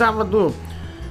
sábado, 0.00 0.52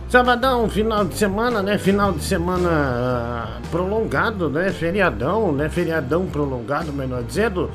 sabadão, 0.09 0.67
final 0.67 1.05
de 1.05 1.15
semana, 1.15 1.63
né? 1.63 1.77
Final 1.77 2.11
de 2.11 2.21
semana 2.21 3.61
uh, 3.63 3.67
prolongado, 3.69 4.49
né? 4.49 4.73
Feriadão, 4.73 5.53
né? 5.53 5.69
Feriadão 5.69 6.25
prolongado, 6.25 6.91
melhor 6.91 7.23
dizendo. 7.23 7.71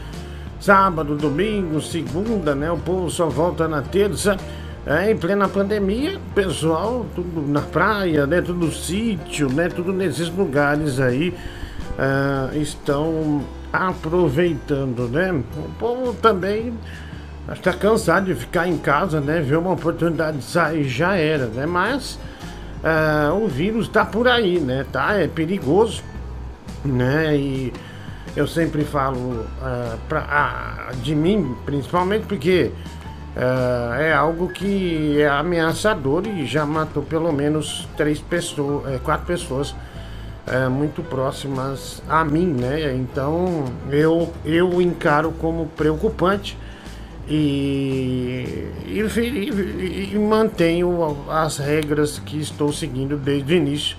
Sábado, 0.61 1.17
domingo, 1.17 1.81
segunda, 1.81 2.55
né? 2.55 2.71
O 2.71 2.77
povo 2.77 3.09
só 3.09 3.27
volta 3.27 3.67
na 3.67 3.81
terça. 3.81 4.37
É, 4.85 5.11
em 5.11 5.17
plena 5.17 5.49
pandemia, 5.49 6.21
pessoal, 6.35 7.07
tudo 7.15 7.41
na 7.41 7.63
praia, 7.63 8.27
né? 8.27 8.43
Tudo 8.43 8.67
no 8.67 8.71
sítio, 8.71 9.51
né? 9.51 9.71
Tudo 9.71 9.95
nesses 9.95 10.29
lugares 10.29 11.01
aí 11.01 11.31
uh, 11.31 12.55
estão 12.55 13.43
aproveitando, 13.73 15.09
né? 15.09 15.33
O 15.57 15.71
povo 15.79 16.13
também 16.13 16.75
está 17.53 17.73
cansado 17.73 18.27
de 18.27 18.35
ficar 18.35 18.69
em 18.69 18.77
casa, 18.77 19.21
né? 19.21 19.41
Ver 19.41 19.57
uma 19.57 19.73
oportunidade 19.73 20.39
de 20.39 20.45
sair 20.45 20.85
já 20.85 21.17
era, 21.17 21.47
né? 21.47 21.65
Mas 21.67 22.19
uh, 22.83 23.35
o 23.35 23.49
vírus 23.49 23.87
está 23.87 24.05
por 24.05 24.29
aí, 24.29 24.61
né? 24.61 24.85
Tá, 24.93 25.15
é 25.15 25.27
perigoso, 25.27 26.03
né? 26.85 27.37
E 27.37 27.73
eu 28.37 28.47
sempre 28.47 28.85
falo 28.85 29.19
uh, 29.19 29.99
pra, 30.09 30.91
de 31.03 31.15
mim, 31.15 31.57
principalmente 31.65 32.27
porque 32.27 32.71
uh, 33.35 33.95
é 33.95 34.13
algo 34.13 34.49
que 34.49 35.21
é 35.21 35.29
ameaçador 35.29 36.27
e 36.27 36.45
já 36.45 36.67
matou 36.67 37.03
pelo 37.03 37.33
menos 37.33 37.89
três 37.97 38.21
pessoas, 38.21 38.93
é, 38.93 38.99
quatro 38.99 39.27
pessoas 39.27 39.75
muito 40.71 41.03
próximas 41.03 42.03
a 42.09 42.25
mim, 42.25 42.47
né? 42.47 42.95
Então 42.95 43.67
eu, 43.91 44.33
eu 44.47 44.81
encaro 44.81 45.31
como 45.33 45.67
preocupante 45.67 46.57
e, 47.31 48.67
e, 48.87 49.01
e, 49.01 50.11
e, 50.15 50.19
mantenho 50.19 51.17
as 51.29 51.59
regras 51.59 52.19
que 52.19 52.41
estou 52.41 52.73
seguindo 52.73 53.17
desde 53.17 53.53
o 53.53 53.57
início, 53.57 53.97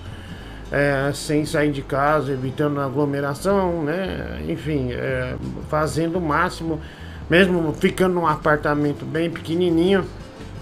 é, 0.72 1.10
sem 1.14 1.44
sair 1.44 1.70
de 1.70 1.82
casa, 1.82 2.32
evitando 2.32 2.80
aglomeração, 2.80 3.84
né? 3.84 4.40
enfim, 4.48 4.90
é, 4.92 5.34
fazendo 5.68 6.18
o 6.18 6.20
máximo, 6.20 6.80
mesmo 7.28 7.72
ficando 7.74 8.14
num 8.14 8.26
apartamento 8.26 9.04
bem 9.04 9.30
pequenininho, 9.30 10.04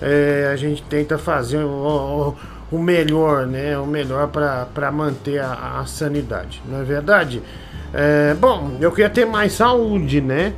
é, 0.01 0.51
a 0.53 0.57
gente 0.57 0.83
tenta 0.83 1.17
fazer 1.17 1.59
o, 1.59 2.37
o, 2.71 2.77
o 2.77 2.79
melhor, 2.79 3.47
né? 3.47 3.79
o 3.79 3.87
melhor 3.87 4.29
para 4.29 4.93
manter 4.93 5.41
a, 5.41 5.81
a, 5.81 5.87
sanidade, 5.87 6.63
não 6.67 6.81
é 6.81 6.85
verdade? 6.85 7.43
É, 7.95 8.35
bom, 8.35 8.77
eu 8.79 8.91
queria 8.93 9.09
ter 9.09 9.25
mais 9.25 9.55
saúde, 9.55 10.21
né? 10.21 10.53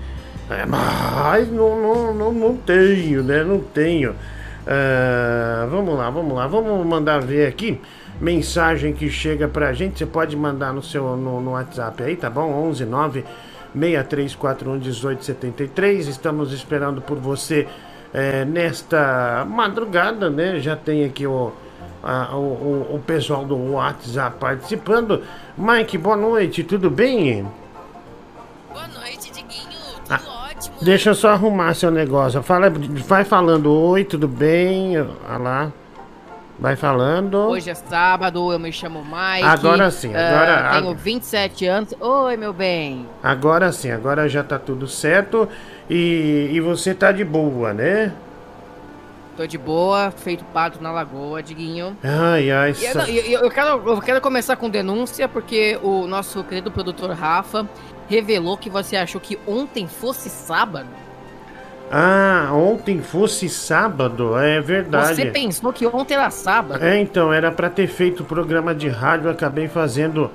É, 0.50 0.66
mas 0.66 1.48
não, 1.48 1.80
não, 1.80 2.12
não, 2.14 2.32
não 2.32 2.56
tenho, 2.56 3.22
né? 3.22 3.44
Não 3.44 3.60
tenho. 3.60 4.10
Uh, 4.10 5.68
vamos 5.70 5.96
lá, 5.96 6.10
vamos 6.10 6.34
lá, 6.34 6.46
vamos 6.48 6.84
mandar 6.84 7.20
ver 7.20 7.46
aqui. 7.46 7.80
Mensagem 8.20 8.92
que 8.92 9.08
chega 9.08 9.46
pra 9.46 9.72
gente, 9.72 9.98
você 9.98 10.06
pode 10.06 10.36
mandar 10.36 10.72
no 10.72 10.82
seu 10.82 11.16
no, 11.16 11.40
no 11.40 11.52
WhatsApp 11.52 12.02
aí, 12.02 12.16
tá 12.16 12.28
bom? 12.28 12.52
11 12.68 12.84
9 12.84 13.24
6341 13.72 14.72
1873. 14.72 16.08
Estamos 16.08 16.52
esperando 16.52 17.00
por 17.00 17.16
você 17.16 17.68
é, 18.12 18.44
nesta 18.44 19.46
madrugada, 19.48 20.28
né? 20.28 20.58
Já 20.58 20.74
tem 20.74 21.04
aqui 21.04 21.28
o, 21.28 21.52
o, 22.02 22.96
o 22.96 23.02
pessoal 23.06 23.44
do 23.44 23.56
WhatsApp 23.74 24.36
participando. 24.40 25.22
Mike, 25.56 25.96
boa 25.96 26.16
noite, 26.16 26.64
tudo 26.64 26.90
bem? 26.90 27.46
Deixa 30.82 31.10
eu 31.10 31.14
só 31.14 31.30
arrumar 31.30 31.74
seu 31.74 31.90
negócio. 31.90 32.42
Fala, 32.42 32.70
vai 33.06 33.24
falando 33.24 33.72
oi, 33.72 34.04
tudo 34.04 34.28
bem? 34.28 34.98
Olha 34.98 35.38
lá. 35.38 35.72
Vai 36.58 36.76
falando. 36.76 37.36
Hoje 37.38 37.70
é 37.70 37.74
sábado, 37.74 38.52
eu 38.52 38.58
me 38.58 38.70
chamo 38.70 39.02
Mike. 39.02 39.42
Agora 39.42 39.90
sim, 39.90 40.14
agora. 40.14 40.68
Uh, 40.68 40.82
tenho 40.82 40.94
27 40.94 41.66
anos. 41.66 41.94
Oi, 41.98 42.36
meu 42.36 42.52
bem. 42.52 43.08
Agora 43.22 43.72
sim, 43.72 43.90
agora 43.90 44.28
já 44.28 44.44
tá 44.44 44.58
tudo 44.58 44.86
certo. 44.86 45.48
E, 45.88 46.50
e 46.52 46.60
você 46.60 46.94
tá 46.94 47.12
de 47.12 47.24
boa, 47.24 47.72
né? 47.72 48.12
Tô 49.38 49.46
de 49.46 49.56
boa, 49.56 50.10
feito 50.10 50.44
pato 50.52 50.82
na 50.82 50.92
lagoa, 50.92 51.42
Diguinho. 51.42 51.96
Ai, 52.04 52.50
ai, 52.50 52.74
e, 52.78 52.94
não, 52.94 53.06
eu, 53.06 53.40
eu, 53.40 53.50
quero, 53.50 53.68
eu 53.88 54.00
quero 54.02 54.20
começar 54.20 54.54
com 54.56 54.68
denúncia, 54.68 55.26
porque 55.26 55.78
o 55.82 56.06
nosso 56.06 56.44
querido 56.44 56.70
produtor 56.70 57.10
Rafa 57.12 57.66
revelou 58.10 58.56
que 58.56 58.68
você 58.68 58.96
achou 58.96 59.20
que 59.20 59.38
ontem 59.46 59.86
fosse 59.86 60.28
sábado. 60.28 60.88
Ah, 61.92 62.50
ontem 62.52 63.00
fosse 63.00 63.48
sábado, 63.48 64.36
é 64.36 64.60
verdade. 64.60 65.14
Você 65.14 65.26
pensou 65.26 65.72
que 65.72 65.86
ontem 65.86 66.14
era 66.14 66.30
sábado? 66.30 66.84
É, 66.84 67.00
então, 67.00 67.32
era 67.32 67.50
para 67.52 67.70
ter 67.70 67.86
feito 67.86 68.22
o 68.22 68.26
programa 68.26 68.74
de 68.74 68.88
rádio, 68.88 69.30
acabei 69.30 69.68
fazendo 69.68 70.30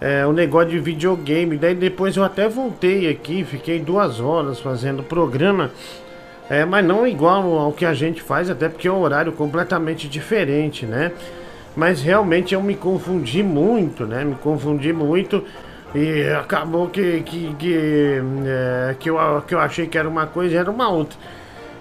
é, 0.00 0.26
o 0.26 0.32
negócio 0.32 0.70
de 0.70 0.78
videogame. 0.78 1.56
Daí 1.56 1.74
depois 1.74 2.16
eu 2.16 2.24
até 2.24 2.48
voltei 2.48 3.08
aqui, 3.08 3.44
fiquei 3.44 3.78
duas 3.80 4.20
horas 4.20 4.60
fazendo 4.60 5.00
o 5.00 5.04
programa. 5.04 5.70
É, 6.48 6.64
mas 6.64 6.84
não 6.84 7.06
igual 7.06 7.58
ao 7.58 7.72
que 7.72 7.86
a 7.86 7.94
gente 7.94 8.20
faz, 8.20 8.50
até 8.50 8.68
porque 8.68 8.86
é 8.86 8.92
um 8.92 9.00
horário 9.00 9.32
completamente 9.32 10.08
diferente, 10.08 10.84
né? 10.84 11.10
Mas 11.74 12.02
realmente 12.02 12.54
eu 12.54 12.62
me 12.62 12.76
confundi 12.76 13.42
muito, 13.42 14.04
né? 14.04 14.24
Me 14.24 14.34
confundi 14.36 14.92
muito. 14.92 15.42
E 15.94 16.28
acabou 16.30 16.88
que, 16.88 17.20
que, 17.20 17.54
que, 17.54 17.74
é, 18.46 18.96
que, 18.98 19.08
eu, 19.08 19.16
que 19.46 19.54
eu 19.54 19.60
achei 19.60 19.86
que 19.86 19.96
era 19.96 20.08
uma 20.08 20.26
coisa 20.26 20.58
era 20.58 20.70
uma 20.70 20.88
outra. 20.88 21.16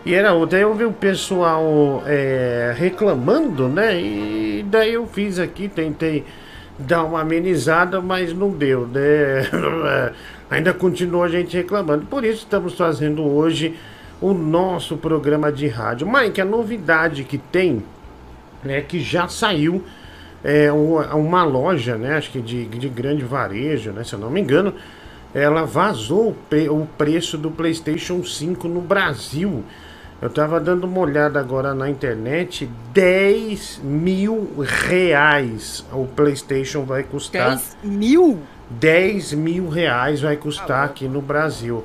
E 0.05 0.13
era 0.13 0.33
outra. 0.33 0.57
Aí 0.57 0.63
eu 0.63 0.73
vi 0.75 0.85
o 0.85 0.91
pessoal 0.91 2.03
é, 2.05 2.75
reclamando, 2.77 3.67
né? 3.67 3.99
E 3.99 4.65
daí 4.69 4.93
eu 4.93 5.07
fiz 5.07 5.39
aqui, 5.39 5.67
tentei 5.67 6.23
dar 6.77 7.03
uma 7.03 7.21
amenizada, 7.21 8.01
mas 8.01 8.33
não 8.33 8.51
deu, 8.51 8.87
né? 8.87 10.11
Ainda 10.49 10.73
continua 10.73 11.25
a 11.25 11.29
gente 11.29 11.57
reclamando. 11.57 12.05
Por 12.05 12.23
isso 12.23 12.39
estamos 12.39 12.75
fazendo 12.75 13.23
hoje 13.23 13.75
o 14.21 14.33
nosso 14.33 14.95
programa 14.95 15.51
de 15.51 15.67
rádio. 15.67 16.07
Mike, 16.07 16.39
a 16.39 16.45
novidade 16.45 17.23
que 17.23 17.37
tem 17.37 17.83
é 18.65 18.79
que 18.79 18.99
já 18.99 19.27
saiu 19.27 19.83
é, 20.43 20.71
uma 20.71 21.43
loja, 21.43 21.95
né, 21.95 22.17
acho 22.17 22.31
que 22.31 22.41
de, 22.41 22.65
de 22.65 22.89
grande 22.89 23.23
varejo, 23.23 23.91
né, 23.91 24.03
se 24.03 24.13
eu 24.13 24.19
não 24.19 24.29
me 24.29 24.41
engano, 24.41 24.73
ela 25.33 25.63
vazou 25.65 26.35
o 26.69 26.87
preço 26.97 27.37
do 27.37 27.49
PlayStation 27.49 28.23
5 28.23 28.67
no 28.67 28.81
Brasil. 28.81 29.63
Eu 30.21 30.29
tava 30.29 30.59
dando 30.59 30.85
uma 30.85 30.99
olhada 30.99 31.39
agora 31.39 31.73
na 31.73 31.89
internet, 31.89 32.69
10 32.93 33.81
mil 33.83 34.55
reais 34.59 35.85
o 35.91 36.05
PlayStation 36.05 36.83
vai 36.83 37.03
custar. 37.03 37.49
10 37.49 37.77
mil? 37.83 38.39
10 38.69 39.33
mil 39.33 39.67
reais 39.67 40.21
vai 40.21 40.37
custar 40.37 40.81
ah, 40.81 40.85
aqui 40.85 41.07
no 41.07 41.21
Brasil. 41.21 41.83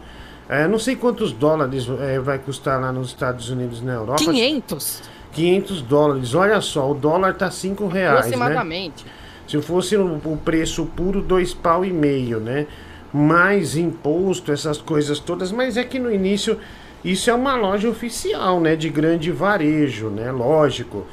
É, 0.49 0.69
não 0.69 0.79
sei 0.79 0.95
quantos 0.97 1.33
dólares 1.33 1.89
é, 2.01 2.19
vai 2.21 2.39
custar 2.39 2.81
lá 2.81 2.93
nos 2.93 3.09
Estados 3.09 3.51
Unidos 3.51 3.83
na 3.83 3.95
Europa. 3.95 4.25
500? 4.25 5.03
500 5.39 5.83
dólares. 5.83 6.35
Olha 6.35 6.61
só, 6.61 6.91
o 6.91 6.95
dólar 6.95 7.35
tá 7.35 7.51
5 7.51 7.87
reais, 7.87 8.13
né? 8.13 8.19
Aproximadamente. 8.19 9.05
Né? 9.05 9.11
Se 9.47 9.63
fosse 9.63 9.97
o, 9.97 10.21
o 10.25 10.37
preço 10.37 10.85
puro, 10.85 11.23
dois 11.23 11.55
pau 11.55 11.85
e 11.85 11.93
meio, 11.93 12.41
né? 12.41 12.67
Mais 13.13 13.77
imposto, 13.77 14.53
essas 14.53 14.79
coisas 14.79 15.19
todas. 15.19 15.53
Mas 15.53 15.77
é 15.77 15.85
que 15.85 15.99
no 15.99 16.13
início, 16.13 16.59
isso 17.05 17.31
é 17.31 17.35
uma 17.35 17.55
loja 17.57 17.89
oficial, 17.89 18.61
né? 18.61 18.75
De 18.75 18.89
grande 18.89 19.31
varejo, 19.31 20.09
né? 20.09 20.31
Lógico. 20.33 21.07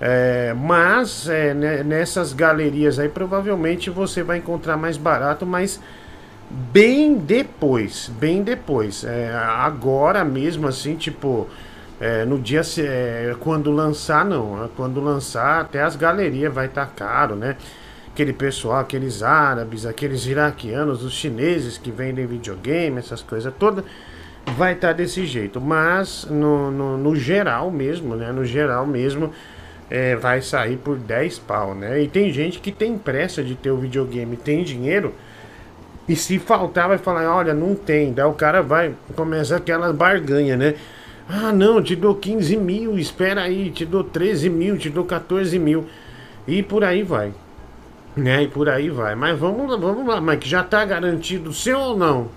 É, 0.00 0.54
mas 0.54 1.28
é, 1.28 1.54
né, 1.54 1.82
nessas 1.82 2.32
galerias 2.32 2.98
aí, 2.98 3.08
provavelmente 3.08 3.88
você 3.88 4.22
vai 4.22 4.38
encontrar 4.38 4.76
mais 4.76 4.96
barato, 4.96 5.46
mas 5.46 5.80
bem 6.50 7.14
depois. 7.14 8.10
Bem 8.18 8.42
depois. 8.42 9.04
É, 9.04 9.32
agora 9.34 10.24
mesmo, 10.24 10.66
assim, 10.66 10.96
tipo 10.96 11.46
é, 12.00 12.24
no 12.24 12.38
dia 12.38 12.60
é, 12.78 13.34
quando 13.40 13.70
lançar 13.70 14.24
não, 14.24 14.64
é, 14.64 14.68
quando 14.76 15.00
lançar 15.00 15.62
até 15.62 15.82
as 15.82 15.96
galerias 15.96 16.52
vai 16.52 16.66
estar 16.66 16.86
tá 16.86 16.92
caro, 16.94 17.34
né? 17.34 17.56
Aquele 18.08 18.32
pessoal, 18.32 18.80
aqueles 18.80 19.22
árabes, 19.22 19.84
aqueles 19.84 20.26
iraquianos, 20.26 21.02
os 21.02 21.12
chineses 21.12 21.76
que 21.76 21.90
vendem 21.90 22.26
videogame, 22.26 22.98
essas 22.98 23.22
coisas 23.22 23.52
todas, 23.58 23.84
vai 24.56 24.72
estar 24.72 24.88
tá 24.88 24.92
desse 24.94 25.26
jeito. 25.26 25.60
Mas 25.60 26.26
no, 26.30 26.70
no, 26.70 26.98
no, 26.98 27.16
geral 27.16 27.70
mesmo, 27.70 28.14
né? 28.14 28.32
No 28.32 28.44
geral 28.44 28.86
mesmo, 28.86 29.32
é, 29.90 30.16
vai 30.16 30.40
sair 30.40 30.76
por 30.76 30.96
10 30.96 31.38
pau, 31.40 31.74
né? 31.74 32.00
E 32.02 32.08
tem 32.08 32.32
gente 32.32 32.58
que 32.58 32.72
tem 32.72 32.96
pressa 32.96 33.42
de 33.42 33.54
ter 33.54 33.70
o 33.70 33.76
videogame, 33.76 34.36
tem 34.36 34.62
dinheiro. 34.64 35.14
E 36.08 36.14
se 36.14 36.38
faltar, 36.38 36.88
vai 36.88 36.98
falar: 36.98 37.34
olha, 37.34 37.52
não 37.52 37.74
tem. 37.74 38.12
Daí 38.12 38.26
o 38.26 38.32
cara 38.32 38.62
vai 38.62 38.94
começar 39.14 39.56
aquela 39.56 39.92
barganha, 39.92 40.56
né? 40.56 40.74
Ah, 41.28 41.52
não, 41.52 41.82
te 41.82 41.96
dou 41.96 42.14
15 42.14 42.56
mil, 42.56 42.98
espera 42.98 43.42
aí, 43.42 43.70
te 43.70 43.84
dou 43.84 44.04
13 44.04 44.48
mil, 44.48 44.78
te 44.78 44.88
dou 44.88 45.04
14 45.04 45.58
mil. 45.58 45.86
E 46.46 46.62
por 46.62 46.84
aí 46.84 47.02
vai. 47.02 47.32
Né? 48.16 48.44
E 48.44 48.48
por 48.48 48.68
aí 48.68 48.88
vai. 48.88 49.14
Mas 49.14 49.38
vamos 49.38 49.70
lá, 49.70 49.76
vamos 49.76 50.06
lá, 50.06 50.20
Mike, 50.20 50.48
já 50.48 50.62
tá 50.62 50.84
garantido 50.84 51.52
seu 51.52 51.78
ou 51.78 51.96
não? 51.96 52.28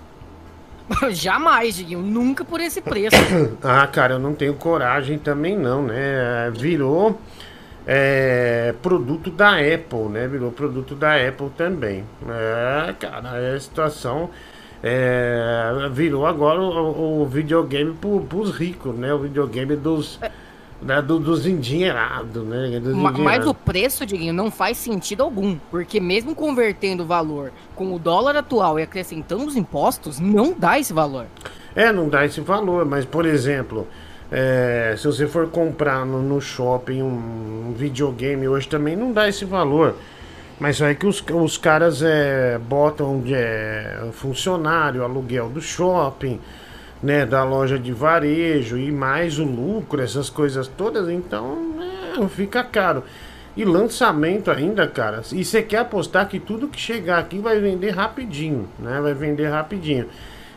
Jamais, 1.10 1.76
Diguinho, 1.76 2.00
nunca 2.00 2.44
por 2.44 2.60
esse 2.60 2.80
preço. 2.80 3.16
ah, 3.62 3.86
cara, 3.86 4.14
eu 4.14 4.18
não 4.18 4.34
tenho 4.34 4.54
coragem 4.54 5.18
também 5.18 5.56
não, 5.56 5.82
né? 5.82 6.50
Virou 6.52 7.20
é, 7.86 8.74
produto 8.82 9.30
da 9.30 9.52
Apple, 9.52 10.08
né? 10.10 10.26
Virou 10.26 10.50
produto 10.50 10.94
da 10.94 11.14
Apple 11.14 11.50
também. 11.56 12.04
É, 12.28 12.92
cara, 12.98 13.38
é 13.38 13.54
a 13.54 13.60
situação 13.60 14.30
é, 14.82 15.88
virou 15.92 16.26
agora 16.26 16.60
o, 16.60 17.22
o 17.22 17.26
videogame 17.26 17.92
pro, 17.92 18.20
pros 18.20 18.50
ricos, 18.50 18.94
né? 18.96 19.12
O 19.12 19.18
videogame 19.18 19.76
dos. 19.76 20.18
Né, 20.82 21.02
do, 21.02 21.18
dos 21.18 21.44
endinheirados, 21.44 22.42
né? 22.42 22.80
Dos 22.80 22.94
mas, 22.94 23.18
mas 23.18 23.46
o 23.46 23.52
preço, 23.52 24.06
Diguinho, 24.06 24.32
não 24.32 24.50
faz 24.50 24.78
sentido 24.78 25.22
algum. 25.22 25.58
Porque 25.70 26.00
mesmo 26.00 26.34
convertendo 26.34 27.02
o 27.02 27.06
valor 27.06 27.52
com 27.76 27.94
o 27.94 27.98
dólar 27.98 28.34
atual 28.36 28.78
e 28.78 28.82
acrescentando 28.82 29.44
os 29.44 29.56
impostos, 29.56 30.18
não 30.18 30.54
dá 30.56 30.78
esse 30.78 30.94
valor. 30.94 31.26
É, 31.76 31.92
não 31.92 32.08
dá 32.08 32.24
esse 32.24 32.40
valor, 32.40 32.86
mas 32.86 33.04
por 33.04 33.26
exemplo, 33.26 33.86
é, 34.32 34.94
se 34.96 35.06
você 35.06 35.26
for 35.26 35.48
comprar 35.48 36.06
no, 36.06 36.22
no 36.22 36.40
shopping 36.40 37.02
um, 37.02 37.68
um, 37.68 37.74
videogame 37.76 38.46
hoje 38.46 38.68
também 38.68 38.96
não 38.96 39.12
dá 39.12 39.28
esse 39.28 39.44
valor. 39.44 39.96
Mas 40.60 40.78
é 40.82 40.94
que 40.94 41.06
os, 41.06 41.24
os 41.32 41.56
caras 41.56 42.02
é, 42.02 42.58
botam 42.58 43.24
é, 43.26 44.10
funcionário, 44.12 45.02
aluguel 45.02 45.48
do 45.48 45.60
shopping, 45.60 46.38
né, 47.02 47.24
da 47.24 47.42
loja 47.42 47.78
de 47.78 47.92
varejo 47.92 48.76
e 48.76 48.92
mais 48.92 49.38
o 49.38 49.44
lucro, 49.44 50.02
essas 50.02 50.28
coisas 50.28 50.68
todas, 50.68 51.08
então 51.08 51.56
é, 52.22 52.28
fica 52.28 52.62
caro. 52.62 53.02
E 53.56 53.64
lançamento 53.64 54.50
ainda, 54.50 54.86
cara. 54.86 55.22
E 55.32 55.44
você 55.44 55.62
quer 55.62 55.78
apostar 55.78 56.28
que 56.28 56.38
tudo 56.38 56.68
que 56.68 56.78
chegar 56.78 57.18
aqui 57.18 57.38
vai 57.38 57.58
vender 57.58 57.90
rapidinho, 57.90 58.68
né? 58.78 59.00
Vai 59.00 59.12
vender 59.12 59.48
rapidinho. 59.48 60.06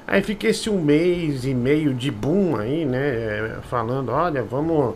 Aí 0.06 0.22
fica 0.22 0.48
esse 0.48 0.70
um 0.70 0.82
mês 0.82 1.46
e 1.46 1.54
meio 1.54 1.94
de 1.94 2.12
boom 2.12 2.56
aí, 2.56 2.86
né? 2.86 3.58
Falando, 3.70 4.12
olha, 4.12 4.44
vamos. 4.44 4.96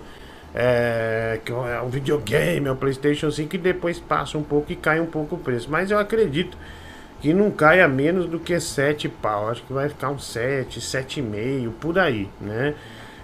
É, 0.60 1.40
que 1.46 1.52
é 1.52 1.82
o 1.82 1.88
videogame, 1.88 2.68
é 2.68 2.72
o 2.72 2.76
PlayStation 2.76 3.30
5 3.30 3.54
e 3.54 3.60
depois 3.60 4.00
passa 4.00 4.40
um 4.40 4.44
pouco 4.44 4.72
e 4.72 4.76
cai 4.76 5.00
um 5.00 5.06
pouco 5.06 5.36
o 5.36 5.38
preço. 5.38 5.70
Mas 5.70 5.92
eu 5.92 6.00
acredito 6.00 6.58
que 7.22 7.32
não 7.32 7.52
caia 7.52 7.88
menos 7.88 8.26
do 8.26 8.40
que 8.40 8.60
7 8.60 9.08
pau. 9.08 9.50
Acho 9.50 9.62
que 9.62 9.72
vai 9.72 9.88
ficar 9.88 10.10
uns 10.10 10.26
7, 10.26 10.80
7,5 10.80 11.72
por 11.80 12.00
aí, 12.00 12.28
né? 12.42 12.74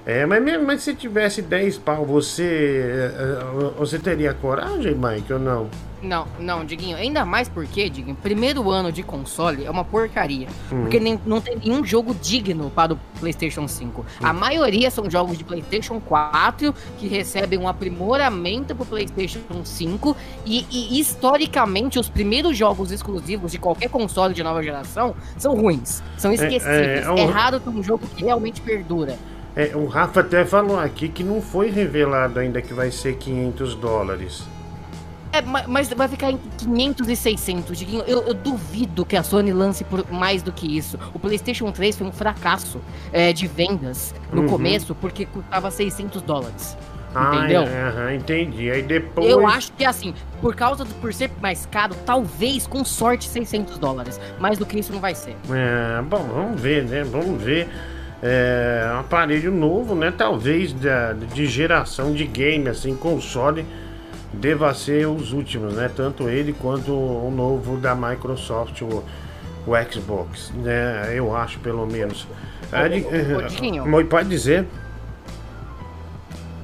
É, 0.06 0.26
mas 0.26 0.44
mesmo 0.44 0.66
mas 0.66 0.84
se 0.84 0.94
tivesse 0.94 1.42
10 1.42 1.78
pau, 1.78 2.06
você 2.06 2.44
é, 2.44 3.24
é, 3.24 3.72
você 3.78 3.98
teria 3.98 4.34
coragem, 4.34 4.96
Mike, 4.96 5.32
ou 5.32 5.40
não? 5.40 5.70
Não, 6.04 6.28
não, 6.38 6.66
Diguinho, 6.66 6.98
ainda 6.98 7.24
mais 7.24 7.48
porque, 7.48 7.90
Diguinho, 7.90 8.16
primeiro 8.22 8.70
ano 8.70 8.92
de 8.92 9.02
console 9.02 9.64
é 9.64 9.72
uma 9.72 9.86
porcaria. 9.86 10.50
Uhum. 10.70 10.82
Porque 10.82 11.00
nem, 11.00 11.18
não 11.26 11.40
tem 11.40 11.58
nenhum 11.58 11.86
jogo 11.86 12.14
digno 12.14 12.70
para 12.70 12.94
o 12.94 13.00
PlayStation 13.22 13.66
5. 13.66 14.02
Uhum. 14.02 14.06
A 14.22 14.34
maioria 14.34 14.92
são 14.92 15.10
jogos 15.10 15.38
de 15.38 15.46
PlayStation 15.46 16.02
4 16.02 16.76
que 16.98 17.08
recebem 17.08 17.58
um 17.58 17.70
aprimoramento 17.70 18.76
para 18.76 18.84
o 18.84 18.86
PlayStation 18.86 19.40
5. 19.64 20.18
E, 20.46 20.66
e, 20.70 21.00
historicamente, 21.00 21.98
os 21.98 22.10
primeiros 22.10 22.58
jogos 22.58 22.92
exclusivos 22.92 23.54
de 23.54 23.58
qualquer 23.58 23.90
console 23.90 24.34
de 24.34 24.44
nova 24.44 24.62
geração 24.62 25.16
são 25.38 25.56
ruins, 25.56 26.04
são 26.18 26.34
esquecidos. 26.34 26.68
É, 26.68 27.00
é, 27.00 27.16
é, 27.18 27.20
é 27.22 27.26
raro 27.26 27.62
ter 27.62 27.70
um 27.70 27.82
jogo 27.82 28.06
que 28.14 28.26
realmente 28.26 28.60
perdura. 28.60 29.18
É, 29.56 29.76
o 29.76 29.86
Rafa 29.86 30.22
até 30.22 30.44
falou 30.46 30.80
aqui 30.80 31.08
que 31.08 31.24
não 31.24 31.42
foi 31.42 31.70
revelado 31.70 32.40
ainda 32.40 32.62
que 32.62 32.74
vai 32.74 32.92
ser 32.92 33.18
500 33.18 33.76
dólares. 33.76 34.44
É, 35.32 35.42
mas 35.42 35.90
vai 35.90 36.08
ficar 36.08 36.32
entre 36.32 36.48
500 36.60 37.08
e 37.08 37.16
600, 37.16 37.78
Diguinho. 37.78 38.04
Eu, 38.06 38.22
eu, 38.22 38.36
duvido 38.36 39.04
que 39.04 39.16
a 39.16 39.24
Sony 39.24 39.52
lance 39.52 39.84
por 39.84 40.10
mais 40.12 40.44
do 40.44 40.52
que 40.52 40.78
isso. 40.78 41.00
O 41.12 41.18
PlayStation 41.18 41.72
3 41.72 41.98
foi 41.98 42.06
um 42.06 42.12
fracasso 42.12 42.80
é, 43.12 43.34
de 43.34 43.48
vendas 43.48 44.14
no 44.32 44.44
uhum. 44.44 44.48
começo 44.48 44.94
porque 44.94 45.26
custava 45.26 45.72
600 45.72 46.22
dólares. 46.22 46.78
Ah, 47.16 47.36
entendeu? 47.36 47.64
É, 47.64 48.16
entendi. 48.16 48.70
Aí 48.70 48.84
depois. 48.84 49.28
Eu 49.28 49.48
acho 49.48 49.72
que 49.74 49.86
assim, 49.86 50.14
por 50.40 50.56
causa 50.56 50.86
do, 50.86 50.94
por 50.96 51.12
ser 51.12 51.32
mais 51.42 51.66
caro, 51.66 51.96
talvez 52.06 52.68
com 52.68 52.86
sorte 52.86 53.28
600 53.28 53.80
dólares. 53.80 54.20
Mais 54.40 54.60
do 54.60 54.68
que 54.68 54.80
isso 54.80 54.92
não 54.92 55.00
vai 55.00 55.16
ser. 55.16 55.36
É, 55.52 56.02
bom, 56.04 56.24
vamos 56.32 56.62
ver, 56.62 56.84
né? 56.86 57.04
Vamos 57.04 57.42
ver. 57.42 57.70
É, 58.26 58.90
um 58.96 59.00
aparelho 59.00 59.52
novo, 59.52 59.94
né? 59.96 60.14
Talvez 60.18 60.72
de, 60.72 60.88
de 61.34 61.46
geração 61.46 62.14
de 62.14 62.26
game, 62.26 62.70
assim, 62.70 62.96
console 62.96 63.66
deva 64.32 64.74
ser 64.74 65.08
os 65.08 65.34
últimos, 65.34 65.74
né? 65.74 65.92
Tanto 65.94 66.30
ele 66.30 66.54
quanto 66.54 66.94
o 66.94 67.30
novo 67.30 67.76
da 67.76 67.94
Microsoft, 67.94 68.82
o, 68.82 69.04
o 69.68 69.92
Xbox, 69.92 70.54
né? 70.56 71.12
Eu 71.14 71.36
acho, 71.36 71.60
pelo 71.60 71.86
menos. 71.86 72.26
Ô, 72.72 72.76
ô, 73.36 74.06
pode 74.06 74.30
dizer. 74.30 74.66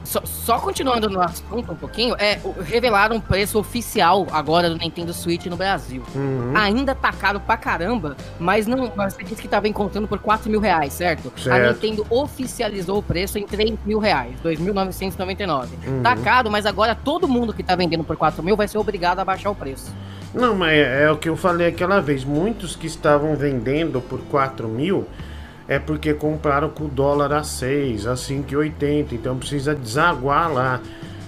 Só, 0.10 0.22
só, 0.26 0.58
continuando 0.58 1.08
no 1.08 1.22
assunto 1.22 1.72
um 1.72 1.76
pouquinho, 1.76 2.16
é, 2.18 2.40
revelaram 2.64 3.18
o 3.18 3.22
preço 3.22 3.60
oficial 3.60 4.26
agora 4.32 4.68
do 4.68 4.76
Nintendo 4.76 5.14
Switch 5.14 5.46
no 5.46 5.56
Brasil. 5.56 6.02
Uhum. 6.16 6.52
Ainda 6.56 6.96
tá 6.96 7.14
caro 7.14 7.40
pra 7.40 7.56
caramba, 7.56 8.18
mas 8.40 8.66
não. 8.66 8.88
Você 8.90 9.24
disse 9.24 9.40
que 9.40 9.48
tava 9.48 9.68
encontrando 9.68 10.08
por 10.08 10.18
4 10.18 10.50
mil 10.50 10.60
reais, 10.60 10.94
certo? 10.94 11.32
certo? 11.38 11.64
A 11.64 11.74
Nintendo 11.74 12.08
oficializou 12.10 12.98
o 12.98 13.04
preço 13.04 13.38
em 13.38 13.46
3 13.46 13.78
mil 13.86 14.00
reais, 14.00 14.34
2.999. 14.44 15.68
Uhum. 15.86 16.02
Tá 16.02 16.16
caro, 16.16 16.50
mas 16.50 16.66
agora 16.66 16.96
todo 16.96 17.28
mundo 17.28 17.54
que 17.54 17.62
tá 17.62 17.76
vendendo 17.76 18.04
por 18.04 18.18
4 18.18 18.42
mil 18.42 18.58
vai 18.58 18.68
ser 18.68 18.80
obrigado 18.80 19.20
a 19.20 19.26
baixar 19.26 19.52
o 19.52 19.56
preço. 19.56 19.94
Não, 20.34 20.56
mas 20.56 20.72
é, 20.72 21.04
é 21.04 21.12
o 21.12 21.18
que 21.18 21.30
eu 21.30 21.38
falei 21.38 21.68
aquela 21.68 22.02
vez. 22.02 22.24
Muitos 22.24 22.76
que 22.76 22.88
estavam 22.88 23.36
vendendo 23.36 24.02
por 24.02 24.22
4 24.22 24.68
mil 24.68 25.08
é 25.70 25.78
porque 25.78 26.16
compraram 26.16 26.68
com 26.68 26.86
o 26.86 26.88
dólar 26.88 27.32
a 27.32 27.44
6, 27.44 28.08
a 28.08 28.16
5,80, 28.16 29.12
então 29.12 29.38
precisa 29.38 29.76
desaguar 29.76 30.52
lá. 30.52 30.82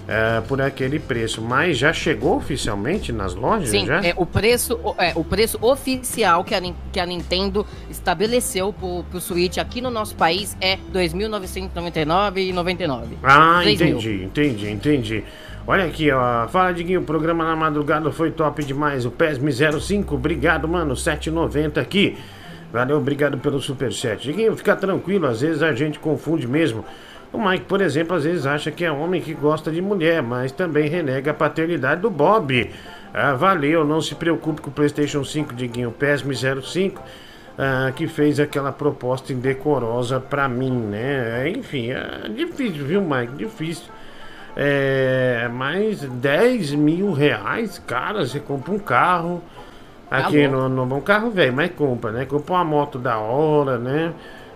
É, 0.08 0.40
por 0.40 0.60
aquele 0.60 0.98
preço, 0.98 1.40
mas 1.40 1.78
já 1.78 1.92
chegou 1.92 2.36
oficialmente 2.36 3.12
nas 3.12 3.36
lojas? 3.36 3.68
Sim, 3.68 3.86
já? 3.86 4.04
É, 4.04 4.12
o, 4.16 4.26
preço, 4.26 4.76
é, 4.98 5.12
o 5.14 5.22
preço 5.22 5.56
oficial 5.60 6.42
que 6.42 6.56
a, 6.56 6.62
que 6.90 6.98
a 6.98 7.06
Nintendo 7.06 7.64
estabeleceu 7.88 8.72
pro, 8.72 9.04
pro 9.04 9.20
Switch 9.20 9.58
aqui 9.58 9.80
no 9.80 9.92
nosso 9.92 10.16
país 10.16 10.56
é 10.60 10.72
R$ 10.72 10.80
2.999,99. 10.92 13.04
Ah, 13.22 13.62
entendi, 13.64 14.08
mil. 14.08 14.24
entendi, 14.24 14.70
entendi. 14.70 15.22
Olha 15.64 15.84
aqui, 15.84 16.10
ó. 16.10 16.48
Fala, 16.48 16.72
Diguinho, 16.72 17.00
o 17.00 17.04
programa 17.04 17.44
na 17.44 17.54
madrugada 17.54 18.10
foi 18.10 18.32
top 18.32 18.64
demais. 18.64 19.06
O 19.06 19.10
PESM 19.12 19.52
05, 19.80 20.16
obrigado, 20.16 20.66
mano. 20.66 20.94
7,90 20.94 21.78
aqui. 21.78 22.18
Valeu, 22.72 22.96
obrigado 22.96 23.36
pelo 23.36 23.60
superchat. 23.60 24.22
Diguinho, 24.22 24.56
fica 24.56 24.74
tranquilo, 24.74 25.26
às 25.26 25.42
vezes 25.42 25.62
a 25.62 25.74
gente 25.74 25.98
confunde 25.98 26.48
mesmo. 26.48 26.84
O 27.32 27.38
Mike, 27.38 27.66
por 27.66 27.80
exemplo, 27.80 28.16
às 28.16 28.24
vezes 28.24 28.46
acha 28.46 28.70
que 28.70 28.84
é 28.84 28.90
homem 28.90 29.20
que 29.20 29.34
gosta 29.34 29.70
de 29.70 29.80
mulher, 29.80 30.22
mas 30.22 30.52
também 30.52 30.88
renega 30.88 31.30
a 31.30 31.34
paternidade 31.34 32.00
do 32.00 32.10
Bob. 32.10 32.70
Ah, 33.12 33.34
valeu, 33.34 33.84
não 33.84 34.00
se 34.00 34.14
preocupe 34.14 34.62
com 34.62 34.70
o 34.70 34.72
PlayStation 34.72 35.22
5, 35.22 35.54
Diguinho. 35.54 35.90
PESM 35.92 36.32
05, 36.62 37.02
ah, 37.58 37.92
que 37.94 38.06
fez 38.06 38.40
aquela 38.40 38.72
proposta 38.72 39.32
indecorosa 39.32 40.18
pra 40.18 40.48
mim, 40.48 40.72
né? 40.72 41.50
Enfim, 41.50 41.90
é 41.90 42.28
difícil, 42.34 42.86
viu, 42.86 43.02
Mike? 43.02 43.34
Difícil. 43.34 43.84
É, 44.56 45.48
mas 45.52 46.00
10 46.02 46.74
mil 46.74 47.12
reais, 47.12 47.78
cara, 47.86 48.26
você 48.26 48.40
compra 48.40 48.72
um 48.72 48.78
carro. 48.78 49.42
Tá 50.12 50.26
aqui 50.26 50.46
no, 50.46 50.68
no 50.68 50.84
bom 50.84 51.00
carro 51.00 51.30
velho, 51.30 51.54
mas 51.54 51.70
compra, 51.70 52.12
né? 52.12 52.26
Compra 52.26 52.54
uma 52.56 52.64
moto 52.64 52.98
da 52.98 53.18
hora, 53.18 53.78
né? 53.78 54.12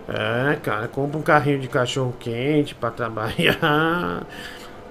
É, 0.07 0.57
cara, 0.57 0.87
compra 0.87 1.19
um 1.19 1.23
carrinho 1.23 1.59
de 1.59 1.69
cachorro 1.69 2.15
quente 2.19 2.75
pra 2.75 2.91
trabalhar. 2.91 4.23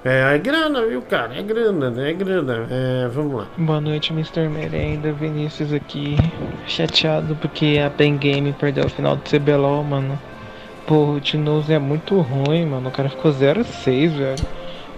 É, 0.08 0.36
é 0.36 0.38
grana, 0.38 0.86
viu, 0.86 1.02
cara? 1.02 1.36
É 1.36 1.42
grana, 1.42 1.90
né? 1.90 2.12
É 2.12 2.14
grana. 2.14 2.68
É, 2.70 3.08
vamos 3.08 3.38
lá. 3.38 3.48
Boa 3.58 3.82
noite, 3.82 4.14
Mr. 4.14 4.48
Merenda. 4.48 5.12
Vinícius 5.12 5.74
aqui. 5.74 6.16
Chateado 6.68 7.36
porque 7.38 7.82
a 7.84 7.90
Pen 7.90 8.16
Game 8.16 8.54
perdeu 8.54 8.86
o 8.86 8.90
final 8.90 9.16
do 9.16 9.24
CBLOL, 9.24 9.84
mano. 9.84 10.20
Pô, 10.86 11.14
o 11.14 11.20
Tinoz 11.20 11.72
é 11.72 11.80
muito 11.80 12.22
ruim, 12.22 12.68
mano. 12.68 12.90
O 12.90 12.92
cara 12.92 13.10
ficou 13.10 13.32
0-6, 13.32 14.10
velho. 14.10 14.46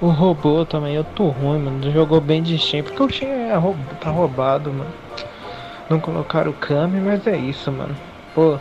O 0.02 0.08
robô 0.08 0.66
também, 0.66 0.96
eu 0.96 1.06
tô 1.06 1.30
ruim, 1.30 1.60
mano. 1.60 1.90
Jogou 1.90 2.20
bem 2.20 2.44
de 2.44 2.58
Shen, 2.58 2.84
porque 2.84 3.02
o 3.02 3.08
Shen 3.08 3.30
é 3.30 3.56
roub... 3.56 3.78
tá 4.02 4.10
roubado, 4.10 4.74
mano. 4.74 5.07
Não 5.90 6.00
colocaram 6.00 6.52
o 6.52 6.54
Kami, 6.54 7.00
mas 7.00 7.26
é 7.28 7.38
isso, 7.38 7.72
mano. 7.72 7.96
Pô, 8.36 8.58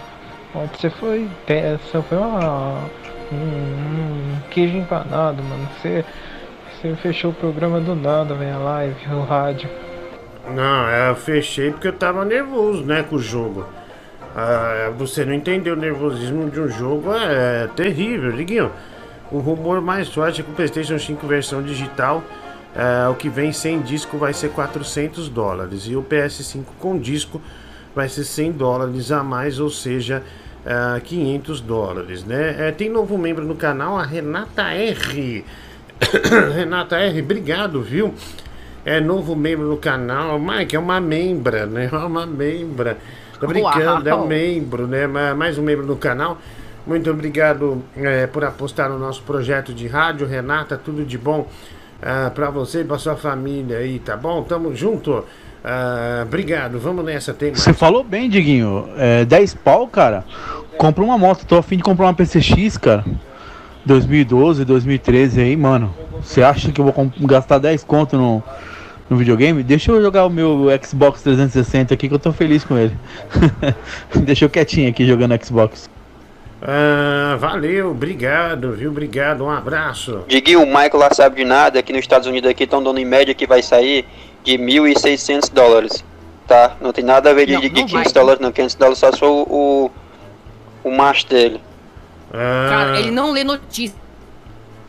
ontem 0.55 0.79
você 0.79 0.91
foi. 0.91 1.29
Você 1.47 2.03
foi 2.03 2.19
uma. 2.19 2.81
Um, 3.33 3.37
um 3.37 4.41
queijo 4.51 4.77
empanado, 4.77 5.43
mano. 5.43 5.69
Você. 5.81 6.05
Você 6.77 6.95
fechou 6.97 7.31
o 7.31 7.35
programa 7.35 7.81
do 7.81 7.95
nada, 7.95 8.35
velho, 8.35 8.55
a 8.55 8.59
live, 8.59 9.15
o 9.15 9.23
rádio. 9.23 9.69
Não, 10.55 10.89
eu 10.89 11.17
fechei 11.17 11.71
porque 11.71 11.89
eu 11.89 11.93
tava 11.93 12.25
nervoso, 12.25 12.85
né, 12.85 13.03
com 13.03 13.17
o 13.17 13.19
jogo. 13.19 13.67
Ah, 14.37 14.93
você 14.97 15.25
não 15.25 15.33
entendeu 15.33 15.73
o 15.73 15.77
nervosismo 15.77 16.51
de 16.51 16.61
um 16.61 16.69
jogo, 16.69 17.13
é, 17.15 17.69
terrível, 17.75 18.31
Liguinho. 18.31 18.71
O 19.33 19.39
rumor 19.39 19.81
mais 19.81 20.13
forte 20.13 20.43
é 20.43 20.45
que 20.45 20.51
o 20.51 20.55
PlayStation 20.55 20.99
5 20.99 21.27
versão 21.27 21.63
digital 21.63 22.23
Uh, 22.77 23.11
o 23.11 23.15
que 23.15 23.31
vem 23.31 23.53
sem 23.53 23.81
disco 23.81 24.19
vai 24.19 24.35
ser 24.35 24.51
400 24.51 25.31
dólares 25.31 25.85
e 25.87 25.97
o 25.97 26.03
PS5 26.03 26.63
com 26.79 26.99
disco 26.99 27.41
vai 27.95 28.07
ser 28.07 28.23
100 28.23 28.53
dólares 28.53 29.11
a 29.11 29.23
mais, 29.25 29.59
ou 29.59 29.71
seja, 29.71 30.23
uh, 30.67 31.01
500 31.01 31.63
dólares, 31.63 32.23
né? 32.23 32.69
É, 32.69 32.73
tem 32.73 32.91
novo 32.91 33.17
membro 33.17 33.47
no 33.47 33.57
canal, 33.57 33.97
a 33.97 34.03
Renata 34.03 34.75
R. 34.75 35.43
Renata 36.55 36.99
R, 36.99 37.23
obrigado, 37.23 37.81
viu? 37.81 38.13
É 38.85 39.01
novo 39.01 39.35
membro 39.35 39.67
no 39.67 39.79
canal. 39.79 40.39
Mike, 40.39 40.77
é 40.77 40.79
uma 40.79 41.01
membra, 41.01 41.65
né? 41.65 41.89
É 41.91 41.97
uma 41.97 42.27
membra. 42.27 42.99
Tô 43.41 43.47
brincando, 43.47 44.07
é 44.07 44.15
um 44.15 44.27
membro, 44.27 44.87
né? 44.87 45.07
Mais 45.35 45.57
um 45.57 45.63
membro 45.63 45.87
no 45.87 45.97
canal. 45.97 46.39
Muito 46.87 47.11
obrigado 47.11 47.83
é, 47.97 48.27
por 48.27 48.45
apostar 48.45 48.91
no 48.91 48.99
nosso 48.99 49.23
projeto 49.23 49.73
de 49.73 49.89
rádio. 49.89 50.27
Renata, 50.27 50.77
tudo 50.77 51.05
de 51.05 51.17
bom 51.17 51.49
uh, 52.03 52.31
para 52.31 52.51
você 52.51 52.81
e 52.81 52.85
para 52.85 52.99
sua 52.99 53.17
família 53.17 53.79
aí, 53.79 53.99
tá 53.99 54.17
bom? 54.17 54.43
Tamo 54.43 54.75
junto. 54.75 55.25
Uh, 55.67 56.23
obrigado, 56.23 56.79
vamos 56.79 57.05
nessa. 57.05 57.35
Tem 57.35 57.53
Você 57.53 57.73
falou 57.73 58.05
bem, 58.05 58.31
Diguinho. 58.31 58.89
É, 58.97 59.25
10 59.25 59.55
pau, 59.55 59.89
cara. 59.89 60.25
Compra 60.79 61.03
uma 61.03 61.19
moto. 61.19 61.45
Tô 61.45 61.57
afim 61.57 61.77
de 61.77 61.83
comprar 61.83 62.07
uma 62.07 62.15
PCX, 62.15 62.79
cara. 62.79 63.05
2012, 63.85 64.65
2013 64.65 65.41
aí, 65.41 65.57
mano. 65.57 65.93
Você 66.23 66.43
acha 66.43 66.71
que 66.71 66.81
eu 66.81 66.85
vou 66.85 67.13
gastar 67.23 67.59
10 67.59 67.85
conto 67.85 68.17
no, 68.17 68.43
no 69.11 69.17
videogame? 69.17 69.63
Deixa 69.63 69.91
eu 69.91 70.01
jogar 70.01 70.27
o 70.27 70.31
meu 70.31 70.67
Xbox 70.85 71.23
360 71.23 71.95
aqui 71.95 72.09
que 72.09 72.15
eu 72.15 72.19
tô 72.19 72.33
feliz 72.33 72.65
com 72.65 72.77
ele. 72.77 72.97
Deixa 74.25 74.45
eu 74.45 74.51
quietinho 74.51 74.89
aqui 74.89 75.07
jogando 75.07 75.35
Xbox. 75.45 75.89
Ah, 76.63 77.37
valeu, 77.39 77.91
obrigado, 77.91 78.73
viu? 78.73 78.91
Obrigado, 78.91 79.45
um 79.45 79.51
abraço. 79.51 80.25
Diguinho, 80.27 80.63
o 80.63 80.67
Michael 80.67 80.97
lá 80.97 81.11
sabe 81.13 81.37
de 81.37 81.45
nada, 81.45 81.79
aqui 81.79 81.93
nos 81.93 82.01
Estados 82.01 82.27
Unidos 82.27 82.51
aqui 82.51 82.65
estão 82.65 82.83
dando 82.83 82.99
em 82.99 83.05
média 83.05 83.35
que 83.35 83.47
vai 83.47 83.63
sair 83.63 84.07
de 84.43 84.57
1.600 84.57 85.53
dólares, 85.53 86.05
tá? 86.47 86.77
Não 86.81 86.93
tem 86.93 87.05
nada 87.05 87.31
a 87.31 87.35
ver 87.35 87.47
de, 87.47 87.53
não, 87.55 87.61
de 87.61 87.71
500 87.71 88.13
dólares, 88.13 88.41
não, 88.41 88.53
500 88.53 88.75
dólares 88.77 88.99
só 88.99 89.13
sou 89.13 89.47
o, 89.49 89.91
o 90.83 90.91
macho 90.91 91.27
dele. 91.29 91.61
Ah. 92.33 92.67
Cara, 92.71 93.01
ele 93.01 93.11
não 93.11 93.33
lê 93.33 93.45
notícia. 93.45 94.07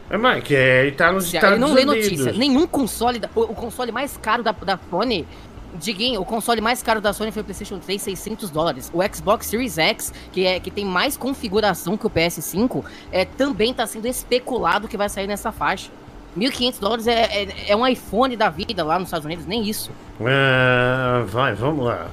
É, 0.09 0.17
Mike, 0.17 0.55
é, 0.55 0.81
ele 0.83 0.91
tá 0.91 1.11
nos 1.11 1.25
Estados 1.25 1.51
Ele 1.51 1.59
não 1.59 1.71
Unidos. 1.71 1.95
lê 1.95 2.01
notícia. 2.01 2.31
Nenhum 2.31 2.65
console, 2.65 3.19
da, 3.19 3.29
o 3.35 3.53
console 3.53 3.91
mais 3.91 4.15
caro 4.15 4.41
da, 4.41 4.53
da 4.53 4.79
Sony 4.89 5.27
Diguinho, 5.75 6.21
o 6.21 6.25
console 6.25 6.61
mais 6.61 6.81
caro 6.81 6.99
da 7.01 7.13
Sony 7.13 7.31
foi 7.31 7.41
o 7.41 7.45
PlayStation 7.45 7.79
3, 7.79 8.01
600 8.01 8.49
dólares. 8.49 8.91
O 8.93 8.99
Xbox 9.15 9.47
Series 9.47 9.77
X, 9.77 10.13
que, 10.31 10.45
é, 10.45 10.59
que 10.59 10.71
tem 10.71 10.85
mais 10.85 11.17
configuração 11.17 11.97
que 11.97 12.07
o 12.07 12.09
PS5, 12.09 12.83
é, 13.11 13.25
também 13.25 13.71
está 13.71 13.85
sendo 13.85 14.07
especulado 14.07 14.87
que 14.87 14.97
vai 14.97 15.09
sair 15.09 15.27
nessa 15.27 15.51
faixa. 15.51 15.91
1.500 16.37 16.79
dólares 16.79 17.07
é, 17.07 17.43
é, 17.43 17.71
é, 17.71 17.75
um 17.75 17.85
iPhone 17.85 18.35
da 18.35 18.49
vida 18.49 18.83
lá 18.83 18.99
nos 18.99 19.07
Estados 19.07 19.25
Unidos, 19.25 19.45
nem 19.45 19.67
isso. 19.67 19.91
É, 20.21 21.23
vai, 21.25 21.53
vamos 21.53 21.85
lá. 21.85 22.07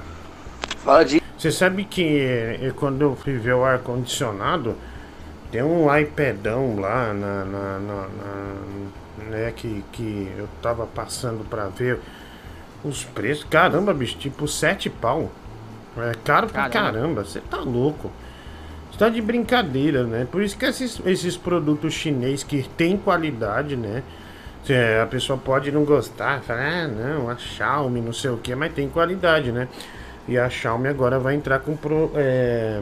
Fala 0.83 1.03
de. 1.03 1.21
Você 1.37 1.51
sabe 1.51 1.83
que 1.83 2.19
é, 2.19 2.73
quando 2.75 3.01
eu 3.01 3.15
fui 3.15 3.37
ver 3.37 3.53
o 3.53 3.63
ar-condicionado, 3.63 4.75
tem 5.51 5.61
um 5.61 5.95
iPadão 5.95 6.79
lá 6.79 7.13
na, 7.13 7.45
na, 7.45 7.79
na, 7.79 8.07
na 8.07 9.29
né, 9.29 9.53
que, 9.55 9.83
que 9.91 10.31
eu 10.37 10.47
tava 10.61 10.85
passando 10.85 11.47
para 11.47 11.67
ver 11.67 11.99
os 12.85 13.03
preços, 13.03 13.45
caramba, 13.49 13.93
bicho, 13.93 14.17
tipo 14.17 14.47
sete 14.47 14.89
pau. 14.89 15.31
É 15.97 16.11
caro 16.23 16.47
pra 16.47 16.69
caramba, 16.69 17.23
você 17.23 17.39
tá 17.39 17.57
louco. 17.57 18.11
Você 18.91 18.99
tá 18.99 19.09
de 19.09 19.21
brincadeira, 19.21 20.03
né? 20.03 20.27
Por 20.29 20.41
isso 20.41 20.57
que 20.57 20.65
esses, 20.65 21.01
esses 21.05 21.35
produtos 21.35 21.93
chineses 21.93 22.43
que 22.43 22.63
tem 22.77 22.97
qualidade, 22.97 23.75
né? 23.75 24.03
A 25.01 25.05
pessoa 25.05 25.37
pode 25.37 25.71
não 25.71 25.85
gostar, 25.85 26.41
falar, 26.41 26.85
ah, 26.85 26.87
não, 26.87 27.29
a 27.29 27.37
Xiaomi, 27.37 28.01
não 28.01 28.13
sei 28.13 28.31
o 28.31 28.37
que, 28.37 28.55
mas 28.55 28.73
tem 28.73 28.89
qualidade, 28.89 29.51
né? 29.51 29.67
E 30.27 30.37
a 30.37 30.49
Xiaomi 30.49 30.87
agora 30.87 31.19
vai 31.19 31.35
entrar 31.35 31.59
com, 31.59 31.75
pro, 31.77 32.11
é, 32.15 32.81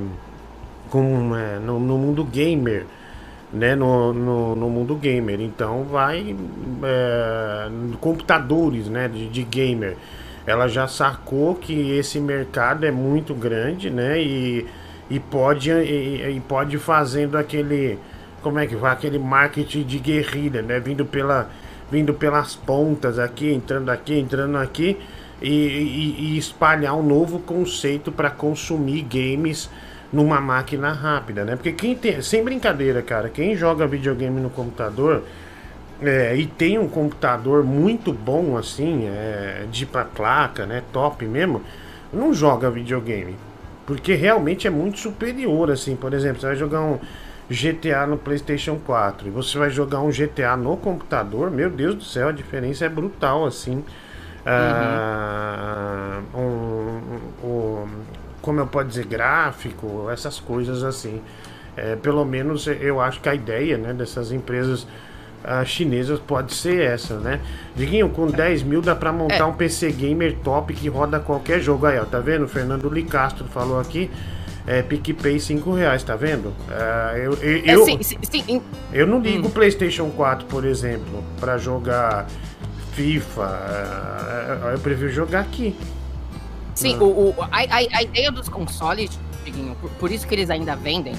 com 0.90 1.36
é, 1.36 1.60
no, 1.60 1.80
no 1.80 1.98
mundo 1.98 2.24
gamer 2.24 2.86
né, 3.54 3.76
no, 3.76 4.12
no, 4.12 4.56
no, 4.56 4.70
mundo 4.70 4.96
gamer. 4.96 5.40
Então 5.40 5.84
vai 5.84 6.36
é, 6.84 7.70
computadores 8.02 8.88
né, 8.88 9.08
de, 9.08 9.30
de, 9.30 9.44
gamer. 9.44 9.96
Ela 10.46 10.68
já 10.68 10.88
sacou 10.88 11.56
que 11.56 11.92
esse 11.92 12.20
mercado 12.20 12.86
é 12.86 12.92
muito 12.92 13.34
grande, 13.34 13.90
né? 13.90 14.20
E, 14.22 14.66
e 15.10 15.20
pode 15.20 15.70
e, 15.72 16.36
e 16.36 16.40
pode 16.42 16.78
fazendo 16.78 17.38
aquele 17.38 18.00
como 18.42 18.60
é 18.60 18.68
que 18.68 18.76
vai 18.76 18.92
aquele 18.92 19.20
marketing 19.20 19.84
de 19.84 20.00
guerrilha, 20.00 20.62
né? 20.62 20.80
Vindo 20.80 21.06
pela 21.06 21.50
vindo 21.90 22.14
pelas 22.14 22.56
pontas 22.56 23.20
aqui, 23.20 23.54
entrando 23.54 23.90
aqui, 23.90 24.18
entrando 24.18 24.58
aqui 24.58 24.98
e, 25.42 25.50
e, 25.50 26.16
e 26.20 26.38
espalhar 26.38 26.96
um 26.96 27.04
novo 27.04 27.40
conceito 27.40 28.12
para 28.12 28.32
consumir 28.32 29.04
games 29.04 29.70
numa 30.14 30.40
máquina 30.40 30.94
rápida, 30.94 31.44
né? 31.44 31.56
Porque 31.56 31.72
quem 31.72 31.96
tem, 31.96 32.22
sem 32.22 32.44
brincadeira, 32.44 33.02
cara, 33.02 33.28
quem 33.30 33.56
joga 33.56 33.88
videogame 33.88 34.40
no 34.40 34.52
computador 34.52 35.24
é, 36.00 36.36
e 36.36 36.46
tem 36.46 36.78
um 36.78 36.88
computador 36.88 37.64
muito 37.64 38.14
bom 38.14 38.56
assim, 38.56 39.08
é, 39.08 39.66
de 39.72 39.86
pra 39.88 40.06
placa, 40.06 40.66
né, 40.68 40.84
top 40.94 41.26
mesmo, 41.26 41.64
não 42.12 42.34
joga 42.34 42.70
videogame, 42.70 43.36
porque 43.88 44.14
realmente 44.14 44.68
é 44.68 44.70
muito 44.70 45.00
superior 45.00 45.72
assim. 45.72 45.96
Por 45.96 46.14
exemplo, 46.14 46.42
você 46.42 46.48
vai 46.48 46.56
jogar 46.56 46.82
um 46.82 47.00
GTA 47.50 48.06
no 48.06 48.18
PlayStation 48.18 48.78
4 48.86 49.28
e 49.28 49.32
você 49.32 49.58
vai 49.58 49.70
jogar 49.72 50.02
um 50.02 50.12
GTA 50.12 50.56
no 50.56 50.78
computador, 50.78 51.50
meu 51.50 51.70
Deus 51.70 51.96
do 51.96 52.04
céu, 52.04 52.30
a 52.30 52.32
diferença 52.32 52.86
é 52.86 52.90
brutal 52.90 53.46
assim. 53.46 53.76
Uhum. 53.76 53.84
Ah, 54.46 56.20
um, 56.36 57.48
um, 57.48 57.88
como 58.44 58.60
eu 58.60 58.68
posso 58.68 58.90
dizer, 58.90 59.06
gráfico, 59.06 60.10
essas 60.12 60.40
coisas 60.40 60.84
assim. 60.84 61.22
É, 61.76 61.96
pelo 61.96 62.24
menos 62.24 62.68
eu 62.68 63.02
acho 63.02 63.20
que 63.20 63.28
a 63.28 63.34
ideia 63.34 63.78
né, 63.78 63.94
dessas 63.94 64.32
empresas 64.32 64.84
uh, 64.84 65.66
chinesas 65.66 66.20
pode 66.20 66.54
ser 66.54 66.82
essa, 66.82 67.16
né? 67.16 67.40
Diguinho, 67.76 68.10
com 68.10 68.28
10 68.28 68.62
mil 68.64 68.82
dá 68.82 68.94
pra 68.94 69.12
montar 69.12 69.36
é. 69.38 69.44
um 69.46 69.54
PC 69.54 69.92
gamer 69.94 70.36
top 70.44 70.74
que 70.74 70.88
roda 70.90 71.20
qualquer 71.22 71.62
jogo. 71.62 71.86
Aí, 71.86 71.98
ó, 71.98 72.04
tá 72.04 72.20
vendo? 72.20 72.44
O 72.44 72.48
Fernando 72.48 72.88
Licastro 72.90 73.46
falou 73.46 73.80
aqui. 73.80 74.12
É, 74.68 74.82
PicPay 74.82 75.40
5 75.40 75.74
reais, 75.74 76.04
tá 76.04 76.16
vendo? 76.16 76.48
Uh, 76.48 77.18
eu, 77.18 77.34
eu, 77.34 77.66
é, 77.66 77.76
eu, 77.76 77.86
sim, 77.86 77.98
sim, 78.02 78.18
sim. 78.22 78.62
eu 78.94 79.08
não 79.08 79.20
ligo 79.20 79.46
o 79.46 79.48
hum. 79.48 79.52
PlayStation 79.52 80.10
4, 80.12 80.48
por 80.48 80.66
exemplo, 80.66 81.24
para 81.40 81.58
jogar 81.58 82.28
FIFA. 82.94 83.42
Uh, 83.42 84.68
eu 84.70 84.80
prefiro 84.80 85.10
jogar 85.10 85.40
aqui. 85.40 85.76
Sim, 86.76 86.98
o, 86.98 87.06
o 87.06 87.36
a, 87.40 87.58
a, 87.98 88.04
ideia 88.04 88.32
dos 88.32 88.50
consoles, 88.50 89.20
por, 89.80 89.90
por 89.92 90.12
isso 90.12 90.28
que 90.28 90.34
eles 90.34 90.50
ainda 90.50 90.76
vendem, 90.76 91.14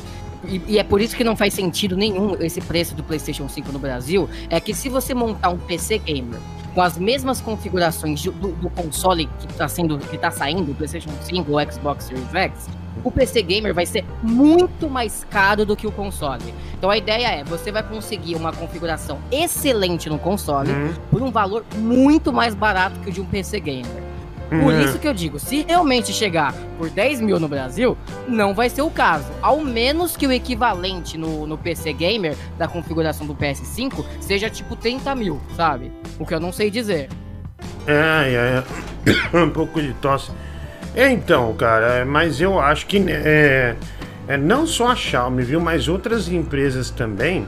e, 0.46 0.61
e, 0.66 0.78
é 0.78 0.84
por 0.84 1.00
isso 1.00 1.16
que 1.16 1.25
não 1.25 1.37
faz 1.37 1.54
sentido 1.54 1.96
nenhum 1.96 2.37
esse 2.40 2.61
preço 2.61 2.94
do 2.94 3.02
PlayStation 3.02 3.49
5 3.49 3.73
no 3.73 3.78
Brasil. 3.78 4.28
É 4.50 4.61
que 4.61 4.75
se 4.75 4.88
você 4.88 5.14
montar 5.14 5.49
um 5.49 5.58
PC 5.58 5.99
gamer 5.99 6.38
com 6.75 6.82
as 6.82 6.99
mesmas 6.99 7.40
configurações 7.40 8.23
do, 8.23 8.30
do 8.32 8.68
console 8.70 9.26
que 9.38 9.46
está 9.46 9.68
sendo, 9.68 9.99
que 9.99 10.18
tá 10.18 10.30
saindo, 10.30 10.73
o 10.73 10.75
PlayStation 10.75 11.11
5 11.23 11.50
ou 11.50 11.73
Xbox 11.73 12.04
Series 12.04 12.34
X, 12.34 12.68
o 13.02 13.11
PC 13.11 13.42
gamer 13.42 13.75
vai 13.75 13.87
ser 13.87 14.04
muito 14.23 14.88
mais 14.88 15.25
caro 15.30 15.64
do 15.64 15.76
que 15.76 15.87
o 15.87 15.92
console. 15.92 16.42
Então 16.76 16.90
a 16.90 16.96
ideia 16.96 17.28
é, 17.28 17.44
você 17.44 17.70
vai 17.70 17.82
conseguir 17.82 18.34
uma 18.34 18.52
configuração 18.52 19.18
excelente 19.30 20.08
no 20.08 20.18
console 20.18 20.70
uhum. 20.70 20.94
por 21.11 21.23
um 21.23 21.30
valor 21.30 21.64
muito 21.76 22.32
mais 22.32 22.54
barato 22.54 22.99
que 23.00 23.11
o 23.11 23.12
de 23.12 23.20
um 23.20 23.25
PC 23.25 23.61
gamer. 23.61 24.13
Por 24.48 24.58
uhum. 24.58 24.80
isso 24.80 24.98
que 24.98 25.08
eu 25.08 25.14
digo, 25.14 25.38
se 25.38 25.62
realmente 25.62 26.12
chegar 26.12 26.54
por 26.78 26.90
10 26.90 27.20
mil 27.20 27.40
no 27.40 27.48
Brasil, 27.48 27.96
não 28.28 28.54
vai 28.54 28.68
ser 28.68 28.82
o 28.82 28.90
caso. 28.90 29.26
Ao 29.40 29.60
menos 29.60 30.16
que 30.16 30.26
o 30.26 30.32
equivalente 30.32 31.16
no, 31.16 31.46
no 31.46 31.56
PC 31.56 31.92
Gamer 31.92 32.36
da 32.58 32.68
configuração 32.68 33.26
do 33.26 33.34
PS5 33.34 34.04
seja 34.20 34.50
tipo 34.50 34.76
30 34.76 35.14
mil, 35.14 35.40
sabe? 35.56 35.90
O 36.18 36.26
que 36.26 36.34
eu 36.34 36.40
não 36.40 36.52
sei 36.52 36.70
dizer. 36.70 37.08
É, 37.86 38.62
é, 39.06 39.32
é. 39.34 39.36
um 39.36 39.50
pouco 39.50 39.80
de 39.80 39.92
tosse. 39.94 40.30
Então, 40.96 41.52
cara, 41.54 41.86
é, 41.86 42.04
mas 42.04 42.40
eu 42.40 42.60
acho 42.60 42.86
que 42.86 43.04
é, 43.08 43.74
é 44.28 44.36
não 44.36 44.66
só 44.66 44.88
a 44.88 44.96
Xiaomi, 44.96 45.42
viu, 45.42 45.60
mas 45.60 45.88
outras 45.88 46.28
empresas 46.28 46.90
também 46.90 47.46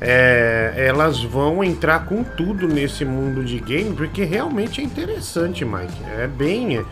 é, 0.00 0.74
elas 0.76 1.22
vão 1.22 1.64
entrar 1.64 2.04
com 2.06 2.22
tudo 2.22 2.68
nesse 2.68 3.04
mundo 3.04 3.42
de 3.44 3.58
game, 3.58 3.94
porque 3.94 4.24
realmente 4.24 4.80
é 4.80 4.84
interessante, 4.84 5.64
Mike. 5.64 6.02
É 6.18 6.26
bem. 6.26 6.84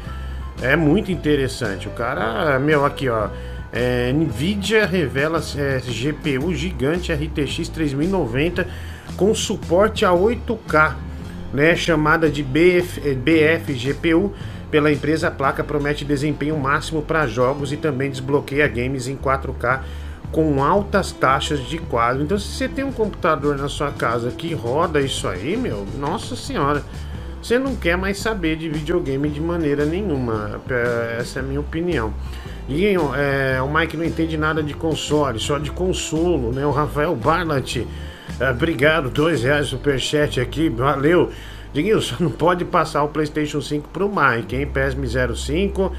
É 0.63 0.77
muito 0.77 1.13
interessante. 1.13 1.87
O 1.89 1.91
cara, 1.91 2.59
meu, 2.59 2.85
aqui 2.85 3.09
ó. 3.09 3.29
É, 3.77 4.13
Nvidia 4.13 4.87
revela 4.87 5.43
é, 5.57 5.81
GPU 5.81 6.55
gigante 6.55 7.13
RTX 7.13 7.69
3090 7.71 8.69
com 9.17 9.35
suporte 9.35 10.05
a 10.05 10.11
8K, 10.11 10.95
né, 11.53 11.75
chamada 11.75 12.31
de 12.31 12.41
BF, 12.41 13.01
BF 13.17 13.73
GPU 13.73 14.33
pela 14.71 14.93
empresa. 14.93 15.27
A 15.27 15.31
placa 15.33 15.65
promete 15.65 16.05
desempenho 16.05 16.57
máximo 16.57 17.03
para 17.03 17.27
jogos 17.27 17.73
e 17.73 17.77
também 17.77 18.09
desbloqueia 18.11 18.69
games 18.69 19.09
em 19.09 19.17
4K 19.17 19.81
com 20.35 20.65
altas 20.65 21.13
taxas 21.13 21.61
de 21.61 21.79
quadro. 21.79 22.25
Então, 22.25 22.37
se 22.37 22.49
você 22.49 22.69
tem 22.69 22.85
um 22.85 22.91
computador 22.91 23.57
na 23.57 23.69
sua 23.69 23.93
casa 23.93 24.33
que 24.33 24.53
roda 24.53 25.01
isso 25.01 25.29
aí, 25.29 25.57
meu, 25.57 25.87
nossa 25.97 26.35
senhora, 26.35 26.83
você 27.41 27.57
não 27.57 27.77
quer 27.77 27.97
mais 27.97 28.19
saber 28.19 28.57
de 28.57 28.69
videogame 28.69 29.29
de 29.29 29.41
maneira 29.41 29.87
nenhuma. 29.87 30.61
É, 30.69 31.19
essa 31.21 31.39
é 31.39 31.41
a 31.41 31.45
minha 31.45 31.61
opinião. 31.61 32.13
Diguinho, 32.67 33.13
é, 33.15 33.63
o 33.63 33.73
Mike 33.73 33.97
não 33.97 34.05
entende 34.05 34.37
nada 34.37 34.61
de 34.61 34.75
console, 34.75 35.39
só 35.39 35.57
de 35.57 35.71
consolo, 35.71 36.51
né? 36.51 36.67
O 36.67 36.73
Rafael 36.73 37.15
Barnett, 37.15 37.87
é, 38.41 38.51
obrigado, 38.51 39.11
dois 39.11 39.45
reais 39.45 39.69
superchat 39.69 40.41
aqui, 40.41 40.69
valeu. 40.69 41.31
Diguinho, 41.73 42.03
só 42.03 42.17
não 42.19 42.33
pode 42.33 42.65
passar 42.65 43.05
o 43.05 43.09
PlayStation 43.09 43.61
5 43.61 43.89
pro 43.91 44.09
Mike, 44.09 44.57
hein? 44.57 44.67
PESM 44.67 45.05
05. 45.37 45.93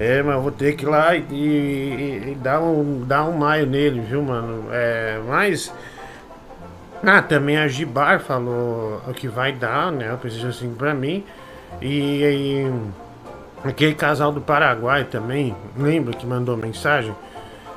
É, 0.00 0.22
mas 0.22 0.42
vou 0.42 0.50
ter 0.50 0.74
que 0.76 0.84
ir 0.86 0.88
lá 0.88 1.14
e, 1.14 1.22
e, 1.30 2.30
e, 2.30 2.34
dar, 2.36 2.58
um, 2.62 3.04
dar 3.04 3.26
um 3.26 3.36
maio 3.36 3.66
nele, 3.66 4.00
viu, 4.00 4.22
mano? 4.22 4.68
É, 4.72 5.20
mas. 5.28 5.70
Ah, 7.04 7.20
também 7.20 7.58
a 7.58 7.68
Gibar 7.68 8.18
falou 8.20 9.02
o 9.06 9.12
que 9.12 9.28
vai 9.28 9.52
dar, 9.52 9.92
né? 9.92 10.10
O 10.14 10.16
PlayStation 10.16 10.52
5 10.52 10.74
pra 10.74 10.94
mim. 10.94 11.22
E, 11.82 12.22
e 12.22 12.72
aquele 13.62 13.94
casal 13.94 14.32
do 14.32 14.40
Paraguai 14.40 15.04
também, 15.04 15.54
lembra 15.76 16.14
que 16.14 16.26
mandou 16.26 16.56
mensagem? 16.56 17.14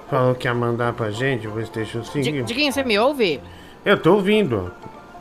Falou 0.10 0.34
que 0.34 0.48
ia 0.48 0.54
mandar 0.54 0.94
pra 0.94 1.12
gente 1.12 1.46
o 1.46 1.52
PlayStation 1.52 2.06
5. 2.06 2.44
Diguinho, 2.44 2.72
você 2.72 2.84
me 2.84 2.98
ouve? 2.98 3.42
Eu 3.84 3.98
tô 3.98 4.14
ouvindo. 4.14 4.72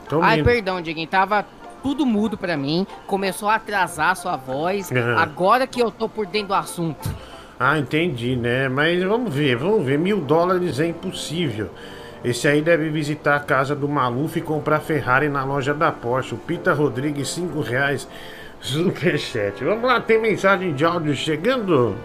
Tô 0.07 0.17
ouvindo. 0.17 0.31
Ai, 0.31 0.41
perdão, 0.41 0.81
Diguinho, 0.81 1.07
tava 1.07 1.45
tudo 1.83 2.05
mudo 2.05 2.37
pra 2.37 2.57
mim. 2.57 2.87
Começou 3.05 3.49
a 3.49 3.55
atrasar 3.55 4.11
a 4.11 4.15
sua 4.15 4.37
voz. 4.37 4.89
Uhum. 4.89 5.17
Agora 5.19 5.67
que 5.67 5.81
eu 5.81 5.91
tô 5.91 6.09
por 6.09 6.25
dentro 6.25 6.47
do 6.47 6.53
assunto. 6.55 7.07
Ah, 7.59 7.77
entendi, 7.77 8.35
né? 8.35 8.67
Mas 8.67 9.03
vamos 9.03 9.33
ver, 9.33 9.57
vamos 9.57 9.85
ver. 9.85 9.99
Mil 9.99 10.21
dólares 10.21 10.79
é 10.79 10.87
impossível. 10.87 11.69
Esse 12.23 12.47
aí 12.47 12.61
deve 12.61 12.89
visitar 12.89 13.35
a 13.35 13.39
casa 13.39 13.75
do 13.75 13.87
Maluf 13.87 14.37
e 14.37 14.41
comprar 14.41 14.79
Ferrari 14.79 15.27
na 15.27 15.43
loja 15.43 15.73
da 15.73 15.91
Porsche. 15.91 16.33
O 16.33 16.37
Pita 16.37 16.73
Rodrigues, 16.73 17.29
5 17.29 17.59
reais. 17.59 18.07
Superchat. 18.61 19.61
Vamos 19.61 19.83
lá, 19.83 19.99
tem 19.99 20.21
mensagem 20.21 20.73
de 20.73 20.85
áudio 20.85 21.13
chegando? 21.13 21.95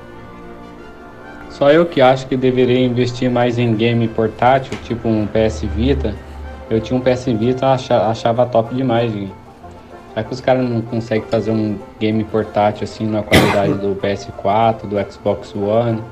Só 1.51 1.71
eu 1.71 1.87
que 1.87 2.01
acho 2.01 2.27
que 2.27 2.37
deveria 2.37 2.81
investir 2.81 3.31
mais 3.31 3.59
em 3.59 3.75
game 3.75 4.07
portátil, 4.09 4.77
tipo 4.83 5.09
um 5.09 5.27
PS 5.27 5.63
Vita. 5.63 6.15
Eu 6.69 6.81
tinha 6.81 6.99
um 6.99 7.01
PS 7.01 7.27
Vita, 7.27 7.69
achava, 7.69 8.09
achava 8.09 8.45
top 8.45 8.75
demais. 8.75 9.13
Será 10.19 10.27
que 10.27 10.35
os 10.35 10.41
caras 10.41 10.69
não 10.69 10.81
conseguem 10.81 11.29
fazer 11.29 11.53
um 11.53 11.79
game 12.01 12.25
portátil 12.25 12.83
assim 12.83 13.07
na 13.07 13.23
qualidade 13.23 13.75
do 13.75 13.95
PS4, 13.95 14.89
do 14.89 15.13
Xbox 15.13 15.55
One? 15.55 16.03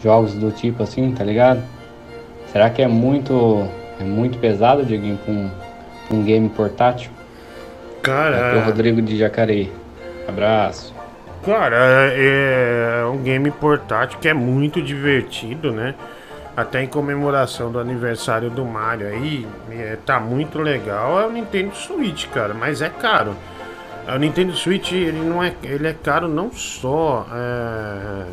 Jogos 0.00 0.34
do 0.34 0.52
tipo 0.52 0.84
assim, 0.84 1.10
tá 1.10 1.24
ligado? 1.24 1.60
Será 2.52 2.70
que 2.70 2.80
é 2.80 2.86
muito 2.86 3.66
é 3.98 4.04
muito 4.04 4.38
pesado, 4.38 4.84
Dieguinho, 4.84 5.18
pra 5.18 5.34
um, 5.34 5.50
um 6.12 6.22
game 6.22 6.48
portátil? 6.48 7.10
Cara. 8.02 8.36
É 8.36 8.58
o 8.58 8.66
Rodrigo 8.66 9.02
de 9.02 9.18
Jacareí. 9.18 9.72
Abraço. 10.28 10.94
Cara, 11.44 11.76
é, 12.12 13.00
é 13.00 13.04
um 13.06 13.18
game 13.18 13.50
portátil 13.50 14.20
que 14.20 14.28
é 14.28 14.34
muito 14.34 14.80
divertido, 14.80 15.72
né? 15.72 15.96
Até 16.60 16.82
em 16.82 16.86
comemoração 16.86 17.70
do 17.70 17.78
aniversário 17.78 18.50
do 18.50 18.64
Mario 18.64 19.06
aí, 19.06 19.46
é, 19.70 19.96
tá 20.04 20.20
muito 20.20 20.58
legal. 20.58 21.20
É 21.20 21.26
o 21.26 21.30
Nintendo 21.30 21.74
Switch, 21.74 22.26
cara, 22.28 22.52
mas 22.52 22.82
é 22.82 22.88
caro. 22.88 23.34
O 24.08 24.18
Nintendo 24.18 24.52
Switch 24.54 24.92
ele 24.92 25.20
não 25.20 25.42
é, 25.42 25.54
ele 25.62 25.86
é 25.86 25.92
caro 25.92 26.26
não 26.26 26.52
só 26.52 27.26
é, 27.32 28.26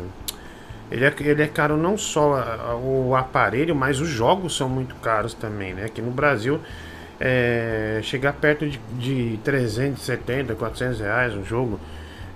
ele 0.90 1.04
é, 1.04 1.14
ele 1.20 1.42
é 1.42 1.46
caro 1.46 1.76
não 1.76 1.96
só 1.96 2.42
o 2.82 3.14
aparelho, 3.14 3.74
mas 3.76 4.00
os 4.00 4.08
jogos 4.08 4.56
são 4.56 4.68
muito 4.68 4.94
caros 4.96 5.34
também, 5.34 5.74
né? 5.74 5.84
Aqui 5.84 6.00
no 6.00 6.10
Brasil 6.10 6.60
é, 7.20 8.00
chegar 8.02 8.32
perto 8.34 8.66
de, 8.68 8.78
de 8.98 9.38
370, 9.44 10.54
400 10.54 11.00
reais 11.00 11.34
um 11.34 11.44
jogo 11.44 11.78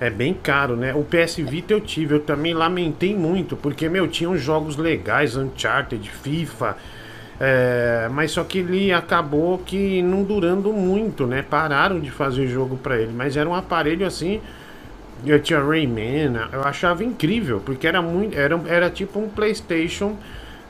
é 0.03 0.11
bem 0.11 0.35
caro, 0.35 0.75
né? 0.75 0.93
O 0.93 1.05
PS 1.05 1.37
Vita 1.37 1.73
eu 1.73 1.81
tive, 1.81 2.17
eu 2.17 2.21
também 2.21 2.53
lamentei 2.53 3.15
muito, 3.15 3.57
porque, 3.57 3.89
meu, 3.89 4.09
tinham 4.09 4.37
jogos 4.37 4.77
legais, 4.77 5.37
Uncharted, 5.37 6.11
FIFA, 6.11 6.77
é, 7.39 8.09
mas 8.11 8.33
só 8.33 8.43
que 8.43 8.59
ele 8.59 8.93
acabou 8.93 9.59
que 9.59 10.03
não 10.03 10.25
durando 10.25 10.73
muito, 10.73 11.25
né? 11.25 11.43
Pararam 11.43 12.01
de 12.01 12.11
fazer 12.11 12.49
jogo 12.49 12.77
para 12.77 12.99
ele, 12.99 13.13
mas 13.13 13.37
era 13.37 13.49
um 13.49 13.55
aparelho 13.55 14.05
assim. 14.05 14.41
Eu 15.25 15.41
tinha 15.41 15.63
Rayman, 15.63 16.33
eu 16.53 16.63
achava 16.65 17.05
incrível, 17.05 17.63
porque 17.65 17.87
era 17.87 18.03
muito. 18.03 18.37
Era, 18.37 18.61
era 18.67 18.91
tipo 18.91 19.21
um 19.21 19.29
PlayStation 19.29 20.17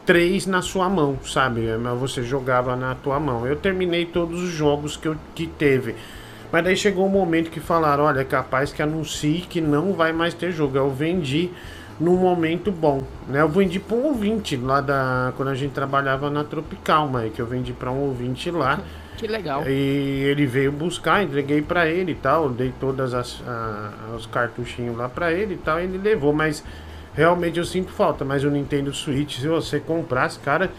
3 0.04 0.46
na 0.46 0.60
sua 0.60 0.90
mão, 0.90 1.18
sabe? 1.24 1.62
Você 1.98 2.22
jogava 2.22 2.76
na 2.76 2.94
tua 2.94 3.18
mão. 3.18 3.46
Eu 3.46 3.56
terminei 3.56 4.04
todos 4.04 4.42
os 4.42 4.50
jogos 4.50 4.94
que, 4.94 5.08
eu, 5.08 5.16
que 5.34 5.46
teve. 5.46 5.94
Mas 6.52 6.62
daí 6.62 6.76
chegou 6.76 7.06
um 7.06 7.08
momento 7.08 7.50
que 7.50 7.58
falaram: 7.58 8.04
olha, 8.04 8.20
é 8.20 8.24
capaz 8.24 8.72
que 8.72 8.82
anuncie 8.82 9.40
que 9.40 9.60
não 9.60 9.94
vai 9.94 10.12
mais 10.12 10.34
ter 10.34 10.52
jogo. 10.52 10.76
Eu 10.76 10.90
vendi 10.90 11.50
num 11.98 12.16
momento 12.16 12.70
bom, 12.70 13.00
né? 13.26 13.40
Eu 13.40 13.48
vendi 13.48 13.80
para 13.80 13.96
um 13.96 14.04
ouvinte 14.04 14.56
lá 14.56 14.80
da 14.80 15.32
quando 15.36 15.48
a 15.48 15.54
gente 15.54 15.72
trabalhava 15.72 16.28
na 16.28 16.44
Tropical, 16.44 17.08
mas 17.08 17.32
que 17.32 17.40
eu 17.40 17.46
vendi 17.46 17.72
para 17.72 17.90
um 17.90 18.00
ouvinte 18.00 18.50
lá. 18.50 18.80
Que 19.14 19.28
legal. 19.28 19.62
E 19.68 20.24
ele 20.24 20.46
veio 20.46 20.72
buscar, 20.72 21.22
entreguei 21.22 21.62
para 21.62 21.86
ele 21.86 22.10
e 22.10 22.14
tal, 22.16 22.48
dei 22.48 22.72
todas 22.80 23.14
as 23.14 23.40
os 24.16 24.26
cartuchinhos 24.26 24.96
lá 24.96 25.08
para 25.08 25.32
ele 25.32 25.54
e 25.54 25.58
tal, 25.58 25.78
e 25.78 25.84
ele 25.84 25.96
levou, 25.96 26.32
mas 26.32 26.64
realmente 27.14 27.56
eu 27.56 27.64
sinto 27.64 27.92
falta. 27.92 28.24
Mas 28.24 28.42
o 28.42 28.50
Nintendo 28.50 28.92
Switch, 28.92 29.38
se 29.38 29.46
você 29.46 29.78
comprasse, 29.78 30.40
cara, 30.40 30.72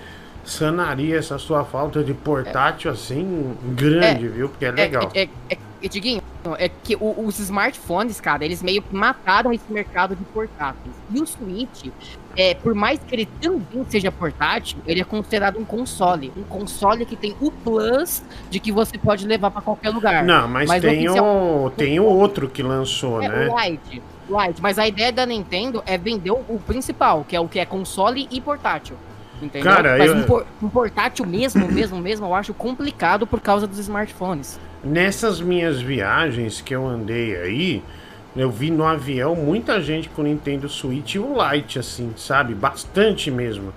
sanaria 0.43 1.17
essa 1.17 1.37
sua 1.37 1.63
falta 1.63 2.03
de 2.03 2.13
portátil 2.13 2.91
é. 2.91 2.93
assim 2.93 3.55
grande, 3.63 4.25
é, 4.25 4.29
viu? 4.29 4.49
Porque 4.49 4.65
é, 4.65 4.69
é 4.69 4.71
legal. 4.71 5.11
É, 5.13 5.23
é, 5.49 5.57
é, 5.81 5.87
Diguinho, 5.87 6.21
é 6.57 6.69
que 6.69 6.95
o, 6.95 7.25
os 7.25 7.39
smartphones, 7.39 8.19
cara, 8.19 8.45
eles 8.45 8.61
meio 8.61 8.81
que 8.81 8.95
mataram 8.95 9.51
esse 9.51 9.71
mercado 9.71 10.15
de 10.15 10.23
portáteis. 10.25 10.95
E 11.13 11.21
o 11.21 11.25
Switch, 11.25 11.87
é, 12.37 12.53
por 12.55 12.73
mais 12.73 12.99
que 12.99 13.13
ele 13.13 13.27
também 13.41 13.85
seja 13.89 14.11
portátil, 14.11 14.79
ele 14.87 15.01
é 15.01 15.03
considerado 15.03 15.59
um 15.59 15.65
console. 15.65 16.31
Um 16.37 16.43
console 16.43 17.05
que 17.05 17.15
tem 17.15 17.35
o 17.39 17.51
plus 17.51 18.23
de 18.49 18.59
que 18.59 18.71
você 18.71 18.97
pode 18.97 19.27
levar 19.27 19.51
para 19.51 19.61
qualquer 19.61 19.89
lugar. 19.89 20.23
Não, 20.23 20.47
mas, 20.47 20.67
mas 20.67 20.81
tem, 20.81 21.09
o, 21.09 21.69
tem 21.75 21.99
o 21.99 22.05
outro 22.05 22.47
que 22.47 22.63
lançou, 22.63 23.21
é, 23.21 23.27
né? 23.27 23.49
O 23.49 23.59
Lite. 23.59 24.01
Lite. 24.29 24.61
Mas 24.61 24.79
a 24.79 24.87
ideia 24.87 25.11
da 25.11 25.25
Nintendo 25.25 25.83
é 25.85 25.97
vender 25.97 26.31
o, 26.31 26.43
o 26.47 26.61
principal, 26.65 27.25
que 27.27 27.35
é 27.35 27.39
o 27.39 27.47
que 27.47 27.59
é 27.59 27.65
console 27.65 28.27
e 28.31 28.39
portátil. 28.39 28.95
Entendeu? 29.43 29.71
Cara, 29.71 29.97
Mas 29.97 30.09
eu... 30.09 30.45
um, 30.61 30.69
portátil 30.69 31.25
mesmo, 31.25 31.67
mesmo, 31.71 31.99
mesmo, 31.99 32.25
eu 32.25 32.33
acho 32.33 32.53
complicado 32.53 33.27
por 33.27 33.41
causa 33.41 33.67
dos 33.67 33.79
smartphones. 33.79 34.59
Nessas 34.83 35.41
minhas 35.41 35.81
viagens 35.81 36.61
que 36.61 36.73
eu 36.73 36.85
andei 36.87 37.35
aí, 37.35 37.83
eu 38.35 38.49
vi 38.49 38.71
no 38.71 38.85
avião 38.85 39.35
muita 39.35 39.81
gente 39.81 40.09
com 40.09 40.23
Nintendo 40.23 40.67
Switch 40.69 41.15
e 41.15 41.19
o 41.19 41.33
Lite, 41.33 41.79
assim, 41.79 42.13
sabe? 42.15 42.53
Bastante 42.53 43.29
mesmo. 43.29 43.73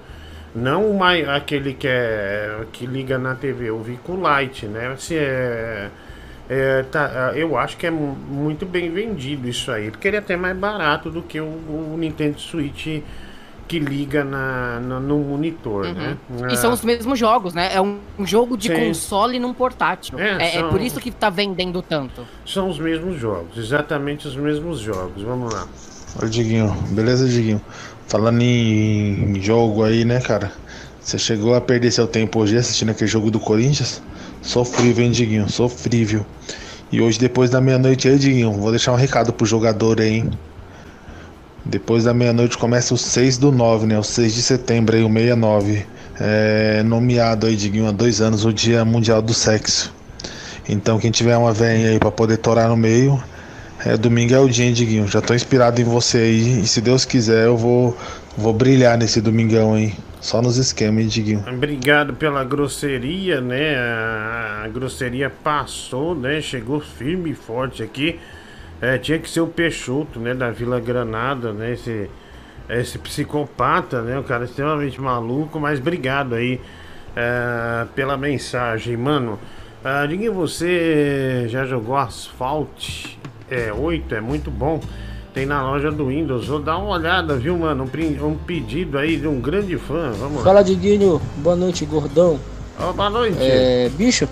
Não 0.55 0.91
o 0.91 0.99
mais, 0.99 1.29
aquele 1.29 1.75
que 1.75 1.87
é 1.87 2.65
que 2.73 2.87
liga 2.87 3.19
na 3.19 3.35
TV, 3.35 3.69
eu 3.69 3.83
vi 3.83 3.99
com 4.03 4.15
o 4.15 4.41
Lite, 4.41 4.67
né? 4.67 4.89
Assim, 4.89 5.17
é, 5.17 5.91
é, 6.49 6.83
tá, 6.85 7.33
eu 7.35 7.59
acho 7.59 7.77
que 7.77 7.87
é 7.87 7.91
muito 7.91 8.65
bem 8.65 8.91
vendido 8.91 9.49
isso 9.49 9.71
aí, 9.71 9.91
porque 9.91 10.09
ele 10.09 10.17
é 10.17 10.21
até 10.21 10.37
mais 10.37 10.57
barato 10.57 11.11
do 11.11 11.21
que 11.21 11.41
o, 11.41 11.45
o 11.45 11.97
Nintendo 11.99 12.41
Switch 12.41 13.03
que 13.67 13.79
liga 13.79 14.25
na, 14.25 14.81
na 14.81 15.01
no 15.01 15.19
monitor, 15.19 15.87
uhum. 15.87 15.93
né? 15.93 16.17
E 16.51 16.57
são 16.57 16.73
os 16.73 16.83
mesmos 16.83 17.19
jogos, 17.19 17.55
né? 17.55 17.75
É 17.75 17.81
um, 17.81 17.99
um 18.19 18.27
jogo 18.27 18.57
de 18.57 18.69
Sim. 18.69 18.75
console 18.75 19.39
num 19.39 19.53
portátil. 19.53 20.19
É, 20.19 20.31
é, 20.31 20.43
é 20.43 20.51
são... 20.53 20.69
é, 20.69 20.71
por 20.71 20.81
isso 20.81 21.01
que 21.01 21.11
tá 21.11 21.31
vendendo 21.31 21.83
tanto. 21.83 22.27
São 22.45 22.69
os 22.69 22.79
mesmos 22.79 23.19
jogos, 23.19 23.57
exatamente 23.57 24.27
os 24.29 24.37
mesmos 24.37 24.81
jogos. 24.81 25.23
Vamos 25.23 25.53
lá. 25.53 25.67
Oi, 26.23 26.29
Diguinho. 26.29 26.73
Beleza, 26.91 27.29
Diguinho? 27.29 27.61
Falando 28.07 28.41
em 28.41 29.41
jogo 29.43 29.83
aí, 29.83 30.05
né, 30.05 30.21
cara? 30.21 30.53
Você 31.01 31.19
chegou 31.19 31.55
a 31.55 31.61
perder 31.61 31.91
seu 31.91 32.07
tempo 32.07 32.41
hoje 32.41 32.57
assistindo 32.57 32.91
aquele 32.91 33.09
jogo 33.09 33.31
do 33.31 33.39
Corinthians? 33.39 34.03
Sofrível, 34.43 35.05
hein, 35.05 35.11
Diguinho? 35.11 35.49
Sofrível. 35.49 36.25
E 36.91 37.01
hoje, 37.01 37.19
depois 37.19 37.51
da 37.51 37.61
meia-noite 37.61 38.09
aí, 38.09 38.19
Diguinho, 38.19 38.53
vou 38.53 38.71
deixar 38.71 38.93
um 38.93 38.97
recado 38.97 39.33
pro 39.33 39.45
jogador 39.45 40.01
aí, 40.01 40.19
hein? 40.19 40.31
Depois 41.69 42.05
da 42.05 42.15
meia-noite 42.15 42.57
começa 42.57 42.95
o 42.95 42.99
6 42.99 43.39
do 43.39 43.51
9, 43.51 43.87
né? 43.87 43.99
O 43.99 44.05
6 44.05 44.35
de 44.35 44.43
setembro 44.43 44.95
aí, 44.97 45.03
o 45.03 45.13
69. 45.13 45.87
É 46.19 46.83
nomeado 46.83 47.47
aí, 47.47 47.57
Diguinho, 47.57 47.89
há 47.89 47.93
dois 47.93 48.21
anos, 48.21 48.45
o 48.45 48.53
Dia 48.53 48.85
Mundial 48.85 49.21
do 49.21 49.35
Sexo. 49.35 49.93
Então 50.69 50.99
quem 50.99 51.11
tiver 51.11 51.37
uma 51.37 51.53
venha 51.53 51.91
aí 51.91 51.99
pra 51.99 52.11
poder 52.11 52.39
torar 52.39 52.69
no 52.69 52.77
meio, 52.77 53.23
é, 53.85 53.97
domingo 53.97 54.35
é 54.35 54.39
o 54.39 54.49
dia, 54.49 54.73
Diguinho? 54.73 55.07
Já 55.07 55.21
tô 55.21 55.35
inspirado 55.35 55.81
em 55.81 55.85
você 55.85 56.19
aí. 56.19 56.61
E 56.63 56.67
se 56.67 56.81
Deus 56.81 57.05
quiser, 57.05 57.47
eu 57.47 57.57
vou, 57.57 57.97
vou 58.37 58.53
brilhar 58.53 58.97
nesse 58.97 59.21
domingão 59.21 59.75
aí. 59.75 59.93
Só 60.21 60.41
nos 60.41 60.57
esquemas, 60.57 61.03
hein, 61.05 61.09
Diguinho? 61.09 61.45
Obrigado 61.47 62.15
pela 62.15 62.43
grosseria, 62.43 63.41
né? 63.41 63.77
A 63.77 64.69
grosseria 64.73 65.31
passou, 65.31 66.15
né? 66.15 66.41
Chegou 66.41 66.81
firme 66.81 67.31
e 67.31 67.35
forte 67.35 67.83
aqui. 67.83 68.19
É, 68.81 68.99
tinha 68.99 69.19
que 69.19 69.29
ser 69.29 69.41
o 69.41 69.47
Peixoto, 69.47 70.21
né, 70.21 70.35
da 70.35 70.51
Vila 70.51 70.79
Granada, 70.79 71.53
né, 71.53 71.73
esse, 71.73 72.11
esse 72.69 72.99
psicopata, 72.99 74.03
né, 74.03 74.19
o 74.19 74.23
cara 74.23 74.45
extremamente 74.45 75.01
maluco, 75.01 75.59
mas 75.59 75.79
obrigado 75.79 76.35
aí 76.35 76.61
é, 77.17 77.87
pela 77.95 78.17
mensagem, 78.17 78.97
mano. 78.97 79.39
Uh, 79.87 80.09
diga 80.09 80.33
você 80.33 81.47
já 81.49 81.65
jogou 81.65 81.97
Asphalt 81.97 83.17
é, 83.49 83.73
8, 83.73 84.17
é 84.17 84.21
muito 84.21 84.51
bom. 84.51 84.81
Tem 85.33 85.47
na 85.47 85.63
loja 85.63 85.93
do 85.93 86.07
Windows. 86.07 86.49
Vou 86.49 86.59
dar 86.59 86.79
uma 86.79 86.89
olhada, 86.89 87.37
viu, 87.37 87.57
mano? 87.57 87.85
Um, 87.85 88.27
um 88.27 88.37
pedido 88.37 88.99
aí 88.99 89.17
de 89.17 89.29
um 89.29 89.41
grande 89.41 89.77
fã. 89.77 90.11
Vamos 90.19 90.39
lá. 90.39 90.45
Fala, 90.45 90.65
Diguinho. 90.65 91.21
Boa 91.37 91.55
noite, 91.55 91.85
gordão. 91.85 92.41
Oh, 92.81 92.93
boa 92.93 93.11
noite. 93.11 93.39
É, 93.39 93.89
bicho, 93.91 94.29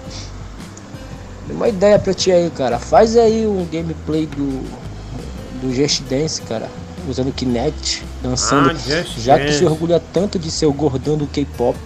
tem 1.47 1.57
uma 1.57 1.69
ideia 1.69 1.99
pra 1.99 2.15
ti 2.15 2.33
aí, 2.33 2.51
cara. 2.51 2.79
Faz 2.79 3.17
aí 3.17 3.47
um 3.47 3.67
gameplay 3.67 4.27
do, 4.27 4.63
do 5.61 5.75
Just 5.75 6.03
Dance, 6.03 6.41
cara. 6.43 6.69
Usando 7.09 7.33
Kinect, 7.33 8.03
dançando. 8.23 8.71
Ah, 8.71 8.75
já 9.19 9.39
que 9.39 9.47
Dance. 9.47 9.59
se 9.59 9.65
orgulha 9.65 10.01
tanto 10.13 10.39
de 10.39 10.51
ser 10.51 10.67
o 10.67 10.73
gordão 10.73 11.19
do 11.19 11.27
K-pop. 11.27 11.79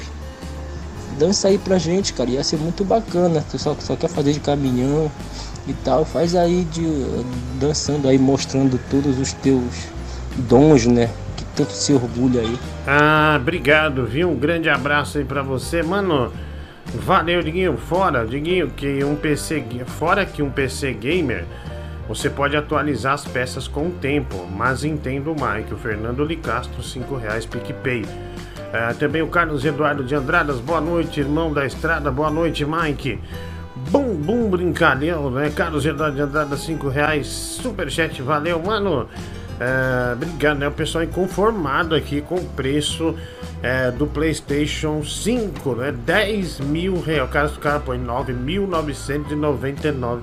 Dança 1.18 1.48
aí 1.48 1.58
pra 1.58 1.76
gente, 1.78 2.12
cara. 2.12 2.30
Ia 2.30 2.44
ser 2.44 2.56
muito 2.56 2.84
bacana. 2.84 3.44
Tu 3.50 3.58
só, 3.58 3.74
só 3.80 3.96
quer 3.96 4.08
fazer 4.08 4.32
de 4.32 4.38
caminhão 4.38 5.10
e 5.66 5.72
tal. 5.72 6.04
Faz 6.04 6.36
aí 6.36 6.64
de 6.70 6.86
dançando 7.58 8.08
aí, 8.08 8.16
mostrando 8.16 8.78
todos 8.88 9.18
os 9.18 9.32
teus 9.32 9.74
dons, 10.48 10.86
né? 10.86 11.10
Que 11.36 11.44
tanto 11.56 11.72
se 11.72 11.92
orgulha 11.92 12.40
aí. 12.42 12.56
Ah, 12.86 13.36
obrigado, 13.40 14.06
viu? 14.06 14.30
Um 14.30 14.36
grande 14.36 14.68
abraço 14.68 15.18
aí 15.18 15.24
pra 15.24 15.42
você, 15.42 15.82
mano. 15.82 16.32
Valeu, 16.94 17.42
Diguinho. 17.42 17.76
Fora, 17.76 18.26
Diguinho, 18.26 18.70
que 18.70 19.04
um 19.04 19.14
PC. 19.14 19.62
Fora 19.86 20.24
que 20.24 20.42
um 20.42 20.50
PC 20.50 20.94
gamer, 20.94 21.44
você 22.08 22.30
pode 22.30 22.56
atualizar 22.56 23.14
as 23.14 23.24
peças 23.24 23.68
com 23.68 23.88
o 23.88 23.90
tempo. 23.90 24.46
Mas 24.46 24.84
entendo 24.84 25.32
o 25.32 25.34
Mike, 25.34 25.74
o 25.74 25.76
Fernando 25.76 26.24
Licastro, 26.24 26.82
5 26.82 27.16
reais 27.16 27.44
PicPay. 27.44 28.04
Ah, 28.72 28.94
também 28.98 29.22
o 29.22 29.28
Carlos 29.28 29.64
Eduardo 29.64 30.04
de 30.04 30.14
Andradas, 30.14 30.60
boa 30.60 30.80
noite, 30.80 31.20
irmão 31.20 31.52
da 31.52 31.64
estrada, 31.64 32.10
boa 32.10 32.30
noite, 32.30 32.64
Mike. 32.64 33.18
Bum, 33.90 34.14
bum, 34.14 34.50
brincalhão, 34.50 35.30
né? 35.30 35.50
Carlos 35.54 35.86
Eduardo 35.86 36.16
de 36.16 36.22
Andradas, 36.22 36.60
5 36.60 36.88
reais, 36.88 37.26
superchat, 37.26 38.20
valeu, 38.20 38.60
mano. 38.60 39.08
É, 39.60 40.12
obrigado, 40.12 40.58
né? 40.58 40.68
O 40.68 40.72
pessoal 40.72 41.02
inconformado 41.02 41.92
aqui 41.94 42.20
com 42.20 42.34
o 42.36 42.44
preço 42.44 43.14
é, 43.62 43.90
do 43.90 44.06
PlayStation 44.06 45.02
5, 45.02 45.74
né? 45.74 45.92
10 45.92 46.60
mil 46.60 47.00
reais. 47.00 47.28
O 47.28 47.32
cara, 47.32 47.48
o 47.48 47.58
cara 47.58 47.80
põe 47.80 47.98
9.999. 47.98 50.20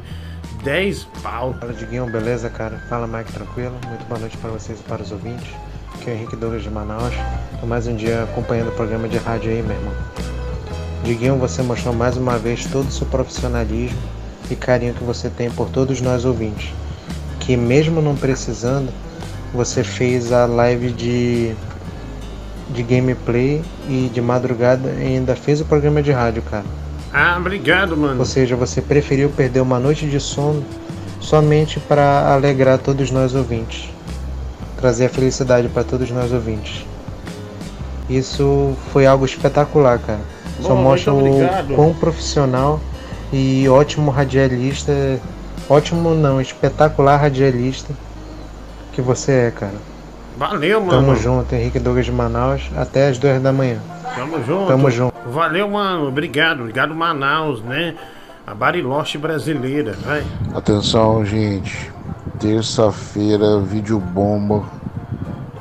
10 0.64 1.04
pau. 1.22 1.54
Fala 1.60 1.74
Diguinho, 1.74 2.10
beleza, 2.10 2.50
cara? 2.50 2.78
Fala 2.90 3.06
Mike, 3.06 3.34
tranquilo? 3.34 3.76
Muito 3.88 4.04
boa 4.08 4.20
noite 4.20 4.36
para 4.38 4.50
vocês 4.50 4.80
e 4.80 4.84
para 4.84 5.04
os 5.04 5.12
ouvintes. 5.12 5.54
Aqui 5.94 6.10
é 6.10 6.14
o 6.14 6.16
Henrique 6.16 6.36
Douglas 6.36 6.64
de 6.64 6.72
Manaus. 6.72 7.14
Tô 7.60 7.68
mais 7.68 7.86
um 7.88 7.96
dia 7.96 8.24
acompanhando 8.24 8.70
o 8.70 8.72
programa 8.72 9.08
de 9.08 9.18
rádio 9.18 9.52
aí, 9.52 9.62
meu 9.62 9.76
irmão. 9.76 9.94
Diguinho, 11.04 11.38
você 11.38 11.62
mostrou 11.62 11.94
mais 11.94 12.18
uma 12.18 12.40
vez 12.40 12.66
todo 12.66 12.88
o 12.88 12.92
seu 12.92 13.06
profissionalismo 13.06 14.00
e 14.50 14.56
carinho 14.56 14.96
que 14.96 15.04
você 15.04 15.30
tem 15.30 15.52
por 15.52 15.70
todos 15.70 16.02
nós 16.02 16.26
ouvintes. 16.26 16.74
Que 17.40 17.56
mesmo 17.56 18.02
não 18.02 18.16
precisando, 18.16 18.92
você 19.56 19.84
fez 19.84 20.32
a 20.32 20.46
live 20.46 20.92
de, 20.92 21.56
de 22.70 22.84
gameplay 22.84 23.64
e 23.88 24.12
de 24.14 24.22
madrugada 24.22 24.90
ainda 24.90 25.36
fez 25.36 25.62
o 25.62 25.66
programa 25.66 26.04
de 26.04 26.12
rádio, 26.12 26.44
cara. 26.44 26.66
Ah, 27.14 27.38
obrigado, 27.40 27.96
mano. 27.96 28.20
Ou 28.20 28.26
seja, 28.26 28.56
você 28.56 28.82
preferiu 28.82 29.30
perder 29.30 29.62
uma 29.62 29.80
noite 29.80 30.06
de 30.06 30.20
sono 30.20 30.64
somente 31.22 31.80
para 31.80 32.34
alegrar 32.34 32.78
todos 32.78 33.10
nós 33.10 33.34
ouvintes, 33.34 33.90
trazer 34.78 35.06
a 35.06 35.10
felicidade 35.10 35.70
para 35.70 35.84
todos 35.84 36.12
nós 36.12 36.32
ouvintes. 36.32 36.86
Isso 38.10 38.76
foi 38.92 39.08
algo 39.08 39.26
espetacular, 39.26 39.98
cara. 40.00 40.20
Só 40.62 40.76
Bom, 40.76 40.84
mostra 40.84 41.14
muito 41.14 41.72
o 41.72 41.76
quão 41.76 41.94
profissional 41.94 42.80
e 43.32 43.68
ótimo 43.68 44.12
radialista, 44.12 45.20
ótimo 45.68 46.14
não, 46.14 46.40
espetacular 46.40 47.18
radialista 47.18 47.94
que 48.96 49.02
você 49.02 49.32
é, 49.32 49.52
cara. 49.52 49.76
Valeu, 50.38 50.82
mano. 50.82 50.92
Tamo 50.92 51.16
junto, 51.16 51.54
Henrique 51.54 51.80
Douglas 51.80 52.06
de 52.06 52.12
Manaus, 52.12 52.70
até 52.76 53.10
as 53.10 53.18
duas 53.18 53.42
da 53.42 53.52
manhã. 53.52 53.80
Tamo 54.16 54.44
junto. 54.44 54.68
Tamo 54.68 54.90
junto. 54.90 55.14
Valeu, 55.30 55.70
mano. 55.70 56.08
Obrigado. 56.08 56.62
Obrigado, 56.62 56.96
Manaus, 56.96 57.62
né? 57.62 57.96
A 58.48 58.54
Bariloche 58.54 59.18
brasileira, 59.18 59.94
vai. 60.06 60.24
Atenção, 60.54 61.26
gente. 61.26 61.92
Terça-feira, 62.40 63.60
vídeo 63.60 64.00
bomba 64.00 64.64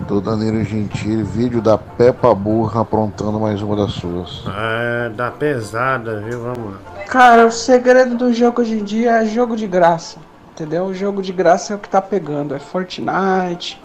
do 0.07 0.21
Danilo 0.21 0.63
Gentili, 0.65 1.23
vídeo 1.23 1.63
da 1.63 1.79
Peppa 1.79 2.35
Burra 2.35 2.83
aprontando 2.83 3.41
mais 3.41 3.63
uma 3.63 3.75
das 3.75 3.93
suas. 3.93 4.45
É, 4.47 5.09
da 5.09 5.31
pesada, 5.31 6.21
viu? 6.21 6.41
Vamos 6.41 6.73
lá. 6.73 6.79
Cara, 7.07 7.47
o 7.47 7.51
segredo 7.51 8.17
do 8.17 8.33
jogo 8.35 8.61
hoje 8.61 8.75
em 8.75 8.85
dia 8.85 9.23
é 9.23 9.27
jogo 9.27 9.57
de 9.57 9.67
graça. 9.67 10.19
Entendeu? 10.55 10.85
O 10.85 10.95
jogo 10.95 11.21
de 11.21 11.33
graça 11.33 11.73
é 11.73 11.77
o 11.77 11.81
que 11.81 11.89
tá 11.89 12.01
pegando. 12.01 12.55
É 12.55 12.61
Fortnite. 12.61 13.83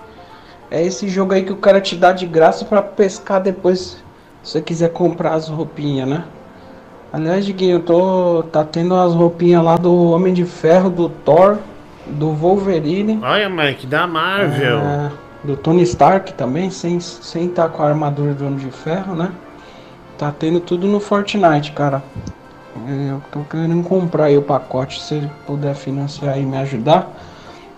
É 0.70 0.86
esse 0.86 1.10
jogo 1.10 1.34
aí 1.34 1.44
que 1.44 1.52
o 1.52 1.58
cara 1.58 1.82
te 1.82 1.96
dá 1.96 2.12
de 2.12 2.28
graça 2.28 2.64
pra 2.64 2.80
pescar 2.80 3.42
depois. 3.42 3.98
Se 4.44 4.52
você 4.52 4.62
quiser 4.62 4.90
comprar 4.94 5.34
as 5.34 5.48
roupinhas, 5.48 6.08
né? 6.08 6.24
Aliás, 7.12 7.44
Diguinho, 7.44 7.78
eu 7.78 7.80
tô. 7.80 8.44
Tá 8.52 8.64
tendo 8.64 8.94
as 8.94 9.16
roupinhas 9.16 9.64
lá 9.64 9.78
do 9.78 10.12
Homem 10.12 10.32
de 10.32 10.46
Ferro, 10.46 10.92
do 10.92 11.10
Thor, 11.10 11.58
do 12.06 12.34
Wolverine. 12.34 13.20
Olha, 13.24 13.50
Mike, 13.50 13.88
da 13.88 14.06
Marvel. 14.06 14.78
É, 14.78 15.12
do 15.44 15.58
Tony 15.58 15.82
Stark 15.82 16.34
também, 16.36 16.70
sem 16.70 16.98
estar 16.98 17.24
sem 17.24 17.48
tá 17.48 17.68
com 17.68 17.82
a 17.82 17.88
armadura 17.88 18.36
do 18.36 18.46
Homem 18.46 18.60
de 18.60 18.70
Ferro, 18.70 19.16
né? 19.16 19.32
Tá 20.20 20.32
tendo 20.32 20.60
tudo 20.60 20.86
no 20.86 21.00
Fortnite, 21.00 21.72
cara. 21.72 22.04
Eu 22.88 23.22
tô 23.32 23.42
querendo 23.42 23.84
comprar 23.84 24.26
aí 24.26 24.38
o 24.38 24.42
pacote, 24.42 25.02
se 25.02 25.16
ele 25.16 25.32
puder 25.46 25.76
financiar 25.76 26.40
e 26.40 26.46
me 26.46 26.58
ajudar. 26.58 27.12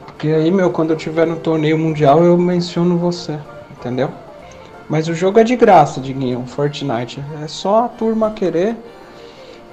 Porque 0.05 0.27
aí, 0.27 0.51
meu, 0.51 0.69
quando 0.69 0.91
eu 0.91 0.97
tiver 0.97 1.25
no 1.25 1.37
torneio 1.37 1.77
mundial, 1.77 2.23
eu 2.23 2.37
menciono 2.37 2.97
você, 2.97 3.39
entendeu? 3.71 4.11
Mas 4.87 5.07
o 5.07 5.13
jogo 5.13 5.39
é 5.39 5.43
de 5.43 5.55
graça, 5.55 5.99
Diguinho, 5.99 6.45
Fortnite. 6.45 7.23
É 7.41 7.47
só 7.47 7.85
a 7.85 7.87
turma 7.87 8.31
querer 8.31 8.75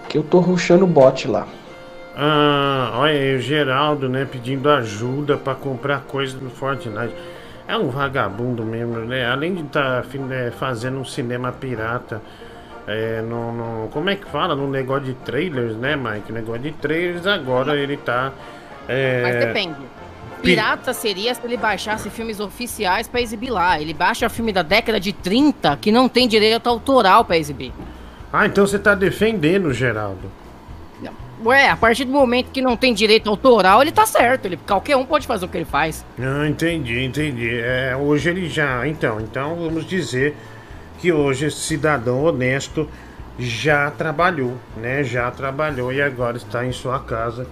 que 0.08 0.16
eu 0.16 0.22
tô 0.22 0.38
ruxando 0.38 0.84
o 0.84 0.88
bot 0.88 1.28
lá. 1.28 1.46
Ah, 2.16 2.92
olha 2.94 3.12
aí, 3.12 3.36
o 3.36 3.40
Geraldo, 3.40 4.08
né, 4.08 4.26
pedindo 4.30 4.70
ajuda 4.70 5.36
pra 5.36 5.54
comprar 5.54 6.00
coisas 6.02 6.40
no 6.40 6.50
Fortnite. 6.50 7.14
É 7.66 7.76
um 7.76 7.90
vagabundo 7.90 8.64
mesmo, 8.64 9.00
né? 9.00 9.26
Além 9.30 9.54
de 9.54 9.62
estar 9.62 10.04
fazendo 10.58 10.98
um 10.98 11.04
cinema 11.04 11.52
pirata, 11.52 12.22
é, 12.88 13.22
no, 13.22 13.52
no- 13.52 13.88
como 13.88 14.08
é 14.10 14.16
que 14.16 14.24
fala? 14.30 14.56
No 14.56 14.68
negócio 14.68 15.04
de 15.04 15.14
trailers, 15.14 15.76
né, 15.76 15.94
Mike? 15.96 16.32
Negócio 16.32 16.62
de 16.62 16.72
trailers, 16.72 17.26
agora 17.26 17.76
ele 17.76 17.96
tá. 17.96 18.32
é, 18.88 19.22
Mas 19.22 19.36
depende. 19.46 19.76
Pirata 20.42 20.92
seria 20.94 21.34
se 21.34 21.44
ele 21.44 21.56
baixasse 21.56 22.08
filmes 22.10 22.38
oficiais 22.40 23.08
pra 23.08 23.20
exibir 23.20 23.50
lá. 23.50 23.80
Ele 23.80 23.92
baixa 23.92 24.28
filme 24.28 24.52
da 24.52 24.62
década 24.62 25.00
de 25.00 25.12
30 25.12 25.76
que 25.80 25.90
não 25.90 26.08
tem 26.08 26.28
direito 26.28 26.68
autoral 26.68 27.24
pra 27.24 27.36
exibir. 27.36 27.72
Ah, 28.32 28.46
então 28.46 28.66
você 28.66 28.78
tá 28.78 28.94
defendendo, 28.94 29.72
Geraldo. 29.72 30.30
Ué, 31.44 31.68
a 31.70 31.76
partir 31.76 32.04
do 32.04 32.10
momento 32.10 32.50
que 32.50 32.60
não 32.60 32.76
tem 32.76 32.92
direito 32.92 33.30
autoral, 33.30 33.80
ele 33.80 33.92
tá 33.92 34.04
certo. 34.04 34.46
Ele, 34.46 34.56
qualquer 34.56 34.96
um 34.96 35.04
pode 35.06 35.24
fazer 35.24 35.44
o 35.44 35.48
que 35.48 35.56
ele 35.56 35.64
faz. 35.64 36.04
Ah, 36.20 36.48
entendi, 36.48 37.04
entendi. 37.04 37.48
É, 37.60 37.96
hoje 37.96 38.28
ele 38.28 38.48
já. 38.48 38.84
Então, 38.88 39.20
então 39.20 39.54
vamos 39.54 39.86
dizer 39.86 40.36
que 41.00 41.12
hoje 41.12 41.46
esse 41.46 41.58
cidadão 41.60 42.22
honesto 42.24 42.88
já 43.38 43.90
trabalhou, 43.90 44.54
né? 44.76 45.04
Já 45.04 45.30
trabalhou 45.30 45.92
e 45.92 46.02
agora 46.02 46.36
está 46.36 46.64
em 46.66 46.72
sua 46.72 46.98
casa 46.98 47.46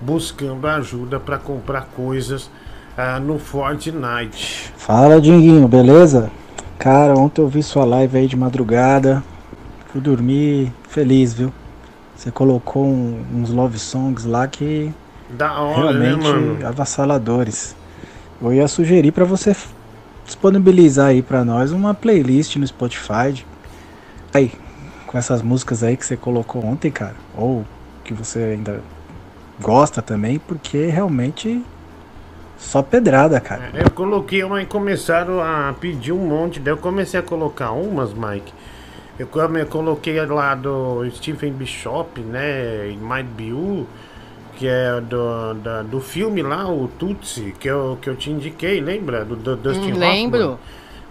buscando 0.00 0.66
ajuda 0.66 1.18
para 1.18 1.38
comprar 1.38 1.88
coisas 1.96 2.50
ah, 2.96 3.18
no 3.18 3.38
Fortnite. 3.38 4.72
Fala, 4.76 5.20
Dinguinho, 5.20 5.66
beleza? 5.66 6.30
Cara, 6.78 7.14
ontem 7.18 7.40
eu 7.40 7.48
vi 7.48 7.62
sua 7.62 7.84
live 7.84 8.18
aí 8.18 8.26
de 8.26 8.36
madrugada. 8.36 9.22
Fui 9.90 10.00
dormir 10.00 10.72
feliz, 10.88 11.32
viu? 11.34 11.52
Você 12.16 12.30
colocou 12.30 12.84
um- 12.86 13.24
uns 13.34 13.50
love 13.50 13.78
songs 13.78 14.24
lá 14.24 14.46
que 14.46 14.92
Da 15.30 15.58
hora, 15.60 15.92
né, 15.92 16.10
realmente 16.10 16.22
mano? 16.22 16.66
avassaladores. 16.66 17.74
Eu 18.40 18.52
ia 18.52 18.68
sugerir 18.68 19.10
pra 19.12 19.24
você 19.24 19.54
disponibilizar 20.24 21.08
aí 21.08 21.22
pra 21.22 21.44
nós 21.44 21.72
uma 21.72 21.94
playlist 21.94 22.56
no 22.56 22.66
Spotify. 22.66 23.32
de- 23.32 23.46
Aí, 24.32 24.52
com 25.06 25.16
essas 25.16 25.42
músicas 25.42 25.82
aí 25.82 25.96
que 25.96 26.04
você 26.04 26.16
colocou 26.16 26.64
ontem, 26.64 26.90
cara. 26.90 27.14
Ou 27.36 27.64
que 28.02 28.12
você 28.12 28.38
ainda 28.40 28.80
gosta 29.60 30.02
também, 30.02 30.38
porque 30.38 30.86
realmente 30.86 31.62
só 32.58 32.82
pedrada, 32.82 33.38
cara. 33.40 33.70
Eu 33.74 33.90
coloquei 33.90 34.42
uma 34.42 34.60
e 34.62 34.66
começaram 34.66 35.40
a 35.40 35.74
pedir 35.78 36.12
um 36.12 36.26
monte. 36.26 36.58
Daí 36.58 36.72
eu 36.72 36.78
comecei 36.78 37.20
a 37.20 37.22
colocar 37.22 37.70
umas, 37.72 38.12
Mike. 38.12 38.52
Eu 39.18 39.28
come- 39.28 39.64
coloquei 39.66 40.24
lá 40.26 40.54
do 40.56 41.08
Stephen 41.12 41.52
Bishop, 41.52 42.20
né? 42.20 42.88
e 42.90 43.22
Be 43.36 43.44
You, 43.48 43.86
que 44.56 44.66
é 44.66 45.00
do, 45.00 45.54
da- 45.54 45.82
do 45.82 46.00
filme 46.00 46.42
lá, 46.42 46.68
o 46.70 46.88
Tutsi, 46.88 47.54
que 47.58 47.68
eu, 47.68 47.98
que 48.00 48.08
eu 48.10 48.16
te 48.16 48.30
indiquei, 48.30 48.80
lembra? 48.80 49.24
Do, 49.24 49.36
do 49.36 49.56
Dustin 49.56 49.92
Hum, 49.92 49.98
Hoffman. 50.00 50.00
lembro. 50.00 50.58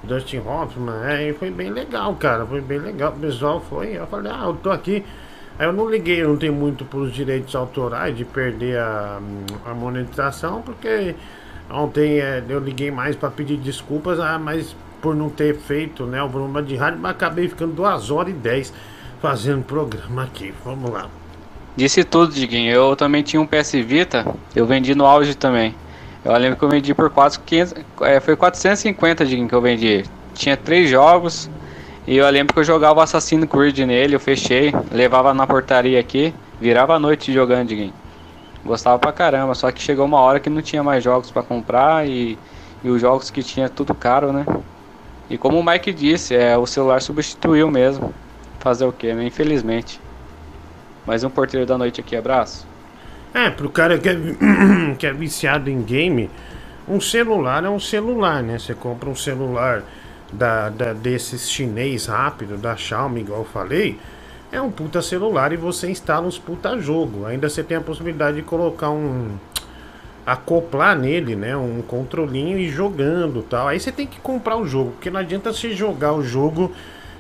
Dustin 0.04 0.40
Hoffman, 0.40 1.04
é, 1.06 1.30
e 1.30 1.34
foi 1.34 1.50
bem 1.52 1.72
legal, 1.72 2.16
cara. 2.16 2.46
Foi 2.46 2.62
bem 2.62 2.80
legal. 2.80 3.14
O 3.14 3.20
pessoal 3.20 3.62
foi. 3.62 3.98
Eu 3.98 4.08
falei, 4.08 4.32
ah, 4.34 4.46
eu 4.46 4.56
tô 4.56 4.72
aqui. 4.72 5.06
Aí 5.58 5.68
eu 5.68 5.74
não 5.74 5.90
liguei, 5.90 6.22
eu 6.24 6.30
não 6.30 6.38
tenho 6.38 6.54
muito 6.54 6.84
pros 6.86 7.14
direitos 7.14 7.56
autorais 7.56 8.16
de 8.18 8.26
perder 8.26 8.80
a, 8.80 9.20
a 9.66 9.74
monetização, 9.74 10.62
porque 10.62 11.16
Ontem 11.70 12.20
é, 12.20 12.44
eu 12.50 12.60
liguei 12.60 12.92
mais 12.92 13.16
para 13.16 13.30
pedir 13.32 13.58
desculpas, 13.58 14.20
ah, 14.20 14.38
mas 14.38 14.76
por 15.02 15.16
não 15.16 15.30
ter 15.30 15.56
feito 15.58 16.06
né, 16.06 16.22
o 16.22 16.30
programa 16.30 16.62
de 16.62 16.76
rádio, 16.76 17.00
mas 17.02 17.12
acabei 17.12 17.48
ficando 17.48 17.74
2 17.74 18.12
horas 18.12 18.32
e 18.34 18.38
10 18.38 18.74
fazendo 19.22 19.64
programa 19.64 20.24
aqui. 20.24 20.54
Vamos 20.64 20.92
lá. 20.92 21.10
Disse 21.76 22.04
tudo, 22.04 22.34
Diguinho. 22.34 22.72
Eu 22.72 22.96
também 22.96 23.24
tinha 23.24 23.42
um 23.42 23.48
PS 23.48 23.74
Vita, 23.84 24.26
eu 24.56 24.66
vendi 24.66 24.94
no 24.94 25.06
auge 25.06 25.36
também. 25.36 25.74
Eu 26.24 26.32
lembro 26.38 26.58
que 26.58 26.64
eu 26.64 26.70
vendi 26.70 26.94
por 26.94 27.10
4, 27.10 27.42
500, 27.42 27.74
é, 28.02 28.20
foi 28.20 28.36
450, 28.36 29.26
Diguinho, 29.26 29.48
que 29.48 29.56
eu 29.56 29.62
vendi. 29.62 30.06
Tinha 30.34 30.56
três 30.56 30.90
jogos, 30.90 31.50
e 32.08 32.18
eu 32.18 32.30
lembro 32.30 32.54
que 32.54 32.60
eu 32.60 32.64
jogava 32.64 33.04
Assassin's 33.04 33.46
Creed 33.46 33.80
nele, 33.80 34.16
eu 34.16 34.20
fechei, 34.20 34.74
levava 34.92 35.34
na 35.34 35.48
portaria 35.48 36.00
aqui, 36.00 36.34
virava 36.62 36.96
a 36.96 37.00
noite 37.00 37.34
jogando, 37.34 37.70
Diguinho. 37.70 37.94
Gostava 38.64 38.98
pra 39.00 39.12
caramba, 39.12 39.54
só 39.56 39.72
que 39.72 39.82
chegou 39.82 40.06
uma 40.06 40.20
hora 40.20 40.40
que 40.40 40.50
não 40.50 40.62
tinha 40.62 40.84
mais 40.84 41.04
jogos 41.04 41.32
para 41.32 41.44
comprar 41.44 42.08
e, 42.08 42.38
e 42.84 42.90
os 42.90 43.02
jogos 43.02 43.30
que 43.30 43.44
tinha 43.44 43.68
tudo 43.68 43.94
caro, 43.94 44.32
né? 44.32 44.46
E 45.30 45.38
como 45.38 45.60
o 45.60 45.66
Mike 45.66 45.92
disse, 45.92 46.36
é, 46.36 46.58
o 46.58 46.66
celular 46.66 47.02
substituiu 47.02 47.70
mesmo. 47.70 48.14
Fazer 48.60 48.86
o 48.86 48.94
que, 48.94 49.14
né? 49.14 49.26
Infelizmente. 49.26 50.03
Mais 51.06 51.22
um 51.22 51.30
porteiro 51.30 51.66
da 51.66 51.78
noite 51.78 52.00
aqui, 52.00 52.16
abraço. 52.16 52.66
É, 53.34 53.50
pro 53.50 53.70
cara 53.70 53.98
que 53.98 54.08
é, 54.08 54.16
que 54.98 55.06
é 55.06 55.12
viciado 55.12 55.70
em 55.70 55.82
game, 55.82 56.30
um 56.88 57.02
celular 57.02 57.62
é 57.66 57.70
um 57.70 57.80
celular, 57.80 58.42
né? 58.42 58.58
Você 58.58 58.74
compra 58.74 59.10
um 59.10 59.16
celular 59.16 59.84
da, 60.32 60.70
da, 60.70 60.94
desses 60.94 61.50
chinês 61.50 62.06
rápido, 62.06 62.58
da 62.58 62.78
Xiaomi, 62.78 63.20
igual 63.20 63.40
eu 63.40 63.46
falei, 63.46 64.00
é 64.50 64.62
um 64.62 64.72
puta 64.72 65.02
celular 65.02 65.52
e 65.52 65.58
você 65.58 65.92
instala 65.92 66.26
uns 66.26 66.40
puta 66.40 66.80
jogo. 66.80 67.26
Ainda 67.26 67.50
você 67.50 67.62
tem 67.62 67.76
a 67.76 67.82
possibilidade 67.82 68.38
de 68.38 68.44
colocar 68.44 68.90
um. 68.90 69.36
acoplar 70.26 70.98
nele, 70.98 71.36
né? 71.36 71.58
Um 71.58 71.82
controlinho 71.82 72.58
e 72.58 72.70
jogando 72.70 73.44
tal. 73.44 73.68
Aí 73.68 73.78
você 73.78 73.92
tem 73.92 74.08
que 74.08 74.22
comprar 74.22 74.56
o 74.56 74.66
jogo, 74.66 74.92
porque 74.92 75.10
não 75.10 75.20
adianta 75.20 75.52
você 75.52 75.72
jogar 75.72 76.14
o 76.14 76.24
jogo 76.24 76.72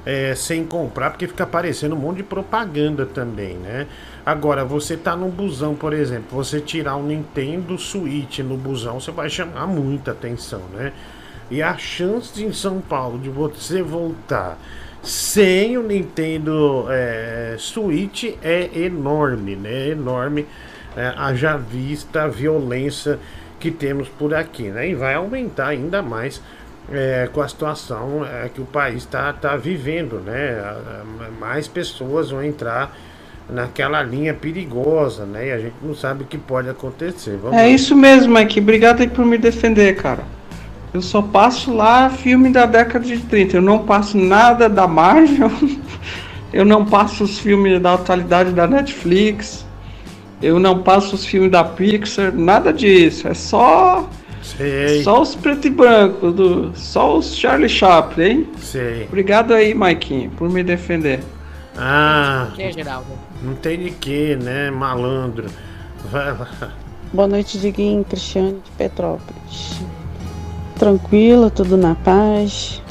é, 0.05 0.35
sem 0.35 0.65
comprar, 0.65 1.11
porque 1.11 1.27
fica 1.27 1.43
aparecendo 1.43 1.95
um 1.95 1.99
monte 1.99 2.17
de 2.17 2.23
propaganda 2.23 3.05
também, 3.05 3.55
né? 3.55 3.87
Agora, 4.25 4.63
você 4.63 4.97
tá 4.97 5.15
num 5.15 5.29
busão, 5.29 5.75
por 5.75 5.93
exemplo, 5.93 6.27
você 6.31 6.59
tirar 6.59 6.95
um 6.95 7.03
Nintendo 7.03 7.77
Switch 7.77 8.39
no 8.39 8.57
busão, 8.57 8.99
você 8.99 9.11
vai 9.11 9.29
chamar 9.29 9.67
muita 9.67 10.11
atenção, 10.11 10.61
né? 10.73 10.93
E 11.51 11.61
a 11.61 11.77
chance 11.77 12.43
em 12.43 12.51
São 12.51 12.81
Paulo 12.81 13.19
de 13.19 13.29
você 13.29 13.81
voltar 13.81 14.57
sem 15.01 15.77
o 15.77 15.83
Nintendo 15.83 16.85
é, 16.89 17.55
Switch 17.59 18.23
é 18.41 18.69
enorme, 18.73 19.55
né? 19.55 19.89
Enorme. 19.89 20.47
É, 20.95 21.13
haja 21.17 21.57
vista 21.57 22.23
a 22.23 22.27
violência 22.27 23.19
que 23.59 23.71
temos 23.71 24.07
por 24.07 24.33
aqui, 24.33 24.69
né? 24.69 24.89
E 24.89 24.95
vai 24.95 25.15
aumentar 25.15 25.67
ainda 25.67 26.01
mais 26.01 26.41
é, 26.91 27.29
com 27.31 27.41
a 27.41 27.47
situação 27.47 28.25
é, 28.25 28.49
que 28.49 28.61
o 28.61 28.65
país 28.65 28.97
está 28.97 29.31
tá 29.33 29.55
vivendo, 29.55 30.19
né? 30.19 30.61
Mais 31.39 31.67
pessoas 31.67 32.31
vão 32.31 32.43
entrar 32.43 32.95
naquela 33.49 34.01
linha 34.01 34.33
perigosa, 34.33 35.25
né? 35.25 35.47
E 35.47 35.51
a 35.51 35.59
gente 35.59 35.75
não 35.81 35.95
sabe 35.95 36.23
o 36.23 36.27
que 36.27 36.37
pode 36.37 36.69
acontecer. 36.69 37.37
Vamos 37.41 37.57
é 37.57 37.69
isso 37.69 37.95
mesmo, 37.95 38.33
Mike. 38.33 38.59
Obrigado 38.59 39.01
aí 39.01 39.07
por 39.07 39.25
me 39.25 39.37
defender, 39.37 39.95
cara. 39.95 40.23
Eu 40.93 41.01
só 41.01 41.21
passo 41.21 41.73
lá 41.73 42.09
filme 42.09 42.51
da 42.51 42.65
década 42.65 43.03
de 43.03 43.17
30. 43.17 43.57
Eu 43.57 43.61
não 43.61 43.79
passo 43.79 44.17
nada 44.17 44.69
da 44.69 44.87
Marvel. 44.87 45.51
Eu 46.53 46.63
não 46.63 46.85
passo 46.85 47.23
os 47.23 47.39
filmes 47.39 47.81
da 47.81 47.95
atualidade 47.95 48.51
da 48.51 48.67
Netflix. 48.67 49.65
Eu 50.39 50.59
não 50.59 50.83
passo 50.83 51.15
os 51.15 51.25
filmes 51.25 51.49
da 51.49 51.63
Pixar. 51.63 52.31
Nada 52.31 52.71
disso. 52.71 53.27
É 53.27 53.33
só. 53.33 54.07
Sei. 54.43 55.03
Só 55.03 55.21
os 55.21 55.35
preto 55.35 55.67
e 55.67 55.69
branco. 55.69 56.31
Do, 56.31 56.71
só 56.75 57.17
os 57.17 57.35
Charlie 57.35 57.69
Chaplin, 57.69 58.23
hein? 58.23 58.47
Sei. 58.57 59.05
Obrigado 59.05 59.53
aí, 59.53 59.73
Maikinho, 59.73 60.29
por 60.31 60.49
me 60.49 60.63
defender. 60.63 61.21
Ah. 61.77 62.51
Que, 62.55 62.71
Geraldo? 62.71 63.07
Não 63.41 63.55
tem 63.55 63.79
de 63.79 63.91
que, 63.91 64.35
né, 64.35 64.69
malandro? 64.69 65.45
Vai 66.11 66.37
lá. 66.37 66.73
Boa 67.11 67.27
noite, 67.27 67.57
Diguinho 67.57 68.03
Cristiane 68.03 68.59
de 68.63 68.71
Petrópolis 68.71 69.81
tranquila, 70.83 71.49
tudo 71.49 71.77
na 71.77 71.95
paz. 71.95 72.81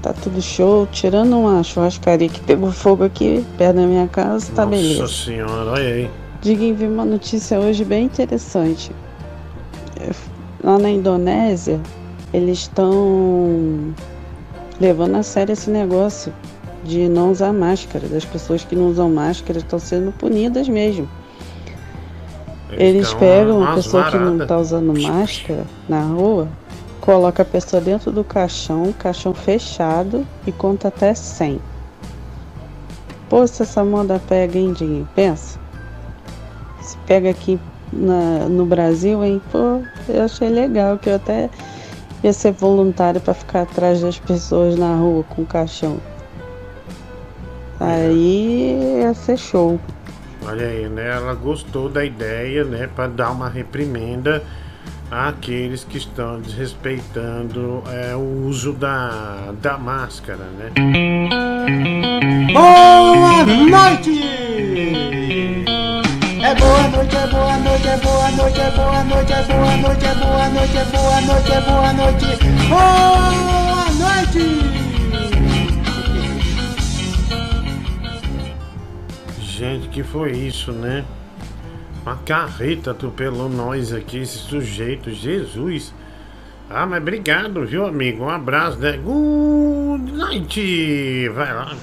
Tá 0.00 0.12
tudo 0.12 0.40
show, 0.40 0.86
tirando 0.86 1.38
uma 1.38 1.62
churrascaria 1.62 2.28
que 2.28 2.40
pegou 2.40 2.72
fogo 2.72 3.04
aqui 3.04 3.44
perto 3.58 3.76
da 3.76 3.86
minha 3.86 4.08
casa, 4.08 4.52
tá 4.52 4.64
Nossa 4.64 4.76
beleza. 4.76 5.02
Nossa 5.02 5.24
senhora, 5.24 5.70
olha 5.70 5.94
aí. 5.94 6.10
Diguinho, 6.40 6.74
vi 6.74 6.86
uma 6.86 7.04
notícia 7.04 7.58
hoje 7.60 7.84
bem 7.84 8.04
interessante. 8.04 8.90
Lá 10.64 10.78
na 10.78 10.90
Indonésia, 10.90 11.78
eles 12.32 12.60
estão 12.60 13.94
levando 14.80 15.14
a 15.14 15.22
sério 15.22 15.52
esse 15.52 15.70
negócio 15.70 16.32
de 16.82 17.08
não 17.08 17.30
usar 17.30 17.52
máscara. 17.52 18.08
Das 18.08 18.24
pessoas 18.24 18.64
que 18.64 18.74
não 18.74 18.88
usam 18.88 19.08
máscara 19.10 19.60
estão 19.60 19.78
sendo 19.78 20.10
punidas 20.10 20.68
mesmo. 20.68 21.08
Eles, 22.70 22.80
eles 22.80 23.14
pegam 23.14 23.58
uma 23.58 23.74
pessoa 23.74 24.10
que 24.10 24.16
não 24.16 24.42
está 24.42 24.58
usando 24.58 25.00
máscara 25.00 25.64
na 25.88 26.00
rua, 26.00 26.48
Coloca 27.04 27.42
a 27.42 27.44
pessoa 27.44 27.82
dentro 27.82 28.10
do 28.10 28.24
caixão, 28.24 28.90
caixão 28.98 29.34
fechado 29.34 30.26
e 30.46 30.50
conta 30.50 30.88
até 30.88 31.12
100. 31.12 31.60
Pô, 33.28 33.46
se 33.46 33.62
essa 33.62 33.84
moda 33.84 34.18
pega, 34.26 34.58
hein, 34.58 34.72
Dinho? 34.72 35.06
Pensa. 35.14 35.60
Se 36.80 36.96
pega 37.06 37.28
aqui 37.28 37.60
na, 37.94 38.48
no 38.48 38.66
Brasil, 38.66 39.24
hein? 39.24 39.40
Pô, 39.50 39.80
eu 40.08 40.24
achei 40.24 40.48
legal 40.48 40.98
que 40.98 41.08
eu 41.08 41.16
até 41.16 41.48
ia 42.22 42.32
ser 42.32 42.52
voluntário 42.52 43.20
para 43.20 43.34
ficar 43.34 43.62
atrás 43.62 44.00
das 44.00 44.18
pessoas 44.18 44.76
na 44.76 44.96
rua 44.96 45.24
com 45.24 45.44
caixão. 45.44 45.98
Aí 47.78 49.00
ia 49.00 49.14
ser 49.14 49.36
show. 49.36 49.78
Olha 50.46 50.66
aí, 50.66 50.88
né? 50.88 51.16
Ela 51.16 51.34
gostou 51.34 51.88
da 51.88 52.04
ideia, 52.04 52.64
né? 52.64 52.88
Para 52.94 53.08
dar 53.08 53.30
uma 53.30 53.48
reprimenda 53.48 54.42
àqueles 55.10 55.84
que 55.84 55.98
estão 55.98 56.40
desrespeitando 56.40 57.82
é, 57.88 58.14
o 58.14 58.46
uso 58.46 58.72
da, 58.72 59.52
da 59.60 59.78
máscara, 59.78 60.44
né? 60.58 60.70
Boa 62.52 63.44
noite! 63.46 64.44
É 66.54 66.56
boa 66.56 66.88
noite, 66.88 67.16
é 67.16 67.26
boa 67.26 67.58
noite, 67.58 67.88
é 67.88 67.96
boa 67.96 68.30
noite, 68.30 68.60
é 68.60 68.70
boa 68.70 69.02
noite, 69.02 69.32
é 69.32 69.42
boa 69.42 69.76
noite, 69.76 70.06
é 70.06 70.14
boa 70.14 70.48
noite, 70.50 70.76
é 70.76 70.84
boa 70.84 71.20
noite, 71.20 71.52
é 71.52 71.60
boa 71.60 71.92
noite. 71.92 72.26
Boa 72.68 73.90
noite! 73.98 74.44
Gente, 79.40 79.88
que 79.88 80.04
foi 80.04 80.30
isso, 80.30 80.70
né? 80.70 81.04
Uma 82.06 82.16
carreta 82.18 82.92
atropelou 82.92 83.48
nós 83.48 83.92
aqui, 83.92 84.18
esse 84.18 84.38
sujeito, 84.38 85.10
Jesus. 85.10 85.92
Ah, 86.70 86.86
mas 86.86 87.00
obrigado, 87.00 87.66
viu, 87.66 87.84
amigo? 87.84 88.26
Um 88.26 88.30
abraço, 88.30 88.78
né? 88.78 88.92
Good 88.92 90.12
night! 90.12 91.28
Vai 91.34 91.52
lá. 91.52 91.74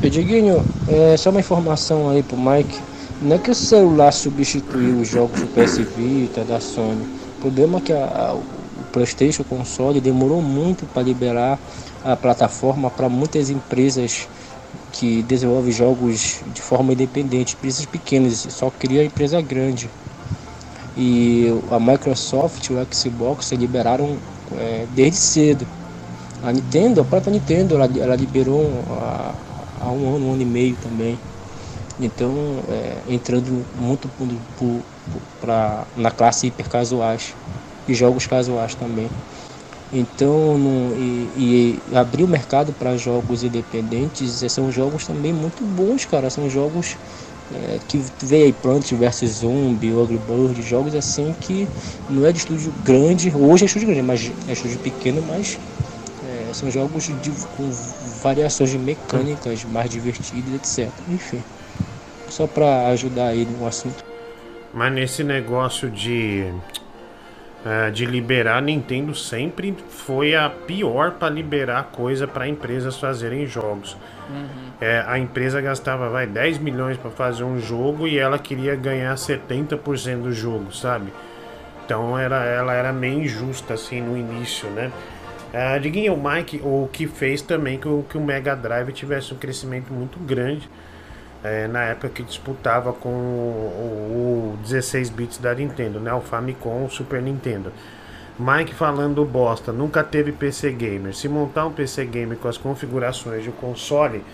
Diguinho, 0.00 0.64
é, 0.88 1.16
só 1.16 1.30
uma 1.30 1.40
informação 1.40 2.08
aí 2.08 2.22
pro 2.22 2.36
Mike. 2.36 2.89
Não 3.22 3.36
é 3.36 3.38
que 3.38 3.50
o 3.50 3.54
celular 3.54 4.12
substituiu 4.12 4.98
os 5.00 5.08
jogos 5.08 5.42
do 5.42 5.46
PS 5.48 5.76
Vita, 5.94 6.42
da 6.42 6.58
Sony. 6.58 7.02
O 7.36 7.40
problema 7.42 7.76
é 7.76 7.80
que 7.82 7.92
a, 7.92 8.06
a, 8.06 8.34
o 8.34 8.42
PlayStation, 8.92 9.42
o 9.42 9.44
console, 9.44 10.00
demorou 10.00 10.40
muito 10.40 10.86
para 10.86 11.02
liberar 11.02 11.58
a 12.02 12.16
plataforma 12.16 12.90
para 12.90 13.10
muitas 13.10 13.50
empresas 13.50 14.26
que 14.92 15.22
desenvolve 15.22 15.70
jogos 15.70 16.40
de 16.54 16.62
forma 16.62 16.94
independente, 16.94 17.56
empresas 17.56 17.84
pequenas, 17.84 18.46
só 18.48 18.70
cria 18.70 19.04
empresa 19.04 19.38
grande. 19.42 19.90
E 20.96 21.46
a 21.70 21.78
Microsoft 21.78 22.70
e 22.70 22.72
o 22.72 22.86
Xbox 22.90 23.52
liberaram 23.52 24.16
é, 24.56 24.86
desde 24.94 25.18
cedo. 25.18 25.66
A 26.42 26.50
Nintendo, 26.50 27.02
a 27.02 27.04
própria 27.04 27.30
Nintendo, 27.30 27.74
ela, 27.74 27.90
ela 27.98 28.16
liberou 28.16 28.82
há, 29.78 29.90
um 29.90 30.16
ano, 30.16 30.26
um 30.28 30.32
ano 30.32 30.42
e 30.42 30.46
meio 30.46 30.76
também. 30.76 31.18
Então, 32.00 32.62
é, 32.68 33.12
entrando 33.12 33.64
muito 33.78 34.08
para 35.40 35.86
na 35.96 36.10
classe 36.10 36.46
hiper 36.46 36.68
casuais 36.68 37.34
e 37.86 37.94
jogos 37.94 38.26
casuais 38.26 38.74
também. 38.74 39.10
Então, 39.92 40.56
no, 40.56 40.96
e, 40.96 41.82
e 41.90 41.96
abrir 41.96 42.22
o 42.22 42.28
mercado 42.28 42.72
para 42.72 42.96
jogos 42.96 43.42
independentes 43.42 44.40
são 44.52 44.70
jogos 44.70 45.04
também 45.06 45.32
muito 45.32 45.64
bons, 45.64 46.04
cara. 46.04 46.30
São 46.30 46.48
jogos 46.48 46.96
é, 47.52 47.80
que 47.88 48.00
vê 48.22 48.44
aí 48.44 48.52
Plants 48.52 48.90
vs 48.90 49.30
Zombie, 49.40 49.92
Ugly 49.92 50.18
Bird, 50.18 50.62
jogos 50.62 50.94
assim 50.94 51.34
que 51.40 51.68
não 52.08 52.24
é 52.24 52.32
de 52.32 52.38
estúdio 52.38 52.72
grande, 52.84 53.32
hoje 53.34 53.64
é 53.64 53.66
estúdio 53.66 53.88
grande, 53.88 54.02
mas 54.02 54.32
é 54.46 54.52
estúdio 54.52 54.78
pequeno, 54.78 55.20
mas 55.22 55.58
é, 56.22 56.52
são 56.54 56.70
jogos 56.70 57.04
de, 57.04 57.30
com 57.56 57.68
variações 58.22 58.70
de 58.70 58.78
mecânicas 58.78 59.64
mais 59.64 59.90
divertidas, 59.90 60.54
etc. 60.54 60.92
Enfim, 61.08 61.42
só 62.30 62.46
para 62.46 62.88
ajudar 62.88 63.28
aí 63.28 63.44
no 63.44 63.66
assunto. 63.66 64.04
Mas 64.72 64.92
nesse 64.92 65.24
negócio 65.24 65.90
de 65.90 66.52
é, 67.64 67.90
de 67.90 68.06
liberar, 68.06 68.56
a 68.56 68.60
Nintendo 68.60 69.14
sempre 69.14 69.76
foi 69.88 70.34
a 70.34 70.48
pior 70.48 71.12
para 71.12 71.28
liberar 71.28 71.90
coisa 71.92 72.26
para 72.26 72.48
empresas 72.48 72.96
fazerem 72.96 73.46
jogos. 73.46 73.96
É, 74.80 75.04
a 75.06 75.18
empresa 75.18 75.60
gastava 75.60 76.08
vai 76.08 76.26
10 76.26 76.58
milhões 76.58 76.96
para 76.96 77.10
fazer 77.10 77.44
um 77.44 77.60
jogo 77.60 78.06
e 78.06 78.18
ela 78.18 78.38
queria 78.38 78.74
ganhar 78.74 79.14
70% 79.14 80.22
do 80.22 80.32
jogo, 80.32 80.72
sabe? 80.72 81.12
Então 81.84 82.18
era, 82.18 82.44
ela 82.44 82.72
era 82.72 82.92
meio 82.92 83.24
injusta 83.24 83.74
assim 83.74 84.00
no 84.00 84.16
início, 84.16 84.70
né? 84.70 84.90
Ah, 85.52 85.76
Diguinho, 85.76 86.14
o 86.14 86.30
Mike, 86.30 86.62
o 86.64 86.88
que 86.90 87.06
fez 87.06 87.42
também 87.42 87.76
que 87.76 87.88
o, 87.88 88.04
que 88.08 88.16
o 88.16 88.20
Mega 88.20 88.54
Drive 88.54 88.92
tivesse 88.92 89.34
um 89.34 89.36
crescimento 89.36 89.92
muito 89.92 90.18
grande 90.20 90.66
é, 91.42 91.66
na 91.66 91.84
época 91.84 92.08
que 92.08 92.22
disputava 92.22 92.92
com 92.92 93.08
o, 93.08 94.54
o 94.54 94.58
16 94.62 95.10
bits 95.10 95.38
da 95.38 95.54
Nintendo, 95.54 95.98
né? 95.98 96.12
O 96.12 96.20
Famicom, 96.20 96.84
o 96.84 96.90
Super 96.90 97.22
Nintendo. 97.22 97.72
Mike 98.38 98.74
falando 98.74 99.24
bosta, 99.24 99.70
nunca 99.70 100.02
teve 100.02 100.32
PC 100.32 100.72
Gamer. 100.72 101.14
Se 101.14 101.28
montar 101.28 101.66
um 101.66 101.72
PC 101.72 102.06
Gamer 102.06 102.38
com 102.38 102.48
as 102.48 102.56
configurações 102.56 103.42
de 103.42 103.50
um 103.50 103.52
console, 103.52 104.24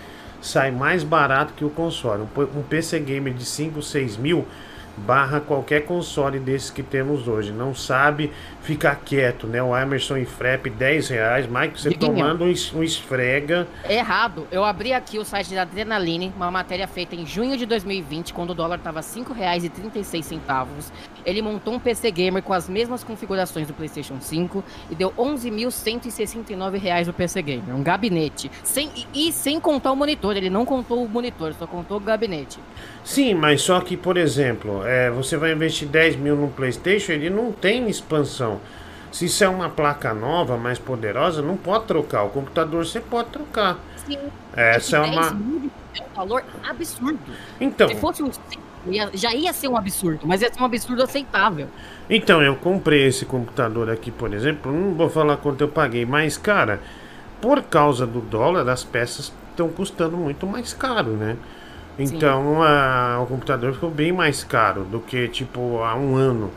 sai 0.41 0.71
mais 0.71 1.03
barato 1.03 1.53
que 1.53 1.65
o 1.65 1.69
console. 1.69 2.23
Um, 2.23 2.59
um 2.59 2.63
PC 2.63 2.99
Gamer 2.99 3.33
de 3.33 3.43
5, 3.43 3.81
6 3.81 4.17
mil 4.17 4.45
barra 4.97 5.39
qualquer 5.39 5.85
console 5.85 6.39
desses 6.39 6.69
que 6.69 6.81
temos 6.83 7.27
hoje. 7.27 7.51
Não 7.51 7.73
sabe 7.75 8.31
ficar 8.61 8.95
quieto, 8.95 9.47
né? 9.47 9.61
O 9.61 9.77
Emerson 9.77 10.17
e 10.17 10.25
Frep, 10.25 10.69
10 10.69 11.09
reais. 11.09 11.47
Mike, 11.47 11.79
você 11.79 11.89
Diguinho. 11.89 12.15
tomando 12.15 12.43
um, 12.45 12.49
es- 12.49 12.73
um 12.73 12.83
esfrega. 12.83 13.67
Errado. 13.89 14.47
Eu 14.51 14.65
abri 14.65 14.91
aqui 14.93 15.17
o 15.19 15.23
site 15.25 15.53
da 15.53 15.61
Adrenaline, 15.61 16.33
uma 16.35 16.49
matéria 16.51 16.87
feita 16.87 17.15
em 17.15 17.25
junho 17.25 17.55
de 17.57 17.65
2020, 17.65 18.33
quando 18.33 18.49
o 18.51 18.53
dólar 18.55 18.77
estava 18.77 18.99
R$ 18.99 19.05
5,36. 19.05 20.91
Ele 21.25 21.41
montou 21.41 21.73
um 21.73 21.79
PC 21.79 22.09
Gamer 22.11 22.41
com 22.41 22.53
as 22.53 22.69
mesmas 22.69 23.03
configurações 23.03 23.67
do 23.67 23.73
PlayStation 23.73 24.19
5 24.19 24.63
e 24.89 24.95
deu 24.95 25.11
11.169 25.17 26.77
reais 26.79 27.07
o 27.07 27.13
PC 27.13 27.41
Gamer. 27.41 27.75
Um 27.75 27.83
gabinete. 27.83 28.49
Sem, 28.63 28.89
e, 29.13 29.29
e 29.29 29.31
sem 29.31 29.59
contar 29.59 29.91
o 29.91 29.95
monitor. 29.95 30.35
Ele 30.37 30.49
não 30.49 30.65
contou 30.65 31.03
o 31.03 31.09
monitor, 31.09 31.53
só 31.53 31.67
contou 31.67 31.97
o 31.97 31.99
gabinete. 31.99 32.59
Sim, 33.03 33.33
mas 33.33 33.61
só 33.61 33.79
que, 33.81 33.95
por 33.97 34.17
exemplo, 34.17 34.85
é, 34.87 35.09
você 35.11 35.37
vai 35.37 35.51
investir 35.51 35.87
10 35.87 36.15
mil 36.15 36.35
no 36.35 36.47
PlayStation, 36.47 37.11
ele 37.11 37.29
não 37.29 37.51
tem 37.51 37.89
expansão. 37.89 38.59
Se 39.11 39.25
isso 39.25 39.43
é 39.43 39.47
uma 39.49 39.69
placa 39.69 40.13
nova, 40.13 40.57
mais 40.57 40.79
poderosa, 40.79 41.41
não 41.41 41.57
pode 41.57 41.85
trocar. 41.85 42.23
O 42.23 42.29
computador 42.29 42.85
você 42.85 42.99
pode 42.99 43.29
trocar. 43.29 43.77
Sim. 44.05 44.17
Essa 44.55 44.97
é 44.97 45.03
que 45.03 45.09
10 45.15 45.31
uma. 45.31 45.71
é 45.99 46.03
um 46.03 46.15
valor 46.15 46.43
absurdo. 46.67 47.19
Então. 47.59 47.87
Se 47.87 47.95
fosse 47.95 48.21
um 48.23 48.31
5, 48.31 48.41
ia- 48.87 49.09
já 49.13 49.33
ia 49.33 49.53
ser 49.53 49.67
um 49.69 49.77
absurdo, 49.77 50.21
mas 50.25 50.41
ia 50.41 50.53
ser 50.53 50.61
um 50.61 50.65
absurdo 50.65 51.03
aceitável. 51.03 51.67
Então, 52.09 52.41
eu 52.41 52.55
comprei 52.55 53.05
esse 53.07 53.25
computador 53.25 53.89
aqui, 53.89 54.11
por 54.11 54.33
exemplo. 54.33 54.71
Não 54.71 54.93
vou 54.93 55.09
falar 55.09 55.37
quanto 55.37 55.61
eu 55.61 55.67
paguei, 55.69 56.05
mas, 56.05 56.37
cara, 56.37 56.79
por 57.41 57.61
causa 57.63 58.05
do 58.05 58.19
dólar, 58.21 58.67
as 58.69 58.83
peças 58.83 59.33
estão 59.51 59.69
custando 59.69 60.15
muito 60.17 60.45
mais 60.45 60.73
caro, 60.73 61.11
né? 61.11 61.37
Então, 61.99 62.61
a- 62.61 63.19
o 63.21 63.25
computador 63.25 63.73
ficou 63.73 63.89
bem 63.89 64.11
mais 64.11 64.43
caro 64.43 64.83
do 64.83 64.99
que, 64.99 65.27
tipo, 65.27 65.81
há 65.83 65.95
um 65.95 66.15
ano. 66.15 66.51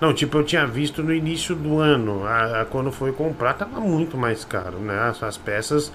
Não, 0.00 0.12
tipo, 0.12 0.36
eu 0.38 0.44
tinha 0.44 0.66
visto 0.66 1.02
no 1.02 1.12
início 1.14 1.54
do 1.54 1.78
ano. 1.78 2.24
a- 2.26 2.62
a- 2.62 2.64
quando 2.64 2.90
foi 2.92 3.12
comprar, 3.12 3.54
tava 3.54 3.80
muito 3.80 4.16
mais 4.18 4.44
caro, 4.44 4.78
né? 4.78 4.98
As, 5.08 5.22
as 5.22 5.36
peças, 5.38 5.92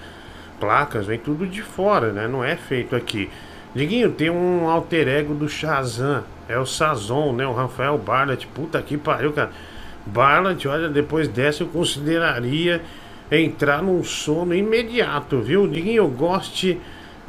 placas, 0.60 1.06
vem 1.06 1.20
tudo 1.20 1.46
de 1.46 1.62
fora, 1.62 2.12
né? 2.12 2.28
Não 2.28 2.44
é 2.44 2.56
feito 2.56 2.96
aqui. 2.96 3.30
Diguinho, 3.76 4.12
tem 4.12 4.30
um 4.30 4.68
alter 4.70 5.08
ego 5.08 5.34
do 5.36 5.48
Shazam. 5.48 6.24
É 6.50 6.58
o 6.58 6.66
Sazon, 6.66 7.34
né? 7.34 7.46
O 7.46 7.54
Rafael 7.54 7.98
Barlat. 7.98 8.46
Puta 8.48 8.82
que 8.82 8.98
pariu, 8.98 9.34
cara. 9.34 9.52
Barlat, 10.06 10.66
olha, 10.66 10.88
depois 10.90 11.28
dessa 11.28 11.64
eu 11.64 11.68
consideraria 11.68 12.82
entrar 13.30 13.84
num 13.84 14.04
sono 14.04 14.56
imediato, 14.56 15.42
viu? 15.42 15.68
Diguinho, 15.68 15.98
eu 16.04 16.08
goste 16.08 16.80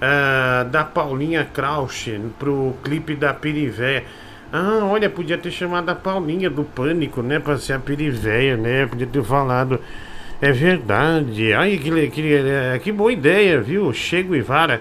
ah, 0.01 0.65
da 0.71 0.85
Paulinha 0.85 1.45
Krausch 1.45 2.09
pro 2.39 2.75
clipe 2.83 3.15
da 3.15 3.35
Pirivé. 3.35 4.05
Ah, 4.53 4.81
olha, 4.83 5.11
podia 5.11 5.37
ter 5.37 5.51
chamado 5.51 5.89
a 5.91 5.95
Paulinha 5.95 6.49
do 6.49 6.65
Pânico, 6.65 7.23
né? 7.23 7.39
Pra 7.39 7.59
ser 7.59 7.75
a 7.75 7.79
Pirivéia, 7.79 8.57
né? 8.57 8.87
Podia 8.87 9.07
ter 9.07 9.23
falado. 9.23 9.81
É 10.41 10.53
verdade. 10.53 11.53
Ai, 11.53 11.77
que, 11.79 12.09
que, 12.09 12.35
eh, 12.35 12.81
que 12.83 12.93
boa 12.93 13.13
ideia, 13.13 13.61
viu? 13.61 13.93
Chego 13.93 14.35
e 14.35 14.41
vara. 14.41 14.81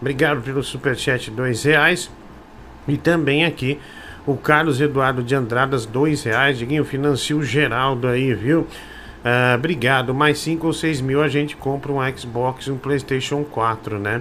Obrigado 0.00 0.42
pelo 0.42 0.62
superchat, 0.62 1.30
dois 1.30 1.62
reais. 1.62 2.10
E 2.86 2.96
também 2.96 3.44
aqui 3.44 3.78
o 4.26 4.36
Carlos 4.36 4.80
Eduardo 4.80 5.22
de 5.22 5.34
Andradas, 5.34 5.86
dois 5.86 6.24
reais. 6.24 6.58
Diguinho, 6.58 6.84
financia 6.84 7.40
Geraldo 7.42 8.08
aí, 8.08 8.34
viu? 8.34 8.66
Ah, 9.24 9.54
obrigado. 9.56 10.12
Mais 10.12 10.38
cinco 10.38 10.66
ou 10.66 10.72
seis 10.72 11.00
mil 11.00 11.22
a 11.22 11.28
gente 11.28 11.56
compra 11.56 11.92
um 11.92 12.16
Xbox 12.16 12.66
e 12.66 12.70
um 12.70 12.76
PlayStation 12.76 13.44
4, 13.44 13.98
né? 13.98 14.20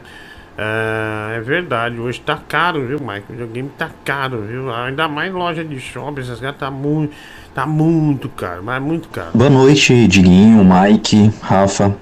Ah, 0.60 1.34
é 1.38 1.40
verdade, 1.40 2.00
hoje 2.00 2.20
tá 2.20 2.36
caro, 2.36 2.88
viu, 2.88 3.00
Mike? 3.00 3.26
O 3.30 3.34
videogame 3.34 3.70
tá 3.78 3.92
caro, 4.04 4.42
viu? 4.42 4.74
Ainda 4.74 5.08
mais 5.08 5.32
loja 5.32 5.64
de 5.64 5.80
shopping, 5.80 6.22
essas 6.22 6.40
caras 6.40 6.58
tá 6.58 6.72
muito, 6.72 7.14
tá 7.54 7.68
muito 7.68 8.28
caro, 8.28 8.64
mas 8.64 8.82
muito 8.82 9.08
caro. 9.10 9.30
Boa 9.36 9.52
noite, 9.52 10.08
Diguinho, 10.08 10.66
Mike, 10.66 11.32
Rafa. 11.44 11.96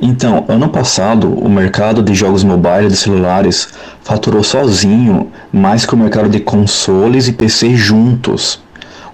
Então, 0.00 0.46
ano 0.48 0.70
passado, 0.70 1.34
o 1.34 1.50
mercado 1.50 2.02
de 2.02 2.14
jogos 2.14 2.42
mobile 2.42 2.88
de 2.88 2.96
celulares 2.96 3.68
faturou 4.02 4.42
sozinho 4.42 5.30
mais 5.52 5.84
que 5.84 5.94
o 5.94 5.98
mercado 5.98 6.30
de 6.30 6.40
consoles 6.40 7.28
e 7.28 7.32
PC 7.34 7.76
juntos. 7.76 8.58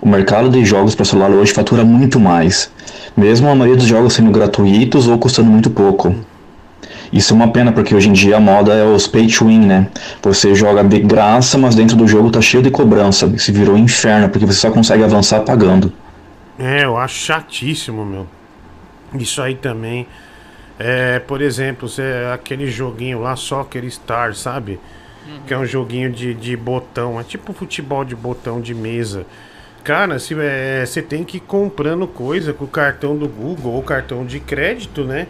O 0.00 0.08
mercado 0.08 0.48
de 0.48 0.64
jogos 0.64 0.94
para 0.94 1.04
celular 1.04 1.32
hoje 1.32 1.52
fatura 1.52 1.84
muito 1.84 2.20
mais, 2.20 2.70
mesmo 3.16 3.48
a 3.48 3.56
maioria 3.56 3.76
dos 3.76 3.86
jogos 3.86 4.12
sendo 4.12 4.30
gratuitos 4.30 5.08
ou 5.08 5.18
custando 5.18 5.50
muito 5.50 5.68
pouco. 5.68 6.14
Isso 7.12 7.32
é 7.32 7.36
uma 7.36 7.48
pena 7.48 7.72
porque 7.72 7.94
hoje 7.94 8.08
em 8.08 8.12
dia 8.12 8.36
a 8.36 8.40
moda 8.40 8.72
é 8.74 8.84
os 8.84 9.06
pay 9.06 9.26
to 9.26 9.46
win, 9.46 9.66
né? 9.66 9.88
Você 10.22 10.54
joga 10.54 10.84
de 10.84 11.00
graça, 11.00 11.56
mas 11.56 11.74
dentro 11.74 11.96
do 11.96 12.06
jogo 12.06 12.30
tá 12.30 12.40
cheio 12.40 12.62
de 12.62 12.70
cobrança. 12.70 13.32
Se 13.38 13.50
virou 13.50 13.74
um 13.74 13.78
inferno 13.78 14.28
porque 14.28 14.46
você 14.46 14.58
só 14.58 14.70
consegue 14.70 15.02
avançar 15.02 15.40
pagando. 15.40 15.92
É, 16.58 16.84
eu 16.84 16.96
acho 16.96 17.14
chatíssimo, 17.14 18.04
meu. 18.04 18.26
Isso 19.14 19.40
aí 19.40 19.54
também. 19.54 20.06
É, 20.78 21.18
por 21.18 21.40
exemplo, 21.40 21.88
você, 21.88 22.02
aquele 22.32 22.70
joguinho 22.70 23.20
lá, 23.20 23.34
Soccer 23.36 23.88
Star, 23.90 24.34
sabe? 24.34 24.78
Que 25.46 25.52
é 25.52 25.58
um 25.58 25.66
joguinho 25.66 26.10
de, 26.10 26.32
de 26.34 26.56
botão. 26.56 27.20
É 27.20 27.22
tipo 27.22 27.52
futebol 27.52 28.04
de 28.04 28.14
botão 28.14 28.60
de 28.60 28.74
mesa. 28.74 29.26
Cara, 29.84 30.18
se, 30.18 30.34
é, 30.38 30.84
você 30.84 31.02
tem 31.02 31.24
que 31.24 31.38
ir 31.38 31.40
comprando 31.40 32.06
coisa 32.06 32.52
com 32.52 32.64
o 32.64 32.68
cartão 32.68 33.16
do 33.16 33.28
Google 33.28 33.72
ou 33.72 33.82
cartão 33.82 34.24
de 34.24 34.40
crédito, 34.40 35.04
né? 35.04 35.26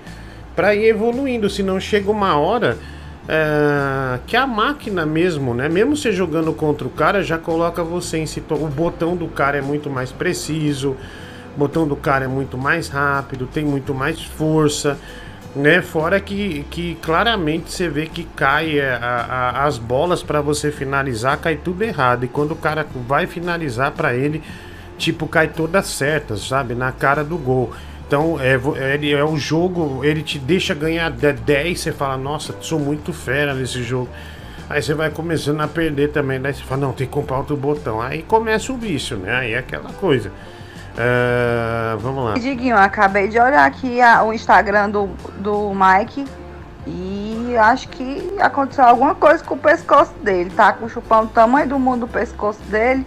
Pra 0.58 0.74
ir 0.74 0.86
evoluindo. 0.88 1.48
Senão 1.48 1.78
chega 1.78 2.10
uma 2.10 2.36
hora 2.36 2.76
é, 3.28 4.18
que 4.26 4.36
a 4.36 4.44
máquina 4.44 5.06
mesmo, 5.06 5.54
né? 5.54 5.68
Mesmo 5.68 5.96
você 5.96 6.10
jogando 6.10 6.52
contra 6.52 6.84
o 6.84 6.90
cara, 6.90 7.22
já 7.22 7.38
coloca 7.38 7.84
você 7.84 8.18
em 8.18 8.26
situação. 8.26 8.66
O 8.66 8.68
botão 8.68 9.14
do 9.14 9.28
cara 9.28 9.58
é 9.58 9.62
muito 9.62 9.88
mais 9.88 10.10
preciso. 10.10 10.96
O 11.54 11.58
botão 11.58 11.86
do 11.86 11.94
cara 11.94 12.24
é 12.24 12.28
muito 12.28 12.58
mais 12.58 12.88
rápido, 12.88 13.46
tem 13.46 13.64
muito 13.64 13.94
mais 13.94 14.20
força, 14.20 14.98
né? 15.54 15.80
Fora 15.80 16.18
que, 16.18 16.64
que 16.70 16.96
claramente 17.02 17.70
você 17.70 17.88
vê 17.88 18.06
que 18.06 18.24
cai 18.24 18.80
é, 18.80 18.94
a- 19.00 19.26
a- 19.60 19.64
as 19.64 19.78
bolas 19.78 20.24
para 20.24 20.40
você 20.40 20.72
finalizar, 20.72 21.38
cai 21.38 21.54
tudo 21.54 21.84
errado. 21.84 22.24
E 22.24 22.28
quando 22.28 22.50
o 22.50 22.56
cara 22.56 22.84
vai 23.06 23.28
finalizar 23.28 23.92
para 23.92 24.12
ele, 24.12 24.42
tipo, 24.96 25.28
cai 25.28 25.46
todas 25.46 25.86
certas, 25.86 26.48
sabe? 26.48 26.74
Na 26.74 26.90
cara 26.90 27.22
do 27.22 27.38
gol. 27.38 27.72
Então, 28.08 28.38
é, 28.40 28.58
ele 28.94 29.12
é 29.12 29.22
o 29.22 29.36
jogo, 29.36 30.02
ele 30.02 30.22
te 30.22 30.38
deixa 30.38 30.74
ganhar 30.74 31.10
de- 31.10 31.30
10, 31.34 31.78
você 31.78 31.92
fala, 31.92 32.16
nossa, 32.16 32.54
sou 32.62 32.78
muito 32.80 33.12
fera 33.12 33.52
nesse 33.52 33.82
jogo. 33.82 34.08
Aí 34.70 34.80
você 34.80 34.94
vai 34.94 35.10
começando 35.10 35.60
a 35.60 35.68
perder 35.68 36.08
também, 36.10 36.40
daí 36.40 36.54
você 36.54 36.62
fala, 36.62 36.80
não, 36.80 36.92
tem 36.92 37.06
que 37.06 37.12
comprar 37.12 37.36
outro 37.36 37.54
botão. 37.54 38.00
Aí 38.00 38.22
começa 38.22 38.72
o 38.72 38.78
vício, 38.78 39.18
né? 39.18 39.34
Aí 39.36 39.52
é 39.52 39.58
aquela 39.58 39.92
coisa. 39.92 40.32
É, 40.96 41.96
vamos 41.98 42.24
lá. 42.24 42.34
Diguinho, 42.34 42.76
acabei 42.78 43.28
de 43.28 43.38
olhar 43.38 43.66
aqui 43.66 44.00
a- 44.00 44.22
o 44.24 44.32
Instagram 44.32 44.88
do, 44.88 45.10
do 45.38 45.70
Mike 45.74 46.24
e 46.86 47.54
acho 47.58 47.88
que 47.90 48.32
aconteceu 48.40 48.84
alguma 48.84 49.14
coisa 49.14 49.44
com 49.44 49.54
o 49.54 49.58
pescoço 49.58 50.12
dele. 50.22 50.50
Tá 50.56 50.72
com 50.72 50.86
o 50.86 50.88
chupão 50.88 51.26
do 51.26 51.30
tamanho 51.30 51.68
do 51.68 51.78
mundo 51.78 52.00
do 52.00 52.08
pescoço 52.08 52.60
dele. 52.70 53.06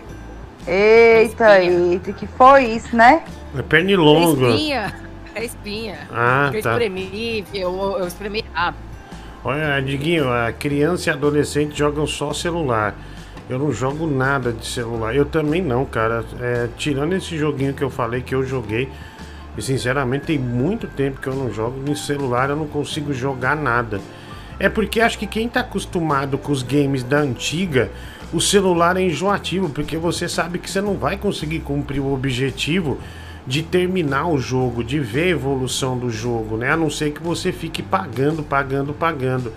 Eita, 0.68 1.60
eita, 1.60 2.14
que 2.14 2.28
foi 2.28 2.66
isso, 2.66 2.96
né? 2.96 3.24
É 3.56 3.60
É 3.60 3.62
pernilongo. 3.62 4.50
espinha. 4.50 4.94
É 5.34 5.46
espinha. 5.46 6.00
Ah, 6.12 6.52
eu 6.54 6.62
tá. 6.62 6.72
espremi, 6.72 7.46
eu, 7.54 7.98
eu 8.00 8.08
espremi 8.08 8.44
errado. 8.54 8.76
Olha, 9.44 9.82
Diguinho, 9.82 10.30
a 10.32 10.52
criança 10.52 11.10
e 11.10 11.14
adolescente 11.14 11.78
jogam 11.78 12.06
só 12.06 12.34
celular. 12.34 12.96
Eu 13.50 13.58
não 13.58 13.72
jogo 13.72 14.06
nada 14.06 14.52
de 14.52 14.66
celular. 14.66 15.16
Eu 15.16 15.26
também 15.26 15.62
não, 15.62 15.86
cara. 15.86 16.24
É, 16.40 16.70
tirando 16.78 17.14
esse 17.14 17.38
joguinho 17.38 17.74
que 17.74 17.84
eu 17.84 17.90
falei 17.90 18.22
que 18.22 18.36
eu 18.36 18.46
joguei, 18.46 18.90
e 19.58 19.62
sinceramente 19.62 20.28
tem 20.28 20.40
muito 20.40 20.88
tempo 20.88 21.20
que 21.20 21.28
eu 21.28 21.36
não 21.36 21.52
jogo 21.52 21.80
no 21.80 21.96
celular, 21.96 22.50
eu 22.50 22.56
não 22.56 22.68
consigo 22.68 23.14
jogar 23.14 23.56
nada. 23.56 24.00
É 24.60 24.70
porque 24.70 25.02
acho 25.02 25.18
que 25.18 25.26
quem 25.26 25.50
tá 25.50 25.62
acostumado 25.62 26.38
com 26.38 26.52
os 26.52 26.62
games 26.62 27.04
da 27.04 27.18
antiga 27.18 27.90
o 28.34 28.40
celular 28.40 28.96
é 28.96 29.02
enjoativo, 29.02 29.70
porque 29.70 29.98
você 29.98 30.30
sabe 30.30 30.58
que 30.58 30.70
você 30.70 30.80
não 30.80 30.96
vai 30.96 31.18
conseguir 31.18 31.60
cumprir 31.60 32.00
o 32.00 32.14
objetivo 32.14 32.98
de 33.46 33.64
terminar 33.64 34.28
o 34.28 34.38
jogo, 34.38 34.84
de 34.84 35.00
ver 35.00 35.24
a 35.24 35.30
evolução 35.30 35.98
do 35.98 36.10
jogo, 36.10 36.58
né? 36.58 36.72
A 36.72 36.78
não 36.78 36.90
ser 36.90 37.12
que 37.12 37.22
você 37.22 37.52
fique 37.52 37.82
pagando, 37.82 38.44
pagando, 38.44 38.94
pagando. 38.94 39.52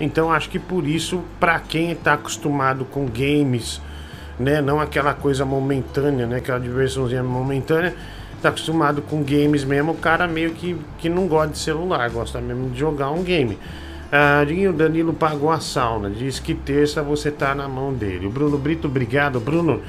Então 0.00 0.32
acho 0.32 0.48
que 0.48 0.58
por 0.58 0.86
isso, 0.86 1.22
para 1.40 1.58
quem 1.58 1.90
está 1.92 2.14
acostumado 2.14 2.84
com 2.84 3.06
games, 3.06 3.80
né, 4.38 4.60
não 4.60 4.80
aquela 4.80 5.12
coisa 5.12 5.44
momentânea, 5.44 6.26
né, 6.26 6.36
aquela 6.36 6.60
diversãozinha 6.60 7.22
momentânea, 7.22 7.94
tá 8.40 8.50
acostumado 8.50 9.02
com 9.02 9.22
games 9.22 9.64
mesmo, 9.64 9.92
o 9.92 9.96
cara 9.96 10.28
meio 10.28 10.52
que, 10.52 10.76
que 10.98 11.08
não 11.08 11.26
gosta 11.26 11.52
de 11.52 11.58
celular, 11.58 12.08
gosta 12.10 12.40
mesmo 12.40 12.70
de 12.70 12.78
jogar 12.78 13.10
um 13.10 13.22
game. 13.22 13.58
Ah, 14.10 14.42
o 14.70 14.72
Danilo 14.72 15.12
pagou 15.12 15.50
a 15.50 15.60
sauna, 15.60 16.08
diz 16.08 16.38
que 16.38 16.54
terça 16.54 17.02
você 17.02 17.30
tá 17.30 17.54
na 17.54 17.68
mão 17.68 17.92
dele. 17.92 18.26
O 18.26 18.30
Bruno 18.30 18.56
Brito, 18.56 18.88
obrigado, 18.88 19.38
Bruno. 19.38 19.82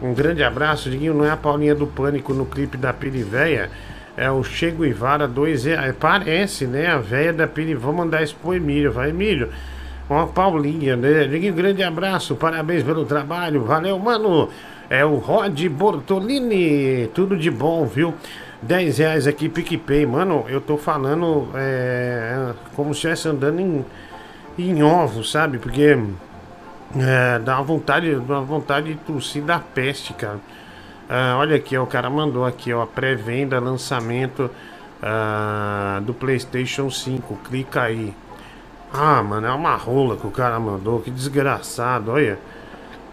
Um 0.00 0.12
grande 0.12 0.42
abraço, 0.42 0.90
Diguinho. 0.90 1.14
Não 1.14 1.24
é 1.24 1.30
a 1.30 1.36
Paulinha 1.36 1.74
do 1.74 1.86
Pânico 1.86 2.34
no 2.34 2.44
clipe 2.44 2.76
da 2.76 2.92
Pirivéia. 2.92 3.70
É 4.16 4.30
o 4.30 4.42
Chego 4.42 4.84
Ivara 4.84 5.26
2 5.26 5.66
é, 5.66 5.92
Parece, 5.92 6.66
né? 6.66 6.88
A 6.88 6.98
véia 6.98 7.32
da 7.32 7.46
Piri. 7.46 7.74
Vou 7.74 7.92
mandar 7.92 8.22
isso 8.22 8.36
pro 8.40 8.54
Emílio. 8.54 8.92
Vai, 8.92 9.10
Emílio. 9.10 9.50
Uma 10.08 10.26
Paulinha, 10.26 10.96
né? 10.96 11.26
Diguinho, 11.26 11.54
grande 11.54 11.82
abraço. 11.82 12.36
Parabéns 12.36 12.82
pelo 12.82 13.04
trabalho. 13.04 13.64
Valeu, 13.64 13.98
mano. 13.98 14.48
É 14.88 15.04
o 15.04 15.16
Rod 15.16 15.66
Bortolini. 15.68 17.08
Tudo 17.14 17.36
de 17.36 17.50
bom, 17.50 17.86
viu? 17.86 18.14
10 18.62 18.98
reais 18.98 19.26
aqui, 19.26 19.48
PicPay. 19.48 20.06
Mano, 20.06 20.44
eu 20.48 20.60
tô 20.60 20.76
falando 20.76 21.48
é, 21.54 22.52
como 22.74 22.92
se 22.92 22.98
estivesse 22.98 23.28
andando 23.28 23.60
em, 23.60 23.84
em 24.58 24.82
ovos, 24.82 25.30
sabe? 25.30 25.58
Porque 25.58 25.96
é, 26.94 27.38
dá 27.38 27.56
uma 27.56 27.64
vontade, 27.64 28.14
dá 28.14 28.34
uma 28.34 28.42
vontade 28.42 28.94
de 28.94 29.00
tossir 29.00 29.42
da 29.42 29.58
peste, 29.58 30.12
cara. 30.14 30.38
Ah, 31.08 31.36
olha 31.38 31.56
aqui, 31.56 31.76
ó, 31.76 31.84
o 31.84 31.86
cara 31.86 32.10
mandou 32.10 32.44
aqui, 32.44 32.72
ó, 32.72 32.84
pré-venda, 32.84 33.58
lançamento 33.58 34.50
ah, 35.02 36.00
do 36.04 36.12
PlayStation 36.14 36.90
5. 36.90 37.36
Clica 37.44 37.82
aí. 37.82 38.14
Ah, 38.92 39.22
mano, 39.22 39.46
é 39.46 39.52
uma 39.52 39.76
rola 39.76 40.16
que 40.16 40.26
o 40.26 40.30
cara 40.30 40.58
mandou, 40.58 41.00
que 41.00 41.10
desgraçado, 41.10 42.12
olha. 42.12 42.38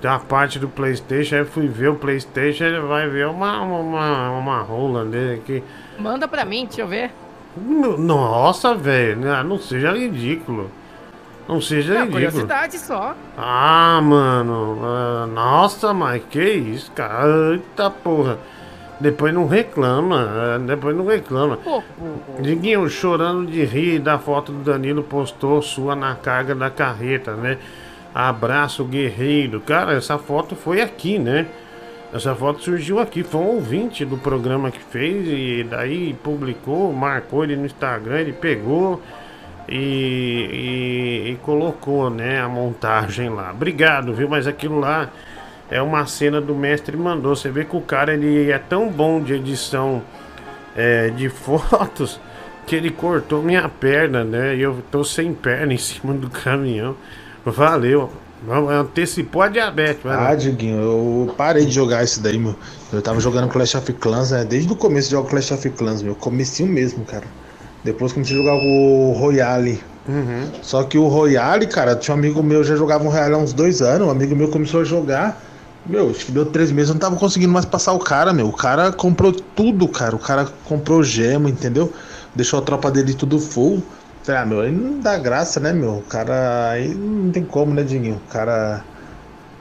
Tem 0.01 0.11
a 0.11 0.19
parte 0.19 0.59
do 0.59 0.67
PlayStation, 0.67 1.35
aí 1.35 1.45
fui 1.45 1.65
ver 1.67 1.89
o 1.89 1.95
PlayStation, 1.95 2.65
ele 2.65 2.81
vai 2.81 3.07
ver 3.07 3.27
uma, 3.27 3.61
uma, 3.61 4.31
uma 4.31 4.61
rola 4.61 5.05
dele 5.05 5.35
aqui. 5.35 5.63
Manda 5.97 6.27
pra 6.27 6.43
mim, 6.43 6.65
deixa 6.65 6.81
eu 6.81 6.87
ver. 6.87 7.09
Nossa, 7.55 8.75
velho, 8.75 9.17
né? 9.17 9.43
não 9.43 9.57
seja 9.57 9.93
ridículo. 9.93 10.69
Não 11.47 11.59
seja 11.59 11.93
É, 11.93 11.97
ridículo. 11.99 12.11
curiosidade 12.13 12.77
só. 12.79 13.15
Ah, 13.37 13.99
mano. 14.01 14.79
ah, 14.83 15.27
nossa, 15.27 15.93
mas 15.93 16.21
que 16.29 16.41
isso, 16.43 16.91
cara. 16.93 17.51
Eita 17.53 17.89
porra. 17.89 18.37
Depois 18.99 19.33
não 19.33 19.45
reclama. 19.47 20.29
ah, 20.55 20.57
Depois 20.59 20.95
não 20.95 21.05
reclama. 21.05 21.57
Pô, 21.57 21.81
pô, 21.81 22.41
Diguinho 22.41 22.87
chorando 22.89 23.45
de 23.51 23.63
rir 23.65 23.99
da 23.99 24.17
foto 24.17 24.51
do 24.53 24.59
Danilo 24.71 25.03
postou 25.03 25.61
sua 25.61 25.95
na 25.95 26.15
carga 26.15 26.55
da 26.55 26.69
carreta, 26.69 27.33
né? 27.33 27.57
Abraço 28.15 28.85
guerreiro. 28.85 29.59
Cara, 29.59 29.93
essa 29.93 30.17
foto 30.17 30.55
foi 30.55 30.81
aqui, 30.81 31.17
né? 31.19 31.47
Essa 32.13 32.35
foto 32.35 32.61
surgiu 32.61 32.99
aqui. 32.99 33.23
Foi 33.23 33.41
um 33.41 33.55
ouvinte 33.55 34.05
do 34.05 34.17
programa 34.17 34.69
que 34.71 34.79
fez 34.79 35.27
e 35.27 35.63
daí 35.67 36.13
publicou, 36.23 36.93
marcou 36.93 37.43
ele 37.43 37.55
no 37.55 37.65
Instagram, 37.65 38.19
ele 38.19 38.33
pegou 38.33 39.01
e, 39.67 39.75
e- 39.75 41.31
e 41.31 41.35
colocou, 41.43 42.09
né, 42.09 42.41
a 42.41 42.47
montagem 42.49 43.29
lá. 43.29 43.51
Obrigado, 43.51 44.13
viu? 44.13 44.27
Mas 44.29 44.47
aquilo 44.47 44.79
lá 44.79 45.09
é 45.69 45.81
uma 45.81 46.05
cena 46.05 46.39
do 46.41 46.53
mestre 46.55 46.95
mandou. 46.97 47.35
Você 47.35 47.49
vê 47.49 47.63
que 47.65 47.75
o 47.75 47.81
cara 47.81 48.13
ele 48.13 48.51
é 48.51 48.59
tão 48.59 48.89
bom 48.89 49.21
de 49.21 49.33
edição 49.33 50.01
é, 50.75 51.09
de 51.09 51.29
fotos 51.29 52.19
que 52.65 52.75
ele 52.75 52.89
cortou 52.91 53.41
minha 53.41 53.67
perna, 53.67 54.23
né? 54.23 54.55
E 54.55 54.61
eu 54.61 54.81
tô 54.91 55.03
sem 55.03 55.33
perna 55.33 55.73
em 55.73 55.77
cima 55.77 56.13
do 56.13 56.29
caminhão. 56.29 56.95
Valeu. 57.45 58.09
Antecipou 58.69 59.41
a 59.41 59.47
diabetes, 59.47 60.03
lá. 60.03 60.29
Ah, 60.29 60.35
Diguinho, 60.35 60.77
eu 60.77 61.33
parei 61.37 61.65
de 61.65 61.71
jogar 61.71 62.03
isso 62.03 62.21
daí, 62.21 62.37
meu. 62.37 62.55
Eu 62.91 63.01
tava 63.01 63.19
jogando 63.21 63.49
Clash 63.49 63.75
of 63.75 63.93
Clans, 63.93 64.31
né? 64.31 64.43
Desde 64.43 64.71
o 64.71 64.75
começo 64.75 65.07
eu 65.07 65.19
jogo 65.19 65.29
Clash 65.29 65.51
of 65.51 65.69
Clans, 65.71 66.01
meu. 66.01 66.13
Comecinho 66.13 66.69
mesmo, 66.69 67.05
cara. 67.05 67.23
Depois 67.83 68.13
comecei 68.13 68.35
a 68.35 68.39
jogar 68.39 68.55
o 68.55 69.11
Royale. 69.11 69.83
Uhum. 70.07 70.49
Só 70.61 70.83
que 70.83 70.97
o 70.97 71.07
Royale, 71.07 71.67
cara, 71.67 71.95
tinha 71.95 72.15
um 72.15 72.19
amigo 72.19 72.41
meu, 72.43 72.63
já 72.63 72.75
jogava 72.75 73.03
um 73.03 73.09
Royale 73.09 73.33
há 73.33 73.37
uns 73.37 73.53
dois 73.53 73.81
anos. 73.81 74.07
Um 74.07 74.11
amigo 74.11 74.35
meu 74.35 74.49
começou 74.49 74.81
a 74.81 74.83
jogar. 74.83 75.41
Meu, 75.85 76.09
acho 76.09 76.25
que 76.25 76.31
deu 76.31 76.45
três 76.45 76.71
meses, 76.71 76.89
eu 76.89 76.93
não 76.93 76.99
tava 77.01 77.17
conseguindo 77.17 77.51
mais 77.51 77.65
passar 77.65 77.91
o 77.91 77.99
cara, 77.99 78.31
meu. 78.31 78.47
O 78.47 78.53
cara 78.53 78.91
comprou 78.91 79.33
tudo, 79.33 79.87
cara. 79.87 80.15
O 80.15 80.19
cara 80.19 80.47
comprou 80.63 81.03
gema, 81.03 81.49
entendeu? 81.49 81.91
Deixou 82.33 82.59
a 82.59 82.61
tropa 82.61 82.89
dele 82.89 83.13
tudo 83.13 83.37
full. 83.39 83.83
Falei, 84.23 84.41
Ah, 84.41 84.45
meu, 84.45 84.61
aí 84.61 84.71
não 84.71 84.99
dá 84.99 85.17
graça, 85.17 85.59
né, 85.59 85.73
meu? 85.73 85.97
O 85.97 86.01
cara. 86.03 86.69
Aí 86.69 86.93
não 86.95 87.31
tem 87.31 87.43
como, 87.43 87.73
né, 87.73 87.83
Dinho? 87.83 88.21
O 88.27 88.31
cara. 88.31 88.81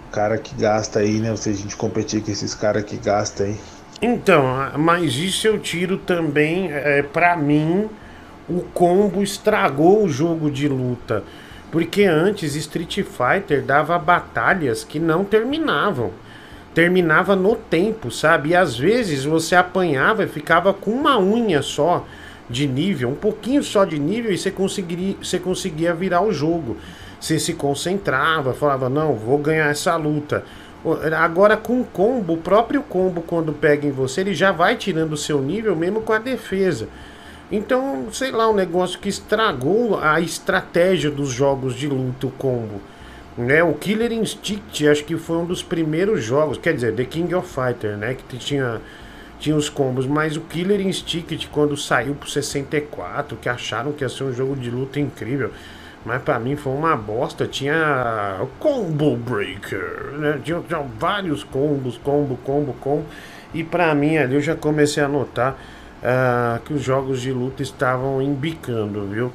O 0.09 0.13
cara 0.13 0.39
que 0.39 0.55
gasta 0.55 1.01
aí, 1.01 1.19
né? 1.19 1.35
Se 1.35 1.51
a 1.51 1.53
gente 1.53 1.75
competir 1.75 2.23
com 2.23 2.31
esses 2.31 2.55
caras 2.55 2.85
que 2.85 2.97
gastam 2.97 3.47
aí. 3.47 3.57
Então, 4.01 4.45
mas 4.79 5.15
isso 5.15 5.47
eu 5.47 5.59
tiro 5.59 5.97
também, 5.97 6.71
é, 6.71 7.03
para 7.03 7.37
mim, 7.37 7.89
o 8.49 8.61
combo 8.75 9.23
estragou 9.23 10.05
o 10.05 10.09
jogo 10.09 10.51
de 10.51 10.69
luta. 10.69 11.23
Porque 11.71 12.05
antes 12.05 12.55
Street 12.55 13.03
Fighter 13.03 13.63
dava 13.63 13.99
batalhas 13.99 14.85
que 14.85 14.99
não 14.99 15.25
terminavam. 15.25 16.11
Terminava 16.75 17.35
no 17.35 17.57
tempo, 17.57 18.11
sabe? 18.11 18.51
E 18.51 18.57
às 18.57 18.77
vezes 18.77 19.25
você 19.25 19.55
apanhava 19.55 20.25
e 20.25 20.29
ficava 20.29 20.73
com 20.75 20.91
uma 20.91 21.19
unha 21.19 21.63
só 21.63 22.07
de 22.49 22.67
nível, 22.67 23.09
um 23.09 23.15
pouquinho 23.15 23.63
só 23.63 23.85
de 23.85 23.99
nível, 23.99 24.31
e 24.31 24.39
você 24.39 24.51
conseguiria, 24.51 25.17
você 25.23 25.39
conseguia 25.39 25.95
virar 25.95 26.23
o 26.23 26.33
jogo. 26.33 26.77
Você 27.19 27.39
se 27.39 27.55
concentrava, 27.55 28.53
falava, 28.53 28.89
não, 28.89 29.15
vou 29.15 29.39
ganhar 29.39 29.71
essa 29.71 29.97
luta. 29.97 30.45
Agora 31.17 31.57
com 31.57 31.81
o 31.81 31.85
combo, 31.85 32.35
o 32.35 32.39
próprio 32.39 32.83
combo 32.83 33.23
quando 33.23 33.53
pega 33.53 33.87
em 33.87 33.93
você, 33.93 34.23
ele 34.23 34.35
já 34.35 34.51
vai 34.51 34.77
tirando 34.77 35.13
o 35.13 35.17
seu 35.17 35.41
nível 35.41 35.77
mesmo 35.77 36.03
com 36.03 36.13
a 36.13 36.19
defesa. 36.19 36.89
Então, 37.53 38.09
sei 38.11 38.31
lá, 38.31 38.49
um 38.49 38.55
negócio 38.55 38.99
que 38.99 39.11
estragou 39.11 40.01
a 40.01 40.19
estratégia 40.23 41.11
dos 41.11 41.29
jogos 41.29 41.75
de 41.75 41.87
luta, 41.87 42.27
o 42.27 42.31
combo. 42.31 42.81
Né? 43.37 43.63
O 43.63 43.75
Killer 43.75 44.11
Instinct, 44.11 44.89
acho 44.89 45.05
que 45.05 45.19
foi 45.19 45.37
um 45.37 45.45
dos 45.45 45.63
primeiros 45.63 46.25
jogos, 46.25 46.57
quer 46.57 46.75
dizer, 46.75 46.95
The 46.95 47.05
King 47.05 47.35
of 47.35 47.47
Fighter, 47.47 47.99
né? 47.99 48.17
Que 48.27 48.39
tinha, 48.39 48.81
tinha 49.39 49.55
os 49.55 49.69
combos, 49.69 50.07
mas 50.07 50.35
o 50.35 50.41
Killer 50.41 50.81
Instinct, 50.81 51.47
quando 51.49 51.77
saiu 51.77 52.15
pro 52.15 52.27
64, 52.27 53.37
que 53.37 53.51
acharam 53.51 53.93
que 53.93 54.03
ia 54.03 54.09
ser 54.09 54.25
um 54.25 54.33
jogo 54.33 54.57
de 54.57 54.71
luta 54.71 54.99
incrível, 54.99 55.51
mas 56.07 56.23
pra 56.23 56.39
mim 56.39 56.57
foi 56.57 56.73
uma 56.73 56.97
bosta. 56.97 57.47
Tinha 57.47 58.47
Combo 58.59 59.15
Breaker, 59.15 60.13
né? 60.19 60.41
Tinha, 60.43 60.61
tinha 60.67 60.83
vários 60.99 61.45
combos, 61.45 61.99
combo, 61.99 62.39
combo, 62.39 62.73
combo. 62.81 63.05
E 63.53 63.63
pra 63.63 63.95
mim 63.95 64.17
ali 64.17 64.37
eu 64.37 64.41
já 64.41 64.57
comecei 64.57 65.03
a 65.03 65.09
notar 65.09 65.59
ah, 66.03 66.61
que 66.65 66.73
os 66.73 66.83
jogos 66.83 67.21
de 67.21 67.33
luta 67.33 67.63
estavam 67.63 68.21
embicando, 68.21 69.07
viu? 69.07 69.33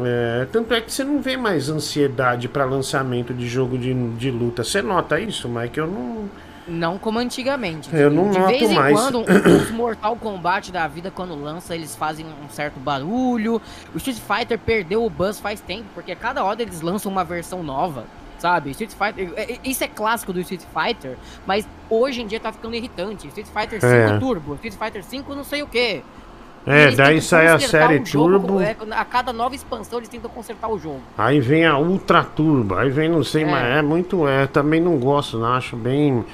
É, 0.00 0.46
tanto 0.52 0.74
é 0.74 0.80
que 0.80 0.92
você 0.92 1.02
não 1.02 1.20
vê 1.20 1.36
mais 1.36 1.68
ansiedade 1.68 2.48
pra 2.48 2.64
lançamento 2.64 3.34
de 3.34 3.48
jogo 3.48 3.76
de, 3.76 3.92
de 4.16 4.30
luta. 4.30 4.62
Você 4.62 4.80
nota 4.80 5.18
isso, 5.18 5.48
Mike? 5.48 5.78
Eu 5.78 5.86
não. 5.86 6.28
Não 6.68 6.98
como 6.98 7.18
antigamente. 7.18 7.88
Eu 7.94 8.10
não 8.10 8.30
de 8.30 8.38
noto 8.38 8.50
vez 8.50 8.70
em 8.70 8.74
mais. 8.74 8.94
quando, 8.94 9.22
os 9.24 9.70
Mortal 9.70 10.16
Kombat 10.16 10.70
da 10.70 10.86
vida, 10.86 11.10
quando 11.10 11.34
lança, 11.34 11.74
eles 11.74 11.96
fazem 11.96 12.26
um 12.26 12.48
certo 12.50 12.78
barulho. 12.78 13.60
O 13.94 13.96
Street 13.96 14.18
Fighter 14.18 14.58
perdeu 14.58 15.04
o 15.04 15.08
buzz 15.08 15.40
faz 15.40 15.60
tempo, 15.60 15.86
porque 15.94 16.14
cada 16.14 16.44
hora 16.44 16.60
eles 16.60 16.82
lançam 16.82 17.10
uma 17.10 17.24
versão 17.24 17.62
nova. 17.62 18.04
Sabe? 18.38 18.70
Street 18.70 18.92
Fighter. 18.92 19.32
é- 19.36 19.52
é- 19.54 19.58
Isso 19.64 19.82
é 19.84 19.88
clássico 19.88 20.32
do 20.32 20.40
Street 20.40 20.62
Fighter, 20.72 21.16
mas 21.46 21.66
hoje 21.90 22.22
em 22.22 22.26
dia 22.26 22.38
tá 22.38 22.52
ficando 22.52 22.74
irritante. 22.74 23.26
Street 23.28 23.46
Fighter 23.48 23.80
5 23.80 23.86
É. 23.86 24.18
Turbo, 24.18 24.54
Street 24.54 24.74
Fighter 24.74 25.04
5 25.04 25.34
não 25.34 25.44
sei 25.44 25.62
o 25.62 25.66
que. 25.66 26.02
É, 26.66 26.90
daí 26.90 27.20
sai 27.22 27.46
a 27.46 27.58
série 27.58 28.00
Turbo. 28.00 28.46
Turbo. 28.46 28.60
é, 28.60 28.76
a 28.90 29.04
cada 29.04 29.32
nova 29.32 29.54
expansão 29.54 29.98
eles 29.98 30.08
tentam 30.08 30.30
consertar 30.30 30.68
o 30.68 30.78
jogo. 30.78 31.00
Aí 31.16 31.40
vem 31.40 31.64
a 31.64 31.78
Ultra 31.78 32.22
Turbo, 32.22 32.74
aí 32.74 32.90
vem 32.90 33.08
não 33.08 33.24
sei, 33.24 33.42
É. 33.42 33.46
mas 33.46 33.64
é 33.78 33.82
muito. 33.82 34.28
É, 34.28 34.46
também 34.46 34.80
não 34.80 34.98
gosto, 34.98 35.38
não. 35.38 35.54
Acho 35.54 35.76
bem. 35.76 36.24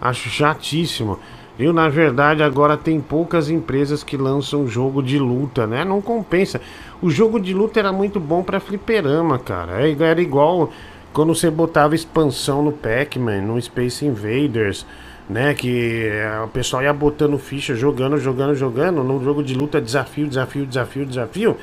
Acho 0.00 0.28
chatíssimo. 0.28 1.18
Eu, 1.58 1.72
na 1.72 1.88
verdade, 1.88 2.42
agora 2.42 2.76
tem 2.76 3.00
poucas 3.00 3.50
empresas 3.50 4.02
que 4.02 4.16
lançam 4.16 4.66
jogo 4.66 5.02
de 5.02 5.18
luta, 5.18 5.66
né? 5.66 5.84
Não 5.84 6.00
compensa. 6.00 6.60
O 7.00 7.10
jogo 7.10 7.38
de 7.38 7.52
luta 7.52 7.78
era 7.78 7.92
muito 7.92 8.18
bom 8.18 8.42
pra 8.42 8.58
fliperama, 8.58 9.38
cara. 9.38 9.72
Era 9.86 10.20
igual 10.20 10.70
quando 11.12 11.34
você 11.34 11.50
botava 11.50 11.94
expansão 11.94 12.62
no 12.62 12.72
Pac-Man, 12.72 13.42
no 13.42 13.60
Space 13.60 14.04
Invaders, 14.04 14.86
né? 15.28 15.54
Que 15.54 16.08
é, 16.08 16.40
o 16.40 16.48
pessoal 16.48 16.82
ia 16.82 16.92
botando 16.92 17.38
ficha, 17.38 17.74
jogando, 17.74 18.18
jogando, 18.18 18.54
jogando. 18.54 19.02
Num 19.04 19.22
jogo 19.22 19.42
de 19.42 19.54
luta, 19.54 19.80
desafio, 19.80 20.26
desafio, 20.26 20.66
desafio, 20.66 21.06
desafio. 21.06 21.56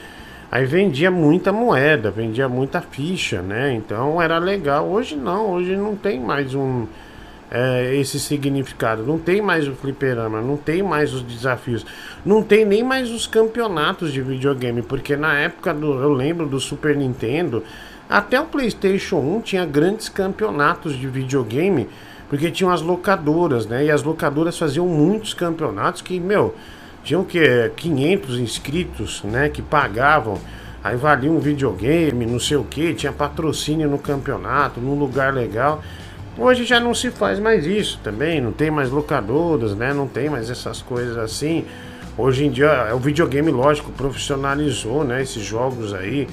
Aí 0.52 0.66
vendia 0.66 1.12
muita 1.12 1.52
moeda, 1.52 2.10
vendia 2.10 2.50
muita 2.50 2.82
ficha, 2.82 3.42
né? 3.42 3.74
Então 3.74 4.22
era 4.22 4.38
legal. 4.40 4.88
Hoje 4.88 5.16
não, 5.16 5.52
hoje 5.52 5.76
não 5.76 5.96
tem 5.96 6.20
mais 6.20 6.56
um 6.56 6.88
é, 7.52 7.96
esse 7.96 8.20
significado. 8.20 9.04
Não 9.04 9.18
tem 9.18 9.42
mais 9.42 9.68
o 9.68 9.74
fliperama, 9.74 10.42
não 10.42 10.58
tem 10.58 10.84
mais 10.84 11.14
os 11.14 11.22
desafios, 11.22 11.86
não 12.26 12.44
tem 12.44 12.66
nem 12.66 12.84
mais 12.84 13.10
os 13.12 13.26
campeonatos 13.26 14.14
de 14.14 14.22
videogame, 14.22 14.82
porque 14.82 15.16
na 15.16 15.38
época 15.40 15.74
do, 15.74 16.02
eu 16.02 16.14
lembro 16.14 16.46
do 16.46 16.60
Super 16.60 16.96
Nintendo, 16.96 17.64
até 18.10 18.42
o 18.42 18.46
PlayStation 18.46 19.18
1 19.18 19.42
tinha 19.42 19.66
grandes 19.66 20.10
campeonatos 20.10 20.98
de 20.98 21.08
videogame, 21.08 21.88
porque 22.28 22.50
tinham 22.50 22.72
as 22.72 22.82
locadoras, 22.82 23.66
né? 23.66 23.86
E 23.86 23.92
as 23.92 24.04
locadoras 24.04 24.58
faziam 24.58 24.88
muitos 24.88 25.34
campeonatos 25.34 26.02
que, 26.02 26.20
meu, 26.20 26.56
tinham 27.04 27.24
que 27.24 27.72
500 27.76 28.40
inscritos, 28.40 29.24
né, 29.24 29.50
que 29.50 29.62
pagavam 29.62 30.40
Aí 30.84 30.96
valia 30.96 31.30
um 31.30 31.40
videogame, 31.40 32.26
não 32.26 32.40
sei 32.40 32.56
o 32.56 32.64
que, 32.64 32.94
tinha 32.94 33.12
patrocínio 33.12 33.90
no 33.90 34.00
campeonato, 34.00 34.80
num 34.80 34.98
lugar 34.98 35.34
legal. 35.34 35.84
Hoje 36.38 36.64
já 36.64 36.80
não 36.80 36.94
se 36.94 37.12
faz 37.12 37.38
mais 37.38 37.66
isso 37.66 38.00
também, 38.02 38.40
não 38.40 38.54
tem 38.54 38.72
mais 38.72 38.90
locadoras, 38.90 39.76
né? 39.76 39.94
Não 39.94 40.08
tem 40.08 40.30
mais 40.30 40.50
essas 40.50 40.82
coisas 40.82 41.18
assim. 41.18 41.66
Hoje 42.18 42.46
em 42.46 42.50
dia 42.50 42.96
o 42.96 43.00
videogame, 43.00 43.52
lógico, 43.52 43.92
profissionalizou, 43.92 45.04
né? 45.04 45.22
Esses 45.22 45.44
jogos 45.44 45.94
aí. 45.94 46.28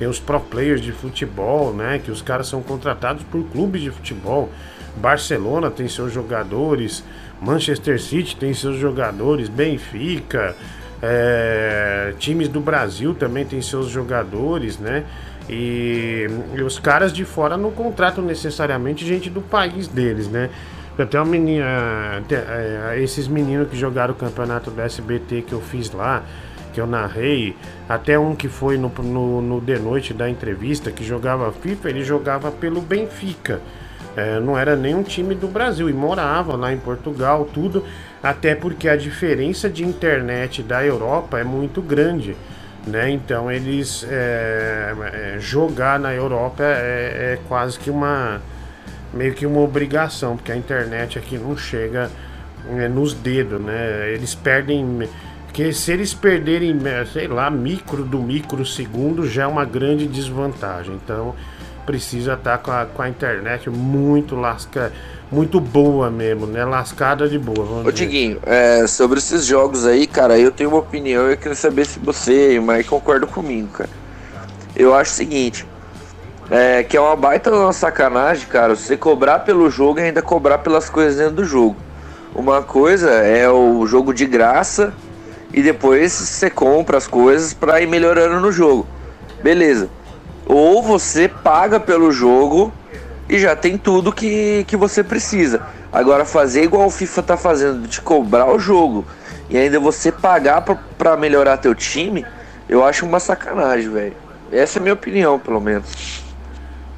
Tem 0.00 0.08
os 0.08 0.18
pro 0.18 0.40
players 0.40 0.80
de 0.80 0.92
futebol, 0.92 1.74
né? 1.74 2.00
Que 2.02 2.10
os 2.10 2.22
caras 2.22 2.46
são 2.48 2.62
contratados 2.62 3.22
por 3.24 3.44
clubes 3.50 3.82
de 3.82 3.90
futebol. 3.90 4.48
Barcelona 4.96 5.70
tem 5.70 5.88
seus 5.88 6.10
jogadores, 6.10 7.04
Manchester 7.38 8.00
City 8.00 8.34
tem 8.34 8.54
seus 8.54 8.78
jogadores, 8.78 9.50
Benfica, 9.50 10.56
é, 11.02 12.14
times 12.18 12.48
do 12.48 12.60
Brasil 12.60 13.14
também 13.14 13.44
tem 13.44 13.60
seus 13.60 13.88
jogadores, 13.88 14.78
né? 14.78 15.04
E, 15.50 16.26
e, 16.54 16.62
os 16.62 16.78
caras 16.78 17.12
de 17.12 17.26
fora 17.26 17.58
não 17.58 17.70
contratam 17.70 18.24
necessariamente 18.24 19.06
gente 19.06 19.28
do 19.28 19.42
país 19.42 19.86
deles, 19.86 20.28
né? 20.28 20.48
Até 20.98 21.18
uma 21.20 21.26
menina, 21.26 22.22
é, 22.30 22.98
esses 23.02 23.28
meninos 23.28 23.68
que 23.68 23.76
jogaram 23.76 24.14
o 24.14 24.16
campeonato 24.16 24.70
do 24.70 24.80
SBT 24.80 25.42
que 25.42 25.52
eu 25.52 25.60
fiz 25.60 25.90
lá, 25.92 26.22
que 26.72 26.80
eu 26.80 26.86
narrei, 26.86 27.56
até 27.88 28.18
um 28.18 28.34
que 28.34 28.48
foi 28.48 28.78
no, 28.78 28.88
no, 28.88 29.42
no 29.42 29.60
de 29.60 29.78
noite 29.78 30.14
da 30.14 30.28
entrevista 30.28 30.90
que 30.90 31.04
jogava 31.04 31.52
FIFA, 31.52 31.90
ele 31.90 32.02
jogava 32.02 32.50
pelo 32.50 32.80
Benfica. 32.80 33.60
É, 34.16 34.40
não 34.40 34.58
era 34.58 34.74
nem 34.74 34.94
um 34.94 35.02
time 35.02 35.34
do 35.34 35.46
Brasil 35.46 35.88
e 35.88 35.92
morava 35.92 36.56
lá 36.56 36.72
em 36.72 36.78
Portugal, 36.78 37.48
tudo, 37.52 37.84
até 38.22 38.54
porque 38.54 38.88
a 38.88 38.96
diferença 38.96 39.68
de 39.68 39.84
internet 39.84 40.62
da 40.62 40.84
Europa 40.84 41.38
é 41.38 41.44
muito 41.44 41.80
grande. 41.80 42.36
Né? 42.86 43.10
Então 43.10 43.50
eles 43.50 44.06
é, 44.08 44.94
é, 45.12 45.36
jogar 45.38 46.00
na 46.00 46.14
Europa 46.14 46.62
é, 46.62 47.34
é, 47.34 47.38
quase 47.46 47.78
que 47.78 47.90
uma 47.90 48.40
meio 49.12 49.34
que 49.34 49.44
uma 49.44 49.60
obrigação, 49.60 50.36
porque 50.36 50.52
a 50.52 50.56
internet 50.56 51.18
aqui 51.18 51.36
não 51.36 51.56
chega 51.56 52.10
é, 52.78 52.88
nos 52.88 53.12
dedos, 53.12 53.60
né? 53.60 54.12
Eles 54.12 54.34
perdem 54.34 55.08
porque 55.50 55.72
se 55.72 55.90
eles 55.90 56.14
perderem, 56.14 56.78
sei 57.12 57.26
lá, 57.26 57.50
micro 57.50 58.04
do 58.04 58.20
microsegundo 58.20 59.28
já 59.28 59.42
é 59.42 59.46
uma 59.48 59.64
grande 59.64 60.06
desvantagem. 60.06 60.94
Então 60.94 61.34
precisa 61.84 62.34
estar 62.34 62.56
tá 62.56 62.58
com 62.58 62.70
a, 62.70 62.86
com 62.86 63.02
a 63.02 63.08
internet 63.08 63.68
muito 63.68 64.36
lasca, 64.36 64.92
muito 65.30 65.58
boa 65.58 66.08
mesmo, 66.08 66.46
né? 66.46 66.64
Lascada 66.64 67.28
de 67.28 67.36
boa. 67.36 67.66
Vamos 67.66 67.86
Ô, 67.86 67.90
Diguinho, 67.90 68.38
é, 68.46 68.86
sobre 68.86 69.18
esses 69.18 69.44
jogos 69.44 69.84
aí, 69.84 70.06
cara, 70.06 70.38
eu 70.38 70.52
tenho 70.52 70.70
uma 70.70 70.78
opinião 70.78 71.28
e 71.28 71.32
eu 71.32 71.36
queria 71.36 71.56
saber 71.56 71.84
se 71.84 71.98
você 71.98 72.54
e 72.54 72.58
o 72.60 72.62
Mike 72.62 72.88
concordam 72.88 73.28
comigo, 73.28 73.68
cara. 73.72 73.90
Eu 74.76 74.94
acho 74.94 75.10
o 75.10 75.14
seguinte. 75.16 75.66
É, 76.48 76.84
que 76.84 76.96
é 76.96 77.00
uma 77.00 77.16
baita 77.16 77.72
sacanagem, 77.72 78.46
cara, 78.46 78.76
você 78.76 78.96
cobrar 78.96 79.40
pelo 79.40 79.68
jogo 79.68 79.98
e 79.98 80.02
ainda 80.04 80.22
cobrar 80.22 80.58
pelas 80.58 80.88
coisas 80.88 81.16
dentro 81.16 81.34
do 81.34 81.44
jogo. 81.44 81.76
Uma 82.36 82.62
coisa 82.62 83.10
é 83.10 83.50
o 83.50 83.84
jogo 83.84 84.14
de 84.14 84.26
graça 84.26 84.92
e 85.52 85.62
depois 85.62 86.12
você 86.12 86.48
compra 86.48 86.96
as 86.96 87.06
coisas 87.06 87.52
para 87.52 87.80
ir 87.80 87.86
melhorando 87.86 88.40
no 88.40 88.52
jogo. 88.52 88.86
Beleza. 89.42 89.88
Ou 90.46 90.82
você 90.82 91.28
paga 91.28 91.78
pelo 91.78 92.10
jogo 92.12 92.72
e 93.28 93.38
já 93.38 93.54
tem 93.54 93.78
tudo 93.78 94.12
que, 94.12 94.64
que 94.66 94.76
você 94.76 95.02
precisa. 95.02 95.62
Agora 95.92 96.24
fazer 96.24 96.64
igual 96.64 96.86
o 96.86 96.90
FIFA 96.90 97.22
tá 97.22 97.36
fazendo, 97.36 97.86
de 97.86 98.00
cobrar 98.00 98.46
o 98.52 98.58
jogo 98.58 99.04
e 99.48 99.58
ainda 99.58 99.80
você 99.80 100.12
pagar 100.12 100.62
para 100.96 101.16
melhorar 101.16 101.56
teu 101.56 101.74
time, 101.74 102.24
eu 102.68 102.84
acho 102.84 103.04
uma 103.04 103.18
sacanagem, 103.18 103.90
velho. 103.90 104.16
Essa 104.52 104.78
é 104.78 104.80
a 104.80 104.82
minha 104.82 104.94
opinião, 104.94 105.38
pelo 105.38 105.60
menos. 105.60 106.22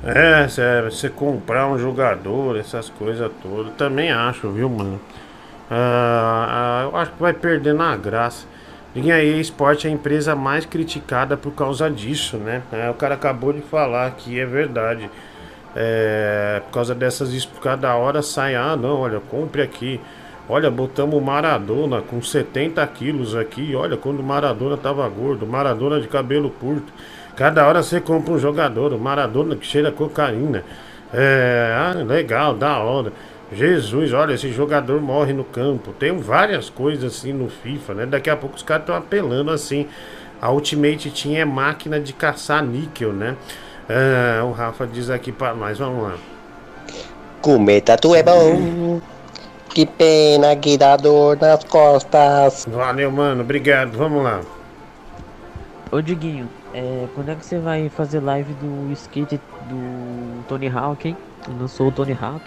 É, 0.04 0.46
você 0.84 1.08
comprar 1.08 1.68
um 1.68 1.78
jogador, 1.78 2.58
essas 2.58 2.90
coisas 2.90 3.30
todas, 3.42 3.72
também 3.74 4.10
acho, 4.10 4.50
viu, 4.50 4.68
mano? 4.68 5.00
Ah, 5.74 6.46
ah, 6.50 6.82
eu 6.84 6.96
acho 6.98 7.12
que 7.12 7.22
vai 7.22 7.32
perder 7.32 7.72
na 7.72 7.96
graça. 7.96 8.46
E 8.94 9.10
aí, 9.10 9.40
esporte 9.40 9.86
é 9.86 9.90
a 9.90 9.92
empresa 9.92 10.36
mais 10.36 10.66
criticada 10.66 11.34
por 11.34 11.52
causa 11.52 11.90
disso, 11.90 12.36
né? 12.36 12.62
É, 12.70 12.90
o 12.90 12.94
cara 12.94 13.14
acabou 13.14 13.54
de 13.54 13.62
falar 13.62 14.10
que 14.10 14.38
é 14.38 14.44
verdade. 14.44 15.08
É, 15.74 16.60
por 16.66 16.72
causa 16.72 16.94
dessas 16.94 17.48
cada 17.62 17.96
hora 17.96 18.20
sai, 18.20 18.54
ah 18.54 18.76
não, 18.76 19.00
olha, 19.00 19.18
compre 19.20 19.62
aqui. 19.62 19.98
Olha, 20.46 20.70
botamos 20.70 21.14
o 21.16 21.20
Maradona 21.22 22.02
com 22.02 22.20
70 22.20 22.86
quilos 22.88 23.34
aqui. 23.34 23.74
Olha, 23.74 23.96
quando 23.96 24.20
o 24.20 24.22
Maradona 24.22 24.76
tava 24.76 25.08
gordo, 25.08 25.46
Maradona 25.46 26.02
de 26.02 26.08
cabelo 26.08 26.50
curto. 26.50 26.92
Cada 27.34 27.66
hora 27.66 27.82
você 27.82 27.98
compra 27.98 28.34
um 28.34 28.38
jogador, 28.38 28.92
o 28.92 28.98
Maradona 28.98 29.56
que 29.56 29.64
cheira 29.64 29.90
cocaína. 29.90 30.64
É, 31.14 31.74
ah, 31.74 31.94
legal, 32.04 32.54
da 32.54 32.78
hora. 32.78 33.10
Jesus, 33.54 34.12
olha, 34.12 34.34
esse 34.34 34.50
jogador 34.52 35.00
morre 35.00 35.32
no 35.32 35.44
campo. 35.44 35.92
Tem 35.92 36.16
várias 36.16 36.70
coisas 36.70 37.16
assim 37.16 37.32
no 37.32 37.48
FIFA, 37.48 37.94
né? 37.94 38.06
Daqui 38.06 38.30
a 38.30 38.36
pouco 38.36 38.56
os 38.56 38.62
caras 38.62 38.82
estão 38.82 38.96
apelando 38.96 39.50
assim. 39.50 39.86
A 40.40 40.50
Ultimate 40.50 41.10
Team 41.10 41.36
é 41.36 41.44
máquina 41.44 42.00
de 42.00 42.12
caçar 42.12 42.64
níquel, 42.64 43.12
né? 43.12 43.36
Ah, 43.88 44.44
o 44.44 44.52
Rafa 44.52 44.86
diz 44.86 45.10
aqui 45.10 45.30
para 45.30 45.54
nós, 45.54 45.78
vamos 45.78 46.02
lá. 46.02 46.14
Comer 47.40 47.80
tatu 47.82 48.14
é 48.14 48.22
bom. 48.22 49.00
Que 49.68 49.86
pena 49.86 50.54
que 50.56 50.76
dá 50.76 50.96
dor 50.96 51.38
nas 51.40 51.64
costas. 51.64 52.66
Valeu, 52.68 53.10
mano. 53.10 53.42
Obrigado. 53.42 53.96
Vamos 53.96 54.22
lá. 54.22 54.40
Ô, 55.90 56.00
Diguinho, 56.00 56.48
é, 56.74 57.06
quando 57.14 57.30
é 57.30 57.34
que 57.34 57.44
você 57.44 57.58
vai 57.58 57.88
fazer 57.88 58.20
live 58.20 58.52
do 58.54 58.92
skate 58.92 59.40
do 59.68 60.44
Tony 60.48 60.68
Hawk, 60.68 61.08
hein? 61.08 61.16
Eu 61.46 61.54
não 61.54 61.68
sou 61.68 61.88
o 61.88 61.92
Tony 61.92 62.16
Hawk. 62.20 62.44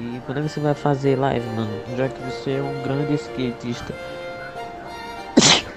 E 0.00 0.18
quando 0.24 0.38
é 0.38 0.42
que 0.42 0.48
você 0.48 0.60
vai 0.60 0.72
fazer 0.72 1.14
live, 1.16 1.46
mano? 1.50 1.70
Já 1.94 2.08
que 2.08 2.18
você 2.22 2.52
é 2.52 2.62
um 2.62 2.82
grande 2.82 3.14
skatista. 3.14 3.94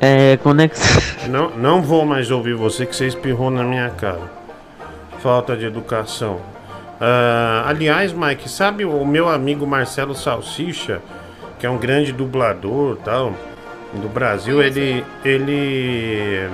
É, 0.00 0.36
quando 0.42 0.60
é 0.60 0.68
que 0.68 0.76
Não, 1.30 1.48
não 1.56 1.80
vou 1.80 2.04
mais 2.04 2.30
ouvir 2.30 2.54
você 2.54 2.84
que 2.84 2.94
você 2.94 3.06
espirrou 3.06 3.50
na 3.50 3.62
minha 3.62 3.88
cara. 3.88 4.20
Falta 5.20 5.56
de 5.56 5.64
educação. 5.64 6.34
Uh, 6.34 7.64
aliás, 7.64 8.12
Mike, 8.12 8.46
sabe 8.50 8.84
o 8.84 9.06
meu 9.06 9.30
amigo 9.30 9.66
Marcelo 9.66 10.14
Salsicha, 10.14 11.00
que 11.58 11.64
é 11.64 11.70
um 11.70 11.78
grande 11.78 12.12
dublador 12.12 12.98
tal, 13.02 13.32
do 13.94 14.08
Brasil, 14.08 14.62
ele. 14.62 15.02
ele. 15.24 16.50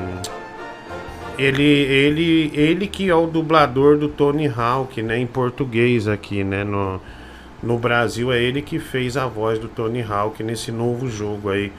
Ele, 1.41 1.63
ele, 1.63 2.51
ele 2.55 2.87
que 2.87 3.09
é 3.09 3.15
o 3.15 3.27
dublador 3.27 3.97
do 3.97 4.09
Tony 4.09 4.47
Hawk, 4.47 5.01
né, 5.01 5.19
em 5.19 5.27
português 5.27 6.07
aqui, 6.07 6.45
né, 6.45 6.65
no, 6.65 7.01
no 7.63 7.79
Brasil 7.79 8.31
é 8.31 8.43
ele 8.43 8.61
que 8.61 8.79
fez 8.79 9.17
a 9.17 9.27
voz 9.27 9.59
do 9.59 9.67
Tony 9.67 10.03
Hawk 10.03 10.43
nesse 10.43 10.71
novo 10.71 11.09
jogo 11.09 11.49
aí 11.49 11.73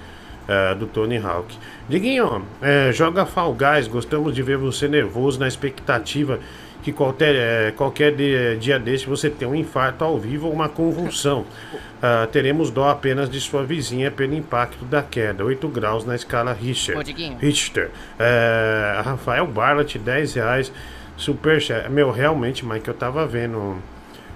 uh, 0.47 0.76
do 0.76 0.88
Tony 0.88 1.18
Hawk. 1.18 1.55
Diguinho, 1.88 2.43
é, 2.62 2.91
joga 2.91 3.26
Fall 3.26 3.53
Guys, 3.55 3.88
gostamos 3.88 4.34
de 4.34 4.41
ver 4.41 4.57
você 4.57 4.88
nervoso 4.88 5.39
na 5.39 5.47
expectativa 5.47 6.39
que 6.82 6.92
qualquer, 6.92 7.36
é, 7.36 7.72
qualquer 7.72 8.16
de, 8.16 8.58
dia 8.58 8.80
deste 8.80 9.08
você 9.08 9.30
tenha 9.30 9.50
um 9.50 9.56
infarto 9.56 10.04
ao 10.04 10.18
vivo 10.18 10.48
ou 10.48 10.54
uma 10.54 10.68
convulsão. 10.68 11.42
Uh, 11.42 12.28
teremos 12.32 12.72
dó 12.72 12.90
apenas 12.90 13.30
de 13.30 13.40
sua 13.40 13.64
vizinha 13.64 14.10
pelo 14.10 14.34
impacto 14.34 14.84
da 14.86 15.04
queda. 15.04 15.46
8 15.46 15.68
graus 15.68 16.06
na 16.06 16.16
escala 16.16 16.54
Richter. 16.54 16.98
Richter. 17.40 17.92
É, 18.18 19.02
Rafael 19.04 19.46
Barlat, 19.48 19.96
10 19.96 20.34
reais. 20.36 20.72
Super. 21.18 21.62
Meu, 21.90 22.10
realmente, 22.10 22.66
Mike, 22.66 22.88
eu 22.88 22.94
tava 22.94 23.28
vendo 23.28 23.78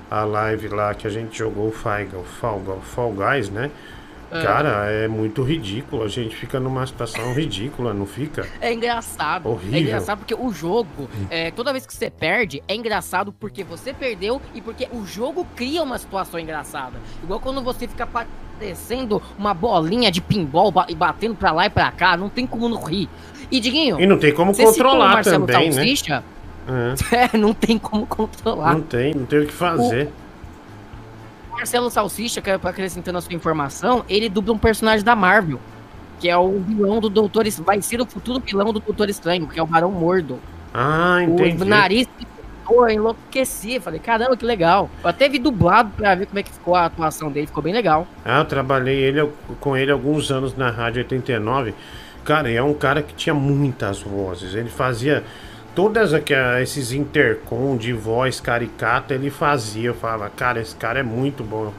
a 0.09 0.23
live 0.23 0.67
lá 0.67 0.93
que 0.93 1.07
a 1.07 1.09
gente 1.09 1.37
jogou 1.37 1.69
o 1.69 1.71
Fall, 1.71 2.05
Fall, 2.39 2.79
Fall 2.83 3.11
Guys, 3.11 3.49
né? 3.49 3.71
É. 4.39 4.43
Cara, 4.43 4.69
é 4.91 5.07
muito 5.07 5.41
ridículo. 5.43 6.03
A 6.03 6.07
gente 6.07 6.35
fica 6.35 6.59
numa 6.59 6.85
situação 6.85 7.33
ridícula, 7.33 7.93
não 7.93 8.05
fica? 8.05 8.47
É 8.61 8.73
engraçado. 8.73 9.49
Horrível. 9.49 9.77
É 9.77 9.81
engraçado 9.81 10.19
porque 10.19 10.35
o 10.35 10.51
jogo, 10.51 11.09
é, 11.29 11.51
toda 11.51 11.71
vez 11.71 11.85
que 11.85 11.93
você 11.93 12.09
perde, 12.09 12.61
é 12.67 12.75
engraçado 12.75 13.31
porque 13.31 13.63
você 13.63 13.93
perdeu 13.93 14.41
e 14.53 14.61
porque 14.61 14.87
o 14.91 15.05
jogo 15.05 15.45
cria 15.55 15.81
uma 15.83 15.97
situação 15.97 16.39
engraçada. 16.39 16.99
Igual 17.23 17.39
quando 17.39 17.61
você 17.61 17.87
fica 17.87 18.07
parecendo 18.07 19.21
uma 19.37 19.53
bolinha 19.53 20.11
de 20.11 20.21
pinball 20.21 20.71
ba- 20.71 20.85
e 20.89 20.95
batendo 20.95 21.35
pra 21.35 21.51
lá 21.51 21.65
e 21.65 21.69
pra 21.69 21.91
cá, 21.91 22.15
não 22.17 22.29
tem 22.29 22.45
como 22.47 22.67
não 22.69 22.83
rir. 22.83 23.09
E 23.51 23.59
Diguinho. 23.59 23.99
E 23.99 24.05
não 24.07 24.17
tem 24.17 24.33
como 24.33 24.53
controlar 24.65 25.23
também, 25.23 25.69
né? 25.75 25.83
É. 26.67 27.29
É, 27.33 27.37
não 27.37 27.53
tem 27.53 27.77
como 27.77 28.07
controlar. 28.07 28.73
Não 28.73 28.81
tem, 28.81 29.13
não 29.13 29.25
tem 29.25 29.39
o 29.39 29.45
que 29.45 29.53
fazer. 29.53 30.07
O 30.07 30.24
Marcelo 31.55 31.89
Salsicha, 31.89 32.41
que 32.41 32.49
é 32.49 32.53
acrescentando 32.53 33.17
a 33.17 33.21
sua 33.21 33.33
informação, 33.33 34.03
ele 34.09 34.29
dubla 34.29 34.53
um 34.53 34.57
personagem 34.57 35.03
da 35.03 35.15
Marvel. 35.15 35.59
Que 36.19 36.29
é 36.29 36.37
o 36.37 36.59
vilão 36.59 36.99
do 36.99 37.09
Doutor 37.09 37.47
Estranho. 37.47 37.65
Vai 37.65 37.81
ser 37.81 37.99
o 37.99 38.05
futuro 38.05 38.39
vilão 38.39 38.71
do 38.71 38.79
Doutor 38.79 39.09
Estranho, 39.09 39.47
que 39.47 39.59
é 39.59 39.63
o 39.63 39.65
Barão 39.65 39.91
Mordo. 39.91 40.39
Ah, 40.73 41.23
entendi. 41.23 41.61
O 41.61 41.65
nariz 41.65 42.07
ficou, 42.17 42.89
enlouqueci. 42.89 43.79
Falei, 43.79 43.99
caramba, 43.99 44.35
que 44.35 44.45
legal. 44.45 44.89
Eu 45.03 45.09
até 45.09 45.27
vi 45.29 45.39
dublado 45.39 45.91
pra 45.95 46.15
ver 46.15 46.25
como 46.25 46.39
é 46.39 46.43
que 46.43 46.51
ficou 46.51 46.75
a 46.75 46.85
atuação 46.85 47.31
dele, 47.31 47.47
ficou 47.47 47.63
bem 47.63 47.73
legal. 47.73 48.07
Ah, 48.23 48.39
eu 48.39 48.45
trabalhei 48.45 48.97
ele, 48.97 49.29
com 49.59 49.75
ele 49.75 49.91
alguns 49.91 50.31
anos 50.31 50.55
na 50.55 50.69
Rádio 50.69 51.03
89. 51.03 51.73
Cara, 52.23 52.51
é 52.51 52.61
um 52.61 52.73
cara 52.73 53.01
que 53.03 53.13
tinha 53.13 53.33
muitas 53.33 54.01
vozes. 54.01 54.55
Ele 54.55 54.69
fazia 54.69 55.23
todas 55.75 56.13
aquelas, 56.13 56.63
esses 56.63 56.91
intercom 56.93 57.75
de 57.77 57.91
voz 57.93 58.39
caricata, 58.39 59.13
ele 59.13 59.29
fazia. 59.29 59.89
Eu 59.89 59.93
falava, 59.93 60.29
cara, 60.29 60.59
esse 60.61 60.75
cara 60.75 60.99
é 60.99 61.03
muito 61.03 61.43
bom. 61.43 61.71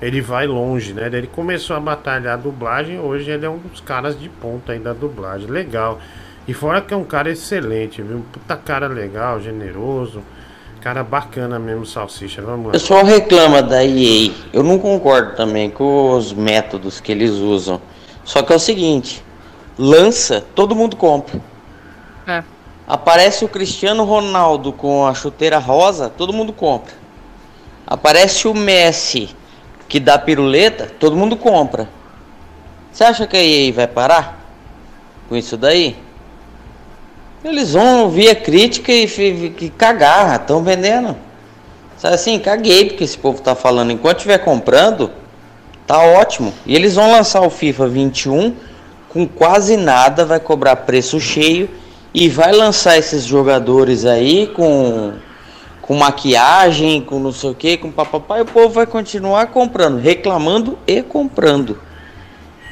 Ele 0.00 0.20
vai 0.20 0.46
longe, 0.46 0.92
né? 0.92 1.08
Daí 1.10 1.20
Ele 1.20 1.26
começou 1.26 1.74
a 1.74 1.80
batalhar 1.80 2.34
a 2.34 2.36
dublagem. 2.36 3.00
Hoje 3.00 3.30
ele 3.30 3.44
é 3.44 3.50
um 3.50 3.58
dos 3.58 3.80
caras 3.80 4.18
de 4.18 4.28
ponta 4.28 4.72
aí 4.72 4.78
da 4.78 4.92
dublagem. 4.92 5.48
Legal. 5.48 5.98
E 6.46 6.54
fora 6.54 6.80
que 6.80 6.94
é 6.94 6.96
um 6.96 7.02
cara 7.04 7.30
excelente, 7.30 8.00
viu? 8.00 8.24
Puta 8.32 8.56
cara 8.56 8.86
legal, 8.86 9.40
generoso. 9.40 10.22
Cara 10.80 11.02
bacana 11.02 11.58
mesmo, 11.58 11.84
Salsicha. 11.84 12.40
Vamos 12.40 12.64
O 12.64 12.66
lá. 12.68 12.72
pessoal 12.72 13.04
reclama 13.04 13.60
da 13.60 13.84
EA. 13.84 14.30
Eu 14.52 14.62
não 14.62 14.78
concordo 14.78 15.34
também 15.34 15.68
com 15.68 16.12
os 16.16 16.32
métodos 16.32 17.00
que 17.00 17.10
eles 17.10 17.32
usam. 17.32 17.80
Só 18.24 18.42
que 18.42 18.52
é 18.52 18.56
o 18.56 18.60
seguinte: 18.60 19.22
lança, 19.76 20.44
todo 20.54 20.76
mundo 20.76 20.94
compra. 20.96 21.40
É. 22.26 22.44
Aparece 22.88 23.44
o 23.44 23.48
Cristiano 23.48 24.02
Ronaldo 24.02 24.72
com 24.72 25.06
a 25.06 25.12
chuteira 25.12 25.58
rosa, 25.58 26.08
todo 26.08 26.32
mundo 26.32 26.54
compra. 26.54 26.94
Aparece 27.86 28.48
o 28.48 28.54
Messi 28.54 29.28
que 29.86 30.00
dá 30.00 30.18
piruleta, 30.18 30.90
todo 30.98 31.14
mundo 31.14 31.36
compra. 31.36 31.86
Você 32.90 33.04
acha 33.04 33.26
que 33.26 33.36
a 33.36 33.44
EA 33.44 33.70
vai 33.74 33.86
parar 33.86 34.42
com 35.28 35.36
isso 35.36 35.54
daí? 35.54 35.96
Eles 37.44 37.74
vão 37.74 38.04
ouvir 38.04 38.30
a 38.30 38.34
crítica 38.34 38.90
e, 38.90 39.06
que 39.50 39.68
cagar, 39.68 40.40
estão 40.40 40.62
vendendo. 40.62 41.14
Sabe 41.98 42.14
assim, 42.14 42.38
caguei 42.38 42.86
porque 42.86 43.04
esse 43.04 43.18
povo 43.18 43.42
tá 43.42 43.54
falando. 43.54 43.92
Enquanto 43.92 44.16
estiver 44.16 44.38
comprando, 44.38 45.10
tá 45.86 46.00
ótimo. 46.00 46.54
E 46.64 46.74
eles 46.74 46.94
vão 46.94 47.12
lançar 47.12 47.42
o 47.42 47.50
FIFA 47.50 47.86
21 47.86 48.56
com 49.10 49.28
quase 49.28 49.76
nada, 49.76 50.24
vai 50.24 50.40
cobrar 50.40 50.74
preço 50.76 51.20
cheio 51.20 51.68
e 52.14 52.28
vai 52.28 52.52
lançar 52.52 52.96
esses 52.96 53.24
jogadores 53.24 54.04
aí 54.04 54.46
com 54.48 55.14
com 55.88 55.94
maquiagem, 55.94 57.00
com 57.00 57.18
não 57.18 57.32
sei 57.32 57.48
o 57.48 57.54
que, 57.54 57.78
com 57.78 57.90
papapá, 57.90 58.38
e 58.38 58.42
o 58.42 58.44
povo 58.44 58.68
vai 58.68 58.84
continuar 58.84 59.46
comprando, 59.46 59.98
reclamando 59.98 60.78
e 60.86 61.02
comprando. 61.02 61.80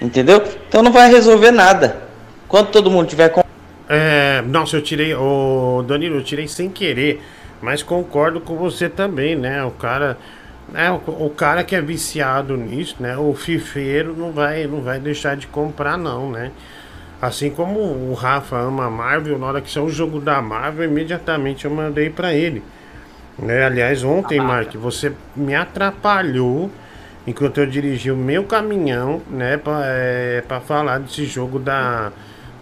Entendeu? 0.03 0.43
Então 0.69 0.83
não 0.83 0.93
vai 0.93 1.11
resolver 1.11 1.51
nada. 1.51 2.03
Quando 2.47 2.69
todo 2.69 2.91
mundo 2.91 3.09
tiver 3.09 3.31
com 3.31 3.43
É, 3.89 4.43
nossa, 4.47 4.77
eu 4.77 4.83
tirei. 4.83 5.15
Ô, 5.15 5.83
Danilo, 5.87 6.17
eu 6.17 6.25
tirei 6.25 6.47
sem 6.47 6.69
querer. 6.69 7.23
Mas 7.63 7.83
concordo 7.83 8.39
com 8.39 8.55
você 8.57 8.89
também, 8.89 9.35
né? 9.35 9.65
O 9.65 9.71
cara. 9.71 10.19
É, 10.75 10.91
o, 10.91 10.97
o 11.27 11.31
cara 11.31 11.65
que 11.65 11.75
é 11.75 11.81
viciado 11.81 12.55
nisso, 12.55 12.97
né? 13.01 13.17
O 13.17 13.33
fifeiro 13.35 14.15
não 14.15 14.31
vai, 14.31 14.67
não 14.67 14.83
vai 14.83 14.99
deixar 14.99 15.37
de 15.37 15.47
comprar, 15.47 15.97
não, 15.97 16.31
né? 16.31 16.51
Assim 17.21 17.51
como 17.51 17.81
o 17.81 18.15
Rafa 18.15 18.57
ama 18.57 18.87
a 18.87 18.91
Marvel, 18.91 19.39
na 19.39 19.47
hora 19.47 19.61
que 19.61 19.71
saiu 19.71 19.87
o 19.87 19.91
jogo 19.91 20.21
da 20.21 20.43
Marvel, 20.43 20.85
imediatamente 20.85 21.65
eu 21.65 21.71
mandei 21.71 22.11
pra 22.11 22.35
ele. 22.35 22.63
Né? 23.39 23.65
Aliás, 23.65 24.05
ontem, 24.05 24.39
Mark, 24.41 24.75
você 24.75 25.13
me 25.35 25.55
atrapalhou 25.55 26.71
enquanto 27.27 27.59
eu 27.59 27.67
dirigi 27.67 28.11
o 28.11 28.17
meu 28.17 28.45
caminhão, 28.45 29.21
né, 29.29 29.57
pra, 29.57 29.81
é, 29.85 30.43
pra 30.47 30.61
falar 30.61 30.99
desse 30.99 31.25
jogo 31.25 31.59
da, 31.59 32.13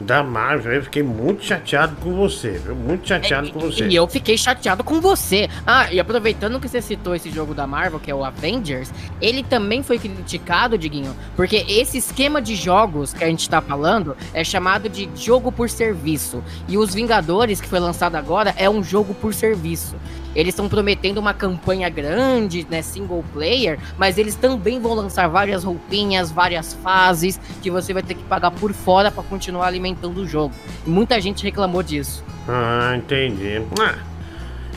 da 0.01 0.23
Marvel. 0.23 0.73
Eu 0.73 0.83
fiquei 0.83 1.03
muito 1.03 1.45
chateado 1.45 1.97
com 1.97 2.15
você, 2.15 2.53
viu? 2.53 2.75
Muito 2.75 3.09
chateado 3.09 3.51
com 3.51 3.61
você. 3.61 3.87
E 3.87 3.95
eu 3.95 4.07
fiquei 4.07 4.37
chateado 4.37 4.83
com 4.83 5.01
você. 5.01 5.49
Ah, 5.67 5.93
e 5.93 6.01
aproveitando 6.01 6.61
que 6.61 6.69
você 6.69 6.81
citou 6.83 7.15
esse 7.15 7.31
jogo 7.31 7.55
da 7.55 7.67
Marvel, 7.67 8.01
que 8.01 8.11
é 8.11 8.15
o 8.15 8.25
Avengers, 8.25 8.93
ele 9.21 9.43
também 9.43 9.83
foi 9.83 9.99
criticado, 9.99 10.77
Diguinho, 10.77 11.15
porque 11.37 11.65
esse 11.69 11.99
esquema 11.99 12.41
de 12.41 12.55
jogos 12.55 13.13
que 13.13 13.25
a 13.25 13.29
gente 13.29 13.49
tá 13.49 13.61
falando 13.61 14.17
é 14.33 14.43
chamado 14.43 14.89
de 14.89 15.09
jogo 15.15 15.51
por 15.51 15.71
serviço. 15.71 16.43
E 16.69 16.77
os 16.77 16.95
Vingadores, 16.95 17.61
que 17.61 17.69
foi 17.69 17.81
lançado 17.81 18.17
agora, 18.17 18.55
é 18.57 18.69
um 18.69 18.83
jogo 18.83 19.15
por 19.15 19.35
serviço. 19.35 19.97
Eles 20.35 20.53
estão 20.53 20.69
prometendo 20.69 21.19
uma 21.19 21.33
campanha 21.33 21.89
grande, 21.89 22.67
né, 22.69 22.83
single 22.83 23.25
player, 23.33 23.79
mas 23.97 24.19
eles 24.19 24.35
também 24.35 24.81
vão 24.81 24.95
lançar 24.95 25.29
várias 25.29 25.65
roupinhas, 25.65 26.31
várias 26.31 26.75
fases 26.75 27.41
que 27.63 27.71
você 27.71 27.93
vai 27.93 28.03
ter 28.03 28.15
que 28.15 28.23
pagar 28.25 28.51
por 28.51 28.73
fora 28.73 29.11
pra 29.11 29.23
continuar 29.23 29.67
alimentando 29.67 30.21
o 30.21 30.27
jogo. 30.27 30.55
E 30.87 30.91
muita 30.91 31.21
gente 31.21 31.45
reclamou 31.45 31.83
disso. 31.83 32.25
Ah, 32.49 32.95
entendi. 32.97 33.63
Ah, 33.81 33.99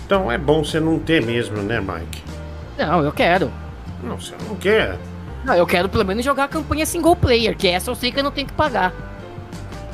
então 0.05 0.31
é 0.31 0.37
bom 0.37 0.63
você 0.63 0.79
não 0.79 0.99
ter 0.99 1.25
mesmo, 1.25 1.57
né, 1.57 1.79
Mike? 1.79 2.23
Não, 2.77 3.03
eu 3.03 3.11
quero. 3.11 3.51
Não, 4.03 4.19
você 4.19 4.35
não 4.47 4.55
quer. 4.55 4.97
Não, 5.43 5.55
eu 5.55 5.65
quero 5.65 5.89
pelo 5.89 6.05
menos 6.05 6.23
jogar 6.23 6.45
a 6.45 6.47
campanha 6.47 6.85
single 6.85 7.15
player, 7.15 7.55
que 7.55 7.67
essa 7.67 7.89
eu 7.89 7.95
sei 7.95 8.11
que 8.11 8.19
eu 8.19 8.23
não 8.23 8.31
tenho 8.31 8.47
que 8.47 8.53
pagar. 8.53 8.93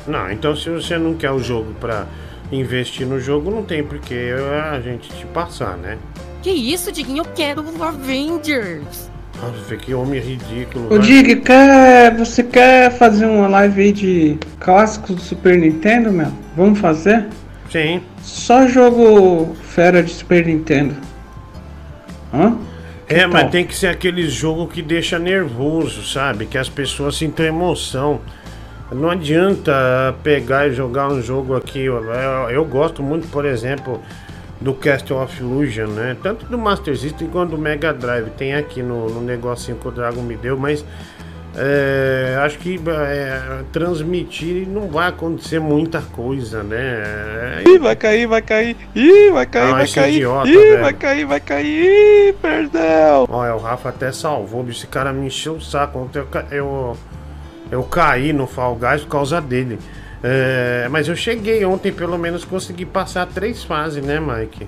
Não, 0.06 0.30
então 0.30 0.54
se 0.54 0.68
você 0.68 0.98
não 0.98 1.14
quer 1.14 1.30
o 1.30 1.38
jogo 1.38 1.72
pra 1.74 2.06
investir 2.52 3.06
no 3.06 3.18
jogo, 3.18 3.50
não 3.50 3.62
tem 3.64 3.82
porque 3.82 4.32
a 4.72 4.80
gente 4.80 5.08
te 5.10 5.26
passar, 5.26 5.76
né? 5.76 5.98
Que 6.42 6.50
isso, 6.50 6.92
Diguinho? 6.92 7.22
Eu 7.22 7.24
quero 7.34 7.62
o 7.62 7.82
Avengers. 7.82 9.10
Nossa, 9.40 9.76
que 9.76 9.92
homem 9.94 10.20
ridículo. 10.20 10.86
Ô 10.86 10.88
vai. 10.90 10.98
Dig, 11.00 11.36
quer, 11.36 12.16
você 12.16 12.42
quer 12.42 12.90
fazer 12.92 13.26
uma 13.26 13.48
live 13.48 13.80
aí 13.80 13.92
de 13.92 14.38
clássicos 14.60 15.16
do 15.16 15.20
Super 15.20 15.58
Nintendo, 15.58 16.12
meu? 16.12 16.32
Vamos 16.56 16.78
fazer? 16.78 17.26
Sim. 17.70 18.02
Só 18.22 18.66
jogo 18.68 19.54
fera 19.62 20.02
de 20.02 20.10
Super 20.12 20.46
Nintendo. 20.46 20.94
Hã? 22.32 22.56
É, 23.08 23.26
mas 23.26 23.42
tal? 23.42 23.50
tem 23.50 23.66
que 23.66 23.74
ser 23.74 23.88
aquele 23.88 24.28
jogo 24.28 24.66
que 24.66 24.80
deixa 24.80 25.18
nervoso, 25.18 26.06
sabe? 26.06 26.46
Que 26.46 26.56
as 26.56 26.68
pessoas 26.68 27.16
sintam 27.16 27.44
emoção. 27.44 28.20
Não 28.92 29.10
adianta 29.10 30.14
pegar 30.22 30.68
e 30.68 30.72
jogar 30.72 31.08
um 31.08 31.20
jogo 31.20 31.56
aqui. 31.56 31.84
Eu, 31.84 32.04
eu- 32.04 32.50
eu 32.50 32.64
gosto 32.64 33.02
muito, 33.02 33.26
por 33.28 33.44
exemplo, 33.44 34.00
do 34.60 34.72
Castle 34.74 35.16
of 35.18 35.40
Illusion, 35.42 35.88
né? 35.88 36.16
Tanto 36.22 36.46
do 36.46 36.56
Master 36.58 36.96
System 36.96 37.28
quanto 37.28 37.50
do 37.50 37.58
Mega 37.58 37.92
Drive. 37.92 38.30
Tem 38.36 38.54
aqui 38.54 38.82
no, 38.82 39.08
no 39.10 39.20
negocinho 39.20 39.76
que 39.78 39.88
o 39.88 39.90
Dragon 39.90 40.22
me 40.22 40.36
deu, 40.36 40.56
mas 40.56 40.84
é, 41.56 42.36
acho 42.44 42.58
que 42.58 42.80
é, 42.88 43.62
transmitir 43.72 44.66
não 44.68 44.88
vai 44.88 45.08
acontecer 45.08 45.60
muita 45.60 46.00
coisa, 46.02 46.62
né? 46.62 47.62
Ih, 47.66 47.78
vai 47.78 47.96
cair, 47.96 48.26
vai 48.26 48.42
cair. 48.42 48.76
Ih, 48.94 49.30
vai 49.30 49.46
cair, 49.46 49.70
Ah, 49.72 49.76
vai 49.76 49.88
cair. 49.88 50.14
idiota, 50.16 50.48
Ih, 50.48 50.52
velho. 50.56 50.80
vai 50.82 50.92
cair, 50.92 51.24
vai 51.24 51.40
cair. 51.40 52.28
Ih, 52.28 52.32
perdão. 52.40 53.26
Olha, 53.28 53.54
o 53.54 53.58
Rafa 53.58 53.88
até 53.88 54.12
salvou. 54.12 54.64
Esse 54.68 54.86
cara 54.86 55.12
me 55.12 55.26
encheu 55.26 55.54
o 55.54 55.60
saco. 55.60 55.98
Ontem 55.98 56.20
eu, 56.20 56.26
eu, 56.50 56.96
eu 57.70 57.82
caí 57.82 58.32
no 58.32 58.46
Fall 58.46 58.76
Guys 58.76 59.02
por 59.02 59.10
causa 59.10 59.40
dele. 59.40 59.78
É, 60.22 60.88
mas 60.90 61.06
eu 61.08 61.14
cheguei 61.16 61.64
ontem, 61.64 61.92
pelo 61.92 62.18
menos 62.18 62.44
consegui 62.44 62.86
passar 62.86 63.26
três 63.26 63.62
fases, 63.62 64.02
né, 64.02 64.18
Mike? 64.20 64.66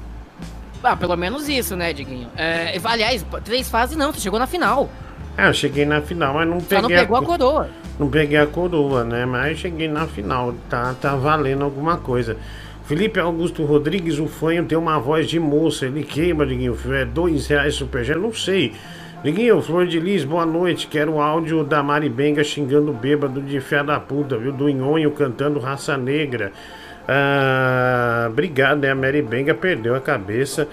Ah, 0.83 0.95
pelo 0.95 1.17
menos 1.17 1.49
isso, 1.49 1.75
né, 1.75 1.93
Diguinho? 1.93 2.29
É, 2.37 2.79
aliás, 2.85 3.25
três 3.45 3.69
fases 3.69 3.97
não, 3.97 4.13
você 4.13 4.21
chegou 4.21 4.39
na 4.39 4.47
final. 4.47 4.89
É, 5.37 5.49
eu 5.49 5.55
cheguei 5.55 5.85
na 5.85 6.01
final, 6.01 6.35
mas 6.35 6.47
não 6.49 6.61
peguei. 6.61 6.77
Só 6.77 6.83
não 6.83 6.89
pegou 6.89 7.17
a 7.17 7.21
co- 7.21 7.27
coroa. 7.27 7.69
Não 7.99 8.09
peguei 8.11 8.39
a 8.39 8.47
coroa, 8.47 9.03
né? 9.05 9.25
Mas 9.27 9.59
cheguei 9.59 9.89
na 9.89 10.07
final. 10.07 10.55
Tá, 10.69 10.95
tá 11.01 11.17
valendo 11.17 11.65
alguma 11.65 11.97
coisa. 11.97 12.37
Felipe 12.85 13.19
Augusto 13.19 13.65
Rodrigues, 13.65 14.19
o 14.19 14.27
fanho, 14.29 14.65
tem 14.65 14.79
uma 14.79 14.99
voz 14.99 15.27
de 15.29 15.41
moça. 15.41 15.87
Ele 15.87 16.05
queima, 16.05 16.47
Diguinho. 16.47 16.77
É 16.93 17.05
dois 17.05 17.47
reais 17.49 17.75
supergênio, 17.75 18.23
não 18.23 18.33
sei. 18.35 18.75
Diguinho, 19.23 19.61
Flor 19.61 19.87
de 19.87 19.99
Lis, 19.99 20.25
boa 20.25 20.47
noite. 20.47 20.87
Quero 20.87 21.15
o 21.15 21.21
áudio 21.21 21.65
da 21.65 21.83
Maribenga 21.83 22.45
xingando 22.45 22.91
o 22.91 22.95
bêbado 22.95 23.41
de 23.41 23.61
fé 23.61 23.83
da 23.83 23.99
puta, 23.99 24.37
viu? 24.37 24.53
Do 24.53 24.69
Inhonho 24.69 25.11
cantando 25.11 25.59
Raça 25.59 25.97
Negra. 25.97 26.53
Ah, 27.09 28.27
obrigado, 28.29 28.81
né? 28.81 28.91
A 28.91 28.95
Mary 28.95 29.23
Benga 29.23 29.55
perdeu 29.55 29.95
a 29.95 30.01
cabeça, 30.01 30.69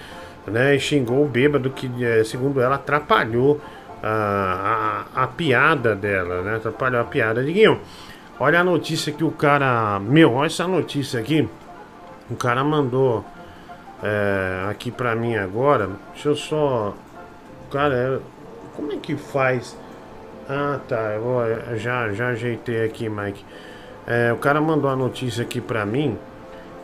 né? 0.46 0.74
E 0.76 0.80
xingou 0.80 1.24
o 1.24 1.28
bêbado 1.28 1.70
que, 1.70 1.90
eh, 2.04 2.22
segundo 2.24 2.60
ela, 2.60 2.76
atrapalhou 2.76 3.60
a, 4.02 5.06
a, 5.14 5.22
a 5.24 5.26
piada 5.26 5.94
dela, 5.94 6.42
né? 6.42 6.56
Atrapalhou 6.56 7.00
a 7.00 7.04
piada. 7.04 7.42
Diguinho, 7.42 7.80
olha 8.38 8.60
a 8.60 8.64
notícia 8.64 9.12
que 9.12 9.24
o 9.24 9.30
cara. 9.30 9.98
Meu, 10.00 10.34
olha 10.34 10.46
essa 10.46 10.66
notícia 10.68 11.18
aqui. 11.18 11.48
O 12.30 12.36
cara 12.36 12.62
mandou 12.62 13.24
é, 14.02 14.66
aqui 14.70 14.90
pra 14.90 15.16
mim 15.16 15.34
agora. 15.34 15.88
Deixa 16.12 16.28
eu 16.28 16.36
só. 16.36 16.94
Cara, 17.70 17.94
é- 17.94 18.33
como 18.76 18.92
é 18.92 18.96
que 18.96 19.16
faz? 19.16 19.76
Ah, 20.48 20.78
tá. 20.88 21.12
Eu 21.14 21.40
eu 21.70 21.76
já, 21.78 22.12
já 22.12 22.28
ajeitei 22.28 22.84
aqui, 22.84 23.08
Mike. 23.08 23.44
É, 24.06 24.32
o 24.32 24.36
cara 24.36 24.60
mandou 24.60 24.90
a 24.90 24.96
notícia 24.96 25.42
aqui 25.42 25.60
pra 25.60 25.86
mim 25.86 26.18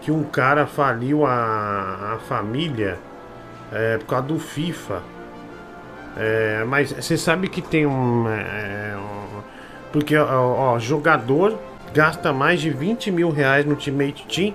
que 0.00 0.10
um 0.10 0.24
cara 0.24 0.66
faliu 0.66 1.26
a, 1.26 2.14
a 2.14 2.18
família 2.26 2.98
é, 3.72 3.98
por 3.98 4.06
causa 4.06 4.26
do 4.28 4.38
FIFA. 4.38 5.02
É, 6.16 6.64
mas 6.66 6.90
você 6.92 7.16
sabe 7.16 7.48
que 7.48 7.62
tem 7.62 7.86
um. 7.86 8.26
é, 8.28 8.96
um- 8.96 9.40
porque, 9.92 10.16
ó, 10.16 10.74
ó, 10.74 10.78
jogador 10.78 11.58
gasta 11.92 12.32
mais 12.32 12.60
de 12.60 12.70
20 12.70 13.10
mil 13.10 13.30
reais 13.30 13.64
no 13.64 13.72
Ultimate 13.72 14.24
Team 14.26 14.54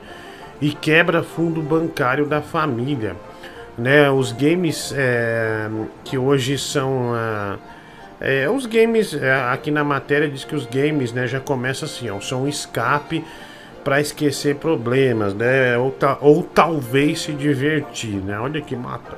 e 0.61 0.71
quebra 0.71 1.21
fundo 1.21 1.61
bancário 1.61 2.25
da 2.25 2.41
família. 2.41 3.15
Né, 3.77 4.09
os 4.09 4.31
games 4.31 4.93
é, 4.95 5.69
que 6.05 6.17
hoje 6.17 6.57
são. 6.57 7.13
ah, 7.13 7.57
é, 8.21 8.49
os 8.49 8.65
games, 8.65 9.13
é, 9.13 9.33
aqui 9.51 9.69
na 9.69 9.83
matéria 9.83 10.29
diz 10.29 10.45
que 10.45 10.55
os 10.55 10.65
games 10.65 11.11
né, 11.11 11.27
já 11.27 11.41
começa 11.41 11.83
assim, 11.83 12.09
ó, 12.09 12.21
são 12.21 12.43
um 12.43 12.47
escape 12.47 13.23
para 13.83 13.99
esquecer 14.01 14.55
problemas, 14.55 15.33
né? 15.35 15.77
Ou, 15.77 15.91
ta- 15.91 16.17
ou 16.21 16.41
talvez 16.41 17.21
se 17.21 17.33
divertir, 17.33 18.15
né? 18.15 18.39
Olha 18.39 18.59
que 18.61 18.75
mata. 18.75 19.15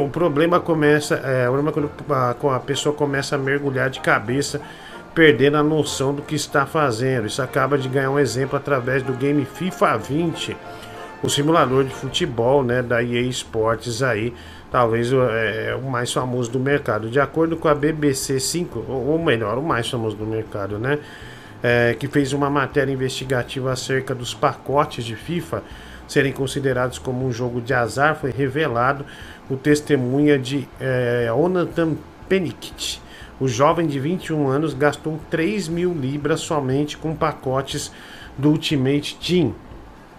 O 0.00 0.08
problema 0.10 0.60
começa, 0.60 1.16
é, 1.16 1.48
o 1.48 1.52
problema 1.52 1.70
é 1.70 1.72
quando 1.72 1.90
a, 2.10 2.56
a 2.56 2.60
pessoa 2.60 2.94
começa 2.94 3.34
a 3.34 3.38
mergulhar 3.38 3.90
de 3.90 3.98
cabeça, 3.98 4.60
perdendo 5.12 5.56
a 5.56 5.62
noção 5.62 6.14
do 6.14 6.22
que 6.22 6.36
está 6.36 6.66
fazendo. 6.66 7.26
Isso 7.26 7.42
acaba 7.42 7.76
de 7.76 7.88
ganhar 7.88 8.10
um 8.10 8.18
exemplo 8.18 8.56
através 8.56 9.02
do 9.02 9.12
game 9.14 9.44
FIFA 9.44 9.96
20, 9.96 10.56
o 11.24 11.28
simulador 11.30 11.84
de 11.84 11.94
futebol, 11.94 12.62
né, 12.62 12.82
da 12.82 13.02
EA 13.02 13.22
Sports 13.22 14.02
aí, 14.02 14.34
talvez 14.70 15.10
o- 15.10 15.22
é, 15.22 15.74
o 15.74 15.90
mais 15.90 16.12
famoso 16.12 16.50
do 16.50 16.60
mercado. 16.60 17.08
De 17.08 17.18
acordo 17.18 17.56
com 17.56 17.66
a 17.66 17.74
BBC 17.74 18.38
5, 18.38 18.84
ou 18.88 19.18
melhor, 19.18 19.56
o 19.56 19.62
mais 19.62 19.88
famoso 19.88 20.16
do 20.16 20.26
mercado, 20.26 20.78
né? 20.78 20.98
é, 21.66 21.96
que 21.98 22.06
fez 22.08 22.34
uma 22.34 22.50
matéria 22.50 22.92
investigativa 22.92 23.72
acerca 23.72 24.14
dos 24.14 24.34
pacotes 24.34 25.02
de 25.02 25.16
FIFA 25.16 25.62
serem 26.06 26.30
considerados 26.30 26.98
como 26.98 27.26
um 27.26 27.32
jogo 27.32 27.58
de 27.58 27.72
azar, 27.72 28.16
foi 28.16 28.30
revelado 28.30 29.06
o 29.48 29.56
testemunha 29.56 30.38
de 30.38 30.68
é, 30.78 31.32
Onatan. 31.32 31.94
O 33.40 33.48
jovem 33.48 33.86
de 33.86 33.98
21 33.98 34.46
anos 34.46 34.74
gastou 34.74 35.18
3 35.30 35.66
mil 35.68 35.94
libras 35.94 36.40
somente 36.40 36.98
com 36.98 37.16
pacotes 37.16 37.90
do 38.36 38.50
Ultimate 38.50 39.16
Team, 39.16 39.54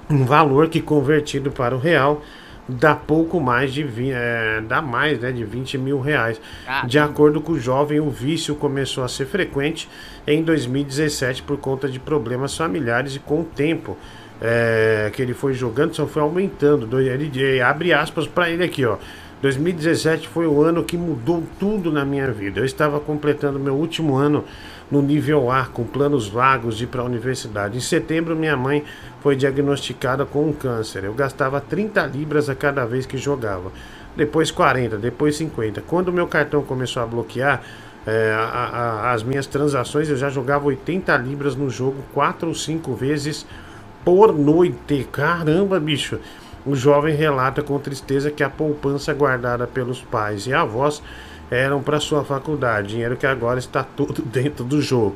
um 0.10 0.26
valor 0.26 0.70
que 0.70 0.82
convertido 0.82 1.52
para 1.52 1.76
o 1.76 1.80
real 1.80 2.22
dá 2.68 2.96
pouco 2.96 3.40
mais 3.40 3.72
de 3.72 3.86
é, 4.12 4.60
dá 4.68 4.82
mais 4.82 5.20
né, 5.20 5.32
de 5.32 5.44
20 5.44 5.78
mil 5.78 6.00
reais. 6.00 6.42
De 6.88 6.98
acordo 6.98 7.40
com 7.40 7.52
o 7.54 7.60
jovem, 7.60 8.00
o 8.00 8.10
vício 8.10 8.56
começou 8.56 9.04
a 9.04 9.08
ser 9.08 9.26
frequente 9.26 9.88
em 10.26 10.42
2017 10.44 11.44
por 11.44 11.58
conta 11.58 11.88
de 11.88 12.00
problemas 12.00 12.58
familiares 12.58 13.16
e 13.16 13.20
com 13.20 13.42
o 13.42 13.44
tempo 13.44 13.96
é, 14.42 15.12
que 15.14 15.22
ele 15.22 15.34
foi 15.34 15.54
jogando 15.54 15.94
só 15.96 16.08
foi 16.08 16.24
aumentando. 16.24 16.88
Do- 16.88 17.00
Ele 17.00 17.32
ele 17.36 17.62
abre 17.62 17.94
aspas 17.94 18.28
para 18.28 18.50
ele 18.50 18.64
aqui, 18.64 18.84
ó. 18.86 18.98
2017 19.42 20.28
foi 20.28 20.48
o 20.48 20.64
ano 20.64 20.84
que 20.84 20.98
mudou 20.98 21.44
tudo 21.60 21.92
na 21.92 22.04
minha 22.04 22.32
vida. 22.32 22.60
Eu 22.62 22.66
estava 22.66 23.00
completando 23.00 23.60
meu 23.60 23.76
último 23.76 24.16
ano 24.16 24.44
no 24.92 25.02
nível 25.02 25.50
A, 25.52 25.66
com 25.66 25.84
planos 25.84 26.28
vagos 26.28 26.78
de 26.78 26.84
ir 26.84 26.88
para 26.88 27.02
a 27.02 27.06
universidade. 27.06 27.78
Em 27.78 27.82
setembro, 27.82 28.36
minha 28.36 28.56
mãe 28.56 28.84
foi 29.22 29.36
diagnosticada 29.36 30.26
com 30.26 30.48
um 30.48 30.54
câncer. 30.54 31.04
Eu 31.04 31.14
gastava 31.14 31.60
30 31.60 32.06
libras 32.06 32.50
a 32.50 32.56
cada 32.56 32.86
vez 32.86 33.06
que 33.06 33.18
jogava. 33.18 33.72
Depois 34.16 34.52
40, 34.52 34.98
depois 34.98 35.36
50. 35.36 35.82
Quando 35.82 36.14
meu 36.14 36.28
cartão 36.28 36.62
começou 36.64 37.02
a 37.04 37.06
bloquear 37.06 37.62
é, 38.08 38.32
a- 38.32 38.40
a- 39.10 39.14
as 39.14 39.24
minhas 39.24 39.48
transações, 39.48 40.08
eu 40.08 40.16
já 40.16 40.30
jogava 40.30 40.66
80 40.68 41.18
libras 41.18 41.56
no 41.56 41.72
jogo, 41.72 42.04
4 42.14 42.48
ou 42.48 42.54
5 42.54 42.94
vezes 42.94 43.48
por 44.04 44.32
noite. 44.32 45.08
Caramba, 45.12 45.80
bicho! 45.80 46.20
O 46.64 46.76
jovem 46.76 47.16
relata 47.16 47.64
com 47.64 47.80
tristeza 47.80 48.30
que 48.30 48.44
a 48.44 48.50
poupança 48.50 49.12
guardada 49.12 49.66
pelos 49.66 50.02
pais 50.02 50.46
e 50.46 50.54
avós 50.54 51.02
eram 51.52 51.82
para 51.82 52.00
sua 52.00 52.24
faculdade, 52.24 52.90
dinheiro 52.90 53.16
que 53.18 53.26
agora 53.28 53.60
está 53.60 53.84
todo 53.84 54.22
dentro 54.26 54.64
do 54.64 54.82
jogo. 54.82 55.16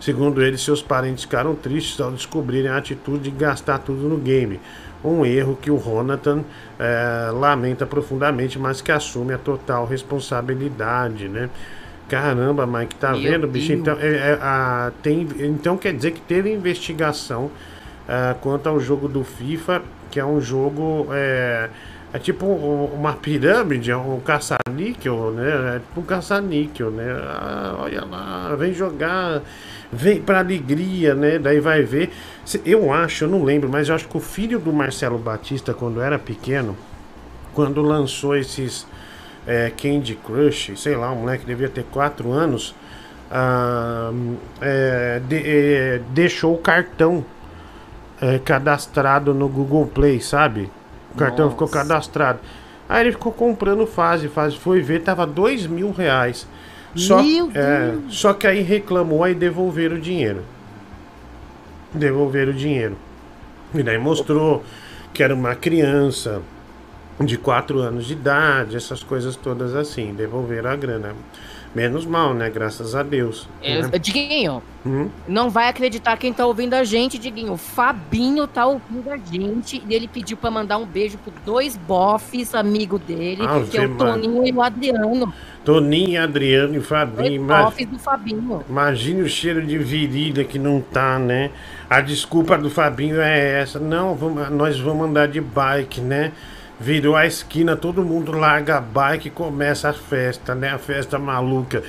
Segundo 0.00 0.42
ele, 0.42 0.56
seus 0.56 0.80
parentes 0.80 1.24
ficaram 1.24 1.54
tristes 1.56 2.00
ao 2.00 2.12
descobrirem 2.12 2.70
a 2.70 2.76
atitude 2.76 3.24
de 3.24 3.30
gastar 3.32 3.78
tudo 3.78 4.08
no 4.08 4.16
game. 4.16 4.60
Um 5.04 5.24
erro 5.24 5.56
que 5.60 5.70
o 5.70 5.76
Ronatan 5.76 6.44
eh, 6.78 7.30
lamenta 7.32 7.86
profundamente, 7.86 8.58
mas 8.58 8.80
que 8.80 8.92
assume 8.92 9.32
a 9.34 9.38
total 9.38 9.86
responsabilidade, 9.86 11.28
né? 11.28 11.50
Caramba, 12.08 12.66
Mike, 12.66 12.94
tá 12.96 13.12
Meu 13.12 13.20
vendo, 13.22 13.46
bicho? 13.46 13.68
Deus. 13.68 13.80
Então, 13.80 13.96
é, 14.00 14.08
é, 14.32 14.38
a- 14.40 14.92
tem, 15.02 15.28
então 15.40 15.76
quer 15.76 15.92
dizer 15.92 16.12
que 16.12 16.20
teve 16.20 16.50
investigação 16.50 17.50
ah, 18.08 18.34
quanto 18.40 18.68
ao 18.68 18.80
jogo 18.80 19.08
do 19.08 19.22
FIFA, 19.24 19.82
que 20.10 20.18
é 20.18 20.24
um 20.24 20.40
jogo. 20.40 21.06
É, 22.12 22.18
tipo 22.18 22.46
um- 22.46 22.86
uma 22.94 23.12
pirâmide, 23.12 23.90
é 23.90 23.96
um 23.96 24.18
caça-níquel, 24.20 25.30
né? 25.32 25.76
É 25.76 25.78
tipo 25.80 26.00
um 26.00 26.04
caça-níquel, 26.04 26.90
né? 26.90 27.04
Ah, 27.22 27.76
olha 27.80 28.04
lá, 28.04 28.54
vem 28.56 28.72
jogar, 28.72 29.42
vem 29.92 30.20
pra 30.22 30.38
alegria, 30.38 31.14
né? 31.14 31.38
Daí 31.38 31.60
vai 31.60 31.82
ver. 31.82 32.10
Eu 32.64 32.90
acho, 32.92 33.24
eu 33.24 33.28
não 33.28 33.44
lembro, 33.44 33.68
mas 33.68 33.88
eu 33.90 33.94
acho 33.94 34.08
que 34.08 34.16
o 34.16 34.20
filho 34.20 34.58
do 34.58 34.72
Marcelo 34.72 35.18
Batista, 35.18 35.74
quando 35.74 36.00
era 36.00 36.18
pequeno, 36.18 36.74
quando 37.54 37.82
lançou 37.82 38.34
esses 38.36 38.86
é, 39.46 39.70
Candy 39.70 40.14
Crush, 40.14 40.72
sei 40.76 40.94
lá, 40.96 41.10
um 41.12 41.16
moleque 41.20 41.44
devia 41.46 41.68
ter 41.70 41.84
4 41.90 42.30
anos, 42.32 42.74
ah, 43.30 44.10
é, 44.60 45.20
de- 45.28 45.42
é, 45.44 46.00
deixou 46.10 46.54
o 46.54 46.58
cartão 46.58 47.24
é, 48.20 48.38
cadastrado 48.38 49.32
no 49.32 49.48
Google 49.48 49.86
Play, 49.86 50.20
sabe? 50.20 50.70
O 51.12 51.16
cartão 51.16 51.46
Nossa. 51.46 51.56
ficou 51.56 51.68
cadastrado. 51.68 52.40
Aí 52.88 53.02
ele 53.02 53.12
ficou 53.12 53.32
comprando 53.32 53.86
fase, 53.86 54.28
fase, 54.28 54.56
foi 54.56 54.80
ver, 54.80 55.02
tava 55.02 55.26
dois 55.26 55.66
mil 55.66 55.90
reais. 55.90 56.46
Só, 56.94 57.22
Meu 57.22 57.50
é, 57.54 57.94
só 58.08 58.32
que 58.32 58.46
aí 58.46 58.62
reclamou 58.62 59.26
e 59.28 59.34
devolveram 59.34 59.96
o 59.96 60.00
dinheiro. 60.00 60.42
Devolveram 61.92 62.52
o 62.52 62.54
dinheiro. 62.54 62.96
E 63.74 63.82
daí 63.82 63.98
mostrou 63.98 64.64
que 65.12 65.22
era 65.22 65.34
uma 65.34 65.54
criança 65.54 66.40
de 67.20 67.36
4 67.36 67.78
anos 67.80 68.06
de 68.06 68.14
idade, 68.14 68.76
essas 68.76 69.02
coisas 69.02 69.36
todas 69.36 69.74
assim. 69.74 70.14
Devolveram 70.14 70.70
a 70.70 70.76
grana. 70.76 71.14
Menos 71.78 72.04
mal, 72.04 72.34
né? 72.34 72.50
Graças 72.50 72.96
a 72.96 73.04
Deus. 73.04 73.48
É, 73.62 73.82
né? 73.82 73.98
Diguinho, 74.00 74.60
Hum? 74.84 75.08
não 75.28 75.48
vai 75.48 75.68
acreditar 75.68 76.16
quem 76.16 76.32
tá 76.32 76.44
ouvindo 76.44 76.74
a 76.74 76.82
gente, 76.82 77.18
Diguinho. 77.18 77.52
O 77.52 77.56
Fabinho 77.56 78.48
tá 78.48 78.66
ouvindo 78.66 79.08
a 79.12 79.16
gente 79.16 79.80
e 79.88 79.94
ele 79.94 80.08
pediu 80.08 80.36
pra 80.36 80.50
mandar 80.50 80.76
um 80.78 80.84
beijo 80.84 81.16
pro 81.18 81.32
dois 81.46 81.76
bofs, 81.76 82.52
amigo 82.52 82.98
dele, 82.98 83.42
Ave 83.46 83.70
que 83.70 83.78
é 83.78 83.86
o. 83.86 83.94
Toninho 83.96 84.44
e 84.44 84.52
o 84.52 84.60
Adriano. 84.60 85.32
Toninho, 85.64 86.20
Adriano 86.20 86.74
e 86.76 86.80
Fabinho. 86.80 87.44
Bofs 87.44 87.86
do 87.86 87.98
Fabinho. 87.98 88.64
imagine 88.68 89.22
o 89.22 89.28
cheiro 89.28 89.64
de 89.64 89.78
virilha 89.78 90.42
que 90.42 90.58
não 90.58 90.80
tá, 90.80 91.16
né? 91.16 91.52
A 91.88 92.00
desculpa 92.00 92.58
do 92.58 92.68
Fabinho 92.68 93.20
é 93.20 93.60
essa. 93.60 93.78
Não, 93.78 94.16
vamos- 94.16 94.50
nós 94.50 94.80
vamos 94.80 95.06
andar 95.08 95.28
de 95.28 95.40
bike, 95.40 96.00
né? 96.00 96.32
Virou 96.80 97.16
a 97.16 97.26
esquina, 97.26 97.76
todo 97.76 98.04
mundo 98.04 98.30
larga 98.30 98.76
a 98.76 98.80
bike 98.80 99.26
e 99.28 99.30
começa 99.30 99.88
a 99.88 99.92
festa, 99.92 100.54
né? 100.54 100.70
A 100.70 100.78
festa 100.78 101.18
maluca. 101.18 101.82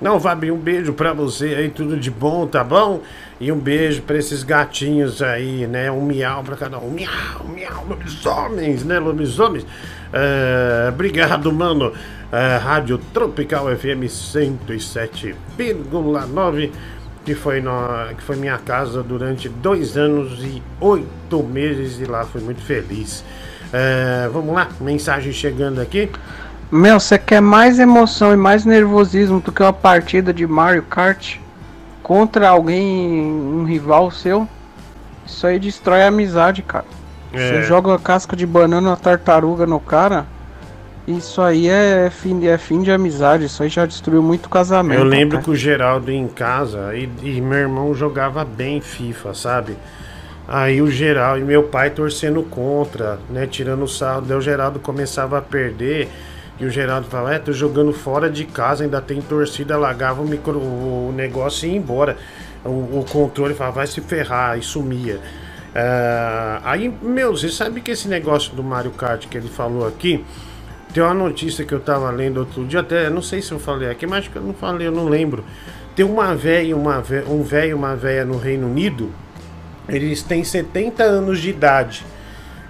Não, 0.00 0.20
Fabinho, 0.20 0.54
um 0.54 0.58
beijo 0.58 0.92
pra 0.92 1.12
você 1.12 1.46
aí, 1.46 1.68
tudo 1.68 1.96
de 1.96 2.08
bom, 2.10 2.46
tá 2.46 2.62
bom? 2.62 3.02
E 3.40 3.50
um 3.50 3.58
beijo 3.58 4.02
pra 4.02 4.16
esses 4.16 4.44
gatinhos 4.44 5.20
aí, 5.20 5.66
né? 5.66 5.90
Um 5.90 6.02
miau 6.02 6.44
pra 6.44 6.54
cada 6.54 6.78
um. 6.78 6.90
Miau, 6.90 7.44
miau, 7.48 7.84
lobisomens, 7.88 8.84
né? 8.84 9.00
Lobisomens. 9.00 9.66
É, 10.12 10.90
obrigado, 10.90 11.52
mano. 11.52 11.92
É, 12.30 12.56
Rádio 12.56 12.98
Tropical 13.12 13.66
FM 13.76 14.04
107,9, 14.06 16.70
que 17.24 17.34
foi, 17.34 17.60
que 18.16 18.22
foi 18.22 18.36
minha 18.36 18.58
casa 18.58 19.02
durante 19.02 19.48
dois 19.48 19.96
anos 19.96 20.44
e 20.44 20.62
oito 20.80 21.42
meses, 21.42 21.98
e 22.00 22.04
lá 22.04 22.24
fui 22.24 22.42
muito 22.42 22.60
feliz. 22.60 23.24
É, 23.78 24.26
vamos 24.32 24.54
lá, 24.54 24.68
mensagem 24.80 25.30
chegando 25.34 25.82
aqui. 25.82 26.10
Meu, 26.72 26.98
você 26.98 27.18
quer 27.18 27.42
mais 27.42 27.78
emoção 27.78 28.32
e 28.32 28.36
mais 28.36 28.64
nervosismo 28.64 29.38
do 29.38 29.52
que 29.52 29.62
uma 29.62 29.72
partida 29.72 30.32
de 30.32 30.46
Mario 30.46 30.82
Kart 30.82 31.36
contra 32.02 32.48
alguém, 32.48 33.20
um 33.20 33.64
rival 33.64 34.10
seu? 34.10 34.48
Isso 35.26 35.46
aí 35.46 35.58
destrói 35.58 36.04
a 36.04 36.08
amizade, 36.08 36.62
cara. 36.62 36.86
É. 37.34 37.36
Você 37.36 37.62
joga 37.64 37.94
a 37.94 37.98
casca 37.98 38.34
de 38.34 38.46
banana, 38.46 38.88
uma 38.88 38.96
tartaruga 38.96 39.66
no 39.66 39.78
cara, 39.78 40.24
Isso 41.06 41.42
aí 41.42 41.68
é 41.68 42.10
fim, 42.10 42.46
é 42.46 42.56
fim 42.56 42.80
de 42.80 42.90
amizade, 42.90 43.44
isso 43.44 43.62
aí 43.62 43.68
já 43.68 43.84
destruiu 43.84 44.22
muito 44.22 44.48
casamento. 44.48 44.98
Eu 44.98 45.04
lembro 45.04 45.32
cara. 45.32 45.44
que 45.44 45.50
o 45.50 45.54
Geraldo 45.54 46.10
ia 46.10 46.18
em 46.18 46.28
casa 46.28 46.96
e, 46.96 47.10
e 47.22 47.40
meu 47.42 47.58
irmão 47.58 47.94
jogava 47.94 48.42
bem 48.42 48.80
FIFA, 48.80 49.34
sabe? 49.34 49.76
Aí 50.48 50.80
o 50.80 50.88
Geraldo 50.90 51.40
e 51.40 51.44
meu 51.44 51.64
pai 51.64 51.90
torcendo 51.90 52.42
contra, 52.42 53.18
né? 53.28 53.46
Tirando 53.46 53.82
o 53.82 53.88
sarro. 53.88 54.22
Daí 54.22 54.36
o 54.36 54.40
Geraldo 54.40 54.78
começava 54.78 55.38
a 55.38 55.42
perder. 55.42 56.08
E 56.58 56.64
o 56.64 56.70
Geraldo 56.70 57.06
falava, 57.08 57.34
é, 57.34 57.38
tô 57.38 57.52
jogando 57.52 57.92
fora 57.92 58.30
de 58.30 58.44
casa, 58.44 58.82
ainda 58.84 59.00
tem 59.00 59.20
torcida, 59.20 59.76
largava 59.76 60.22
o, 60.22 60.26
micro, 60.26 60.58
o 60.58 61.12
negócio 61.14 61.68
e 61.68 61.72
ia 61.72 61.76
embora. 61.76 62.16
O, 62.64 63.00
o 63.00 63.06
controle 63.10 63.52
falava, 63.54 63.76
vai 63.76 63.86
se 63.86 64.00
ferrar, 64.00 64.58
e 64.58 64.62
sumia. 64.62 65.20
Ah, 65.74 66.62
aí, 66.64 66.90
meu, 67.02 67.36
você 67.36 67.50
sabe 67.50 67.82
que 67.82 67.90
esse 67.90 68.08
negócio 68.08 68.54
do 68.54 68.62
Mario 68.64 68.92
Kart 68.92 69.26
que 69.26 69.36
ele 69.36 69.48
falou 69.48 69.86
aqui, 69.86 70.24
tem 70.94 71.02
uma 71.02 71.12
notícia 71.12 71.62
que 71.66 71.74
eu 71.74 71.80
tava 71.80 72.10
lendo 72.10 72.38
outro 72.38 72.64
dia, 72.64 72.80
até 72.80 73.10
não 73.10 73.20
sei 73.20 73.42
se 73.42 73.52
eu 73.52 73.58
falei 73.58 73.90
aqui, 73.90 74.06
mas 74.06 74.20
acho 74.20 74.30
que 74.30 74.36
eu 74.36 74.42
não 74.42 74.54
falei, 74.54 74.86
eu 74.86 74.92
não 74.92 75.06
lembro. 75.06 75.44
Tem 75.94 76.06
uma 76.06 76.34
velha, 76.34 76.74
uma 76.74 77.02
vé- 77.02 77.24
um 77.28 77.42
velho 77.42 77.72
e 77.72 77.74
uma 77.74 77.94
velha 77.94 78.24
no 78.24 78.38
Reino 78.38 78.66
Unido, 78.66 79.10
eles 79.88 80.22
têm 80.22 80.42
70 80.44 81.02
anos 81.02 81.40
de 81.40 81.50
idade. 81.50 82.04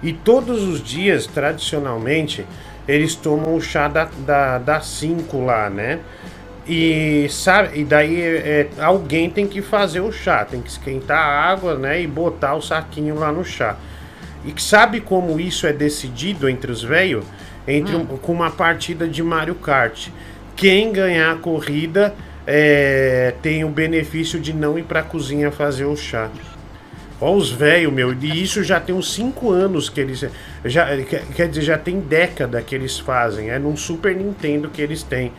E 0.01 0.13
todos 0.13 0.63
os 0.63 0.83
dias, 0.83 1.25
tradicionalmente, 1.25 2.45
eles 2.87 3.15
tomam 3.15 3.55
o 3.55 3.61
chá 3.61 3.87
da 3.87 4.05
5 4.07 4.21
da, 4.21 4.57
da 4.59 4.79
cinco 4.81 5.43
lá, 5.43 5.69
né? 5.69 5.99
E, 6.67 7.27
sabe, 7.29 7.79
e 7.79 7.83
daí 7.85 8.21
é, 8.21 8.67
alguém 8.79 9.29
tem 9.29 9.47
que 9.47 9.61
fazer 9.61 10.01
o 10.01 10.11
chá, 10.11 10.43
tem 10.43 10.61
que 10.61 10.69
esquentar 10.69 11.17
a 11.17 11.49
água, 11.49 11.75
né? 11.75 12.01
E 12.01 12.07
botar 12.07 12.55
o 12.55 12.61
saquinho 12.61 13.15
lá 13.15 13.31
no 13.31 13.43
chá. 13.43 13.77
E 14.45 14.61
sabe 14.61 14.99
como 15.01 15.39
isso 15.39 15.65
é 15.65 15.73
decidido 15.73 16.47
entre 16.49 16.71
os 16.71 16.83
velhos? 16.83 17.25
Entre 17.67 17.95
um- 17.95 18.05
com 18.05 18.31
uma 18.33 18.51
partida 18.51 19.07
de 19.07 19.23
Mario 19.23 19.55
Kart. 19.55 20.09
Quem 20.55 20.91
ganhar 20.91 21.31
a 21.33 21.35
corrida 21.35 22.13
é, 22.45 23.33
tem 23.41 23.63
o 23.65 23.69
benefício 23.69 24.39
de 24.39 24.53
não 24.53 24.77
ir 24.79 24.83
pra 24.83 25.03
cozinha 25.03 25.51
fazer 25.51 25.85
o 25.85 25.95
chá. 25.95 26.29
Ó 27.19 27.33
os 27.35 27.51
velhos, 27.51 27.91
meu, 27.91 28.13
e 28.13 28.43
isso 28.43 28.63
já 28.63 28.79
tem 28.79 28.93
uns 28.93 29.13
5 29.13 29.49
anos 29.49 29.89
que 29.89 29.99
eles. 29.99 30.23
Já, 30.63 30.85
quer, 31.35 31.47
dizer, 31.47 31.61
já 31.63 31.77
tem 31.77 31.99
década 31.99 32.61
que 32.61 32.75
eles 32.75 32.99
fazem. 32.99 33.49
É 33.49 33.57
num 33.57 33.75
Super 33.75 34.15
Nintendo 34.15 34.69
que 34.69 34.81
eles 34.81 35.01
têm. 35.01 35.31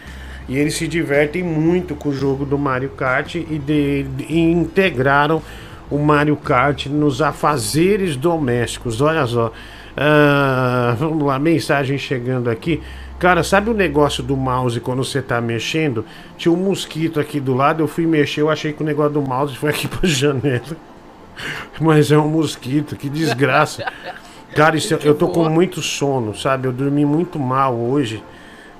E 0.48 0.56
eles 0.56 0.74
se 0.74 0.88
divertem 0.88 1.42
muito 1.42 1.94
com 1.94 2.08
o 2.08 2.12
jogo 2.12 2.44
do 2.44 2.58
Mario 2.58 2.88
Kart 2.90 3.34
e, 3.34 3.42
de, 3.42 4.06
e 4.28 4.40
integraram 4.40 5.42
o 5.90 5.98
Mario 5.98 6.36
Kart 6.36 6.86
nos 6.86 7.22
afazeres 7.22 8.16
domésticos. 8.16 9.00
Olha 9.00 9.26
só. 9.26 9.52
Ah, 9.96 10.96
vamos 10.98 11.24
lá, 11.24 11.38
mensagem 11.38 11.98
chegando 11.98 12.48
aqui. 12.48 12.80
Cara, 13.18 13.42
sabe 13.42 13.68
o 13.68 13.74
negócio 13.74 14.22
do 14.22 14.36
mouse 14.36 14.80
quando 14.80 15.04
você 15.04 15.20
tá 15.20 15.40
mexendo? 15.40 16.04
Tinha 16.36 16.52
um 16.52 16.56
mosquito 16.56 17.18
aqui 17.18 17.40
do 17.40 17.52
lado, 17.52 17.82
eu 17.82 17.88
fui 17.88 18.06
mexer, 18.06 18.42
eu 18.42 18.50
achei 18.50 18.72
que 18.72 18.80
o 18.80 18.86
negócio 18.86 19.14
do 19.14 19.22
mouse 19.22 19.56
foi 19.56 19.70
aqui 19.70 19.88
pra 19.88 20.00
janela. 20.08 20.76
Mas 21.80 22.10
é 22.10 22.18
um 22.18 22.28
mosquito, 22.28 22.96
que 22.96 23.08
desgraça. 23.08 23.84
Cara, 24.54 24.76
isso, 24.76 24.94
eu 24.94 25.14
tô 25.14 25.28
com 25.28 25.48
muito 25.48 25.80
sono, 25.82 26.34
sabe? 26.34 26.66
Eu 26.68 26.72
dormi 26.72 27.04
muito 27.04 27.38
mal 27.38 27.74
hoje. 27.76 28.22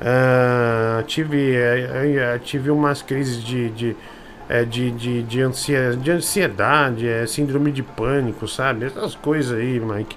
Ah, 0.01 1.03
tive, 1.07 1.55
eh, 1.57 2.39
tive 2.45 2.71
umas 2.71 3.03
crises 3.03 3.43
de, 3.43 3.69
de, 3.71 3.97
eh, 4.49 4.65
de, 4.65 4.91
de, 4.93 5.23
de, 5.23 5.41
ansia- 5.43 5.97
de 5.97 6.11
ansiedade, 6.11 7.07
síndrome 7.27 7.73
de 7.73 7.83
pânico, 7.83 8.47
sabe? 8.49 8.87
Essas 8.87 9.15
coisas 9.15 9.59
aí, 9.59 9.81
Mike. 9.81 10.17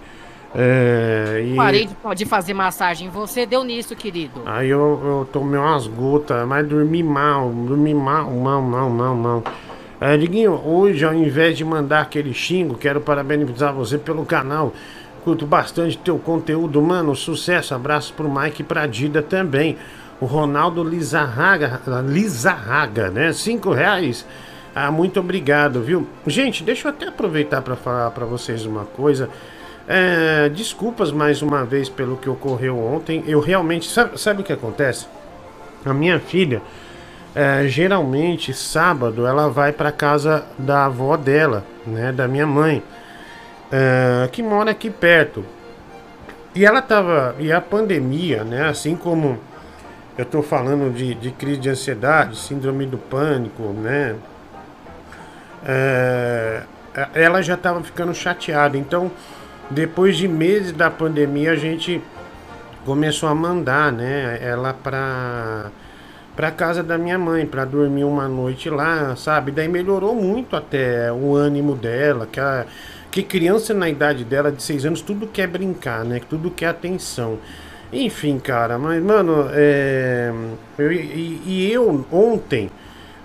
Eh, 0.55 1.43
e- 1.45 1.55
Parei 1.57 1.85
de, 1.87 1.95
de 2.15 2.25
fazer 2.25 2.53
massagem. 2.53 3.09
Você 3.09 3.45
deu 3.45 3.63
nisso, 3.63 3.95
querido. 3.95 4.41
Aí 4.45 4.69
eu, 4.69 5.01
eu 5.03 5.27
tomei 5.31 5.59
umas 5.59 5.87
gotas, 5.87 6.45
mas 6.47 6.67
dormi 6.67 7.01
mal, 7.03 7.49
dormi 7.49 7.93
mal, 7.93 8.29
mal, 8.31 8.61
mal, 8.61 8.89
mal, 8.89 9.15
mal. 9.15 9.43
É, 10.03 10.17
Diguinho, 10.17 10.59
hoje 10.65 11.05
ao 11.05 11.13
invés 11.13 11.55
de 11.55 11.63
mandar 11.63 12.01
aquele 12.01 12.33
xingo, 12.33 12.73
quero 12.73 12.99
parabenizar 12.99 13.71
você 13.71 13.99
pelo 13.99 14.25
canal. 14.25 14.73
Curto 15.23 15.45
bastante 15.45 15.95
teu 15.95 16.17
conteúdo, 16.17 16.81
mano. 16.81 17.15
Sucesso, 17.15 17.75
abraço 17.75 18.11
pro 18.15 18.27
Mike 18.27 18.63
e 18.63 18.65
pra 18.65 18.87
Dida 18.87 19.21
também. 19.21 19.77
O 20.19 20.25
Ronaldo 20.25 20.83
Lizarraga, 20.83 21.79
Lizarraga, 22.03 23.11
né? 23.11 23.31
Cinco 23.31 23.71
reais. 23.71 24.25
Ah, 24.73 24.89
muito 24.89 25.19
obrigado, 25.19 25.83
viu? 25.83 26.07
Gente, 26.25 26.63
deixa 26.63 26.87
eu 26.87 26.89
até 26.89 27.07
aproveitar 27.07 27.61
para 27.61 27.75
falar 27.75 28.09
para 28.09 28.25
vocês 28.25 28.65
uma 28.65 28.85
coisa. 28.85 29.29
É, 29.87 30.49
desculpas 30.49 31.11
mais 31.11 31.43
uma 31.43 31.63
vez 31.63 31.89
pelo 31.89 32.17
que 32.17 32.27
ocorreu 32.27 32.75
ontem. 32.79 33.23
Eu 33.27 33.39
realmente. 33.39 33.87
Sabe, 33.87 34.19
sabe 34.19 34.41
o 34.41 34.43
que 34.43 34.51
acontece? 34.51 35.05
A 35.85 35.93
minha 35.93 36.19
filha, 36.19 36.59
é, 37.33 37.67
geralmente, 37.67 38.53
sábado, 38.53 39.25
ela 39.25 39.49
vai 39.49 39.71
para 39.71 39.91
casa 39.91 40.45
da 40.57 40.85
avó 40.85 41.15
dela, 41.15 41.65
né? 41.85 42.11
Da 42.11 42.27
minha 42.27 42.45
mãe, 42.45 42.83
é, 43.71 44.27
que 44.31 44.43
mora 44.43 44.71
aqui 44.71 44.89
perto. 44.89 45.45
E 46.53 46.65
ela 46.65 46.81
tava. 46.81 47.35
E 47.39 47.51
a 47.51 47.61
pandemia, 47.61 48.43
né? 48.43 48.67
Assim 48.67 48.95
como 48.95 49.39
eu 50.17 50.25
tô 50.25 50.41
falando 50.41 50.93
de, 50.93 51.15
de 51.15 51.31
crise 51.31 51.59
de 51.59 51.69
ansiedade, 51.69 52.37
síndrome 52.37 52.85
do 52.85 52.97
pânico, 52.97 53.63
né? 53.63 54.15
É, 55.65 56.63
ela 57.13 57.41
já 57.41 57.53
estava 57.53 57.81
ficando 57.81 58.13
chateada. 58.13 58.77
Então, 58.77 59.09
depois 59.69 60.17
de 60.17 60.27
meses 60.27 60.73
da 60.73 60.89
pandemia, 60.89 61.51
a 61.51 61.55
gente 61.55 62.01
começou 62.85 63.29
a 63.29 63.35
mandar, 63.35 63.91
né, 63.91 64.39
ela 64.41 64.73
para 64.73 65.71
para 66.35 66.51
casa 66.51 66.81
da 66.81 66.97
minha 66.97 67.17
mãe 67.19 67.45
para 67.45 67.65
dormir 67.65 68.03
uma 68.03 68.27
noite 68.27 68.69
lá, 68.69 69.15
sabe? 69.15 69.51
Daí 69.51 69.67
melhorou 69.67 70.15
muito 70.15 70.55
até 70.55 71.11
o 71.11 71.35
ânimo 71.35 71.75
dela, 71.75 72.25
que 72.27 72.39
que 73.11 73.23
criança 73.23 73.73
na 73.73 73.89
idade 73.89 74.23
dela 74.23 74.51
de 74.51 74.63
6 74.63 74.85
anos 74.85 75.01
tudo 75.01 75.27
quer 75.27 75.45
brincar, 75.47 76.05
né? 76.05 76.21
Tudo 76.29 76.49
quer 76.49 76.67
atenção. 76.67 77.39
Enfim, 77.91 78.39
cara, 78.39 78.77
mas 78.79 79.03
mano, 79.03 79.47
é, 79.51 80.31
eu- 80.77 80.91
e, 80.93 81.41
e 81.45 81.71
eu 81.71 82.05
ontem 82.11 82.69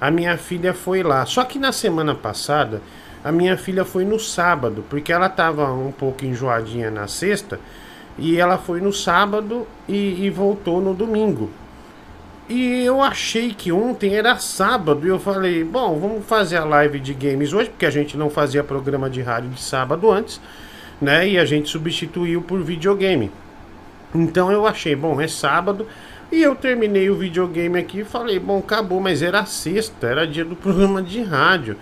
a 0.01 0.11
minha 0.11 0.37
filha 0.37 0.75
foi 0.75 1.03
lá. 1.03 1.25
Só 1.25 1.45
que 1.45 1.59
na 1.59 1.71
semana 1.73 2.15
passada, 2.15 2.83
a 3.25 3.31
minha 3.33 3.57
filha 3.57 3.85
foi 3.85 4.05
no 4.05 4.19
sábado, 4.19 4.85
porque 4.91 5.13
ela 5.13 5.29
tava 5.29 5.73
um 5.73 5.93
pouco 5.93 6.25
enjoadinha 6.25 6.91
na 6.91 7.07
sexta, 7.07 7.59
e 8.19 8.39
ela 8.39 8.59
foi 8.59 8.81
no 8.81 8.93
sábado 8.93 9.67
e, 9.89 10.25
e 10.27 10.31
voltou 10.31 10.81
no 10.81 10.95
domingo. 10.95 11.51
E 12.49 12.85
eu 12.85 13.03
achei 13.03 13.53
que 13.53 13.73
ontem 13.73 14.15
era 14.15 14.39
sábado, 14.39 15.05
e 15.05 15.11
eu 15.11 15.19
falei, 15.19 15.65
bom, 15.65 15.99
vamos 15.99 16.25
fazer 16.27 16.57
a 16.59 16.65
live 16.65 17.01
de 17.01 17.13
games 17.13 17.53
hoje, 17.53 17.71
porque 17.71 17.87
a 17.87 17.91
gente 17.91 18.17
não 18.17 18.31
fazia 18.31 18.63
programa 18.63 19.11
de 19.11 19.21
rádio 19.21 19.51
de 19.51 19.61
sábado 19.61 20.11
antes, 20.11 20.41
né? 21.01 21.29
E 21.29 21.39
a 21.39 21.45
gente 21.45 21.69
substituiu 21.69 22.41
por 22.41 22.63
videogame. 22.63 23.33
Então 24.15 24.53
eu 24.53 24.65
achei, 24.65 24.95
bom, 24.95 25.21
é 25.21 25.27
sábado. 25.27 25.87
E 26.31 26.41
eu 26.41 26.55
terminei 26.55 27.11
o 27.11 27.17
videogame 27.17 27.79
aqui 27.79 28.01
e 28.01 28.05
falei, 28.05 28.39
bom, 28.39 28.59
acabou, 28.59 29.01
mas 29.01 29.23
era 29.23 29.45
sexta, 29.45 30.07
era 30.07 30.27
dia 30.27 30.45
do 30.45 30.55
programa 30.55 31.03
de 31.03 31.23
rádio. 31.23 31.77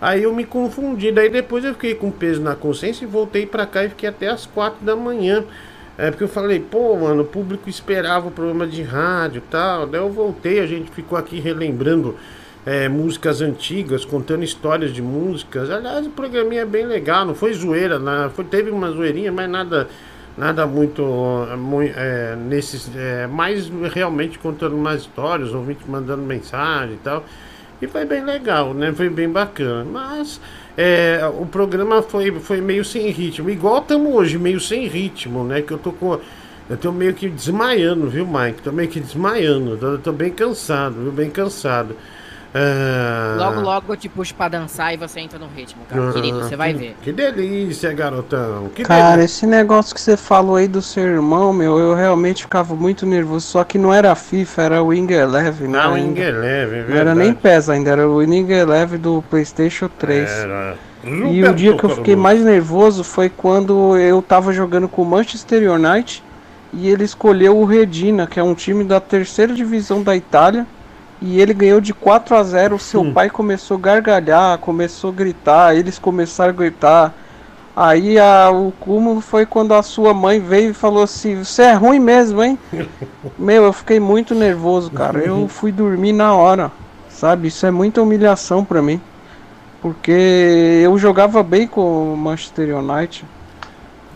Aí 0.00 0.22
eu 0.22 0.34
me 0.34 0.44
confundi, 0.44 1.10
daí 1.10 1.28
depois 1.28 1.64
eu 1.64 1.74
fiquei 1.74 1.94
com 1.94 2.10
peso 2.10 2.40
na 2.40 2.54
consciência 2.54 3.04
e 3.04 3.08
voltei 3.08 3.46
pra 3.46 3.66
cá 3.66 3.84
e 3.84 3.88
fiquei 3.88 4.08
até 4.08 4.28
as 4.28 4.46
quatro 4.46 4.84
da 4.84 4.94
manhã. 4.94 5.44
É 5.98 6.12
porque 6.12 6.22
eu 6.22 6.28
falei, 6.28 6.60
pô, 6.60 6.96
mano, 6.96 7.22
o 7.22 7.26
público 7.26 7.68
esperava 7.68 8.28
o 8.28 8.30
programa 8.30 8.68
de 8.68 8.82
rádio 8.82 9.38
e 9.38 9.50
tal. 9.50 9.84
Daí 9.84 10.00
eu 10.00 10.08
voltei, 10.08 10.60
a 10.60 10.66
gente 10.66 10.92
ficou 10.92 11.18
aqui 11.18 11.40
relembrando 11.40 12.14
é, 12.64 12.88
músicas 12.88 13.40
antigas, 13.40 14.04
contando 14.04 14.44
histórias 14.44 14.92
de 14.92 15.02
músicas. 15.02 15.68
Aliás, 15.68 16.06
o 16.06 16.10
programinha 16.10 16.62
é 16.62 16.64
bem 16.64 16.86
legal, 16.86 17.24
não 17.24 17.34
foi 17.34 17.52
zoeira, 17.52 17.98
né? 17.98 18.30
foi, 18.32 18.44
teve 18.44 18.70
uma 18.70 18.90
zoeirinha, 18.92 19.32
mas 19.32 19.50
nada 19.50 19.88
nada 20.36 20.64
muito, 20.68 21.02
muito 21.58 21.92
é, 21.98 22.36
nesses 22.36 22.88
é, 22.94 23.26
mais 23.26 23.68
realmente 23.92 24.38
contando 24.38 24.76
umas 24.76 25.00
histórias, 25.00 25.52
ouvinte 25.52 25.80
mandando 25.90 26.22
mensagem 26.22 26.94
e 26.94 26.98
tal. 26.98 27.24
E 27.82 27.88
foi 27.88 28.04
bem 28.04 28.24
legal, 28.24 28.72
né? 28.72 28.92
Foi 28.92 29.08
bem 29.08 29.28
bacana. 29.28 29.84
Mas 29.84 30.40
é, 30.80 31.20
o 31.36 31.44
programa 31.44 32.00
foi, 32.02 32.30
foi 32.38 32.60
meio 32.60 32.84
sem 32.84 33.10
ritmo. 33.10 33.50
Igual 33.50 33.80
estamos 33.80 34.14
hoje, 34.14 34.38
meio 34.38 34.60
sem 34.60 34.86
ritmo, 34.86 35.42
né? 35.42 35.60
Que 35.60 35.72
eu 35.72 35.78
tô 35.78 35.90
com. 35.90 36.20
Eu 36.70 36.76
tô 36.76 36.92
meio 36.92 37.12
que 37.14 37.28
desmaiando, 37.28 38.08
viu, 38.08 38.24
Mike? 38.24 38.62
Tô 38.62 38.70
meio 38.70 38.88
que 38.88 39.00
desmaiando. 39.00 39.76
Tô, 39.76 39.98
tô 39.98 40.12
bem 40.12 40.30
cansado, 40.30 41.02
viu? 41.02 41.10
Bem 41.10 41.30
cansado. 41.30 41.96
Ah, 42.54 43.36
Logo, 43.38 43.60
logo 43.60 43.92
eu 43.92 43.96
te 43.96 44.08
puxo 44.08 44.34
pra 44.34 44.48
dançar 44.48 44.92
e 44.94 44.96
você 44.96 45.20
entra 45.20 45.38
no 45.38 45.46
ritmo, 45.54 45.82
cara. 45.88 46.08
ah, 46.08 46.12
Querido, 46.12 46.40
você 46.40 46.56
vai 46.56 46.72
que- 46.72 46.78
ver. 46.78 46.96
Que 47.02 47.12
delícia, 47.12 47.92
garotão. 47.92 48.70
Que 48.74 48.82
Cara, 48.82 49.16
delícia. 49.16 49.24
esse 49.24 49.46
negócio 49.46 49.94
que 49.94 50.00
você 50.00 50.16
falou 50.16 50.56
aí 50.56 50.66
do 50.66 50.80
seu 50.82 51.04
irmão, 51.04 51.52
meu, 51.52 51.78
eu 51.78 51.94
realmente 51.94 52.42
ficava 52.42 52.74
muito 52.74 53.04
nervoso. 53.06 53.46
Só 53.46 53.64
que 53.64 53.76
não 53.78 53.92
era 53.92 54.14
FIFA, 54.14 54.62
era 54.62 54.82
o 54.82 54.86
Wing 54.88 55.12
Eleven. 55.12 55.68
né, 55.68 55.78
Não, 55.78 55.94
ainda. 55.94 56.08
Wing 56.08 56.20
Eleven, 56.20 56.78
é 56.80 56.84
Não 56.88 56.96
era 56.96 57.14
nem. 57.14 57.34
PES 57.34 57.68
ainda, 57.68 57.90
era 57.90 58.08
o 58.08 58.16
Wing 58.16 58.50
Eleven 58.52 58.98
do 58.98 59.22
PlayStation 59.30 59.88
3. 59.98 60.28
Era. 60.30 60.74
E 61.04 61.44
o 61.44 61.54
dia 61.54 61.76
que 61.76 61.84
eu 61.84 61.90
fiquei 61.90 62.16
mais 62.16 62.42
nervoso 62.42 63.04
foi 63.04 63.28
quando 63.28 63.96
eu 63.96 64.20
tava 64.20 64.52
jogando 64.52 64.88
com 64.88 65.02
o 65.02 65.04
Manchester 65.06 65.70
United 65.70 66.22
e 66.72 66.88
ele 66.88 67.04
escolheu 67.04 67.56
o 67.56 67.64
Redina, 67.64 68.26
que 68.26 68.38
é 68.38 68.42
um 68.42 68.54
time 68.54 68.82
da 68.84 68.98
terceira 69.00 69.54
divisão 69.54 70.02
da 70.02 70.16
Itália, 70.16 70.66
e 71.20 71.40
ele 71.40 71.52
ganhou 71.52 71.80
de 71.80 71.92
4 71.92 72.36
a 72.36 72.42
0. 72.42 72.76
O 72.76 72.78
seu 72.78 73.12
pai 73.12 73.28
começou 73.28 73.76
a 73.76 73.80
gargalhar, 73.80 74.58
começou 74.58 75.10
a 75.10 75.12
gritar, 75.12 75.76
eles 75.76 75.98
começaram 75.98 76.50
a 76.50 76.56
gritar. 76.56 77.14
Aí 77.74 78.18
a, 78.18 78.50
o 78.50 78.72
cúmulo 78.72 79.20
foi 79.20 79.46
quando 79.46 79.72
a 79.72 79.82
sua 79.82 80.12
mãe 80.12 80.40
veio 80.40 80.70
e 80.70 80.74
falou 80.74 81.02
assim: 81.02 81.44
Você 81.44 81.62
é 81.62 81.72
ruim 81.74 82.00
mesmo, 82.00 82.42
hein? 82.42 82.58
Meu, 83.38 83.64
eu 83.64 83.72
fiquei 83.72 84.00
muito 84.00 84.34
nervoso, 84.34 84.90
cara. 84.90 85.20
Eu 85.20 85.46
fui 85.48 85.70
dormir 85.70 86.12
na 86.12 86.34
hora, 86.34 86.72
sabe? 87.08 87.48
Isso 87.48 87.64
é 87.66 87.70
muita 87.70 88.02
humilhação 88.02 88.64
pra 88.64 88.82
mim. 88.82 89.00
Porque 89.80 90.80
eu 90.82 90.98
jogava 90.98 91.40
bem 91.42 91.68
com 91.68 92.14
o 92.14 92.16
Manchester 92.16 92.76
United. 92.76 93.24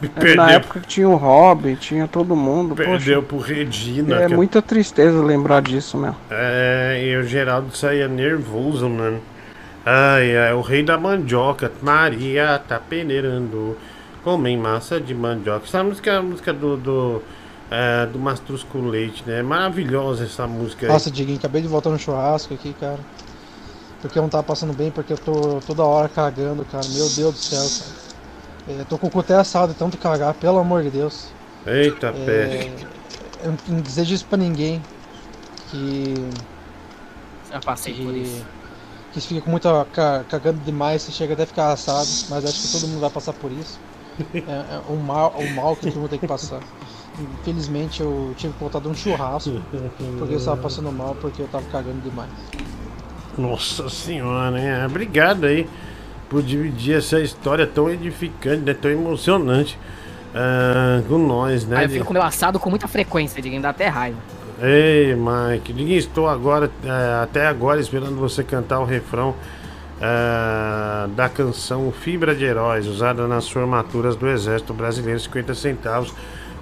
Perdeu. 0.09 0.37
Na 0.37 0.53
época 0.53 0.81
que 0.81 0.87
tinha 0.87 1.09
o 1.09 1.17
Robin, 1.17 1.75
tinha 1.75 2.09
todo 2.09 2.35
mundo. 2.37 2.75
Perdeu 2.75 3.23
poxa, 3.23 3.23
pro 3.23 3.39
Regina. 3.39 4.23
É 4.23 4.29
muita 4.29 4.61
tristeza 4.63 5.23
lembrar 5.23 5.63
disso, 5.63 5.97
meu. 5.97 6.15
É, 6.31 7.03
e 7.05 7.17
o 7.17 7.25
Geraldo 7.25 7.77
saía 7.77 8.09
nervoso, 8.09 8.89
mano. 8.89 9.21
Ai, 9.85 10.37
ai, 10.37 10.53
o 10.53 10.61
rei 10.61 10.83
da 10.83 10.97
mandioca, 10.97 11.71
Maria 11.83 12.61
tá 12.67 12.79
peneirando. 12.79 13.77
Comem 14.23 14.57
massa 14.57 15.01
de 15.01 15.15
mandioca. 15.15 15.65
Essa 15.67 15.83
música 15.83 16.11
é 16.11 16.17
a 16.17 16.23
música 16.23 16.53
do. 16.53 16.77
do 16.77 17.23
é, 17.73 18.05
do 18.05 18.19
Mastruz 18.19 18.63
com 18.63 18.87
Leite, 18.87 19.25
né? 19.27 19.43
Maravilhosa 19.43 20.25
essa 20.25 20.47
música 20.47 20.85
aí. 20.85 20.93
Nossa, 20.93 21.11
Diguinho, 21.11 21.39
acabei 21.39 21.63
de 21.63 21.69
voltar 21.69 21.89
no 21.89 21.99
churrasco 21.99 22.53
aqui, 22.53 22.75
cara. 22.79 23.01
Porque 24.03 24.19
eu 24.19 24.23
não 24.23 24.29
tava 24.29 24.43
passando 24.43 24.75
bem, 24.75 24.91
porque 24.91 25.15
eu 25.15 25.17
tô 25.17 25.59
toda 25.67 25.83
hora 25.83 26.07
cagando, 26.09 26.67
cara. 26.67 26.85
Meu 26.89 27.09
Deus 27.09 27.17
do 27.17 27.39
céu, 27.39 27.61
cara. 27.61 28.02
É, 28.69 28.85
tô 28.89 28.97
com 28.99 29.09
o 29.09 29.11
cu 29.11 29.21
até 29.21 29.35
assado 29.35 29.73
de 29.73 29.79
tanto 29.79 29.99
cagar, 29.99 30.35
pelo 30.35 30.59
amor 30.59 30.83
de 30.83 30.91
Deus. 30.91 31.29
Eita, 31.67 32.09
É, 32.09 32.13
peste. 32.25 32.87
eu 33.45 33.55
não 33.69 33.81
desejo 33.81 34.15
isso 34.15 34.25
pra 34.27 34.39
ninguém. 34.39 34.81
Que. 35.71 36.15
Já 37.51 37.61
passei 37.61 37.95
por 37.95 38.15
isso. 38.15 38.45
Que 39.13 39.21
se 39.21 39.29
fica 39.29 39.41
com 39.43 39.51
muita. 39.51 39.85
ca- 39.93 40.25
cagando 40.29 40.61
demais, 40.61 41.03
você 41.03 41.13
chega 41.13 41.35
até 41.35 41.43
a 41.43 41.47
ficar 41.47 41.73
assado. 41.73 42.09
Mas 42.31 42.45
acho 42.45 42.63
que 42.63 42.73
todo 42.73 42.89
mundo 42.89 43.01
vai 43.01 43.11
passar 43.11 43.33
por 43.33 43.51
isso. 43.53 43.79
É, 44.35 44.39
é 44.41 44.83
um 44.93 44.97
mal, 44.97 45.35
um 45.39 45.55
mal 45.55 45.75
que 45.77 45.87
todo 45.87 45.97
mundo 46.01 46.11
tem 46.11 46.19
que 46.19 46.27
passar. 46.27 46.61
Infelizmente 47.41 48.01
eu 48.01 48.33
tive 48.37 48.53
que 48.55 48.61
voltar 48.61 48.81
de 48.81 48.89
um 48.89 48.95
churrasco. 48.95 49.61
Porque 50.19 50.35
eu 50.35 50.39
estava 50.39 50.57
passando 50.61 50.91
mal, 50.93 51.15
porque 51.21 51.43
eu 51.43 51.49
tava 51.49 51.65
cagando 51.71 52.01
demais. 52.01 52.31
Nossa 53.37 53.89
senhora, 53.89 54.59
hein? 54.59 54.87
Obrigado 54.87 55.45
aí 55.47 55.69
por 56.33 56.43
dividir 56.43 56.97
essa 56.97 57.21
história 57.21 57.67
tão 57.67 57.91
edificante, 57.91 58.63
né? 58.63 58.73
tão 58.73 58.91
emocionante 58.91 59.79
ah, 60.35 61.03
com 61.07 61.19
nós, 61.19 61.67
né? 61.67 61.77
Aí 61.77 61.85
eu 61.85 61.91
fico 61.91 62.07
com 62.07 62.15
meu 62.15 62.23
assado 62.23 62.59
com 62.59 62.71
muita 62.71 62.89
frequência, 62.89 63.43
Diguinho, 63.43 63.61
dá 63.61 63.69
até 63.69 63.87
raiva. 63.87 64.17
Ei, 64.59 65.15
Mike, 65.15 65.75
Diguinho, 65.75 65.99
estou 65.99 66.27
agora, 66.27 66.71
eh, 66.83 67.21
até 67.23 67.47
agora, 67.47 67.81
esperando 67.81 68.17
você 68.17 68.43
cantar 68.43 68.81
o 68.81 68.85
refrão 68.87 69.35
eh, 70.01 71.09
da 71.15 71.29
canção 71.29 71.93
Fibra 71.93 72.35
de 72.35 72.45
Heróis, 72.45 72.87
usada 72.87 73.29
nas 73.29 73.47
formaturas 73.51 74.17
do 74.17 74.27
Exército 74.27 74.73
Brasileiro, 74.73 75.21
50 75.21 75.55
centavos, 75.55 76.15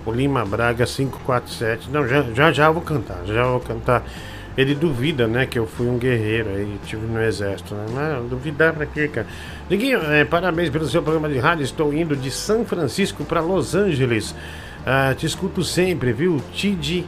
o 0.05 0.11
Lima 0.11 0.45
Braga 0.45 0.85
547. 0.85 1.91
Não, 1.91 2.09
já 2.09 2.23
já, 2.35 2.51
já 2.51 2.71
vou 2.73 2.83
cantar, 2.83 3.21
já 3.25 3.45
vou 3.45 3.61
cantar. 3.61 4.03
Ele 4.61 4.75
duvida, 4.75 5.27
né, 5.27 5.47
que 5.47 5.59
eu 5.59 5.67
fui 5.67 5.89
um 5.89 5.97
guerreiro 5.97 6.51
aí, 6.51 6.79
tive 6.85 7.07
no 7.07 7.19
exército, 7.19 7.75
né? 7.75 7.87
Mas 7.95 8.29
duvidar 8.29 8.75
pra 8.75 8.85
quê, 8.85 9.09
cara? 9.09 9.27
Diguinho, 9.71 10.01
eh, 10.03 10.27
parabéns 10.27 10.69
pelo 10.69 10.87
seu 10.87 11.03
programa 11.03 11.31
de 11.31 11.39
rádio. 11.39 11.65
Estou 11.65 11.95
indo 11.95 12.15
de 12.15 12.31
São 12.31 12.63
Francisco 12.67 13.25
para 13.25 13.41
Los 13.41 13.75
Angeles. 13.75 14.35
Ah, 14.85 15.15
te 15.17 15.25
escuto 15.25 15.65
sempre, 15.65 16.13
viu? 16.13 16.43
Tid 16.53 17.07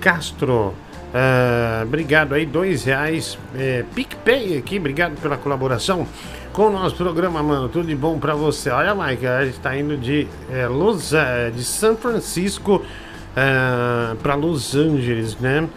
Castro. 0.00 0.74
Ah, 1.12 1.82
obrigado 1.84 2.34
aí, 2.34 2.46
dois 2.46 2.84
reais. 2.84 3.36
É, 3.56 3.84
PicPay 3.96 4.58
aqui, 4.58 4.78
obrigado 4.78 5.20
pela 5.20 5.36
colaboração 5.36 6.06
com 6.52 6.68
o 6.68 6.70
nosso 6.70 6.94
programa, 6.94 7.42
mano. 7.42 7.68
Tudo 7.68 7.88
de 7.88 7.96
bom 7.96 8.16
pra 8.16 8.36
você. 8.36 8.70
Olha, 8.70 8.94
Mike, 8.94 9.26
a 9.26 9.44
gente 9.44 9.58
tá 9.58 9.76
indo 9.76 9.96
de, 9.96 10.28
é, 10.52 10.68
Los, 10.68 11.12
eh, 11.12 11.50
de 11.50 11.64
São 11.64 11.96
Francisco 11.96 12.80
ah, 13.36 14.14
pra 14.22 14.36
Los 14.36 14.76
Angeles, 14.76 15.36
né? 15.40 15.68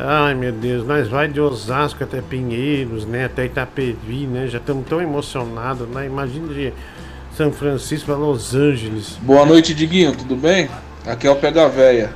Ai 0.00 0.32
meu 0.32 0.52
Deus, 0.52 0.86
nós 0.86 1.08
vai 1.08 1.26
de 1.26 1.40
Osasco 1.40 2.04
até 2.04 2.20
Pinheiros, 2.22 3.04
né? 3.04 3.24
Até 3.24 3.46
Itapevi, 3.46 4.28
né? 4.28 4.46
Já 4.46 4.58
estamos 4.58 4.86
tão 4.86 5.00
emocionados, 5.00 5.88
né? 5.88 6.06
Imagina 6.06 6.54
de 6.54 6.72
São 7.36 7.50
Francisco 7.50 8.06
para 8.06 8.14
Los 8.14 8.54
Angeles. 8.54 9.18
Boa 9.20 9.44
noite, 9.44 9.74
Diguinho, 9.74 10.14
tudo 10.14 10.36
bem? 10.36 10.68
Aqui 11.04 11.26
é 11.26 11.30
o 11.30 11.34
Pega 11.36 11.68
Véia. 11.68 12.14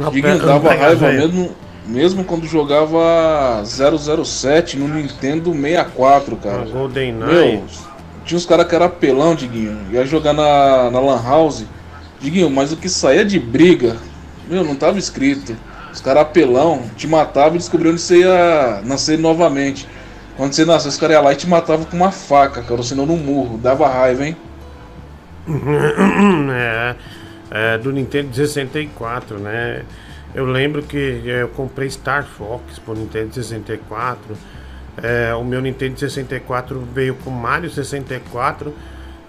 Ah, 0.00 0.10
Diguinho 0.10 0.38
Pe- 0.38 0.46
dava 0.46 0.72
raiva 0.74 1.10
mesmo, 1.10 1.50
mesmo 1.84 2.22
quando 2.22 2.46
jogava 2.46 3.64
007 3.64 4.76
no 4.78 4.86
Nintendo 4.86 5.52
64, 5.52 6.36
cara. 6.36 6.66
Golden 6.66 7.14
Meu, 7.14 7.64
tinha 8.24 8.38
uns 8.38 8.46
caras 8.46 8.68
que 8.68 8.76
era 8.76 8.84
apelão, 8.84 9.34
Diguinho. 9.34 9.76
Ia 9.90 10.06
jogar 10.06 10.32
na, 10.34 10.88
na 10.88 11.00
Lan 11.00 11.20
House. 11.20 11.64
Diguinho, 12.20 12.48
mas 12.48 12.70
o 12.70 12.76
que 12.76 12.88
saía 12.88 13.24
de 13.24 13.40
briga, 13.40 13.96
meu, 14.48 14.62
não 14.62 14.76
tava 14.76 15.00
escrito. 15.00 15.56
Os 15.92 16.00
caras 16.00 16.22
apelão, 16.22 16.82
te 16.96 17.06
matavam 17.06 17.56
e 17.56 17.58
descobriam 17.58 17.92
onde 17.92 18.00
você 18.00 18.18
ia 18.18 18.82
nascer 18.84 19.18
novamente. 19.18 19.88
Quando 20.36 20.52
você 20.52 20.64
nasceu, 20.64 20.90
os 20.90 20.96
caras 20.96 21.16
iam 21.16 21.24
lá 21.24 21.32
e 21.32 21.36
te 21.36 21.48
matavam 21.48 21.84
com 21.84 21.96
uma 21.96 22.12
faca, 22.12 22.62
cara, 22.62 22.82
senão 22.82 23.04
no 23.04 23.16
murro. 23.16 23.58
Dava 23.58 23.88
raiva, 23.88 24.26
hein? 24.26 24.36
é, 26.52 26.94
é, 27.50 27.78
do 27.78 27.90
Nintendo 27.90 28.34
64, 28.34 29.38
né? 29.38 29.82
Eu 30.34 30.44
lembro 30.44 30.82
que 30.82 31.22
eu 31.24 31.48
comprei 31.48 31.88
Star 31.88 32.24
Fox 32.24 32.78
pro 32.78 32.94
Nintendo 32.94 33.34
64. 33.34 34.36
É, 35.02 35.34
o 35.34 35.42
meu 35.42 35.60
Nintendo 35.60 35.98
64 35.98 36.86
veio 36.92 37.14
com 37.16 37.30
Mario 37.30 37.70
64 37.70 38.74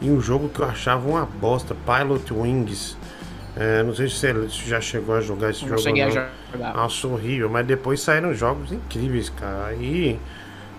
e 0.01 0.09
um 0.09 0.19
jogo 0.19 0.49
que 0.49 0.59
eu 0.59 0.65
achava 0.65 1.07
uma 1.09 1.25
bosta, 1.25 1.75
Pilot 1.85 2.33
Wings. 2.33 2.97
É, 3.55 3.83
não 3.83 3.93
sei 3.93 4.07
se 4.07 4.15
você 4.15 4.47
já 4.69 4.79
chegou 4.79 5.15
a 5.15 5.21
jogar 5.21 5.49
esse 5.49 5.61
Não 5.61 5.69
jogo. 5.69 5.81
cheguei 5.81 6.03
a 6.03 6.05
não. 6.07 6.13
jogar. 6.53 6.73
Nossa, 6.73 7.07
horrível. 7.07 7.49
Mas 7.49 7.65
depois 7.65 7.99
saíram 8.01 8.33
jogos 8.33 8.71
incríveis, 8.71 9.29
cara. 9.29 9.67
Aí, 9.67 10.19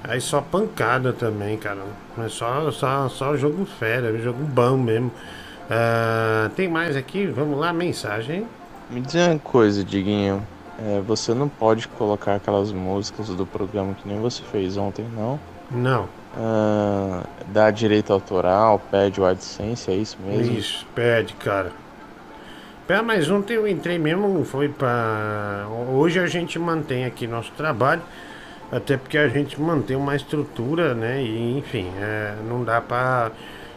aí 0.05 0.21
só 0.21 0.41
pancada 0.41 1.13
também, 1.13 1.57
cara. 1.57 1.81
Mas 2.17 2.33
só, 2.33 2.71
só, 2.71 3.09
só 3.09 3.37
jogo 3.37 3.65
fera, 3.67 4.17
jogo 4.19 4.43
bom 4.45 4.77
mesmo. 4.77 5.11
Ah, 5.69 6.51
tem 6.57 6.69
mais 6.69 6.97
aqui? 6.97 7.27
Vamos 7.27 7.59
lá, 7.59 7.73
mensagem. 7.73 8.47
Me 8.91 9.01
diz 9.01 9.15
uma 9.15 9.39
coisa, 9.39 9.85
Diguinho. 9.85 10.43
É, 10.79 11.01
você 11.01 11.35
não 11.35 11.49
pode 11.49 11.87
colocar 11.89 12.37
aquelas 12.37 12.73
músicas 12.73 13.29
do 13.29 13.45
programa 13.47 13.95
que 13.95 14.09
nem 14.09 14.19
você 14.19 14.43
fez 14.43 14.77
ontem, 14.77 15.05
não? 15.15 15.39
Não. 15.71 16.09
Ah, 16.37 17.23
dá 17.49 17.71
direito 17.71 18.13
autoral, 18.13 18.81
pede 18.91 19.21
o 19.21 19.25
AdSense, 19.27 19.91
é 19.91 19.95
isso 19.95 20.17
mesmo? 20.25 20.57
Isso, 20.59 20.87
pede, 20.95 21.35
cara. 21.35 21.71
Pé, 22.91 23.01
mas 23.03 23.31
ontem 23.31 23.55
eu 23.55 23.69
entrei 23.69 24.01
mesmo, 24.01 24.45
foi 24.45 24.69
pra. 24.69 25.65
Hoje 25.93 26.19
a 26.19 26.27
gente 26.27 26.59
mantém 26.59 27.05
aqui 27.05 27.25
nosso 27.25 27.53
trabalho, 27.53 28.03
até 28.73 28.97
porque 28.97 29.17
a 29.17 29.29
gente 29.29 29.61
mantém 29.61 29.95
uma 29.95 30.17
estrutura, 30.17 30.93
né? 30.93 31.23
E 31.23 31.57
enfim, 31.57 31.89
é, 32.01 32.35
não 32.49 32.65
dá 32.65 32.81
pra. 32.81 33.31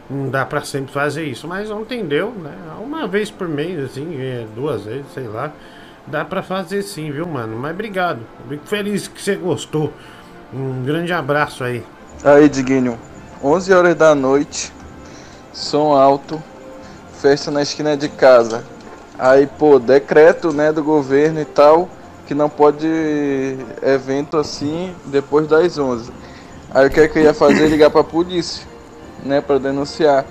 Não 0.10 0.32
dá 0.32 0.44
pra 0.44 0.62
sempre 0.62 0.92
fazer 0.92 1.26
isso, 1.26 1.48
mas 1.48 1.70
ontem 1.70 2.04
deu, 2.04 2.32
né? 2.32 2.56
Uma 2.84 3.08
vez 3.08 3.30
por 3.30 3.48
mês, 3.48 3.84
assim, 3.84 4.20
é, 4.20 4.48
duas 4.56 4.86
vezes, 4.86 5.06
sei 5.14 5.28
lá. 5.28 5.52
Dá 6.08 6.26
pra 6.26 6.42
fazer 6.42 6.82
sim, 6.82 7.12
viu, 7.12 7.28
mano? 7.28 7.56
Mas 7.56 7.72
obrigado. 7.72 8.22
Fico 8.50 8.66
feliz 8.66 9.08
que 9.08 9.22
você 9.22 9.36
gostou. 9.36 9.94
Um 10.52 10.84
grande 10.84 11.14
abraço 11.14 11.64
aí. 11.64 11.84
Aí, 12.24 12.50
Diguinho, 12.50 12.98
11 13.44 13.74
horas 13.74 13.96
da 13.96 14.16
noite, 14.16 14.74
som 15.54 15.94
alto, 15.94 16.42
festa 17.22 17.52
na 17.52 17.62
esquina 17.62 17.96
de 17.96 18.10
casa. 18.10 18.73
Aí, 19.18 19.48
pô, 19.48 19.80
decreto, 19.80 20.52
né, 20.52 20.72
do 20.72 20.84
governo 20.84 21.40
e 21.40 21.46
tal, 21.46 21.88
que 22.26 22.34
não 22.34 22.50
pode 22.50 22.88
evento 23.82 24.38
assim 24.38 24.94
depois 25.06 25.48
das 25.48 25.78
11. 25.78 26.12
Aí 26.74 26.88
o 26.88 26.90
que 26.90 27.00
é 27.00 27.08
que 27.08 27.20
eu 27.20 27.24
ia 27.24 27.34
fazer? 27.34 27.68
Ligar 27.68 27.90
pra 27.90 28.04
polícia, 28.04 28.66
né, 29.24 29.40
pra 29.42 29.58
denunciar. 29.58 30.26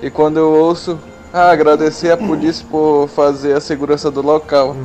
E 0.00 0.08
quando 0.10 0.36
eu 0.38 0.52
ouço, 0.52 0.98
ah, 1.32 1.50
agradecer 1.50 2.10
a 2.12 2.16
polícia 2.16 2.64
por 2.70 3.08
fazer 3.08 3.54
a 3.54 3.60
segurança 3.60 4.10
do 4.10 4.22
local. 4.22 4.76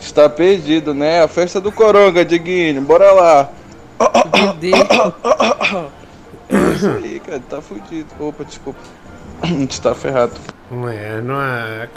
Está 0.00 0.28
perdido, 0.28 0.92
né? 0.92 1.22
A 1.22 1.28
festa 1.28 1.60
do 1.60 1.70
Coronga, 1.70 2.24
Diguinho, 2.24 2.80
bora 2.82 3.12
lá. 3.12 3.50
É 6.48 6.74
isso 6.74 6.88
aí, 6.88 7.20
cara, 7.20 7.40
tá 7.48 7.60
fudido. 7.60 8.08
Opa, 8.18 8.44
desculpa. 8.44 8.80
A 9.42 9.46
gente 9.46 9.80
tá 9.80 9.94
ferrado. 9.94 10.32
Não 10.70 10.88
é, 10.88 11.20
não 11.20 11.40
é. 11.40 11.88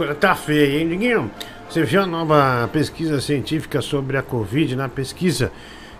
Coisa 0.00 0.14
tá 0.14 0.34
feia, 0.34 0.80
hein, 0.80 0.88
Diguinho? 0.88 1.30
Você 1.68 1.82
viu 1.84 2.00
a 2.00 2.06
nova 2.06 2.66
pesquisa 2.72 3.20
científica 3.20 3.82
sobre 3.82 4.16
a 4.16 4.22
Covid? 4.22 4.74
Na 4.74 4.88
pesquisa 4.88 5.52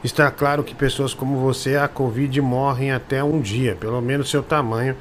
está 0.03 0.30
claro 0.30 0.64
que 0.64 0.74
pessoas 0.74 1.12
como 1.12 1.36
você, 1.38 1.76
a 1.76 1.86
Covid 1.86 2.40
morrem 2.40 2.92
até 2.92 3.22
um 3.22 3.42
dia, 3.42 3.76
pelo 3.78 4.01
menos 4.01 4.30
seu 4.30 4.42
tamanho 4.42 4.96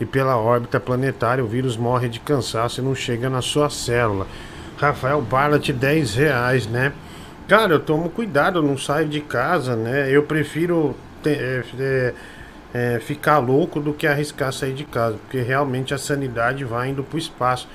e 0.00 0.06
pela 0.06 0.38
órbita 0.38 0.80
planetária. 0.80 1.44
O 1.44 1.46
vírus 1.46 1.76
morre 1.76 2.08
de 2.08 2.20
cansaço 2.20 2.80
e 2.80 2.82
não 2.82 2.94
chega 2.94 3.28
na 3.28 3.42
sua 3.42 3.68
célula. 3.68 4.26
Rafael 4.78 5.20
Barlat, 5.20 5.68
10 5.68 6.14
reais, 6.14 6.66
né? 6.66 6.94
Cara, 7.46 7.74
eu 7.74 7.80
tomo 7.80 8.08
cuidado, 8.08 8.60
eu 8.60 8.62
não 8.62 8.78
saio 8.78 9.10
de 9.10 9.20
casa, 9.20 9.76
né? 9.76 10.10
Eu 10.10 10.22
prefiro 10.22 10.96
é, 11.26 12.14
é, 12.72 12.98
ficar 12.98 13.40
louco 13.40 13.78
do 13.78 13.92
que 13.92 14.06
arriscar 14.06 14.54
sair 14.54 14.72
de 14.72 14.84
casa, 14.84 15.18
porque 15.18 15.42
realmente 15.42 15.92
a 15.92 15.98
sanidade 15.98 16.64
vai 16.64 16.88
indo 16.88 17.04
pro 17.04 17.18
espaço. 17.18 17.68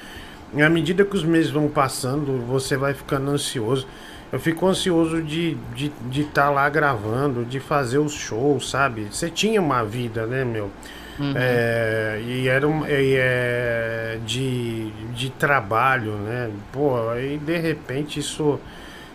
E 0.56 0.62
à 0.62 0.70
medida 0.70 1.04
que 1.04 1.16
os 1.16 1.24
meses 1.24 1.52
vão 1.52 1.68
passando, 1.68 2.46
você 2.46 2.78
vai 2.78 2.94
ficando 2.94 3.32
ansioso. 3.32 3.88
Eu 4.32 4.40
fico 4.40 4.68
ansioso 4.68 5.22
de 5.22 5.52
estar 5.52 5.76
de, 5.76 5.92
de 6.10 6.24
tá 6.26 6.50
lá 6.50 6.68
gravando, 6.70 7.46
de 7.46 7.60
fazer 7.60 8.00
os 8.00 8.14
shows, 8.14 8.70
sabe? 8.70 9.08
Você 9.12 9.30
tinha 9.30 9.62
uma 9.62 9.84
vida, 9.84 10.26
né, 10.26 10.44
meu? 10.44 10.72
Uhum. 11.20 11.34
É, 11.36 12.20
e 12.26 12.48
era 12.48 12.68
um, 12.68 12.86
e 12.88 13.16
é, 13.16 14.18
de, 14.26 14.90
de 15.14 15.30
trabalho, 15.30 16.14
né? 16.14 16.50
Pô, 16.72 17.10
aí 17.10 17.38
de 17.38 17.58
repente 17.58 18.20
isso, 18.20 18.60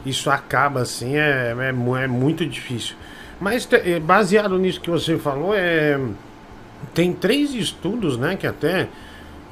isso 0.06 0.30
acaba 0.30 0.82
assim, 0.82 1.16
é, 1.16 1.54
é, 1.58 2.04
é 2.04 2.06
muito 2.06 2.46
difícil. 2.46 2.94
Mas 3.40 3.68
é, 3.72 3.98
baseado 3.98 4.58
nisso 4.58 4.80
que 4.80 4.90
você 4.90 5.18
falou, 5.18 5.52
é, 5.54 5.98
tem 6.94 7.12
três 7.12 7.54
estudos, 7.54 8.16
né? 8.16 8.36
Que 8.36 8.46
até 8.46 8.88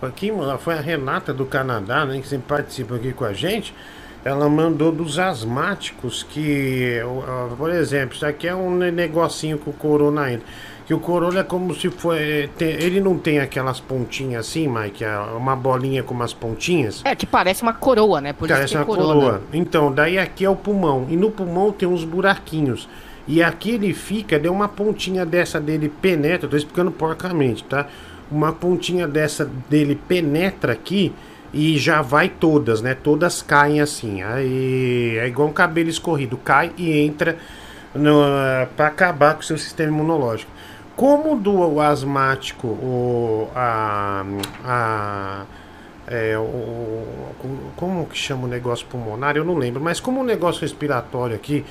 aqui 0.02 0.30
foi 0.58 0.74
a 0.74 0.80
Renata 0.80 1.32
do 1.32 1.44
Canadá, 1.46 2.04
né? 2.04 2.20
Que 2.20 2.28
sempre 2.28 2.48
participa 2.48 2.96
aqui 2.96 3.12
com 3.12 3.24
a 3.24 3.32
gente. 3.32 3.74
Ela 4.24 4.48
mandou 4.48 4.90
dos 4.90 5.18
asmáticos 5.20 6.24
que, 6.24 7.00
por 7.56 7.70
exemplo, 7.70 8.16
isso 8.16 8.26
aqui 8.26 8.48
é 8.48 8.54
um 8.54 8.74
negocinho 8.74 9.56
com 9.56 9.70
o 9.70 9.72
corona 9.72 10.32
entra. 10.32 10.46
Que 10.84 10.92
o 10.94 10.98
corona 11.00 11.40
é 11.40 11.42
como 11.44 11.74
se 11.74 11.90
for. 11.90 12.16
é, 12.16 12.48
ele 12.60 13.00
não 13.00 13.18
tem 13.18 13.38
aquelas 13.40 13.78
pontinhas 13.80 14.46
assim, 14.46 14.68
Mike? 14.68 15.04
é 15.04 15.16
Uma 15.18 15.54
bolinha 15.56 16.02
com 16.02 16.12
umas 16.14 16.32
pontinhas. 16.32 17.02
É, 17.04 17.14
que 17.14 17.26
parece 17.26 17.62
uma 17.62 17.72
coroa, 17.72 18.20
né? 18.20 18.32
Por 18.32 18.48
Parece 18.48 18.66
isso 18.66 18.78
uma 18.78 18.84
que 18.84 18.90
é 18.90 18.94
corona. 18.94 19.14
coroa. 19.20 19.42
Então, 19.52 19.92
daí 19.92 20.18
aqui 20.18 20.44
é 20.44 20.50
o 20.50 20.56
pulmão. 20.56 21.06
E 21.08 21.16
no 21.16 21.30
pulmão 21.30 21.70
tem 21.72 21.88
uns 21.88 22.04
buraquinhos. 22.04 22.88
E 23.28 23.42
aqui 23.42 23.72
ele 23.72 23.92
fica, 23.92 24.38
deu 24.38 24.52
uma 24.52 24.68
pontinha 24.68 25.26
dessa 25.26 25.60
dele 25.60 25.88
penetra, 25.88 26.48
tô 26.48 26.56
explicando 26.56 26.92
porcamente, 26.92 27.64
tá? 27.64 27.88
Uma 28.30 28.52
pontinha 28.52 29.06
dessa 29.06 29.44
dele 29.44 29.94
penetra 30.08 30.72
aqui 30.72 31.12
e 31.52 31.78
já 31.78 32.02
vai 32.02 32.28
todas, 32.28 32.82
né? 32.82 32.94
Todas 32.94 33.40
caem 33.40 33.80
assim. 33.80 34.22
Aí 34.22 35.16
é 35.18 35.26
igual 35.26 35.48
um 35.48 35.52
cabelo 35.52 35.88
escorrido, 35.88 36.36
cai 36.36 36.72
e 36.76 36.98
entra 36.98 37.36
no, 37.94 38.20
para 38.76 38.88
acabar 38.88 39.34
com 39.34 39.40
o 39.40 39.44
seu 39.44 39.56
sistema 39.56 39.90
imunológico. 39.90 40.50
Como 40.94 41.36
do 41.36 41.80
asmático, 41.80 42.66
o, 42.68 43.50
a, 43.54 44.24
a, 44.64 45.44
é, 46.06 46.38
o, 46.38 47.04
como 47.76 48.06
que 48.06 48.16
chama 48.16 48.44
o 48.44 48.48
negócio 48.48 48.86
pulmonar? 48.86 49.36
Eu 49.36 49.44
não 49.44 49.56
lembro, 49.56 49.80
mas 49.80 50.00
como 50.00 50.20
o 50.20 50.24
negócio 50.24 50.62
respiratório 50.62 51.36
aqui 51.36 51.64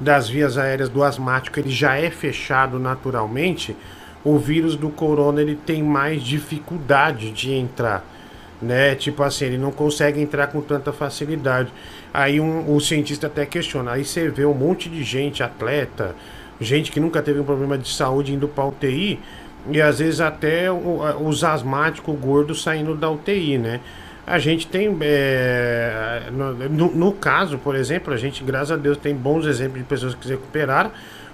das 0.00 0.28
vias 0.28 0.58
aéreas 0.58 0.88
do 0.88 1.04
asmático 1.04 1.60
ele 1.60 1.70
já 1.70 1.96
é 1.96 2.10
fechado 2.10 2.78
naturalmente, 2.78 3.76
o 4.24 4.38
vírus 4.38 4.76
do 4.76 4.88
corona 4.88 5.40
ele 5.40 5.56
tem 5.56 5.82
mais 5.82 6.22
dificuldade 6.22 7.30
de 7.30 7.52
entrar, 7.52 8.04
né? 8.60 8.94
Tipo 8.94 9.22
assim, 9.22 9.46
ele 9.46 9.58
não 9.58 9.72
consegue 9.72 10.20
entrar 10.20 10.46
com 10.48 10.60
tanta 10.60 10.92
facilidade. 10.92 11.72
Aí 12.14 12.40
um, 12.40 12.74
o 12.74 12.80
cientista 12.80 13.26
até 13.26 13.44
questiona, 13.46 13.92
aí 13.92 14.04
você 14.04 14.28
vê 14.28 14.44
um 14.44 14.54
monte 14.54 14.88
de 14.88 15.02
gente, 15.02 15.42
atleta, 15.42 16.14
gente 16.60 16.92
que 16.92 17.00
nunca 17.00 17.20
teve 17.22 17.40
um 17.40 17.44
problema 17.44 17.76
de 17.76 17.88
saúde 17.88 18.32
indo 18.32 18.46
para 18.46 18.64
UTI 18.66 19.18
e 19.70 19.80
às 19.80 19.98
vezes 19.98 20.20
até 20.20 20.70
os 20.70 21.44
asmáticos 21.44 22.18
gordos 22.18 22.62
saindo 22.62 22.94
da 22.94 23.10
UTI, 23.10 23.58
né? 23.58 23.80
A 24.24 24.38
gente 24.38 24.68
tem, 24.68 24.96
é, 25.00 26.22
no- 26.30 26.94
no 26.94 27.12
caso, 27.12 27.58
por 27.58 27.74
exemplo, 27.74 28.14
a 28.14 28.16
gente, 28.16 28.44
graças 28.44 28.70
a 28.70 28.76
Deus, 28.76 28.96
tem 28.96 29.14
bons 29.14 29.46
exemplos 29.46 29.78
de 29.78 29.84
pessoas 29.84 30.14
que 30.14 30.24
se 30.24 30.30
recuperaram. 30.32 30.92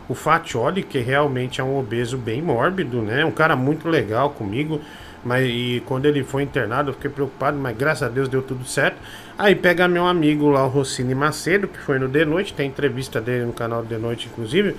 O 0.09 0.15
Fatioli, 0.15 0.83
que 0.83 0.99
realmente 0.99 1.61
é 1.61 1.65
um 1.65 1.79
obeso 1.79 2.17
bem 2.17 2.41
mórbido, 2.41 3.03
né? 3.03 3.25
Um 3.25 3.31
cara 3.31 3.55
muito 3.55 3.89
legal 3.89 4.31
comigo. 4.31 4.81
Mas 5.25 5.47
e 5.47 5.83
quando 5.85 6.07
ele 6.07 6.23
foi 6.23 6.43
internado, 6.43 6.91
eu 6.91 6.95
fiquei 6.95 7.11
preocupado, 7.11 7.59
mas 7.59 7.77
graças 7.77 8.05
a 8.05 8.09
Deus 8.09 8.29
deu 8.29 8.41
tudo 8.41 8.65
certo. 8.65 8.97
Aí 9.37 9.55
pega 9.55 9.87
meu 9.87 10.07
amigo 10.07 10.49
lá, 10.49 10.65
o 10.65 10.69
Rossini 10.69 11.15
Macedo, 11.15 11.69
que 11.69 11.79
foi 11.79 11.99
no 11.99 12.09
The 12.09 12.25
Noite, 12.25 12.55
tem 12.55 12.69
entrevista 12.69 13.21
dele 13.21 13.45
no 13.45 13.53
canal 13.53 13.85
The 13.85 13.99
Noite, 13.99 14.29
inclusive. 14.33 14.77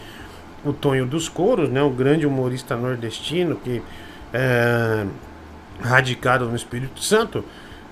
O 0.65 0.73
Tonho 0.73 1.05
dos 1.05 1.29
Couros, 1.29 1.69
né? 1.69 1.81
O 1.81 1.89
grande 1.89 2.25
humorista 2.25 2.75
nordestino 2.75 3.55
que 3.57 3.81
é 4.33 5.05
radicado 5.81 6.45
no 6.45 6.55
Espírito 6.55 7.01
Santo. 7.01 7.43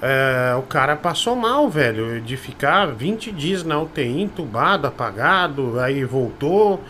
É, 0.02 0.56
o 0.58 0.62
cara 0.62 0.96
passou 0.96 1.36
mal, 1.36 1.70
velho, 1.70 2.22
de 2.22 2.38
ficar 2.38 2.86
20 2.88 3.32
dias 3.32 3.64
na 3.64 3.80
UTI, 3.80 4.22
entubado, 4.22 4.86
apagado, 4.88 5.80
aí 5.80 6.04
voltou. 6.04 6.84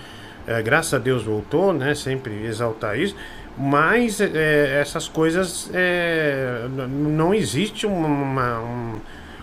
É, 0.47 0.61
graças 0.61 0.93
a 0.93 0.97
Deus 0.97 1.23
voltou, 1.23 1.73
né? 1.73 1.93
Sempre 1.93 2.45
exaltar 2.45 2.97
isso. 2.97 3.15
Mas 3.57 4.21
é, 4.21 4.79
essas 4.81 5.07
coisas 5.07 5.69
é, 5.73 6.65
não 6.87 7.33
existe 7.33 7.85
uma, 7.85 8.07
uma, 8.07 8.59
um- 8.61 8.93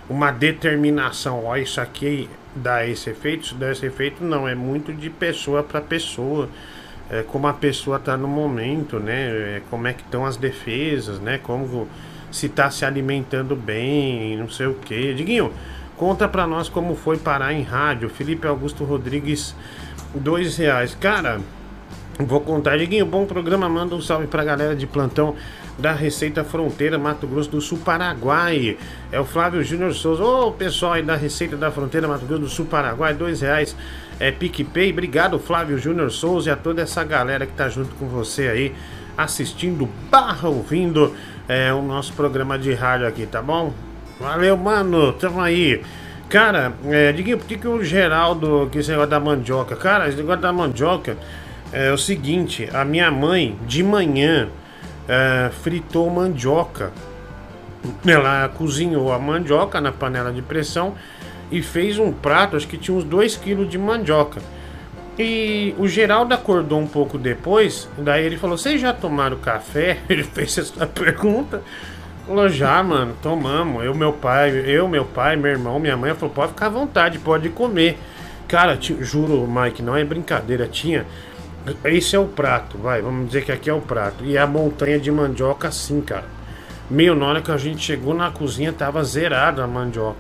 uma 0.09 0.31
determinação. 0.31 1.45
Ó, 1.45 1.57
isso 1.57 1.81
aqui 1.81 2.29
dá 2.55 2.87
esse 2.87 3.11
efeito, 3.11 3.45
isso 3.47 3.55
dá 3.57 3.71
esse 3.73 3.85
efeito. 3.87 4.23
Não, 4.25 4.49
é 4.49 4.55
muito 4.55 4.93
de 4.93 5.11
pessoa 5.11 5.63
para 5.63 5.81
pessoa. 5.81 6.49
É, 7.11 7.23
como 7.23 7.47
a 7.47 7.53
pessoa 7.53 7.99
está 7.99 8.17
no 8.17 8.27
momento, 8.29 8.99
né? 8.99 9.27
É, 9.57 9.63
como 9.71 9.87
é 9.87 9.93
que 9.93 10.03
estão 10.03 10.25
as 10.25 10.37
defesas, 10.37 11.19
né? 11.21 11.39
Como 11.43 11.87
se 12.31 12.47
está 12.47 12.71
se 12.71 12.85
alimentando 12.85 13.55
bem, 13.55 14.37
não 14.39 14.49
sei 14.49 14.67
o 14.67 14.75
que. 14.75 15.13
Diguinho, 15.15 15.53
conta 15.97 16.27
para 16.27 16.47
nós 16.47 16.69
como 16.69 16.95
foi 16.97 17.19
parar 17.19 17.53
em 17.53 17.63
rádio. 17.63 18.09
Felipe 18.09 18.47
Augusto 18.47 18.85
Rodrigues, 18.85 19.55
dois 20.15 20.57
reais. 20.57 20.97
Cara, 21.01 21.41
Vou 22.19 22.41
contar, 22.41 22.79
Diguinho, 22.79 23.05
bom 23.05 23.27
programa. 23.27 23.69
Manda 23.69 23.95
um 23.97 24.01
salve 24.01 24.29
pra 24.29 24.45
galera 24.45 24.77
de 24.77 24.87
plantão 24.87 25.35
da 25.77 25.93
Receita 25.93 26.45
Fronteira, 26.45 26.97
Mato 26.97 27.27
Grosso 27.27 27.51
do 27.51 27.61
Sul, 27.61 27.79
Paraguai. 27.79 28.79
É 29.11 29.19
o 29.19 29.25
Flávio 29.25 29.65
Júnior 29.65 29.93
Souza. 29.95 30.23
Ô, 30.23 30.53
pessoal 30.53 30.93
aí 30.93 31.03
da 31.03 31.17
Receita 31.17 31.57
da 31.57 31.73
Fronteira, 31.73 32.07
Mato 32.07 32.25
Grosso 32.25 32.43
do 32.43 32.49
Sul, 32.49 32.67
Paraguai, 32.67 33.15
dois 33.15 33.41
reais. 33.41 33.77
É 34.21 34.31
PicPay. 34.31 34.93
Obrigado, 34.93 35.41
Flávio 35.41 35.77
Júnior 35.77 36.09
Souza 36.13 36.51
e 36.51 36.53
a 36.53 36.57
toda 36.57 36.83
essa 36.83 37.03
galera 37.03 37.47
que 37.47 37.53
tá 37.53 37.69
junto 37.69 37.93
com 37.97 38.07
você 38.07 38.47
aí, 38.47 38.75
assistindo, 39.19 39.89
barra 40.09 40.49
ouvindo 40.49 41.13
é, 41.49 41.73
o 41.73 41.83
nosso 41.83 42.13
programa 42.13 42.57
de 42.57 42.73
rádio 42.73 43.09
aqui, 43.09 43.27
tá 43.27 43.43
bom? 43.43 43.73
Valeu, 44.21 44.57
mano. 44.57 45.13
Tamo 45.15 45.41
aí. 45.41 45.83
Cara, 46.29 46.73
é, 46.87 47.13
Diguinho, 47.13 47.39
por 47.39 47.47
que, 47.47 47.57
que 47.57 47.69
o 47.69 47.83
Geraldo, 47.85 48.69
que 48.71 48.79
esse 48.79 48.91
negócio 48.91 49.11
da 49.11 49.21
mandioca? 49.21 49.77
Cara, 49.77 50.09
esse 50.09 50.17
negócio 50.17 50.41
da 50.41 50.53
mandioca 50.53 51.17
é 51.73 51.93
o 51.93 51.99
seguinte: 51.99 52.69
a 52.73 52.85
minha 52.85 53.11
mãe, 53.11 53.59
de 53.67 53.83
manhã, 53.83 54.49
é, 55.09 55.51
fritou 55.63 56.09
mandioca. 56.11 56.93
Ela 58.07 58.49
cozinhou 58.49 59.13
a 59.13 59.19
mandioca 59.19 59.81
na 59.81 59.93
panela 59.93 60.33
de 60.33 60.41
pressão 60.41 60.95
e 61.51 61.61
fez 61.61 61.99
um 61.99 62.11
prato, 62.13 62.57
acho 62.57 62.67
que 62.67 62.79
tinha 62.79 62.97
uns 62.97 63.05
2 63.05 63.37
kg 63.37 63.67
de 63.67 63.77
mandioca. 63.77 64.41
E 65.19 65.75
o 65.79 65.87
Geraldo 65.87 66.35
acordou 66.35 66.81
um 66.81 66.87
pouco 66.87 67.17
depois, 67.17 67.89
daí 67.97 68.25
ele 68.25 68.37
falou: 68.37 68.59
Vocês 68.59 68.81
já 68.81 68.93
tomaram 68.93 69.37
café? 69.37 69.99
Ele 70.11 70.25
fez 70.25 70.59
essa 70.59 70.87
pergunta. 70.87 71.63
Já, 72.49 72.83
mano, 72.83 73.15
tomamos. 73.23 73.85
Eu, 73.85 73.95
meu 73.95 74.13
pai, 74.13 74.51
eu, 74.67 74.89
meu 74.89 75.05
pai, 75.05 75.37
meu 75.37 75.51
irmão, 75.51 75.79
minha 75.79 75.97
mãe 75.97 76.15
falou, 76.15 76.35
pode 76.35 76.53
ficar 76.53 76.67
à 76.67 76.71
vontade, 76.71 77.19
pode 77.19 77.49
comer. 77.51 77.99
Cara, 78.49 78.79
juro, 78.81 79.47
Mike, 79.47 79.83
não 79.83 79.97
é 79.97 80.05
brincadeira, 80.05 80.67
tinha. 80.67 81.07
Esse 81.85 82.15
é 82.15 82.19
o 82.19 82.27
prato, 82.27 82.77
vai, 82.79 83.01
vamos 83.01 83.27
dizer 83.27 83.45
que 83.45 83.53
aqui 83.53 83.71
é 83.71 83.75
o 83.75 83.81
prato. 83.81 84.25
E 84.25 84.37
a 84.37 84.47
montanha 84.47 84.99
de 84.99 85.11
mandioca 85.11 85.69
assim, 85.69 86.01
cara. 86.01 86.27
Meu, 86.91 87.15
na 87.15 87.27
hora 87.27 87.43
que 87.43 87.51
a 87.51 87.57
gente 87.57 87.83
chegou 87.83 88.15
na 88.15 88.31
cozinha, 88.31 88.73
tava 88.73 89.03
zerada 89.03 89.65
a 89.65 89.67
mandioca. 89.67 90.19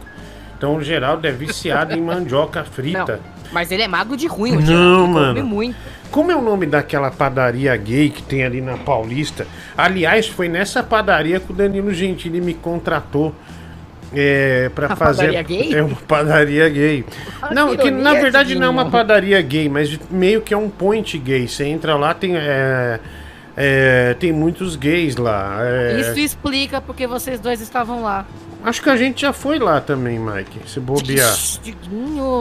Então 0.56 0.76
o 0.76 0.82
Geraldo 0.82 1.26
é 1.26 1.32
viciado 1.32 1.94
em 1.94 2.00
mandioca 2.02 2.64
frita. 2.64 3.20
Mas 3.54 3.70
ele 3.70 3.82
é 3.82 3.88
magro 3.88 4.16
de 4.16 4.26
ruim, 4.26 4.56
o 4.56 4.60
Não, 4.60 5.04
ele 5.04 5.06
come 5.06 5.12
mano. 5.14 5.44
muito. 5.46 5.76
Como 6.10 6.30
é 6.30 6.36
o 6.36 6.42
nome 6.42 6.66
daquela 6.66 7.10
padaria 7.10 7.74
gay 7.76 8.10
que 8.10 8.22
tem 8.22 8.44
ali 8.44 8.60
na 8.60 8.76
Paulista? 8.76 9.46
Aliás, 9.76 10.26
foi 10.28 10.48
nessa 10.48 10.82
padaria 10.82 11.40
que 11.40 11.50
o 11.50 11.54
Danilo 11.54 11.92
Gentili 11.94 12.40
me 12.40 12.52
contratou. 12.54 13.34
É, 14.16 14.70
pra 14.74 14.92
A 14.92 14.96
fazer. 14.96 15.22
padaria 15.32 15.42
gay? 15.42 15.74
É 15.74 15.82
uma 15.82 15.96
padaria 15.96 16.68
gay. 16.68 17.04
não, 17.50 17.70
que 17.70 17.78
que 17.78 17.90
na 17.90 18.12
verdade 18.14 18.54
não 18.54 18.66
é 18.66 18.70
uma 18.70 18.88
padaria 18.88 19.40
gay, 19.42 19.68
mas 19.68 19.98
meio 20.08 20.40
que 20.40 20.54
é 20.54 20.56
um 20.56 20.68
point 20.70 21.18
gay. 21.18 21.48
Você 21.48 21.64
entra 21.64 21.96
lá, 21.96 22.14
tem. 22.14 22.36
é, 22.36 23.00
é, 23.56 24.14
tem 24.18 24.32
muitos 24.32 24.76
gays 24.76 25.16
lá. 25.16 25.58
é, 25.62 25.98
Isso 26.00 26.18
explica 26.20 26.80
porque 26.80 27.06
vocês 27.08 27.40
dois 27.40 27.60
estavam 27.60 28.02
lá. 28.02 28.24
Acho 28.64 28.82
que 28.82 28.88
a 28.88 28.96
gente 28.96 29.20
já 29.20 29.32
foi 29.34 29.58
lá 29.58 29.78
também, 29.78 30.18
Mike, 30.18 30.58
se 30.66 30.80
bobear. 30.80 31.36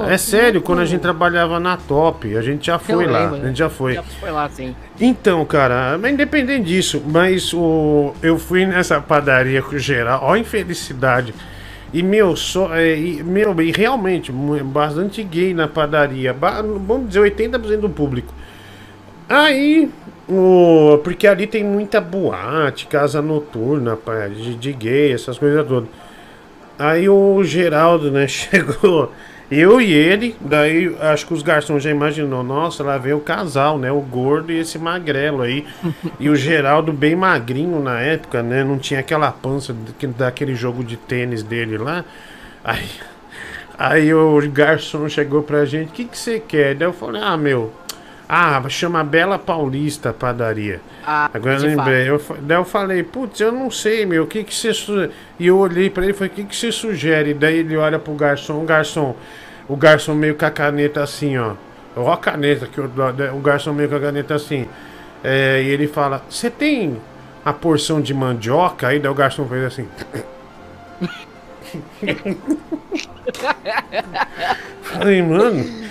É 0.10 0.18
sério, 0.18 0.62
quando 0.62 0.80
a 0.80 0.86
gente 0.86 1.02
trabalhava 1.02 1.60
na 1.60 1.76
Top, 1.76 2.34
a 2.38 2.41
gente 2.41 2.68
já 2.68 2.80
foi 2.80 3.06
lá. 3.06 3.30
A 3.30 3.45
gente 3.45 3.58
já 3.58 3.70
foi. 3.70 3.95
Já 3.95 4.04
foi 4.04 4.32
lá, 4.32 4.48
sim. 4.48 4.74
Então, 5.02 5.44
cara, 5.44 5.98
mas 5.98 6.14
independente 6.14 6.64
disso, 6.64 7.04
mas 7.06 7.54
o, 7.54 8.14
eu 8.24 8.40
fui 8.40 8.66
nessa 8.66 9.02
padaria 9.02 9.62
com 9.62 9.78
geral, 9.78 10.22
ó, 10.24 10.32
a 10.32 10.40
infelicidade. 10.40 11.36
E 11.91 12.02
meu, 12.02 12.38
só, 12.38 12.74
é, 12.74 12.98
e, 12.98 13.22
meu, 13.22 13.62
e 13.62 13.74
realmente, 13.74 14.32
bastante 14.32 15.22
gay 15.24 15.54
na 15.54 15.68
padaria. 15.68 16.34
Vamos 16.34 17.10
dizer, 17.10 17.20
80% 17.20 17.82
do 17.82 17.90
público. 17.90 18.34
Aí, 19.28 19.91
o, 20.30 21.02
porque 21.04 21.28
ali 21.28 21.48
tem 21.48 21.66
muita 21.66 22.00
boate, 22.00 22.88
casa 22.88 23.22
noturna, 23.22 23.98
de, 24.34 24.56
de 24.56 24.72
gay, 24.72 25.12
essas 25.12 25.38
coisas 25.38 25.68
todas. 25.68 25.90
Aí 26.78 27.08
o 27.08 27.44
Geraldo, 27.44 28.10
né, 28.12 28.26
chegou, 28.28 29.12
eu 29.52 29.80
e 29.80 29.91
ele, 29.94 30.36
daí 30.41 30.95
acho 31.00 31.28
que 31.28 31.34
os 31.34 31.44
garçons 31.44 31.84
já 31.84 31.91
imaginou, 31.91 32.44
nossa, 32.44 32.84
lá 32.84 32.98
vem 32.98 33.14
o 33.14 33.20
casal, 33.20 33.78
né, 33.78 33.91
o 33.91 34.00
gordo 34.02 34.52
e 34.52 34.58
esse 34.60 34.80
magrelo 34.80 35.41
aí. 35.44 35.66
e 36.20 36.30
o 36.30 36.36
Geraldo 36.36 36.91
bem 36.91 37.16
magrinho 37.16 37.80
na 37.82 38.00
época, 38.00 38.41
né, 38.41 38.64
não 38.64 38.80
tinha 38.80 39.00
aquela 39.00 39.32
pança 39.32 39.74
daque- 39.74 40.08
daquele 40.08 40.56
jogo 40.56 40.84
de 40.84 40.98
tênis 40.98 41.44
dele 41.44 41.78
lá. 41.78 42.04
Aí, 42.64 42.90
aí 43.78 44.14
o 44.14 44.40
garçom 44.52 45.08
chegou 45.08 45.44
pra 45.44 45.66
gente, 45.66 45.90
o 45.90 45.91
que 45.91 46.06
que 46.06 46.18
você 46.18 46.40
quer? 46.40 46.74
Daí 46.74 46.88
eu 46.88 46.94
falei, 46.94 47.22
ah, 47.24 47.38
meu, 47.38 47.72
ah, 48.36 48.68
chama 48.68 49.04
Bela 49.04 49.38
Paulista 49.38 50.10
a 50.10 50.14
padaria. 50.14 50.82
Ah, 51.06 51.30
Agora 51.32 51.58
eu 51.58 51.62
lembrei. 51.62 52.10
Eu, 52.10 52.20
daí 52.42 52.58
eu 52.58 52.66
falei, 52.66 53.04
putz, 53.04 53.40
eu 53.40 53.52
não 53.52 53.70
sei, 53.70 54.08
meu, 54.08 54.24
o 54.24 54.28
que 54.28 54.44
que 54.44 54.56
você. 54.56 54.74
Su... 54.74 55.08
E 55.40 55.46
eu 55.46 55.60
olhei 55.60 55.88
pra 55.88 56.02
ele 56.02 56.14
e 56.14 56.16
falei, 56.16 56.32
o 56.32 56.36
que 56.36 56.44
que 56.46 56.56
você 56.56 56.72
sugere? 56.72 57.36
Daí 57.36 57.60
ele 57.60 57.78
olha 57.78 58.00
pro 58.00 58.16
garçom, 58.16 58.64
o 58.64 58.66
garçom, 58.66 59.16
o 59.68 59.76
garçom 59.76 60.16
meio 60.16 60.34
com 60.34 60.46
a 60.46 60.50
caneta 60.50 61.04
assim, 61.04 61.38
ó. 61.38 61.54
Ó 61.96 62.12
a 62.12 62.18
caneta, 62.18 62.66
que 62.66 62.82
o, 62.82 62.90
o 63.36 63.40
garçom 63.40 63.72
meio 63.72 63.88
com 63.88 63.98
a 63.98 64.00
caneta 64.00 64.34
assim. 64.34 64.68
É, 65.24 65.62
e 65.62 65.68
ele 65.68 65.88
fala, 65.88 66.24
você 66.28 66.50
tem 66.50 67.00
a 67.46 67.54
porção 67.54 68.02
de 68.02 68.16
mandioca? 68.16 68.88
Aí 68.88 68.98
daí 69.00 69.12
o 69.12 69.16
garçom 69.16 69.48
fez 69.48 69.64
assim. 69.64 69.88
Falei, 74.82 75.22
mano, 75.22 75.84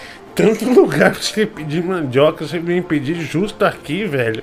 tanto 0.46 0.68
lugar 0.74 1.12
pra 1.12 1.20
você 1.22 1.46
pedir 1.46 1.82
mandioca, 1.82 2.46
você 2.46 2.58
vem 2.58 2.82
pedir 2.82 3.14
justo 3.14 3.64
aqui, 3.64 4.04
velho. 4.04 4.42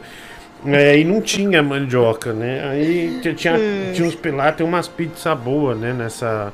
É, 0.65 0.97
e 0.97 1.05
não 1.05 1.21
tinha 1.21 1.63
mandioca, 1.63 2.33
né? 2.33 2.69
Aí 2.69 3.19
tinha, 3.35 3.55
tinha 3.93 4.07
uns 4.07 4.15
pilates, 4.15 4.57
tem 4.57 4.67
umas 4.67 4.87
pizzas 4.87 5.37
boas, 5.39 5.77
né? 5.77 5.93
Nessa, 5.93 6.53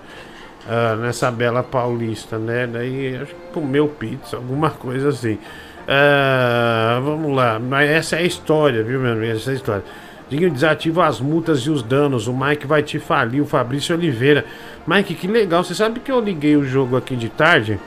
ah, 0.67 0.95
nessa 0.95 1.31
bela 1.31 1.63
paulista, 1.63 2.37
né? 2.37 2.67
Daí 2.67 3.15
acho 3.15 3.33
que 3.33 3.53
comeu 3.53 3.87
pizza, 3.87 4.35
alguma 4.35 4.69
coisa 4.69 5.09
assim. 5.09 5.39
Ah, 5.87 6.99
vamos 7.03 7.35
lá, 7.35 7.59
mas 7.59 7.89
essa 7.89 8.15
é 8.15 8.19
a 8.19 8.23
história, 8.23 8.83
viu, 8.83 8.99
meu 8.99 9.13
amigo? 9.13 9.33
Essa 9.33 9.51
é 9.51 9.53
a 9.53 9.55
história. 9.55 9.83
Dinho 10.29 10.51
desativa 10.51 11.05
as 11.05 11.19
multas 11.19 11.59
e 11.61 11.69
os 11.69 11.83
danos. 11.83 12.27
O 12.27 12.33
Mike 12.33 12.65
vai 12.65 12.81
te 12.81 12.97
falir, 12.99 13.41
o 13.41 13.45
Fabrício 13.45 13.95
Oliveira. 13.95 14.45
Mike, 14.87 15.13
que 15.13 15.27
legal. 15.27 15.63
Você 15.63 15.75
sabe 15.75 15.99
que 15.99 16.11
eu 16.11 16.19
liguei 16.19 16.55
o 16.55 16.63
jogo 16.63 16.97
aqui 16.97 17.15
de 17.15 17.29
tarde? 17.29 17.79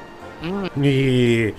E, 0.80 1.54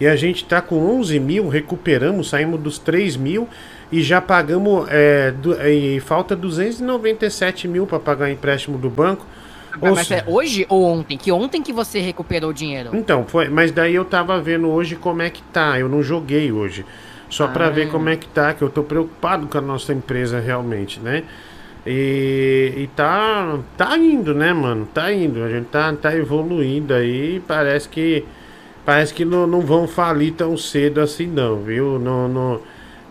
e 0.00 0.06
a 0.06 0.16
gente 0.16 0.44
tá 0.44 0.60
com 0.60 0.76
11 0.76 1.18
mil, 1.20 1.48
recuperamos, 1.48 2.28
saímos 2.30 2.60
dos 2.60 2.78
3 2.78 3.16
mil 3.16 3.48
e 3.92 4.02
já 4.02 4.20
pagamos. 4.20 4.86
É, 4.90 5.30
du- 5.30 5.54
e 5.60 6.00
falta 6.00 6.34
297 6.34 7.68
mil 7.68 7.86
para 7.86 7.98
pagar 8.00 8.30
empréstimo 8.30 8.78
do 8.78 8.88
banco. 8.90 9.26
Ou 9.80 9.94
Mas 9.94 10.06
se- 10.06 10.14
é 10.14 10.24
hoje 10.26 10.64
ou 10.68 10.84
ontem? 10.84 11.18
Que 11.18 11.32
ontem 11.32 11.60
que 11.62 11.72
você 11.72 11.98
recuperou 12.00 12.50
o 12.50 12.54
dinheiro? 12.54 12.90
Então, 12.92 13.24
foi, 13.26 13.48
mas 13.48 13.72
daí 13.72 13.94
eu 13.94 14.04
tava 14.04 14.40
vendo 14.40 14.68
hoje 14.68 14.94
como 14.94 15.20
é 15.22 15.30
que 15.30 15.42
tá. 15.42 15.78
Eu 15.78 15.88
não 15.88 16.02
joguei 16.02 16.52
hoje. 16.52 16.84
Só 17.28 17.48
Ah. 17.52 17.68
ver 17.70 17.88
como 17.90 18.08
é 18.08 18.16
que 18.16 18.28
tá, 18.28 18.54
que 18.54 18.62
eu 18.62 18.70
tô 18.70 18.84
preocupado 18.84 19.48
com 19.48 19.58
a 19.58 19.60
nossa 19.60 19.92
empresa 19.92 20.38
realmente, 20.38 21.00
né? 21.00 21.24
E, 21.86 22.72
e 22.76 22.86
tá, 22.96 23.58
tá 23.76 23.96
indo, 23.98 24.34
né, 24.34 24.52
mano? 24.52 24.86
Tá 24.86 25.12
indo. 25.12 25.42
A 25.42 25.50
gente 25.50 25.66
tá, 25.66 25.92
tá 25.94 26.16
evoluindo 26.16 26.94
aí. 26.94 27.42
Parece 27.46 27.88
que 27.88 28.24
parece 28.84 29.12
que 29.14 29.24
não, 29.24 29.46
não 29.46 29.60
vão 29.60 29.86
falir 29.88 30.32
tão 30.34 30.56
cedo 30.56 31.00
assim, 31.00 31.26
não, 31.26 31.62
viu? 31.62 31.98
Não, 31.98 32.28
não, 32.28 32.60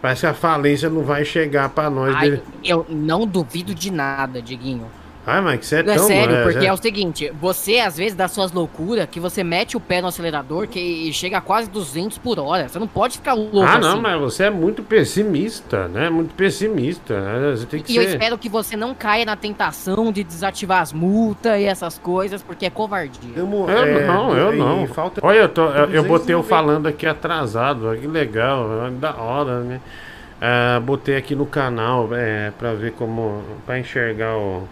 parece 0.02 0.22
que 0.22 0.28
a 0.28 0.34
falência 0.34 0.90
não 0.90 1.04
vai 1.04 1.24
chegar 1.26 1.70
pra 1.70 1.90
nós. 1.90 2.16
Ai, 2.16 2.30
dele- 2.32 2.44
eu 2.64 2.86
não 2.90 3.26
duvido 3.28 3.74
de 3.76 3.91
nada, 3.91 4.41
Diguinho. 4.41 4.88
Ai, 5.26 5.40
mas 5.40 5.66
você 5.66 5.78
é 5.78 5.84
Não, 5.84 5.94
é 5.94 5.95
tão. 5.95 6.08
sério, 6.08 6.36
é, 6.36 6.44
porque 6.44 6.66
é- 6.66 6.68
é 6.68 6.74
o 6.74 6.78
seguinte, 6.78 7.32
você 7.40 7.80
às 7.80 7.95
vezes 7.95 8.14
dá 8.14 8.28
suas 8.28 8.52
loucuras 8.52 9.08
que 9.10 9.22
você 9.22 9.41
mete 9.41 9.78
o 9.78 9.80
pé 9.80 10.02
no 10.02 10.08
acelerador 10.08 10.68
que 10.68 10.80
e 10.80 11.14
chega 11.14 11.38
a 11.38 11.41
quase 11.41 11.70
200 11.70 12.18
por 12.18 12.38
hora. 12.40 12.68
Você 12.68 12.78
não 12.78 12.88
pode 12.88 13.18
ficar 13.20 13.34
louco 13.34 13.62
Ah, 13.62 13.80
não, 13.80 13.94
assim. 13.94 14.02
mas 14.02 14.20
você 14.20 14.44
é 14.44 14.50
muito 14.50 14.84
pessimista, 14.84 15.88
né? 15.88 16.10
Muito 16.10 16.36
pessimista. 16.36 17.20
né? 17.22 17.56
Você 17.56 17.66
tem 17.66 17.82
que 17.82 17.94
E 17.94 17.95
eu 17.95 18.04
ser. 18.04 18.10
espero 18.10 18.38
que 18.38 18.50
você 18.50 18.76
não 18.76 18.94
caia 18.94 19.24
na 19.24 19.36
tentação 19.38 20.12
de 20.12 20.24
desativar 20.26 20.82
as 20.82 20.91
multas 20.91 21.58
e 21.60 21.64
essas 21.66 21.98
coisas, 21.98 22.44
porque 22.44 22.66
é 22.66 22.70
covardia. 22.70 23.32
Eu 23.36 23.45
não, 23.48 24.36
eu 24.38 24.52
não. 24.54 24.88
Olha, 25.22 25.38
eu, 25.40 25.50
tô, 25.50 25.66
eu, 25.70 25.90
eu 25.91 26.04
botei 26.04 26.36
o 26.36 26.44
falando 26.44 26.88
aqui 26.88 27.06
atrasado, 27.08 27.88
olha 27.88 28.00
que 28.00 28.08
legal, 28.08 28.68
da 29.00 29.16
hora, 29.16 29.62
né? 29.62 29.80
Ah, 30.41 30.82
botei 30.84 31.16
aqui 31.16 31.34
no 31.36 31.45
canal 31.45 32.10
é, 32.12 32.52
pra 32.60 32.74
ver 32.74 32.91
como. 32.91 33.41
pra 33.66 33.80
enxergar 33.80 34.36
o. 34.38 34.68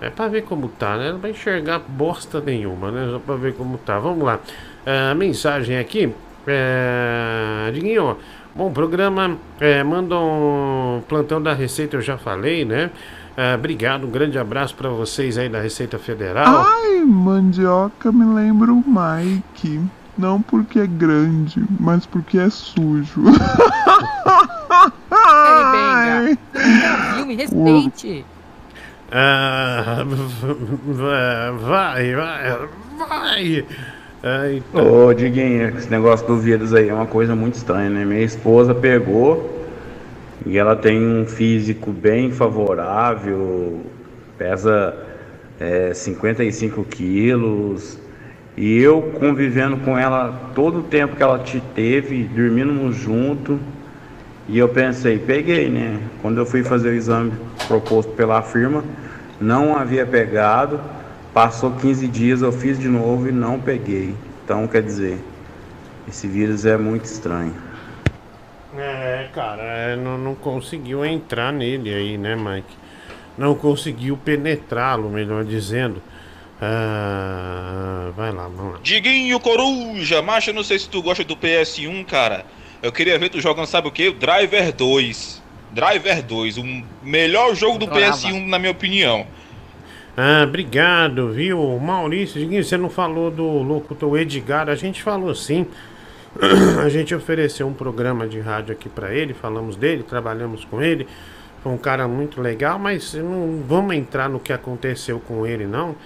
É 0.00 0.10
pra 0.10 0.28
ver 0.28 0.44
como 0.44 0.68
tá, 0.68 0.96
né? 0.96 1.12
Não 1.12 1.18
pra 1.18 1.30
enxergar 1.30 1.80
bosta 1.86 2.40
nenhuma, 2.40 2.90
né? 2.90 3.08
Só 3.10 3.18
pra 3.18 3.34
ver 3.36 3.54
como 3.54 3.78
tá. 3.78 3.98
Vamos 3.98 4.24
lá. 4.24 4.38
Ah, 4.84 5.14
mensagem 5.14 5.78
aqui. 5.78 6.12
É, 6.46 7.70
Diguinho, 7.72 8.16
bom 8.54 8.70
programa. 8.70 9.36
É, 9.58 9.82
manda 9.82 10.16
um 10.16 11.02
plantão 11.08 11.42
da 11.42 11.52
Receita, 11.54 11.96
eu 11.96 12.02
já 12.02 12.16
falei, 12.18 12.64
né? 12.64 12.90
Ah, 13.36 13.54
obrigado, 13.54 14.06
um 14.06 14.10
grande 14.10 14.38
abraço 14.38 14.74
pra 14.74 14.88
vocês 14.88 15.36
aí 15.36 15.48
da 15.48 15.60
Receita 15.60 15.98
Federal. 15.98 16.64
Ai, 16.66 17.00
mandioca 17.04 18.12
me 18.12 18.24
lembra 18.34 18.72
o 18.72 18.84
Mike. 18.86 19.80
Não 20.16 20.40
porque 20.40 20.78
é 20.78 20.86
grande, 20.86 21.62
mas 21.78 22.06
porque 22.06 22.38
é 22.38 22.48
sujo. 22.48 23.22
Ai, 25.10 26.38
Viu? 27.16 27.26
Me 27.26 27.34
respeite. 27.34 28.24
Ah, 29.10 30.04
vai, 30.84 32.14
vai, 32.14 32.58
vai. 32.98 33.66
Ah, 34.22 34.52
então. 34.52 35.06
Ô, 35.06 35.14
Diguinho, 35.14 35.68
esse 35.76 35.90
negócio 35.90 36.26
do 36.26 36.36
vírus 36.36 36.74
aí 36.74 36.88
é 36.88 36.94
uma 36.94 37.06
coisa 37.06 37.36
muito 37.36 37.54
estranha, 37.54 37.88
né? 37.88 38.04
Minha 38.04 38.22
esposa 38.22 38.74
pegou 38.74 39.64
e 40.44 40.58
ela 40.58 40.74
tem 40.74 40.98
um 40.98 41.26
físico 41.26 41.92
bem 41.92 42.32
favorável, 42.32 43.82
pesa 44.36 44.94
é, 45.60 45.94
55 45.94 46.84
quilos. 46.84 47.98
E 48.56 48.78
eu 48.78 49.02
convivendo 49.20 49.76
com 49.78 49.98
ela 49.98 50.50
todo 50.54 50.80
o 50.80 50.82
tempo 50.82 51.14
que 51.14 51.22
ela 51.22 51.38
te 51.38 51.60
teve, 51.74 52.24
dormimos 52.24 52.96
junto. 52.96 53.60
E 54.48 54.58
eu 54.58 54.68
pensei, 54.68 55.18
peguei, 55.18 55.68
né? 55.68 56.00
Quando 56.22 56.38
eu 56.38 56.46
fui 56.46 56.62
fazer 56.62 56.90
o 56.90 56.94
exame 56.94 57.32
proposto 57.66 58.12
pela 58.12 58.42
firma, 58.42 58.84
não 59.40 59.76
havia 59.76 60.06
pegado. 60.06 60.80
Passou 61.34 61.72
15 61.72 62.06
dias, 62.08 62.42
eu 62.42 62.52
fiz 62.52 62.78
de 62.78 62.88
novo 62.88 63.28
e 63.28 63.32
não 63.32 63.60
peguei. 63.60 64.14
Então, 64.44 64.66
quer 64.68 64.82
dizer, 64.82 65.18
esse 66.08 66.28
vírus 66.28 66.64
é 66.64 66.76
muito 66.76 67.04
estranho. 67.04 67.54
É, 68.78 69.28
cara, 69.34 69.62
é, 69.62 69.96
não, 69.96 70.16
não 70.16 70.34
conseguiu 70.34 71.04
entrar 71.04 71.52
nele 71.52 71.92
aí, 71.92 72.16
né, 72.16 72.36
Mike? 72.36 72.76
Não 73.36 73.54
conseguiu 73.54 74.16
penetrá-lo, 74.16 75.10
melhor 75.10 75.44
dizendo. 75.44 76.00
Ah, 76.60 78.10
vai 78.16 78.32
lá, 78.32 78.48
vamos 78.48 78.74
lá. 78.74 78.80
Diguinho 78.82 79.38
Coruja, 79.40 80.22
macho, 80.22 80.52
não 80.52 80.62
sei 80.64 80.78
se 80.78 80.88
tu 80.88 81.02
gosta 81.02 81.24
do 81.24 81.36
PS1, 81.36 82.04
cara. 82.06 82.46
Eu 82.82 82.92
queria 82.92 83.18
ver 83.18 83.30
tu 83.30 83.40
jogando, 83.40 83.66
sabe 83.66 83.88
o 83.88 83.90
que? 83.90 84.08
O 84.08 84.12
Driver 84.12 84.72
2. 84.72 85.42
Driver 85.72 86.22
2, 86.22 86.58
o 86.58 86.82
melhor 87.02 87.54
jogo 87.54 87.78
do 87.78 87.86
Adorava. 87.86 88.16
PS1, 88.16 88.46
na 88.46 88.58
minha 88.58 88.72
opinião. 88.72 89.26
Ah, 90.16 90.44
obrigado, 90.44 91.30
viu? 91.30 91.78
Maurício, 91.78 92.40
você 92.62 92.76
não 92.76 92.88
falou 92.88 93.30
do 93.30 93.44
locutor 93.44 94.18
Edgar, 94.18 94.68
a 94.68 94.74
gente 94.74 95.02
falou 95.02 95.34
sim. 95.34 95.66
A 96.84 96.88
gente 96.90 97.14
ofereceu 97.14 97.66
um 97.66 97.72
programa 97.72 98.26
de 98.26 98.38
rádio 98.38 98.72
aqui 98.72 98.90
pra 98.90 99.14
ele, 99.14 99.32
falamos 99.32 99.74
dele, 99.74 100.02
trabalhamos 100.02 100.66
com 100.66 100.82
ele. 100.82 101.08
Foi 101.62 101.72
um 101.72 101.78
cara 101.78 102.06
muito 102.06 102.42
legal, 102.42 102.78
mas 102.78 103.14
não 103.14 103.62
vamos 103.66 103.96
entrar 103.96 104.28
no 104.28 104.38
que 104.38 104.52
aconteceu 104.52 105.18
com 105.18 105.46
ele, 105.46 105.66
não. 105.66 105.96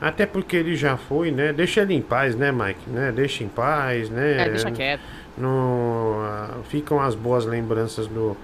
Até 0.00 0.26
porque 0.26 0.56
ele 0.56 0.76
já 0.76 0.96
foi, 0.96 1.30
né? 1.30 1.52
Deixa 1.52 1.82
ele 1.82 1.94
em 1.94 2.02
paz, 2.02 2.34
né, 2.34 2.52
Mike? 2.52 2.90
Né? 2.90 3.12
Deixa 3.14 3.44
em 3.44 3.48
paz, 3.48 4.10
né? 4.10 4.42
É, 4.42 4.48
deixa 4.48 4.70
quieto. 4.70 5.00
No, 5.36 6.22
ah, 6.24 6.48
ficam 6.68 7.00
as 7.00 7.14
boas 7.14 7.44
lembranças 7.44 8.06
do, 8.06 8.36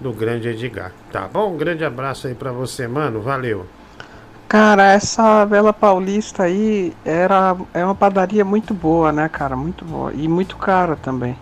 do 0.00 0.12
grande 0.12 0.48
Edgar. 0.48 0.92
Tá 1.12 1.28
bom? 1.32 1.52
Um 1.52 1.56
grande 1.56 1.84
abraço 1.84 2.26
aí 2.26 2.34
pra 2.34 2.50
você, 2.50 2.88
mano. 2.88 3.20
Valeu. 3.20 3.66
Cara, 4.48 4.92
essa 4.92 5.44
Vela 5.46 5.72
Paulista 5.72 6.42
aí 6.42 6.92
era, 7.04 7.56
é 7.72 7.84
uma 7.84 7.94
padaria 7.94 8.44
muito 8.44 8.74
boa, 8.74 9.10
né, 9.10 9.28
cara? 9.28 9.56
Muito 9.56 9.84
boa. 9.84 10.12
E 10.12 10.28
muito 10.28 10.56
cara 10.56 10.96
também. 10.96 11.36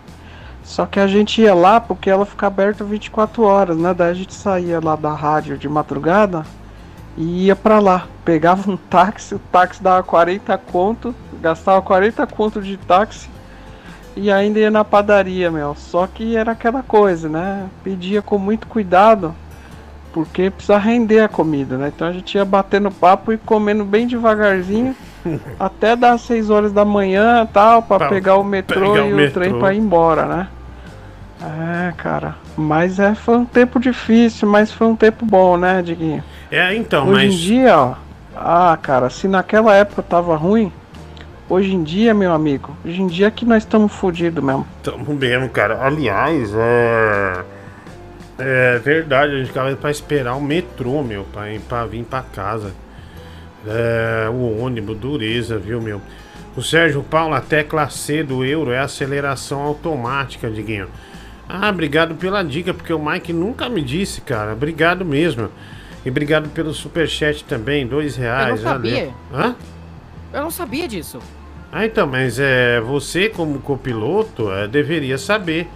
Só 0.63 0.85
que 0.85 0.99
a 0.99 1.07
gente 1.07 1.41
ia 1.41 1.53
lá 1.53 1.81
porque 1.81 2.09
ela 2.09 2.25
fica 2.25 2.47
aberta 2.47 2.83
24 2.83 3.43
horas, 3.43 3.77
né? 3.77 3.93
Daí 3.93 4.11
a 4.11 4.13
gente 4.13 4.33
saía 4.33 4.79
lá 4.79 4.95
da 4.95 5.13
rádio 5.13 5.57
de 5.57 5.67
madrugada 5.67 6.45
e 7.17 7.47
ia 7.47 7.55
pra 7.55 7.79
lá. 7.79 8.07
Pegava 8.23 8.69
um 8.71 8.77
táxi, 8.77 9.35
o 9.35 9.39
táxi 9.39 9.81
dava 9.81 10.03
40 10.03 10.57
conto, 10.59 11.15
gastava 11.41 11.81
40 11.81 12.25
conto 12.27 12.61
de 12.61 12.77
táxi 12.77 13.27
e 14.15 14.31
ainda 14.31 14.59
ia 14.59 14.71
na 14.71 14.83
padaria, 14.83 15.49
meu. 15.51 15.75
Só 15.75 16.07
que 16.07 16.35
era 16.35 16.51
aquela 16.51 16.83
coisa, 16.83 17.29
né? 17.29 17.67
Pedia 17.83 18.21
com 18.21 18.37
muito 18.37 18.67
cuidado, 18.67 19.33
porque 20.13 20.49
precisa 20.49 20.77
render 20.77 21.19
a 21.21 21.27
comida, 21.29 21.77
né? 21.77 21.91
Então 21.95 22.07
a 22.07 22.11
gente 22.11 22.35
ia 22.35 22.43
batendo 22.45 22.91
papo 22.91 23.31
e 23.31 23.37
comendo 23.37 23.83
bem 23.85 24.05
devagarzinho 24.07 24.95
até 25.59 25.95
das 25.95 26.21
6 26.21 26.49
horas 26.49 26.71
da 26.73 26.83
manhã 26.83 27.47
tal, 27.51 27.81
pra 27.83 27.97
Pra 27.99 28.09
pegar 28.09 28.35
o 28.37 28.43
metrô 28.43 28.93
pegar 28.93 29.07
e 29.07 29.13
o, 29.13 29.15
metrô. 29.15 29.41
trem 29.41 29.57
pra 29.59 29.73
ir 29.73 29.77
embora, 29.77 30.25
né? 30.25 30.47
É, 31.41 31.93
cara. 31.97 32.35
Mas 32.55 32.99
é, 32.99 33.15
foi 33.15 33.37
um 33.37 33.45
tempo 33.45 33.79
difícil, 33.79 34.47
mas 34.47 34.71
foi 34.71 34.87
um 34.87 34.95
tempo 34.95 35.25
bom, 35.25 35.57
né, 35.57 35.81
Diguinho? 35.81 36.23
É, 36.51 36.75
então, 36.75 37.07
hoje 37.07 37.25
mas. 37.25 37.33
em 37.33 37.37
dia, 37.37 37.77
ó. 37.77 37.93
Ah, 38.35 38.77
cara, 38.81 39.09
se 39.09 39.27
naquela 39.27 39.73
época 39.75 40.01
tava 40.03 40.35
ruim, 40.35 40.71
hoje 41.53 41.73
em 41.73 41.83
dia, 41.83 42.13
meu 42.13 42.31
amigo, 42.33 42.75
hoje 42.85 43.01
em 43.01 43.07
dia 43.07 43.27
é 43.27 43.31
que 43.31 43.45
nós 43.45 43.63
estamos 43.63 43.91
fodidos 43.93 44.43
mesmo. 44.43 44.65
Tamo 44.83 45.13
mesmo, 45.13 45.49
cara. 45.49 45.83
Aliás, 45.85 46.51
é. 46.55 47.43
É 48.39 48.79
verdade, 48.79 49.33
a 49.33 49.37
gente 49.37 49.47
ficava 49.47 49.75
pra 49.75 49.91
esperar 49.91 50.35
o 50.35 50.41
metrô, 50.41 51.03
meu, 51.03 51.23
pra, 51.25 51.51
ir- 51.53 51.59
pra 51.61 51.85
vir 51.85 52.03
pra 52.03 52.21
casa. 52.23 52.71
É, 53.67 54.27
o 54.29 54.59
ônibus, 54.63 54.97
dureza, 54.97 55.59
viu, 55.59 55.79
meu? 55.79 56.01
O 56.55 56.61
Sérgio 56.63 57.03
Paulo, 57.03 57.35
a 57.35 57.41
tecla 57.41 57.87
C 57.89 58.23
do 58.23 58.43
euro 58.43 58.71
é 58.71 58.79
aceleração 58.79 59.61
automática, 59.61 60.49
Diguinho. 60.49 60.87
Ah, 61.47 61.69
obrigado 61.69 62.15
pela 62.15 62.43
dica, 62.43 62.73
porque 62.73 62.91
o 62.91 62.97
Mike 63.03 63.31
nunca 63.31 63.69
me 63.69 63.81
disse, 63.83 64.21
cara. 64.21 64.53
Obrigado 64.53 65.05
mesmo. 65.05 65.49
E 66.03 66.09
obrigado 66.09 66.49
pelo 66.49 66.73
superchat 66.73 67.43
também, 67.43 67.85
dois 67.85 68.15
reais. 68.15 68.61
sabia. 68.61 69.11
valeu. 69.31 69.45
Hã? 69.51 69.55
Eu 70.33 70.41
não 70.41 70.51
sabia 70.51 70.87
disso. 70.87 71.19
Ah, 71.71 71.85
então, 71.85 72.05
mas 72.05 72.37
é, 72.39 72.81
você 72.81 73.29
como 73.29 73.59
copiloto 73.59 74.51
é, 74.51 74.67
deveria 74.67 75.17
saber, 75.17 75.67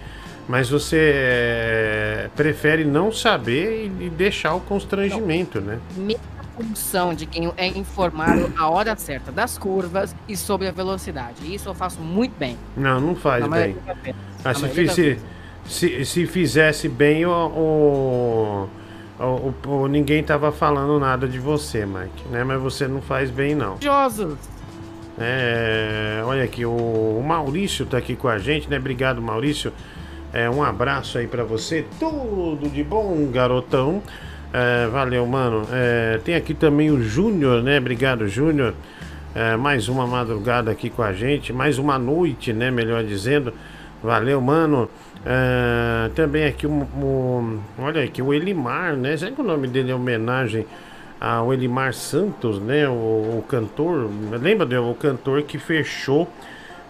mas 0.46 0.68
você 0.68 1.12
é, 1.14 2.30
prefere 2.36 2.84
não 2.84 3.10
saber 3.10 3.86
e, 4.00 4.06
e 4.06 4.10
deixar 4.10 4.54
o 4.54 4.60
constrangimento, 4.60 5.60
né? 5.60 5.78
Minha 5.96 6.18
função 6.54 7.14
de 7.14 7.26
quem 7.26 7.50
é 7.56 7.66
informar 7.66 8.36
a 8.58 8.68
hora 8.68 8.94
certa 8.96 9.32
das 9.32 9.56
curvas 9.58 10.14
e 10.28 10.36
sobre 10.36 10.68
a 10.68 10.72
velocidade. 10.72 11.52
Isso 11.54 11.68
eu 11.68 11.74
faço 11.74 12.00
muito 12.00 12.34
bem. 12.38 12.56
Não, 12.76 13.00
não 13.00 13.14
faz 13.16 13.46
bem. 13.48 13.76
Ah, 14.44 14.54
se, 14.54 14.88
se, 14.88 15.18
se, 15.66 16.04
se 16.04 16.26
fizesse 16.26 16.88
bem, 16.88 17.24
o, 17.26 17.30
o, 17.30 18.68
o- 19.18 19.54
o- 19.68 19.88
ninguém 19.88 20.22
tava 20.22 20.52
falando 20.52 20.98
nada 21.00 21.26
de 21.26 21.38
você, 21.38 21.84
Mike, 21.86 22.28
né? 22.30 22.44
Mas 22.44 22.60
você 22.60 22.86
não 22.86 23.00
faz 23.02 23.30
bem, 23.30 23.54
não. 23.54 23.76
Josos. 23.80 24.36
É, 25.18 26.20
olha 26.24 26.44
aqui, 26.44 26.64
o, 26.66 26.70
o 26.70 27.24
Maurício 27.26 27.86
tá 27.86 27.98
aqui 27.98 28.14
com 28.14 28.28
a 28.28 28.38
gente, 28.38 28.68
né? 28.68 28.76
Obrigado, 28.78 29.20
Maurício. 29.22 29.72
É, 30.32 30.48
um 30.50 30.62
abraço 30.62 31.18
aí 31.18 31.26
pra 31.26 31.42
você. 31.44 31.84
Tudo 31.98 32.68
de 32.68 32.84
bom, 32.84 33.26
garotão. 33.30 34.02
É, 34.52 34.86
valeu, 34.88 35.26
mano. 35.26 35.66
É, 35.72 36.18
tem 36.24 36.34
aqui 36.34 36.52
também 36.54 36.90
o 36.90 37.00
Júnior, 37.02 37.62
né? 37.62 37.78
Obrigado, 37.78 38.28
Júnior. 38.28 38.74
É, 39.34 39.56
mais 39.56 39.88
uma 39.88 40.06
madrugada 40.06 40.70
aqui 40.70 40.90
com 40.90 41.02
a 41.02 41.12
gente. 41.12 41.52
Mais 41.52 41.78
uma 41.78 41.98
noite, 41.98 42.52
né? 42.52 42.70
Melhor 42.70 43.02
dizendo. 43.04 43.52
Valeu, 44.02 44.40
mano. 44.40 44.88
É, 45.24 46.10
também 46.14 46.44
aqui 46.44 46.66
o, 46.66 46.70
o- 46.72 47.58
Olha 47.78 48.04
aqui, 48.04 48.20
o 48.22 48.32
Elimar, 48.32 48.94
né? 48.96 49.16
Será 49.16 49.32
que 49.32 49.40
o 49.40 49.44
nome 49.44 49.66
dele 49.66 49.90
é 49.90 49.94
homenagem 49.94 50.66
ao 51.20 51.52
Elimar 51.52 51.94
Santos, 51.94 52.60
né? 52.60 52.88
O, 52.88 52.92
o 53.38 53.44
cantor. 53.48 54.10
Lembra 54.40 54.66
do 54.66 54.90
o 54.90 54.94
cantor 54.94 55.42
que 55.42 55.58
fechou 55.58 56.28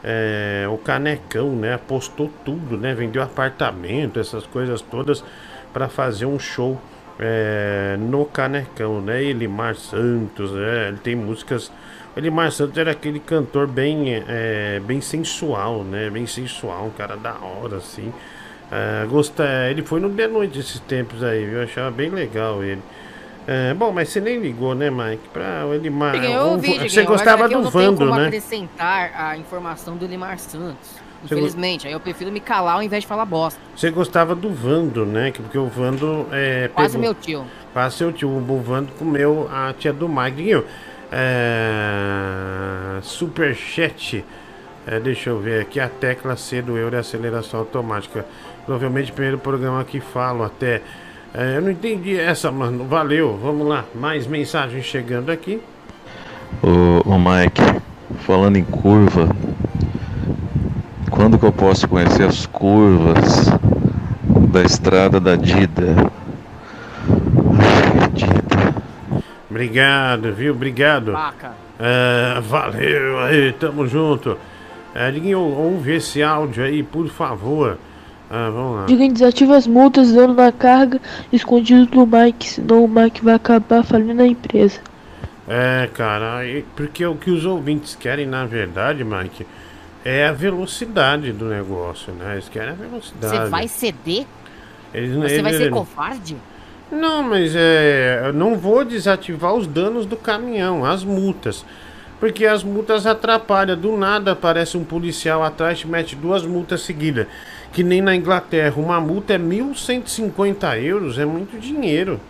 é, 0.02 0.66
o 0.70 0.78
Canecão, 0.78 1.50
né? 1.50 1.74
Apostou 1.74 2.30
tudo, 2.44 2.76
né? 2.76 2.94
Vendeu 2.94 3.22
apartamento, 3.22 4.18
essas 4.20 4.46
coisas 4.46 4.80
todas 4.80 5.24
para 5.72 5.88
fazer 5.88 6.26
um 6.26 6.38
show 6.38 6.80
é, 7.18 7.96
no 7.98 8.24
Canecão, 8.24 9.00
né? 9.00 9.22
Elimar 9.22 9.74
Santos, 9.74 10.52
né? 10.52 10.88
Ele 10.88 10.98
tem 10.98 11.14
músicas. 11.14 11.72
O 12.14 12.18
Elimar 12.18 12.50
Santos 12.50 12.78
era 12.78 12.92
aquele 12.92 13.20
cantor 13.20 13.66
bem, 13.66 14.22
é, 14.28 14.80
bem 14.84 15.00
sensual, 15.00 15.84
né? 15.84 16.08
Bem 16.10 16.26
sensual, 16.26 16.86
um 16.86 16.90
cara 16.90 17.16
da 17.16 17.34
hora, 17.34 17.76
assim. 17.76 18.12
É, 18.70 19.70
ele 19.70 19.82
foi 19.82 20.00
no 20.00 20.08
de 20.08 20.26
noite 20.26 20.58
esses 20.58 20.80
tempos 20.80 21.22
aí? 21.22 21.44
Eu 21.44 21.62
achava 21.62 21.90
bem 21.90 22.10
legal 22.10 22.64
ele. 22.64 22.82
É, 23.46 23.72
bom, 23.74 23.92
mas 23.92 24.08
você 24.08 24.20
nem 24.20 24.40
ligou, 24.40 24.74
né, 24.74 24.90
Mike? 24.90 25.28
Pra 25.32 25.64
o 25.66 25.72
Elimar. 25.74 26.16
Eu 26.16 26.46
ouvi, 26.46 26.72
Diguinho, 26.72 26.90
você 26.90 27.02
gostava 27.04 27.44
é 27.44 27.54
eu 27.54 27.62
do 27.62 27.70
Vando, 27.70 28.06
né? 28.12 28.26
acrescentar 28.26 29.12
a 29.14 29.36
informação 29.36 29.96
do 29.96 30.04
Limar 30.06 30.38
Santos. 30.38 31.06
Você 31.22 31.34
Infelizmente, 31.34 31.86
aí 31.86 31.92
eu 31.92 32.00
prefiro 32.00 32.30
me 32.30 32.40
calar 32.40 32.74
ao 32.76 32.82
invés 32.82 33.02
de 33.02 33.06
falar 33.06 33.24
bosta. 33.24 33.58
Você 33.74 33.90
gostava 33.90 34.34
do 34.34 34.50
Vando, 34.50 35.06
né? 35.06 35.30
Que- 35.30 35.40
Porque 35.42 35.56
o 35.58 35.66
Vando 35.66 36.26
é. 36.32 36.68
Quase 36.74 36.90
pegou- 36.96 37.00
meu 37.02 37.14
tio. 37.14 37.44
Quase 37.72 37.96
seu 37.96 38.12
tio. 38.12 38.28
O 38.28 38.60
Vando 38.60 38.92
comeu 38.98 39.48
a 39.52 39.72
tia 39.72 39.92
do 39.92 40.08
Mike. 40.08 40.62
É... 41.12 42.98
Superchat. 43.02 44.24
É, 44.86 45.00
deixa 45.00 45.30
eu 45.30 45.38
ver 45.40 45.62
aqui. 45.62 45.80
A 45.80 45.88
tecla 45.88 46.36
C 46.36 46.62
do 46.62 46.76
euro 46.76 46.94
é 46.96 46.98
aceleração 47.00 47.60
automática. 47.60 48.24
Provavelmente 48.64 49.10
o 49.10 49.14
primeiro 49.14 49.38
programa 49.38 49.82
que 49.84 50.00
falo 50.00 50.44
até. 50.44 50.82
É, 51.36 51.58
eu 51.58 51.60
não 51.60 51.70
entendi 51.70 52.18
essa, 52.18 52.50
mano. 52.50 52.86
Valeu. 52.86 53.38
Vamos 53.42 53.68
lá. 53.68 53.84
Mais 53.94 54.26
mensagens 54.26 54.86
chegando 54.86 55.30
aqui. 55.30 55.60
Ô, 56.62 57.10
ô 57.10 57.18
Mike, 57.18 57.60
falando 58.20 58.56
em 58.56 58.64
curva, 58.64 59.28
quando 61.10 61.38
que 61.38 61.44
eu 61.44 61.52
posso 61.52 61.86
conhecer 61.86 62.22
as 62.22 62.46
curvas 62.46 63.50
da 64.50 64.62
estrada 64.62 65.20
da 65.20 65.36
Dida? 65.36 66.10
Obrigado, 69.50 70.32
viu? 70.32 70.54
Obrigado. 70.54 71.14
É, 71.78 72.40
valeu 72.40 73.20
aí, 73.20 73.52
tamo 73.52 73.86
junto. 73.86 74.38
É, 74.94 75.10
Diguinho, 75.10 75.40
ouve 75.40 75.96
esse 75.96 76.22
áudio 76.22 76.64
aí, 76.64 76.82
por 76.82 77.08
favor. 77.08 77.76
Ah, 78.30 78.50
vamos 78.50 78.76
lá. 78.80 78.86
Diga 78.86 79.08
desativa 79.08 79.56
as 79.56 79.66
multas 79.66 80.12
dando 80.12 80.34
na 80.34 80.50
carga 80.50 81.00
escondido 81.32 81.86
do 81.86 82.06
Mike, 82.06 82.48
senão 82.48 82.84
o 82.84 82.88
Mike 82.88 83.22
vai 83.24 83.34
acabar 83.34 83.84
falindo 83.84 84.20
a 84.22 84.26
empresa. 84.26 84.80
É, 85.48 85.88
cara, 85.94 86.40
porque 86.74 87.06
o 87.06 87.14
que 87.14 87.30
os 87.30 87.44
ouvintes 87.44 87.94
querem, 87.94 88.26
na 88.26 88.44
verdade, 88.44 89.04
Mike, 89.04 89.46
é 90.04 90.26
a 90.26 90.32
velocidade 90.32 91.30
do 91.32 91.44
negócio, 91.44 92.12
né? 92.12 92.32
Eles 92.34 92.48
querem 92.48 92.70
a 92.70 92.74
velocidade. 92.74 93.36
Você 93.44 93.48
vai 93.48 93.68
ceder? 93.68 94.26
Eles, 94.92 95.14
Você 95.14 95.42
vai 95.42 95.54
ele- 95.54 95.64
ser 95.64 95.70
covarde? 95.70 96.36
Não, 96.90 97.22
mas 97.22 97.54
é. 97.54 98.22
Eu 98.26 98.32
não 98.32 98.56
vou 98.56 98.84
desativar 98.84 99.54
os 99.54 99.66
danos 99.66 100.06
do 100.06 100.16
caminhão, 100.16 100.84
as 100.84 101.04
multas. 101.04 101.64
Porque 102.18 102.46
as 102.46 102.62
multas 102.64 103.06
atrapalham. 103.06 103.76
Do 103.76 103.96
nada 103.96 104.32
aparece 104.32 104.76
um 104.76 104.84
policial 104.84 105.42
atrás 105.44 105.80
e 105.80 105.86
mete 105.86 106.16
duas 106.16 106.44
multas 106.46 106.80
seguidas. 106.82 107.26
Que 107.72 107.82
nem 107.82 108.00
na 108.00 108.14
Inglaterra. 108.14 108.74
Uma 108.76 109.00
multa 109.00 109.34
é 109.34 109.38
1.150 109.38 110.82
euros, 110.82 111.18
é 111.18 111.24
muito 111.24 111.58
dinheiro. 111.58 112.20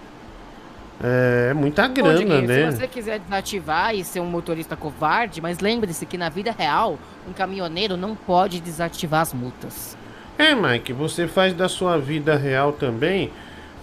É, 1.02 1.48
é 1.50 1.54
muita 1.54 1.86
grana, 1.88 2.18
Diguinho, 2.18 2.46
né? 2.46 2.70
Se 2.70 2.78
você 2.78 2.88
quiser 2.88 3.18
desativar 3.20 3.94
e 3.94 4.04
ser 4.04 4.20
um 4.20 4.26
motorista 4.26 4.76
covarde, 4.76 5.40
mas 5.40 5.60
lembre-se 5.60 6.06
que 6.06 6.16
na 6.16 6.28
vida 6.28 6.54
real, 6.56 6.98
um 7.28 7.32
caminhoneiro 7.32 7.96
não 7.96 8.14
pode 8.14 8.60
desativar 8.60 9.20
as 9.20 9.34
multas. 9.34 9.96
É, 10.38 10.54
Mike, 10.54 10.92
você 10.92 11.26
faz 11.26 11.54
da 11.54 11.68
sua 11.68 11.98
vida 11.98 12.36
real 12.36 12.72
também 12.72 13.30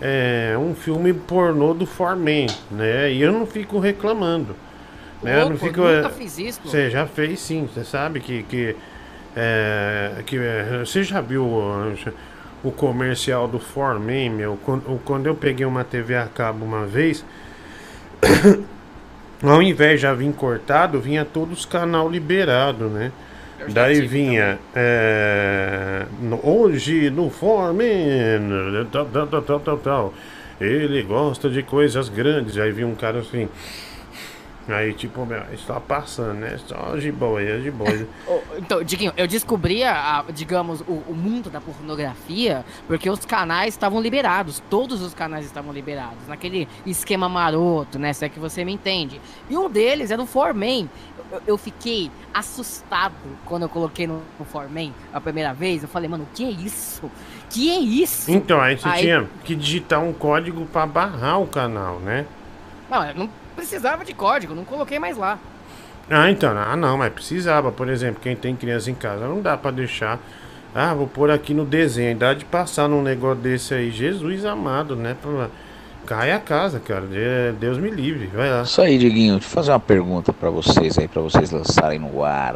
é, 0.02 0.56
um 0.58 0.76
filme 0.76 1.14
pornô 1.14 1.74
do 1.74 1.86
Foreman, 1.86 2.48
né? 2.70 3.12
E 3.12 3.22
eu 3.22 3.32
não 3.32 3.46
fico 3.46 3.80
reclamando. 3.80 4.56
Né? 5.22 5.42
eu 5.42 5.50
não 5.50 5.58
fico, 5.58 5.80
eu 5.80 5.90
é, 5.90 5.96
nunca 6.02 6.10
fiz 6.10 6.38
isso. 6.38 6.60
Você 6.66 6.90
já 6.90 7.08
fez 7.08 7.40
sim, 7.40 7.68
você 7.74 7.84
sabe 7.86 8.20
que. 8.20 8.44
que, 8.44 8.76
é, 9.36 10.22
que 10.26 10.38
é, 10.38 10.80
você 10.86 11.04
já 11.04 11.22
viu 11.22 11.46
o, 11.46 11.94
o 12.64 12.72
comercial 12.72 13.48
do 13.48 13.60
Foreman, 13.60 14.30
meu? 14.32 14.58
Quando, 14.64 15.00
quando 15.06 15.28
eu 15.28 15.36
peguei 15.36 15.66
uma 15.66 15.84
TV 15.84 16.16
a 16.16 16.28
cabo 16.28 16.66
uma 16.66 16.86
vez. 16.86 17.26
Ao 19.44 19.62
invés 19.62 19.94
de 20.00 20.04
já 20.04 20.14
vir 20.14 20.32
cortado, 20.34 21.00
vinha 21.02 21.26
todos 21.26 21.60
os 21.60 21.66
canal 21.66 22.10
liberado, 22.10 22.90
né? 22.90 23.12
Daí 23.68 24.02
vinha 24.02 24.60
é, 24.76 26.06
no- 26.20 26.40
hoje 26.46 27.10
no 27.10 27.30
Foreman, 27.30 28.86
tal, 28.92 29.06
tal, 29.08 29.28
tal, 29.28 29.42
tal, 29.42 29.60
tal, 29.60 29.78
tal. 29.78 30.14
Ele 30.60 31.02
gosta 31.04 31.50
de 31.50 31.64
coisas 31.64 32.10
grandes. 32.10 32.58
Aí 32.58 32.72
vinha 32.72 32.88
um 32.88 32.96
cara 32.96 33.20
assim. 33.20 33.50
Aí, 34.68 34.94
tipo, 34.94 35.26
meu, 35.26 35.44
está 35.52 35.78
passando, 35.80 36.36
né? 36.36 36.58
Só 36.66 36.96
de 36.96 37.12
boia, 37.12 37.60
de 37.60 37.70
boia. 37.70 38.08
Ô, 38.26 38.40
Então, 38.58 38.82
Diguinho, 38.82 39.12
eu 39.18 39.28
descobri, 39.28 39.84
a, 39.84 40.24
digamos, 40.34 40.80
o, 40.82 41.04
o 41.08 41.14
mundo 41.14 41.50
da 41.50 41.60
pornografia 41.60 42.64
porque 42.88 43.10
os 43.10 43.26
canais 43.26 43.74
estavam 43.74 44.02
liberados. 44.02 44.62
Todos 44.70 45.02
os 45.02 45.14
canais 45.14 45.46
estavam 45.46 45.74
liberados. 45.74 46.28
Naquele 46.28 46.68
esquema 46.86 47.28
maroto, 47.28 48.00
né? 48.00 48.14
Se 48.14 48.24
é 48.24 48.30
que 48.30 48.40
você 48.40 48.64
me 48.64 48.74
entende. 48.74 49.20
E 49.50 49.58
um 49.58 49.70
deles 49.70 50.12
era 50.12 50.22
o 50.22 50.26
Foreman. 50.26 50.90
Eu, 51.32 51.42
eu 51.48 51.58
fiquei 51.58 52.10
assustado 52.34 53.14
quando 53.46 53.64
eu 53.64 53.70
coloquei 53.70 54.08
no, 54.08 54.22
no 54.40 54.48
a 55.14 55.20
primeira 55.20 55.54
vez. 55.54 55.84
Eu 55.84 55.90
falei, 55.90 56.10
mano, 56.10 56.26
que 56.34 56.46
é 56.46 56.50
isso? 56.50 57.12
Que 57.50 57.70
é 57.70 57.80
isso? 57.80 58.32
Então, 58.32 58.62
aí 58.62 58.78
você 58.78 58.90
tinha 58.94 59.30
que 59.44 59.56
digitar 59.56 60.02
um 60.02 60.14
código 60.14 60.66
pra 60.68 60.86
barrar 60.86 61.40
o 61.40 61.48
canal, 61.48 62.00
né? 62.00 62.26
Não, 62.90 63.04
eu 63.06 63.16
não 63.16 63.43
precisava 63.56 64.04
de 64.06 64.14
código, 64.14 64.54
não 64.56 64.64
coloquei 64.66 65.00
mais 65.00 65.18
lá. 65.18 65.38
Ah, 66.10 66.30
então, 66.30 66.52
ah 66.58 66.76
não, 66.76 66.98
mas 66.98 67.14
precisava, 67.14 67.72
por 67.72 67.88
exemplo, 67.90 68.20
quem 68.22 68.36
tem 68.36 68.56
criança 68.56 68.92
em 68.92 68.96
casa, 68.96 69.26
não 69.28 69.42
dá 69.42 69.56
pra 69.56 69.72
deixar. 69.72 70.20
Ah, 70.76 70.94
vou 70.94 71.08
pôr 71.08 71.30
aqui 71.32 71.54
no 71.54 71.64
desenho, 71.66 72.18
dá 72.18 72.34
de 72.34 72.44
passar 72.46 72.88
num 72.90 73.02
negócio 73.02 73.42
desse 73.42 73.74
aí, 73.74 73.92
Jesus 73.92 74.44
amado, 74.46 74.96
né? 74.96 75.16
Pra- 75.22 75.48
Cai 76.06 76.34
a 76.34 76.40
casa, 76.40 76.82
cara, 76.82 77.06
de- 77.08 77.54
Deus 77.58 77.78
me 77.78 77.90
livre, 77.90 78.28
vai 78.28 78.50
lá. 78.50 78.64
Isso 78.64 78.82
aí, 78.82 78.98
Diguinho, 78.98 79.36
deixa 79.36 79.48
eu 79.48 79.52
fazer 79.52 79.72
uma 79.72 79.80
pergunta 79.80 80.34
pra 80.34 80.50
vocês 80.50 80.98
aí, 80.98 81.08
pra 81.08 81.22
vocês 81.22 81.50
lançarem 81.50 81.98
no 81.98 82.22
ar. 82.26 82.56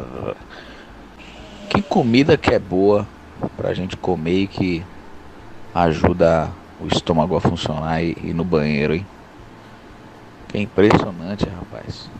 Que 1.70 1.80
comida 1.80 2.36
que 2.36 2.52
é 2.52 2.58
boa 2.58 3.06
pra 3.56 3.72
gente 3.72 3.96
comer 3.96 4.40
e 4.42 4.46
que 4.46 4.84
ajuda 5.74 6.50
o 6.80 6.86
estômago 6.88 7.36
a 7.36 7.40
funcionar 7.40 8.02
e 8.02 8.10
ir 8.22 8.34
no 8.34 8.44
banheiro, 8.44 8.94
hein? 8.94 9.06
Que 10.48 10.58
impressionante, 10.58 11.44
rapaz. 11.48 12.10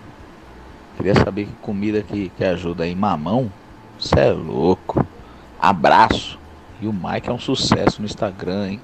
Queria 0.96 1.14
saber 1.14 1.46
que 1.46 1.56
comida 1.56 2.02
que, 2.02 2.28
que 2.30 2.44
ajuda 2.44 2.84
aí. 2.84 2.94
Mamão? 2.94 3.52
Cê 3.98 4.20
é 4.20 4.32
louco. 4.32 5.06
Abraço. 5.58 6.38
E 6.80 6.86
o 6.86 6.92
Mike 6.92 7.28
é 7.28 7.32
um 7.32 7.38
sucesso 7.38 8.00
no 8.00 8.06
Instagram, 8.06 8.68
hein? 8.70 8.82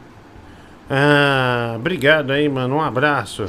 Ah, 0.89 1.75
obrigado 1.77 2.31
aí, 2.33 2.49
mano, 2.49 2.77
um 2.77 2.81
abraço. 2.81 3.47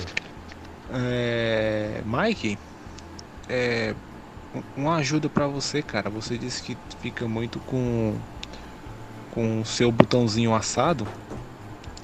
É, 0.89 2.01
Mike, 2.05 2.57
é, 3.49 3.95
um- 4.53 4.63
uma 4.84 4.95
ajuda 4.97 5.30
pra 5.30 5.47
você, 5.47 5.81
cara. 5.81 6.09
Você 6.09 6.38
disse 6.38 6.61
que 6.63 6.77
fica 6.99 7.27
muito 7.27 7.59
com 7.61 8.15
com 9.31 9.61
o 9.61 9.65
seu 9.65 9.91
botãozinho 9.91 10.53
assado. 10.55 11.05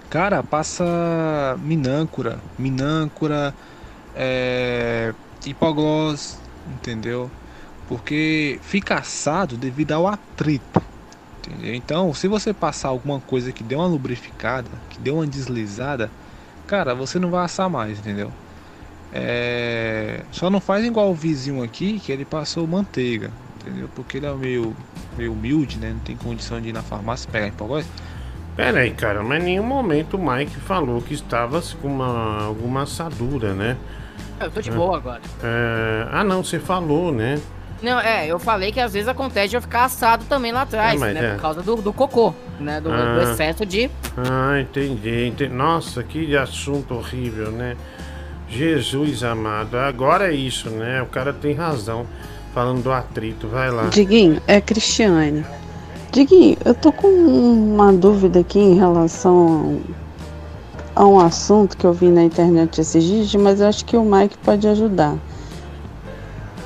Cara, 0.09 0.43
passa 0.43 1.55
minâncora, 1.59 2.41
minâncora, 2.57 3.55
é, 4.15 5.13
hipoglós, 5.45 6.39
entendeu? 6.67 7.29
Porque 7.87 8.59
fica 8.61 8.95
assado 8.95 9.57
devido 9.57 9.91
ao 9.91 10.07
atrito. 10.07 10.81
Entendeu? 11.39 11.73
Então, 11.73 12.13
se 12.13 12.27
você 12.27 12.53
passar 12.53 12.89
alguma 12.89 13.19
coisa 13.19 13.51
que 13.51 13.63
deu 13.63 13.79
uma 13.79 13.87
lubrificada, 13.87 14.69
que 14.89 14.99
deu 14.99 15.15
uma 15.15 15.27
deslizada, 15.27 16.11
cara, 16.67 16.93
você 16.95 17.19
não 17.19 17.31
vai 17.31 17.43
assar 17.45 17.69
mais, 17.69 17.99
entendeu? 17.99 18.31
É, 19.13 20.23
Só 20.31 20.49
não 20.49 20.61
faz 20.61 20.85
igual 20.85 21.11
o 21.11 21.15
vizinho 21.15 21.63
aqui, 21.63 21.99
que 21.99 22.11
ele 22.11 22.23
passou 22.25 22.65
manteiga, 22.67 23.31
entendeu? 23.59 23.89
Porque 23.93 24.17
ele 24.17 24.25
é 24.25 24.33
meio, 24.33 24.75
meio 25.17 25.33
humilde, 25.33 25.77
né? 25.79 25.91
Não 25.91 25.99
tem 25.99 26.15
condição 26.15 26.61
de 26.61 26.69
ir 26.69 26.73
na 26.73 26.83
farmácia 26.83 27.29
pegar 27.29 27.47
em 27.47 27.51
pogós. 27.51 27.91
Pera 28.55 28.81
aí, 28.81 28.93
cara, 28.93 29.23
mas 29.23 29.41
em 29.41 29.45
nenhum 29.45 29.63
momento 29.63 30.17
o 30.17 30.31
Mike 30.31 30.59
falou 30.59 31.01
que 31.01 31.13
estava 31.13 31.61
com 31.81 31.87
uma, 31.87 32.43
alguma 32.43 32.83
assadura, 32.83 33.53
né? 33.53 33.77
Eu 34.39 34.49
tô 34.51 34.61
de 34.61 34.71
boa 34.71 34.97
agora. 34.97 35.21
É, 35.43 36.07
Ah, 36.11 36.23
não, 36.23 36.43
você 36.43 36.59
falou, 36.59 37.11
né? 37.11 37.39
Não, 37.81 37.99
é, 37.99 38.27
eu 38.27 38.37
falei 38.37 38.71
que 38.71 38.79
às 38.79 38.93
vezes 38.93 39.07
acontece 39.07 39.49
de 39.49 39.55
eu 39.57 39.61
ficar 39.61 39.85
assado 39.85 40.23
também 40.25 40.51
lá 40.51 40.61
atrás, 40.61 41.01
É, 41.01 41.13
né? 41.13 41.25
é. 41.25 41.33
Por 41.33 41.41
causa 41.41 41.61
do, 41.63 41.75
do 41.77 41.91
cocô, 41.91 42.31
né? 42.59 42.79
Do, 42.79 42.89
do 42.89 42.95
Ah. 42.95 43.23
excesso 43.23 43.65
de. 43.65 43.89
Ah, 44.17 44.59
entendi, 44.59 45.27
entendi. 45.27 45.51
Nossa, 45.51 46.03
que 46.03 46.37
assunto 46.37 46.93
horrível, 46.93 47.51
né? 47.51 47.75
Jesus 48.47 49.23
amado. 49.23 49.77
Agora 49.77 50.31
é 50.31 50.35
isso, 50.35 50.69
né? 50.69 51.01
O 51.01 51.05
cara 51.07 51.33
tem 51.33 51.53
razão. 51.53 52.05
Falando 52.53 52.83
do 52.83 52.91
atrito, 52.91 53.47
vai 53.47 53.71
lá. 53.71 53.83
Diguinho, 53.85 54.41
é 54.45 54.59
Cristiane. 54.59 55.45
Diguinho, 56.11 56.57
eu 56.65 56.73
tô 56.75 56.91
com 56.91 57.07
uma 57.07 57.93
dúvida 57.93 58.41
aqui 58.41 58.59
em 58.59 58.75
relação 58.77 59.79
a 60.95 61.05
um 61.05 61.19
assunto 61.19 61.77
que 61.77 61.85
eu 61.85 61.93
vi 61.93 62.09
na 62.09 62.23
internet 62.23 62.81
esses 62.81 63.03
dias, 63.03 63.33
mas 63.35 63.61
eu 63.61 63.67
acho 63.67 63.85
que 63.85 63.95
o 63.95 64.03
Mike 64.03 64.37
pode 64.39 64.67
ajudar. 64.67 65.17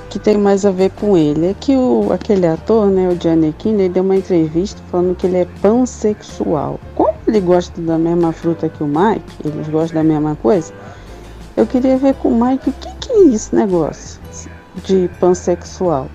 Que 0.10 0.18
tem 0.18 0.38
mais 0.38 0.65
a 0.65 0.72
ver 0.72 0.91
com 0.91 1.18
ele. 1.18 1.47
É 1.47 1.53
que 1.53 1.76
o, 1.76 2.11
aquele 2.11 2.47
ator, 2.47 2.88
né, 2.88 3.10
o 3.10 3.22
Giannichini, 3.22 3.84
ele 3.84 3.89
deu 3.89 4.03
uma 4.03 4.15
entrevista 4.15 4.81
falando 4.89 5.15
que 5.15 5.27
ele 5.27 5.38
é 5.38 5.47
pansexual. 5.61 6.80
Como 6.95 7.14
ele 7.27 7.41
gosta 7.41 7.81
da 7.81 7.97
mesma 7.97 8.31
fruta 8.31 8.69
que 8.69 8.84
o 8.84 8.88
Mike, 8.88 9.23
eles 9.43 9.68
gostam 9.68 10.02
da 10.02 10.07
mesma 10.07 10.35
coisa, 10.35 10.73
eu 11.57 11.65
queria 11.65 11.97
ver 11.97 12.15
com 12.15 12.30
o 12.30 12.45
Mike 12.45 12.69
o 12.69 12.73
que, 12.73 12.91
que 12.95 13.11
é 13.11 13.27
esse 13.27 13.56
negócio 13.56 14.19
de 14.85 15.10
pansexual. 15.19 16.07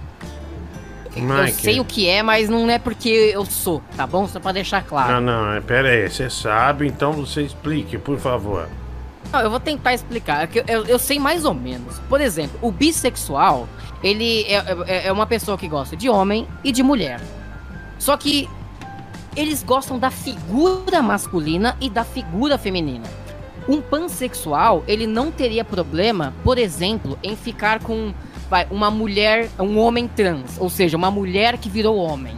Eu 1.20 1.48
sei 1.48 1.80
o 1.80 1.84
que 1.84 2.08
é, 2.08 2.22
mas 2.22 2.48
não 2.48 2.68
é 2.70 2.78
porque 2.78 3.08
eu 3.08 3.44
sou, 3.44 3.82
tá 3.96 4.06
bom? 4.06 4.26
Só 4.26 4.40
pra 4.40 4.52
deixar 4.52 4.82
claro. 4.82 5.20
Não, 5.20 5.20
não, 5.20 5.52
é, 5.52 5.60
pera 5.60 5.88
aí, 5.88 6.08
você 6.08 6.30
sabe, 6.30 6.86
então 6.86 7.12
você 7.12 7.42
explique, 7.42 7.98
por 7.98 8.18
favor. 8.18 8.68
Não, 9.32 9.40
eu 9.40 9.50
vou 9.50 9.60
tentar 9.60 9.94
explicar. 9.94 10.48
Eu, 10.54 10.64
eu, 10.66 10.84
eu 10.86 10.98
sei 10.98 11.18
mais 11.18 11.44
ou 11.44 11.54
menos. 11.54 11.98
Por 12.08 12.20
exemplo, 12.20 12.58
o 12.62 12.72
bissexual, 12.72 13.68
ele 14.02 14.42
é, 14.44 14.64
é, 14.86 15.06
é 15.06 15.12
uma 15.12 15.26
pessoa 15.26 15.56
que 15.56 15.68
gosta 15.68 15.96
de 15.96 16.08
homem 16.08 16.48
e 16.64 16.72
de 16.72 16.82
mulher. 16.82 17.20
Só 17.98 18.16
que 18.16 18.48
eles 19.36 19.62
gostam 19.62 19.98
da 19.98 20.10
figura 20.10 21.00
masculina 21.02 21.76
e 21.80 21.88
da 21.88 22.04
figura 22.04 22.58
feminina. 22.58 23.06
Um 23.68 23.80
pansexual, 23.80 24.82
ele 24.88 25.06
não 25.06 25.30
teria 25.30 25.64
problema, 25.64 26.34
por 26.42 26.58
exemplo, 26.58 27.18
em 27.22 27.36
ficar 27.36 27.78
com 27.80 28.12
vai, 28.50 28.66
uma 28.70 28.90
mulher, 28.90 29.48
um 29.58 29.78
homem 29.78 30.08
trans, 30.08 30.58
ou 30.58 30.68
seja, 30.68 30.96
uma 30.96 31.10
mulher 31.10 31.56
que 31.56 31.70
virou 31.70 31.96
homem. 31.96 32.34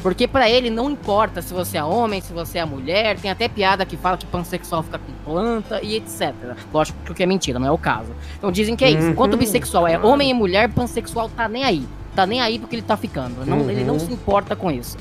Porque 0.00 0.28
pra 0.28 0.48
ele 0.50 0.68
não 0.68 0.90
importa 0.90 1.40
se 1.40 1.52
você 1.54 1.78
é 1.78 1.82
homem, 1.84 2.20
se 2.20 2.30
você 2.32 2.58
é 2.58 2.64
mulher, 2.64 3.18
tem 3.18 3.30
até 3.30 3.48
piada 3.48 3.86
que 3.86 3.96
fala 3.96 4.18
que 4.18 4.26
pansexual 4.26 4.82
fica 4.82 4.98
com 4.98 5.12
planta 5.24 5.80
e 5.82 5.96
etc. 5.96 6.34
Lógico 6.72 7.14
que 7.14 7.22
é 7.22 7.26
mentira, 7.26 7.58
não 7.58 7.66
é 7.66 7.70
o 7.70 7.78
caso. 7.78 8.12
Então 8.36 8.52
dizem 8.52 8.76
que 8.76 8.84
é 8.84 8.90
isso. 8.90 9.08
Enquanto 9.08 9.32
o 9.32 9.34
Uhum. 9.36 9.40
bissexual 9.40 9.88
é 9.88 9.98
homem 9.98 10.30
e 10.30 10.34
mulher, 10.34 10.68
pansexual 10.70 11.30
tá 11.30 11.48
nem 11.48 11.64
aí. 11.64 11.86
Tá 12.14 12.26
nem 12.26 12.40
aí 12.42 12.58
porque 12.58 12.76
ele 12.76 12.82
tá 12.82 12.96
ficando. 12.98 13.44
Não- 13.46 13.68
Ele 13.70 13.82
não 13.82 13.94
Uhum. 13.94 14.00
se 14.00 14.12
importa 14.12 14.54
com 14.54 14.70
isso. 14.70 14.96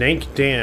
Nem 0.00 0.18
que 0.18 0.26
tenha 0.28 0.56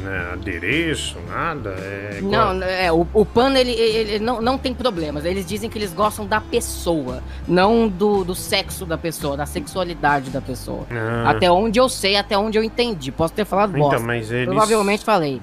né, 0.00 0.30
adereço, 0.32 1.18
nada. 1.28 1.74
É 1.78 2.20
igual- 2.20 2.54
Não, 2.54 2.62
é, 2.66 2.90
o, 2.90 3.06
o 3.12 3.22
PAN 3.26 3.52
ele, 3.54 3.70
ele 3.72 4.18
não, 4.18 4.40
não 4.40 4.56
tem 4.56 4.72
problemas. 4.72 5.26
Eles 5.26 5.44
dizem 5.44 5.68
que 5.68 5.76
eles 5.76 5.92
gostam 5.92 6.24
da 6.26 6.40
pessoa, 6.40 7.22
não 7.46 7.86
do, 7.86 8.24
do 8.24 8.34
sexo 8.34 8.86
da 8.86 8.96
pessoa, 8.96 9.36
da 9.36 9.44
sexualidade 9.44 10.30
da 10.30 10.40
pessoa. 10.40 10.86
Ah. 10.90 11.28
Até 11.32 11.50
onde 11.50 11.78
eu 11.78 11.86
sei, 11.86 12.16
até 12.16 12.38
onde 12.38 12.56
eu 12.56 12.64
entendi. 12.64 13.12
Posso 13.12 13.34
ter 13.34 13.44
falado 13.44 13.76
Então, 13.76 13.90
bosta. 13.90 14.06
mas 14.06 14.32
eles- 14.32 14.46
Provavelmente 14.46 15.04
falei. 15.04 15.42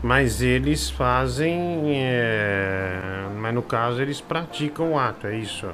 Mas 0.00 0.40
eles 0.40 0.88
fazem. 0.88 1.82
é, 1.86 3.00
Mas 3.36 3.52
no 3.52 3.62
caso 3.62 4.00
eles 4.00 4.20
praticam 4.20 4.92
o 4.92 4.98
ato, 4.98 5.26
é 5.26 5.36
isso. 5.36 5.66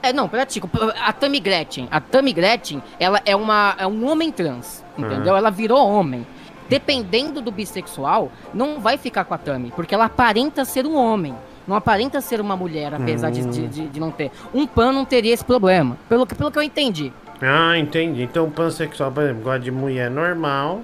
É, 0.00 0.12
não, 0.12 0.28
pratico. 0.28 0.70
A 1.04 1.12
Tammy 1.12 1.40
Gretchen, 1.40 1.88
a 1.90 1.98
Tammy 2.00 2.32
Gretchen, 2.32 2.80
ela 3.00 3.20
é, 3.24 3.34
uma, 3.34 3.74
é 3.76 3.86
um 3.86 4.08
homem 4.08 4.30
trans, 4.30 4.84
entendeu? 4.96 5.30
Aham. 5.32 5.38
Ela 5.38 5.50
virou 5.50 5.78
homem. 5.84 6.24
Dependendo 6.68 7.40
do 7.40 7.50
bissexual, 7.50 8.30
não 8.52 8.80
vai 8.80 8.96
ficar 8.96 9.24
com 9.24 9.34
a 9.34 9.38
Tammy, 9.38 9.72
porque 9.74 9.94
ela 9.94 10.06
aparenta 10.06 10.64
ser 10.64 10.86
um 10.86 10.96
homem. 10.96 11.34
Não 11.66 11.76
aparenta 11.76 12.20
ser 12.20 12.40
uma 12.40 12.56
mulher, 12.56 12.92
apesar 12.94 13.30
de, 13.30 13.40
Hum. 13.42 13.50
de, 13.50 13.68
de- 13.68 13.88
de 13.88 14.00
não 14.00 14.10
ter. 14.10 14.30
Um 14.54 14.66
pan 14.66 14.92
não 14.92 15.04
teria 15.04 15.32
esse 15.32 15.44
problema, 15.44 15.96
pelo, 16.08 16.26
que- 16.26 16.34
pelo 16.34 16.50
que 16.50 16.58
eu 16.58 16.62
entendi. 16.62 17.12
Ah, 17.40 17.76
entendi. 17.78 18.22
Então 18.22 18.44
o 18.46 18.50
pansexual, 18.50 19.10
por 19.10 19.22
exemplo, 19.22 19.42
gosta 19.42 19.60
de 19.60 19.70
mulher 19.70 20.10
normal 20.10 20.80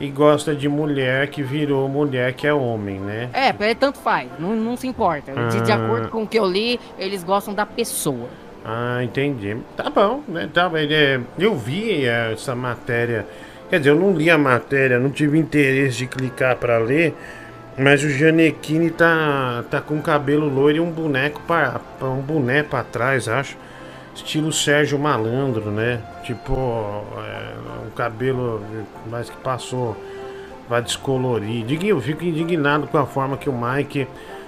e 0.00 0.08
gosta 0.08 0.54
de 0.54 0.68
mulher 0.68 1.28
que 1.28 1.42
virou 1.42 1.88
mulher 1.88 2.32
que 2.32 2.46
é 2.46 2.54
homem, 2.54 2.98
né? 3.00 3.28
É, 3.32 3.54
ele 3.60 3.74
tanto 3.74 3.98
faz, 3.98 4.28
não, 4.38 4.54
não 4.56 4.76
se 4.76 4.86
importa. 4.86 5.32
De, 5.50 5.60
de 5.62 5.72
Ah. 5.72 5.76
acordo 5.76 6.08
com 6.08 6.22
o 6.22 6.26
que 6.26 6.38
eu 6.38 6.46
li, 6.46 6.78
eles 6.98 7.22
gostam 7.24 7.52
da 7.54 7.66
pessoa. 7.66 8.28
Ah, 8.64 9.02
entendi. 9.04 9.56
Tá 9.76 9.90
bom, 9.90 10.22
né? 10.26 10.48
Tá, 10.52 10.70
é, 10.74 11.20
eu 11.38 11.54
vi 11.54 12.06
é, 12.06 12.32
essa 12.32 12.54
matéria. 12.54 13.26
Quer 13.70 13.78
dizer, 13.78 13.90
eu 13.90 13.96
não 13.96 14.12
li 14.12 14.30
a 14.30 14.38
matéria, 14.38 14.98
não 14.98 15.10
tive 15.10 15.38
interesse 15.38 15.98
de 15.98 16.06
clicar 16.06 16.56
pra 16.56 16.78
ler. 16.78 17.14
Mas 17.76 18.04
o 18.04 18.08
Janequine 18.08 18.90
tá, 18.90 19.64
tá 19.68 19.80
com 19.80 20.00
cabelo 20.00 20.48
loiro 20.48 20.78
e 20.78 20.80
um 20.80 20.90
boneco 20.90 21.40
para 21.42 21.80
um 22.02 22.20
boné 22.20 22.62
pra 22.62 22.84
trás, 22.84 23.28
acho. 23.28 23.56
Estilo 24.14 24.52
Sérgio 24.52 24.96
Malandro, 24.96 25.72
né? 25.72 26.00
Tipo, 26.22 26.54
é, 27.18 27.84
um 27.84 27.90
cabelo 27.90 28.62
mais 29.10 29.28
que 29.28 29.36
passou, 29.38 29.96
vai 30.68 30.80
descolorir. 30.82 31.66
Eu 31.84 32.00
fico 32.00 32.24
indignado 32.24 32.86
com 32.86 32.96
a 32.96 33.06
forma 33.06 33.36
que 33.36 33.50
o 33.50 33.52
Mike 33.52 34.06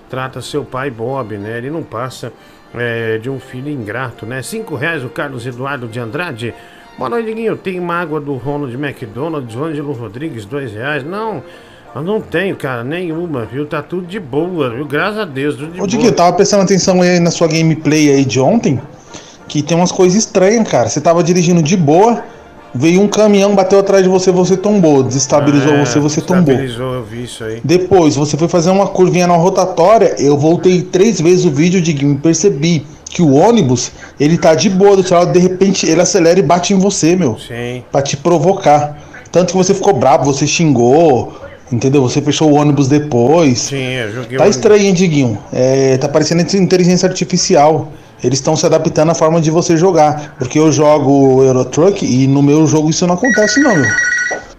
trata 0.09 0.41
seu 0.41 0.65
pai 0.65 0.89
Bob, 0.89 1.37
né? 1.37 1.59
Ele 1.59 1.69
não 1.69 1.83
passa 1.83 2.33
é, 2.73 3.19
de 3.19 3.29
um 3.29 3.41
filho 3.41 3.69
ingrato, 3.69 4.25
né? 4.25 4.41
Cinco 4.41 4.77
reais 4.77 5.03
o 5.03 5.09
Carlos 5.09 5.45
Eduardo 5.45 5.89
de 5.89 5.99
Andrade. 5.99 6.55
Boa 6.99 7.11
noite, 7.11 7.27
Diguinho. 7.27 7.57
Tem 7.59 7.79
mágoa 7.79 8.19
do 8.19 8.35
Ronald 8.37 8.73
McDonald, 8.75 9.55
o 9.55 9.65
Ângelo 9.65 9.93
Rodrigues, 9.93 10.47
dois 10.47 10.73
reais. 10.73 11.05
Não, 11.05 11.43
eu 11.95 12.03
não 12.03 12.23
tenho, 12.23 12.57
cara, 12.57 12.83
nenhuma, 12.83 13.45
viu? 13.45 13.67
Tá 13.67 13.83
tudo 13.83 14.07
de 14.07 14.19
boa, 14.19 14.71
viu? 14.71 14.87
Graças 14.87 15.19
a 15.19 15.27
Deus, 15.27 15.57
tudo 15.57 15.73
de 15.73 15.83
Ô. 15.83 15.87
Diguinho, 15.87 16.09
eu 16.09 16.15
tava 16.15 16.35
prestando 16.35 16.63
atenção 16.63 17.03
aí 17.03 17.21
na 17.21 17.31
sua 17.31 17.49
gameplay 17.49 18.11
aí 18.11 18.25
de 18.25 18.41
ontem, 18.41 18.81
que 19.47 19.63
tem 19.63 19.77
umas 19.77 19.93
coisas 19.93 20.17
estranhas, 20.17 20.67
cara. 20.67 20.89
Você 20.89 20.99
tava 20.99 21.23
dirigindo 21.23 21.63
de 21.63 21.77
boa, 21.77 22.25
veio 22.75 23.03
um 23.03 23.09
caminhão, 23.09 23.55
bateu 23.55 23.79
atrás 23.79 24.03
de 24.03 24.09
você, 24.09 24.33
você 24.33 24.57
tombou. 24.57 25.03
Desestabilizou 25.03 25.75
É, 25.75 25.85
você, 25.85 26.01
você 26.01 26.23
tombou. 26.23 26.55
Estabilizou, 26.55 26.95
eu 26.95 27.05
vi 27.05 27.25
isso 27.25 27.45
aí. 27.45 27.61
Depois, 27.63 28.17
você 28.17 28.39
foi 28.39 28.49
fazer 28.49 28.71
uma 28.71 28.87
curvinha 28.87 29.27
na 29.27 29.37
rotatória, 29.37 30.15
eu 30.19 30.39
voltei 30.39 30.81
três 30.81 31.21
vezes 31.21 31.45
o 31.45 31.51
vídeo, 31.51 31.79
Diguinho, 31.83 32.15
e 32.15 32.19
percebi 32.19 32.87
que 33.17 33.23
o 33.23 33.33
ônibus, 33.33 33.93
ele 34.21 34.37
tá 34.37 34.55
de 34.55 34.69
boa 34.69 34.95
do 34.95 35.03
seu 35.03 35.17
lado, 35.17 35.33
de 35.33 35.39
repente 35.39 35.89
ele 35.89 36.03
acelera 36.03 36.39
e 36.39 36.43
bate 36.43 36.75
em 36.75 36.79
você, 36.79 37.17
meu. 37.17 37.39
Sim. 37.39 37.83
Pra 37.91 38.03
te 38.03 38.15
provocar. 38.15 38.95
Tanto 39.33 39.53
que 39.53 39.57
você 39.57 39.73
ficou 39.73 39.95
bravo, 39.95 40.25
você 40.25 40.47
xingou, 40.47 41.35
entendeu? 41.73 42.03
Você 42.03 42.21
fechou 42.21 42.51
o 42.51 42.57
ônibus 42.57 42.89
depois. 42.89 43.59
Sim, 43.61 43.95
eu 43.95 44.13
joguei 44.13 44.37
Tá 44.37 44.47
estranho, 44.47 44.83
hein, 44.83 44.93
Diguinho? 44.93 45.39
É, 45.51 45.97
tá 45.97 46.11
parecendo 46.11 46.43
inteligência 46.59 47.09
artificial. 47.09 47.91
Eles 48.23 48.39
estão 48.39 48.55
se 48.55 48.67
adaptando 48.67 49.13
à 49.13 49.15
forma 49.15 49.41
de 49.41 49.51
você 49.51 49.79
jogar. 49.79 50.37
Porque 50.39 50.59
eu 50.59 50.71
jogo 50.71 51.43
Eurotruck 51.43 52.05
e 52.05 52.27
no 52.27 52.43
meu 52.43 52.67
jogo 52.67 52.91
isso 52.91 53.07
não 53.07 53.15
acontece, 53.15 53.61
não, 53.61 53.77
meu. 53.77 53.91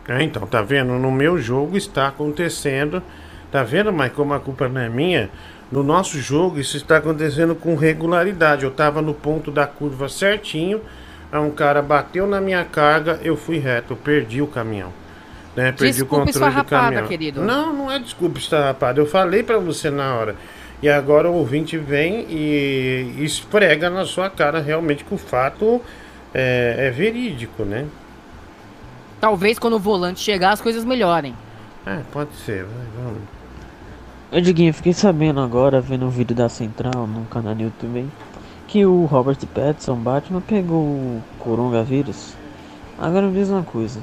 É, 0.07 0.23
então, 0.23 0.47
tá 0.47 0.63
vendo? 0.63 0.93
No 0.93 1.11
meu 1.11 1.37
jogo 1.37 1.77
está 1.77 2.07
acontecendo. 2.07 3.03
Tá 3.51 3.61
vendo, 3.61 3.93
mas 3.93 4.11
como 4.13 4.33
a 4.33 4.39
culpa 4.39 4.67
não 4.67 4.81
é 4.81 4.89
minha, 4.89 5.29
no 5.71 5.83
nosso 5.83 6.19
jogo 6.19 6.59
isso 6.59 6.77
está 6.77 6.97
acontecendo 6.97 7.55
com 7.55 7.75
regularidade. 7.75 8.63
Eu 8.63 8.71
tava 8.71 9.01
no 9.01 9.13
ponto 9.13 9.51
da 9.51 9.67
curva 9.67 10.07
certinho, 10.07 10.81
aí 11.31 11.39
um 11.39 11.51
cara 11.51 11.81
bateu 11.81 12.25
na 12.25 12.39
minha 12.39 12.63
carga, 12.63 13.19
eu 13.23 13.35
fui 13.35 13.57
reto, 13.57 13.93
eu 13.93 13.97
perdi 13.97 14.41
o 14.41 14.47
caminhão. 14.47 14.93
Né? 15.55 15.71
Perdi 15.71 15.93
Desculpa 15.93 16.23
o 16.23 16.25
controle 16.25 16.55
do 16.55 16.63
caminhão. 16.65 17.07
querido. 17.07 17.41
Não, 17.41 17.73
não 17.73 17.91
é 17.91 17.99
desculpa 17.99 18.37
esfarrapada. 18.37 19.01
Eu 19.01 19.07
falei 19.07 19.43
pra 19.43 19.57
você 19.57 19.89
na 19.89 20.13
hora. 20.15 20.35
E 20.81 20.87
agora 20.87 21.29
o 21.29 21.33
ouvinte 21.33 21.75
vem 21.77 22.27
e 22.29 23.15
esfrega 23.19 23.89
na 23.89 24.05
sua 24.05 24.29
cara 24.29 24.61
realmente 24.61 25.03
que 25.03 25.13
o 25.13 25.17
fato 25.17 25.81
é, 26.33 26.75
é 26.77 26.91
verídico, 26.91 27.63
né? 27.63 27.87
Talvez 29.19 29.57
quando 29.57 29.73
o 29.73 29.79
volante 29.79 30.19
chegar 30.19 30.51
as 30.51 30.61
coisas 30.61 30.85
melhorem. 30.85 31.35
É, 31.83 32.01
pode 32.11 32.35
ser, 32.35 32.63
vamos. 32.95 33.36
Ô 34.29 34.41
Diguinho, 34.41 34.73
fiquei 34.73 34.91
sabendo 34.91 35.39
agora, 35.39 35.79
vendo 35.79 36.05
um 36.05 36.09
vídeo 36.09 36.35
da 36.35 36.49
Central 36.49 37.07
no 37.07 37.23
canal 37.27 37.55
do 37.55 37.63
YouTube, 37.63 38.09
que 38.67 38.85
o 38.85 39.05
Robert 39.05 39.37
Pattinson, 39.47 39.95
Batman, 39.95 40.41
pegou 40.41 40.81
o 40.81 41.23
coronavírus. 41.39 42.35
Agora 42.99 43.25
me 43.27 43.33
diz 43.33 43.49
uma 43.49 43.63
coisa, 43.63 44.01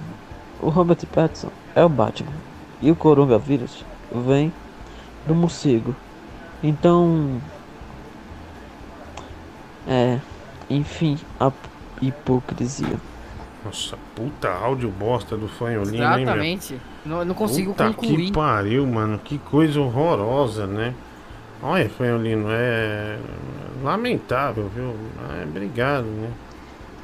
o 0.63 0.71
Robert 0.71 0.97
Pattinson 1.13 1.51
é 1.75 1.85
o 1.85 1.91
Batman, 1.91 2.33
e 2.81 2.91
o 2.91 2.97
coronavírus 2.97 3.85
vem 4.27 4.51
do 5.27 5.35
morcego. 5.35 5.95
Então... 6.63 7.39
É, 9.87 10.19
enfim, 10.71 11.19
a 11.39 11.53
hipocrisia. 12.01 12.99
Nossa, 13.65 13.97
puta 14.15 14.49
áudio 14.51 14.91
bosta 14.91 15.37
do 15.37 15.49
Fanholino, 15.49 15.95
hein, 15.95 16.01
meu? 16.01 16.21
Exatamente. 16.21 16.81
Não, 17.05 17.25
não 17.25 17.35
consigo 17.35 17.73
Puta 17.73 17.87
concluir. 17.93 18.27
que 18.27 18.33
pariu, 18.33 18.87
mano. 18.87 19.19
Que 19.23 19.39
coisa 19.39 19.81
horrorosa, 19.81 20.67
né? 20.67 20.93
Olha, 21.63 21.89
Fanholino, 21.89 22.47
é 22.51 23.17
lamentável, 23.83 24.71
viu? 24.75 24.95
Ah, 25.19 25.45
obrigado, 25.49 26.05
né? 26.05 26.29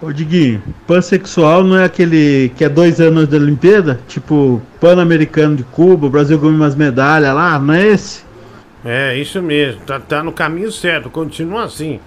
Ô 0.02 0.12
Diguinho, 0.12 0.62
pansexual 0.86 1.62
não 1.62 1.76
é 1.76 1.84
aquele 1.84 2.50
que 2.56 2.64
é 2.64 2.68
dois 2.70 3.00
anos 3.00 3.28
da 3.28 3.36
Olimpíada? 3.36 4.00
Tipo, 4.08 4.60
Pan-Americano 4.80 5.56
de 5.56 5.64
Cuba, 5.64 6.06
o 6.06 6.10
Brasil 6.10 6.38
ganhou 6.38 6.56
umas 6.56 6.74
medalhas 6.74 7.34
lá, 7.34 7.58
não 7.58 7.74
é 7.74 7.86
esse? 7.86 8.24
É, 8.82 9.14
isso 9.16 9.42
mesmo. 9.42 9.82
Tá, 9.82 10.00
tá 10.00 10.22
no 10.22 10.32
caminho 10.32 10.72
certo. 10.72 11.10
Continua 11.10 11.64
assim. 11.64 12.00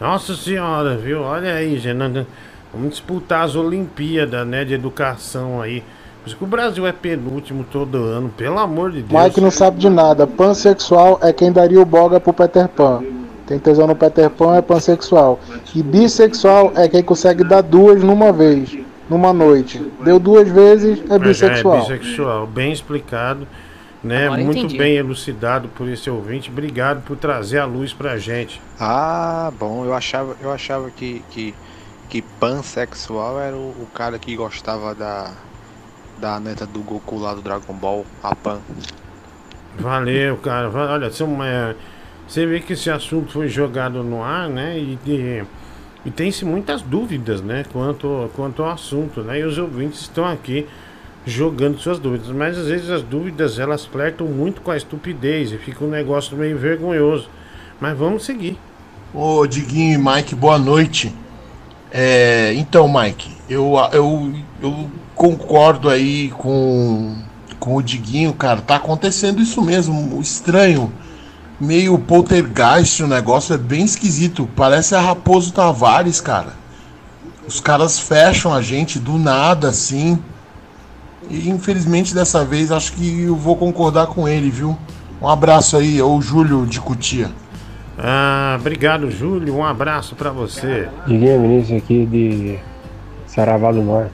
Nossa 0.00 0.34
senhora, 0.34 0.96
viu? 0.96 1.20
Olha 1.20 1.54
aí, 1.54 1.78
gente. 1.78 2.26
Vamos 2.72 2.90
disputar 2.90 3.44
as 3.44 3.56
Olimpíadas, 3.56 4.46
né? 4.46 4.64
De 4.64 4.74
educação 4.74 5.60
aí. 5.60 5.82
Por 6.22 6.28
isso 6.28 6.36
que 6.36 6.44
o 6.44 6.46
Brasil 6.46 6.86
é 6.86 6.92
penúltimo 6.92 7.64
todo 7.64 7.96
ano, 8.04 8.28
pelo 8.36 8.58
amor 8.58 8.90
de 8.92 9.02
Deus. 9.02 9.24
Mike 9.24 9.40
não 9.40 9.50
sabe 9.50 9.78
de 9.78 9.88
nada. 9.88 10.26
Pansexual 10.26 11.18
é 11.22 11.32
quem 11.32 11.50
daria 11.50 11.80
o 11.80 11.84
boga 11.84 12.20
pro 12.20 12.32
Peter 12.32 12.68
Pan. 12.68 13.02
Tem 13.46 13.58
tesão 13.58 13.86
no 13.86 13.96
Peter 13.96 14.28
Pan 14.28 14.56
é 14.56 14.60
pansexual. 14.60 15.40
E 15.74 15.82
bissexual 15.82 16.72
é 16.76 16.86
quem 16.86 17.02
consegue 17.02 17.42
dar 17.42 17.62
duas 17.62 18.02
numa 18.02 18.30
vez, 18.30 18.76
numa 19.08 19.32
noite. 19.32 19.80
Deu 20.04 20.18
duas 20.18 20.46
vezes, 20.46 21.02
é 21.08 21.14
É, 21.14 21.18
bissexual. 21.18 21.78
É 21.78 21.80
bissexual, 21.80 22.46
bem 22.46 22.70
explicado, 22.72 23.48
né? 24.04 24.26
Agora 24.26 24.42
Muito 24.42 24.58
entendi. 24.58 24.76
bem 24.76 24.96
elucidado 24.96 25.68
por 25.68 25.88
esse 25.88 26.10
ouvinte. 26.10 26.50
Obrigado 26.50 27.02
por 27.04 27.16
trazer 27.16 27.58
a 27.58 27.64
luz 27.64 27.94
pra 27.94 28.18
gente. 28.18 28.60
Ah, 28.78 29.50
bom, 29.58 29.86
eu 29.86 29.94
achava, 29.94 30.36
eu 30.42 30.52
achava 30.52 30.90
que, 30.90 31.22
que, 31.30 31.54
que 32.08 32.22
pansexual 32.22 33.38
era 33.40 33.56
o, 33.56 33.70
o 33.70 33.88
cara 33.92 34.18
que 34.18 34.34
gostava 34.34 34.94
da, 34.94 35.30
da 36.18 36.40
neta 36.40 36.66
do 36.66 36.80
Goku 36.80 37.18
lá 37.18 37.34
do 37.34 37.42
Dragon 37.42 37.74
Ball, 37.74 38.06
a 38.22 38.34
Pan. 38.34 38.60
Valeu, 39.78 40.36
cara. 40.38 40.70
Olha, 40.70 41.10
são, 41.10 41.42
é, 41.44 41.74
você 42.26 42.46
vê 42.46 42.60
que 42.60 42.72
esse 42.72 42.90
assunto 42.90 43.32
foi 43.32 43.48
jogado 43.48 44.02
no 44.02 44.22
ar, 44.22 44.48
né? 44.48 44.78
E, 44.78 44.98
e, 45.06 45.44
e 46.04 46.10
tem-se 46.10 46.44
muitas 46.44 46.82
dúvidas, 46.82 47.40
né? 47.40 47.64
Quanto, 47.72 48.30
quanto 48.34 48.62
ao 48.62 48.70
assunto, 48.70 49.22
né? 49.22 49.40
E 49.40 49.44
os 49.44 49.58
ouvintes 49.58 50.00
estão 50.00 50.26
aqui 50.26 50.66
jogando 51.24 51.78
suas 51.78 51.98
dúvidas. 51.98 52.28
Mas 52.28 52.58
às 52.58 52.66
vezes 52.66 52.90
as 52.90 53.02
dúvidas 53.02 53.58
elas 53.58 53.84
flertam 53.84 54.26
muito 54.26 54.60
com 54.62 54.70
a 54.70 54.76
estupidez 54.76 55.52
e 55.52 55.58
fica 55.58 55.84
um 55.84 55.90
negócio 55.90 56.36
meio 56.36 56.58
vergonhoso. 56.58 57.28
Mas 57.80 57.96
vamos 57.96 58.24
seguir. 58.24 58.58
Ô, 59.14 59.46
Diguinho 59.46 59.94
e 59.94 59.98
Mike, 59.98 60.34
boa 60.34 60.58
noite. 60.58 61.14
É, 61.90 62.52
então, 62.54 62.86
Mike, 62.88 63.30
eu, 63.48 63.74
eu, 63.92 64.32
eu 64.62 64.90
concordo 65.14 65.88
aí 65.88 66.30
com, 66.30 67.16
com 67.58 67.76
o 67.76 67.82
Diguinho, 67.82 68.32
cara. 68.34 68.60
Tá 68.60 68.76
acontecendo 68.76 69.40
isso 69.40 69.62
mesmo, 69.62 70.20
estranho. 70.20 70.92
Meio 71.60 71.98
poltergeist 71.98 73.02
o 73.02 73.08
negócio, 73.08 73.54
é 73.54 73.58
bem 73.58 73.84
esquisito. 73.84 74.48
Parece 74.54 74.94
a 74.94 75.00
Raposo 75.00 75.52
Tavares, 75.52 76.20
cara. 76.20 76.52
Os 77.46 77.60
caras 77.60 77.98
fecham 77.98 78.52
a 78.52 78.60
gente 78.60 78.98
do 78.98 79.18
nada, 79.18 79.70
assim. 79.70 80.22
E 81.30 81.48
infelizmente 81.48 82.14
dessa 82.14 82.44
vez 82.44 82.70
acho 82.70 82.92
que 82.92 83.22
eu 83.22 83.34
vou 83.34 83.56
concordar 83.56 84.06
com 84.08 84.28
ele, 84.28 84.50
viu? 84.50 84.76
Um 85.20 85.28
abraço 85.28 85.76
aí, 85.76 86.00
o 86.00 86.20
Júlio 86.20 86.64
de 86.64 86.80
Cutia. 86.80 87.30
Ah, 87.98 88.56
obrigado, 88.60 89.10
Júlio. 89.10 89.56
Um 89.56 89.64
abraço 89.64 90.14
pra 90.14 90.30
você. 90.30 90.88
Diguinho 91.06 91.40
Vinícius 91.42 91.82
aqui 91.82 92.06
de 92.06 92.58
Saravá 93.26 93.72
do 93.72 93.82
Norte. 93.82 94.12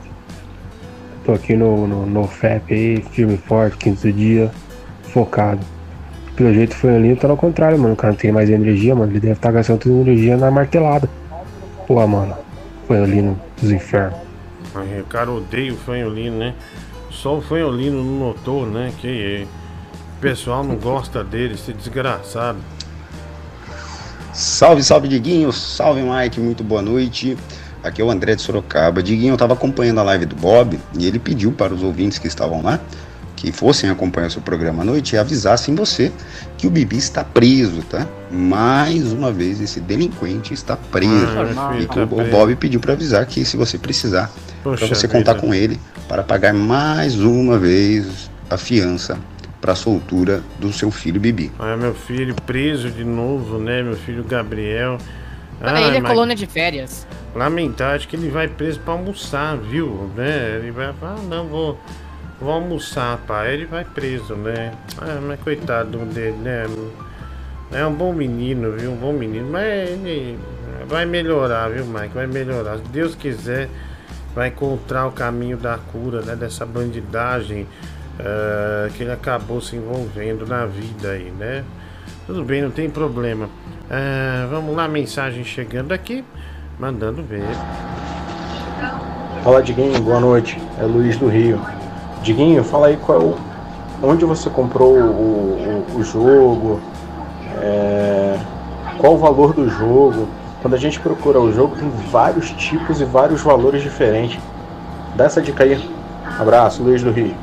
Tô 1.24 1.32
aqui 1.32 1.54
no, 1.56 1.86
no, 1.86 2.06
no 2.06 2.26
FEP 2.26 2.72
aí, 2.74 3.02
firme 3.12 3.36
forte, 3.36 3.76
quinto 3.76 4.10
dia, 4.12 4.50
focado. 5.04 5.60
Pelo 6.36 6.52
jeito 6.52 6.74
foi 6.74 6.94
ali, 6.96 7.14
tá 7.14 7.28
ao 7.28 7.36
contrário, 7.36 7.78
mano. 7.78 7.94
O 7.94 7.96
cara 7.96 8.12
não 8.12 8.18
tem 8.18 8.32
mais 8.32 8.50
energia, 8.50 8.94
mano. 8.94 9.12
Ele 9.12 9.20
deve 9.20 9.34
estar 9.34 9.52
gastando 9.52 9.78
toda 9.80 9.94
a 9.94 9.98
energia 10.00 10.36
na 10.36 10.50
martelada. 10.50 11.08
Pô, 11.86 12.04
mano. 12.06 12.34
Foi 12.86 13.02
ali 13.02 13.22
no- 13.22 13.38
dos 13.60 13.70
infernos. 13.70 14.18
Ai, 14.74 15.00
O 15.00 15.04
cara 15.04 15.30
odeia 15.30 15.72
o 15.72 15.76
fanholino, 15.76 16.38
né? 16.38 16.54
Só 17.10 17.36
o 17.36 17.40
fanholino 17.40 18.02
não 18.02 18.28
notou, 18.28 18.66
né? 18.66 18.90
Que 18.98 19.46
o 20.18 20.20
pessoal 20.20 20.64
não 20.64 20.74
gosta 20.76 21.22
dele, 21.22 21.54
esse 21.54 21.72
desgraçado. 21.72 22.58
Salve, 24.34 24.82
salve 24.82 25.06
Diguinho, 25.06 25.52
salve 25.52 26.02
Mike, 26.02 26.40
muito 26.40 26.64
boa 26.64 26.82
noite. 26.82 27.38
Aqui 27.84 28.02
é 28.02 28.04
o 28.04 28.10
André 28.10 28.34
de 28.34 28.42
Sorocaba. 28.42 29.00
Diguinho, 29.00 29.30
eu 29.30 29.34
estava 29.34 29.54
acompanhando 29.54 30.00
a 30.00 30.02
live 30.02 30.26
do 30.26 30.34
Bob 30.34 30.76
e 30.98 31.06
ele 31.06 31.20
pediu 31.20 31.52
para 31.52 31.72
os 31.72 31.84
ouvintes 31.84 32.18
que 32.18 32.26
estavam 32.26 32.60
lá 32.60 32.80
que 33.36 33.52
fossem 33.52 33.88
acompanhar 33.88 34.26
o 34.26 34.30
seu 34.30 34.42
programa 34.42 34.82
à 34.82 34.84
noite 34.84 35.14
e 35.14 35.18
avisassem 35.18 35.76
você 35.76 36.10
que 36.58 36.66
o 36.66 36.70
Bibi 36.70 36.96
está 36.96 37.22
preso, 37.22 37.82
tá? 37.82 38.08
Mais 38.28 39.12
uma 39.12 39.30
vez 39.30 39.60
esse 39.60 39.78
delinquente 39.78 40.52
está 40.52 40.76
preso. 40.76 41.28
Ah, 41.56 41.78
e 41.78 41.86
que 41.86 42.00
o. 42.00 42.06
Bob 42.06 42.56
pediu 42.56 42.80
para 42.80 42.94
avisar 42.94 43.24
que 43.26 43.44
se 43.44 43.56
você 43.56 43.78
precisar, 43.78 44.32
para 44.64 44.86
você 44.88 45.06
contar 45.06 45.34
vida. 45.34 45.46
com 45.46 45.54
ele 45.54 45.78
para 46.08 46.24
pagar 46.24 46.52
mais 46.52 47.20
uma 47.20 47.56
vez 47.56 48.28
a 48.50 48.56
fiança 48.56 49.16
para 49.64 49.72
a 49.72 49.76
soltura 49.76 50.42
do 50.58 50.70
seu 50.74 50.90
filho 50.90 51.18
Bibi. 51.18 51.50
Ah, 51.58 51.74
meu 51.74 51.94
filho 51.94 52.34
preso 52.34 52.90
de 52.90 53.02
novo, 53.02 53.58
né? 53.58 53.82
Meu 53.82 53.96
filho 53.96 54.22
Gabriel. 54.22 54.98
Ah, 55.58 55.80
ele 55.80 55.96
é 55.96 56.00
mas 56.02 56.12
colônia 56.12 56.36
de 56.36 56.46
férias. 56.46 57.06
Lamentar, 57.34 57.96
acho 57.96 58.06
que 58.06 58.14
ele 58.14 58.28
vai 58.28 58.46
preso 58.46 58.78
pra 58.80 58.92
almoçar, 58.92 59.56
viu? 59.56 60.10
Né? 60.14 60.58
Ele 60.58 60.70
vai 60.70 60.92
falar, 60.92 61.14
ah, 61.14 61.22
não, 61.22 61.46
vou, 61.46 61.80
vou 62.38 62.52
almoçar, 62.52 63.16
pai. 63.26 63.54
Ele 63.54 63.64
vai 63.64 63.86
preso, 63.86 64.34
né? 64.34 64.74
Ah, 64.98 65.18
mas 65.26 65.40
coitado 65.40 65.96
dele, 65.96 66.36
né? 66.42 66.66
É 67.72 67.86
um 67.86 67.94
bom 67.94 68.12
menino, 68.12 68.70
viu? 68.72 68.92
Um 68.92 68.96
bom 68.96 69.14
menino. 69.14 69.48
Mas 69.50 69.64
ele 69.64 70.38
vai 70.86 71.06
melhorar, 71.06 71.70
viu, 71.70 71.86
Mike? 71.86 72.12
Vai 72.12 72.26
melhorar. 72.26 72.76
Se 72.76 72.84
Deus 72.92 73.14
quiser, 73.14 73.70
vai 74.34 74.48
encontrar 74.48 75.06
o 75.06 75.12
caminho 75.12 75.56
da 75.56 75.78
cura, 75.78 76.20
né? 76.20 76.36
Dessa 76.36 76.66
bandidagem 76.66 77.66
eh, 78.18 78.90
que 78.96 79.02
ele 79.02 79.12
acabou 79.12 79.60
se 79.60 79.76
envolvendo 79.76 80.46
na 80.46 80.66
vida 80.66 81.10
aí, 81.10 81.32
né? 81.38 81.64
Tudo 82.26 82.44
bem, 82.44 82.62
não 82.62 82.70
tem 82.70 82.88
problema. 82.88 83.48
Eh, 83.90 84.46
vamos 84.50 84.74
lá, 84.74 84.88
mensagem 84.88 85.44
chegando 85.44 85.92
aqui. 85.92 86.24
Mandando 86.78 87.22
ver. 87.22 87.44
Fala 89.42 89.62
Diguinho, 89.62 90.00
boa 90.00 90.20
noite. 90.20 90.60
É 90.80 90.84
Luiz 90.84 91.16
do 91.16 91.28
Rio. 91.28 91.60
Diguinho, 92.22 92.64
fala 92.64 92.86
aí 92.88 92.96
qual 92.96 93.36
onde 94.02 94.24
você 94.24 94.50
comprou 94.50 94.94
o, 94.96 95.84
o, 95.94 95.98
o 95.98 96.02
jogo, 96.02 96.80
é, 97.60 98.38
qual 98.98 99.14
o 99.14 99.18
valor 99.18 99.52
do 99.52 99.68
jogo. 99.68 100.28
Quando 100.62 100.74
a 100.74 100.78
gente 100.78 100.98
procura 100.98 101.38
o 101.38 101.52
jogo, 101.52 101.76
tem 101.76 101.90
vários 102.10 102.50
tipos 102.52 103.00
e 103.00 103.04
vários 103.04 103.42
valores 103.42 103.82
diferentes. 103.82 104.40
Dá 105.14 105.24
essa 105.24 105.42
dica 105.42 105.62
aí. 105.62 105.78
Abraço, 106.38 106.82
Luiz 106.82 107.02
do 107.02 107.10
Rio. 107.10 107.34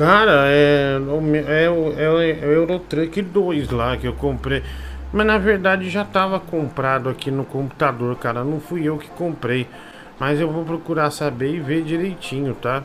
Cara, 0.00 0.46
é, 0.46 0.98
o- 0.98 1.36
é, 1.36 1.68
o- 1.70 2.00
é, 2.00 2.08
o- 2.10 2.20
é 2.22 2.46
o 2.46 2.52
Eurotruck 2.52 3.20
2 3.20 3.68
lá 3.70 3.98
que 3.98 4.06
eu 4.06 4.14
comprei. 4.14 4.62
Mas 5.12 5.26
na 5.26 5.36
verdade 5.36 5.90
já 5.90 6.06
tava 6.06 6.40
comprado 6.40 7.10
aqui 7.10 7.30
no 7.30 7.44
computador, 7.44 8.16
cara. 8.16 8.42
Não 8.42 8.58
fui 8.60 8.82
eu 8.88 8.96
que 8.96 9.08
comprei. 9.10 9.66
Mas 10.18 10.40
eu 10.40 10.50
vou 10.50 10.64
procurar 10.64 11.10
saber 11.10 11.54
e 11.54 11.60
ver 11.60 11.82
direitinho, 11.82 12.54
tá? 12.54 12.82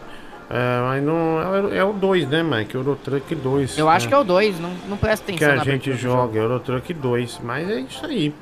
É, 0.50 0.82
mas 0.82 1.02
não. 1.04 1.40
É, 1.42 1.62
o- 1.62 1.74
é 1.76 1.84
o 1.86 1.94
2, 1.94 2.28
né, 2.28 2.44
Mike? 2.44 2.76
Eurotruck 2.76 3.34
2. 3.34 3.78
Eu 3.78 3.88
acho 3.88 4.10
que 4.10 4.14
é 4.14 4.18
o 4.18 4.24
2, 4.26 4.60
não, 4.60 4.72
não 4.90 4.98
presta 4.98 5.26
que 5.32 5.32
atenção 5.42 5.54
a 5.54 5.56
na 5.56 5.64
gente 5.64 5.94
joga, 5.94 6.38
Eurotruck 6.38 6.94
2. 6.94 7.40
Mas 7.42 7.70
é 7.70 7.80
isso 7.80 8.06
aí. 8.06 8.34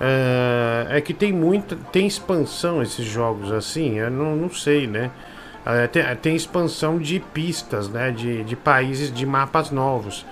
É, 0.00 0.86
é 0.98 1.00
que 1.00 1.14
tem 1.14 1.32
muita. 1.32 1.76
Tem 1.92 2.08
expansão 2.08 2.82
esses 2.82 3.06
jogos 3.06 3.52
assim, 3.52 4.00
eu 4.00 4.10
não, 4.10 4.34
não 4.34 4.50
sei, 4.50 4.88
né? 4.88 5.12
É, 5.66 5.88
tem, 5.88 6.02
tem 6.16 6.36
expansão 6.36 6.96
de 6.98 7.18
pistas, 7.18 7.88
né? 7.88 8.12
De, 8.12 8.44
de 8.44 8.54
países, 8.54 9.12
de 9.12 9.26
mapas 9.26 9.70
novos. 9.70 10.24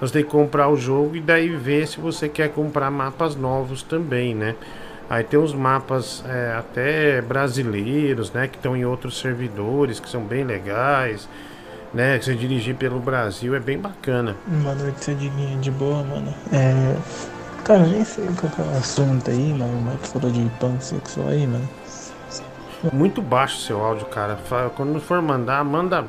Você 0.00 0.14
tem 0.14 0.24
que 0.24 0.30
comprar 0.30 0.68
o 0.68 0.76
jogo 0.76 1.14
e 1.14 1.20
daí 1.20 1.48
ver 1.48 1.86
se 1.86 2.00
você 2.00 2.28
quer 2.28 2.48
comprar 2.50 2.90
mapas 2.90 3.36
novos 3.36 3.82
também, 3.82 4.34
né? 4.34 4.56
Aí 5.08 5.22
tem 5.22 5.38
os 5.38 5.52
mapas 5.52 6.24
é, 6.26 6.54
até 6.58 7.20
brasileiros, 7.20 8.32
né? 8.32 8.48
Que 8.48 8.56
estão 8.56 8.76
em 8.76 8.84
outros 8.84 9.18
servidores, 9.18 10.00
que 10.00 10.08
são 10.08 10.22
bem 10.22 10.42
legais, 10.42 11.28
né? 11.92 12.18
Que 12.18 12.24
você 12.24 12.34
dirigir 12.34 12.74
pelo 12.74 12.98
Brasil 12.98 13.54
é 13.54 13.60
bem 13.60 13.78
bacana. 13.78 14.36
Boa 14.46 14.74
noite, 14.74 15.14
Diguinho, 15.14 15.58
de 15.60 15.70
boa, 15.70 16.02
mano. 16.02 16.34
É. 16.52 16.96
Cara, 17.64 17.86
nem 17.86 18.04
sei 18.04 18.26
qual 18.40 18.66
é 18.66 18.74
o 18.74 18.78
assunto 18.78 19.30
aí, 19.30 19.52
mano. 19.52 19.78
O 19.78 19.82
Mike 19.82 20.08
falou 20.08 20.30
de 20.30 20.50
pansexual 20.58 21.28
aí, 21.28 21.46
mano. 21.46 21.68
Muito 22.92 23.20
baixo 23.20 23.60
seu 23.60 23.84
áudio, 23.84 24.06
cara. 24.06 24.38
Quando 24.74 24.98
for 25.00 25.20
mandar, 25.20 25.62
manda. 25.62 26.06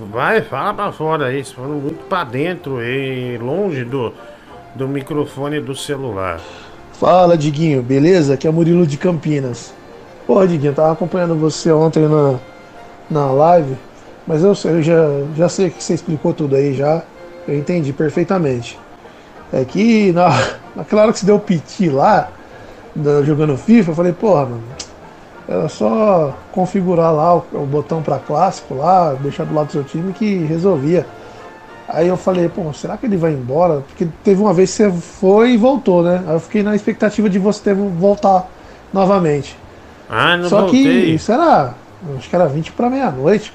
Vai, 0.00 0.40
fala 0.40 0.72
pra 0.72 0.90
fora 0.90 1.26
aí. 1.26 1.44
Se 1.44 1.52
for 1.52 1.68
muito 1.68 2.02
pra 2.04 2.24
dentro 2.24 2.82
e 2.82 3.36
longe 3.36 3.84
do, 3.84 4.14
do 4.74 4.88
microfone 4.88 5.60
do 5.60 5.76
celular. 5.76 6.40
Fala, 6.94 7.36
Diguinho, 7.36 7.82
beleza? 7.82 8.34
Aqui 8.34 8.48
é 8.48 8.50
Murilo 8.50 8.86
de 8.86 8.96
Campinas. 8.96 9.74
Pô, 10.26 10.46
Diguinho, 10.46 10.72
tava 10.72 10.92
acompanhando 10.92 11.34
você 11.34 11.70
ontem 11.70 12.08
na, 12.08 12.38
na 13.10 13.30
live, 13.30 13.76
mas 14.26 14.42
eu, 14.42 14.52
eu 14.70 14.82
já, 14.82 15.04
já 15.36 15.48
sei 15.48 15.70
que 15.70 15.82
você 15.82 15.94
explicou 15.94 16.32
tudo 16.32 16.56
aí 16.56 16.74
já. 16.74 17.02
Eu 17.46 17.56
entendi 17.56 17.92
perfeitamente. 17.92 18.78
É 19.52 19.64
que 19.64 20.10
na, 20.12 20.28
naquela 20.74 21.02
hora 21.02 21.12
que 21.12 21.18
você 21.18 21.26
deu 21.26 21.38
piti 21.38 21.90
lá, 21.90 22.30
jogando 23.24 23.56
FIFA, 23.58 23.90
eu 23.90 23.94
falei, 23.94 24.12
porra, 24.12 24.46
mano, 24.46 24.62
era 25.48 25.68
só 25.68 26.36
configurar 26.52 27.12
lá 27.12 27.36
o, 27.36 27.44
o 27.54 27.66
botão 27.66 28.02
pra 28.02 28.18
clássico 28.18 28.74
lá, 28.74 29.14
deixar 29.14 29.44
do 29.44 29.54
lado 29.54 29.66
do 29.66 29.72
seu 29.72 29.84
time 29.84 30.12
que 30.12 30.44
resolvia. 30.44 31.06
Aí 31.88 32.06
eu 32.06 32.18
falei, 32.18 32.50
pô, 32.50 32.70
será 32.74 32.98
que 32.98 33.06
ele 33.06 33.16
vai 33.16 33.32
embora? 33.32 33.80
Porque 33.80 34.06
teve 34.22 34.42
uma 34.42 34.52
vez 34.52 34.70
que 34.70 34.76
você 34.76 34.90
foi 34.92 35.52
e 35.52 35.56
voltou, 35.56 36.02
né? 36.02 36.22
Aí 36.26 36.34
eu 36.34 36.40
fiquei 36.40 36.62
na 36.62 36.76
expectativa 36.76 37.30
de 37.30 37.38
você 37.38 37.62
ter 37.62 37.74
voltar 37.74 38.46
novamente. 38.92 39.56
Ah, 40.08 40.36
não 40.36 40.50
Só 40.50 40.60
voltei. 40.62 40.82
que 40.82 40.88
isso 40.88 41.32
era, 41.32 41.72
acho 42.18 42.28
que 42.28 42.36
era 42.36 42.46
20 42.46 42.72
para 42.72 42.90
meia-noite. 42.90 43.54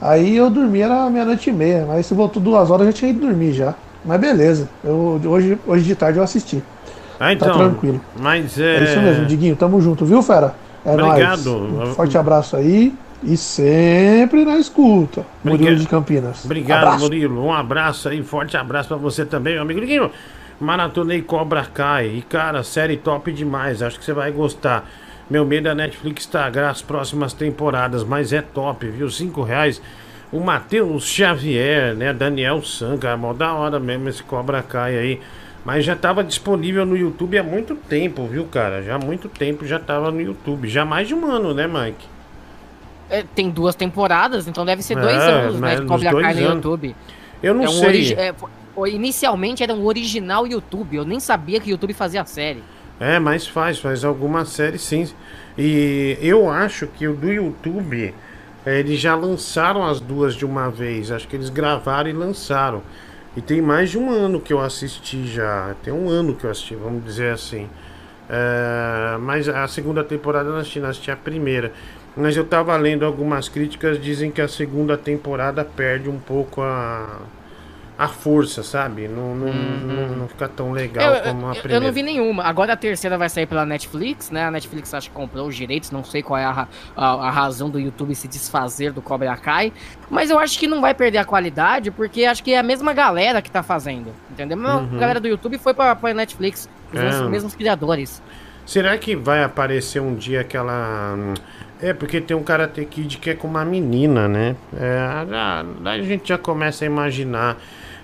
Aí 0.00 0.36
eu 0.36 0.48
dormi, 0.48 0.80
era 0.80 1.10
meia-noite 1.10 1.50
e 1.50 1.52
meia. 1.52 1.84
Mas 1.84 2.06
se 2.06 2.14
voltou 2.14 2.40
duas 2.40 2.70
horas, 2.70 2.86
eu 2.86 2.92
já 2.92 2.98
tinha 2.98 3.10
ido 3.10 3.26
dormir 3.26 3.52
já. 3.52 3.74
Mas 4.04 4.20
beleza, 4.20 4.68
eu, 4.84 5.20
hoje, 5.24 5.58
hoje 5.66 5.84
de 5.84 5.96
tarde 5.96 6.18
eu 6.18 6.22
assisti. 6.22 6.62
Ah, 7.18 7.32
então. 7.32 7.48
Tá 7.48 7.54
tranquilo. 7.54 8.00
Mas 8.16 8.56
é. 8.56 8.76
É 8.76 8.84
isso 8.84 9.00
mesmo, 9.00 9.26
Diguinho, 9.26 9.56
tamo 9.56 9.80
junto, 9.80 10.04
viu, 10.04 10.22
fera? 10.22 10.54
É 10.84 10.90
Obrigado. 10.92 11.58
nóis. 11.58 11.90
Um 11.90 11.94
forte 11.94 12.16
abraço 12.16 12.56
aí 12.56 12.94
e 13.22 13.36
sempre 13.36 14.44
na 14.44 14.58
escuta. 14.58 15.26
Murilo 15.42 15.62
Obrigado. 15.62 15.80
de 15.80 15.88
Campinas. 15.88 16.44
Obrigado, 16.44 16.78
Abraço. 16.84 17.04
Murilo. 17.04 17.44
Um 17.44 17.52
abraço 17.52 18.08
aí, 18.08 18.22
forte 18.22 18.56
abraço 18.56 18.88
pra 18.88 18.96
você 18.96 19.24
também, 19.24 19.54
meu 19.54 19.62
amigo. 19.62 19.80
Liguinho, 19.80 20.10
Maratonei 20.60 21.22
Cobra 21.22 21.64
Kai. 21.64 22.06
E, 22.06 22.22
cara, 22.22 22.62
série 22.62 22.96
top 22.96 23.32
demais. 23.32 23.82
Acho 23.82 23.98
que 23.98 24.04
você 24.04 24.12
vai 24.12 24.30
gostar. 24.30 24.88
Meu 25.28 25.44
medo 25.44 25.68
é 25.68 25.72
a 25.72 25.74
Netflix 25.74 26.22
estragar 26.24 26.70
as 26.70 26.80
próximas 26.80 27.32
temporadas, 27.32 28.02
mas 28.02 28.32
é 28.32 28.40
top, 28.40 28.88
viu? 28.88 29.10
Cinco 29.10 29.42
reais. 29.42 29.80
O 30.32 30.40
Matheus 30.40 31.04
Xavier, 31.04 31.94
né? 31.94 32.12
Daniel 32.12 32.62
San, 32.62 32.96
cara, 32.98 33.16
mó 33.16 33.32
da 33.32 33.52
hora 33.52 33.78
mesmo 33.80 34.08
esse 34.08 34.22
Cobra 34.22 34.62
Kai 34.62 34.96
aí. 34.96 35.20
Mas 35.64 35.84
já 35.84 35.94
tava 35.94 36.24
disponível 36.24 36.86
no 36.86 36.96
YouTube 36.96 37.36
há 37.38 37.42
muito 37.42 37.74
tempo, 37.74 38.26
viu, 38.26 38.46
cara? 38.46 38.82
Já 38.82 38.94
há 38.94 38.98
muito 38.98 39.28
tempo 39.28 39.66
já 39.66 39.78
tava 39.78 40.10
no 40.10 40.20
YouTube. 40.20 40.68
Já 40.68 40.84
mais 40.84 41.08
de 41.08 41.14
um 41.14 41.26
ano, 41.30 41.52
né, 41.52 41.66
Mike? 41.66 42.06
É, 43.10 43.22
tem 43.22 43.50
duas 43.50 43.74
temporadas, 43.74 44.46
então 44.46 44.64
deve 44.64 44.82
ser 44.82 44.94
dois 44.96 45.16
É, 45.16 45.30
anos, 45.30 45.60
né? 45.60 45.76
De 45.76 45.86
Cobra 45.86 46.14
Kai 46.14 46.34
no. 46.34 46.40
YouTube. 46.40 46.94
Eu 47.42 47.54
não 47.54 47.64
É 47.64 47.68
um 47.68 47.72
sei. 47.72 48.12
é, 48.14 48.34
inicialmente 48.86 49.62
era 49.62 49.74
um 49.74 49.84
original 49.84 50.46
YouTube. 50.46 50.96
Eu 50.96 51.04
nem 51.04 51.20
sabia 51.20 51.60
que 51.60 51.68
o 51.68 51.72
YouTube 51.72 51.94
fazia 51.94 52.24
série. 52.24 52.62
É, 53.00 53.18
mas 53.18 53.46
faz, 53.46 53.78
faz 53.78 54.04
alguma 54.04 54.44
série 54.44 54.78
sim. 54.78 55.08
E 55.56 56.18
eu 56.20 56.48
acho 56.50 56.86
que 56.86 57.06
o 57.06 57.14
do 57.14 57.32
YouTube, 57.32 58.14
eh, 58.66 58.78
eles 58.80 59.00
já 59.00 59.14
lançaram 59.14 59.84
as 59.86 60.00
duas 60.00 60.34
de 60.34 60.44
uma 60.44 60.70
vez. 60.70 61.10
Acho 61.10 61.26
que 61.26 61.36
eles 61.36 61.48
gravaram 61.48 62.10
e 62.10 62.12
lançaram. 62.12 62.82
E 63.38 63.40
tem 63.40 63.62
mais 63.62 63.90
de 63.90 63.96
um 63.96 64.10
ano 64.10 64.40
que 64.40 64.52
eu 64.52 64.60
assisti 64.60 65.24
já. 65.24 65.72
Tem 65.84 65.94
um 65.94 66.08
ano 66.08 66.34
que 66.34 66.42
eu 66.42 66.50
assisti, 66.50 66.74
vamos 66.74 67.04
dizer 67.04 67.32
assim. 67.32 67.68
É, 68.28 69.16
mas 69.20 69.48
a 69.48 69.68
segunda 69.68 70.02
temporada 70.02 70.48
eu 70.48 70.54
não 70.54 70.58
assisti, 70.58 70.80
não 70.80 70.88
assisti 70.88 71.08
a 71.12 71.16
primeira. 71.16 71.72
Mas 72.16 72.36
eu 72.36 72.44
tava 72.44 72.76
lendo 72.76 73.04
algumas 73.04 73.48
críticas, 73.48 74.02
dizem 74.02 74.32
que 74.32 74.40
a 74.40 74.48
segunda 74.48 74.98
temporada 74.98 75.64
perde 75.64 76.10
um 76.10 76.18
pouco 76.18 76.62
a, 76.62 77.20
a 77.98 78.06
força, 78.06 78.62
sabe? 78.62 79.08
Não, 79.08 79.34
não, 79.34 79.52
não, 79.52 80.08
não 80.18 80.28
fica 80.28 80.46
tão 80.48 80.70
legal 80.70 81.10
Uhum. 81.10 81.16
Eu, 81.16 81.22
como 81.24 81.46
a 81.46 81.48
eu- 81.50 81.54
eu 81.56 81.60
primeira. 81.62 81.84
não 81.84 81.92
vi 81.92 82.02
nenhuma. 82.04 82.44
Agora 82.44 82.74
a 82.74 82.76
terceira 82.76 83.18
vai 83.18 83.28
sair 83.28 83.46
pela 83.46 83.66
Netflix, 83.66 84.30
né? 84.30 84.44
A 84.44 84.50
Netflix 84.52 84.94
acho 84.94 85.08
que 85.10 85.14
comprou 85.16 85.48
os 85.48 85.56
direitos, 85.56 85.90
não 85.90 86.04
sei 86.04 86.22
qual 86.22 86.38
é 86.38 86.44
a, 86.44 86.68
a, 86.96 87.06
a 87.06 87.30
razão 87.30 87.68
do 87.68 87.80
YouTube 87.80 88.14
se 88.14 88.28
desfazer 88.28 88.92
do 88.92 89.02
Cobra 89.02 89.36
Kai. 89.36 89.72
Mas 90.08 90.30
eu 90.30 90.38
acho 90.38 90.56
que 90.60 90.68
não 90.68 90.80
vai 90.80 90.94
perder 90.94 91.18
a 91.18 91.24
qualidade, 91.24 91.90
porque 91.90 92.24
acho 92.24 92.42
que 92.44 92.52
é 92.52 92.58
a 92.58 92.62
mesma 92.62 92.92
galera 92.92 93.42
que 93.42 93.50
tá 93.50 93.64
fazendo. 93.64 94.12
Entendeu? 94.30 94.56
A 94.66 94.76
Uhum. 94.76 94.98
galera 94.98 95.18
do 95.18 95.26
YouTube 95.26 95.58
foi 95.58 95.74
pra, 95.74 95.96
pra 95.96 96.14
Netflix. 96.14 96.68
Os 96.92 96.98
É. 97.00 97.02
mesmos, 97.04 97.28
mesmos 97.30 97.54
criadores. 97.56 98.22
Será 98.64 98.96
que 98.96 99.16
vai 99.16 99.42
aparecer 99.42 100.00
um 100.00 100.14
dia 100.14 100.42
aquela. 100.42 101.16
É, 101.80 101.92
porque 101.92 102.20
tem 102.20 102.36
um 102.36 102.42
Karate 102.42 102.84
Kid 102.84 103.18
que 103.18 103.30
é 103.30 103.34
com 103.34 103.46
uma 103.48 103.64
menina, 103.64 104.28
né? 104.28 104.56
É, 104.76 105.26
já- 105.30 105.64
daí 105.80 106.00
a 106.00 106.04
gente 106.04 106.28
já 106.28 106.36
começa 106.38 106.84
a 106.84 106.86
imaginar. 106.86 107.56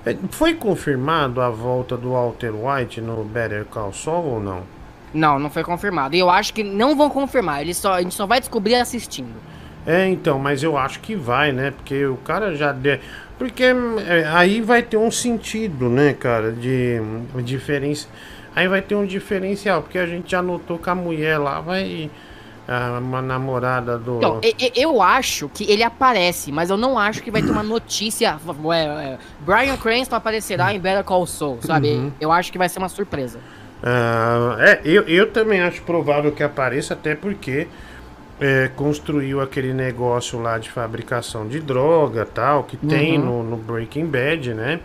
É, 0.07 0.17
Foi 0.31 0.55
confirmado 0.55 1.41
a 1.41 1.51
volta 1.51 1.97
do 1.97 2.13
Walter 2.13 2.53
White 2.55 3.01
no 3.01 3.25
Better 3.25 3.65
Call 3.65 3.93
Saul 3.93 4.25
ou 4.25 4.41
não? 4.41 4.63
Não, 5.13 5.39
não 5.39 5.49
foi 5.49 5.63
confirmado. 5.63 6.17
E 6.17 6.19
eu 6.19 6.29
acho 6.29 6.53
que 6.53 6.65
não 6.65 6.97
vão 6.97 7.09
confirmar. 7.09 7.63
Eles 7.63 7.77
só, 7.77 7.95
a 7.95 8.03
gente 8.03 8.15
só 8.15 8.27
vai 8.27 8.41
descobrir 8.41 8.75
assistindo. 8.75 9.35
É, 9.87 10.09
então, 10.09 10.39
mas 10.39 10.63
eu 10.63 10.77
acho 10.77 11.01
que 11.01 11.15
vai, 11.15 11.53
né? 11.53 11.71
Porque 11.71 12.05
o 12.07 12.17
cara 12.17 12.57
já 12.57 12.73
deu. 12.73 12.99
Porque 13.39 13.65
é, 13.65 14.27
aí 14.33 14.61
vai 14.61 14.83
ter 14.83 14.97
um 14.97 15.11
sentido, 15.11 15.89
né, 15.89 16.13
cara? 16.15 16.51
De 16.53 17.01
diferença. 17.45 18.09
Aí 18.57 18.67
vai 18.69 18.81
ter 18.81 18.95
um 18.95 19.05
diferencial, 19.05 19.83
porque 19.83 19.99
a 19.99 20.07
gente 20.07 20.31
já 20.31 20.41
notou 20.41 20.79
que 20.79 20.89
a 20.89 20.95
mulher 20.95 21.39
lá 21.39 21.61
vai. 21.61 22.11
A- 22.69 22.99
uma 23.01 23.21
namorada 23.23 23.99
do. 23.99 24.17
Então, 24.19 24.41
e- 24.43 24.55
e- 24.59 24.73
eu 24.83 25.01
acho 25.03 25.49
que 25.49 25.71
ele 25.71 25.83
aparece, 25.83 26.51
mas 26.53 26.71
eu 26.71 26.77
não 26.77 26.99
acho 26.99 27.23
que 27.23 27.31
vai 27.31 27.43
ter 27.43 27.51
uma 27.51 27.63
notícia. 27.65 28.39
Brian 29.41 29.77
Cranston 29.77 30.17
aparecerá 30.17 30.73
em 30.75 30.79
Better 30.81 31.05
Call 31.05 31.27
Saul, 31.27 31.59
sabe? 31.63 31.89
Uhum. 31.91 32.13
Eu 32.21 32.33
acho 32.33 32.51
que 32.53 32.59
vai 32.59 32.69
ser 32.69 32.79
uma 32.79 32.89
surpresa. 32.89 33.39
Ah, 33.83 34.57
é, 34.61 34.81
eu, 34.85 35.03
eu 35.03 35.31
também 35.31 35.61
acho 35.61 35.83
provável 35.83 36.33
que 36.33 36.43
apareça, 36.43 36.95
até 36.95 37.15
porque 37.15 37.69
é, 38.41 38.71
construiu 38.75 39.41
aquele 39.41 39.73
negócio 39.75 40.41
lá 40.41 40.59
de 40.59 40.71
fabricação 40.71 41.47
de 41.47 41.61
droga 41.61 42.25
tal, 42.27 42.65
que 42.65 42.77
tem 42.77 43.19
Uhum. 43.19 43.25
no, 43.25 43.43
no 43.51 43.57
Breaking 43.57 44.07
Bad, 44.07 44.55
né? 44.55 44.81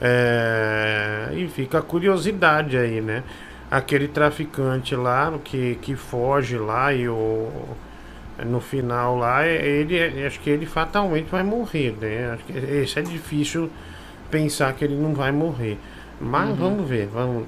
É, 0.00 1.28
e 1.34 1.46
fica 1.48 1.78
a 1.78 1.82
curiosidade 1.82 2.76
aí, 2.76 3.00
né? 3.00 3.22
Aquele 3.70 4.08
traficante 4.08 4.96
lá 4.96 5.32
que, 5.44 5.78
que 5.80 5.94
foge 5.94 6.58
lá 6.58 6.92
e 6.92 7.08
o 7.08 7.48
no 8.44 8.60
final 8.60 9.18
lá, 9.18 9.46
ele 9.46 10.24
acho 10.26 10.40
que 10.40 10.48
ele 10.48 10.64
fatalmente 10.64 11.28
vai 11.30 11.42
morrer, 11.42 11.94
né? 12.00 12.32
Acho 12.32 12.44
que 12.44 12.52
esse 12.58 12.98
é 12.98 13.02
difícil 13.02 13.68
pensar 14.30 14.72
que 14.72 14.84
ele 14.84 14.96
não 14.96 15.12
vai 15.14 15.30
morrer. 15.30 15.78
Mas 16.20 16.48
Uhum. 16.50 16.56
vamos 16.56 16.88
ver, 16.88 17.06
vamos. 17.12 17.44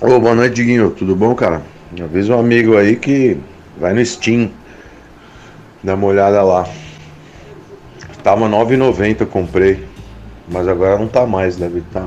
Ô, 0.00 0.18
boa 0.20 0.34
noite, 0.34 0.54
Diguinho. 0.54 0.90
Tudo 0.90 1.14
bom, 1.16 1.34
cara? 1.34 1.62
Avisa 2.02 2.36
um 2.36 2.40
amigo 2.40 2.76
aí 2.76 2.96
que 2.96 3.38
vai 3.78 3.92
no 3.92 4.04
Steam. 4.04 4.50
Dá 5.82 5.94
uma 5.94 6.06
olhada 6.06 6.42
lá. 6.42 6.66
Tava 8.22 8.48
9,90 8.48 9.20
eu 9.22 9.26
comprei. 9.26 9.84
Mas 10.48 10.66
agora 10.68 10.98
não 10.98 11.08
tá 11.08 11.26
mais, 11.26 11.56
deve 11.56 11.80
estar. 11.80 12.06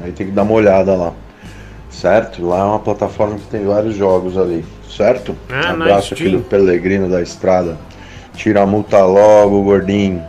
Aí 0.00 0.12
tem 0.12 0.26
que 0.26 0.32
dar 0.32 0.42
uma 0.42 0.52
olhada 0.52 0.94
lá. 0.94 1.12
Certo? 1.92 2.44
Lá 2.44 2.60
é 2.60 2.64
uma 2.64 2.80
plataforma 2.80 3.36
que 3.36 3.46
tem 3.46 3.64
vários 3.64 3.94
jogos 3.94 4.36
ali. 4.36 4.64
Certo? 4.88 5.36
Ah, 5.48 5.70
Abraço 5.70 6.14
aqui 6.14 6.28
do 6.28 6.40
Pelegrino 6.40 7.08
da 7.08 7.22
Estrada. 7.22 7.78
Tira 8.34 8.62
a 8.62 8.66
multa 8.66 9.04
logo, 9.04 9.62
gordinho. 9.62 10.22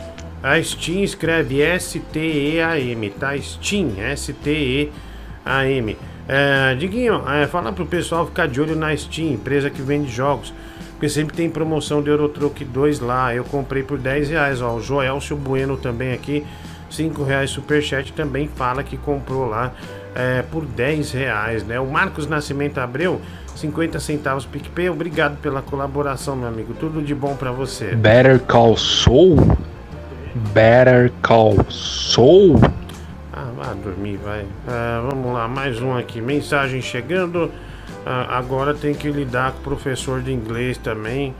A 0.44 0.61
Steam 0.61 1.03
escreve 1.03 1.61
S-T-E-A-M, 1.61 3.10
tá? 3.11 3.38
Steam, 3.38 3.94
S-T-E-A-M. 3.98 5.98
É, 6.27 6.76
Diguinho, 6.76 7.23
é, 7.30 7.48
fala 7.48 7.72
pro 7.72 7.85
pessoal 7.85 8.26
ficar 8.26 8.48
de 8.48 8.61
olho 8.61 8.76
na 8.76 8.95
Steam, 8.95 9.34
empresa 9.34 9.69
que 9.69 9.81
vende 9.81 10.11
jogos. 10.11 10.53
Porque 10.91 11.07
sempre 11.07 11.35
tem 11.35 11.49
promoção 11.49 12.02
de 12.02 12.10
Eurotruck 12.10 12.64
2 12.64 12.99
lá. 12.99 13.34
Eu 13.34 13.44
comprei 13.45 13.84
por 13.84 13.98
10 13.98 14.30
reais, 14.30 14.61
ó. 14.61 14.76
O 14.76 14.81
Joelcio 14.81 15.35
Bueno 15.35 15.76
também 15.76 16.14
aqui, 16.14 16.45
5 16.90 17.23
reais 17.23 17.49
Superchat, 17.49 18.14
também 18.14 18.48
fala 18.48 18.84
que 18.84 18.98
comprou 18.98 19.48
lá 19.48 19.73
é, 20.15 20.41
por 20.44 20.65
10 20.65 21.11
reais, 21.11 21.64
né? 21.64 21.80
O 21.80 21.85
Marcos 21.88 22.27
Nascimento 22.27 22.80
Abreu, 22.80 23.22
50 23.56 23.99
centavos 23.99 24.45
PicPay. 24.45 24.90
Obrigado 24.90 25.38
pela 25.41 25.61
colaboração, 25.61 26.35
meu 26.35 26.48
amigo. 26.48 26.73
Tudo 26.73 27.02
de 27.02 27.14
bom 27.15 27.35
pra 27.35 27.52
você. 27.52 27.95
Better 27.95 28.40
Call 28.40 28.77
Saul? 28.77 29.35
Better 30.53 31.11
Call 31.22 31.56
Saul? 31.69 32.60
Ah, 33.31 33.49
vá 33.56 33.73
dormir, 33.73 34.18
vai. 34.18 34.45
Ah, 34.68 35.03
vamos 35.10 35.34
lá, 35.34 35.48
mais 35.48 35.81
um 35.81 35.95
aqui. 35.95 36.22
Mensagem 36.22 36.81
chegando. 36.81 37.52
Ah, 38.06 38.38
agora 38.38 38.73
tem 38.73 38.94
que 38.94 39.10
lidar 39.10 39.52
com 39.53 39.60
o 39.60 39.64
professor 39.64 40.22
de 40.22 40.31
inglês 40.31 40.77
também. 40.77 41.34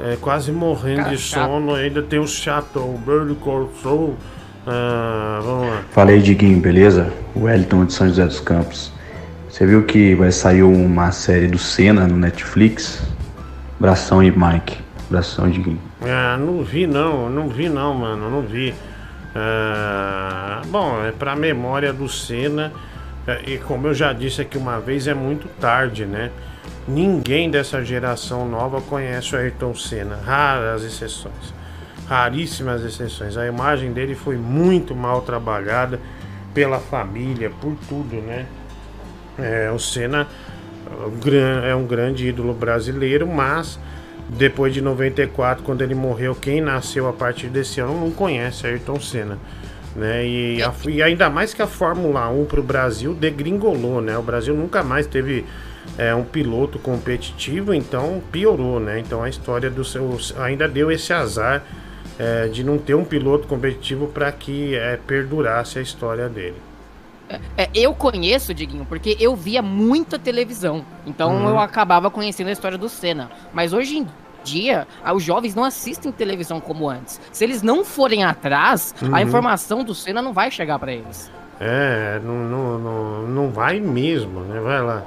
É, 0.00 0.16
quase 0.20 0.50
morrendo 0.50 1.04
Cara 1.04 1.10
de 1.10 1.18
chato. 1.18 1.46
sono. 1.48 1.74
Ainda 1.74 2.02
tem 2.02 2.18
o 2.18 2.26
chato, 2.26 2.78
o 2.80 2.98
Bird 2.98 3.34
Call 3.36 3.70
Soul. 3.82 4.16
Ah, 4.66 5.40
vamos 5.42 5.68
lá. 5.68 5.82
Fala 5.90 6.10
aí, 6.10 6.22
Diguinho, 6.22 6.60
beleza? 6.60 7.12
O 7.34 7.44
Wellington 7.44 7.84
de 7.86 7.92
São 7.92 8.08
José 8.08 8.24
dos 8.26 8.40
Campos. 8.40 8.92
Você 9.48 9.66
viu 9.66 9.84
que 9.84 10.14
vai 10.14 10.30
sair 10.32 10.62
uma 10.62 11.10
série 11.12 11.48
do 11.48 11.58
Senna 11.58 12.06
no 12.06 12.16
Netflix? 12.16 13.02
Abração 13.78 14.20
aí, 14.20 14.30
Mike. 14.30 14.78
Abração, 15.08 15.50
Diguinho. 15.50 15.80
Ah, 16.02 16.36
não 16.38 16.62
vi 16.62 16.86
não, 16.86 17.28
não 17.28 17.48
vi 17.48 17.68
não, 17.68 17.92
mano, 17.94 18.30
não 18.30 18.42
vi. 18.42 18.72
Ah, 19.34 20.62
bom, 20.68 21.04
é 21.04 21.10
pra 21.12 21.34
memória 21.34 21.92
do 21.92 22.08
Senna. 22.08 22.72
é, 23.26 23.40
E 23.46 23.58
como 23.58 23.88
eu 23.88 23.94
já 23.94 24.12
disse 24.12 24.40
aqui 24.40 24.56
uma 24.56 24.78
vez, 24.80 25.06
é 25.06 25.14
muito 25.14 25.48
tarde, 25.60 26.06
né? 26.06 26.30
Ninguém 26.86 27.50
dessa 27.50 27.84
geração 27.84 28.48
nova 28.48 28.80
conhece 28.80 29.34
o 29.34 29.38
Ayrton 29.38 29.74
Senna. 29.74 30.18
Raras 30.24 30.82
exceções. 30.84 31.52
Raríssimas 32.12 32.84
exceções. 32.84 33.38
A 33.38 33.46
imagem 33.46 33.90
dele 33.90 34.14
foi 34.14 34.36
muito 34.36 34.94
mal 34.94 35.22
trabalhada 35.22 35.98
pela 36.52 36.78
família, 36.78 37.50
por 37.58 37.74
tudo, 37.88 38.16
né? 38.16 38.44
É, 39.38 39.70
o 39.74 39.78
Senna 39.78 40.26
é 41.66 41.74
um 41.74 41.86
grande 41.86 42.26
ídolo 42.28 42.52
brasileiro, 42.52 43.26
mas 43.26 43.78
depois 44.28 44.74
de 44.74 44.82
94, 44.82 45.64
quando 45.64 45.80
ele 45.80 45.94
morreu, 45.94 46.34
quem 46.34 46.60
nasceu 46.60 47.08
a 47.08 47.14
partir 47.14 47.46
desse 47.46 47.80
ano 47.80 47.98
não 47.98 48.10
conhece 48.10 48.66
Ayrton 48.66 49.00
Senna. 49.00 49.38
Né? 49.96 50.26
E, 50.26 50.62
a- 50.62 50.72
e 50.88 51.02
ainda 51.02 51.30
mais 51.30 51.54
que 51.54 51.62
a 51.62 51.66
Fórmula 51.66 52.28
1 52.28 52.44
para 52.44 52.60
o 52.60 52.62
Brasil 52.62 53.14
degringolou, 53.14 54.02
né? 54.02 54.18
O 54.18 54.22
Brasil 54.22 54.54
nunca 54.54 54.82
mais 54.82 55.06
teve 55.06 55.46
é, 55.96 56.14
um 56.14 56.24
piloto 56.24 56.78
competitivo, 56.78 57.72
então 57.74 58.22
piorou, 58.30 58.78
né? 58.78 58.98
Então 59.00 59.22
a 59.22 59.28
história 59.30 59.70
do 59.70 59.82
seu 59.84 60.18
ainda 60.38 60.68
deu 60.68 60.90
esse 60.92 61.10
azar 61.12 61.62
é, 62.18 62.48
de 62.48 62.62
não 62.64 62.78
ter 62.78 62.94
um 62.94 63.04
piloto 63.04 63.46
competitivo 63.46 64.06
para 64.06 64.30
que 64.32 64.74
é, 64.74 64.98
perdurasse 65.06 65.78
a 65.78 65.82
história 65.82 66.28
dele. 66.28 66.56
É, 67.56 67.68
eu 67.74 67.94
conheço, 67.94 68.52
Diguinho, 68.52 68.84
porque 68.84 69.16
eu 69.18 69.34
via 69.34 69.62
muita 69.62 70.18
televisão. 70.18 70.84
Então 71.06 71.34
Uhum. 71.36 71.48
eu 71.50 71.58
acabava 71.58 72.10
conhecendo 72.10 72.48
a 72.48 72.52
história 72.52 72.76
do 72.76 72.88
Senna. 72.88 73.30
Mas 73.54 73.72
hoje 73.72 73.98
em 73.98 74.06
dia, 74.44 74.86
os 75.14 75.22
jovens 75.22 75.54
não 75.54 75.64
assistem 75.64 76.12
televisão 76.12 76.60
como 76.60 76.90
antes. 76.90 77.18
Se 77.32 77.42
eles 77.44 77.62
não 77.62 77.84
forem 77.84 78.22
atrás, 78.24 78.94
Uhum. 79.00 79.14
a 79.14 79.22
informação 79.22 79.82
do 79.82 79.94
Senna 79.94 80.20
não 80.20 80.32
vai 80.34 80.50
chegar 80.50 80.78
pra 80.78 80.92
eles. 80.92 81.30
É, 81.60 82.20
não, 82.24 82.34
não, 82.34 82.78
não, 82.78 83.22
não 83.22 83.50
vai 83.50 83.78
mesmo, 83.80 84.40
né? 84.40 84.60
Vai 84.60 84.82
lá. 84.82 85.02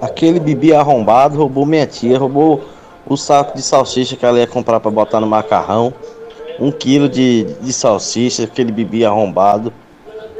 Aquele 0.00 0.38
bibi 0.38 0.74
arrombado 0.74 1.36
roubou 1.38 1.64
minha 1.64 1.86
tia, 1.86 2.18
roubou 2.18 2.68
o 3.06 3.16
saco 3.16 3.56
de 3.56 3.62
salsicha 3.62 4.16
que 4.16 4.24
ela 4.24 4.38
ia 4.38 4.46
comprar 4.46 4.80
pra 4.80 4.90
botar 4.90 5.20
no 5.20 5.26
macarrão. 5.26 5.92
Um 6.58 6.70
quilo 6.70 7.08
de, 7.08 7.44
de 7.60 7.72
salsicha, 7.72 8.44
aquele 8.44 8.70
bibi 8.70 9.04
arrombado. 9.04 9.72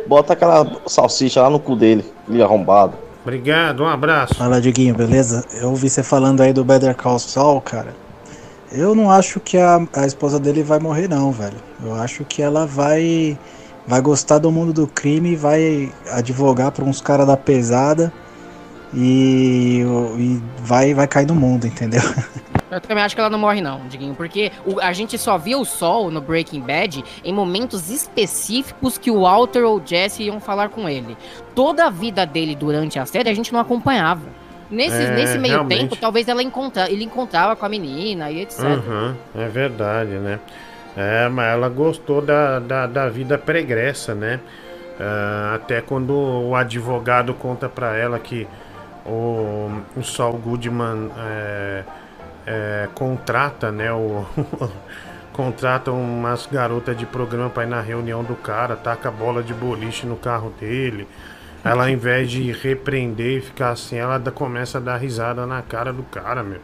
Bota 0.06 0.32
aquela 0.32 0.66
salsicha 0.86 1.42
lá 1.42 1.50
no 1.50 1.58
cu 1.58 1.74
dele, 1.74 2.04
aquele 2.22 2.42
arrombado. 2.42 2.94
Obrigado, 3.22 3.82
um 3.82 3.88
abraço. 3.88 4.34
Fala, 4.34 4.60
Diguinho, 4.60 4.94
beleza? 4.94 5.44
Eu 5.54 5.70
ouvi 5.70 5.88
você 5.88 6.02
falando 6.02 6.42
aí 6.42 6.52
do 6.52 6.62
Better 6.62 6.94
Call 6.94 7.18
Saul, 7.18 7.60
cara. 7.60 7.94
Eu 8.70 8.94
não 8.94 9.10
acho 9.10 9.40
que 9.40 9.56
a, 9.56 9.80
a 9.94 10.06
esposa 10.06 10.38
dele 10.38 10.62
vai 10.62 10.78
morrer, 10.78 11.08
não, 11.08 11.32
velho. 11.32 11.56
Eu 11.82 11.94
acho 11.94 12.24
que 12.24 12.42
ela 12.42 12.66
vai 12.66 13.38
vai 13.86 14.00
gostar 14.00 14.38
do 14.38 14.50
mundo 14.50 14.72
do 14.72 14.86
crime, 14.86 15.36
vai 15.36 15.92
advogar 16.10 16.72
pra 16.72 16.84
uns 16.84 17.00
caras 17.00 17.26
da 17.26 17.36
pesada 17.36 18.12
e, 18.92 19.84
e 20.16 20.42
vai, 20.62 20.94
vai 20.94 21.06
cair 21.06 21.26
no 21.26 21.34
mundo, 21.34 21.66
entendeu? 21.66 22.02
Eu 22.74 22.80
também 22.80 23.04
acho 23.04 23.14
que 23.14 23.20
ela 23.20 23.30
não 23.30 23.38
morre, 23.38 23.60
não, 23.60 23.86
Diguinho, 23.88 24.14
porque 24.14 24.50
o- 24.66 24.80
a 24.80 24.92
gente 24.92 25.16
só 25.16 25.38
via 25.38 25.56
o 25.56 25.64
Sol 25.64 26.10
no 26.10 26.20
Breaking 26.20 26.60
Bad 26.60 27.04
em 27.24 27.32
momentos 27.32 27.88
específicos 27.90 28.98
que 28.98 29.10
o 29.10 29.20
Walter 29.22 29.62
ou 29.64 29.78
o 29.78 29.82
Jesse 29.84 30.24
iam 30.24 30.40
falar 30.40 30.70
com 30.70 30.88
ele. 30.88 31.16
Toda 31.54 31.86
a 31.86 31.90
vida 31.90 32.26
dele 32.26 32.56
durante 32.56 32.98
a 32.98 33.06
série 33.06 33.28
a 33.30 33.34
gente 33.34 33.52
não 33.52 33.60
acompanhava. 33.60 34.22
Nesse, 34.70 35.02
É, 35.04 35.10
nesse 35.10 35.38
meio 35.38 35.54
realmente. 35.54 35.80
tempo, 35.82 35.96
talvez 35.96 36.26
ela 36.26 36.42
encontra, 36.42 36.90
ele 36.90 37.04
encontrava 37.04 37.54
com 37.54 37.64
a 37.64 37.68
menina 37.68 38.30
e 38.30 38.40
etc. 38.40 38.64
Uhum, 38.64 39.14
é 39.36 39.48
verdade, 39.48 40.10
né? 40.12 40.40
É, 40.96 41.28
mas 41.28 41.52
ela 41.52 41.68
gostou 41.68 42.20
da, 42.22 42.58
da, 42.58 42.86
da 42.86 43.08
vida 43.08 43.36
pregressa, 43.38 44.14
né? 44.14 44.40
Ah, 44.98 45.52
até 45.56 45.80
quando 45.80 46.12
o 46.12 46.54
advogado 46.56 47.34
conta 47.34 47.68
pra 47.68 47.96
ela 47.96 48.18
que 48.18 48.46
o, 49.04 49.70
o 49.96 50.02
Saul 50.02 50.38
Goodman 50.38 51.10
é, 51.18 51.82
é, 52.46 52.88
contrata, 52.94 53.70
né? 53.70 53.92
O, 53.92 54.24
contrata 55.32 55.90
umas 55.90 56.46
garotas 56.46 56.96
de 56.96 57.04
programa 57.04 57.50
pra 57.50 57.64
ir 57.64 57.68
na 57.68 57.80
reunião 57.80 58.22
do 58.22 58.34
cara, 58.34 58.76
taca 58.76 59.08
a 59.08 59.12
bola 59.12 59.42
de 59.42 59.52
boliche 59.52 60.06
no 60.06 60.16
carro 60.16 60.52
dele. 60.60 61.08
Ela, 61.64 61.84
ao 61.84 61.88
invés 61.88 62.30
de 62.30 62.52
repreender 62.52 63.38
e 63.38 63.40
ficar 63.40 63.70
assim, 63.70 63.96
ela 63.96 64.20
começa 64.30 64.78
a 64.78 64.80
dar 64.80 64.96
risada 64.98 65.46
na 65.46 65.62
cara 65.62 65.92
do 65.92 66.02
cara, 66.02 66.42
meu. 66.42 66.60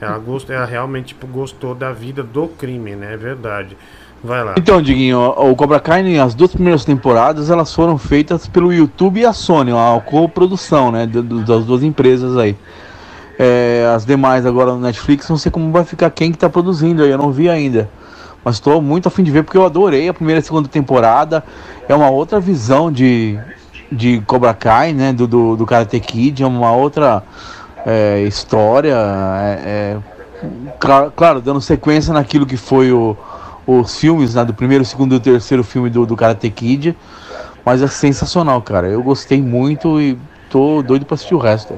Ela, 0.00 0.18
gost, 0.18 0.48
ela 0.48 0.64
realmente 0.64 1.08
tipo, 1.08 1.26
gostou 1.26 1.74
da 1.74 1.92
vida 1.92 2.22
do 2.22 2.48
crime, 2.48 2.96
né? 2.96 3.14
É 3.14 3.16
verdade. 3.16 3.76
Vai 4.22 4.44
lá. 4.44 4.54
Então, 4.56 4.82
Diguinho, 4.82 5.18
o 5.18 5.56
Cobra 5.56 5.80
Kai, 5.80 6.18
as 6.18 6.34
duas 6.34 6.52
primeiras 6.52 6.84
temporadas, 6.84 7.50
elas 7.50 7.74
foram 7.74 7.96
feitas 7.96 8.46
pelo 8.46 8.72
YouTube 8.72 9.20
e 9.20 9.24
a 9.24 9.32
Sony, 9.32 9.72
a 9.72 10.00
coprodução, 10.00 10.92
né, 10.92 11.06
das 11.06 11.64
duas 11.64 11.82
empresas 11.82 12.36
aí. 12.36 12.54
É, 13.42 13.90
as 13.96 14.04
demais 14.04 14.44
agora 14.44 14.72
no 14.72 14.80
Netflix, 14.80 15.26
não 15.30 15.38
sei 15.38 15.50
como 15.50 15.72
vai 15.72 15.82
ficar 15.82 16.10
quem 16.10 16.30
que 16.30 16.36
tá 16.36 16.50
produzindo 16.50 17.02
aí, 17.02 17.08
eu 17.10 17.16
não 17.16 17.32
vi 17.32 17.48
ainda. 17.48 17.88
Mas 18.44 18.56
estou 18.56 18.82
muito 18.82 19.08
afim 19.08 19.22
de 19.22 19.30
ver 19.30 19.42
porque 19.44 19.56
eu 19.56 19.64
adorei 19.64 20.10
a 20.10 20.12
primeira 20.12 20.40
e 20.40 20.42
segunda 20.42 20.68
temporada. 20.68 21.42
É 21.88 21.94
uma 21.94 22.10
outra 22.10 22.38
visão 22.38 22.92
de, 22.92 23.38
de 23.90 24.20
Cobra 24.26 24.52
Kai, 24.52 24.92
né, 24.92 25.10
do, 25.14 25.26
do, 25.26 25.56
do 25.56 25.64
Karate 25.64 25.98
Kid, 26.00 26.42
é 26.42 26.46
uma 26.46 26.72
outra 26.72 27.22
é, 27.86 28.22
história. 28.24 28.94
É, 28.94 29.60
é, 29.64 29.98
cla- 30.78 31.10
claro, 31.10 31.40
dando 31.40 31.62
sequência 31.62 32.12
naquilo 32.12 32.44
que 32.44 32.58
foi 32.58 32.92
o, 32.92 33.16
os 33.66 33.96
filmes, 33.96 34.34
né, 34.34 34.44
do 34.44 34.52
primeiro, 34.52 34.84
segundo 34.84 35.14
e 35.14 35.20
terceiro 35.20 35.64
filme 35.64 35.88
do, 35.88 36.04
do 36.04 36.14
Karate 36.14 36.50
Kid. 36.50 36.94
Mas 37.64 37.80
é 37.80 37.86
sensacional, 37.86 38.60
cara. 38.60 38.86
Eu 38.86 39.02
gostei 39.02 39.40
muito 39.40 39.98
e 39.98 40.18
tô 40.50 40.82
doido 40.82 41.06
pra 41.06 41.14
assistir 41.14 41.34
o 41.34 41.38
resto. 41.38 41.74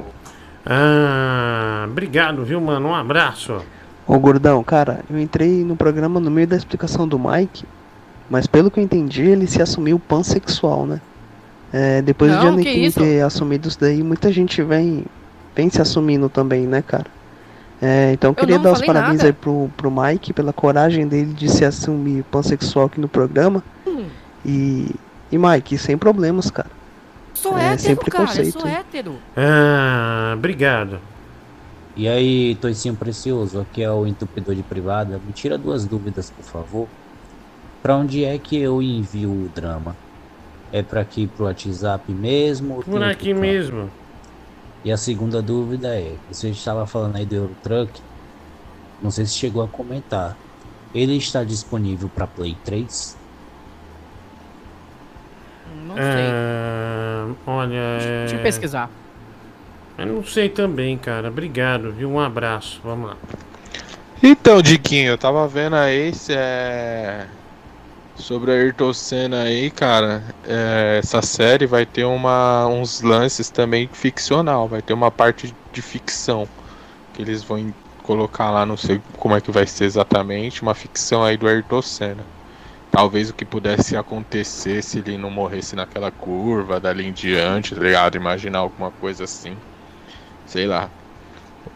Ah, 0.64 1.86
obrigado, 1.88 2.44
viu, 2.44 2.60
mano? 2.60 2.88
Um 2.88 2.94
abraço. 2.94 3.60
Ô 4.06 4.18
gordão, 4.18 4.62
cara, 4.62 5.00
eu 5.10 5.18
entrei 5.18 5.64
no 5.64 5.76
programa 5.76 6.20
no 6.20 6.30
meio 6.30 6.46
da 6.46 6.56
explicação 6.56 7.06
do 7.06 7.18
Mike. 7.18 7.64
Mas 8.30 8.46
pelo 8.46 8.70
que 8.70 8.80
eu 8.80 8.84
entendi, 8.84 9.22
ele 9.22 9.46
se 9.46 9.60
assumiu 9.60 9.98
pansexual, 9.98 10.86
né? 10.86 11.00
É, 11.72 12.02
depois 12.02 12.30
de 12.30 12.36
Não, 12.36 12.56
que 12.56 12.68
Anakin 12.68 12.90
ter 12.90 13.20
assumido 13.22 13.68
isso 13.68 13.80
daí, 13.80 14.02
muita 14.02 14.32
gente 14.32 14.62
vem, 14.62 15.04
vem 15.54 15.70
se 15.70 15.80
assumindo 15.80 16.28
também, 16.28 16.66
né, 16.66 16.82
cara? 16.82 17.06
É, 17.80 18.12
então 18.12 18.30
eu 18.30 18.34
queria 18.34 18.58
dar 18.58 18.72
os 18.72 18.80
parabéns 18.80 19.18
nada. 19.18 19.26
aí 19.26 19.32
pro, 19.32 19.68
pro 19.76 19.90
Mike 19.90 20.32
pela 20.32 20.52
coragem 20.52 21.06
dele 21.08 21.32
de 21.32 21.48
se 21.48 21.64
assumir 21.64 22.22
pansexual 22.30 22.86
aqui 22.86 23.00
no 23.00 23.08
programa. 23.08 23.62
Hum. 23.86 24.04
E, 24.46 24.94
e 25.30 25.38
Mike, 25.38 25.76
sem 25.78 25.98
problemas, 25.98 26.50
cara. 26.50 26.70
Sou 27.34 27.56
É, 27.56 27.76
sem 27.76 27.92
hétero, 27.92 28.10
cara, 28.10 28.24
preconceito, 28.26 28.60
sou 28.60 28.68
hétero. 28.68 29.18
Ah, 29.36 30.34
obrigado. 30.36 31.00
E 31.94 32.08
aí, 32.08 32.54
Toicinho 32.54 32.94
Precioso, 32.94 33.60
aqui 33.60 33.82
é 33.82 33.90
o 33.90 34.06
entupidor 34.06 34.54
de 34.54 34.62
privada. 34.62 35.20
Me 35.26 35.32
tira 35.32 35.58
duas 35.58 35.84
dúvidas, 35.84 36.30
por 36.30 36.44
favor. 36.44 36.88
Pra 37.82 37.96
onde 37.96 38.24
é 38.24 38.38
que 38.38 38.56
eu 38.56 38.80
envio 38.80 39.30
o 39.30 39.50
drama? 39.54 39.96
É 40.72 40.82
pra 40.82 41.02
aqui 41.02 41.26
pro 41.26 41.44
WhatsApp 41.44 42.10
mesmo? 42.10 42.82
Por 42.82 43.02
aqui 43.02 43.34
mesmo. 43.34 43.90
E 44.84 44.90
a 44.90 44.96
segunda 44.96 45.42
dúvida 45.42 45.94
é, 45.94 46.14
você 46.30 46.48
estava 46.48 46.86
falando 46.86 47.16
aí 47.16 47.26
do 47.26 47.34
Eurotruck, 47.34 48.00
não 49.02 49.10
sei 49.10 49.26
se 49.26 49.34
chegou 49.34 49.62
a 49.62 49.68
comentar. 49.68 50.36
Ele 50.94 51.16
está 51.16 51.44
disponível 51.44 52.08
para 52.08 52.26
Play 52.26 52.56
3? 52.64 53.16
Não 55.96 56.02
Ah, 56.02 57.34
olha. 57.46 57.74
é... 57.74 58.20
Deixa 58.20 58.36
eu 58.36 58.42
pesquisar. 58.42 58.90
Eu 59.98 60.06
não 60.06 60.24
sei 60.24 60.48
também, 60.48 60.96
cara. 60.98 61.28
Obrigado, 61.28 61.92
viu? 61.92 62.10
Um 62.10 62.20
abraço. 62.20 62.80
Vamos 62.82 63.10
lá. 63.10 63.16
Então, 64.22 64.62
Diquinho, 64.62 65.10
eu 65.10 65.18
tava 65.18 65.46
vendo 65.48 65.76
aí 65.76 66.12
é... 66.30 67.26
sobre 68.14 68.50
a 68.52 68.54
Ayrton 68.54 68.92
Senna 68.92 69.42
aí, 69.42 69.70
cara. 69.70 70.22
é, 70.46 70.98
essa 71.02 71.20
série 71.22 71.66
vai 71.66 71.84
ter 71.84 72.04
uma, 72.04 72.66
uns 72.68 73.00
lances 73.02 73.50
também 73.50 73.88
ficcional, 73.92 74.68
vai 74.68 74.80
ter 74.82 74.92
uma 74.92 75.10
parte 75.10 75.54
de 75.72 75.82
ficção 75.82 76.48
que 77.12 77.20
eles 77.22 77.42
vão 77.42 77.74
colocar 78.02 78.50
lá, 78.50 78.64
não 78.66 78.76
sei 78.76 79.00
como 79.18 79.34
é 79.36 79.40
que 79.40 79.50
vai 79.50 79.66
ser 79.66 79.84
exatamente, 79.84 80.62
uma 80.62 80.74
ficção 80.74 81.22
aí 81.24 81.36
do 81.36 81.46
Ayrton 81.48 81.82
Senna. 81.82 82.24
Talvez 82.92 83.30
o 83.30 83.34
que 83.34 83.46
pudesse 83.46 83.96
acontecer 83.96 84.82
se 84.82 84.98
ele 84.98 85.16
não 85.16 85.30
morresse 85.30 85.74
naquela 85.74 86.10
curva 86.10 86.78
dali 86.78 87.06
em 87.06 87.12
diante, 87.12 87.74
tá 87.74 87.80
ligado? 87.80 88.16
Imaginar 88.16 88.58
alguma 88.58 88.90
coisa 88.90 89.24
assim. 89.24 89.56
Sei 90.44 90.66
lá. 90.66 90.90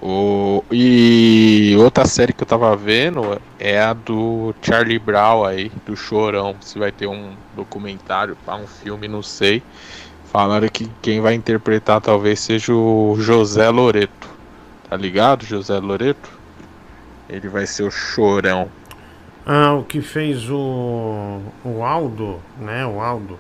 O... 0.03 0.63
E 0.71 1.75
outra 1.79 2.05
série 2.05 2.35
que 2.35 2.43
eu 2.43 2.47
tava 2.47 2.77
vendo 2.77 3.41
é 3.59 3.81
a 3.81 3.95
do 3.95 4.55
Charlie 4.61 4.99
Brown 4.99 5.43
aí, 5.43 5.73
do 5.87 5.97
Chorão. 5.97 6.55
Se 6.61 6.79
vai 6.79 6.93
ter 6.93 7.07
um 7.07 7.35
documentário, 7.57 8.37
um 8.47 8.67
filme, 8.67 9.09
não 9.09 9.23
sei. 9.23 9.63
Falaram 10.31 10.69
que 10.69 10.87
quem 11.01 11.23
vai 11.23 11.33
interpretar 11.33 11.99
talvez 12.03 12.41
seja 12.41 12.75
o 12.75 13.17
José 13.19 13.71
Loreto. 13.71 14.29
Tá 14.91 14.95
ligado, 14.99 15.47
José 15.47 15.79
Loreto? 15.79 16.29
Ele 17.27 17.49
vai 17.49 17.67
ser 17.67 17.85
o 17.85 17.91
Chorão. 17.91 18.69
Ah, 19.47 19.75
o 19.75 19.85
que 19.85 20.01
fez 20.03 20.51
o, 20.51 21.41
o 21.65 21.83
Aldo, 21.85 22.43
né? 22.59 22.85
O 22.87 23.01
Aldo. 23.01 23.39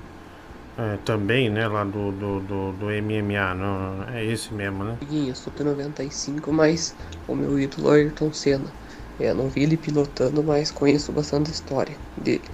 é, 0.79 0.99
também, 1.05 1.51
né? 1.51 1.67
Lá 1.69 1.85
do, 1.85 2.13
do, 2.13 2.41
do, 2.41 2.73
do 2.73 2.87
MMA. 2.87 3.55
Não, 3.55 4.05
é 4.15 4.25
esse 4.25 4.53
mesmo, 4.55 4.85
né? 4.85 4.99
Eu 5.11 5.35
sou 5.35 5.53
P95, 5.53 6.51
mas 6.53 6.95
o 7.27 7.35
meu 7.35 7.59
ídolo 7.59 7.95
é 7.95 8.01
Ayrton 8.01 8.33
Senna. 8.33 8.73
É, 9.19 9.33
não 9.35 9.49
vi 9.49 9.63
ele 9.63 9.77
pilotando, 9.77 10.43
mas 10.45 10.71
conheço 10.71 11.13
bastante 11.13 11.51
a 11.51 11.53
história 11.55 11.97
dele. 12.17 12.45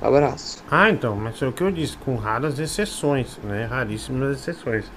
Abraço. 0.00 0.64
Ah, 0.70 0.90
então, 0.90 1.16
mas 1.16 1.40
é 1.42 1.46
o 1.46 1.52
que 1.52 1.62
eu 1.62 1.70
disse, 1.72 1.96
com 1.98 2.16
raras 2.16 2.58
exceções, 2.58 3.38
né? 3.42 3.64
Raríssimas 3.66 4.38
exceções. 4.38 4.90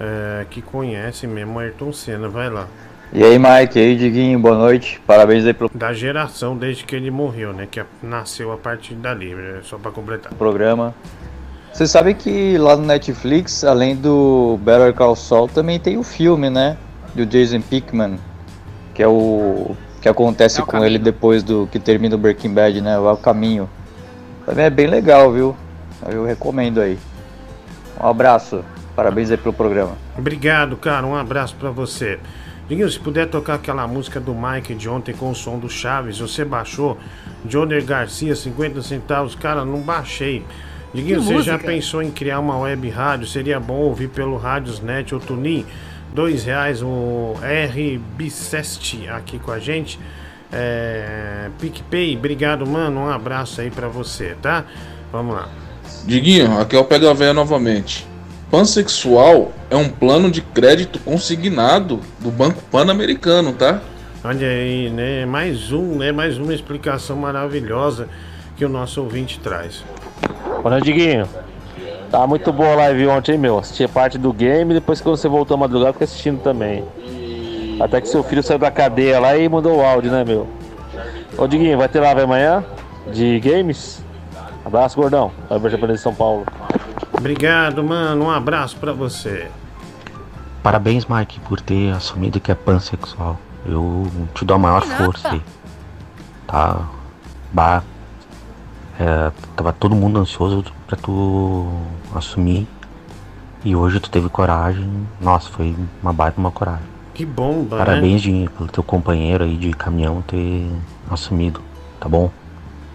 É, 0.00 0.46
que 0.50 0.62
conhece 0.62 1.26
mesmo 1.26 1.58
Ayrton 1.58 1.92
Senna, 1.92 2.28
vai 2.28 2.50
lá. 2.50 2.68
E 3.14 3.22
aí, 3.22 3.38
Mike, 3.38 3.78
e 3.78 3.82
aí, 3.82 3.94
Diguinho, 3.94 4.38
boa 4.38 4.56
noite. 4.56 4.98
Parabéns 5.06 5.44
aí 5.44 5.52
pelo 5.52 5.70
Da 5.74 5.92
geração 5.92 6.56
desde 6.56 6.82
que 6.84 6.96
ele 6.96 7.10
morreu, 7.10 7.52
né? 7.52 7.68
Que 7.70 7.84
nasceu 8.02 8.50
a 8.50 8.56
partir 8.56 8.94
dali, 8.94 9.34
é 9.34 9.60
só 9.62 9.76
pra 9.76 9.90
completar. 9.90 10.32
programa. 10.32 10.94
Você 11.70 11.86
sabe 11.86 12.14
que 12.14 12.56
lá 12.56 12.74
no 12.74 12.86
Netflix, 12.86 13.64
além 13.64 13.94
do 13.94 14.58
Better 14.62 14.94
Call 14.94 15.14
Saul, 15.14 15.46
também 15.46 15.78
tem 15.78 15.98
o 15.98 16.02
filme, 16.02 16.48
né? 16.48 16.78
Do 17.14 17.26
Jason 17.26 17.60
Pickman, 17.60 18.18
que 18.94 19.02
é 19.02 19.08
o 19.08 19.76
que 20.00 20.08
acontece 20.08 20.60
É 20.60 20.62
o 20.62 20.66
com 20.66 20.82
ele 20.82 20.98
depois 20.98 21.42
do 21.42 21.68
que 21.70 21.78
termina 21.78 22.14
o 22.14 22.18
Breaking 22.18 22.54
Bad, 22.54 22.80
né? 22.80 22.98
O 22.98 23.06
El 23.10 23.18
Caminho. 23.18 23.68
Também 24.46 24.64
é 24.64 24.70
bem 24.70 24.86
legal, 24.86 25.30
viu? 25.30 25.54
Eu 26.10 26.24
recomendo 26.24 26.80
aí. 26.80 26.98
Um 28.02 28.06
abraço. 28.06 28.64
Parabéns 28.96 29.30
aí 29.30 29.36
pelo 29.36 29.52
programa. 29.52 29.92
Obrigado, 30.16 30.76
cara. 30.78 31.06
Um 31.06 31.14
abraço 31.14 31.54
pra 31.56 31.70
você. 31.70 32.18
Diguinho, 32.72 32.90
se 32.90 32.98
puder 32.98 33.28
tocar 33.28 33.56
aquela 33.56 33.86
música 33.86 34.18
do 34.18 34.34
Mike 34.34 34.74
de 34.74 34.88
ontem 34.88 35.12
com 35.12 35.30
o 35.30 35.34
som 35.34 35.58
do 35.58 35.68
Chaves, 35.68 36.20
você 36.20 36.42
baixou? 36.42 36.96
Johnny 37.44 37.78
Garcia, 37.82 38.34
50 38.34 38.80
centavos. 38.80 39.34
Cara, 39.34 39.62
não 39.62 39.80
baixei. 39.80 40.42
Diguinho, 40.94 41.18
Que 41.18 41.26
você 41.26 41.42
já 41.42 41.52
música? 41.52 41.70
pensou 41.70 42.02
em 42.02 42.10
criar 42.10 42.40
uma 42.40 42.56
web 42.58 42.88
rádio? 42.88 43.26
Seria 43.26 43.60
bom 43.60 43.74
ouvir 43.74 44.08
pelo 44.08 44.38
Radiosnet 44.38 45.14
ou 45.14 45.20
Tunin? 45.20 45.66
Dois 46.14 46.44
reais 46.44 46.82
o 46.82 47.34
R 47.42 47.98
Bicest 48.16 49.06
aqui 49.10 49.38
com 49.38 49.50
a 49.50 49.58
gente. 49.58 50.00
É, 50.50 51.50
PicPay, 51.60 52.16
obrigado, 52.16 52.66
mano. 52.66 53.00
Um 53.00 53.10
abraço 53.10 53.60
aí 53.60 53.70
pra 53.70 53.88
você, 53.88 54.34
tá? 54.40 54.64
Vamos 55.12 55.34
lá. 55.34 55.46
Diguinho, 56.06 56.58
aqui 56.58 56.74
é 56.74 56.78
o 56.78 56.84
Pega 56.84 57.12
Véia 57.12 57.34
novamente. 57.34 58.06
Pansexual 58.52 59.50
é 59.70 59.76
um 59.76 59.88
plano 59.88 60.30
de 60.30 60.42
crédito 60.42 60.98
consignado 60.98 62.00
do 62.20 62.30
Banco 62.30 62.62
Pan-Americano, 62.70 63.54
tá? 63.54 63.80
Olha 64.22 64.46
aí, 64.46 64.90
né? 64.90 65.24
Mais 65.24 65.72
um, 65.72 65.96
né? 65.96 66.12
Mais 66.12 66.36
uma 66.36 66.52
explicação 66.52 67.16
maravilhosa 67.16 68.10
que 68.54 68.62
o 68.62 68.68
nosso 68.68 69.00
ouvinte 69.00 69.40
traz. 69.40 69.82
Noite, 70.62 70.84
Diguinho. 70.84 71.26
Tá 72.10 72.26
muito 72.26 72.52
boa 72.52 72.72
a 72.72 72.76
live 72.76 73.06
ontem, 73.06 73.32
hein, 73.32 73.38
meu. 73.38 73.58
Assisti 73.58 73.88
parte 73.88 74.18
do 74.18 74.34
game, 74.34 74.74
depois 74.74 75.00
que 75.00 75.08
você 75.08 75.26
voltou 75.28 75.54
a 75.54 75.60
madrugada, 75.60 75.94
fiquei 75.94 76.04
assistindo 76.04 76.42
também. 76.42 76.84
Até 77.80 78.02
que 78.02 78.08
seu 78.08 78.22
filho 78.22 78.42
saiu 78.42 78.58
da 78.58 78.70
cadeia 78.70 79.18
lá 79.18 79.34
e 79.34 79.48
mandou 79.48 79.78
o 79.78 79.82
áudio, 79.82 80.12
né, 80.12 80.24
meu? 80.24 80.46
Ô, 81.38 81.46
Diguinho, 81.46 81.78
vai 81.78 81.88
ter 81.88 82.00
live 82.00 82.20
amanhã? 82.20 82.62
De 83.10 83.40
games? 83.40 84.04
Abraço, 84.62 84.94
gordão. 84.94 85.32
Vai 85.48 85.58
ver 85.58 85.70
japonês 85.70 86.00
de 86.00 86.02
São 86.02 86.14
Paulo. 86.14 86.44
Obrigado, 87.22 87.84
mano. 87.84 88.24
Um 88.24 88.30
abraço 88.32 88.76
pra 88.78 88.92
você. 88.92 89.48
Parabéns, 90.60 91.06
Mike, 91.06 91.38
por 91.38 91.60
ter 91.60 91.92
assumido 91.92 92.40
que 92.40 92.50
é 92.50 92.54
pansexual. 92.56 93.38
Eu 93.64 94.10
te 94.34 94.44
dou 94.44 94.56
a 94.56 94.58
maior 94.58 94.82
força 94.82 95.28
aí. 95.28 95.42
Tá? 96.48 96.84
Bah. 97.52 97.84
É, 98.98 99.30
tava 99.54 99.72
todo 99.72 99.94
mundo 99.94 100.18
ansioso 100.18 100.64
pra 100.84 100.96
tu 100.96 101.72
assumir. 102.12 102.66
E 103.64 103.76
hoje 103.76 104.00
tu 104.00 104.10
teve 104.10 104.28
coragem. 104.28 105.06
Nossa, 105.20 105.48
foi 105.48 105.76
uma 106.02 106.12
baita 106.12 106.40
uma 106.40 106.50
coragem. 106.50 106.82
Que 107.14 107.24
bomba, 107.24 107.78
né? 107.78 107.84
Parabéns, 107.84 108.20
Dinho, 108.20 108.50
pelo 108.50 108.68
teu 108.68 108.82
companheiro 108.82 109.44
aí 109.44 109.56
de 109.56 109.70
caminhão 109.70 110.22
ter 110.22 110.68
assumido, 111.08 111.62
tá 112.00 112.08
bom? 112.08 112.32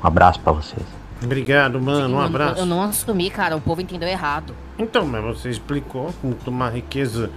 Um 0.03 0.07
abraço 0.07 0.41
pra 0.41 0.51
vocês. 0.51 0.96
Obrigado, 1.23 1.79
mano. 1.81 2.15
Um 2.15 2.19
abraço. 2.19 2.59
Eu 2.61 2.65
não 2.65 2.81
assumi, 2.81 3.29
cara. 3.29 3.55
O 3.55 3.61
povo 3.61 3.81
entendeu 3.81 4.07
errado. 4.07 4.53
Então, 4.77 5.05
mas 5.05 5.23
você 5.23 5.49
explicou 5.49 6.13
com 6.21 6.33
uma 6.47 6.69
riqueza 6.69 7.29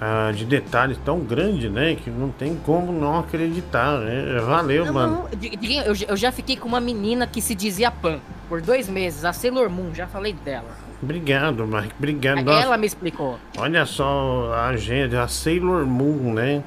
ah, 0.00 0.32
de 0.34 0.44
detalhes 0.44 0.98
tão 1.04 1.20
grande, 1.20 1.68
né? 1.68 1.94
Que 1.94 2.10
não 2.10 2.30
tem 2.30 2.56
como 2.56 2.90
não 2.92 3.18
acreditar, 3.18 3.98
né? 3.98 4.40
Valeu, 4.40 4.86
Não, 4.86 4.92
mano. 4.94 5.12
não, 5.32 5.84
eu, 5.84 5.94
já- 5.94 6.06
eu 6.06 6.16
já 6.16 6.32
fiquei 6.32 6.56
com 6.56 6.66
uma 6.68 6.80
menina 6.80 7.26
que 7.26 7.40
se 7.40 7.54
dizia 7.54 7.90
Pan 7.90 8.18
por 8.48 8.60
dois 8.60 8.88
meses, 8.88 9.24
a 9.24 9.32
Sailor 9.32 9.70
Moon, 9.70 9.94
já 9.94 10.06
falei 10.08 10.32
dela. 10.32 10.68
Obrigado, 11.02 11.66
Mike. 11.66 11.94
Obrigado. 11.98 12.42
Nossa, 12.42 12.62
Ela 12.64 12.76
me 12.76 12.86
explicou. 12.86 13.38
Olha 13.56 13.86
só 13.86 14.52
a 14.54 14.66
agenda, 14.68 15.22
a 15.22 15.28
Sailor 15.28 15.86
Moon, 15.86 16.34
né? 16.34 16.62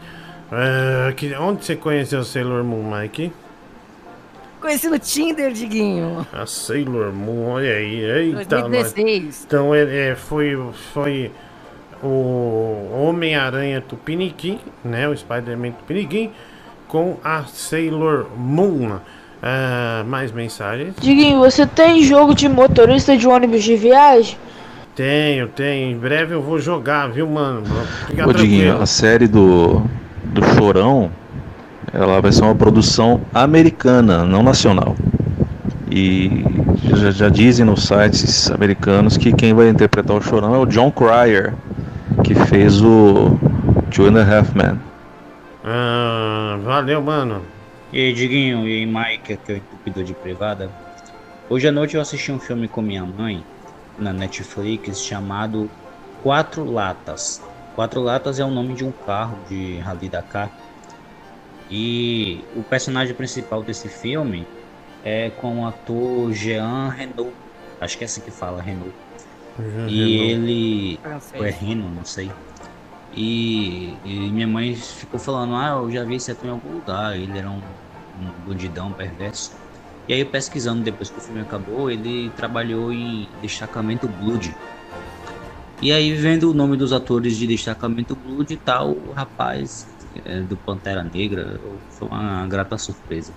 Ah, 0.51 1.11
que, 1.13 1.35
onde 1.35 1.65
você 1.65 1.75
conheceu 1.75 2.19
a 2.19 2.23
Sailor 2.23 2.63
Moon, 2.63 2.89
Mike? 2.97 3.31
Conheci 4.63 4.87
no 4.87 4.97
Tinder, 4.97 5.51
Diguinho. 5.51 6.25
A 6.31 6.45
Sailor 6.45 7.11
Moon, 7.11 7.49
olha 7.49 7.69
aí. 7.69 7.99
Eita, 7.99 8.61
2016. 8.61 9.25
nós. 9.25 9.43
Então 9.45 9.75
ele 9.75 9.93
é, 9.93 10.15
foi, 10.15 10.57
foi 10.93 11.31
o 12.01 12.87
Homem-Aranha 12.93 13.81
Tupiniquim, 13.81 14.59
né? 14.81 15.05
O 15.09 15.17
Spider-Man 15.17 15.71
Tupiniquim, 15.71 16.31
com 16.87 17.17
a 17.21 17.43
Sailor 17.43 18.27
Moon. 18.37 18.99
Ah, 19.41 20.05
mais 20.07 20.31
mensagens? 20.31 20.95
Diguinho, 20.97 21.39
você 21.39 21.67
tem 21.67 22.01
jogo 22.01 22.33
de 22.33 22.47
motorista 22.47 23.17
de 23.17 23.27
ônibus 23.27 23.65
de 23.65 23.75
viagem? 23.75 24.37
Tenho, 24.95 25.49
tenho. 25.49 25.91
Em 25.91 25.99
breve 25.99 26.35
eu 26.35 26.41
vou 26.41 26.57
jogar, 26.57 27.07
viu, 27.07 27.27
mano? 27.27 27.65
Fica 28.07 28.29
Ô 28.29 28.31
Diguinho, 28.31 28.81
a 28.81 28.85
série 28.85 29.27
do, 29.27 29.83
do 30.23 30.41
Chorão, 30.55 31.11
ela 31.93 32.19
vai 32.19 32.31
ser 32.31 32.43
uma 32.43 32.55
produção 32.55 33.21
americana, 33.33 34.25
não 34.25 34.41
nacional. 34.41 34.95
E 35.91 36.43
já, 36.83 37.11
já 37.11 37.29
dizem 37.29 37.65
nos 37.65 37.83
sites 37.83 38.49
americanos 38.49 39.15
que 39.15 39.31
quem 39.31 39.53
vai 39.53 39.69
interpretar 39.69 40.17
o 40.17 40.21
Chorão 40.21 40.55
é 40.55 40.57
o 40.57 40.65
John 40.65 40.91
Cryer, 40.91 41.53
que 42.23 42.33
fez 42.33 42.81
o 42.81 43.37
Two 43.91 44.07
and 44.07 44.19
a 44.19 44.37
Half 44.37 44.55
Men. 44.55 44.79
Ah, 45.63 46.57
valeu, 46.63 46.99
mano. 47.01 47.43
E 47.91 47.99
aí, 47.99 48.13
Diguinho, 48.13 48.67
e 48.67 48.79
aí, 48.79 48.85
Mike, 48.87 49.37
que 49.37 49.51
é 49.51 49.55
o 49.55 49.57
entupidor 49.57 50.03
de 50.03 50.15
privada. 50.15 50.71
Hoje 51.47 51.67
à 51.67 51.71
noite 51.71 51.95
eu 51.95 52.01
assisti 52.01 52.31
um 52.31 52.39
filme 52.39 52.67
com 52.67 52.81
minha 52.81 53.05
mãe 53.05 53.45
na 53.99 54.11
Netflix 54.11 55.03
chamado 55.03 55.69
Quatro 56.23 56.65
Latas. 56.65 57.39
Quatro 57.75 58.01
Latas 58.01 58.39
é 58.39 58.45
o 58.45 58.49
nome 58.49 58.73
de 58.73 58.83
um 58.83 58.91
carro 58.91 59.37
de 59.47 59.77
Rally 59.77 60.09
Dakar. 60.09 60.49
E 61.75 62.45
o 62.55 62.61
personagem 62.61 63.15
principal 63.15 63.63
desse 63.63 63.89
filme 63.89 64.45
é 65.03 65.31
com 65.31 65.63
o 65.63 65.67
ator 65.67 66.31
Jean 66.31 66.89
Renault. 66.89 67.33
Acho 67.81 67.97
que 67.97 68.03
é 68.03 68.05
assim 68.05 68.21
que 68.21 68.29
fala, 68.29 68.61
Renault. 68.61 68.93
Jean 69.57 69.89
e 69.89 70.17
Renault. 70.17 70.31
ele. 70.31 70.99
Ou 71.35 71.43
é 71.43 71.49
Reno, 71.49 71.89
não 71.89 72.05
sei. 72.05 72.31
E, 73.15 73.97
e 74.05 74.29
minha 74.31 74.47
mãe 74.47 74.75
ficou 74.75 75.19
falando: 75.19 75.55
Ah, 75.55 75.79
eu 75.81 75.91
já 75.91 76.03
vi 76.03 76.13
esse 76.13 76.29
ator 76.29 76.45
em 76.45 76.51
algum 76.51 76.73
lugar. 76.73 77.17
Ele 77.17 77.35
era 77.35 77.49
um, 77.49 77.57
um 77.57 78.47
bandidão 78.47 78.93
perverso. 78.93 79.53
E 80.07 80.13
aí, 80.13 80.23
pesquisando 80.23 80.83
depois 80.83 81.09
que 81.09 81.17
o 81.17 81.21
filme 81.21 81.41
acabou, 81.41 81.89
ele 81.89 82.29
trabalhou 82.35 82.93
em 82.93 83.27
Destacamento 83.41 84.07
Blood. 84.07 84.55
E 85.81 85.91
aí, 85.91 86.13
vendo 86.13 86.51
o 86.51 86.53
nome 86.53 86.77
dos 86.77 86.93
atores 86.93 87.35
de 87.35 87.47
Destacamento 87.47 88.15
Blood 88.15 88.53
e 88.53 88.57
tal, 88.57 88.91
o 88.91 89.11
rapaz 89.11 89.87
é, 90.25 90.41
do 90.41 90.57
Pantera 90.57 91.03
Negra 91.03 91.59
foi 91.89 92.07
uma 92.07 92.47
grata 92.47 92.77
surpresa. 92.77 93.33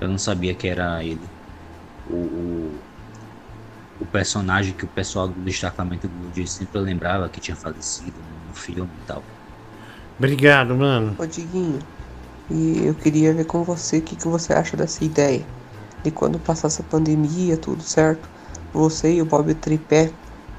Eu 0.00 0.08
não 0.08 0.18
sabia 0.18 0.54
que 0.54 0.68
era 0.68 1.02
ele. 1.02 1.20
O, 2.08 2.14
o, 2.14 2.72
o 4.00 4.06
personagem 4.06 4.72
que 4.72 4.84
o 4.84 4.88
pessoal 4.88 5.28
do 5.28 5.40
Destacamento 5.40 6.08
Blood 6.08 6.46
sempre 6.46 6.80
lembrava 6.80 7.28
que 7.28 7.40
tinha 7.40 7.56
falecido 7.56 8.20
no 8.46 8.54
filme 8.54 8.90
e 9.02 9.06
tal. 9.06 9.22
Obrigado, 10.18 10.74
mano. 10.74 11.14
Ô 11.18 11.26
Diguinho, 11.26 11.78
e 12.50 12.86
eu 12.86 12.94
queria 12.94 13.34
ver 13.34 13.44
com 13.44 13.62
você 13.62 13.98
o 13.98 14.02
que, 14.02 14.16
que 14.16 14.28
você 14.28 14.52
acha 14.52 14.76
dessa 14.76 15.04
ideia. 15.04 15.44
De 16.02 16.10
quando 16.10 16.38
passar 16.38 16.68
essa 16.68 16.82
pandemia, 16.82 17.56
tudo 17.56 17.82
certo, 17.82 18.28
você 18.72 19.14
e 19.14 19.22
o 19.22 19.26
Bob 19.26 19.52
Tripé 19.54 20.10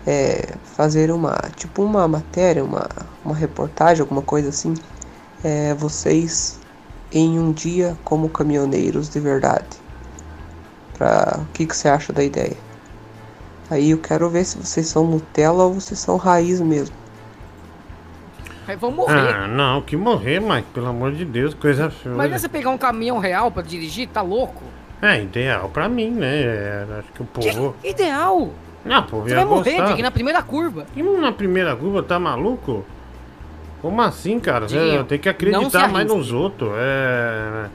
é, 0.05 0.55
fazer 0.63 1.11
uma, 1.11 1.35
tipo 1.55 1.83
uma 1.83 2.07
matéria, 2.07 2.63
uma, 2.63 2.87
uma 3.23 3.35
reportagem, 3.35 4.01
alguma 4.01 4.21
coisa 4.21 4.49
assim. 4.49 4.73
É, 5.43 5.73
vocês 5.73 6.59
em 7.11 7.39
um 7.39 7.51
dia 7.51 7.97
como 8.03 8.29
caminhoneiros 8.29 9.09
de 9.09 9.19
verdade. 9.19 9.65
Pra, 10.97 11.39
o 11.41 11.45
que, 11.53 11.65
que 11.65 11.75
você 11.75 11.87
acha 11.87 12.11
da 12.11 12.23
ideia? 12.23 12.57
Aí 13.69 13.91
eu 13.91 13.97
quero 13.97 14.29
ver 14.29 14.45
se 14.45 14.57
vocês 14.57 14.87
são 14.87 15.05
Nutella 15.05 15.63
ou 15.65 15.73
vocês 15.73 15.99
são 15.99 16.17
raiz 16.17 16.59
mesmo. 16.61 16.95
Aí 18.67 18.75
vão 18.75 18.91
morrer. 18.91 19.13
Ah, 19.13 19.47
não, 19.47 19.81
que 19.81 19.95
morrer, 19.95 20.41
Mike, 20.41 20.67
pelo 20.73 20.87
amor 20.87 21.13
de 21.13 21.23
Deus, 21.23 21.53
coisa 21.53 21.89
feia. 21.89 22.13
Imagina 22.13 22.39
você 22.39 22.49
pegar 22.49 22.69
um 22.69 22.77
caminhão 22.77 23.17
real 23.17 23.49
pra 23.49 23.61
dirigir, 23.63 24.09
tá 24.09 24.21
louco? 24.21 24.63
É 25.01 25.21
ideal 25.21 25.69
pra 25.69 25.87
mim, 25.87 26.09
né? 26.11 26.41
É, 26.41 26.85
acho 26.99 27.11
que 27.13 27.21
o 27.21 27.25
povo. 27.25 27.75
Ideal! 27.83 28.49
Não, 28.83 29.03
pô, 29.03 29.21
Você 29.21 29.29
ia 29.29 29.35
vai 29.37 29.45
morrer, 29.45 29.71
gostar. 29.71 29.87
Dick, 29.89 30.01
na 30.01 30.11
primeira 30.11 30.41
curva. 30.41 30.85
E 30.95 31.03
na 31.03 31.31
primeira 31.31 31.75
curva, 31.75 32.01
tá 32.01 32.19
maluco? 32.19 32.85
Como 33.81 34.01
assim, 34.01 34.39
cara? 34.39 34.65
Diguinho, 34.65 35.03
Tem 35.03 35.19
que 35.19 35.29
acreditar 35.29 35.87
mais 35.89 36.07
nos 36.07 36.31
outros. 36.31 36.71
É. 36.75 37.65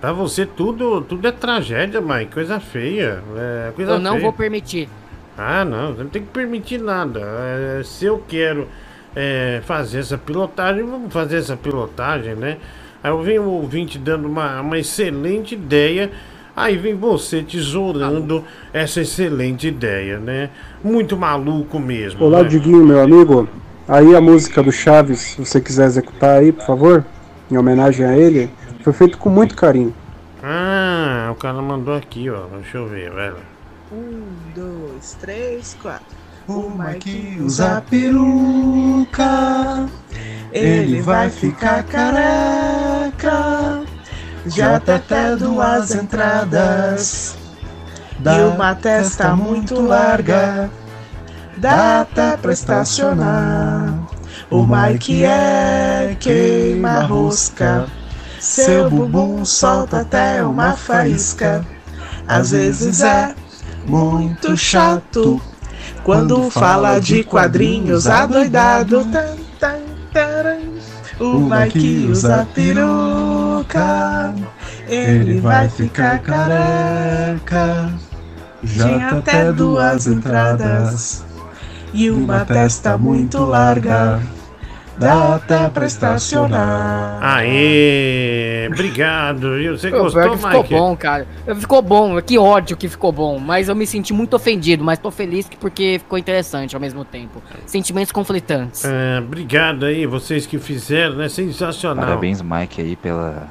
Pra 0.00 0.12
você 0.12 0.46
tudo, 0.46 1.02
tudo 1.02 1.28
é 1.28 1.32
tragédia, 1.32 2.00
Mike. 2.00 2.32
Coisa 2.32 2.58
feia. 2.58 3.22
É, 3.36 3.72
coisa 3.74 3.92
Eu 3.92 3.98
não 3.98 4.12
feia. 4.12 4.22
vou 4.22 4.32
permitir. 4.32 4.88
Ah, 5.36 5.64
não, 5.64 5.94
você 5.94 6.02
não 6.02 6.10
tem 6.10 6.22
que 6.22 6.28
permitir 6.28 6.80
nada. 6.80 7.20
É, 7.20 7.82
se 7.82 8.06
eu 8.06 8.22
quero 8.26 8.66
é, 9.14 9.60
fazer 9.64 9.98
essa 9.98 10.16
pilotagem, 10.16 10.84
vamos 10.84 11.12
fazer 11.12 11.36
essa 11.38 11.56
pilotagem, 11.56 12.34
né? 12.34 12.56
Aí 13.02 13.10
eu 13.10 13.22
venho 13.22 13.42
o 13.42 13.50
ouvinte 13.52 13.98
dando 13.98 14.28
uma, 14.28 14.60
uma 14.60 14.78
excelente 14.78 15.54
ideia, 15.54 16.10
aí 16.54 16.76
vem 16.76 16.94
você 16.94 17.42
tesourando 17.42 18.44
essa 18.72 19.00
excelente 19.00 19.68
ideia, 19.68 20.18
né? 20.18 20.50
Muito 20.84 21.16
maluco 21.16 21.78
mesmo. 21.78 22.24
Olá, 22.24 22.42
né? 22.42 22.48
Diguinho, 22.48 22.84
meu 22.84 23.00
amigo. 23.00 23.48
Aí 23.90 24.14
a 24.14 24.20
música 24.20 24.62
do 24.62 24.70
Chaves, 24.70 25.18
se 25.18 25.44
você 25.44 25.60
quiser 25.60 25.86
executar 25.86 26.38
aí, 26.38 26.52
por 26.52 26.64
favor, 26.64 27.04
em 27.50 27.58
homenagem 27.58 28.06
a 28.06 28.16
ele, 28.16 28.48
foi 28.84 28.92
feito 28.92 29.18
com 29.18 29.28
muito 29.28 29.56
carinho. 29.56 29.92
Ah, 30.40 31.28
o 31.32 31.34
cara 31.34 31.60
mandou 31.60 31.96
aqui, 31.96 32.30
ó. 32.30 32.44
Deixa 32.54 32.78
eu 32.78 32.86
ver, 32.86 33.10
velho. 33.10 33.38
Um, 33.90 34.22
dois, 34.54 35.16
três, 35.20 35.76
quatro. 35.82 36.06
O 36.46 36.70
Mike 36.70 37.38
usa 37.40 37.82
peruca, 37.90 39.88
ele 40.52 41.02
vai 41.02 41.28
ficar 41.28 41.82
careca. 41.82 43.82
Já 44.46 44.78
tem 44.78 44.94
até 44.94 45.34
duas 45.34 45.96
entradas, 45.96 47.36
e 48.24 48.54
uma 48.54 48.72
testa 48.72 49.34
muito 49.34 49.82
larga. 49.82 50.70
Dá 51.60 52.00
até 52.00 52.38
pra 52.38 52.54
estacionar. 52.54 53.94
O 54.50 54.66
Mike 54.66 55.24
é 55.24 56.16
queima-rosca. 56.18 57.84
Seu 58.40 58.88
bumbum 58.88 59.44
solta 59.44 60.00
até 60.00 60.42
uma 60.42 60.72
faísca. 60.72 61.62
Às 62.26 62.52
vezes 62.52 63.02
é 63.02 63.34
muito 63.86 64.56
chato. 64.56 65.38
Quando 66.02 66.50
fala 66.50 66.98
de 66.98 67.22
quadrinhos 67.22 68.06
adoidado. 68.06 69.06
O 71.20 71.40
Mike 71.40 72.08
usa 72.10 72.48
peruca. 72.54 74.34
Ele 74.88 75.40
vai 75.40 75.68
ficar 75.68 76.20
careca. 76.20 77.92
Já 78.62 78.84
tem 78.88 79.02
até 79.04 79.52
duas 79.52 80.06
entradas. 80.06 81.29
E 81.92 82.10
uma 82.10 82.44
testa 82.44 82.96
muito 82.96 83.38
larga. 83.44 84.20
Dá 84.98 85.36
até 85.36 85.66
pra 85.70 85.86
estacionar. 85.86 87.18
Aê, 87.22 88.68
obrigado. 88.70 89.56
viu? 89.56 89.78
Você 89.78 89.90
Pô, 89.90 90.02
gostou, 90.02 90.30
que 90.32 90.36
ficou 90.36 90.62
Mike? 90.62 90.74
bom, 90.74 90.96
cara. 90.96 91.26
Ficou 91.58 91.80
bom, 91.82 92.20
que 92.20 92.38
ódio 92.38 92.76
que 92.76 92.86
ficou 92.86 93.10
bom. 93.10 93.38
Mas 93.38 93.70
eu 93.70 93.74
me 93.74 93.86
senti 93.86 94.12
muito 94.12 94.34
ofendido, 94.36 94.84
mas 94.84 94.98
tô 94.98 95.10
feliz 95.10 95.48
que- 95.48 95.56
porque 95.56 95.98
ficou 96.00 96.18
interessante 96.18 96.74
ao 96.74 96.80
mesmo 96.80 97.02
tempo. 97.02 97.42
Sentimentos 97.64 98.12
conflitantes. 98.12 98.84
É, 98.84 99.18
obrigado 99.20 99.86
aí, 99.86 100.04
vocês 100.04 100.44
que 100.44 100.58
fizeram, 100.58 101.16
né? 101.16 101.30
Sensacional. 101.30 102.04
Parabéns, 102.04 102.42
Mike, 102.42 102.82
aí 102.82 102.94
pela, 102.96 103.48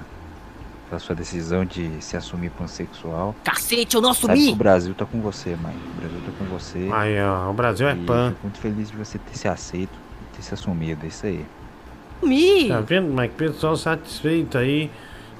pela 0.89 0.99
sua 0.99 1.15
decisão 1.15 1.63
de 1.63 1.89
se 2.01 2.17
assumir 2.17 2.49
pansexual. 2.49 3.35
Cacete, 3.43 3.95
eu 3.95 4.01
não 4.01 4.13
Sabe 4.13 4.33
assumi! 4.33 4.47
que 4.47 4.53
o 4.53 4.57
Brasil 4.57 4.93
tá 4.95 5.05
com 5.05 5.21
você, 5.21 5.51
Mike. 5.51 5.79
O 5.97 6.01
Brasil 6.01 6.19
tá 6.25 6.31
com 6.37 6.45
você. 6.45 6.89
Aí, 6.91 7.21
ó, 7.21 7.49
o 7.49 7.53
Brasil 7.53 7.87
é 7.87 7.93
E 7.93 7.95
pan. 7.95 8.29
Fico 8.29 8.39
muito 8.43 8.59
feliz 8.59 8.89
de 8.89 8.97
você 8.97 9.19
ter 9.19 9.37
se 9.37 9.47
aceito, 9.47 9.93
ter 10.35 10.41
se 10.41 10.53
assumido, 10.53 11.05
é 11.05 11.07
isso 11.07 11.25
aí. 11.25 11.45
Mi! 12.23 12.67
Tá 12.67 12.81
vendo, 12.81 13.13
Mike? 13.13 13.35
Pessoal 13.35 13.75
satisfeito 13.77 14.57
aí, 14.57 14.89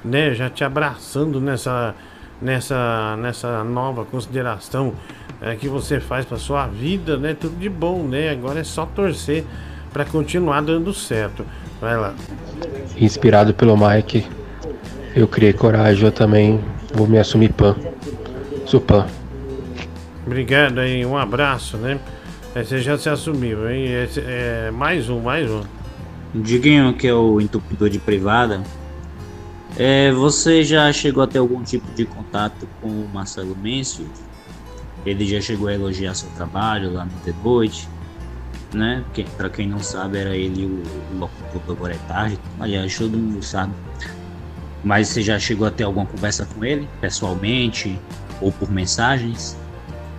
né? 0.05 0.34
Já 0.34 0.49
te 0.49 0.63
abraçando 0.63 1.41
nessa, 1.41 1.95
nessa, 2.41 3.17
nessa 3.17 3.63
nova 3.63 4.05
consideração 4.05 4.93
é, 5.41 5.55
que 5.55 5.67
você 5.67 5.99
faz 5.99 6.26
pra 6.26 6.38
sua 6.38 6.67
vida, 6.67 7.17
né? 7.17 7.34
Tudo 7.34 7.57
de 7.57 7.69
bom, 7.69 8.03
né? 8.03 8.30
Agora 8.30 8.59
é 8.59 8.63
só 8.63 8.85
torcer 8.85 9.45
pra 9.91 10.05
continuar 10.05 10.61
dando 10.61 10.93
certo. 10.93 11.45
Vai 11.81 11.97
lá. 11.97 12.13
Inspirado 12.97 13.53
pelo 13.53 13.76
Mike, 13.76 14.26
eu 15.15 15.27
criei 15.27 15.53
coragem, 15.53 16.06
eu 16.06 16.11
também 16.11 16.60
vou 16.94 17.07
me 17.07 17.18
assumir 17.18 17.52
pan. 17.53 17.76
Sou 18.65 18.80
pan. 18.80 19.07
Obrigado 20.26 20.80
aí, 20.80 21.06
um 21.06 21.18
abraço, 21.18 21.77
né? 21.77 21.99
É, 22.56 22.64
Você 22.64 22.80
já 22.80 22.98
se 22.98 23.10
assumiu, 23.10 23.69
hein? 23.69 23.86
Esse- 24.03 24.23
é, 24.26 24.72
mais 24.72 25.10
um, 25.10 25.19
mais 25.22 25.49
um. 25.49 25.61
Diguinho, 26.34 26.94
que 26.94 27.07
é 27.07 27.14
o 27.14 27.41
entupidor 27.41 27.90
de 27.90 27.98
privada, 27.98 28.61
é, 29.77 30.11
você 30.11 30.64
já 30.64 30.91
chegou 30.94 31.23
a 31.23 31.27
ter 31.27 31.40
algum 31.40 31.64
tipo 31.64 31.91
de 31.95 32.06
contato 32.06 32.68
com 32.81 32.88
o 32.88 33.10
Marcelo 33.11 33.56
Mencio? 33.56 34.06
Ele 35.06 35.26
já 35.26 35.41
chegou 35.41 35.68
a 35.69 35.73
elogiar 35.73 36.14
seu 36.14 36.30
trabalho 36.31 36.94
lá 36.94 37.06
no 37.06 37.11
The 37.23 37.34
Noite, 37.44 37.88
né? 38.73 39.03
Que, 39.14 39.23
pra 39.23 39.49
quem 39.49 39.68
não 39.68 39.80
sabe, 39.80 40.19
era 40.19 40.36
ele 40.36 40.65
o, 40.65 41.15
o 41.15 41.19
locutor 41.19 41.61
do 41.65 41.72
Agora 41.72 41.94
é 41.94 41.98
Tarde. 42.07 42.38
Aliás, 42.60 42.95
todo 42.95 43.18
mundo 43.18 43.44
sabe. 43.44 43.73
Mas 44.84 45.10
você 45.10 45.22
já 45.22 45.38
chegou 45.38 45.68
a 45.68 45.72
ter 45.72 45.84
alguma 45.84 46.06
conversa 46.06 46.45
com 46.45 46.64
ele, 46.64 46.88
pessoalmente, 47.01 47.99
ou 48.39 48.51
por 48.51 48.72
mensagens? 48.72 49.57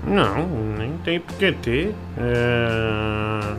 Não, 0.07 0.47
nem 0.79 0.97
tem 0.99 1.21
por 1.21 1.35
que 1.37 1.53
ter. 1.53 1.95
É... 2.17 3.57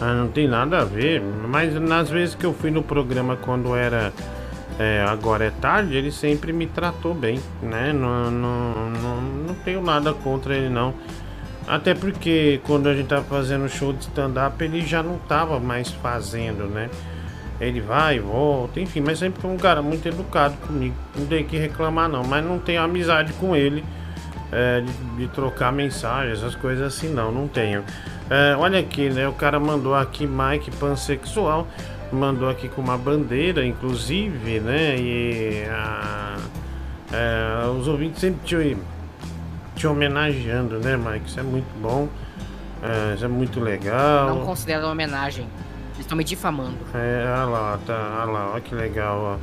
ah, 0.00 0.14
não 0.14 0.28
tem 0.28 0.46
nada 0.48 0.80
a 0.80 0.84
ver. 0.84 1.22
Mas 1.48 1.74
nas 1.74 2.08
vezes 2.10 2.34
que 2.34 2.44
eu 2.44 2.52
fui 2.52 2.70
no 2.70 2.82
programa 2.82 3.36
quando 3.36 3.74
era 3.74 4.12
é, 4.78 5.04
agora 5.08 5.44
é 5.46 5.50
tarde, 5.50 5.96
ele 5.96 6.12
sempre 6.12 6.52
me 6.52 6.66
tratou 6.66 7.14
bem, 7.14 7.40
né? 7.62 7.92
Não, 7.92 8.30
não, 8.30 8.90
não, 8.90 9.20
não 9.22 9.54
tenho 9.64 9.82
nada 9.82 10.12
contra 10.12 10.54
ele 10.54 10.68
não. 10.68 10.94
Até 11.66 11.94
porque 11.94 12.60
quando 12.64 12.88
a 12.88 12.94
gente 12.94 13.08
tava 13.08 13.24
fazendo 13.24 13.68
show 13.68 13.92
de 13.92 14.00
stand-up, 14.00 14.62
ele 14.62 14.82
já 14.82 15.02
não 15.02 15.18
tava 15.18 15.58
mais 15.58 15.90
fazendo, 15.90 16.66
né? 16.66 16.90
Ele 17.60 17.80
vai 17.80 18.16
e 18.16 18.20
volta, 18.20 18.80
enfim, 18.80 19.00
mas 19.00 19.18
sempre 19.18 19.40
foi 19.40 19.50
um 19.50 19.56
cara 19.56 19.80
muito 19.80 20.06
educado 20.06 20.56
comigo. 20.66 20.94
Não 21.16 21.26
tem 21.26 21.44
que 21.44 21.56
reclamar 21.56 22.08
não, 22.08 22.22
mas 22.22 22.44
não 22.44 22.58
tenho 22.58 22.82
amizade 22.82 23.32
com 23.34 23.56
ele 23.56 23.82
é, 24.52 24.80
de, 24.80 24.92
de 25.16 25.28
trocar 25.28 25.72
mensagens, 25.72 26.38
essas 26.38 26.54
coisas 26.54 26.86
assim 26.86 27.08
não, 27.08 27.32
não 27.32 27.48
tenho. 27.48 27.82
É, 28.28 28.56
olha 28.56 28.78
aqui, 28.78 29.08
né? 29.08 29.26
O 29.28 29.32
cara 29.32 29.58
mandou 29.58 29.94
aqui 29.94 30.26
Mike 30.26 30.70
pansexual, 30.72 31.66
mandou 32.12 32.48
aqui 32.48 32.68
com 32.68 32.80
uma 32.80 32.98
bandeira, 32.98 33.64
inclusive, 33.64 34.60
né? 34.60 34.96
E 34.98 35.64
a, 35.70 36.36
é, 37.12 37.68
os 37.68 37.88
ouvintes 37.88 38.20
sempre 38.20 38.40
te, 38.44 38.76
te 39.74 39.86
homenageando, 39.86 40.78
né, 40.78 40.96
Mike? 40.96 41.28
Isso 41.28 41.40
é 41.40 41.42
muito 41.42 41.72
bom, 41.80 42.08
é, 42.82 43.14
isso 43.14 43.24
é 43.24 43.28
muito 43.28 43.60
legal. 43.60 44.28
Não 44.28 44.44
considero 44.44 44.82
uma 44.84 44.92
homenagem. 44.92 45.46
Estão 46.06 46.16
me 46.16 46.22
difamando. 46.22 46.76
É, 46.94 47.24
olha 47.36 47.44
lá, 47.46 47.78
tá, 47.84 48.18
olha 48.22 48.30
lá, 48.32 48.50
olha 48.52 48.60
que 48.60 48.72
legal, 48.76 49.18
ó. 49.18 49.36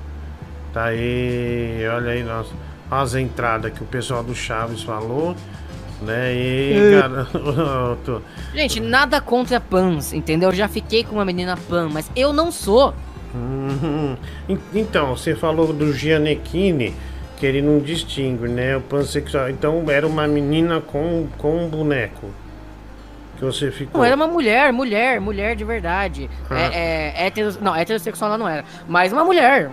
Tá 0.73 0.85
aí, 0.85 1.81
olha 1.93 2.11
aí, 2.11 2.23
nossa, 2.23 2.51
as 2.89 3.15
entradas 3.15 3.73
que 3.73 3.83
o 3.83 3.85
pessoal 3.85 4.23
do 4.23 4.33
Chaves 4.33 4.81
falou, 4.81 5.35
né? 6.01 6.33
E, 6.33 6.73
É. 6.95 7.01
cara, 7.01 7.27
eu 7.35 7.97
tô- 8.05 8.21
Gente, 8.55 8.79
nada 8.79 9.19
contra 9.19 9.59
pans, 9.59 10.13
entendeu? 10.13 10.49
Eu 10.51 10.55
já 10.55 10.69
fiquei 10.69 11.03
com 11.03 11.15
uma 11.15 11.25
menina 11.25 11.57
pan, 11.69 11.89
mas 11.91 12.09
eu 12.15 12.31
não 12.31 12.49
sou. 12.49 12.93
Uhum. 13.35 14.15
En- 14.47 14.57
Então, 14.73 15.17
você 15.17 15.35
falou 15.35 15.73
do 15.73 15.91
Gianecchini, 15.91 16.95
que 17.35 17.45
ele 17.45 17.61
não 17.61 17.79
distingue, 17.79 18.47
né? 18.47 18.77
O 18.77 18.81
pansexual. 18.81 19.49
Então 19.49 19.83
era 19.91 20.07
uma 20.07 20.25
menina 20.29 20.79
com, 20.79 21.27
com 21.37 21.65
um 21.65 21.67
boneco. 21.69 22.29
Que 23.51 23.57
você 23.57 23.71
ficou. 23.71 23.99
Não, 23.99 24.05
era 24.05 24.15
uma 24.15 24.27
mulher, 24.27 24.71
mulher, 24.71 25.19
mulher 25.19 25.55
de 25.55 25.63
verdade. 25.65 26.29
Ah. 26.49 26.59
É, 26.73 27.27
é, 27.27 27.31
não, 27.61 27.75
heterossexual 27.75 28.29
ela 28.31 28.37
não 28.37 28.47
era. 28.47 28.63
Mas 28.87 29.11
uma 29.11 29.23
mulher. 29.25 29.69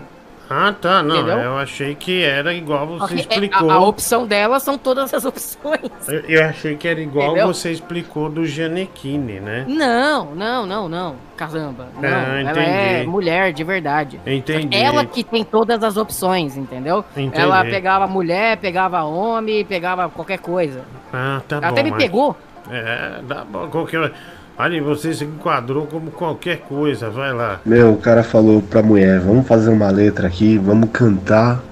Ah, 0.53 0.75
tá, 0.81 1.01
não. 1.01 1.15
Entendeu? 1.15 1.39
Eu 1.39 1.59
achei 1.59 1.95
que 1.95 2.25
era 2.25 2.53
igual 2.53 2.85
você 2.85 3.05
Ok, 3.05 3.17
é, 3.19 3.21
explicou. 3.21 3.71
A, 3.71 3.75
a 3.75 3.81
opção 3.87 4.27
dela 4.27 4.59
são 4.59 4.77
todas 4.77 5.15
as 5.15 5.23
opções. 5.25 5.79
Eu, 6.09 6.21
eu 6.23 6.45
achei 6.45 6.75
que 6.75 6.89
era 6.89 7.01
igual 7.01 7.29
Entendeu? 7.29 7.47
você 7.47 7.71
explicou 7.71 8.29
do 8.29 8.45
Gianecchini, 8.45 9.39
né? 9.39 9.65
Não, 9.69 10.35
não, 10.35 10.67
não, 10.67 10.89
não. 10.89 11.15
Caramba. 11.37 11.87
Não, 11.95 12.09
Ah, 12.09 12.41
ela 12.41 12.63
é 12.65 13.05
mulher 13.07 13.53
de 13.53 13.63
verdade. 13.63 14.21
Entendi. 14.27 14.77
Ela 14.77 15.07
que 15.07 15.23
tem 15.23 15.45
todas 15.45 15.85
as 15.85 15.97
opções, 15.97 16.57
entendeu? 16.57 17.05
Entendi. 17.17 17.41
Ela 17.41 17.63
pegava 17.65 18.09
mulher, 18.09 18.57
pegava 18.57 19.05
homem, 19.05 19.65
pegava 19.65 20.09
qualquer 20.09 20.41
coisa. 20.41 20.83
Ah, 21.13 21.41
tá 21.47 21.57
Ela 21.59 21.67
bom. 21.69 21.73
até 21.75 21.83
me 21.85 21.91
mas- 21.93 22.03
pegou. 22.03 22.37
É, 22.71 23.21
dá 23.27 23.45
bom. 23.45 23.69
Qualquer... 23.69 24.13
Olha, 24.59 24.83
você 24.83 25.15
se 25.15 25.25
enquadrou 25.25 25.87
como 25.87 26.11
qualquer 26.11 26.59
coisa, 26.59 27.09
vai 27.09 27.33
lá. 27.33 27.61
Meu, 27.65 27.93
o 27.93 27.97
cara 27.97 28.23
falou 28.23 28.61
pra 28.61 28.83
mulher, 28.83 29.19
vamos 29.19 29.47
fazer 29.47 29.71
uma 29.71 29.91
letra 29.91 30.29
aqui, 30.29 30.59
vamos 30.59 30.91
cantar 30.91 31.63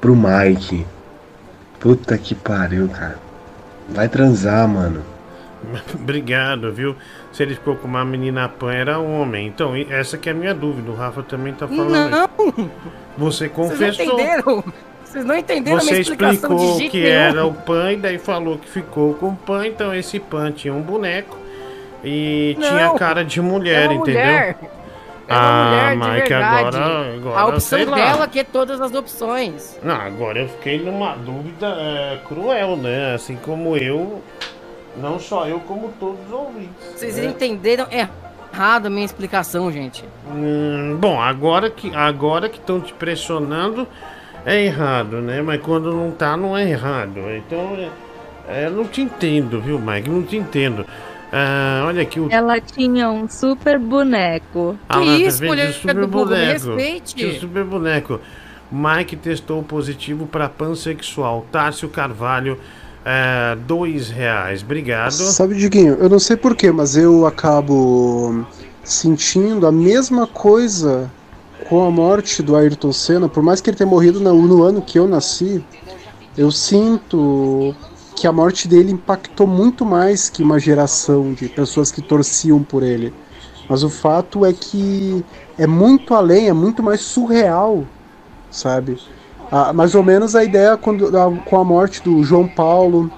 pro 0.00 0.14
Mike. 0.14 0.86
Puta 1.80 2.18
que 2.18 2.34
pariu, 2.34 2.88
cara. 2.88 3.18
Vai 3.88 4.08
transar, 4.08 4.68
mano. 4.68 5.02
Obrigado, 5.94 6.72
viu? 6.72 6.96
Se 7.32 7.42
ele 7.42 7.54
ficou 7.54 7.76
com 7.76 7.88
uma 7.88 8.04
menina 8.04 8.48
pan, 8.48 8.72
era 8.72 8.98
homem. 8.98 9.46
Então, 9.46 9.72
essa 9.88 10.18
que 10.18 10.28
é 10.28 10.32
a 10.32 10.34
minha 10.34 10.54
dúvida. 10.54 10.90
O 10.90 10.94
Rafa 10.94 11.22
também 11.22 11.54
tá 11.54 11.66
falando. 11.66 12.10
Não! 12.10 12.28
Você 13.16 13.48
Vocês 13.48 13.52
confessou. 13.52 14.06
não 14.06 14.14
entenderam? 14.14 14.64
Vocês 15.08 15.24
não 15.24 15.36
entenderam 15.36 15.78
a 15.78 15.80
Você 15.80 15.90
minha 15.90 16.00
explicação 16.02 16.32
explicou 16.34 16.58
de 16.58 16.78
jeito 16.78 16.90
que 16.90 17.02
nenhum. 17.02 17.14
era 17.14 17.46
o 17.46 17.54
pan 17.54 17.92
e 17.92 17.96
daí 17.96 18.18
falou 18.18 18.58
que 18.58 18.68
ficou 18.68 19.14
com 19.14 19.30
o 19.30 19.36
pan. 19.36 19.66
Então, 19.66 19.94
esse 19.94 20.20
pan 20.20 20.52
tinha 20.52 20.74
um 20.74 20.82
boneco 20.82 21.38
e 22.04 22.54
Não, 22.58 22.68
tinha 22.68 22.90
cara 22.94 23.24
de 23.24 23.40
mulher, 23.40 23.90
é 23.90 23.94
entendeu? 23.94 24.22
mulher. 24.22 24.58
É 24.60 25.34
ah, 25.34 25.94
mulher 25.94 26.26
de 26.26 26.34
agora, 26.34 27.14
agora 27.14 27.40
a 27.40 27.46
opção 27.46 27.84
dela 27.84 28.26
que 28.28 28.40
é 28.40 28.44
todas 28.44 28.80
as 28.80 28.94
opções. 28.94 29.78
Não, 29.82 29.94
agora 29.94 30.40
eu 30.40 30.48
fiquei 30.48 30.78
numa 30.82 31.14
dúvida 31.16 31.66
é, 31.66 32.18
cruel, 32.26 32.76
né? 32.76 33.14
Assim 33.14 33.36
como 33.36 33.76
eu, 33.76 34.22
não 34.96 35.18
só 35.18 35.46
eu, 35.46 35.60
como 35.60 35.92
todos 36.00 36.18
os 36.26 36.32
ouvintes. 36.32 36.70
Vocês 36.96 37.16
né? 37.16 37.26
entenderam 37.26 37.86
errado 37.90 38.86
a 38.86 38.90
minha 38.90 39.04
explicação, 39.04 39.70
gente. 39.70 40.02
Hum, 40.30 40.96
bom, 40.98 41.20
agora 41.20 41.68
que 41.70 41.94
agora 41.94 42.48
que 42.48 42.58
estão 42.58 42.80
te 42.80 42.94
pressionando 42.94 43.86
é 44.48 44.64
errado, 44.64 45.20
né? 45.20 45.42
Mas 45.42 45.60
quando 45.60 45.92
não 45.92 46.10
tá, 46.10 46.36
não 46.36 46.56
é 46.56 46.70
errado. 46.70 47.20
Então, 47.36 47.76
é, 47.76 47.90
é, 48.48 48.66
eu 48.66 48.70
não 48.70 48.84
te 48.84 49.02
entendo, 49.02 49.60
viu, 49.60 49.78
Mike? 49.78 50.08
Não 50.08 50.22
te 50.22 50.36
entendo. 50.36 50.86
Ah, 51.30 51.84
olha 51.86 52.00
aqui 52.02 52.18
o 52.18 52.28
Ela 52.30 52.58
tinha 52.58 53.10
um 53.10 53.28
super 53.28 53.78
boneco. 53.78 54.78
Ah, 54.88 54.94
tá 54.94 55.04
isso, 55.04 55.40
vendo? 55.40 55.50
mulher 55.50 55.72
super 55.74 55.94
do 55.94 56.08
Google, 56.08 56.26
boneco. 56.28 56.74
respeite. 56.74 57.38
Super 57.40 57.64
boneco. 57.64 58.20
Mike 58.72 59.16
testou 59.16 59.62
positivo 59.62 60.26
para 60.26 60.48
pansexual. 60.48 61.46
Tárcio 61.52 61.88
Carvalho, 61.90 62.58
é, 63.04 63.54
dois 63.66 64.08
reais. 64.08 64.62
Obrigado. 64.62 65.12
Sabe, 65.12 65.56
Diguinho, 65.56 65.94
eu 66.00 66.08
não 66.08 66.18
sei 66.18 66.36
porquê, 66.36 66.72
mas 66.72 66.96
eu 66.96 67.26
acabo 67.26 68.46
sentindo 68.82 69.66
a 69.66 69.72
mesma 69.72 70.26
coisa 70.26 71.10
com 71.68 71.84
a 71.84 71.90
morte 71.90 72.42
do 72.42 72.56
Ayrton 72.56 72.92
Senna, 72.92 73.28
por 73.28 73.42
mais 73.42 73.60
que 73.60 73.68
ele 73.68 73.76
tenha 73.76 73.88
morrido 73.88 74.20
no, 74.20 74.34
no 74.34 74.62
ano 74.62 74.80
que 74.80 74.98
eu 74.98 75.06
nasci, 75.06 75.62
eu 76.36 76.50
sinto 76.50 77.74
que 78.16 78.26
a 78.26 78.32
morte 78.32 78.66
dele 78.66 78.92
impactou 78.92 79.46
muito 79.46 79.84
mais 79.84 80.30
que 80.30 80.42
uma 80.42 80.58
geração 80.58 81.32
de 81.34 81.48
pessoas 81.48 81.92
que 81.92 82.00
torciam 82.00 82.62
por 82.62 82.82
ele. 82.82 83.12
Mas 83.68 83.82
o 83.82 83.90
fato 83.90 84.46
é 84.46 84.52
que 84.52 85.22
é 85.58 85.66
muito 85.66 86.14
além, 86.14 86.48
é 86.48 86.52
muito 86.52 86.82
mais 86.82 87.02
surreal, 87.02 87.84
sabe? 88.50 88.98
Ah, 89.52 89.72
mais 89.72 89.94
ou 89.94 90.02
menos 90.02 90.34
a 90.34 90.42
ideia 90.42 90.76
quando, 90.76 91.10
com 91.44 91.56
a 91.56 91.64
morte 91.64 92.02
do 92.02 92.22
João 92.24 92.48
Paulo, 92.48 93.10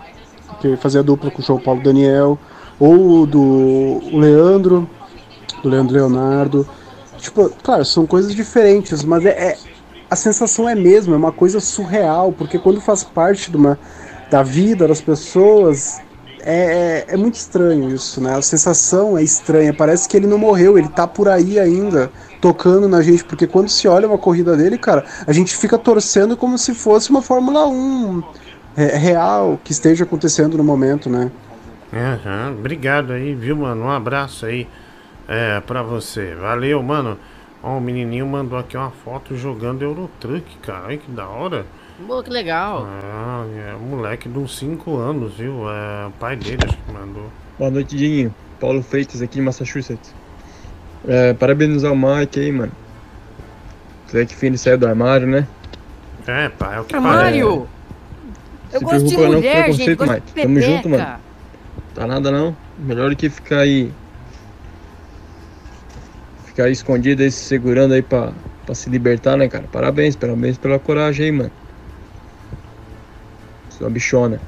que 0.61 0.77
fazia 0.77 1.03
dupla 1.03 1.31
com 1.31 1.41
o 1.41 1.45
João 1.45 1.61
Paulo 1.61 1.83
Daniel, 1.83 2.39
ou 2.81 3.27
do 3.27 4.01
Leandro, 4.13 4.89
do 5.63 5.69
Leandro 5.69 5.95
Leonardo. 5.95 6.69
Tipo, 7.21 7.51
claro, 7.63 7.85
são 7.85 8.07
coisas 8.07 8.35
diferentes, 8.35 9.05
mas 9.05 9.25
é, 9.27 9.31
é- 9.31 9.59
a 10.11 10.17
sensação 10.17 10.69
é 10.69 10.73
a 10.73 10.77
mesma, 10.77 11.15
é 11.15 11.19
uma 11.19 11.33
coisa 11.33 11.61
surreal, 11.61 12.33
porque 12.33 12.59
quando 12.59 12.81
faz 12.81 13.05
parte 13.05 13.51
de 13.51 13.57
uma, 13.57 13.79
da 14.31 14.43
vida 14.43 14.89
das 14.89 15.01
pessoas, 15.01 16.01
é, 16.43 17.05
é, 17.09 17.15
é 17.15 17.17
muito 17.17 17.35
estranho 17.35 17.95
isso, 17.95 18.21
né? 18.21 18.35
A 18.35 18.43
sensação 18.43 19.17
é 19.17 19.23
estranha, 19.23 19.73
parece 19.73 20.09
que 20.09 20.17
ele 20.17 20.27
não 20.27 20.39
morreu, 20.39 20.79
ele 20.79 20.89
tá 20.89 21.07
por 21.07 21.29
aí 21.29 21.59
ainda, 21.61 22.11
tocando 22.41 22.89
na 22.89 23.03
gente, 23.03 23.25
porque 23.25 23.47
quando 23.47 23.69
se 23.69 23.87
olha 23.87 24.09
uma 24.09 24.19
corrida 24.19 24.57
dele, 24.57 24.79
cara, 24.79 25.05
a 25.27 25.33
gente 25.33 25.57
fica 25.57 25.79
torcendo 25.79 26.37
como 26.37 26.57
se 26.59 26.75
fosse 26.75 27.11
uma 27.11 27.23
Fórmula 27.23 27.69
1 27.69 28.23
é, 28.77 28.97
real 28.97 29.61
que 29.63 29.73
esteja 29.73 30.05
acontecendo 30.05 30.57
no 30.57 30.65
momento, 30.65 31.11
né? 31.11 31.31
Aham, 31.93 32.57
obrigado 32.59 33.13
aí, 33.13 33.35
viu, 33.35 33.57
mano? 33.57 33.85
Um 33.85 33.91
abraço 33.91 34.47
aí 34.47 34.67
é, 35.31 35.61
pra 35.61 35.83
você. 35.83 36.35
Valeu, 36.35 36.83
mano. 36.83 37.17
Ó, 37.63 37.77
o 37.79 37.81
menininho 37.81 38.27
mandou 38.27 38.59
aqui 38.59 38.77
uma 38.77 38.91
foto 38.91 39.37
jogando 39.37 39.83
Eurotruck, 39.83 40.57
cara. 40.59 40.87
Olha 40.89 40.99
que 40.99 41.11
da 41.11 41.27
hora. 41.29 41.65
Pô, 42.07 42.23
que 42.23 42.31
legal. 42.31 42.87
Ah, 42.89 43.45
é 43.71 43.75
um 43.77 43.97
moleque 43.97 44.29
de 44.29 44.39
uns 44.39 44.57
5 44.59 44.97
anos, 44.97 45.35
viu? 45.35 45.69
É 45.71 46.07
o 46.07 46.11
pai 46.13 46.37
dele, 46.37 46.59
acho 46.65 46.77
que 46.77 46.93
mandou. 46.93 47.31
Boa 47.59 47.71
noite, 47.71 47.97
Dinho. 47.97 48.35
Paulo 48.59 48.83
Freitas 48.83 49.21
aqui 49.23 49.39
em 49.39 49.43
Massachusetts. 49.43 50.15
É, 51.07 51.33
parabenizar 51.35 51.93
o 51.93 51.97
Mike 51.97 52.41
aí, 52.41 52.51
mano. 52.53 52.73
Você 54.07 54.27
que 54.27 54.35
fim 54.35 54.51
de 54.51 54.59
saiu 54.59 54.77
do 54.79 54.87
armário, 54.87 55.27
né? 55.27 55.47
É, 56.27 56.49
pá, 56.49 56.75
é 56.75 56.81
o 56.81 56.85
que 56.85 56.95
Armário! 56.97 57.69
Eu 58.73 58.79
Se 58.79 58.85
gosto 58.85 59.07
de 59.09 59.17
não 59.17 59.27
mulher, 59.27 59.73
gente. 59.73 59.85
preconceito, 59.85 59.99
Gosto 59.99 60.13
Mike. 60.13 60.27
de 60.35 60.43
Tamo 60.43 60.61
junto, 60.61 60.89
mano. 60.89 61.07
Tá 61.95 62.07
nada 62.07 62.31
não. 62.31 62.57
Melhor 62.79 63.11
do 63.11 63.17
que 63.17 63.29
ficar 63.29 63.61
aí. 63.61 63.91
Ficar 66.61 66.69
escondido 66.69 67.23
aí, 67.23 67.31
se 67.31 67.43
segurando 67.45 67.95
aí 67.95 68.03
pra, 68.03 68.33
pra 68.67 68.75
se 68.75 68.91
libertar, 68.91 69.35
né, 69.35 69.49
cara? 69.49 69.65
Parabéns, 69.73 70.15
parabéns 70.15 70.59
pela 70.59 70.79
coragem 70.79 71.25
aí, 71.25 71.33
mano. 71.33 71.51
Sua 73.71 73.89
bichona. 73.89 74.39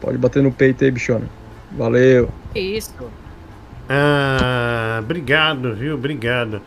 Pode 0.00 0.18
bater 0.18 0.42
no 0.42 0.50
peito 0.50 0.82
aí, 0.82 0.90
bichona. 0.90 1.28
Valeu. 1.70 2.28
Isso? 2.56 2.92
Ah, 3.88 4.98
obrigado, 5.00 5.76
viu? 5.76 5.94
Obrigado. 5.94 6.60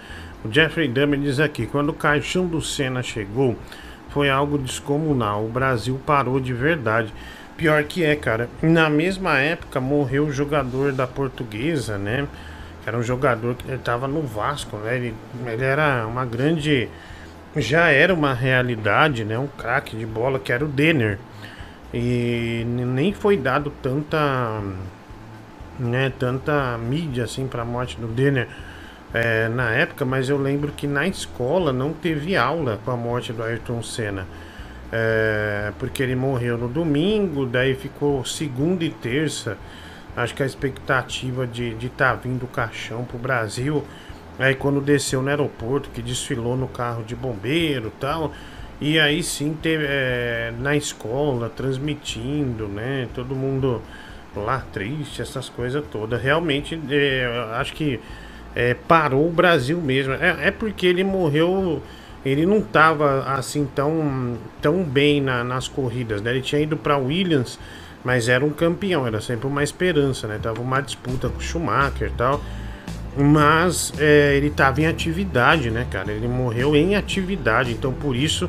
O 0.45 0.49
Jeffrey 0.49 0.87
Dahmer 0.87 1.19
diz 1.19 1.41
aqui: 1.41 1.67
quando 1.67 1.89
o 1.89 1.93
caixão 1.93 2.47
do 2.47 2.61
Senna 2.61 3.03
chegou, 3.03 3.57
foi 4.11 4.29
algo 4.29 4.57
descomunal. 4.57 5.43
O 5.43 5.49
Brasil 5.49 5.99
parou 6.05 6.39
de 6.39 6.53
verdade. 6.53 7.13
Pior 7.57 7.83
que 7.83 8.05
é, 8.05 8.15
cara. 8.15 8.49
Na 8.61 8.89
mesma 8.89 9.37
época 9.37 9.81
morreu 9.81 10.27
o 10.27 10.31
jogador 10.31 10.93
da 10.93 11.05
Portuguesa, 11.05 11.97
né? 11.97 12.25
Era 12.85 12.97
um 12.97 13.03
jogador 13.03 13.55
que 13.55 13.71
estava 13.71 14.07
no 14.07 14.21
Vasco, 14.21 14.77
né? 14.77 14.95
Ele, 14.95 15.15
ele 15.45 15.63
era 15.63 16.05
uma 16.05 16.25
grande 16.25 16.89
já 17.57 17.89
era 17.89 18.13
uma 18.13 18.33
realidade, 18.33 19.23
né? 19.23 19.37
Um 19.39 19.47
craque 19.47 19.95
de 19.95 20.05
bola 20.05 20.39
que 20.39 20.51
era 20.51 20.63
o 20.63 20.67
Denner. 20.67 21.17
E 21.93 22.63
nem 22.65 23.13
foi 23.13 23.37
dado 23.37 23.71
tanta 23.81 24.61
né, 25.79 26.11
tanta 26.19 26.77
mídia 26.77 27.23
assim 27.23 27.47
para 27.47 27.61
a 27.61 27.65
morte 27.65 27.97
do 27.99 28.07
Denner 28.07 28.47
é, 29.13 29.47
na 29.47 29.71
época, 29.71 30.03
mas 30.03 30.29
eu 30.29 30.37
lembro 30.37 30.71
que 30.73 30.87
na 30.87 31.07
escola 31.07 31.71
não 31.71 31.93
teve 31.93 32.35
aula 32.35 32.79
com 32.83 32.91
a 32.91 32.97
morte 32.97 33.31
do 33.31 33.41
Ayrton 33.41 33.81
Senna. 33.81 34.27
É, 34.91 35.71
porque 35.79 36.03
ele 36.03 36.15
morreu 36.15 36.57
no 36.57 36.67
domingo, 36.67 37.45
daí 37.45 37.75
ficou 37.75 38.23
segunda 38.25 38.83
e 38.83 38.89
terça. 38.89 39.57
Acho 40.15 40.33
que 40.33 40.43
a 40.43 40.45
expectativa 40.45 41.45
de 41.45 41.69
estar 41.69 41.77
de 41.79 41.89
tá 41.89 42.13
vindo 42.15 42.43
o 42.43 42.47
caixão 42.47 43.03
pro 43.03 43.17
Brasil. 43.17 43.83
Aí 44.39 44.55
quando 44.55 44.81
desceu 44.81 45.21
no 45.21 45.29
aeroporto, 45.29 45.89
que 45.89 46.01
desfilou 46.01 46.55
no 46.57 46.67
carro 46.67 47.03
de 47.03 47.15
bombeiro 47.15 47.91
tal. 47.99 48.31
E 48.79 48.99
aí 48.99 49.23
sim 49.23 49.57
teve 49.61 49.85
é, 49.87 50.53
na 50.59 50.75
escola, 50.75 51.49
transmitindo, 51.49 52.67
né? 52.67 53.07
Todo 53.13 53.35
mundo 53.35 53.81
lá 54.35 54.63
triste, 54.73 55.21
essas 55.21 55.47
coisas 55.49 55.83
todas. 55.91 56.21
Realmente, 56.21 56.79
é, 56.89 57.25
acho 57.53 57.73
que 57.73 57.99
é, 58.55 58.73
parou 58.73 59.27
o 59.27 59.31
Brasil 59.31 59.79
mesmo. 59.81 60.13
É, 60.13 60.47
é 60.47 60.51
porque 60.51 60.85
ele 60.85 61.03
morreu. 61.03 61.81
Ele 62.25 62.45
não 62.45 62.57
estava 62.57 63.21
assim 63.35 63.65
tão, 63.75 64.35
tão 64.61 64.83
bem 64.83 65.21
na- 65.21 65.43
nas 65.43 65.67
corridas, 65.67 66.21
né? 66.21 66.31
Ele 66.31 66.41
tinha 66.41 66.59
ido 66.59 66.75
para 66.75 66.97
Williams, 66.97 67.59
mas 68.05 68.29
era 68.29 68.45
um 68.45 68.51
campeão, 68.51 69.07
era 69.07 69.19
sempre 69.19 69.47
uma 69.47 69.63
esperança, 69.63 70.27
né? 70.27 70.39
Tava 70.41 70.61
uma 70.61 70.79
disputa 70.79 71.27
com 71.27 71.39
o 71.39 71.41
Schumacher 71.41 72.09
e 72.09 72.11
tal. 72.11 72.39
Mas 73.17 73.91
é, 73.97 74.35
ele 74.35 74.47
estava 74.47 74.79
em 74.79 74.85
atividade, 74.85 75.71
né, 75.71 75.87
cara? 75.89 76.11
Ele 76.11 76.27
morreu 76.27 76.75
em 76.75 76.95
atividade, 76.95 77.71
então 77.71 77.91
por 77.91 78.15
isso 78.15 78.47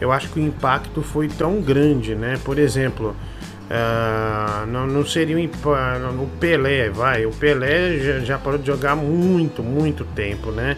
eu 0.00 0.10
acho 0.10 0.30
que 0.30 0.40
o 0.40 0.42
impacto 0.42 1.02
foi 1.02 1.28
tão 1.28 1.60
grande, 1.60 2.14
né? 2.14 2.40
Por 2.42 2.58
exemplo, 2.58 3.14
ah, 3.70 4.64
não, 4.68 4.86
não 4.86 5.04
seria 5.04 5.36
o 5.36 6.26
Pelé, 6.40 6.88
vai. 6.88 7.26
O 7.26 7.30
Pelé 7.30 7.98
já, 7.98 8.18
já 8.20 8.38
parou 8.38 8.58
de 8.58 8.66
jogar 8.66 8.96
muito, 8.96 9.62
muito 9.62 10.04
tempo, 10.04 10.50
né? 10.50 10.76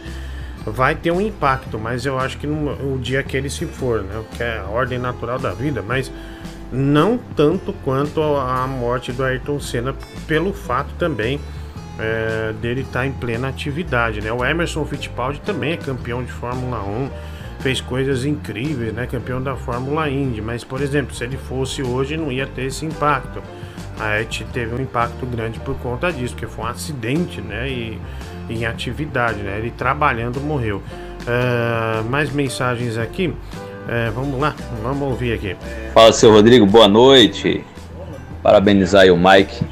Vai 0.64 0.96
ter 0.96 1.12
um 1.12 1.20
impacto, 1.20 1.78
mas 1.78 2.04
eu 2.04 2.18
acho 2.18 2.38
que 2.38 2.46
no, 2.46 2.94
o 2.94 2.98
dia 2.98 3.22
que 3.22 3.36
ele 3.36 3.48
se 3.48 3.66
for, 3.66 4.02
né? 4.02 4.24
Que 4.36 4.42
é 4.42 4.58
a 4.58 4.68
ordem 4.68 4.98
natural 4.98 5.38
da 5.38 5.52
vida, 5.52 5.80
mas 5.80 6.10
não 6.76 7.18
tanto 7.34 7.72
quanto 7.72 8.22
a 8.22 8.66
morte 8.66 9.10
do 9.10 9.24
Ayrton 9.24 9.58
Senna, 9.58 9.94
pelo 10.26 10.52
fato 10.52 10.92
também 10.98 11.40
é, 11.98 12.52
dele 12.60 12.82
estar 12.82 13.06
em 13.06 13.12
plena 13.12 13.48
atividade, 13.48 14.20
né? 14.20 14.30
O 14.30 14.44
Emerson 14.44 14.84
Fittipaldi 14.84 15.40
também 15.40 15.72
é 15.72 15.76
campeão 15.76 16.22
de 16.22 16.30
Fórmula 16.30 16.82
1, 16.82 17.10
fez 17.60 17.80
coisas 17.80 18.26
incríveis, 18.26 18.92
né? 18.92 19.06
Campeão 19.06 19.42
da 19.42 19.56
Fórmula 19.56 20.08
Indy, 20.10 20.42
mas 20.42 20.62
por 20.62 20.82
exemplo, 20.82 21.14
se 21.14 21.24
ele 21.24 21.38
fosse 21.38 21.82
hoje 21.82 22.16
não 22.16 22.30
ia 22.30 22.46
ter 22.46 22.66
esse 22.66 22.84
impacto. 22.84 23.42
A 23.98 24.20
ET 24.20 24.42
teve 24.52 24.74
um 24.74 24.82
impacto 24.82 25.24
grande 25.24 25.58
por 25.58 25.74
conta 25.76 26.12
disso, 26.12 26.34
porque 26.34 26.46
foi 26.46 26.66
um 26.66 26.68
acidente, 26.68 27.40
né? 27.40 27.66
E 27.66 27.98
em 28.50 28.66
atividade, 28.66 29.38
né? 29.38 29.58
Ele 29.58 29.70
trabalhando 29.70 30.38
morreu. 30.38 30.82
Ah, 31.26 32.02
mais 32.08 32.30
mensagens 32.30 32.98
aqui. 32.98 33.34
É, 33.88 34.10
vamos 34.10 34.40
lá, 34.40 34.54
vamos 34.82 35.02
ouvir 35.02 35.34
aqui. 35.34 35.56
Fala, 35.94 36.12
seu 36.12 36.32
Rodrigo, 36.32 36.66
boa 36.66 36.88
noite. 36.88 37.64
Parabenizar 38.42 39.02
aí 39.02 39.10
o 39.10 39.16
Mike. 39.16 39.64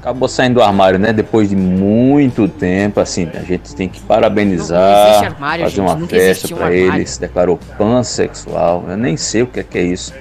Acabou 0.00 0.28
saindo 0.28 0.54
do 0.54 0.62
armário, 0.62 0.98
né? 0.98 1.12
Depois 1.12 1.48
de 1.48 1.56
muito 1.56 2.46
tempo, 2.48 3.00
assim, 3.00 3.28
a 3.34 3.40
gente 3.40 3.74
tem 3.74 3.88
que 3.88 4.00
Não 4.00 4.06
parabenizar, 4.06 5.08
existe 5.08 5.26
armário, 5.26 5.64
fazer 5.64 5.80
uma 5.80 6.06
festa 6.06 6.54
um 6.54 6.56
pra 6.56 6.66
armário. 6.66 6.94
ele, 6.94 7.06
se 7.06 7.20
declarou 7.20 7.58
pansexual. 7.76 8.84
Eu 8.88 8.96
nem 8.96 9.16
sei 9.16 9.42
o 9.42 9.46
que 9.46 9.60
é, 9.60 9.62
que 9.62 9.78
é 9.78 9.82
isso. 9.82 10.12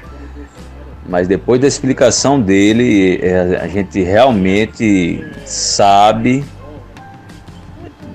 Mas 1.08 1.28
depois 1.28 1.60
da 1.60 1.68
explicação 1.68 2.40
dele, 2.40 3.20
é, 3.22 3.60
a 3.62 3.68
gente 3.68 4.02
realmente 4.02 5.24
sabe. 5.46 6.44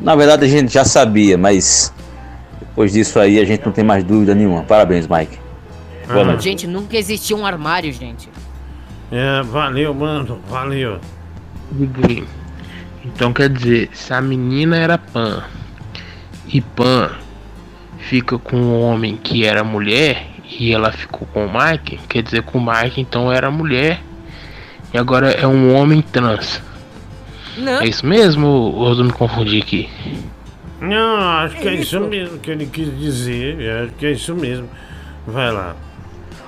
Na 0.00 0.16
verdade, 0.16 0.44
a 0.44 0.48
gente 0.48 0.72
já 0.72 0.84
sabia, 0.84 1.38
mas 1.38 1.92
depois 2.72 2.94
disso 2.94 3.20
aí 3.20 3.38
a 3.38 3.44
gente 3.44 3.66
não 3.66 3.72
tem 3.72 3.84
mais 3.84 4.02
dúvida 4.02 4.34
nenhuma. 4.34 4.62
Parabéns, 4.62 5.06
Mike. 5.06 5.38
Boa 6.06 6.24
noite. 6.24 6.42
Gente, 6.42 6.66
nunca 6.66 6.96
existiu 6.96 7.36
um 7.36 7.44
armário, 7.44 7.92
gente. 7.92 8.30
É, 9.10 9.42
valeu, 9.42 9.92
mano, 9.92 10.40
valeu. 10.48 10.98
Então 13.04 13.30
quer 13.30 13.50
dizer, 13.50 13.90
se 13.92 14.14
a 14.14 14.22
menina 14.22 14.74
era 14.74 14.96
Pan 14.96 15.44
e 16.48 16.62
Pan 16.62 17.10
fica 17.98 18.38
com 18.38 18.56
um 18.56 18.80
homem 18.80 19.18
que 19.22 19.44
era 19.44 19.62
mulher 19.62 20.28
e 20.58 20.72
ela 20.72 20.90
ficou 20.92 21.28
com 21.28 21.44
o 21.44 21.50
Mike, 21.52 22.00
quer 22.08 22.22
dizer 22.22 22.42
que 22.42 22.56
o 22.56 22.60
Mike 22.60 23.02
então 23.02 23.30
era 23.30 23.50
mulher 23.50 24.00
e 24.94 24.98
agora 24.98 25.30
é 25.30 25.46
um 25.46 25.74
homem 25.74 26.00
trans. 26.00 26.62
Não. 27.58 27.82
É 27.82 27.86
isso 27.86 28.06
mesmo 28.06 28.46
ou 28.46 28.96
eu 28.96 29.04
me 29.04 29.12
confundi 29.12 29.58
aqui? 29.58 29.90
Não, 30.82 31.16
acho 31.38 31.56
que 31.56 31.68
é 31.68 31.74
isso 31.74 32.00
mesmo 32.00 32.38
que 32.38 32.50
ele 32.50 32.66
quis 32.66 32.98
dizer. 32.98 33.84
Acho 33.84 33.92
que 33.94 34.06
é 34.06 34.10
isso 34.12 34.34
mesmo. 34.34 34.68
Vai 35.26 35.50
lá. 35.52 35.76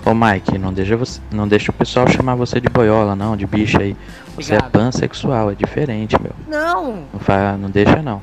Ô 0.05 0.12
Mike, 0.12 0.59
não 0.59 0.73
deixa, 0.73 0.97
você, 0.97 1.20
não 1.32 1.48
deixa 1.48 1.70
o 1.70 1.74
pessoal 1.74 2.06
chamar 2.09 2.35
você 2.35 2.61
de 2.61 2.69
boiola, 2.69 3.16
não, 3.16 3.36
de 3.36 3.47
bicha 3.47 3.81
aí. 3.81 3.97
Você 4.36 4.52
Obrigado. 4.55 4.66
é 4.66 4.70
pansexual, 4.70 5.51
é 5.51 5.55
diferente, 5.55 6.16
meu. 6.20 6.32
Não. 6.48 7.05
Não, 7.12 7.20
fa, 7.20 7.56
não 7.56 7.70
deixa 7.70 8.02
não. 8.02 8.20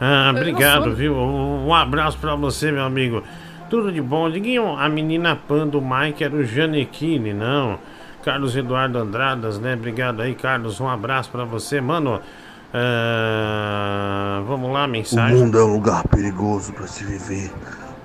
Ah, 0.00 0.32
não 0.32 0.40
obrigado, 0.40 0.84
sou- 0.84 0.92
viu? 0.94 1.14
Um 1.16 1.68
um 1.68 1.74
abraço 1.74 2.18
pra 2.18 2.34
você, 2.34 2.70
meu 2.70 2.84
amigo. 2.84 3.22
Tudo 3.70 3.90
de 3.90 4.02
bom. 4.02 4.28
Diguinho, 4.28 4.76
a 4.76 4.88
menina 4.88 5.34
pan 5.36 5.66
do 5.66 5.80
Mike 5.80 6.22
era 6.22 6.34
o 6.34 6.44
Janequine, 6.44 7.32
não. 7.32 7.78
Carlos 8.22 8.54
Eduardo 8.56 8.98
Andradas, 8.98 9.58
né? 9.58 9.74
Obrigado 9.74 10.20
aí, 10.20 10.34
Carlos. 10.34 10.80
Um 10.80 10.88
abraço 10.88 11.30
pra 11.30 11.44
você, 11.44 11.80
mano. 11.80 12.20
Ah, 12.76 14.42
vamos 14.48 14.72
lá, 14.72 14.84
O 14.84 14.88
mensagem. 14.88 15.36
mundo 15.38 15.56
é 15.56 15.62
um 15.62 15.72
lugar 15.74 16.02
perigoso 16.08 16.72
para 16.72 16.88
se 16.88 17.04
viver, 17.04 17.52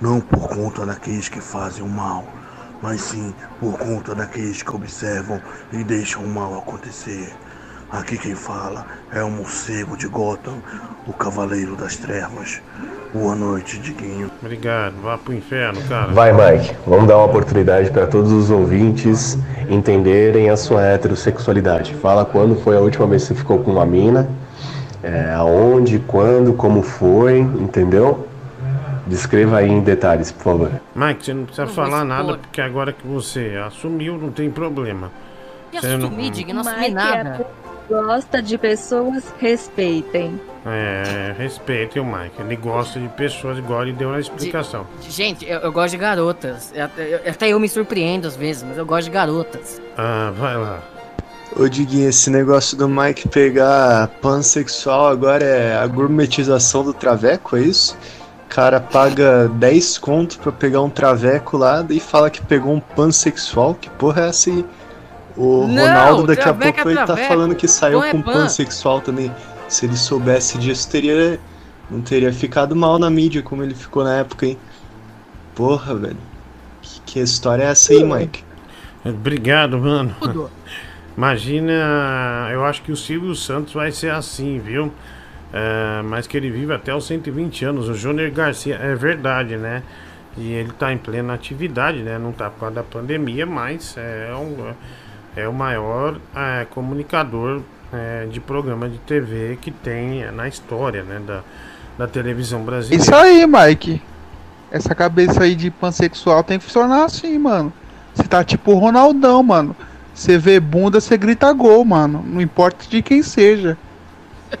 não 0.00 0.20
por 0.20 0.48
conta 0.48 0.86
daqueles 0.86 1.28
que 1.28 1.40
fazem 1.40 1.82
o 1.82 1.88
mal, 1.88 2.22
mas 2.80 3.00
sim 3.00 3.34
por 3.58 3.76
conta 3.76 4.14
daqueles 4.14 4.62
que 4.62 4.72
observam 4.74 5.40
e 5.72 5.82
deixam 5.82 6.22
o 6.22 6.28
mal 6.28 6.56
acontecer. 6.56 7.32
Aqui 7.90 8.16
quem 8.16 8.36
fala 8.36 8.86
é 9.12 9.24
o 9.24 9.28
morcego 9.28 9.96
de 9.96 10.06
Gotham, 10.06 10.58
o 11.04 11.12
cavaleiro 11.12 11.74
das 11.74 11.96
trevas. 11.96 12.62
Boa 13.12 13.34
noite, 13.34 13.76
Diguinho. 13.80 14.30
Obrigado. 14.40 14.94
Vá 15.02 15.18
pro 15.18 15.34
inferno, 15.34 15.80
cara. 15.88 16.12
Vai, 16.12 16.32
Mike. 16.32 16.76
Vamos 16.86 17.08
dar 17.08 17.16
uma 17.16 17.26
oportunidade 17.26 17.90
para 17.90 18.06
todos 18.06 18.30
os 18.30 18.48
ouvintes 18.50 19.36
entenderem 19.68 20.48
a 20.48 20.56
sua 20.56 20.80
heterossexualidade. 20.82 21.92
Fala 21.96 22.24
quando 22.24 22.54
foi 22.62 22.76
a 22.76 22.80
última 22.80 23.08
vez 23.08 23.22
que 23.22 23.28
você 23.30 23.34
ficou 23.34 23.58
com 23.58 23.72
uma 23.72 23.84
mina, 23.84 24.30
é, 25.02 25.32
aonde, 25.34 25.98
quando, 26.00 26.52
como 26.52 26.82
foi, 26.82 27.38
entendeu? 27.38 28.26
Descreva 29.06 29.58
aí 29.58 29.68
em 29.68 29.80
detalhes, 29.80 30.30
por 30.30 30.42
favor. 30.44 30.70
Mike, 30.94 31.24
você 31.24 31.34
não 31.34 31.44
precisa 31.44 31.66
Não 31.66 31.72
falar 31.72 32.04
nada, 32.04 32.36
porque 32.38 32.60
agora 32.60 32.92
que 32.92 33.04
você 33.06 33.60
assumiu, 33.66 34.16
não 34.16 34.30
tem 34.30 34.50
problema. 34.50 35.10
E 35.72 35.80
Você 35.80 35.96
não- 35.96 36.06
assumir, 36.08 36.30
Dig, 36.30 36.52
não 36.52 36.60
assumi 36.60 36.76
Mike 36.78 36.90
nada. 36.94 37.46
Gosta 37.88 38.40
de 38.40 38.56
pessoas, 38.56 39.34
respeitem. 39.40 40.40
É, 40.64 41.34
respeitem 41.36 42.00
o 42.00 42.04
Mike. 42.04 42.40
Ele 42.40 42.54
gosta 42.54 43.00
de 43.00 43.08
pessoas 43.08 43.58
igual 43.58 43.82
ele 43.82 43.92
deu 43.94 44.12
na 44.12 44.20
explicação. 44.20 44.86
Gente, 45.08 45.44
eu, 45.48 45.58
eu 45.60 45.72
gosto 45.72 45.90
de 45.92 45.96
garotas. 45.96 46.72
Eu- 46.72 47.04
eu- 47.04 47.20
até 47.28 47.48
eu 47.48 47.58
me 47.58 47.68
surpreendo 47.68 48.28
às 48.28 48.36
vezes, 48.36 48.62
mas 48.62 48.78
eu 48.78 48.86
gosto 48.86 49.06
de 49.06 49.10
garotas. 49.10 49.80
Ah, 49.98 50.30
vai 50.38 50.56
lá. 50.56 50.78
Ô 51.56 51.68
Diguinho, 51.68 52.08
esse 52.08 52.30
negócio 52.30 52.76
do 52.76 52.88
Mike 52.88 53.28
pegar 53.28 54.08
pansexual 54.22 55.08
agora 55.08 55.44
é 55.44 55.76
a 55.76 55.86
gourmetização 55.86 56.84
do 56.84 56.94
traveco, 56.94 57.56
é 57.56 57.62
isso? 57.62 57.96
O 58.46 58.48
cara 58.48 58.80
paga 58.80 59.48
10 59.48 59.98
conto 59.98 60.38
pra 60.38 60.52
pegar 60.52 60.80
um 60.80 60.90
traveco 60.90 61.56
lá 61.56 61.84
e 61.90 62.00
fala 62.00 62.30
que 62.30 62.40
pegou 62.44 62.72
um 62.72 62.80
pansexual. 62.80 63.74
Que 63.74 63.90
porra 63.90 64.22
é 64.22 64.28
essa 64.28 64.50
aí? 64.50 64.64
O 65.36 65.66
Não, 65.66 65.82
Ronaldo 65.82 66.26
daqui 66.26 66.40
a 66.42 66.44
traveco 66.44 66.72
pouco 66.74 66.88
é 66.88 66.92
ele 66.92 67.06
tá 67.06 67.16
falando 67.16 67.54
que 67.54 67.68
saiu 67.68 68.02
é 68.02 68.10
com 68.10 68.22
pan. 68.22 68.32
pansexual 68.32 69.00
também. 69.00 69.32
Se 69.68 69.86
ele 69.86 69.96
soubesse 69.96 70.58
disso, 70.58 70.88
teria. 70.88 71.38
Não 71.90 72.00
teria 72.00 72.32
ficado 72.32 72.74
mal 72.74 72.98
na 72.98 73.10
mídia 73.10 73.42
como 73.42 73.62
ele 73.62 73.74
ficou 73.74 74.04
na 74.04 74.16
época, 74.18 74.46
hein? 74.46 74.58
Porra, 75.54 75.94
velho. 75.94 76.16
Que, 76.82 77.00
que 77.02 77.20
história 77.20 77.64
é 77.64 77.66
essa 77.66 77.92
aí, 77.92 78.02
Mike? 78.04 78.44
Obrigado, 79.04 79.78
mano. 79.78 80.14
Imagina, 81.20 82.48
eu 82.50 82.64
acho 82.64 82.80
que 82.80 82.90
o 82.90 82.96
Silvio 82.96 83.34
Santos 83.34 83.74
vai 83.74 83.92
ser 83.92 84.10
assim, 84.10 84.58
viu? 84.58 84.90
É, 85.52 86.00
mas 86.02 86.26
que 86.26 86.34
ele 86.34 86.48
vive 86.50 86.72
até 86.72 86.94
os 86.94 87.06
120 87.06 87.62
anos. 87.62 87.90
O 87.90 87.94
Júnior 87.94 88.30
Garcia, 88.30 88.76
é 88.76 88.94
verdade, 88.94 89.58
né? 89.58 89.82
E 90.34 90.50
ele 90.54 90.72
tá 90.72 90.90
em 90.90 90.96
plena 90.96 91.34
atividade, 91.34 92.02
né? 92.02 92.16
Não 92.16 92.32
tá 92.32 92.48
por 92.48 92.60
causa 92.60 92.76
da 92.76 92.82
pandemia, 92.82 93.44
mas 93.44 93.98
é, 93.98 94.34
um, 94.34 94.72
é 95.36 95.46
o 95.46 95.52
maior 95.52 96.18
é, 96.34 96.64
comunicador 96.70 97.60
é, 97.92 98.24
de 98.24 98.40
programa 98.40 98.88
de 98.88 98.96
TV 99.00 99.58
que 99.60 99.70
tem 99.70 100.24
na 100.32 100.48
história, 100.48 101.02
né? 101.02 101.20
Da, 101.26 101.42
da 101.98 102.08
televisão 102.08 102.62
brasileira. 102.62 103.04
Isso 103.04 103.14
aí, 103.14 103.46
Mike. 103.46 104.00
essa 104.72 104.94
cabeça 104.94 105.42
aí 105.42 105.54
de 105.54 105.70
pansexual 105.70 106.42
tem 106.42 106.58
que 106.58 106.64
funcionar 106.64 107.04
assim, 107.04 107.38
mano. 107.38 107.70
Você 108.14 108.22
tá 108.22 108.42
tipo 108.42 108.72
o 108.72 108.78
Ronaldão, 108.78 109.42
mano. 109.42 109.76
Você 110.20 110.36
vê 110.36 110.60
bunda, 110.60 111.00
você 111.00 111.16
grita 111.16 111.50
gol, 111.50 111.82
mano. 111.82 112.22
Não 112.26 112.42
importa 112.42 112.84
de 112.86 113.00
quem 113.00 113.22
seja. 113.22 113.78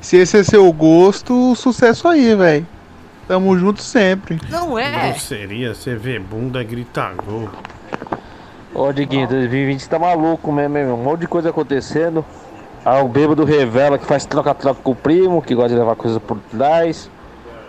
Se 0.00 0.16
esse 0.16 0.38
é 0.38 0.44
seu 0.44 0.72
gosto, 0.72 1.52
sucesso 1.56 2.06
aí, 2.06 2.32
velho. 2.36 2.64
Tamo 3.26 3.58
junto 3.58 3.82
sempre. 3.82 4.40
Não 4.48 4.78
é? 4.78 5.08
Não 5.08 5.18
seria 5.18 5.74
você 5.74 5.96
ver 5.96 6.20
bunda 6.20 6.62
gritar 6.62 7.16
gol. 7.16 7.50
Ô, 8.72 8.92
Diguinho, 8.92 9.26
2020 9.26 9.88
tá 9.88 9.98
maluco 9.98 10.52
mesmo, 10.52 10.78
hein, 10.78 10.84
meu? 10.84 10.94
Um 10.94 11.02
monte 11.02 11.22
de 11.22 11.26
coisa 11.26 11.50
acontecendo. 11.50 12.24
Ah, 12.84 13.02
o 13.02 13.08
bêbado 13.08 13.44
revela 13.44 13.98
que 13.98 14.06
faz 14.06 14.24
troca-troca 14.24 14.80
com 14.80 14.92
o 14.92 14.94
primo, 14.94 15.42
que 15.42 15.56
gosta 15.56 15.70
de 15.70 15.74
levar 15.80 15.96
coisas 15.96 16.22
por 16.22 16.38
trás. 16.52 17.10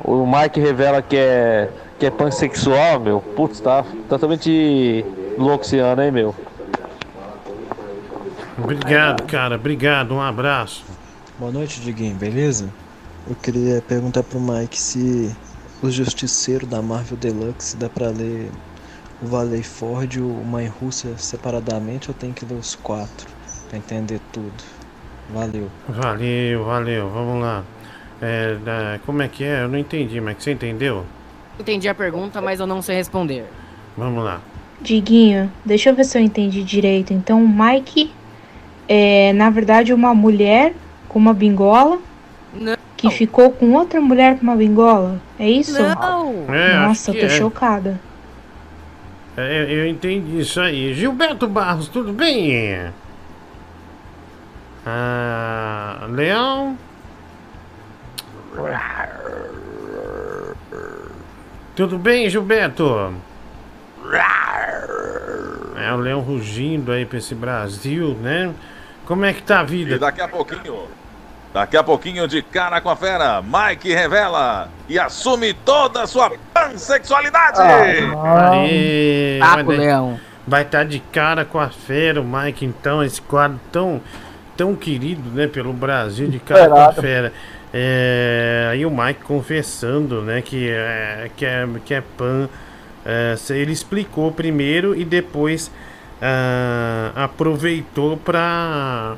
O 0.03 0.27
Mike 0.27 0.59
revela 0.59 1.01
que 1.01 1.17
é, 1.17 1.69
que 1.97 2.05
é 2.05 2.11
pansexual, 2.11 2.99
meu. 2.99 3.19
Putz, 3.19 3.59
tá 3.59 3.83
totalmente 4.07 5.03
louco 5.39 5.65
esse 5.65 5.79
ano, 5.79 6.03
hein, 6.03 6.11
meu? 6.11 6.35
Obrigado, 8.57 9.23
cara. 9.23 9.55
Obrigado. 9.55 10.13
Um 10.13 10.21
abraço. 10.21 10.83
Boa 11.39 11.51
noite, 11.51 11.81
Diguinho, 11.81 12.15
beleza? 12.15 12.69
Eu 13.27 13.35
queria 13.35 13.81
perguntar 13.81 14.23
pro 14.23 14.39
Mike 14.39 14.77
se 14.77 15.35
o 15.81 15.89
Justiceiro 15.89 16.65
da 16.65 16.81
Marvel 16.81 17.17
Deluxe 17.17 17.77
dá 17.77 17.89
pra 17.89 18.09
ler 18.09 18.49
o 19.21 19.27
Valley 19.27 19.63
Ford 19.63 20.13
e 20.13 20.19
o 20.19 20.43
Mãe 20.43 20.67
Rússia 20.67 21.17
separadamente 21.17 22.09
ou 22.09 22.13
tem 22.13 22.31
que 22.31 22.45
ler 22.45 22.55
os 22.55 22.75
quatro 22.75 23.27
pra 23.69 23.77
entender 23.77 24.19
tudo? 24.31 24.63
Valeu. 25.33 25.69
Valeu, 25.87 26.65
valeu. 26.65 27.09
Vamos 27.09 27.41
lá. 27.41 27.63
É, 28.21 28.57
é, 28.65 28.99
como 29.05 29.21
é 29.21 29.27
que 29.27 29.43
é? 29.43 29.63
Eu 29.63 29.69
não 29.69 29.77
entendi, 29.77 30.19
mas 30.19 30.37
você 30.39 30.51
entendeu? 30.51 31.05
Entendi 31.59 31.87
a 31.87 31.95
pergunta, 31.95 32.41
mas 32.41 32.59
eu 32.59 32.67
não 32.67 32.81
sei 32.81 32.95
responder. 32.97 33.45
Vamos 33.97 34.23
lá. 34.23 34.41
Diguinho, 34.81 35.51
deixa 35.63 35.89
eu 35.89 35.95
ver 35.95 36.03
se 36.03 36.17
eu 36.17 36.21
entendi 36.21 36.63
direito. 36.63 37.13
Então, 37.13 37.43
o 37.43 37.47
Mike 37.47 38.11
é, 38.87 39.33
na 39.33 39.49
verdade, 39.49 39.93
uma 39.93 40.13
mulher 40.13 40.73
com 41.07 41.19
uma 41.19 41.33
bingola 41.33 41.99
Não. 42.53 42.75
que 42.97 43.09
ficou 43.09 43.51
com 43.51 43.73
outra 43.73 43.99
mulher 44.01 44.37
com 44.37 44.43
uma 44.43 44.55
bingola. 44.55 45.19
É 45.39 45.49
isso? 45.49 45.81
Não. 45.81 46.53
É, 46.53 46.79
Nossa, 46.79 47.11
eu 47.11 47.19
tô 47.19 47.25
é. 47.25 47.29
chocada. 47.29 47.99
É, 49.37 49.65
eu 49.69 49.87
entendi 49.87 50.39
isso 50.39 50.59
aí. 50.59 50.93
Gilberto 50.93 51.47
Barros, 51.47 51.87
tudo 51.87 52.11
bem? 52.11 52.91
Ah, 54.85 56.05
Leão? 56.09 56.77
Tudo 61.75 61.97
bem, 61.97 62.29
Gilberto? 62.29 63.13
É 65.77 65.93
o 65.93 65.97
leão 65.97 66.19
rugindo 66.19 66.91
aí 66.91 67.05
pra 67.05 67.17
esse 67.17 67.33
Brasil, 67.33 68.15
né? 68.21 68.53
Como 69.11 69.25
é 69.25 69.33
que 69.33 69.43
tá 69.43 69.59
a 69.59 69.63
vida? 69.63 69.95
E 69.95 69.99
daqui 69.99 70.21
a 70.21 70.27
pouquinho, 70.29 70.87
daqui 71.53 71.75
a 71.75 71.83
pouquinho 71.83 72.27
de 72.29 72.41
cara 72.41 72.79
com 72.79 72.89
a 72.89 72.95
fera, 72.95 73.41
Mike 73.41 73.93
revela 73.93 74.69
e 74.87 74.97
assume 74.97 75.53
toda 75.53 76.03
a 76.03 76.07
sua 76.07 76.31
pansexualidade. 76.53 77.59
Aê, 77.59 79.37
Saco, 79.39 79.63
vai- 79.65 79.77
Leão. 79.77 80.17
Vai 80.47 80.61
estar 80.61 80.85
de 80.85 80.99
cara 81.11 81.43
com 81.43 81.59
a 81.59 81.67
fera, 81.67 82.21
o 82.21 82.23
Mike, 82.23 82.63
então, 82.65 83.03
esse 83.03 83.21
quadro 83.21 83.59
tão, 83.69 83.99
tão 84.55 84.75
querido, 84.77 85.29
né, 85.31 85.45
pelo 85.45 85.73
Brasil, 85.73 86.29
de 86.29 86.39
cara 86.39 86.69
com 86.69 86.75
a 86.75 86.77
Esperado. 86.89 87.01
fera. 87.01 87.33
É, 87.73 88.69
aí 88.71 88.85
o 88.85 88.89
Mike 88.89 89.23
confessando, 89.25 90.21
né, 90.21 90.41
que 90.41 90.69
é, 90.69 91.29
que 91.35 91.45
é, 91.45 91.67
que 91.83 91.93
é 91.93 92.01
pan. 92.17 92.47
É, 93.05 93.35
se- 93.37 93.57
ele 93.57 93.73
explicou 93.73 94.31
primeiro 94.31 94.95
e 94.95 95.03
depois 95.03 95.69
ah, 96.21 97.11
aproveitou 97.15 98.15
pra, 98.17 99.15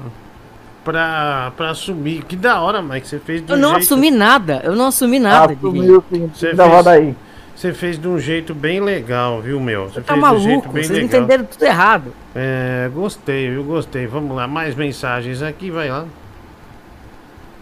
pra, 0.83 1.51
pra 1.57 1.69
assumir. 1.71 2.23
Que 2.23 2.35
da 2.35 2.61
hora, 2.61 2.81
Mike, 2.81 3.07
você 3.07 3.19
fez 3.19 3.43
Eu 3.47 3.57
não 3.57 3.71
jeito... 3.71 3.83
assumi 3.83 4.11
nada, 4.11 4.61
eu 4.63 4.75
não 4.75 4.87
assumi 4.87 5.19
nada. 5.19 5.53
Assumiu 5.53 6.03
sim, 6.11 6.31
Você 6.33 6.53
gravado 6.53 6.89
fez- 6.89 7.01
aí. 7.01 7.15
Você 7.55 7.71
fez 7.71 7.99
de 7.99 8.07
um 8.07 8.17
jeito 8.17 8.53
bem 8.55 8.79
legal, 8.81 9.39
viu, 9.39 9.59
meu? 9.59 9.87
Você 9.87 10.01
Tá 10.01 10.13
fez 10.15 10.25
de 10.25 10.31
um 10.35 10.39
jeito 10.39 10.47
maluco, 10.49 10.73
bem 10.73 10.83
vocês 10.83 10.99
legal. 10.99 11.19
entenderam 11.21 11.45
tudo 11.45 11.63
errado. 11.63 12.13
É, 12.35 12.89
gostei, 12.93 13.49
viu? 13.51 13.63
Gostei. 13.63 14.07
Vamos 14.07 14.35
lá, 14.35 14.47
mais 14.47 14.73
mensagens 14.75 15.41
aqui, 15.41 15.69
vai 15.69 15.89
lá. 15.89 16.05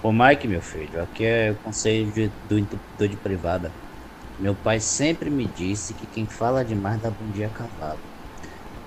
Ô 0.02 0.12
Mike, 0.12 0.48
meu 0.48 0.62
filho, 0.62 1.02
aqui 1.04 1.26
é 1.26 1.52
o 1.52 1.56
conselho 1.64 2.10
de- 2.12 2.32
do 2.50 2.58
entupidor 2.58 3.08
de 3.08 3.16
privada. 3.18 3.70
Meu 4.40 4.56
pai 4.56 4.80
sempre 4.80 5.30
me 5.30 5.46
disse 5.56 5.94
que 5.94 6.08
quem 6.08 6.26
fala 6.26 6.64
demais 6.66 7.00
dá 7.02 7.10
bom 7.10 7.30
dia 7.36 7.48
a 7.48 7.50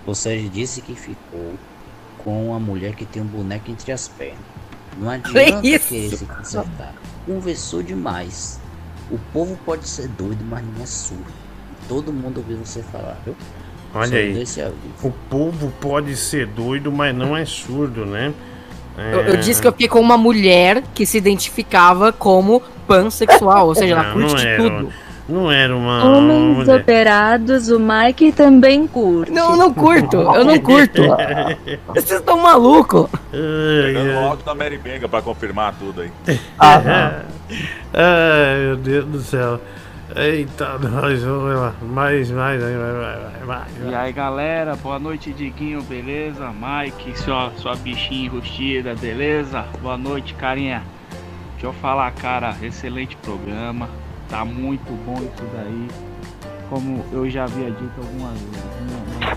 cavalo. 0.05 0.15
Você 0.15 0.49
disse 0.49 0.81
que 0.81 0.95
ficou 0.95 1.55
com 2.19 2.49
uma 2.49 2.59
mulher 2.59 2.95
que 2.95 3.05
tem 3.05 3.23
um 3.23 3.27
boneco 3.27 3.71
entre 3.71 3.93
as 3.93 4.09
pernas. 4.09 4.39
Não 4.99 5.11
adianta 5.11 5.67
isso? 5.67 5.89
querer 5.89 6.17
se 6.17 6.25
consertar. 6.25 6.95
Conversou 7.27 7.83
demais. 7.83 8.61
O 9.11 9.19
povo 9.33 9.59
pode 9.65 9.89
ser 9.89 10.09
doido, 10.09 10.45
mas 10.45 10.65
não 10.65 10.83
é 10.83 10.87
surdo. 10.87 11.33
Todo 11.89 12.13
mundo 12.13 12.39
ouviu 12.39 12.57
você 12.59 12.83
falar, 12.83 13.19
viu? 13.25 13.35
Olha 13.95 14.47
Só 14.47 14.63
aí. 14.63 14.73
O 15.03 15.11
povo 15.31 15.73
pode 15.81 16.17
ser 16.17 16.47
doido, 16.47 16.91
mas 16.91 17.15
não 17.15 17.37
é 17.37 17.45
surdo, 17.45 18.07
né? 18.07 18.33
É... 18.97 19.15
Eu, 19.15 19.21
eu 19.23 19.37
disse 19.37 19.61
que 19.61 19.69
eu 19.69 19.73
fiquei 19.73 19.89
com 19.89 20.01
uma 20.01 20.17
mulher 20.17 20.83
que 20.95 21.05
se 21.05 21.19
identificava 21.19 22.13
como 22.13 22.63
pansexual, 22.87 23.69
ou 23.69 23.75
seja, 23.75 23.95
ela 23.95 24.05
Não, 24.05 24.13
curte 24.15 24.33
não 24.33 24.41
de 24.41 24.47
era, 24.47 24.63
tudo. 24.63 24.93
Não 25.29 25.51
era 25.51 25.75
uma. 25.75 26.05
Homens 26.05 26.59
mulher. 26.59 26.81
operados, 26.81 27.71
o 27.71 27.81
Mike 27.81 28.33
também 28.33 28.87
curte. 28.87 29.33
Não, 29.33 29.53
eu 29.53 29.57
não 29.57 29.73
curto, 29.73 30.17
eu 30.17 30.45
não 30.45 30.59
curto. 30.61 31.03
Vocês 31.89 32.21
estão 32.21 32.39
malucos. 32.39 33.09
Pegando 33.31 34.13
o 34.13 34.19
áudio 34.19 34.45
da 34.45 34.55
Mary 34.55 34.77
Benga 34.77 35.09
pra 35.09 35.23
confirmar 35.23 35.75
tudo 35.79 36.03
aí. 36.03 36.13
Ai, 36.61 37.25
meu 38.67 38.77
Deus 38.77 39.05
do 39.07 39.21
céu. 39.21 39.59
Eita, 40.15 40.79
nós, 40.79 41.23
vamos 41.23 41.55
lá. 41.55 41.75
Mais, 41.81 42.31
mais, 42.31 42.61
vai, 42.61 42.73
vai, 42.73 42.93
vai, 42.93 43.19
vai, 43.19 43.47
vai. 43.47 43.91
E 43.91 43.95
aí 43.95 44.13
galera, 44.13 44.77
boa 44.77 44.99
noite 44.99 45.33
Diguinho, 45.33 45.83
beleza? 45.83 46.53
Mike, 46.53 47.19
sua, 47.19 47.51
sua 47.57 47.75
bichinha 47.75 48.27
enrustida, 48.27 48.95
beleza? 48.95 49.65
Boa 49.81 49.97
noite, 49.97 50.35
carinha. 50.35 50.83
Deixa 51.53 51.67
eu 51.67 51.73
falar, 51.73 52.13
cara, 52.13 52.55
excelente 52.63 53.17
programa. 53.17 53.89
Tá 54.29 54.45
muito 54.45 54.91
bom 55.05 55.15
isso 55.15 55.45
daí. 55.55 55.89
Como 56.69 57.05
eu 57.13 57.29
já 57.31 57.45
havia 57.45 57.71
dito 57.71 57.93
algumas 57.99 58.33
vezes 58.41 59.21
na, 59.21 59.27
na 59.31 59.37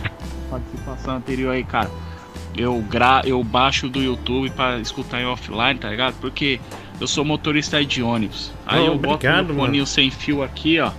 participação 0.49 1.15
anterior 1.17 1.51
aí, 1.53 1.63
cara. 1.63 1.89
Eu, 2.55 2.81
gra 2.81 3.21
eu 3.25 3.43
baixo 3.43 3.87
do 3.89 4.01
YouTube 4.01 4.49
pra 4.51 4.79
escutar 4.79 5.21
em 5.21 5.25
offline, 5.25 5.77
tá 5.79 5.89
ligado? 5.89 6.15
Porque 6.19 6.59
eu 6.99 7.07
sou 7.07 7.23
motorista 7.23 7.83
de 7.85 8.01
ônibus. 8.01 8.51
Aí 8.65 8.79
Oh, 8.81 8.85
eu 8.87 8.95
boto 8.97 9.15
obrigado, 9.15 9.53
meu 9.53 9.55
foninho 9.55 9.85
sem 9.85 10.09
fio 10.09 10.41
aqui, 10.41 10.79
ó. 10.79 10.91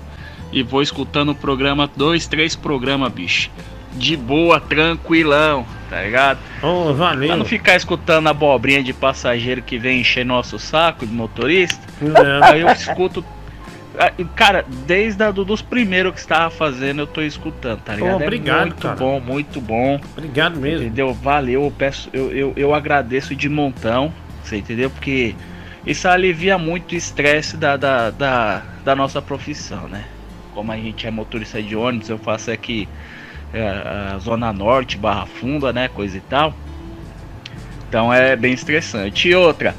E 0.53 0.63
vou 0.63 0.81
escutando 0.83 1.31
o 1.31 1.35
programa, 1.35 1.91
dois, 1.97 2.27
três 2.27 2.55
programas, 2.55 3.13
bicho. 3.13 3.51
De 3.95 4.17
boa, 4.17 4.61
tranquilão, 4.61 5.67
tá 5.91 6.03
ligado? 6.03 6.39
Oh, 6.63 6.93
valeu. 6.95 7.29
Pra 7.29 7.37
não 7.37 7.45
ficar 7.45 7.75
escutando 7.75 8.29
a 8.29 8.31
abobrinha 8.31 8.83
de 8.83 8.93
passageiro 8.93 9.61
que 9.63 9.77
vem 9.79 10.01
encher 10.03 10.25
nosso 10.25 10.59
saco 10.59 11.05
de 11.07 11.13
motorista. 11.13 11.85
É. 12.03 12.53
Aí 12.53 12.61
eu 12.61 12.69
escuto. 12.71 13.25
Ah, 13.97 14.13
Cara, 14.35 14.65
desde 14.87 15.23
a, 15.23 15.31
do- 15.31 15.45
dos 15.45 15.63
primeiros 15.63 16.13
que 16.13 16.21
estava 16.21 16.51
fazendo, 16.51 17.01
eu 17.03 17.07
tô 17.07 17.21
escutando, 17.23 17.81
tá 17.81 17.95
ligado? 17.95 18.13
Oh, 18.13 18.17
obrigado, 18.17 18.61
é 18.61 18.65
muito 18.67 18.83
cara. 18.83 18.97
bom, 18.97 19.21
muito 19.21 19.61
bom. 19.61 20.01
Obrigado 20.17 20.59
mesmo. 20.59 20.87
Entendeu? 20.87 21.13
Valeu, 21.15 21.65
eu 21.65 21.71
peço, 21.71 22.09
eu, 22.13 22.31
eu, 22.33 22.53
eu 22.57 22.75
agradeço 22.75 23.35
de 23.35 23.49
montão, 23.49 24.13
você 24.43 24.57
entendeu? 24.59 24.91
Porque 24.91 25.35
isso 25.87 26.07
alivia 26.09 26.59
muito 26.59 26.93
o 26.93 26.97
estresse 26.97 27.57
da, 27.57 27.77
da, 27.77 28.11
da, 28.11 28.63
da 28.85 28.95
nossa 28.97 29.23
profissão, 29.23 29.89
né? 29.89 30.05
Como 30.53 30.71
a 30.73 30.77
gente 30.77 31.07
é 31.07 31.11
motorista 31.11 31.63
de 31.63 31.75
ônibus, 31.77 32.09
eu 32.09 32.19
faço 32.19 32.51
aqui 32.51 32.89
é, 33.53 34.13
a 34.15 34.19
Zona 34.19 34.53
Norte, 34.53 34.99
Barra 34.99 35.27
Funda, 35.27 35.73
né? 35.73 35.89
Coisa 35.89 36.17
e 36.19 36.21
tal. 36.21 36.55
Então 37.89 38.13
é 38.13 38.37
bem 38.37 38.53
estressante. 38.53 39.29
E 39.29 39.35
outra, 39.35 39.75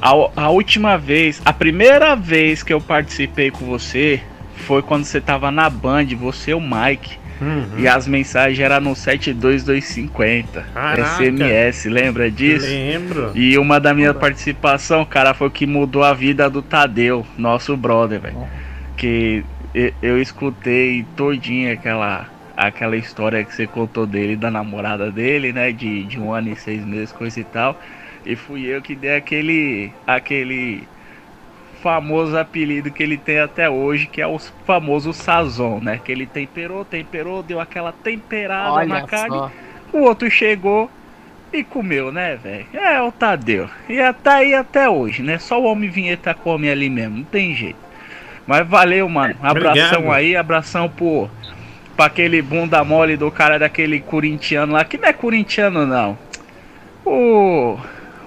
a, 0.00 0.10
a 0.44 0.50
última 0.50 0.96
vez, 0.96 1.40
a 1.44 1.52
primeira 1.52 2.14
vez 2.14 2.62
que 2.62 2.72
eu 2.72 2.80
participei 2.80 3.50
com 3.50 3.64
você 3.64 4.20
foi 4.66 4.82
quando 4.82 5.04
você 5.04 5.20
tava 5.20 5.50
na 5.50 5.68
Band, 5.70 6.06
você 6.18 6.50
e 6.50 6.54
o 6.54 6.60
Mike. 6.60 7.18
Uhum. 7.40 7.78
E 7.78 7.86
as 7.86 8.08
mensagens 8.08 8.58
eram 8.58 8.80
no 8.80 8.96
72250. 8.96 10.66
Caraca. 10.74 11.04
SMS, 11.04 11.84
lembra 11.86 12.30
disso? 12.30 12.66
Lembro. 12.66 13.30
E 13.34 13.56
uma 13.58 13.78
da 13.78 13.94
minha 13.94 14.12
participação, 14.12 15.04
cara, 15.04 15.32
foi 15.34 15.46
o 15.46 15.50
que 15.50 15.66
mudou 15.66 16.02
a 16.02 16.12
vida 16.12 16.50
do 16.50 16.62
Tadeu, 16.62 17.24
nosso 17.36 17.76
brother, 17.76 18.20
velho. 18.20 18.48
Que 18.96 19.44
e- 19.74 19.94
eu 20.02 20.20
escutei 20.20 21.06
todinha 21.16 21.74
aquela, 21.74 22.26
aquela 22.56 22.96
história 22.96 23.44
que 23.44 23.54
você 23.54 23.66
contou 23.66 24.04
dele, 24.06 24.34
da 24.34 24.50
namorada 24.50 25.10
dele, 25.10 25.52
né? 25.52 25.70
De, 25.70 26.04
de 26.04 26.18
um 26.18 26.32
ano 26.32 26.50
e 26.52 26.56
seis 26.56 26.84
meses, 26.84 27.12
coisa 27.12 27.38
e 27.38 27.44
tal. 27.44 27.78
E 28.28 28.36
fui 28.36 28.66
eu 28.66 28.82
que 28.82 28.94
dei 28.94 29.16
aquele. 29.16 29.90
aquele 30.06 30.86
famoso 31.82 32.36
apelido 32.36 32.90
que 32.90 33.02
ele 33.02 33.16
tem 33.16 33.38
até 33.38 33.70
hoje, 33.70 34.06
que 34.06 34.20
é 34.20 34.26
o 34.26 34.38
famoso 34.66 35.12
sazon, 35.12 35.80
né? 35.80 36.00
Que 36.04 36.12
ele 36.12 36.26
temperou, 36.26 36.84
temperou, 36.84 37.42
deu 37.42 37.60
aquela 37.60 37.92
temperada 37.92 38.72
Olha 38.72 38.86
na 38.88 39.02
carne. 39.06 39.30
só. 39.30 39.50
O 39.92 40.00
outro 40.00 40.30
chegou 40.30 40.90
e 41.52 41.64
comeu, 41.64 42.12
né, 42.12 42.36
velho? 42.36 42.66
É 42.74 43.00
o 43.00 43.10
Tadeu. 43.10 43.70
E 43.88 43.96
tá 44.12 44.34
aí 44.34 44.54
até 44.54 44.90
hoje, 44.90 45.22
né? 45.22 45.38
Só 45.38 45.60
o 45.60 45.64
homem 45.64 45.88
vinheta 45.88 46.34
come 46.34 46.68
ali 46.68 46.90
mesmo, 46.90 47.18
não 47.18 47.24
tem 47.24 47.54
jeito. 47.54 47.78
Mas 48.46 48.66
valeu, 48.66 49.08
mano. 49.08 49.36
Abração 49.40 50.00
Obrigado. 50.00 50.12
aí, 50.12 50.36
abração 50.36 50.88
pro, 50.88 51.30
pra 51.96 52.06
aquele 52.06 52.42
bunda 52.42 52.82
mole 52.84 53.16
do 53.16 53.30
cara 53.30 53.58
daquele 53.58 54.00
corintiano 54.00 54.72
lá, 54.72 54.84
que 54.84 54.98
não 54.98 55.08
é 55.08 55.12
corintiano 55.12 55.86
não. 55.86 56.18
O, 57.06 57.78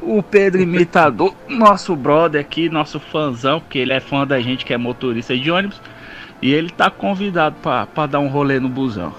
o 0.02 0.24
Pedro 0.24 0.62
Imitador, 0.62 1.34
nosso 1.48 1.96
brother 1.96 2.42
aqui, 2.42 2.70
nosso 2.70 3.00
fãzão, 3.00 3.60
porque 3.60 3.80
ele 3.80 3.94
é 3.94 4.00
fã 4.00 4.26
da 4.26 4.40
gente 4.40 4.66
que 4.66 4.74
é 4.74 4.78
motorista 4.78 5.38
de 5.38 5.52
ônibus. 5.52 5.80
E 6.42 6.52
ele 6.52 6.70
tá 6.72 6.90
convidado 6.90 7.56
pra, 7.62 7.86
pra 7.86 8.08
dar 8.08 8.20
um 8.20 8.28
rolê 8.28 8.60
no 8.60 8.68
busão. 8.68 9.14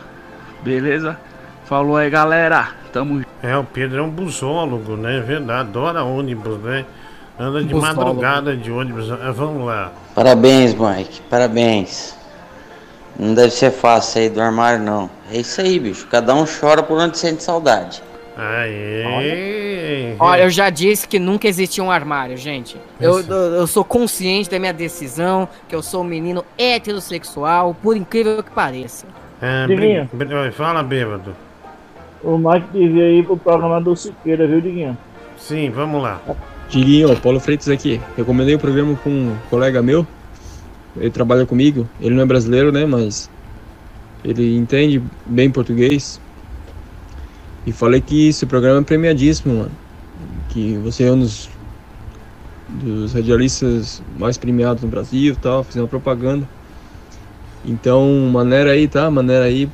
Beleza? 0.63 1.17
Falou 1.67 1.97
aí, 1.97 2.11
galera. 2.11 2.71
Tamo 2.93 3.19
junto. 3.19 3.29
É, 3.43 3.57
o 3.57 3.65
Pedro 3.65 4.01
é 4.01 4.03
um 4.03 4.11
busólogo, 4.11 4.97
né? 4.97 5.21
Verdade, 5.21 5.61
adora 5.61 6.03
ônibus, 6.03 6.59
né? 6.59 6.85
Anda 7.39 7.63
de 7.63 7.73
Busólogo. 7.73 8.05
madrugada 8.05 8.57
de 8.57 8.71
ônibus. 8.71 9.11
Ah, 9.11 9.33
vamos 9.33 9.65
lá. 9.65 9.91
Parabéns, 10.15 10.75
Mike. 10.75 11.23
Parabéns. 11.31 12.15
Não 13.19 13.35
deve 13.35 13.51
ser 13.51 13.71
fácil 13.71 14.13
sair 14.13 14.29
do 14.31 14.41
armário, 14.41 14.83
não. 14.83 15.09
É 15.31 15.39
isso 15.39 15.61
aí, 15.61 15.79
bicho. 15.79 16.07
Cada 16.09 16.35
um 16.35 16.45
chora 16.45 16.83
por 16.83 16.99
onde 16.99 17.17
sente 17.17 17.43
saudade. 17.43 18.03
Aê! 18.37 20.15
Olha, 20.19 20.43
eu 20.43 20.51
já 20.51 20.71
disse 20.71 21.07
que 21.07 21.19
nunca 21.19 21.47
existiu 21.47 21.85
um 21.85 21.91
armário, 21.91 22.37
gente. 22.37 22.77
Eu, 23.01 23.21
eu, 23.21 23.37
eu 23.55 23.67
sou 23.67 23.85
consciente 23.85 24.49
da 24.49 24.59
minha 24.59 24.73
decisão, 24.73 25.49
que 25.69 25.75
eu 25.75 25.83
sou 25.83 26.03
um 26.03 26.05
menino 26.05 26.45
heterossexual, 26.57 27.77
por 27.83 27.97
incrível 27.97 28.43
que 28.43 28.51
pareça. 28.51 29.07
É, 29.41 29.67
Diguinho. 29.67 30.09
Fala, 30.53 30.83
bêbado. 30.83 31.35
O 32.23 32.39
Mike 32.39 32.69
devia 32.73 33.11
ir 33.11 33.25
pro 33.25 33.37
programa 33.37 33.81
do 33.81 33.95
Siqueira, 33.97 34.47
viu, 34.47 34.61
Diguinho? 34.61 34.97
Sim, 35.37 35.71
vamos 35.71 36.03
lá. 36.03 36.21
Diguinho, 36.69 37.15
Paulo 37.17 37.41
Freitas 37.41 37.69
aqui. 37.69 38.01
Recomendei 38.17 38.55
o 38.55 38.59
programa 38.59 38.97
com 39.03 39.11
um 39.11 39.37
colega 39.51 39.83
meu. 39.83 40.07
Ele 40.97 41.11
trabalha 41.11 41.45
comigo. 41.45 41.89
Ele 42.01 42.15
não 42.15 42.23
é 42.23 42.27
brasileiro, 42.27 42.71
né? 42.71 42.87
Mas 42.87 43.29
ele 44.25 44.57
entende 44.57 45.03
bem 45.27 45.51
português. 45.51 46.21
E 47.67 47.73
falei 47.73 48.01
que 48.01 48.29
esse 48.29 48.45
programa 48.47 48.81
é 48.81 48.83
premiadíssimo, 48.83 49.59
mano. 49.59 49.73
Que 50.49 50.77
você 50.79 51.05
é 51.05 51.13
um 51.13 51.21
dos, 51.21 51.49
dos 52.69 53.13
radialistas 53.13 54.03
mais 54.19 54.37
premiados 54.37 54.83
no 54.83 54.89
Brasil 54.89 55.33
e 55.33 55.37
tal. 55.37 55.65
Uma 55.75 55.89
propaganda. 55.89 56.49
Então, 57.65 58.29
maneira 58.33 58.73
aí, 58.73 58.89
tá? 58.89 59.11
Maneira 59.11 59.45
aí. 59.45 59.69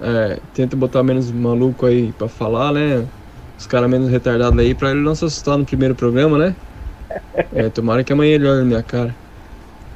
É, 0.00 0.38
tenta 0.54 0.76
botar 0.76 1.02
menos 1.02 1.30
maluco 1.30 1.86
aí 1.86 2.12
pra 2.12 2.28
falar, 2.28 2.72
né? 2.72 3.06
Os 3.58 3.66
caras 3.66 3.88
menos 3.88 4.10
retardados 4.10 4.58
aí 4.58 4.74
pra 4.74 4.90
ele 4.90 5.00
não 5.00 5.14
se 5.14 5.24
assustar 5.24 5.56
no 5.56 5.64
primeiro 5.64 5.94
programa, 5.94 6.38
né? 6.38 6.56
É, 7.54 7.68
tomara 7.68 8.02
que 8.02 8.12
amanhã 8.12 8.34
ele 8.34 8.48
olhe 8.48 8.58
na 8.60 8.64
minha 8.64 8.82
cara. 8.82 9.14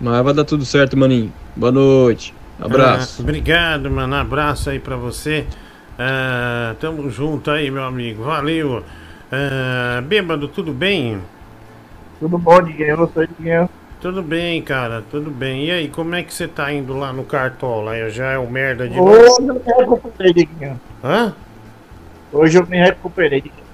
Mas 0.01 0.22
vai 0.22 0.32
dar 0.32 0.44
tudo 0.44 0.64
certo, 0.64 0.97
maninho. 0.97 1.32
Boa 1.56 1.72
noite. 1.72 2.35
Abraço. 2.60 3.16
Ah, 3.18 3.22
obrigado, 3.22 3.90
mano. 3.90 4.14
Abraço 4.14 4.70
aí 4.70 4.78
pra 4.78 4.97
você. 4.97 5.47
Ah, 5.98 6.76
tamo 6.78 7.10
junto 7.10 7.50
aí, 7.50 7.70
meu 7.70 7.82
amigo. 7.82 8.22
Valeu. 8.22 8.84
Ah, 9.32 10.00
bêbado, 10.00 10.46
tudo 10.46 10.72
bem? 10.72 11.20
Tudo 12.20 12.38
bom, 12.38 12.62
Diguinho? 12.62 12.96
Você, 12.98 13.26
Diguinho? 13.26 13.68
Tudo 14.00 14.22
bem, 14.22 14.62
cara, 14.62 15.02
tudo 15.10 15.28
bem. 15.28 15.64
E 15.64 15.70
aí, 15.72 15.88
como 15.88 16.14
é 16.14 16.22
que 16.22 16.32
você 16.32 16.46
tá 16.46 16.72
indo 16.72 16.96
lá 16.96 17.12
no 17.12 17.24
cartola? 17.24 18.08
Já 18.10 18.26
é 18.30 18.38
o 18.38 18.48
merda 18.48 18.88
de 18.88 18.98
Hoje 18.98 19.36
eu 19.40 19.54
me 19.54 19.60
recuperei, 19.66 20.32
Diguinho. 20.32 20.80
Hã? 21.02 21.34
Hoje 22.32 22.58
eu 22.58 22.66
me 22.66 22.78
recuperei, 22.78 23.40
Diguinho. 23.40 23.66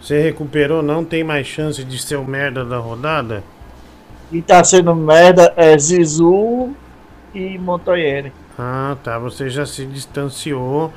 Você 0.00 0.22
recuperou? 0.22 0.82
Não 0.82 1.04
tem 1.04 1.22
mais 1.22 1.46
chance 1.46 1.84
de 1.84 1.98
ser 1.98 2.16
o 2.16 2.24
merda 2.24 2.64
da 2.64 2.78
rodada? 2.78 3.44
E 4.32 4.40
tá 4.40 4.64
sendo 4.64 4.94
merda 4.94 5.52
é 5.54 5.76
Zizu 5.76 6.70
e 7.34 7.58
Montoyene. 7.58 8.32
Ah, 8.58 8.96
tá. 9.04 9.18
Você 9.18 9.50
já 9.50 9.66
se 9.66 9.84
distanciou 9.84 10.92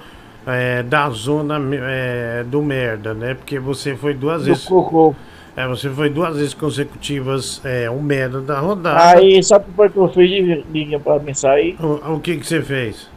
é, 0.46 0.84
da 0.84 1.10
zona 1.10 1.60
é, 1.74 2.44
do 2.44 2.62
merda, 2.62 3.14
né? 3.14 3.34
Porque 3.34 3.60
você 3.60 3.96
foi 3.96 4.14
duas 4.14 4.42
Do 4.44 4.48
vezes. 4.50 4.66
cocô. 4.66 5.16
É, 5.56 5.68
você 5.68 5.90
foi 5.90 6.10
duas 6.10 6.38
vezes 6.38 6.54
consecutivas 6.54 7.62
é, 7.66 7.90
o 7.90 8.02
merda 8.02 8.40
da 8.40 8.60
rodada. 8.60 9.18
Aí, 9.18 9.44
sabe 9.44 9.66
o 9.78 9.90
que 9.90 9.98
eu 9.98 10.10
fiz, 10.10 10.30
Diguinho, 10.72 11.00
pra 11.00 11.20
me 11.20 11.36
sair? 11.36 11.76
O, 11.80 12.16
o 12.16 12.20
que 12.20 12.38
que 12.38 12.46
você 12.46 12.62
fez? 12.62 13.10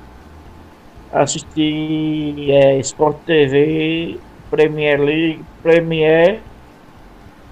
Assisti 1.13 2.51
é, 2.51 2.79
Sport 2.81 3.19
TV, 3.25 4.19
Premier 4.51 5.01
League, 5.01 5.45
Premier, 5.63 6.41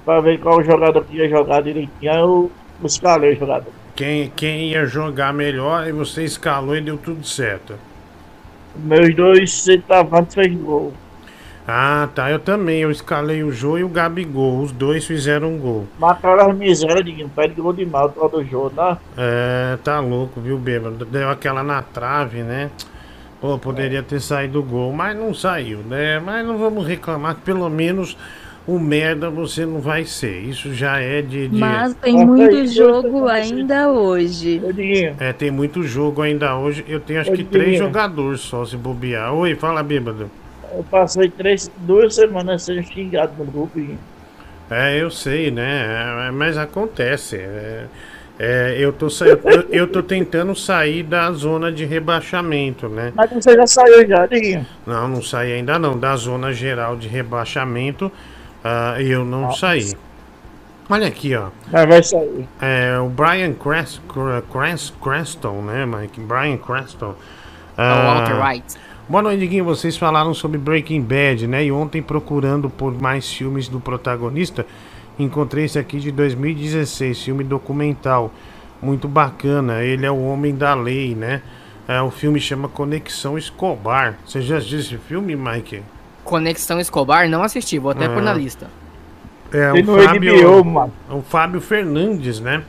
pra 0.05 0.21
ver 0.21 0.41
qual 0.41 0.63
jogador 0.65 1.05
que 1.05 1.17
ia 1.17 1.29
jogar 1.29 1.63
direitinho. 1.63 2.13
Eu 2.13 2.51
escalei 2.85 3.35
o 3.35 3.39
jogador. 3.39 3.73
Quem, 3.95 4.33
quem 4.35 4.71
ia 4.71 4.85
jogar 4.85 5.33
melhor 5.33 5.87
e 5.87 5.93
você 5.93 6.25
escalou 6.25 6.77
e 6.77 6.81
deu 6.81 6.97
tudo 6.97 7.25
certo. 7.25 7.75
Meus 8.77 9.15
dois 9.15 9.53
centavos 9.53 10.35
fez 10.35 10.55
gol. 10.55 10.93
Ah, 11.67 12.09
tá. 12.15 12.31
Eu 12.31 12.39
também. 12.39 12.81
Eu 12.81 12.91
escalei 12.91 13.43
o 13.43 13.53
Jô 13.53 13.79
e 13.79 13.85
o 13.85 13.89
Gabigol. 13.89 14.61
Os 14.61 14.73
dois 14.73 15.05
fizeram 15.05 15.55
um 15.55 15.59
gol. 15.59 15.87
Mataram 15.99 16.51
as 16.51 16.57
misérias, 16.57 17.05
Diguinho. 17.05 17.31
Pede 17.35 17.61
gol 17.61 17.73
demais 17.73 18.07
o 18.07 18.09
tal 18.11 18.29
do 18.29 18.45
jogo, 18.45 18.71
tá? 18.71 18.99
É, 19.17 19.79
tá 19.85 20.01
louco, 20.01 20.41
viu, 20.41 20.59
bêbado? 20.59 21.05
Deu 21.05 21.29
aquela 21.31 21.63
na 21.63 21.81
trave, 21.83 22.43
né? 22.43 22.71
Pô, 23.41 23.59
poderia 23.59 24.03
ter 24.03 24.21
saído 24.21 24.61
o 24.61 24.63
gol, 24.63 24.93
mas 24.93 25.17
não 25.17 25.35
saiu, 25.35 25.79
né? 25.79 26.21
Mas 26.21 26.47
não 26.47 26.59
vamos 26.59 26.87
reclamar 26.87 27.35
que 27.35 27.41
pelo 27.41 27.69
menos 27.69 28.17
o 28.67 28.79
merda 28.79 29.29
você 29.29 29.67
não 29.67 29.81
vai 29.81 30.05
ser. 30.05 30.41
Isso 30.43 30.73
já 30.73 30.99
é 31.01 31.21
de. 31.23 31.49
de- 31.49 31.59
Mas 31.59 31.95
tem 31.95 32.25
muito 32.25 32.67
jogo 32.67 33.27
ainda 33.29 33.91
hoje. 33.91 34.61
É, 35.19 35.33
tem 35.33 35.51
muito 35.51 35.83
jogo 35.83 36.23
ainda 36.23 36.57
hoje. 36.57 36.85
Eu 36.89 37.01
tenho 37.01 37.21
acho 37.21 37.33
Ô, 37.33 37.35
que 37.35 37.45
três 37.45 37.79
jogadores 37.79 38.41
só 38.41 38.65
se 38.65 38.77
bobear. 38.77 39.33
Oi, 39.35 39.55
fala, 39.55 39.83
bêbado. 39.83 40.31
Eu 40.75 40.85
passei 40.91 41.29
três, 41.29 41.71
duas 41.79 42.15
semanas 42.15 42.63
sendo 42.63 42.83
xingado 42.83 43.33
no 43.39 43.45
grupo. 43.45 43.79
É, 44.71 45.01
eu 45.03 45.11
sei, 45.11 45.51
né? 45.51 46.29
É, 46.29 46.31
mas 46.31 46.57
acontece. 46.57 47.37
É, 47.37 47.85
é, 48.39 48.77
eu, 48.79 48.93
tô, 48.93 49.11
sa- 49.11 49.27
eu, 49.27 49.41
eu 49.71 49.87
tô 49.87 50.03
tentando 50.03 50.55
sair 50.57 51.03
da 51.03 51.31
zona 51.33 51.71
de 51.71 51.85
rebaixamento, 51.85 52.89
né? 52.89 53.13
Mas 53.15 53.31
você 53.31 53.55
já 53.55 53.67
saiu 53.67 54.07
já, 54.09 54.25
Diguinho. 54.27 54.67
Não, 54.87 55.07
não 55.09 55.23
saí 55.23 55.53
ainda 55.53 55.79
não. 55.79 55.99
Da 55.99 56.17
zona 56.17 56.53
geral 56.53 56.97
de 56.97 57.07
rebaixamento, 57.07 58.11
ah, 58.65 58.97
eu 59.01 59.25
não 59.25 59.53
saí. 59.53 59.93
Olha 60.89 61.09
aqui, 61.09 61.35
ó. 61.35 61.49
Mas 61.71 61.89
vai 61.89 62.03
sair. 62.03 62.49
É, 62.61 62.99
o 62.99 63.09
Brian 63.09 63.55
Crest, 63.55 64.01
Crest, 64.53 64.93
Creston, 65.03 65.63
né, 65.63 65.87
Mike? 65.87 66.21
Brian 66.21 66.59
Creston. 66.59 67.15
É 67.77 67.83
o 67.83 68.05
Walter 68.05 68.47
White. 68.47 68.77
Boa 69.09 69.23
noite, 69.23 69.41
Diguinho. 69.41 69.65
Vocês 69.65 69.97
falaram 69.97 70.35
sobre 70.35 70.59
Breaking 70.59 71.01
Bad, 71.01 71.47
né? 71.47 71.65
E 71.65 71.73
ontem, 71.73 72.03
procurando 72.03 72.69
por 72.69 72.93
mais 73.01 73.33
filmes 73.33 73.69
do 73.69 73.81
protagonista, 73.81 74.67
encontrei 75.19 75.65
esse 75.65 75.79
aqui 75.79 75.99
de 75.99 76.13
2016, 76.13 77.23
filme 77.23 77.43
documental. 77.43 78.33
Muito 78.81 79.09
bacana. 79.09 79.83
Ele 79.83 80.05
é 80.05 80.11
o 80.11 80.23
homem 80.23 80.55
da 80.55 80.75
lei, 80.75 81.15
né? 81.15 81.43
É, 81.89 82.01
o 82.01 82.11
filme 82.11 82.39
chama 82.39 82.69
Conexão 82.69 83.37
Escobar. 83.37 84.19
Você 84.25 84.41
já 84.41 84.59
assistiu 84.59 84.79
esse 84.79 84.97
filme, 84.99 85.35
Mike? 85.35 85.83
Conexão 86.25 86.79
Escobar, 86.81 87.29
não 87.29 87.43
assisti, 87.43 87.79
vou 87.79 87.91
até 87.91 88.07
Ah. 88.07 88.11
pôr 88.11 88.23
na 88.23 88.33
lista. 88.35 88.69
É 89.53 89.73
Tem 89.73 89.83
o 89.83 89.87
no 89.87 90.03
Fábio, 90.03 90.37
HBO, 90.61 90.65
mano. 90.65 90.93
o 91.11 91.21
Fábio 91.23 91.61
Fernandes, 91.61 92.41
né? 92.41 92.63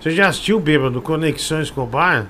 Você 0.00 0.10
já 0.12 0.28
assistiu 0.28 0.56
o 0.56 0.60
Bêbado 0.60 1.02
Conexão 1.02 1.60
Escobar? 1.60 2.26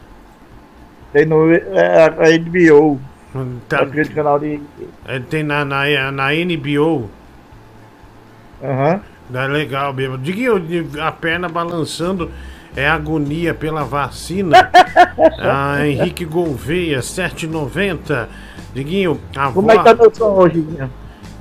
Tem 1.12 1.24
no 1.27 1.52
é, 1.52 2.05
a 2.05 2.39
HBO. 2.39 3.01
Tá, 3.69 3.82
Aquele 3.82 4.09
canal 4.09 4.39
de. 4.40 4.61
é, 5.07 5.20
tem 5.20 5.44
na, 5.44 5.65
na, 5.65 6.11
na 6.11 6.32
NBO. 6.35 7.09
Aham. 8.62 9.01
É 9.32 9.47
legal, 9.47 9.93
bêbado. 9.93 10.20
Diguinho, 10.23 10.59
de- 10.59 11.01
a 11.01 11.12
perna 11.12 11.48
balançando 11.48 12.31
é 12.76 12.88
agonia 12.88 13.55
pela 13.55 13.84
vacina. 13.84 14.70
ah, 15.38 15.86
Henrique 15.86 16.24
Gouveia, 16.24 17.01
7,90. 17.01 18.28
Diguinho, 18.74 19.20
a 19.36 19.51
Como 19.51 19.70
é 19.70 19.78
que 19.78 19.84
tá 19.84 19.94
voz. 19.94 19.98
meu 19.98 20.14
som 20.14 20.32
hoje, 20.36 20.60
Diguinho? 20.60 20.90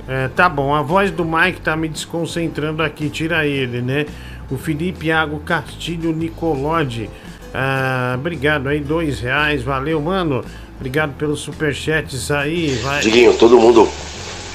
É, 0.08 0.28
tá 0.28 0.48
bom, 0.48 0.74
a 0.74 0.82
voz 0.82 1.10
do 1.10 1.24
Mike 1.24 1.60
tá 1.60 1.76
me 1.76 1.88
desconcentrando 1.88 2.82
aqui, 2.82 3.08
tira 3.08 3.46
ele, 3.46 3.80
né? 3.80 4.06
O 4.50 4.56
Felipe 4.56 5.06
Iago 5.06 5.38
Castilho 5.40 6.12
Nicolodi. 6.12 7.08
Ah, 7.54 8.16
obrigado 8.18 8.68
aí, 8.68 8.80
dois 8.80 9.20
reais, 9.20 9.62
valeu, 9.62 10.00
mano. 10.00 10.44
Obrigado 10.76 11.12
pelos 11.14 11.40
superchats 11.40 12.30
aí. 12.30 12.74
Vai. 12.82 13.00
Diguinho, 13.00 13.34
todo 13.34 13.58
mundo 13.58 13.88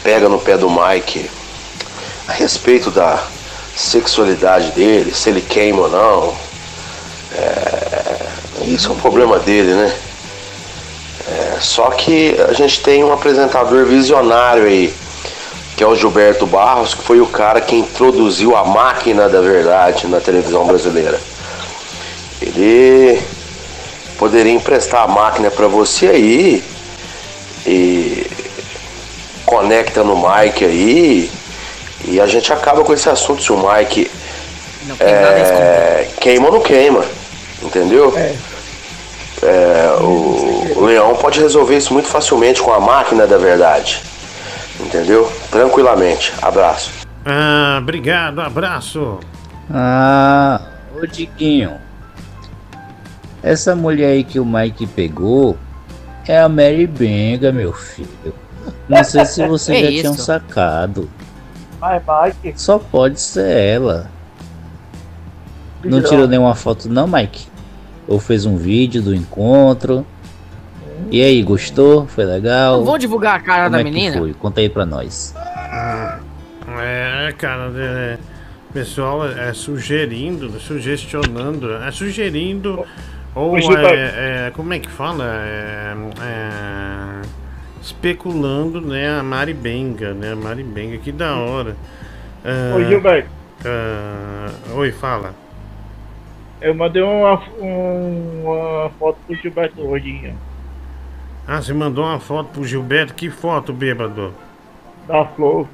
pega 0.04 0.28
no 0.28 0.40
pé 0.40 0.58
do 0.58 0.70
Mike 0.70 1.30
a 2.28 2.34
respeito 2.34 2.92
da, 2.92 3.24
sexualidade 3.76 4.72
dele, 4.72 5.14
se 5.14 5.30
ele 5.30 5.42
queima 5.42 5.82
ou 5.82 5.90
não. 5.90 6.55
É, 7.38 8.66
isso 8.66 8.90
é 8.90 8.92
um 8.94 8.98
problema 8.98 9.40
dele, 9.40 9.74
né? 9.74 9.94
É, 11.28 11.58
só 11.60 11.90
que 11.90 12.36
a 12.48 12.54
gente 12.54 12.82
tem 12.82 13.04
um 13.04 13.12
apresentador 13.12 13.86
visionário 13.86 14.66
aí, 14.66 14.94
que 15.76 15.84
é 15.84 15.88
o 15.88 15.96
Gilberto 15.96 16.46
Barros, 16.46 16.94
que 16.94 17.04
foi 17.04 17.20
o 17.20 17.28
cara 17.28 17.60
que 17.60 17.76
introduziu 17.76 18.56
a 18.56 18.64
máquina 18.64 19.28
da 19.28 19.42
verdade 19.42 20.08
na 20.08 20.20
televisão 20.20 20.66
brasileira. 20.66 21.20
Ele 22.42 23.22
poderia 24.18 24.54
emprestar 24.54 25.04
a 25.04 25.08
máquina 25.08 25.52
para 25.52 25.68
você 25.68 26.08
aí 26.08 26.64
e 27.66 28.28
conecta 29.46 30.04
no 30.04 30.16
mic 30.16 30.64
aí 30.64 31.30
e 32.06 32.22
a 32.22 32.28
gente 32.28 32.54
acaba 32.54 32.84
com 32.84 32.94
esse 32.94 33.10
assunto 33.10 33.42
se 33.42 33.52
o 33.52 33.58
mic 33.58 34.10
é, 35.00 36.08
queima 36.20 36.48
ou 36.48 36.54
não 36.54 36.62
queima, 36.62 37.04
entendeu? 37.66 38.14
É, 39.44 39.96
o, 40.00 40.74
o 40.80 40.86
Leão 40.86 41.16
pode 41.16 41.40
resolver 41.40 41.78
isso 41.78 41.94
muito 41.94 42.08
facilmente 42.08 42.62
com 42.62 42.72
a 42.74 42.80
máquina 42.80 43.28
da 43.28 43.38
verdade, 43.38 44.02
entendeu? 44.80 45.32
Tranquilamente. 45.52 46.34
Abraço. 46.42 46.92
Ah, 47.26 47.80
obrigado, 47.82 48.40
abraço. 48.40 49.20
Ah, 49.72 50.62
ô 51.02 51.06
Diguinho. 51.06 51.74
Essa 53.44 53.76
mulher 53.76 54.12
aí 54.12 54.24
que 54.24 54.40
o 54.40 54.46
Mike 54.46 54.88
pegou 54.88 55.58
é 56.28 56.40
a 56.40 56.50
Mary 56.50 56.88
Benga, 56.88 57.52
meu 57.52 57.74
filho. 57.74 58.10
Não 58.90 59.04
sei 59.04 59.26
se 59.26 59.46
vocês 59.48 59.80
já 59.84 59.90
isso? 59.90 60.02
tinham 60.02 60.14
sacado. 60.16 61.10
Vai, 61.80 62.02
Mike. 62.44 62.60
Só 62.60 62.80
pode 62.80 63.20
ser 63.22 63.52
ela. 63.56 64.10
Não 65.84 66.00
Não. 66.00 66.10
tirou 66.10 66.28
nenhuma 66.28 66.56
foto 66.56 66.90
não, 66.90 67.06
Mike? 67.08 67.48
Ou 68.08 68.20
fez 68.20 68.46
um 68.46 68.56
vídeo 68.58 69.02
do 69.02 69.14
encontro? 69.16 70.06
E 71.12 71.22
aí, 71.22 71.42
gostou? 71.44 72.06
Foi 72.08 72.26
legal? 72.26 72.84
Vamos 72.84 73.00
divulgar 73.00 73.36
a 73.36 73.40
cara 73.40 73.64
Como 73.66 73.72
da 73.72 73.80
é 73.82 73.84
que 73.84 73.92
menina? 73.92 74.18
foi? 74.18 74.34
Conta 74.34 74.62
aí 74.62 74.70
pra 74.70 74.86
nós. 74.86 75.34
É, 76.82 77.34
cara, 77.38 77.72
é, 77.76 78.18
pessoal 78.74 79.28
é, 79.28 79.54
sugerindo, 79.54 80.60
sugestionando, 80.60 81.74
é 81.76 81.92
sugerindo 81.92 82.86
ou 83.34 83.60
Gilberto. 83.60 83.94
é, 83.94 84.48
é, 84.48 84.52
como 84.56 84.74
é 84.74 84.80
que 84.80 84.90
fala? 84.90 85.26
É, 85.26 85.94
é, 86.22 87.22
especulando, 87.82 88.82
né, 88.82 89.20
a 89.20 89.24
Mari 89.24 89.54
Benga, 89.54 90.14
né, 90.14 90.32
a 90.32 90.36
Mari 90.36 90.64
Benga, 90.64 90.98
que 90.98 91.12
da 91.12 91.36
hora. 91.36 91.76
Ah, 92.44 92.76
Ô, 92.76 92.84
Gilberto. 92.84 93.30
ah, 93.66 94.50
oi, 94.76 94.92
fala. 94.92 95.34
Eu 96.66 96.74
mandei 96.74 97.04
uma, 97.04 97.40
um- 97.60 98.42
uma 98.44 98.90
foto 98.98 99.20
pro 99.28 99.36
Gilberto 99.36 99.82
hoje. 99.82 100.34
Ah, 101.48 101.62
você 101.62 101.72
mandou 101.76 102.04
uma 102.04 102.20
foto 102.20 102.50
pro 102.50 102.64
Gilberto, 102.64 103.14
que 103.14 103.30
foto, 103.30 103.72
bêbado? 103.72 104.34
Da 105.08 105.26
flor. 105.26 105.68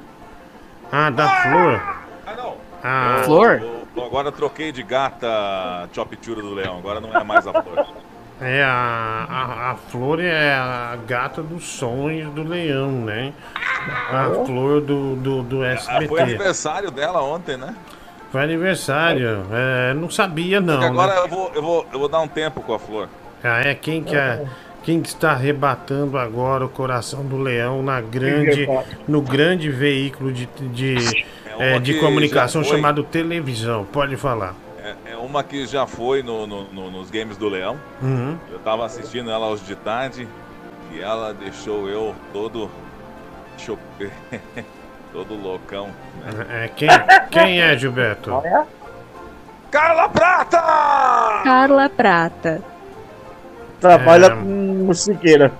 Ah, 0.92 1.08
da 1.08 1.26
flor? 1.42 1.82
Ah, 2.84 3.22
Eu- 3.26 3.86
eu 3.96 4.04
agora 4.04 4.28
eu 4.28 4.32
troquei 4.32 4.70
de 4.70 4.82
gata 4.82 5.88
Choptura 5.94 6.42
do 6.42 6.52
Leão, 6.52 6.76
agora 6.76 7.00
não 7.00 7.16
é 7.16 7.24
mais 7.24 7.46
a 7.46 7.52
flor. 7.62 7.86
É, 8.38 8.62
a, 8.62 9.26
a, 9.30 9.70
a 9.70 9.74
flor 9.76 10.20
é 10.20 10.52
a 10.52 10.98
gata 11.06 11.42
dos 11.42 11.64
sonhos 11.64 12.30
do 12.34 12.42
leão, 12.42 12.90
né? 12.90 13.32
A 14.10 14.44
flor 14.44 14.82
do, 14.82 15.16
do, 15.16 15.42
do 15.42 15.62
Ah, 15.62 15.68
SBT. 15.68 16.08
foi 16.08 16.20
aniversário 16.20 16.90
dela 16.90 17.22
ontem, 17.22 17.56
né? 17.56 17.74
Foi 18.32 18.42
aniversário. 18.42 19.44
É, 19.52 19.92
não 19.94 20.08
sabia 20.10 20.58
não. 20.60 20.72
Porque 20.74 20.86
agora 20.86 21.14
né? 21.14 21.20
eu, 21.20 21.28
vou, 21.28 21.52
eu, 21.54 21.62
vou, 21.62 21.86
eu 21.92 21.98
vou 21.98 22.08
dar 22.08 22.20
um 22.20 22.28
tempo 22.28 22.62
com 22.62 22.74
a 22.74 22.78
flor. 22.78 23.08
Ah, 23.44 23.60
é 23.60 23.74
quem 23.74 24.02
que 24.02 24.16
é, 24.16 24.42
quem 24.82 25.02
que 25.02 25.08
está 25.08 25.32
arrebatando 25.32 26.16
agora 26.16 26.64
o 26.64 26.68
coração 26.68 27.24
do 27.24 27.36
leão 27.36 27.82
na 27.82 28.00
grande, 28.00 28.66
no 29.06 29.20
grande 29.20 29.70
veículo 29.70 30.32
de, 30.32 30.46
de, 30.46 30.96
É 31.58 31.74
é, 31.74 31.78
de 31.78 31.94
comunicação 32.00 32.64
chamado 32.64 33.04
televisão. 33.04 33.84
Pode 33.84 34.16
falar. 34.16 34.54
É, 34.82 35.12
é 35.12 35.16
uma 35.16 35.44
que 35.44 35.66
já 35.66 35.86
foi 35.86 36.22
no, 36.22 36.46
no- 36.46 36.64
no- 36.72 36.90
nos 36.90 37.10
games 37.10 37.36
do 37.36 37.48
Leão. 37.48 37.78
Uhum. 38.00 38.36
Eu 38.50 38.58
tava 38.60 38.84
assistindo 38.86 39.30
ela 39.30 39.46
hoje 39.48 39.62
de 39.64 39.76
tarde 39.76 40.26
e 40.92 41.00
ela 41.00 41.32
deixou 41.34 41.88
eu 41.88 42.14
todo. 42.32 42.70
Deixa 43.56 43.72
eu 43.72 43.78
ver. 43.98 44.10
Todo 45.12 45.34
loucão. 45.34 45.88
né? 45.88 46.64
É, 46.64 46.68
quem, 46.68 46.88
quem 47.30 47.60
é, 47.60 47.76
Gilberto? 47.76 48.42
Carla 49.70 50.08
Prata! 50.08 50.60
Carla 51.44 51.88
Prata. 51.88 52.62
Trabalha 53.80 54.26
É. 54.26 54.30
com 54.30 54.92
Siqueira. 54.94 55.52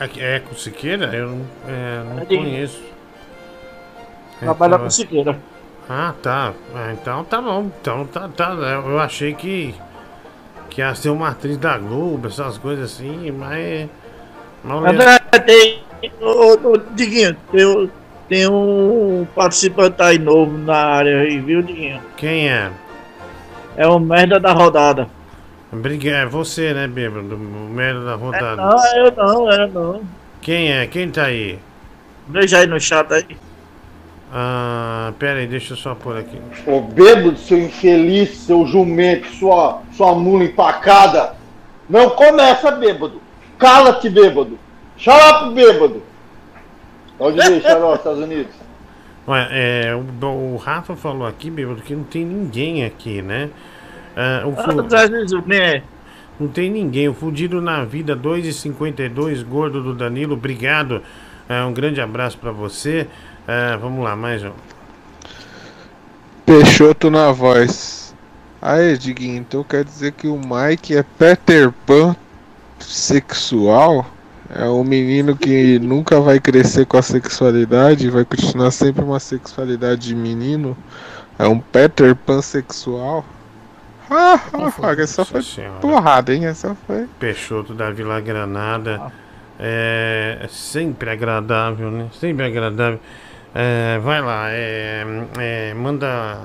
É, 0.00 0.34
é 0.36 0.40
com 0.40 0.54
Siqueira? 0.54 1.06
Eu 1.14 1.28
não, 1.30 1.46
é, 1.68 2.02
não 2.04 2.18
É 2.20 2.24
conheço. 2.26 2.82
Trabalha 4.40 4.74
Então- 4.74 4.84
com 4.84 4.90
Siqueira. 4.90 5.38
Ah, 5.88 6.14
tá. 6.22 6.52
Ah, 6.74 6.92
então 6.92 7.24
tá 7.24 7.40
bom. 7.40 7.70
Então 7.80 8.06
tá, 8.06 8.28
tá. 8.28 8.50
Eu 8.52 8.98
achei 9.00 9.34
que. 9.34 9.74
Que 10.70 10.80
ia 10.80 10.94
ser 10.94 11.10
uma 11.10 11.28
atriz 11.30 11.58
da 11.58 11.76
Globo, 11.76 12.28
essas 12.28 12.56
coisas 12.56 12.92
assim, 12.92 13.30
mas. 13.30 13.88
mas 14.64 14.84
André, 14.94 15.18
tem. 15.44 15.82
Ô, 16.20 16.52
ô, 16.68 16.76
Diguinho, 16.94 17.36
tem, 17.50 17.90
tem 18.28 18.48
um 18.48 19.26
participante 19.34 20.02
aí 20.02 20.18
novo 20.18 20.56
na 20.58 20.76
área 20.76 21.20
aí, 21.20 21.38
viu, 21.38 21.62
Diguinho? 21.62 22.00
Quem 22.16 22.48
é? 22.48 22.70
É 23.76 23.86
o 23.86 23.98
merda 23.98 24.38
da 24.38 24.52
rodada. 24.52 25.08
Obrigado. 25.72 26.14
É 26.14 26.26
você, 26.26 26.74
né, 26.74 26.86
bêbado? 26.86 27.34
O 27.34 27.38
merda 27.38 28.04
da 28.04 28.14
rodada. 28.14 28.56
Não, 28.56 28.96
eu 28.96 29.12
não, 29.16 29.52
eu 29.52 29.68
não. 29.68 30.00
Quem 30.40 30.72
é? 30.72 30.86
Quem 30.86 31.10
tá 31.10 31.24
aí? 31.24 31.58
Veja 32.28 32.58
aí 32.58 32.66
no 32.66 32.80
chat 32.80 33.10
aí. 33.12 33.36
Ah, 34.34 35.12
pera 35.18 35.40
aí, 35.40 35.46
deixa 35.46 35.74
eu 35.74 35.76
só 35.76 35.94
pôr 35.94 36.16
aqui. 36.16 36.38
Ô 36.66 36.80
bêbado, 36.80 37.36
seu 37.36 37.58
infeliz, 37.58 38.38
seu 38.38 38.66
jumento, 38.66 39.28
sua, 39.34 39.82
sua 39.92 40.14
mula 40.14 40.44
empacada. 40.44 41.34
Não 41.88 42.10
começa, 42.10 42.70
bêbado. 42.70 43.20
Cala-te, 43.58 44.08
bêbado. 44.08 44.58
Up, 45.06 45.54
bêbado. 45.54 46.02
Onde 47.18 47.36
deixa 47.36 47.78
nos 47.78 47.98
Estados 47.98 48.20
Unidos? 48.22 48.52
Ué, 49.28 49.48
é, 49.50 49.94
o, 49.94 50.26
o 50.26 50.56
Rafa 50.56 50.96
falou 50.96 51.26
aqui, 51.26 51.50
bêbado, 51.50 51.80
que 51.82 51.94
não 51.94 52.04
tem 52.04 52.24
ninguém 52.24 52.84
aqui, 52.84 53.22
né? 53.22 53.50
Ah, 54.16 54.42
o 54.46 54.54
fu- 54.54 54.62
né? 55.46 55.82
Não 56.40 56.48
tem 56.48 56.70
ninguém. 56.70 57.08
O 57.08 57.14
Fudido 57.14 57.60
na 57.60 57.84
Vida 57.84 58.16
2,52, 58.16 59.44
gordo 59.44 59.82
do 59.82 59.94
Danilo, 59.94 60.34
obrigado. 60.34 61.02
É, 61.48 61.62
um 61.62 61.72
grande 61.72 62.00
abraço 62.00 62.38
pra 62.38 62.50
você. 62.50 63.06
Vamos 63.80 64.02
lá, 64.04 64.16
mais 64.16 64.42
um. 64.44 64.52
Peixoto 66.46 67.10
na 67.10 67.30
voz. 67.32 68.14
Aí, 68.60 68.96
Diguinho, 68.96 69.36
então 69.38 69.62
quer 69.64 69.84
dizer 69.84 70.12
que 70.12 70.26
o 70.28 70.38
Mike 70.38 70.96
é 70.96 71.02
Peter 71.02 71.72
Pan 71.86 72.14
sexual? 72.78 74.06
É 74.54 74.66
um 74.66 74.84
menino 74.84 75.34
que 75.34 75.78
nunca 75.78 76.20
vai 76.20 76.38
crescer 76.38 76.84
com 76.84 76.98
a 76.98 77.02
sexualidade, 77.02 78.10
vai 78.10 78.24
continuar 78.24 78.70
sempre 78.70 79.02
uma 79.02 79.18
sexualidade 79.18 80.08
de 80.08 80.14
menino? 80.14 80.76
É 81.38 81.46
um 81.46 81.58
Peter 81.58 82.14
Pan 82.14 82.42
sexual? 82.42 83.24
Ah, 84.10 84.38
ah, 84.52 85.00
essa 85.00 85.24
foi 85.24 85.42
Senhora. 85.42 85.80
porrada, 85.80 86.34
hein? 86.34 86.44
Essa 86.44 86.76
foi. 86.86 87.08
Peixoto 87.18 87.72
da 87.72 87.90
Vila 87.90 88.20
Granada. 88.20 89.10
É, 89.58 90.40
é 90.42 90.48
sempre 90.48 91.08
agradável, 91.08 91.90
né? 91.90 92.08
Sempre 92.20 92.44
agradável. 92.44 93.00
É, 93.54 93.98
vai 94.00 94.20
lá, 94.20 94.50
é, 94.50 95.04
é, 95.38 95.74
manda. 95.74 96.40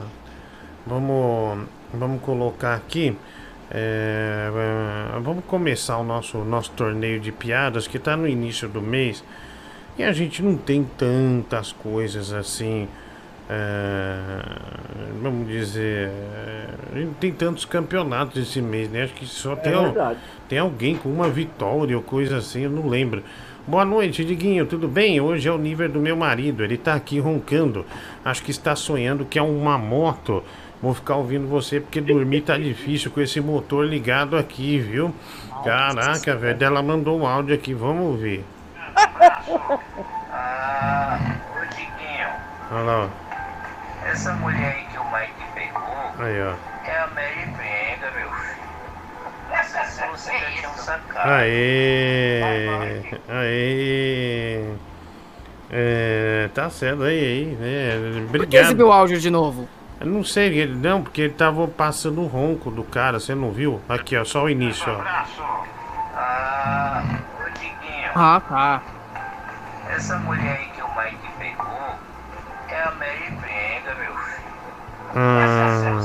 Vamos, 0.86 1.68
vamos 1.94 2.22
colocar 2.22 2.76
aqui. 2.76 3.18
É, 3.72 4.50
é, 5.16 5.20
vamos 5.20 5.44
começar 5.46 5.98
o 5.98 6.04
nosso, 6.04 6.38
nosso 6.40 6.72
torneio 6.72 7.20
de 7.20 7.32
piadas 7.32 7.88
que 7.88 7.98
está 7.98 8.16
no 8.16 8.28
início 8.28 8.68
do 8.68 8.82
mês. 8.82 9.24
E 9.98 10.04
a 10.04 10.12
gente 10.12 10.42
não 10.44 10.56
tem 10.56 10.84
tantas 10.98 11.72
coisas 11.72 12.32
assim. 12.32 12.88
é, 13.50 14.40
vamos 15.22 15.48
dizer. 15.48 16.10
é, 16.10 16.68
a 16.94 16.96
gente 16.98 17.08
não 17.08 17.14
tem 17.16 17.32
tantos 17.32 17.66
campeonatos 17.66 18.42
esse 18.42 18.62
mês, 18.62 18.90
né? 18.90 19.04
Acho 19.04 19.14
que 19.14 19.26
só 19.26 19.56
tem, 19.56 19.74
al- 19.74 19.86
verdade. 19.86 20.20
tem 20.48 20.60
alguém 20.60 20.96
com 20.96 21.10
uma 21.10 21.30
vitória 21.30 21.96
ou 21.96 22.04
coisa 22.04 22.38
assim, 22.38 22.62
eu 22.62 22.70
não 22.70 22.88
lembro. 22.88 23.24
Boa 23.66 23.84
noite, 23.84 24.24
Diguinho, 24.24 24.66
tudo 24.66 24.88
bem? 24.88 25.20
Hoje 25.20 25.50
é 25.50 25.52
o 25.52 25.58
nível 25.58 25.90
do 25.90 26.00
meu 26.00 26.16
marido, 26.16 26.64
ele 26.64 26.78
tá 26.78 26.94
aqui 26.94 27.20
roncando. 27.20 27.86
Acho 28.24 28.42
que 28.44 28.52
está 28.52 28.76
sonhando 28.76 29.26
que 29.26 29.38
é 29.38 29.42
uma 29.42 29.78
moto. 29.78 30.42
Vou 30.82 30.94
ficar 30.94 31.16
ouvindo 31.16 31.48
você 31.48 31.80
porque 31.80 32.00
dormir 32.00 32.42
tá 32.42 32.58
difícil 32.58 33.10
com 33.12 33.20
esse 33.20 33.42
motor 33.42 33.86
ligado 33.86 34.38
aqui, 34.38 34.80
viu? 34.80 35.14
Caraca, 35.64 36.36
velho, 36.36 36.64
ela 36.64 36.84
mandou 36.84 37.20
um 37.20 37.26
áudio 37.26 37.56
aqui, 37.56 37.74
vamos 37.74 38.04
ouvir. 38.06 38.46
Olha 42.70 42.82
lá, 42.84 43.10
Essa 44.06 44.34
mulher 44.34 44.76
aí 44.76 44.86
que 44.92 44.98
o 45.00 45.04
Mike 45.06 45.52
pegou. 45.56 45.82
Aí, 46.20 46.42
ó. 46.42 46.54
é 46.88 46.98
a 47.00 47.08
Mary 47.08 47.46
Brenda, 47.56 48.12
meu 48.16 48.30
filho. 48.30 48.58
Essa 49.52 50.08
você 50.08 50.32
já 50.38 50.52
tinha 50.52 50.70
um 50.70 50.74
sacado. 50.76 51.30
Aê! 51.32 52.42
Aê! 53.30 54.64
É, 55.72 56.50
tá 56.54 56.70
certo 56.70 57.04
aí, 57.04 57.20
aí. 57.20 57.58
É, 57.62 57.98
Por 57.98 58.32
que 58.32 58.36
obrigado. 58.38 58.66
exibiu 58.66 58.88
o 58.88 58.92
áudio 58.92 59.20
de 59.20 59.30
novo? 59.30 59.68
Eu 60.00 60.08
não 60.08 60.24
sei, 60.24 60.60
ele, 60.60 60.76
não, 60.76 61.02
porque 61.02 61.22
ele 61.22 61.34
tava 61.34 61.68
passando 61.68 62.22
o 62.22 62.28
ronco 62.28 62.70
do 62.70 62.84
cara, 62.84 63.20
você 63.20 63.34
não 63.34 63.52
viu? 63.52 63.82
Aqui, 63.90 64.16
ó, 64.16 64.24
só 64.24 64.44
o 64.44 64.50
início, 64.50 64.86
ó. 64.88 65.02
Ah, 66.16 67.04
ô 67.40 67.50
Diguinho. 67.50 68.12
Ah, 68.16 68.42
tá. 68.48 68.82
Essa 69.90 70.20
mulher 70.20 70.60
aí 70.60 70.68
que 70.76 70.82
o 70.82 70.88
Mike 70.90 71.28
pegou 71.40 71.96
é 72.70 72.84
a 72.84 72.92
Mary 72.92 73.32
Brenda, 73.42 73.96
meu 74.00 74.16
filho. 74.18 74.48
Ah, 75.16 76.00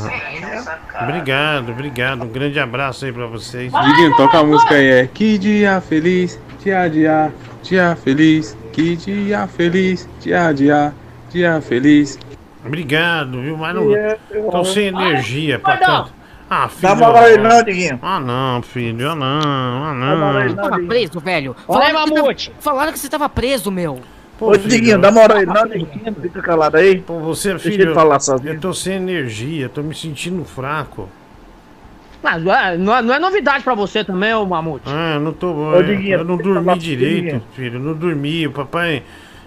sacado. 0.62 1.05
obrigado, 1.05 1.73
obrigado. 1.73 2.23
Um 2.23 2.28
grande 2.28 2.59
abraço 2.59 3.05
aí 3.05 3.12
pra 3.12 3.27
vocês. 3.27 3.70
Diguinho, 3.70 4.16
toca 4.16 4.39
a 4.39 4.44
música 4.44 4.74
aí. 4.74 4.86
É 4.86 5.06
que 5.06 5.36
dia 5.36 5.81
feliz, 5.82 6.40
dia, 6.62 6.89
dia, 6.89 7.32
dia 7.62 7.97
feliz. 7.97 8.56
Que 8.73 8.97
dia 8.97 9.47
feliz, 9.48 10.09
dia, 10.19 10.51
dia, 10.52 10.94
dia 11.31 11.60
feliz. 11.60 12.19
Obrigado, 12.65 13.41
viu? 13.41 13.57
Mas 13.57 13.75
não. 13.75 13.91
Yeah, 13.91 14.19
Tô 14.51 14.65
sem 14.65 14.87
energia 14.87 15.59
pra 15.59 15.77
tanto. 15.77 16.13
Ah, 16.49 16.69
filho. 16.69 16.83
Dá 16.83 16.95
moral 16.95 17.25
aí 17.25 17.39
não, 17.39 17.63
Diguinho. 17.65 17.99
Ah, 18.03 18.21
não, 18.21 18.63
filho. 18.63 19.11
Ah, 19.11 19.15
não. 19.15 19.85
Ah, 19.85 19.95
não. 19.95 20.55
Tava 20.55 20.79
preso, 20.87 21.19
velho. 21.19 21.57
Olha, 21.67 21.87
Falaram 21.93 22.05
que, 22.05 22.15
tava, 22.15 22.35
falaram 22.61 22.93
que 22.93 22.99
você 22.99 23.09
tava 23.09 23.29
preso, 23.29 23.71
meu. 23.71 23.99
Ô, 24.39 24.57
Diguinho, 24.57 24.99
dá 24.99 25.11
moral 25.11 25.39
aí 25.39 25.47
não, 25.47 25.67
Diguinho. 25.67 26.15
Fica 26.21 26.43
calado 26.43 26.77
aí. 26.77 27.01
Pô, 27.01 27.19
você, 27.21 27.51
Deixa 27.51 27.71
filho. 27.71 27.83
ele 27.85 27.95
falar 27.95 28.21
sozinho. 28.21 28.53
Eu 28.55 28.61
tô 28.61 28.75
sem 28.75 28.95
energia, 28.95 29.69
tô 29.69 29.83
me 29.83 29.95
sentindo 29.95 30.45
fraco. 30.45 31.09
Mas 32.23 32.43
não 32.43 32.55
é, 32.55 32.77
não 32.77 32.95
é- 33.15 33.17
é 33.17 33.19
novidade 33.19 33.65
pra 33.65 33.75
você 33.75 34.05
também, 34.05 34.33
ô 34.35 34.45
Mamute. 34.47 34.85
Ah, 34.87 35.15
eu 35.15 35.21
não 35.21 35.33
tô. 35.33 35.53
Ô, 35.53 35.75
eu, 35.77 35.83
Diguinho, 35.83 36.19
eu 36.19 36.25
não 36.25 36.37
dormi 36.37 36.79
direito, 36.79 37.15
Diguinho. 37.25 37.43
filho. 37.55 37.81
Não 37.81 37.95
dormi. 37.95 38.47
O 38.47 38.53
papai. 38.53 39.03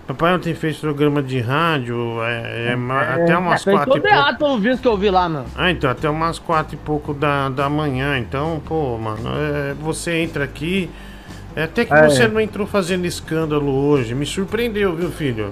Papai 0.07 0.35
ontem 0.35 0.53
fez 0.53 0.77
programa 0.77 1.23
de 1.23 1.39
rádio. 1.39 2.21
É, 2.23 2.73
é 2.73 2.75
ma- 2.75 3.01
até 3.01 3.35
umas 3.37 3.63
Fez 3.63 3.75
quatro 3.75 3.97
e 3.97 4.01
pouco. 4.01 4.07
errado 4.15 4.37
pelo 4.37 4.57
visto 4.59 4.81
que 4.83 4.87
eu 4.87 4.95
vi 4.97 5.09
lá, 5.09 5.27
mano. 5.27 5.45
Ah, 5.55 5.71
então, 5.71 5.89
até 5.89 6.07
umas 6.09 6.37
quatro 6.37 6.75
e 6.75 6.77
pouco 6.77 7.11
da, 7.13 7.49
da 7.49 7.67
manhã. 7.69 8.17
Então, 8.19 8.61
pô, 8.65 8.97
mano, 8.99 9.29
é, 9.35 9.73
você 9.73 10.17
entra 10.21 10.43
aqui. 10.43 10.91
É, 11.55 11.63
até 11.63 11.85
que 11.85 11.93
É. 11.93 12.07
você 12.07 12.27
não 12.27 12.39
entrou 12.39 12.67
fazendo 12.67 13.05
escândalo 13.05 13.71
hoje. 13.71 14.13
Me 14.13 14.25
surpreendeu, 14.27 14.95
viu, 14.95 15.09
filho? 15.09 15.51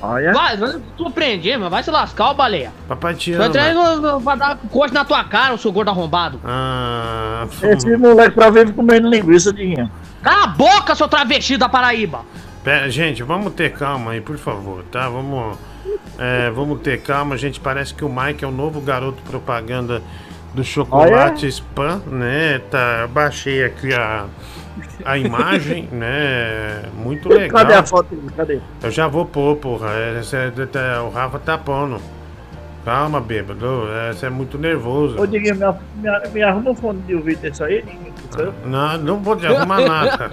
Olha. 0.00 0.32
Vai, 0.32 0.56
vai 0.56 0.76
surpreender, 0.96 1.58
mano. 1.58 1.70
Vai 1.70 1.82
se 1.82 1.90
lascar, 1.90 2.30
ô 2.30 2.34
baleia. 2.34 2.70
Papai 2.86 3.14
te 3.16 3.32
Vai 3.32 3.48
entrar 3.48 3.70
ama. 3.72 3.96
no- 3.96 4.00
no- 4.12 4.20
vai 4.20 4.36
dar 4.38 4.56
coxa 4.70 4.94
na 4.94 5.04
tua 5.04 5.24
cara, 5.24 5.54
o 5.54 5.58
seu 5.58 5.72
gordo 5.72 5.88
arrombado. 5.90 6.40
Ah, 6.44 7.44
Esse 7.62 7.96
moleque 7.96 8.36
pra 8.36 8.50
vive 8.50 8.72
comendo 8.72 9.08
linguiça, 9.10 9.52
Diguinho. 9.52 9.90
Cala 10.22 10.44
a 10.44 10.46
boca, 10.46 10.94
seu 10.94 11.08
travesti 11.08 11.56
da 11.56 11.68
Paraíba. 11.68 12.20
Pera, 12.68 12.90
gente, 12.90 13.22
vamos 13.22 13.54
ter 13.54 13.72
calma 13.72 14.10
aí, 14.10 14.20
por 14.20 14.36
favor, 14.36 14.84
tá? 14.92 15.08
Vamos, 15.08 15.56
é, 16.18 16.50
vamos 16.50 16.82
ter 16.82 17.00
calma. 17.00 17.34
Gente, 17.34 17.58
parece 17.58 17.94
que 17.94 18.04
o 18.04 18.10
Mike 18.10 18.44
é 18.44 18.46
o 18.46 18.50
novo 18.50 18.78
garoto 18.78 19.22
propaganda 19.22 20.02
do 20.52 20.62
chocolate 20.62 21.46
spam, 21.46 22.02
né? 22.08 22.60
Tá, 22.70 23.08
baixei 23.10 23.64
aqui 23.64 23.94
a, 23.94 24.26
a 25.02 25.16
imagem, 25.16 25.88
né? 25.90 26.82
Muito 26.94 27.30
legal. 27.30 27.62
Cadê 27.62 27.72
a 27.72 27.82
foto? 27.82 28.14
Cadê? 28.36 28.60
Eu 28.82 28.90
já 28.90 29.08
vou 29.08 29.24
pôr, 29.24 29.56
porra. 29.56 29.88
É, 29.92 30.20
esse 30.20 30.36
é- 30.36 30.50
tá- 30.66 31.02
o 31.04 31.08
Rafa 31.08 31.38
tá 31.38 31.56
pondo. 31.56 31.98
Calma, 32.84 33.18
bêbado. 33.18 33.88
é, 33.90 34.12
Você 34.12 34.26
é 34.26 34.30
muito 34.30 34.58
nervoso. 34.58 35.18
Ô, 35.18 35.26
Diguinho, 35.26 35.54
me, 35.56 35.66
me, 36.02 36.28
me 36.34 36.42
arruma 36.42 36.72
um 36.72 36.74
fone 36.74 37.00
de 37.06 37.14
ouvido 37.14 37.40
desse 37.40 37.64
aí, 37.64 37.80
Diguinho. 37.80 38.12
Não, 38.64 38.98
não 38.98 39.18
vou 39.18 39.36
te 39.36 39.46
arrumar 39.46 39.80
nada. 39.80 40.30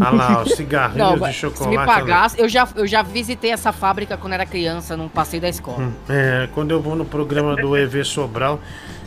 Olha 0.00 0.10
lá, 0.10 0.42
os 0.42 0.52
cigarrinhos 0.52 1.20
Não, 1.20 1.28
de 1.28 1.34
chocolate. 1.34 1.62
se 1.62 1.68
me 1.68 1.86
pagasse, 1.86 2.40
eu 2.40 2.48
já, 2.48 2.66
eu 2.74 2.86
já 2.86 3.02
visitei 3.02 3.50
essa 3.50 3.72
fábrica 3.72 4.16
quando 4.16 4.32
era 4.32 4.46
criança, 4.46 4.96
num 4.96 5.08
passeio 5.08 5.42
da 5.42 5.48
escola. 5.48 5.92
É, 6.08 6.48
quando 6.54 6.70
eu 6.70 6.80
vou 6.80 6.96
no 6.96 7.04
programa 7.04 7.54
do 7.54 7.76
EV 7.76 8.02
Sobral, 8.04 8.58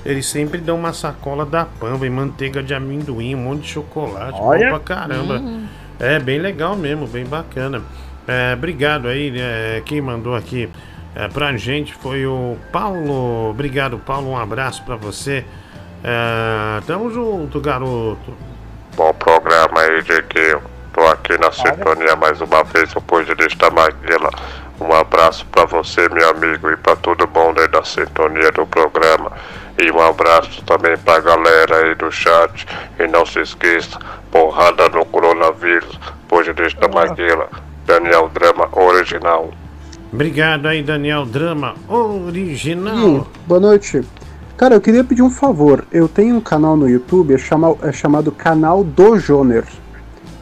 eles 0.06 0.28
sempre 0.28 0.60
dão 0.60 0.78
uma 0.78 0.94
sacola 0.94 1.46
da 1.46 1.66
Pamba 1.66 2.06
e 2.06 2.10
manteiga 2.10 2.62
de 2.62 2.74
amendoim, 2.74 3.34
um 3.34 3.40
monte 3.40 3.62
de 3.62 3.70
chocolate. 3.70 4.38
Olha. 4.40 4.72
Bom 4.72 4.80
pra 4.80 4.96
caramba. 4.96 5.40
Hum. 5.40 5.66
É 6.00 6.20
bem 6.20 6.40
legal 6.40 6.76
mesmo, 6.76 7.08
bem 7.08 7.26
bacana. 7.26 7.82
É, 8.28 8.54
obrigado 8.54 9.08
aí, 9.08 9.32
né, 9.32 9.82
quem 9.86 10.02
mandou 10.02 10.36
aqui 10.36 10.70
é, 11.16 11.30
pra 11.30 11.56
gente 11.56 11.94
foi 11.94 12.26
o 12.26 12.58
Paulo. 12.72 13.50
Obrigado, 13.50 13.98
Paulo. 13.98 14.32
Um 14.32 14.38
abraço 14.38 14.84
pra 14.84 14.98
você. 14.98 15.46
É, 16.08 16.82
tamo 16.86 17.10
junto, 17.10 17.60
garoto. 17.60 18.32
Bom 18.96 19.12
programa 19.14 19.82
aí, 19.82 20.04
Diguinho. 20.04 20.62
Tô 20.94 21.02
aqui 21.08 21.36
na 21.40 21.52
sintonia 21.52 22.16
mais 22.16 22.40
uma 22.40 22.64
vez, 22.64 22.96
o 22.96 23.02
Pugilista 23.02 23.72
Maguila. 23.72 24.30
Um 24.80 24.94
abraço 24.94 25.48
pra 25.48 25.66
você, 25.66 26.08
meu 26.10 26.30
amigo, 26.30 26.70
e 26.70 26.78
pra 26.78 26.96
todo 26.96 27.28
mundo 27.28 27.60
aí 27.60 27.68
da 27.68 27.84
sintonia 27.84 28.52
do 28.52 28.68
programa. 28.68 29.32
E 29.82 29.92
um 29.92 30.00
abraço 30.00 30.64
também 30.64 30.96
pra 30.96 31.20
galera 31.22 31.78
aí 31.78 31.96
do 31.96 32.12
chat. 32.12 32.68
E 33.00 33.08
não 33.08 33.26
se 33.26 33.40
esqueça, 33.40 33.98
porrada 34.32 34.88
no 34.90 35.04
coronavírus. 35.06 36.00
Pugilista 36.28 36.88
Maguila. 36.88 37.50
Daniel 37.88 38.30
Drama 38.30 38.70
Original. 38.74 39.52
Obrigado 40.14 40.68
aí, 40.68 40.84
Daniel 40.84 41.26
Drama 41.26 41.74
Original. 41.90 43.18
Ih, 43.18 43.24
boa 43.48 43.60
noite. 43.60 44.06
Cara, 44.58 44.74
eu 44.76 44.82
queria 44.82 45.04
pedir 45.04 45.22
um 45.22 45.30
favor. 45.30 45.86
Eu 45.92 46.08
tenho 46.08 46.36
um 46.38 46.42
canal 46.42 46.78
no 46.78 46.88
YouTube 46.90 47.34
é, 47.34 47.38
chama- 47.38 47.76
é 47.82 47.92
chamado 47.92 48.32
Canal 48.32 48.84
do 48.84 49.18
Joner. 49.20 49.66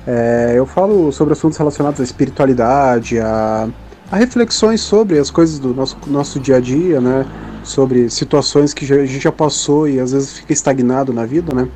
É, 0.05 0.53
eu 0.55 0.65
falo 0.65 1.11
sobre 1.11 1.33
assuntos 1.33 1.57
relacionados 1.57 1.99
à 1.99 2.03
espiritualidade, 2.03 3.19
a, 3.19 3.67
a 4.11 4.15
reflexões 4.15 4.81
sobre 4.81 5.17
as 5.17 5.31
coisas 5.31 5.57
do 5.57 5.73
nosso, 5.73 5.97
nosso 6.05 6.39
dia 6.39 6.57
a 6.57 6.59
dia, 6.59 7.01
né? 7.01 7.25
Sobre 7.63 8.09
situações 8.09 8.73
que 8.73 8.85
já- 8.85 8.95
a 8.97 9.05
gente 9.05 9.23
já 9.23 9.31
passou 9.31 9.87
e 9.87 9.99
às 9.99 10.11
vezes 10.11 10.33
fica 10.33 10.53
estagnado 10.53 11.11
na 11.11 11.25
vida, 11.25 11.55
né? 11.55 11.67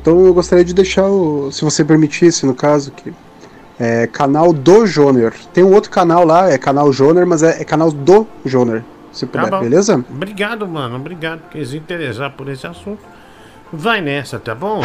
Então 0.00 0.26
eu 0.26 0.34
gostaria 0.34 0.64
de 0.64 0.74
deixar, 0.74 1.06
o, 1.08 1.52
se 1.52 1.62
você 1.64 1.84
permitisse, 1.84 2.46
no 2.46 2.54
caso, 2.54 2.90
que 2.90 3.12
é 3.78 4.06
canal 4.06 4.52
do 4.52 4.86
Joner. 4.86 5.32
Tem 5.52 5.62
um 5.62 5.72
outro 5.72 5.90
canal 5.90 6.24
lá, 6.26 6.50
é 6.50 6.58
canal 6.58 6.92
Joner, 6.92 7.26
mas 7.26 7.42
é, 7.42 7.60
é 7.60 7.64
canal 7.64 7.90
do 7.92 8.26
Joner, 8.44 8.82
se 9.12 9.26
puder, 9.26 9.50
Tá 9.50 9.60
beleza? 9.60 10.04
Obrigado, 10.10 10.66
mano. 10.66 10.96
Obrigado 10.96 11.40
por 11.50 11.64
se 11.64 11.76
interessar 11.76 12.32
por 12.32 12.48
esse 12.48 12.66
assunto. 12.66 13.02
Vai 13.72 14.00
nessa, 14.00 14.38
tá 14.38 14.54
bom? 14.54 14.80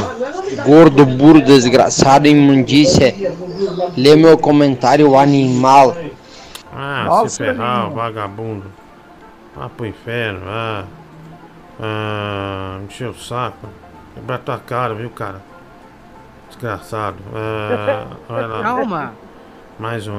Gordo, 0.66 1.06
burro, 1.06 1.42
desgraçado, 1.42 2.28
imundícia. 2.28 3.14
Lê 3.96 4.16
meu 4.16 4.38
comentário, 4.38 5.16
animal. 5.18 5.96
Ah, 6.74 7.04
Nossa, 7.06 7.30
se 7.30 7.38
ferrar, 7.38 7.92
vagabundo. 7.92 8.66
Vá 9.56 9.70
pro 9.70 9.86
inferno, 9.86 10.40
vá. 10.46 10.86
Ah, 11.80 12.80
encheu 12.84 13.12
o 13.12 13.16
saco. 13.20 13.68
Quebrar 14.16 14.40
tua 14.40 14.58
cara, 14.58 14.94
viu, 14.96 15.10
cara? 15.10 15.42
Desgraçado. 16.48 17.18
Ah, 17.36 18.08
olha 18.30 18.48
lá. 18.48 18.64
Calma. 18.64 19.14
Mais 19.82 20.08
um. 20.08 20.16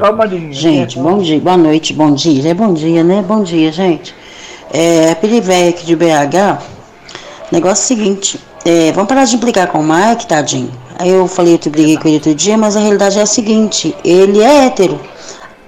Gente, 0.52 0.99
bom 0.99 1.18
dia, 1.18 1.39
boa 1.39 1.57
noite, 1.57 1.92
bom 1.92 2.12
dia. 2.12 2.50
É 2.50 2.52
bom 2.52 2.74
dia, 2.74 3.05
né? 3.05 3.23
Bom 3.23 3.44
dia, 3.44 3.70
gente. 3.70 4.12
É, 4.73 5.15
Pirivéia 5.15 5.70
aqui 5.70 5.86
de 5.86 5.94
BH. 5.94 6.60
Negócio 7.52 7.86
seguinte, 7.86 8.41
é, 8.65 8.91
vamos 8.91 9.08
parar 9.08 9.24
de 9.24 9.36
implicar 9.36 9.68
com 9.68 9.78
o 9.78 9.84
Mike, 9.84 10.26
tadinho. 10.26 10.73
Aí 10.99 11.10
eu 11.10 11.28
falei, 11.28 11.60
eu 11.65 11.70
briguei 11.70 11.97
com 11.97 12.08
ele 12.08 12.16
outro 12.16 12.34
dia, 12.34 12.58
mas 12.58 12.76
a 12.76 12.81
realidade 12.81 13.20
é 13.20 13.23
a 13.23 13.26
seguinte, 13.26 13.94
ele 14.05 14.41
é 14.41 14.66
hétero. 14.66 14.99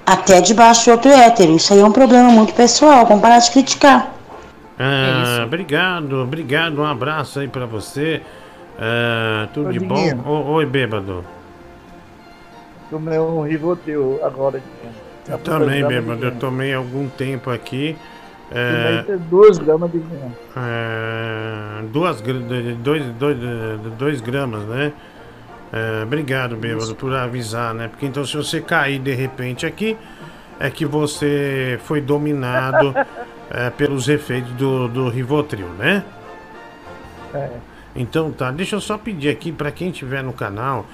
Até 0.05 0.41
debaixo 0.41 0.83
de 0.83 0.91
outro 0.91 1.09
hétero. 1.09 1.55
Isso 1.55 1.73
aí 1.73 1.79
é 1.79 1.85
um 1.85 1.93
problema 1.93 2.29
muito 2.29 2.53
pessoal, 2.53 3.05
vamos 3.05 3.21
parar 3.21 3.39
de 3.39 3.49
criticar. 3.49 4.13
Ah, 4.77 5.43
obrigado, 5.45 6.21
obrigado. 6.21 6.81
Um 6.81 6.85
abraço 6.85 7.39
aí 7.39 7.47
pra 7.47 7.65
você. 7.65 8.21
Ah, 8.77 9.47
tudo 9.53 9.71
de 9.71 9.79
bom? 9.79 10.19
Oi, 10.25 10.65
bêbado. 10.65 11.23
Tomei 12.89 13.19
um 13.19 13.41
Rivotril 13.41 14.19
agora. 14.23 14.61
Eu 15.27 15.37
também, 15.39 15.85
bêbado. 15.85 16.25
Eu 16.25 16.35
tomei 16.35 16.73
algum 16.73 17.09
tempo 17.09 17.49
aqui. 17.49 17.97
É, 18.51 19.03
duas 19.29 19.57
gramas 19.57 19.91
de 19.91 19.97
vinho. 19.97 20.35
É, 20.55 21.81
duas, 21.91 22.21
dois, 22.21 23.05
dois, 23.17 23.37
dois 23.97 24.21
gramas, 24.21 24.63
né? 24.63 24.93
É, 25.73 26.03
obrigado, 26.03 26.55
bêbado, 26.55 26.95
por 26.95 27.11
avisar, 27.13 27.73
né? 27.73 27.87
Porque 27.87 28.05
então 28.05 28.23
se 28.23 28.37
você 28.37 28.61
cair 28.61 28.99
de 28.99 29.13
repente 29.13 29.65
aqui, 29.65 29.97
é 30.59 30.69
que 30.69 30.85
você 30.85 31.79
foi 31.83 31.99
dominado 31.99 32.93
é, 33.49 33.69
pelos 33.71 34.07
efeitos 34.07 34.51
do, 34.53 34.87
do 34.87 35.09
Rivotril, 35.09 35.67
né? 35.69 36.03
É. 37.33 37.49
Então 37.95 38.31
tá, 38.31 38.51
deixa 38.51 38.75
eu 38.75 38.81
só 38.81 38.97
pedir 38.97 39.29
aqui 39.29 39.51
pra 39.51 39.71
quem 39.71 39.89
estiver 39.89 40.23
no 40.23 40.33
canal, 40.33 40.85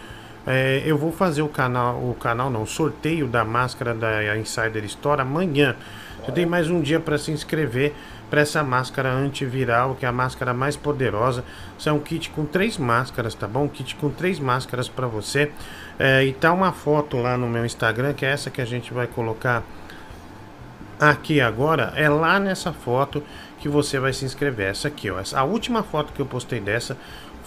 É, 0.45 0.81
eu 0.85 0.97
vou 0.97 1.11
fazer 1.11 1.41
o 1.41 1.47
canal, 1.47 1.95
o 1.97 2.15
canal 2.15 2.49
não, 2.49 2.63
o 2.63 2.67
sorteio 2.67 3.27
da 3.27 3.45
máscara 3.45 3.93
da 3.93 4.37
Insider 4.37 4.83
Store 4.85 5.21
amanhã. 5.21 5.75
Você 6.23 6.31
tem 6.31 6.45
mais 6.45 6.69
um 6.69 6.81
dia 6.81 6.99
para 6.99 7.17
se 7.17 7.31
inscrever 7.31 7.93
para 8.29 8.41
essa 8.41 8.63
máscara 8.63 9.11
antiviral, 9.11 9.95
que 9.95 10.05
é 10.05 10.07
a 10.07 10.11
máscara 10.11 10.53
mais 10.53 10.77
poderosa. 10.77 11.43
Isso 11.77 11.89
é 11.89 11.91
um 11.91 11.99
kit 11.99 12.29
com 12.29 12.45
três 12.45 12.77
máscaras, 12.77 13.35
tá 13.35 13.47
bom? 13.47 13.65
Um 13.65 13.67
kit 13.67 13.95
com 13.95 14.09
três 14.09 14.39
máscaras 14.39 14.87
para 14.87 15.05
você. 15.05 15.51
É, 15.99 16.23
e 16.23 16.31
tá 16.31 16.53
uma 16.53 16.71
foto 16.71 17.17
lá 17.17 17.37
no 17.37 17.47
meu 17.47 17.65
Instagram, 17.65 18.13
que 18.13 18.25
é 18.25 18.31
essa 18.31 18.49
que 18.49 18.61
a 18.61 18.65
gente 18.65 18.93
vai 18.93 19.05
colocar 19.05 19.63
aqui 20.99 21.41
agora. 21.41 21.91
É 21.95 22.07
lá 22.07 22.39
nessa 22.39 22.71
foto 22.71 23.23
que 23.59 23.67
você 23.67 23.99
vai 23.99 24.13
se 24.13 24.23
inscrever. 24.23 24.69
Essa 24.69 24.87
aqui, 24.87 25.11
ó. 25.11 25.19
Essa, 25.19 25.39
a 25.39 25.43
última 25.43 25.83
foto 25.83 26.13
que 26.13 26.21
eu 26.21 26.25
postei 26.25 26.59
dessa. 26.59 26.95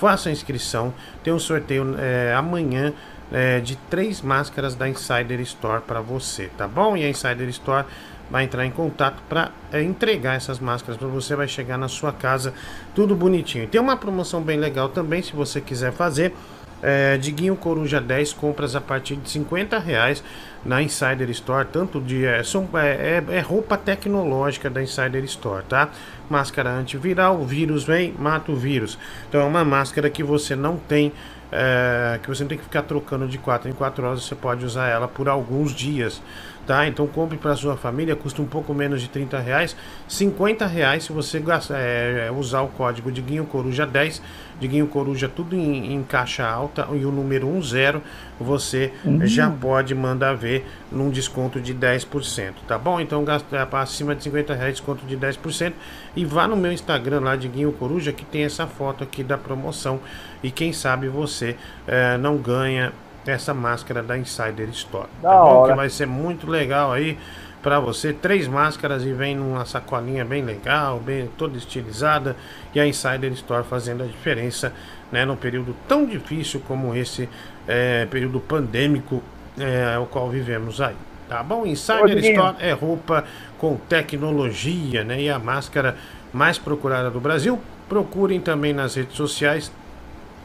Faça 0.04 0.28
a 0.28 0.32
inscrição. 0.32 0.92
Tem 1.22 1.32
um 1.32 1.38
sorteio 1.38 1.96
é, 1.98 2.34
amanhã 2.34 2.92
é, 3.32 3.58
de 3.58 3.74
três 3.88 4.20
máscaras 4.20 4.74
da 4.74 4.86
Insider 4.86 5.40
Store 5.40 5.80
para 5.80 6.02
você, 6.02 6.50
tá 6.58 6.68
bom? 6.68 6.94
E 6.94 7.02
a 7.02 7.08
Insider 7.08 7.48
Store 7.48 7.86
vai 8.30 8.44
entrar 8.44 8.66
em 8.66 8.70
contato 8.70 9.22
para 9.30 9.50
é, 9.72 9.82
entregar 9.82 10.36
essas 10.36 10.58
máscaras 10.58 10.98
para 10.98 11.08
você. 11.08 11.34
Vai 11.34 11.48
chegar 11.48 11.78
na 11.78 11.88
sua 11.88 12.12
casa 12.12 12.52
tudo 12.94 13.16
bonitinho. 13.16 13.66
Tem 13.66 13.80
uma 13.80 13.96
promoção 13.96 14.42
bem 14.42 14.58
legal 14.58 14.90
também, 14.90 15.22
se 15.22 15.32
você 15.32 15.58
quiser 15.58 15.90
fazer. 15.90 16.34
É, 16.82 17.16
Diguinho 17.16 17.56
Coruja 17.56 17.98
10 17.98 18.34
compras 18.34 18.76
a 18.76 18.82
partir 18.82 19.16
de 19.16 19.30
50 19.30 19.78
reais 19.78 20.22
na 20.64 20.82
Insider 20.82 21.28
Store, 21.30 21.66
tanto 21.70 22.00
de 22.00 22.24
é, 22.24 22.40
é, 22.40 23.24
é, 23.28 23.36
é 23.36 23.40
roupa 23.40 23.76
tecnológica 23.76 24.70
da 24.70 24.82
Insider 24.82 25.22
Store, 25.24 25.64
tá? 25.64 25.90
Máscara 26.28 26.70
antiviral, 26.70 27.44
vírus 27.44 27.84
vem, 27.84 28.14
mata 28.18 28.50
o 28.50 28.56
vírus. 28.56 28.98
Então 29.28 29.40
é 29.40 29.44
uma 29.44 29.64
máscara 29.64 30.08
que 30.08 30.22
você 30.22 30.56
não 30.56 30.76
tem 30.76 31.12
é, 31.52 32.18
que 32.22 32.28
você 32.28 32.42
não 32.42 32.48
tem 32.48 32.58
que 32.58 32.64
ficar 32.64 32.82
trocando 32.82 33.28
de 33.28 33.38
4 33.38 33.68
em 33.68 33.72
4 33.72 34.04
horas, 34.04 34.24
você 34.24 34.34
pode 34.34 34.64
usar 34.64 34.88
ela 34.88 35.06
por 35.06 35.28
alguns 35.28 35.72
dias 35.72 36.20
tá? 36.66 36.86
Então 36.86 37.06
compre 37.06 37.36
para 37.36 37.54
sua 37.56 37.76
família, 37.76 38.16
custa 38.16 38.42
um 38.42 38.46
pouco 38.46 38.74
menos 38.74 39.00
de 39.00 39.08
30 39.08 39.38
reais, 39.38 39.76
50 40.08 40.66
reais 40.66 41.04
se 41.04 41.12
você 41.12 41.42
é, 41.70 42.30
usar 42.34 42.62
o 42.62 42.68
código 42.68 43.10
de 43.12 43.20
Guinho 43.20 43.44
Coruja 43.44 43.86
10, 43.86 44.22
de 44.60 44.68
Guinho 44.68 44.86
Coruja 44.86 45.28
tudo 45.28 45.54
em, 45.54 45.94
em 45.94 46.02
caixa 46.02 46.46
alta 46.46 46.88
e 46.92 47.04
o 47.04 47.10
número 47.10 47.48
10, 47.48 48.02
você 48.38 48.92
uhum. 49.04 49.26
já 49.26 49.48
pode 49.48 49.94
mandar 49.94 50.34
ver 50.34 50.66
num 50.90 51.10
desconto 51.10 51.60
de 51.60 51.74
10%, 51.74 52.52
tá 52.66 52.78
bom? 52.78 53.00
Então 53.00 53.24
gasta 53.24 53.68
acima 53.72 54.14
de 54.14 54.22
50 54.24 54.54
reais 54.54 54.74
desconto 54.74 55.04
de 55.06 55.16
10% 55.16 55.72
e 56.16 56.24
vá 56.24 56.48
no 56.48 56.56
meu 56.56 56.72
Instagram 56.72 57.20
lá 57.20 57.36
de 57.36 57.48
Guinho 57.48 57.72
Coruja 57.72 58.12
que 58.12 58.24
tem 58.24 58.44
essa 58.44 58.66
foto 58.66 59.04
aqui 59.04 59.22
da 59.22 59.38
promoção 59.38 60.00
e 60.42 60.50
quem 60.50 60.72
sabe 60.72 61.08
você 61.08 61.56
é, 61.86 62.16
não 62.18 62.36
ganha 62.36 62.92
essa 63.26 63.54
máscara 63.54 64.02
da 64.02 64.18
Insider 64.18 64.68
Store. 64.70 65.08
Da 65.22 65.30
tá 65.30 65.36
bom? 65.36 65.44
hora. 65.44 65.72
Que 65.72 65.76
vai 65.76 65.88
ser 65.88 66.06
muito 66.06 66.48
legal 66.48 66.92
aí 66.92 67.18
para 67.62 67.80
você. 67.80 68.12
Três 68.12 68.46
máscaras 68.46 69.04
e 69.04 69.12
vem 69.12 69.34
numa 69.34 69.64
sacolinha 69.64 70.24
bem 70.24 70.44
legal, 70.44 71.00
bem 71.00 71.30
toda 71.38 71.56
estilizada. 71.56 72.36
E 72.74 72.80
a 72.80 72.86
Insider 72.86 73.32
Store 73.32 73.64
fazendo 73.64 74.02
a 74.02 74.06
diferença 74.06 74.72
né, 75.10 75.24
num 75.24 75.36
período 75.36 75.74
tão 75.88 76.04
difícil 76.04 76.60
como 76.66 76.94
esse 76.94 77.28
é, 77.66 78.06
período 78.06 78.40
pandêmico 78.40 79.22
é, 79.58 79.98
o 79.98 80.06
qual 80.06 80.28
vivemos 80.28 80.80
aí. 80.80 80.96
Tá 81.28 81.42
bom? 81.42 81.64
Insider 81.64 82.18
Store 82.18 82.56
é 82.60 82.72
roupa 82.72 83.24
com 83.58 83.76
tecnologia, 83.76 85.02
né? 85.04 85.22
E 85.22 85.30
a 85.30 85.38
máscara 85.38 85.96
mais 86.32 86.58
procurada 86.58 87.10
do 87.10 87.20
Brasil. 87.20 87.58
Procurem 87.88 88.40
também 88.40 88.72
nas 88.72 88.94
redes 88.94 89.16
sociais 89.16 89.72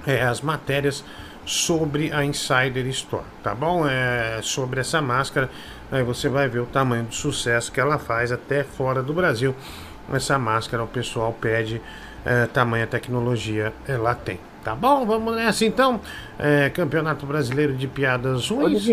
é, 0.07 0.21
as 0.21 0.41
matérias 0.41 1.03
sobre 1.45 2.13
a 2.13 2.23
Insider 2.23 2.85
Store, 2.87 3.25
tá 3.43 3.55
bom? 3.55 3.87
É, 3.87 4.39
sobre 4.41 4.79
essa 4.79 5.01
máscara, 5.01 5.49
aí 5.91 6.03
você 6.03 6.29
vai 6.29 6.47
ver 6.47 6.59
o 6.59 6.65
tamanho 6.65 7.05
do 7.05 7.15
sucesso 7.15 7.71
que 7.71 7.79
ela 7.79 7.97
faz 7.97 8.31
até 8.31 8.63
fora 8.63 9.01
do 9.01 9.13
Brasil. 9.13 9.55
Essa 10.13 10.37
máscara 10.37 10.83
o 10.83 10.87
pessoal 10.87 11.33
pede, 11.33 11.81
é, 12.25 12.45
tamanha 12.45 12.85
tecnologia 12.85 13.73
ela 13.87 14.13
tem. 14.13 14.39
Tá 14.63 14.75
bom? 14.75 15.05
Vamos 15.05 15.35
nessa 15.35 15.65
então. 15.65 15.99
É, 16.37 16.69
Campeonato 16.69 17.25
Brasileiro 17.25 17.73
de 17.73 17.87
Piadas 17.87 18.49
Ruins. 18.49 18.85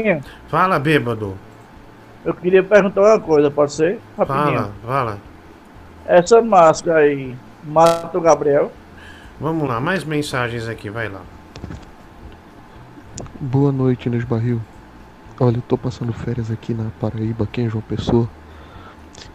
Fala, 0.49 0.79
bêbado. 0.79 1.37
Eu 2.25 2.35
queria 2.35 2.63
perguntar 2.63 3.03
uma 3.03 3.21
coisa, 3.21 3.51
pode 3.51 3.73
ser? 3.73 4.01
Rapidinho. 4.17 4.45
Fala, 4.45 4.73
fala. 4.85 5.19
Essa 6.07 6.41
máscara 6.43 7.01
aí 7.01 7.37
mata 7.65 8.17
o 8.17 8.21
Gabriel. 8.21 8.73
Vamos 9.41 9.69
lá, 9.69 9.81
mais 9.81 10.03
mensagens 10.05 10.69
aqui, 10.69 10.89
vai 10.89 11.09
lá. 11.09 11.21
Boa 13.41 13.71
noite, 13.71 14.07
Inês 14.07 14.25
Barril. 14.25 14.61
Olha, 15.39 15.59
eu 15.59 15.63
tô 15.63 15.77
passando 15.77 16.13
férias 16.13 16.51
aqui 16.51 16.73
na 16.73 16.87
Paraíba, 17.01 17.45
aqui 17.45 17.61
em 17.61 17.69
João 17.69 17.83
Pessoa. 17.83 18.29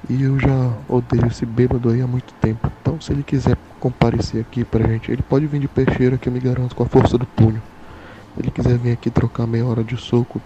E 0.10 0.24
eu 0.24 0.40
já 0.40 0.74
odeio 0.90 1.28
esse 1.28 1.46
bêbado 1.46 1.90
aí 1.90 2.02
há 2.02 2.08
muito 2.08 2.34
tempo. 2.36 2.72
Então, 2.82 3.00
se 3.00 3.12
ele 3.12 3.24
quiser 3.24 3.58
comparecer 3.80 4.42
aqui 4.42 4.64
pra 4.64 4.88
gente, 4.88 5.12
ele 5.12 5.22
pode 5.22 5.46
vir 5.46 5.60
de 5.60 5.68
peixeira 5.68 6.18
que 6.18 6.28
eu 6.28 6.34
me 6.34 6.40
garanto 6.40 6.76
com 6.76 6.84
a 6.84 6.86
força 6.86 7.18
do 7.18 7.26
punho. 7.26 7.62
Se 8.36 8.42
ele 8.42 8.52
quiser 8.52 8.78
vir 8.78 8.92
aqui 8.92 9.10
trocar 9.10 9.48
meia 9.48 9.66
hora 9.66 9.84
de 9.84 9.98
soco, 9.98 10.42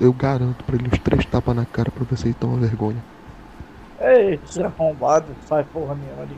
eu 0.00 0.12
garanto 0.12 0.64
pra 0.64 0.76
ele 0.76 0.88
uns 0.92 0.98
três 0.98 1.24
tapas 1.24 1.54
na 1.54 1.64
cara 1.64 1.90
pra 1.90 2.16
se 2.16 2.28
ele 2.28 2.34
toma 2.34 2.56
vergonha. 2.56 3.02
Ei, 4.00 4.38
esse 4.44 4.62
arrombado, 4.62 5.26
sai 5.48 5.64
porra 5.64 5.94
nenhuma 5.94 6.22
ali. 6.22 6.36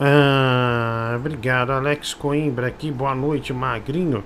Ah, 0.00 1.14
obrigado, 1.16 1.70
Alex 1.72 2.14
Coimbra 2.14 2.66
aqui. 2.66 2.90
Boa 2.90 3.14
noite, 3.14 3.52
magrinho. 3.52 4.24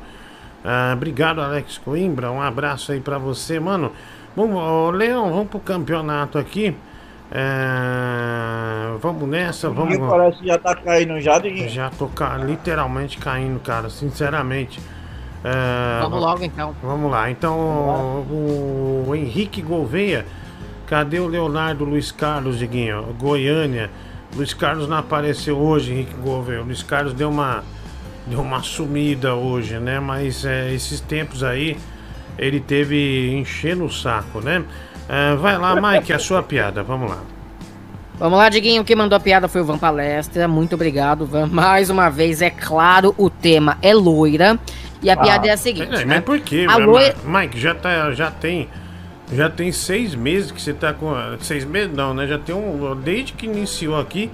Ah, 0.64 0.92
obrigado, 0.96 1.40
Alex 1.40 1.78
Coimbra. 1.78 2.30
Um 2.30 2.40
abraço 2.40 2.92
aí 2.92 3.00
pra 3.00 3.18
você, 3.18 3.60
mano. 3.60 3.92
Vamos, 4.34 4.56
ô, 4.56 4.90
Leão, 4.90 5.30
vamos 5.30 5.48
pro 5.48 5.60
campeonato 5.60 6.38
aqui. 6.38 6.74
É, 7.34 8.96
vamos 9.00 9.28
nessa, 9.28 9.68
vamos. 9.68 9.98
Parece 9.98 10.38
que 10.38 10.46
já 10.46 10.58
tá 10.58 10.74
caindo 10.76 11.20
já, 11.20 11.38
Diguinho. 11.38 11.68
Já 11.68 11.90
tô 11.90 12.06
ca- 12.06 12.36
literalmente 12.36 13.18
caindo, 13.18 13.58
cara, 13.60 13.90
sinceramente. 13.90 14.80
É, 15.42 16.00
Vamos 16.00 16.20
va- 16.20 16.26
logo 16.30 16.44
então. 16.44 16.74
Vamos 16.82 17.10
lá, 17.10 17.30
então 17.30 17.58
o, 17.58 19.04
o 19.08 19.14
Henrique 19.14 19.60
Gouveia, 19.60 20.24
cadê 20.86 21.18
o 21.18 21.26
Leonardo 21.26 21.84
Luiz 21.84 22.12
Carlos, 22.12 22.58
Diguinho? 22.58 23.02
Goiânia. 23.18 23.90
Luiz 24.36 24.54
Carlos 24.54 24.88
não 24.88 24.96
apareceu 24.96 25.56
hoje, 25.58 25.92
Henrique 25.92 26.14
Gouveia. 26.14 26.62
O 26.62 26.64
Luiz 26.64 26.82
Carlos 26.82 27.12
deu 27.12 27.28
uma, 27.30 27.62
deu 28.26 28.40
uma 28.40 28.62
sumida 28.62 29.34
hoje, 29.34 29.76
né? 29.78 30.00
Mas 30.00 30.44
é, 30.44 30.72
esses 30.72 31.00
tempos 31.00 31.42
aí 31.42 31.76
ele 32.38 32.58
teve 32.60 33.32
enchendo 33.34 33.84
o 33.84 33.90
saco, 33.92 34.40
né? 34.40 34.64
É, 35.08 35.34
vai 35.36 35.58
lá, 35.58 35.74
Mike, 35.81 36.12
a 36.12 36.18
sua 36.18 36.42
piada, 36.42 36.83
vamos 36.83 37.10
lá. 37.10 37.18
Vamos 38.18 38.39
lá, 38.39 38.49
Diguinho. 38.49 38.84
Quem 38.84 38.94
mandou 38.94 39.16
a 39.16 39.20
piada 39.20 39.49
foi 39.49 39.60
o 39.60 39.65
Van 39.65 39.78
Palestra. 39.78 40.47
Muito 40.47 40.74
obrigado, 40.74 41.26
Van. 41.26 41.47
Mais 41.50 41.91
uma 41.91 42.08
vez, 42.08 42.41
é 42.41 42.50
claro, 42.50 43.15
o 43.18 43.28
tema 43.28 43.76
é 43.83 43.92
loira. 43.92 44.58
E 45.02 45.10
a 45.10 45.16
piada 45.16 45.47
é 45.47 45.50
a 45.50 45.57
seguinte. 45.57 45.89
Peraí, 45.89 46.07
né? 46.07 46.15
Mas 46.16 46.24
por 46.24 46.41
quê? 46.41 46.66
A 46.68 46.76
loira. 46.76 47.15
Mike, 47.24 47.58
já, 47.58 47.74
tá, 47.74 48.12
já 48.12 48.31
tem. 48.31 48.68
Já 49.33 49.50
tem 49.50 49.73
seis 49.73 50.15
meses 50.15 50.50
que 50.50 50.60
você 50.60 50.73
tá 50.73 50.92
com. 50.92 51.12
Seis 51.41 51.65
meses 51.65 51.94
não, 51.94 52.15
né? 52.15 52.26
Já 52.26 52.39
tem 52.39 52.55
um. 52.55 52.97
Desde 52.97 53.33
que 53.33 53.47
iniciou 53.47 53.99
aqui. 53.99 54.31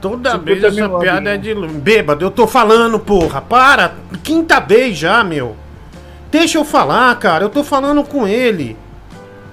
Toda 0.00 0.32
50 0.32 0.44
vez 0.44 0.64
essa 0.64 0.88
piada 0.98 1.30
é 1.30 1.34
aninhos. 1.34 1.72
de. 1.72 1.78
Bêbado, 1.78 2.24
eu 2.24 2.30
tô 2.30 2.46
falando, 2.46 2.98
porra! 2.98 3.42
Para! 3.42 3.92
Quinta 4.22 4.58
vez 4.58 4.96
já, 4.96 5.22
meu! 5.22 5.54
Deixa 6.30 6.56
eu 6.56 6.64
falar, 6.64 7.14
cara, 7.18 7.44
eu 7.44 7.50
tô 7.50 7.62
falando 7.62 8.02
com 8.02 8.26
ele! 8.26 8.78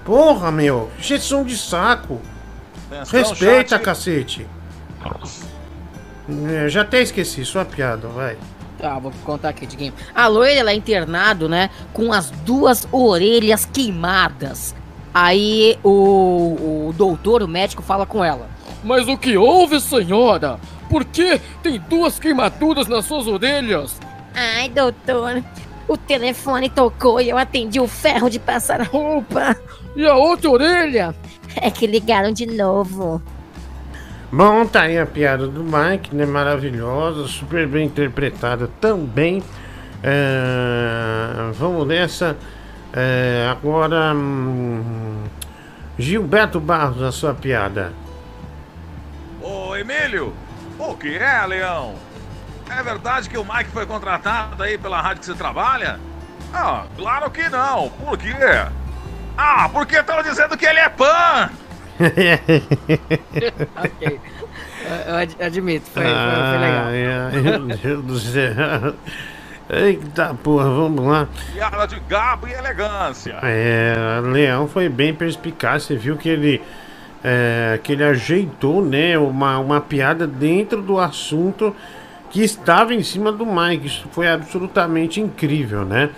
Porra, 0.07 0.53
meu! 0.53 0.89
Injeção 0.97 1.43
de 1.43 1.57
saco! 1.57 2.21
Atenção, 2.89 3.19
Respeita, 3.19 3.75
chat. 3.75 3.81
cacete! 3.83 4.47
É, 6.49 6.69
já 6.69 6.83
até 6.83 7.01
esqueci 7.01 7.43
sua 7.43 7.65
piada, 7.65 8.07
vai. 8.07 8.37
Tá, 8.79 8.97
vou 8.99 9.11
contar 9.25 9.49
aqui, 9.49 9.65
Diguinho. 9.65 9.93
A 10.15 10.27
loira, 10.27 10.61
ela 10.61 10.71
é 10.71 10.75
internado, 10.75 11.49
né? 11.49 11.69
Com 11.91 12.13
as 12.13 12.31
duas 12.31 12.87
orelhas 12.89 13.65
queimadas. 13.65 14.73
Aí 15.13 15.77
o, 15.83 16.87
o 16.87 16.93
doutor, 16.95 17.43
o 17.43 17.47
médico, 17.47 17.83
fala 17.83 18.05
com 18.05 18.23
ela. 18.23 18.47
Mas 18.85 19.09
o 19.09 19.17
que 19.17 19.35
houve, 19.35 19.81
senhora? 19.81 20.57
Por 20.89 21.03
que 21.03 21.37
tem 21.61 21.81
duas 21.81 22.17
queimaduras 22.17 22.87
nas 22.87 23.03
suas 23.03 23.27
orelhas? 23.27 23.99
Ai, 24.33 24.69
doutor, 24.69 25.43
o 25.88 25.98
telefone 25.98 26.69
tocou 26.69 27.22
e 27.22 27.30
eu 27.30 27.38
atendi 27.38 27.80
o 27.80 27.88
ferro 27.88 28.30
de 28.30 28.40
passar 28.40 28.82
roupa. 28.82 29.56
E 29.95 30.06
a 30.06 30.16
outra 30.16 30.49
orelha? 30.49 31.16
É 31.56 31.72
que 31.72 31.88
ligaram 31.88 32.32
de 32.32 32.45
novo. 32.45 33.22
Bom, 34.32 34.66
tá 34.66 34.82
aí 34.82 34.99
a 34.99 35.06
piada 35.06 35.48
do 35.48 35.64
Mike, 35.64 36.14
né? 36.14 36.25
Maravilhosa, 36.25 37.27
super 37.27 37.66
bem 37.66 37.85
interpretada 37.85 38.69
também. 38.80 39.41
É, 40.03 41.51
vamos 41.53 41.88
nessa. 41.88 42.38
É, 42.93 43.48
agora, 43.49 44.14
hum, 44.14 45.24
Gilberto 45.98 46.59
Barros, 46.59 47.01
a 47.01 47.11
sua 47.11 47.33
piada. 47.33 47.93
Ô, 49.41 49.75
Emílio, 49.75 50.33
o 50.77 50.95
que 50.95 51.16
é, 51.16 51.45
Leão? 51.45 51.95
É 52.69 52.83
verdade 52.83 53.29
que 53.29 53.37
o 53.37 53.43
Mike 53.43 53.69
foi 53.71 53.85
contratado 53.85 54.61
aí 54.63 54.77
pela 54.77 55.01
rádio 55.01 55.19
que 55.21 55.25
você 55.25 55.33
trabalha? 55.33 55.99
Ah, 56.53 56.83
claro 56.95 57.29
que 57.31 57.47
não. 57.49 57.89
Por 57.89 58.17
quê? 58.17 58.33
Ah, 59.37 59.69
porque 59.71 59.97
estão 59.97 60.21
dizendo 60.23 60.57
que 60.57 60.65
ele 60.65 60.79
é 60.79 60.89
pan. 60.89 61.49
ok. 63.75 64.19
Eu, 64.85 65.11
eu 65.11 65.15
ad- 65.17 65.35
admito, 65.41 65.89
foi, 65.89 66.03
foi, 66.03 66.11
foi 66.13 66.57
legal. 66.59 66.85
Ai, 66.87 67.05
ai, 67.33 67.41
meu 67.41 67.59
Deus 67.77 68.03
do 68.05 68.19
céu. 68.19 68.93
Eita 69.69 70.33
porra, 70.43 70.63
vamos 70.65 71.05
lá. 71.05 71.27
Piada 71.53 71.85
de 71.87 71.99
gabo 72.01 72.47
e 72.47 72.53
elegância. 72.53 73.37
É, 73.43 73.95
Leão 74.23 74.67
foi 74.67 74.87
bem 74.87 75.13
perspicaz. 75.13 75.83
Você 75.83 75.95
viu 75.97 76.15
que 76.15 76.29
ele, 76.29 76.61
é, 77.23 77.77
que 77.83 77.91
ele 77.91 78.03
ajeitou, 78.03 78.81
né, 78.85 79.17
uma, 79.17 79.59
uma 79.59 79.81
piada 79.81 80.25
dentro 80.25 80.81
do 80.81 80.97
assunto 80.99 81.75
que 82.30 82.43
estava 82.43 82.93
em 82.93 83.03
cima 83.03 83.31
do 83.31 83.45
Mike. 83.45 83.88
Isso 83.88 84.07
foi 84.11 84.27
absolutamente 84.27 85.19
incrível, 85.22 85.85
né? 85.85 86.09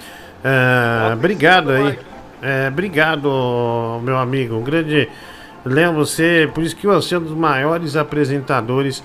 É, 0.44 1.14
obrigado 1.14 1.72
aí. 1.72 2.00
É, 2.42 2.68
obrigado, 2.70 4.00
meu 4.04 4.18
amigo. 4.18 4.56
Um 4.56 4.64
grande. 4.64 5.10
Leão, 5.66 5.94
você. 5.94 6.50
Por 6.54 6.64
isso 6.64 6.76
que 6.76 6.88
você 6.88 7.16
é 7.16 7.18
um 7.18 7.24
dos 7.24 7.36
maiores 7.36 7.96
apresentadores 7.96 9.04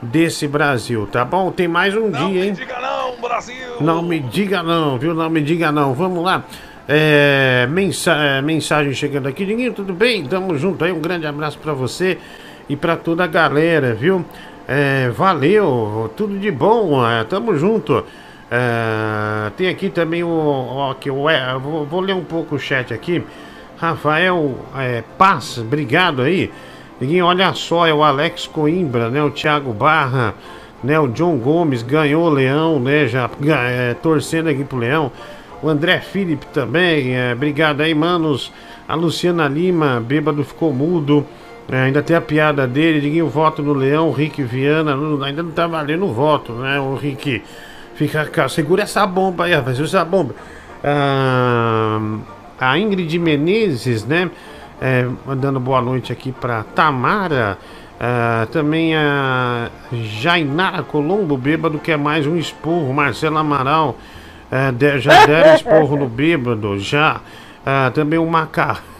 desse 0.00 0.46
Brasil, 0.46 1.08
tá 1.10 1.24
bom? 1.24 1.50
Tem 1.50 1.66
mais 1.66 1.96
um 1.96 2.10
dia, 2.10 2.46
hein? 2.46 2.54
Não, 2.80 3.20
Brasil. 3.20 3.80
Não 3.80 4.02
me 4.02 4.20
diga 4.20 4.62
não, 4.62 4.98
viu? 4.98 5.14
Não 5.14 5.28
me 5.28 5.40
diga 5.40 5.72
não. 5.72 5.94
Vamos 5.94 6.22
lá. 6.22 6.44
É, 6.88 7.66
mensa 7.68 8.12
é, 8.12 8.40
mensagem 8.40 8.92
chegando 8.94 9.26
aqui. 9.26 9.44
Diguinho, 9.44 9.72
tudo 9.72 9.92
bem? 9.92 10.24
Tamo 10.24 10.56
junto 10.56 10.84
aí. 10.84 10.92
Um 10.92 11.00
grande 11.00 11.26
abraço 11.26 11.58
pra 11.58 11.72
você 11.72 12.18
e 12.68 12.76
pra 12.76 12.96
toda 12.96 13.24
a 13.24 13.26
galera, 13.26 13.94
viu? 13.94 14.24
É, 14.68 15.10
valeu, 15.10 16.10
tudo 16.16 16.38
de 16.38 16.50
bom. 16.50 17.06
É, 17.08 17.22
tamo 17.24 17.56
junto. 17.56 18.04
É, 18.50 19.50
tem 19.56 19.68
aqui 19.68 19.88
também 19.88 20.24
o. 20.24 20.90
aqui, 20.90 21.10
o 21.10 21.28
é, 21.28 21.56
vou, 21.58 21.84
vou 21.86 22.00
ler 22.00 22.14
um 22.14 22.24
pouco 22.24 22.56
o 22.56 22.58
chat 22.58 22.92
aqui. 22.92 23.22
Rafael 23.76 24.56
é, 24.76 25.04
Paz, 25.18 25.58
obrigado 25.58 26.22
aí. 26.22 26.50
Diguinho, 26.98 27.26
olha 27.26 27.52
só, 27.52 27.86
é 27.86 27.92
o 27.92 28.02
Alex 28.02 28.46
Coimbra, 28.46 29.10
né? 29.10 29.22
O 29.22 29.30
Thiago 29.30 29.72
Barra, 29.72 30.34
né? 30.82 30.98
O 30.98 31.08
John 31.08 31.36
Gomes 31.36 31.82
ganhou 31.82 32.24
o 32.24 32.30
Leão, 32.30 32.80
né? 32.80 33.06
Já 33.06 33.28
é, 33.42 33.94
torcendo 33.94 34.48
aqui 34.48 34.64
pro 34.64 34.78
Leão. 34.78 35.12
O 35.62 35.68
André 35.68 36.00
Felipe 36.00 36.46
também, 36.46 37.16
é, 37.16 37.32
obrigado 37.32 37.82
aí, 37.82 37.94
manos. 37.94 38.52
A 38.88 38.94
Luciana 38.94 39.46
Lima, 39.46 40.00
bêbado 40.00 40.42
ficou 40.42 40.72
mudo. 40.72 41.26
É, 41.70 41.78
ainda 41.82 42.00
tem 42.02 42.14
a 42.16 42.20
piada 42.20 42.66
dele, 42.66 43.00
Diguinho, 43.00 43.28
voto 43.28 43.60
no 43.62 43.72
Leão, 43.72 44.12
Rick 44.12 44.42
Viana, 44.42 44.94
não- 44.94 45.22
ainda 45.24 45.42
não 45.42 45.50
tá 45.50 45.66
valendo 45.66 46.04
o 46.06 46.12
voto, 46.12 46.52
né? 46.52 46.78
O 46.78 46.94
Rick, 46.94 47.42
fica 47.96 48.48
segura 48.48 48.84
essa 48.84 49.04
bomba 49.06 49.44
aí, 49.46 49.52
rapaz, 49.54 49.76
segura 49.76 49.88
essa 49.88 50.04
bomba. 50.04 50.34
Ah, 50.84 51.98
a 52.60 52.78
Ingrid 52.78 53.18
Menezes, 53.18 54.04
né? 54.04 54.30
É, 54.80 55.08
mandando 55.26 55.58
boa 55.58 55.80
noite 55.80 56.12
aqui 56.12 56.30
pra 56.32 56.62
Tamara. 56.62 57.58
Ah, 57.98 58.46
também 58.52 58.94
a 58.94 59.68
Jainara 59.92 60.82
Colombo, 60.84 61.36
bêbado, 61.36 61.78
que 61.78 61.90
é 61.90 61.96
mais 61.96 62.26
um 62.26 62.36
esporro. 62.36 62.92
Marcelo 62.92 63.38
Amaral, 63.38 63.96
é, 64.52 64.98
já 65.00 65.24
deram 65.26 65.54
esporro 65.56 65.96
no 65.96 66.06
bêbado, 66.08 66.78
já. 66.78 67.20
Ah, 67.64 67.90
também 67.92 68.18
o 68.18 68.26
Macarrão. 68.26 68.95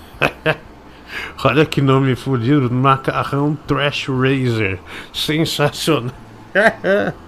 Olha 1.45 1.65
que 1.65 1.81
nome 1.81 2.15
fudido, 2.15 2.71
Macarrão 2.71 3.57
Trash 3.67 4.09
Razor. 4.09 4.79
Sensacional. 5.13 6.13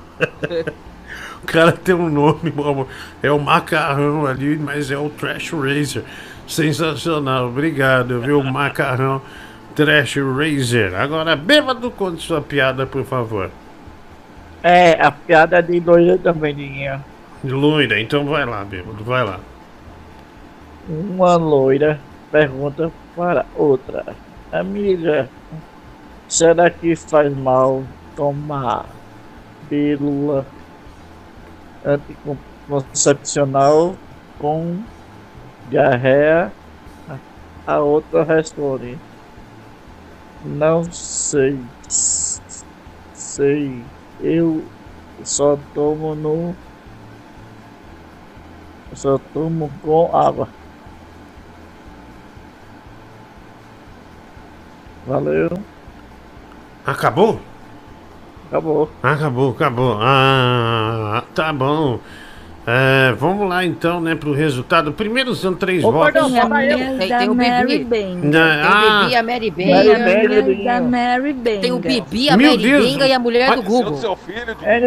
O 1.43 1.47
cara 1.47 1.73
tem 1.73 1.95
um 1.95 2.09
nome, 2.11 2.53
é 3.23 3.31
o 3.31 3.39
macarrão 3.39 4.27
ali, 4.27 4.59
mas 4.59 4.91
é 4.91 4.99
o 4.99 5.09
Trash 5.09 5.53
Razor. 5.53 6.03
Sensacional, 6.47 7.47
obrigado, 7.47 8.21
viu? 8.21 8.43
Macarrão 8.43 9.23
Trash 9.75 10.17
Razor. 10.17 10.95
Agora, 11.01 11.37
bêbado, 11.37 11.91
conte 11.91 12.23
sua 12.23 12.41
piada, 12.41 12.87
por 12.87 13.05
favor. 13.05 13.51
É, 14.63 15.01
a 15.01 15.11
piada 15.13 15.63
de 15.63 15.79
loira 15.79 16.19
também, 16.19 16.55
Diguinho. 16.55 17.03
Loira, 17.45 18.01
então 18.01 18.27
vai 18.27 18.45
lá, 18.45 18.65
bêbado, 18.65 19.05
vai 19.05 19.25
lá. 19.25 19.39
Uma 20.89 21.37
loira 21.37 22.01
pergunta 22.33 22.91
para 23.19 23.45
outra: 23.53 24.05
Amiga, 24.53 25.29
será 26.29 26.71
que 26.71 26.95
faz 26.95 27.35
mal 27.35 27.85
tomar 28.15 28.89
pílula 29.69 30.47
anticoncepcional 31.85 33.99
com 34.39 34.85
diarreia? 35.69 36.53
A 37.67 37.81
outra 37.81 38.23
responde: 38.23 38.97
Não 40.41 40.85
sei. 40.85 41.67
Sei. 43.13 43.85
Eu 44.21 44.65
só 45.25 45.57
tomo 45.75 46.15
no. 46.15 46.55
Só 48.95 49.19
tomo 49.19 49.69
com 49.83 50.17
água. 50.17 50.58
Valeu. 55.09 55.51
Acabou? 56.85 57.41
Acabou. 58.49 58.91
Acabou, 59.03 59.51
acabou. 59.53 59.99
Ah, 60.03 61.25
tá 61.35 61.51
bom. 61.51 61.99
É, 62.67 63.13
vamos 63.13 63.49
lá 63.49 63.65
então, 63.65 64.03
né, 64.03 64.15
pro 64.15 64.35
resultado. 64.35 64.93
Primeiro 64.93 65.35
são 65.35 65.55
três 65.55 65.83
Ô, 65.83 65.91
votos. 65.91 66.13
perdão, 66.13 66.31
fala 66.31 66.63
eu. 66.63 66.99
Tem, 66.99 67.09
tem 67.09 67.31
o 67.31 67.35
Mary 67.35 67.79
Bibi. 67.79 67.89
Tem 67.89 68.19
o 68.19 68.37
ah. 68.37 69.01
Bibi 69.01 69.13
e 69.13 69.17
a 69.17 69.23
Mary 69.23 69.51
Benga. 69.51 70.65
Da 70.65 70.81
Mary 70.83 71.33
Benga. 71.33 71.61
Tem 71.63 71.73
o 71.73 71.79
Bibi, 71.79 72.29
a 72.29 72.37
Meu 72.37 72.51
Mary 72.51 72.63
Deus. 72.63 72.85
Benga 72.85 73.07
e 73.07 73.13
a 73.15 73.19
mulher 73.19 73.57
do 73.57 73.63
Google. 73.63 73.99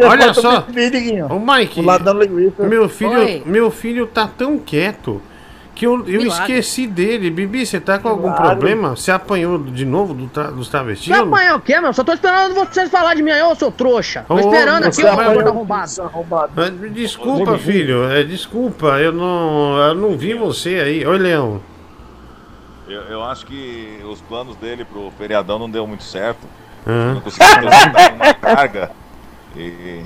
Olha 0.08 0.34
só, 0.36 0.68
o 1.32 1.40
Mike, 1.40 1.82
meu 2.60 2.88
filho, 2.88 3.12
Oi. 3.12 3.42
meu 3.44 3.72
filho 3.72 4.06
tá 4.06 4.28
tão 4.28 4.60
quieto 4.60 5.20
que 5.74 5.88
eu, 5.88 5.94
eu 6.08 6.22
Milagre. 6.22 6.28
esqueci 6.58 6.86
dele. 6.86 7.30
Bibi, 7.32 7.66
você 7.66 7.80
tá 7.80 7.98
com 7.98 8.08
algum 8.10 8.30
Milagre. 8.30 8.46
problema? 8.50 8.96
Você 8.96 9.12
apanhou 9.12 9.58
de 9.58 9.86
novo 9.86 10.14
do 10.14 10.28
tra- 10.28 10.52
dos 10.52 10.66
Você 10.68 10.72
travestis? 10.72 11.12
apanhar 11.12 11.56
o 11.56 11.62
quê, 11.62 11.80
meu? 11.80 11.92
Só 11.94 12.04
tô 12.04 12.14
esperando 12.14 12.54
vocês 12.54 12.90
falar 12.90 13.14
de 13.16 13.24
mim 13.24 13.32
aí, 13.32 13.42
ô 13.42 13.56
seu 13.56 13.72
trouxa. 13.72 14.26
Tô 14.28 14.36
Ô, 14.36 14.40
esperando 14.40 14.84
aqui, 14.86 14.96
você 14.96 15.04
ô 15.06 15.12
apanhou- 15.12 15.34
gordo 15.36 15.50
arrombado. 15.50 16.52
Ah, 16.58 16.70
Desculpa, 16.92 17.58
filho, 17.58 18.04
é, 18.12 18.24
desculpa, 18.24 19.00
eu 19.00 19.12
não, 19.14 19.78
eu 19.78 19.96
não 19.96 20.18
vi 20.18 20.34
você 20.34 20.76
aí. 20.76 21.06
Oi, 21.06 21.18
Leão. 21.18 21.62
Eu, 22.88 23.02
eu 23.04 23.24
acho 23.24 23.46
que 23.46 24.02
os 24.06 24.20
planos 24.22 24.56
dele 24.58 24.84
pro 24.84 25.12
feriadão 25.18 25.58
não 25.58 25.70
deu 25.70 25.88
muito 25.88 26.04
certo. 26.04 26.46
Aham. 26.86 27.14
Não 27.14 27.22
conseguiu 27.22 27.48
transportar 27.62 28.14
uma 28.16 28.34
carga. 28.34 28.92
E. 29.56 30.02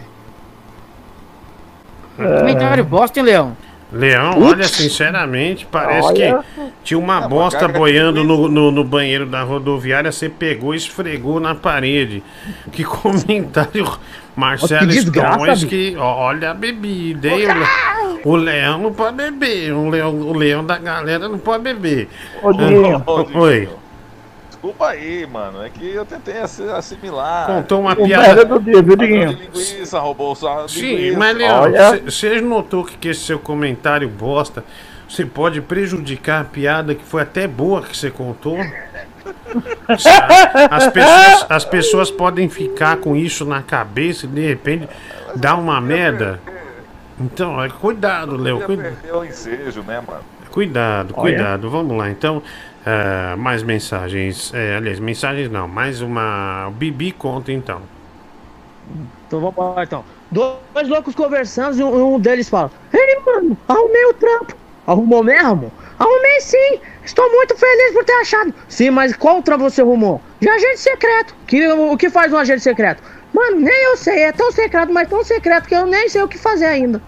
Comentário 2.16 2.84
bosta, 2.86 3.20
hein, 3.20 3.26
Leão? 3.26 3.58
Leão, 3.92 4.42
olha, 4.42 4.68
sinceramente, 4.68 5.66
parece 5.72 6.08
Olha. 6.08 6.44
que 6.56 6.62
tinha 6.84 6.98
uma 7.00 7.24
É, 7.24 7.28
bosta 7.28 7.68
boiando 7.68 8.24
no, 8.24 8.50
no, 8.50 8.72
no 8.72 8.84
banheiro 8.84 9.26
da 9.26 9.44
rodoviária, 9.44 10.12
você 10.12 10.28
pegou 10.28 10.74
e 10.74 10.78
esfregou 10.78 11.40
na 11.40 11.54
parede. 11.54 12.24
Que 12.72 12.84
comentário, 12.84 13.98
Marcelo 14.36 14.82
Que 14.82 14.88
desgraça, 14.88 15.36
Stones, 15.36 15.64
que 15.66 15.96
olha 15.98 16.52
a 16.52 16.54
bebida, 16.54 17.28
hein? 17.30 17.48
O, 18.24 18.32
o 18.32 18.36
leão 18.36 18.80
não 18.80 18.92
pode 18.92 19.16
beber, 19.18 19.72
o 19.72 19.88
leão, 19.88 20.14
o 20.20 20.34
leão 20.34 20.66
da 20.66 20.78
galera 20.78 21.30
não 21.30 21.38
pode 21.38 21.64
beber. 21.64 22.10
Ô, 22.42 22.50
Oi. 23.40 23.70
Desculpa 24.66 24.88
aí, 24.90 25.28
mano. 25.28 25.64
É 25.64 25.70
que 25.70 25.94
eu 25.94 26.04
tentei 26.04 26.40
assi- 26.40 26.64
assimilar. 26.64 27.46
Contou 27.46 27.82
uma 27.82 27.94
O 27.94 28.04
piada- 28.04 28.24
merda 28.24 28.46
do 28.46 28.60
dia, 28.60 28.82
viu, 28.82 28.96
Diguinho? 28.96 29.36
de 29.36 29.44
linguiça, 29.44 30.00
roubou 30.00 30.34
só 30.34 30.68
Sim, 30.68 30.96
linguiça. 30.96 31.20
mas 31.20 31.38
Leão, 31.38 31.62
Olha. 31.62 32.02
você 32.04 32.42
notou 32.42 32.84
que, 32.84 32.98
que 32.98 33.10
esse 33.10 33.20
seu 33.22 33.38
comentário 33.38 34.10
bosta, 34.10 34.64
você 35.08 35.24
pode 35.24 35.62
prejudicar 35.62 36.42
a 36.42 36.44
piada 36.46 36.96
que 36.96 37.04
foi 37.04 37.22
até 37.22 37.48
boa 37.48 37.84
que 37.84 37.96
você 37.96 38.10
contou? 38.10 38.58
As 40.72 40.88
pessoas, 40.88 41.46
as 41.50 41.66
pessoas 41.66 42.12
podem 42.12 42.50
ficar 42.50 42.98
com 42.98 43.16
isso 43.16 43.46
na 43.46 43.62
cabeça 43.62 44.26
e 44.26 44.30
de 44.30 44.42
repente 44.48 44.90
dar 45.36 45.56
uma 45.56 45.80
merda. 45.80 46.40
Então, 47.20 47.64
é, 47.64 47.70
cuidado, 47.70 48.36
Léo. 48.36 48.60
Podia 48.62 48.66
Cuida, 48.76 48.84
perder 48.84 49.16
o 49.16 49.24
ensejo, 49.24 49.82
né, 49.84 50.02
mano? 50.06 50.22
cuidado, 50.52 51.14
Olha. 51.18 51.36
cuidado. 51.36 51.70
Vamos 51.70 51.96
lá, 51.98 52.10
então. 52.10 52.42
Ah, 52.86 53.36
mais 53.36 53.64
mensagens. 53.64 54.54
É, 54.54 54.76
aliás, 54.76 55.00
mensagens 55.00 55.50
não. 55.50 55.68
Mais 55.68 56.02
uma. 56.02 56.68
O 56.68 56.72
Bibi 56.72 57.12
conta 57.12 57.52
então. 57.52 57.82
Então 59.28 59.40
vamos 59.40 59.76
lá, 59.76 59.84
então. 59.84 60.06
Dois 60.32 60.88
loucos 60.88 61.16
conversando 61.16 61.80
e 61.80 61.84
um, 61.84 62.16
um 62.16 62.20
deles 62.20 62.48
fala: 62.48 62.72
Ei, 62.94 63.20
mano, 63.26 63.58
arrumei 63.68 64.06
o 64.06 64.14
trampo. 64.14 64.56
Arrumou 64.86 65.24
mesmo? 65.24 65.72
Arrumei 65.98 66.42
sim. 66.42 66.80
Estou 67.04 67.28
muito 67.32 67.56
feliz 67.58 67.94
por 67.94 68.04
ter 68.04 68.14
achado. 68.14 68.54
Sim, 68.68 68.92
mas 68.92 69.16
qual 69.16 69.42
trampo 69.42 69.64
você 69.64 69.82
arrumou? 69.82 70.22
De 70.40 70.48
agente 70.48 70.80
secreto. 70.80 71.36
Que, 71.48 71.68
o 71.68 71.98
que 71.98 72.10
faz 72.12 72.32
um 72.32 72.38
agente 72.38 72.62
secreto? 72.62 73.02
Mano, 73.34 73.62
nem 73.62 73.84
eu 73.86 73.98
sei. 73.98 74.24
É 74.24 74.32
tão 74.32 74.52
secreto, 74.52 74.94
mas 74.94 75.10
tão 75.10 75.24
secreto 75.24 75.68
que 75.68 75.76
eu 75.76 75.88
nem 75.88 76.08
sei 76.08 76.22
o 76.22 76.28
que 76.28 76.38
fazer 76.38 76.66
ainda. 76.66 77.02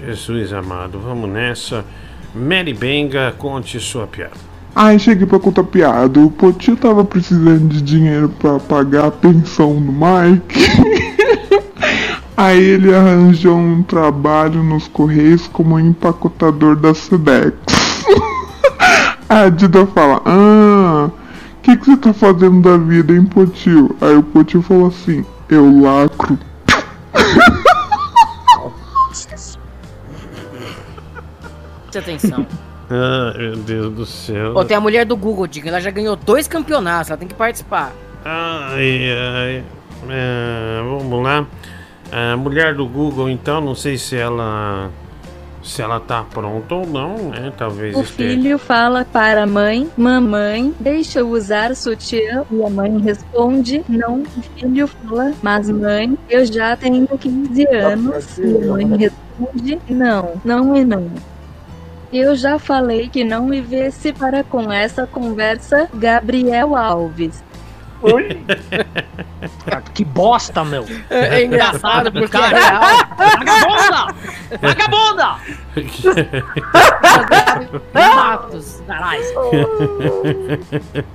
Jesus 0.00 0.52
amado, 0.52 1.00
vamos 1.00 1.28
nessa. 1.28 1.84
Mary 2.32 2.72
Benga, 2.72 3.34
conte 3.36 3.80
sua 3.80 4.06
piada. 4.06 4.49
Aí 4.74 4.98
cheguei 4.98 5.26
pra 5.26 5.38
contar 5.38 5.64
piada. 5.64 6.20
O 6.20 6.30
Potinho 6.30 6.76
tava 6.76 7.04
precisando 7.04 7.68
de 7.68 7.82
dinheiro 7.82 8.28
pra 8.28 8.58
pagar 8.58 9.06
a 9.06 9.10
pensão 9.10 9.74
do 9.80 9.92
Mike. 9.92 10.60
Aí 12.36 12.58
ele 12.58 12.94
arranjou 12.94 13.56
um 13.56 13.82
trabalho 13.82 14.62
nos 14.62 14.88
Correios 14.88 15.46
como 15.48 15.78
empacotador 15.78 16.76
da 16.76 16.94
Sedex. 16.94 17.54
A 19.28 19.48
Dida 19.48 19.86
fala: 19.88 20.22
Ah, 20.24 21.10
o 21.10 21.60
que, 21.62 21.76
que 21.76 21.84
você 21.84 21.96
tá 21.96 22.12
fazendo 22.14 22.62
da 22.62 22.76
vida, 22.78 23.12
hein, 23.12 23.24
Potinho? 23.24 23.94
Aí 24.00 24.16
o 24.16 24.22
Potinho 24.22 24.62
falou 24.62 24.86
assim: 24.86 25.24
Eu 25.48 25.82
lacro. 25.82 26.38
Preste 31.90 31.98
atenção. 31.98 32.46
Ah, 32.90 33.32
meu 33.38 33.56
Deus 33.56 33.92
do 33.94 34.04
céu. 34.06 34.52
Pô, 34.52 34.64
tem 34.64 34.76
a 34.76 34.80
mulher 34.80 35.06
do 35.06 35.16
Google, 35.16 35.46
diga, 35.46 35.68
ela 35.68 35.80
já 35.80 35.90
ganhou 35.90 36.16
dois 36.16 36.48
campeonatos, 36.48 37.10
ela 37.10 37.18
tem 37.18 37.28
que 37.28 37.34
participar. 37.34 37.92
Ai, 38.24 39.10
ai. 39.12 39.64
É, 40.08 40.80
vamos 40.82 41.22
lá. 41.22 41.46
A 42.10 42.36
mulher 42.36 42.74
do 42.74 42.86
Google, 42.86 43.30
então, 43.30 43.60
não 43.60 43.74
sei 43.74 43.96
se 43.96 44.16
ela. 44.16 44.90
Se 45.62 45.82
ela 45.82 46.00
tá 46.00 46.22
pronta 46.24 46.74
ou 46.74 46.86
não, 46.86 47.16
né? 47.28 47.52
Talvez 47.56 47.94
O 47.94 48.00
esteja. 48.00 48.30
filho 48.34 48.58
fala 48.58 49.04
para 49.04 49.42
a 49.42 49.46
mãe: 49.46 49.88
Mamãe, 49.96 50.74
deixa 50.80 51.20
eu 51.20 51.28
usar 51.28 51.76
sutiã. 51.76 52.44
E 52.50 52.64
a 52.64 52.70
mãe 52.70 52.98
responde: 52.98 53.84
Não. 53.86 54.22
O 54.22 54.42
filho 54.58 54.86
fala: 54.88 55.32
Mas 55.42 55.68
mãe, 55.68 56.18
eu 56.30 56.46
já 56.46 56.74
tenho 56.76 57.06
15 57.06 57.66
anos. 57.68 58.38
E 58.38 58.56
a 58.56 58.66
mãe 58.72 58.86
responde: 58.96 59.78
Não, 59.90 60.32
não 60.44 60.74
e 60.74 60.82
não. 60.84 61.10
Eu 62.12 62.34
já 62.34 62.58
falei 62.58 63.08
que 63.08 63.22
não 63.22 63.46
me 63.46 63.60
vesse 63.60 64.12
para 64.12 64.42
com 64.42 64.72
essa 64.72 65.06
conversa, 65.06 65.88
Gabriel 65.94 66.74
Alves. 66.74 67.42
Oi? 68.02 68.40
que 69.94 70.04
bosta, 70.04 70.64
meu. 70.64 70.86
É, 71.10 71.40
é 71.40 71.44
engraçado 71.44 72.10
porque 72.10 72.36
é 72.36 72.40
Cara, 72.40 72.58
real. 72.58 72.82
Vagabunda! 73.38 74.06
Vagabunda! 74.60 75.36
Matos, 77.92 78.82
caralho. 78.86 79.22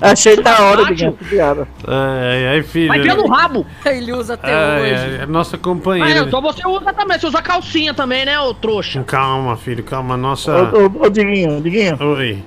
Achei 0.01 0.41
da 0.41 0.61
hora 0.61 0.93
de 0.93 1.11
piada. 1.11 1.67
Ai, 1.87 2.47
ai, 2.47 2.63
filho. 2.63 2.87
Vai 2.87 3.01
pelo 3.01 3.27
rabo. 3.27 3.65
Ele 3.85 4.11
usa 4.13 4.35
até 4.35 4.53
Ai, 4.53 4.81
hoje. 4.93 5.17
é 5.21 5.25
nossa 5.25 5.55
Ah, 5.55 5.59
companheira. 5.59 6.19
então 6.19 6.41
você 6.41 6.65
usa 6.67 6.93
também, 6.93 7.19
você 7.19 7.27
usa 7.27 7.41
calcinha 7.41 7.93
também, 7.93 8.25
né, 8.25 8.39
ô 8.39 8.53
trouxa? 8.53 9.03
Calma, 9.03 9.57
filho, 9.57 9.83
calma. 9.83 10.15
Nossa. 10.17 10.51
Ô, 10.71 10.85
ô, 10.85 11.05
ô, 11.05 11.09
Diguinho, 11.09 11.61
Diguinho. 11.61 11.97
Oi. 11.99 12.43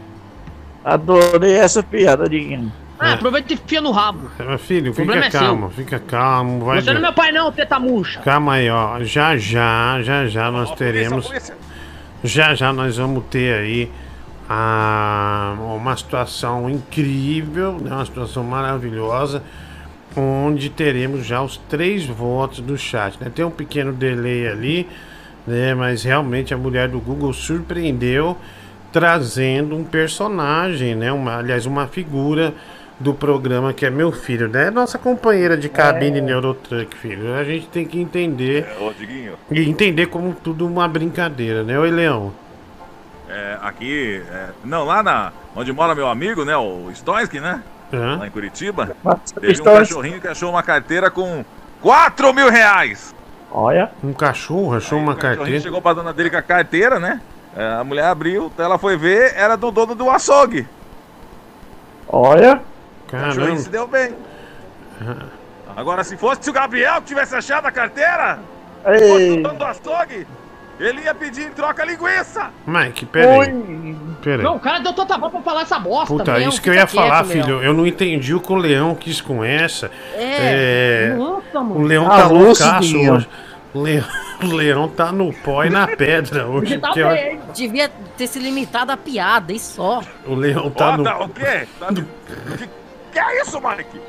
Adorei 0.84 1.57
essa 1.57 1.83
piada, 1.83 2.28
Diguinho. 2.28 2.73
Ah, 2.99 3.12
aproveita 3.12 3.52
e 3.52 3.57
enfia 3.57 3.81
no 3.81 3.91
rabo. 3.91 4.31
Ah, 4.39 4.59
Filho, 4.59 4.93
fica 4.93 5.15
é 5.17 5.31
seu. 5.31 5.41
calmo, 5.41 5.70
fica 5.70 5.99
calmo. 5.99 6.65
Vai 6.65 6.81
Você 6.81 6.91
não 6.91 6.99
é 6.99 7.02
meu 7.02 7.12
pai 7.12 7.31
não, 7.31 7.52
teta 7.52 7.78
murcha. 7.78 8.20
Calma 8.20 8.55
aí, 8.55 8.68
ó. 8.68 9.02
Já 9.05 9.36
já, 9.36 10.02
já 10.02 10.27
já 10.27 10.51
nós 10.51 10.73
teremos. 10.73 11.31
Já 12.25 12.55
já 12.55 12.73
nós 12.73 12.97
vamos 12.97 13.25
ter 13.31 13.55
aí 13.55 13.93
a, 14.49 15.55
uma 15.59 15.97
situação 15.97 16.70
incrível, 16.70 17.75
né, 17.75 17.91
uma 17.91 18.05
situação 18.05 18.43
maravilhosa, 18.43 19.43
onde 20.17 20.70
teremos 20.70 21.27
já 21.27 21.43
os 21.43 21.59
três 21.68 22.07
votos 22.07 22.60
do 22.60 22.77
chat. 22.78 23.17
Né? 23.20 23.31
Tem 23.33 23.44
um 23.44 23.51
pequeno 23.51 23.93
delay 23.93 24.49
ali, 24.49 24.89
né? 25.47 25.75
mas 25.75 26.02
realmente 26.02 26.55
a 26.55 26.57
mulher 26.57 26.89
do 26.89 26.99
Google 26.99 27.33
surpreendeu 27.33 28.36
trazendo 28.91 29.77
um 29.77 29.85
personagem, 29.85 30.94
né? 30.94 31.12
uma, 31.12 31.36
aliás, 31.36 31.67
uma 31.67 31.86
figura 31.86 32.55
do 33.01 33.15
programa 33.15 33.73
que 33.73 33.86
é 33.86 33.91
meu 33.91 34.10
filho, 34.10 34.49
né? 34.49 34.70
Nossa 34.70 34.99
companheira 34.99 35.57
de 35.57 35.68
cabine 35.68 36.20
Neurotruck, 36.20 36.97
filho. 36.97 37.35
A 37.35 37.44
gente 37.44 37.68
tem 37.68 37.86
que 37.86 38.01
entender 38.01 38.67
Ô, 38.81 38.93
Diguinho, 38.93 39.35
e 39.51 39.68
entender 39.68 40.07
como 40.07 40.35
tudo 40.35 40.67
uma 40.67 40.89
brincadeira, 40.89 41.62
né? 41.62 41.78
Oi, 41.78 41.91
Leão. 41.91 42.33
é, 43.28 43.57
aqui, 43.62 44.20
é, 44.31 44.49
não, 44.65 44.85
lá 44.85 45.02
na, 45.02 45.33
onde 45.55 45.73
mora 45.73 45.94
meu 45.94 46.09
amigo, 46.09 46.44
né, 46.44 46.57
o 46.57 46.91
Stoinsky, 46.93 47.39
né? 47.41 47.62
Hã? 47.93 48.17
Lá 48.18 48.27
em 48.27 48.31
Curitiba. 48.31 48.97
Teve 49.41 49.49
um 49.49 49.52
Stoinsky. 49.55 49.65
cachorrinho 49.94 50.20
que 50.20 50.28
achou 50.28 50.51
uma 50.51 50.62
carteira 50.62 51.10
com 51.10 51.44
4 51.81 52.35
mil 52.35 52.51
reais. 52.51 53.15
Olha. 53.51 53.91
Um 54.05 54.12
cachorro 54.12 54.77
achou 54.77 54.99
uma 54.99 55.12
O 55.12 55.17
cachorrinho 55.17 55.39
carteira. 55.39 55.60
chegou 55.60 55.81
pra 55.81 55.93
dona 55.94 56.12
dele 56.12 56.31
com 56.31 56.36
a 56.36 56.43
carteira, 56.43 56.99
né? 56.99 57.20
É, 57.57 57.75
a 57.75 57.85
mulher 57.85 58.05
abriu, 58.07 58.52
ela 58.59 58.77
foi 58.77 58.97
ver, 58.97 59.33
era 59.36 59.57
do 59.57 59.70
dono 59.70 59.94
do 59.94 60.10
açougue. 60.10 60.67
Olha. 62.09 62.60
O 63.09 63.20
cachorrinho 63.20 63.59
se 63.59 63.69
deu 63.70 63.87
bem. 63.87 64.15
Agora, 65.77 66.03
se 66.05 66.17
fosse 66.17 66.49
o 66.51 66.53
Gabriel 66.53 66.97
que 66.97 67.09
tivesse 67.09 67.35
achado 67.35 67.67
a 67.67 67.70
carteira, 67.70 68.39
Ei. 68.87 69.41
o 69.45 69.49
do 69.53 69.65
açougue, 69.65 70.27
ele 70.81 71.03
ia 71.03 71.15
pedir 71.15 71.43
em 71.47 71.51
troca 71.51 71.85
linguiça. 71.85 72.51
Mike, 72.67 73.07
peraí. 73.07 73.97
Peraí. 74.23 74.43
Não, 74.45 74.57
o 74.57 74.61
cara 74.61 74.81
deu 74.81 74.93
tanta 74.93 75.17
voz 75.17 75.31
pra 75.33 75.41
falar 75.43 75.62
essa 75.62 75.78
bosta 75.78 76.07
Puta, 76.17 76.33
mesmo, 76.35 76.49
isso 76.49 76.61
que 76.61 76.69
eu 76.70 76.75
ia 76.75 76.87
falar, 76.89 77.23
quieto, 77.25 77.28
Leão. 77.35 77.45
filho. 77.47 77.62
Eu 77.62 77.73
não 77.75 77.87
entendi 77.87 78.35
o 78.35 78.41
que 78.41 78.53
o 78.53 78.57
Leão 78.57 78.95
quis 78.95 79.20
com 79.20 79.45
essa. 79.45 79.91
É, 80.15 81.11
É, 81.12 81.15
nossa, 81.17 81.61
mano. 81.61 81.77
O 81.77 81.83
Leão 81.83 82.11
Ah, 82.11 82.17
tá 82.23 82.27
loucaço 82.27 82.97
hoje. 82.99 83.28
O 83.73 83.78
Leão, 83.83 84.05
o 84.43 84.47
Leão 84.47 84.89
tá 84.89 85.12
no 85.12 85.33
pó 85.33 85.62
e 85.65 85.70
na 85.70 85.87
pedra 85.87 86.47
hoje. 86.49 86.73
Ele 86.75 86.81
tá 86.81 86.89
porque 86.89 87.01
eu- 87.01 87.09
bem. 87.11 87.41
Devia 87.55 87.89
ter 88.17 88.27
se 88.27 88.39
limitado 88.41 88.91
à 88.91 88.97
piada 88.97 89.53
e 89.53 89.59
só. 89.61 90.01
o 90.27 90.35
Leão 90.35 90.69
tá 90.70 90.91
Ó, 90.91 90.97
no. 90.97 91.05
tá, 91.05 91.19
o 91.20 91.28
quê? 91.28 91.69
Tá- 91.78 91.87
que, 91.93 92.69
que 93.25 93.25
é 93.39 93.43
isso, 93.43 93.61
Mike? 93.61 94.01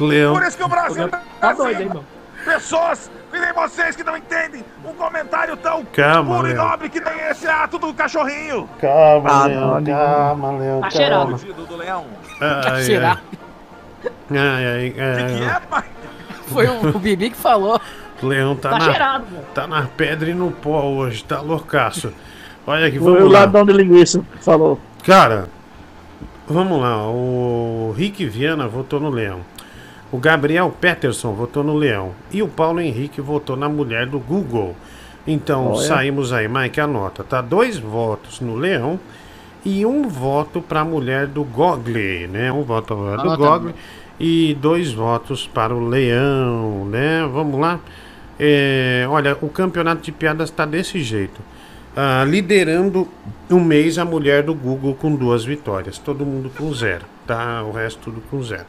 Leão. 0.00 0.34
Por 0.34 0.42
isso 0.42 0.56
que 0.56 0.62
o 0.64 0.68
Brasil 0.68 1.08
Tá 1.08 1.22
tá 1.40 1.52
doido, 1.52 1.74
assim. 1.74 1.82
hein, 1.82 1.88
mano? 1.88 2.04
Pessoas 2.44 3.10
que 3.32 3.38
nem 3.40 3.52
vocês 3.54 3.96
que 3.96 4.04
não 4.04 4.16
entendem 4.16 4.62
um 4.84 4.92
comentário 4.92 5.56
tão 5.56 5.82
Calma, 5.86 6.36
puro 6.36 6.48
e 6.48 6.52
Leão. 6.52 6.68
nobre 6.68 6.88
que 6.90 7.00
nem 7.00 7.18
esse 7.30 7.46
ato 7.46 7.78
do 7.78 7.94
cachorrinho. 7.94 8.68
Calma, 8.80 9.30
Ah, 9.30 9.46
Leão. 9.46 9.80
não, 9.80 9.84
calma, 9.84 10.50
Leão. 10.58 10.80
Tá 10.82 10.88
calma. 10.90 11.38
cheirado. 11.38 11.66
Do 11.66 11.76
leão. 11.76 12.04
Ai, 12.40 12.62
ai. 12.70 12.82
Cheirar. 12.82 13.22
Ai, 14.30 14.66
ai, 14.66 14.90
Que 14.90 15.00
ai. 15.00 15.36
que 15.38 15.44
é, 15.44 15.60
pai? 15.70 15.84
Foi 16.48 16.66
o, 16.66 16.88
o 16.96 16.98
Bibi 17.00 17.30
que 17.30 17.36
falou. 17.36 17.80
O 18.22 18.26
Leão 18.26 18.54
tá, 18.56 18.70
Tá 18.70 18.78
na, 18.78 18.84
cheirado, 18.84 19.24
mano. 19.30 19.44
tá 19.54 19.66
na 19.66 19.82
pedra 19.96 20.28
e 20.30 20.34
no 20.34 20.50
pó 20.50 20.82
hoje, 20.82 21.24
tá 21.24 21.40
loucaço. 21.40 22.12
Olha 22.66 22.86
aqui, 22.86 22.98
Foi 22.98 23.12
o 23.12 23.14
vamos 23.16 23.32
lá. 23.32 23.40
ladrão 23.40 23.64
de 23.64 23.72
linguiça 23.72 24.20
que 24.36 24.44
falou. 24.44 24.78
Cara, 25.06 25.46
vamos 26.48 26.80
lá. 26.80 27.08
O 27.08 27.94
Rick 27.96 28.24
Viana 28.26 28.66
votou 28.66 29.00
no 29.00 29.10
Leão. 29.10 29.40
O 30.12 30.18
Gabriel 30.18 30.74
Peterson 30.80 31.32
votou 31.32 31.64
no 31.64 31.74
Leão. 31.74 32.12
E 32.30 32.42
o 32.42 32.48
Paulo 32.48 32.80
Henrique 32.80 33.20
votou 33.20 33.56
na 33.56 33.68
mulher 33.68 34.06
do 34.06 34.18
Google. 34.18 34.76
Então 35.26 35.72
Olha. 35.72 35.86
saímos 35.86 36.32
aí, 36.32 36.48
Mike, 36.48 36.80
anota. 36.80 37.24
Tá 37.24 37.40
dois 37.40 37.78
votos 37.78 38.40
no 38.40 38.54
Leão 38.54 39.00
e 39.64 39.86
um 39.86 40.08
voto 40.08 40.60
para 40.60 40.80
a 40.80 40.84
mulher 40.84 41.26
do 41.26 41.42
Gogli, 41.42 42.26
né? 42.26 42.52
Um 42.52 42.62
voto 42.62 42.94
para 42.94 42.96
a 42.96 42.98
mulher 42.98 43.16
do. 43.22 43.36
Gogli 43.36 43.74
e 44.18 44.56
dois 44.60 44.92
votos 44.92 45.46
para 45.46 45.74
o 45.74 45.88
Leão, 45.88 46.84
né? 46.86 47.28
Vamos 47.32 47.58
lá. 47.58 47.80
É, 48.38 49.06
olha, 49.08 49.36
o 49.40 49.48
campeonato 49.48 50.02
de 50.02 50.12
piadas 50.12 50.50
está 50.50 50.64
desse 50.64 51.00
jeito. 51.00 51.40
Ah, 51.96 52.24
liderando 52.26 53.08
um 53.50 53.60
mês 53.60 53.98
a 53.98 54.04
mulher 54.04 54.42
do 54.42 54.54
Google 54.54 54.94
com 54.94 55.14
duas 55.14 55.44
vitórias. 55.44 55.98
Todo 55.98 56.26
mundo 56.26 56.50
com 56.56 56.72
zero, 56.74 57.04
tá? 57.26 57.62
O 57.62 57.70
resto 57.70 58.00
tudo 58.00 58.20
com 58.30 58.42
zero. 58.42 58.66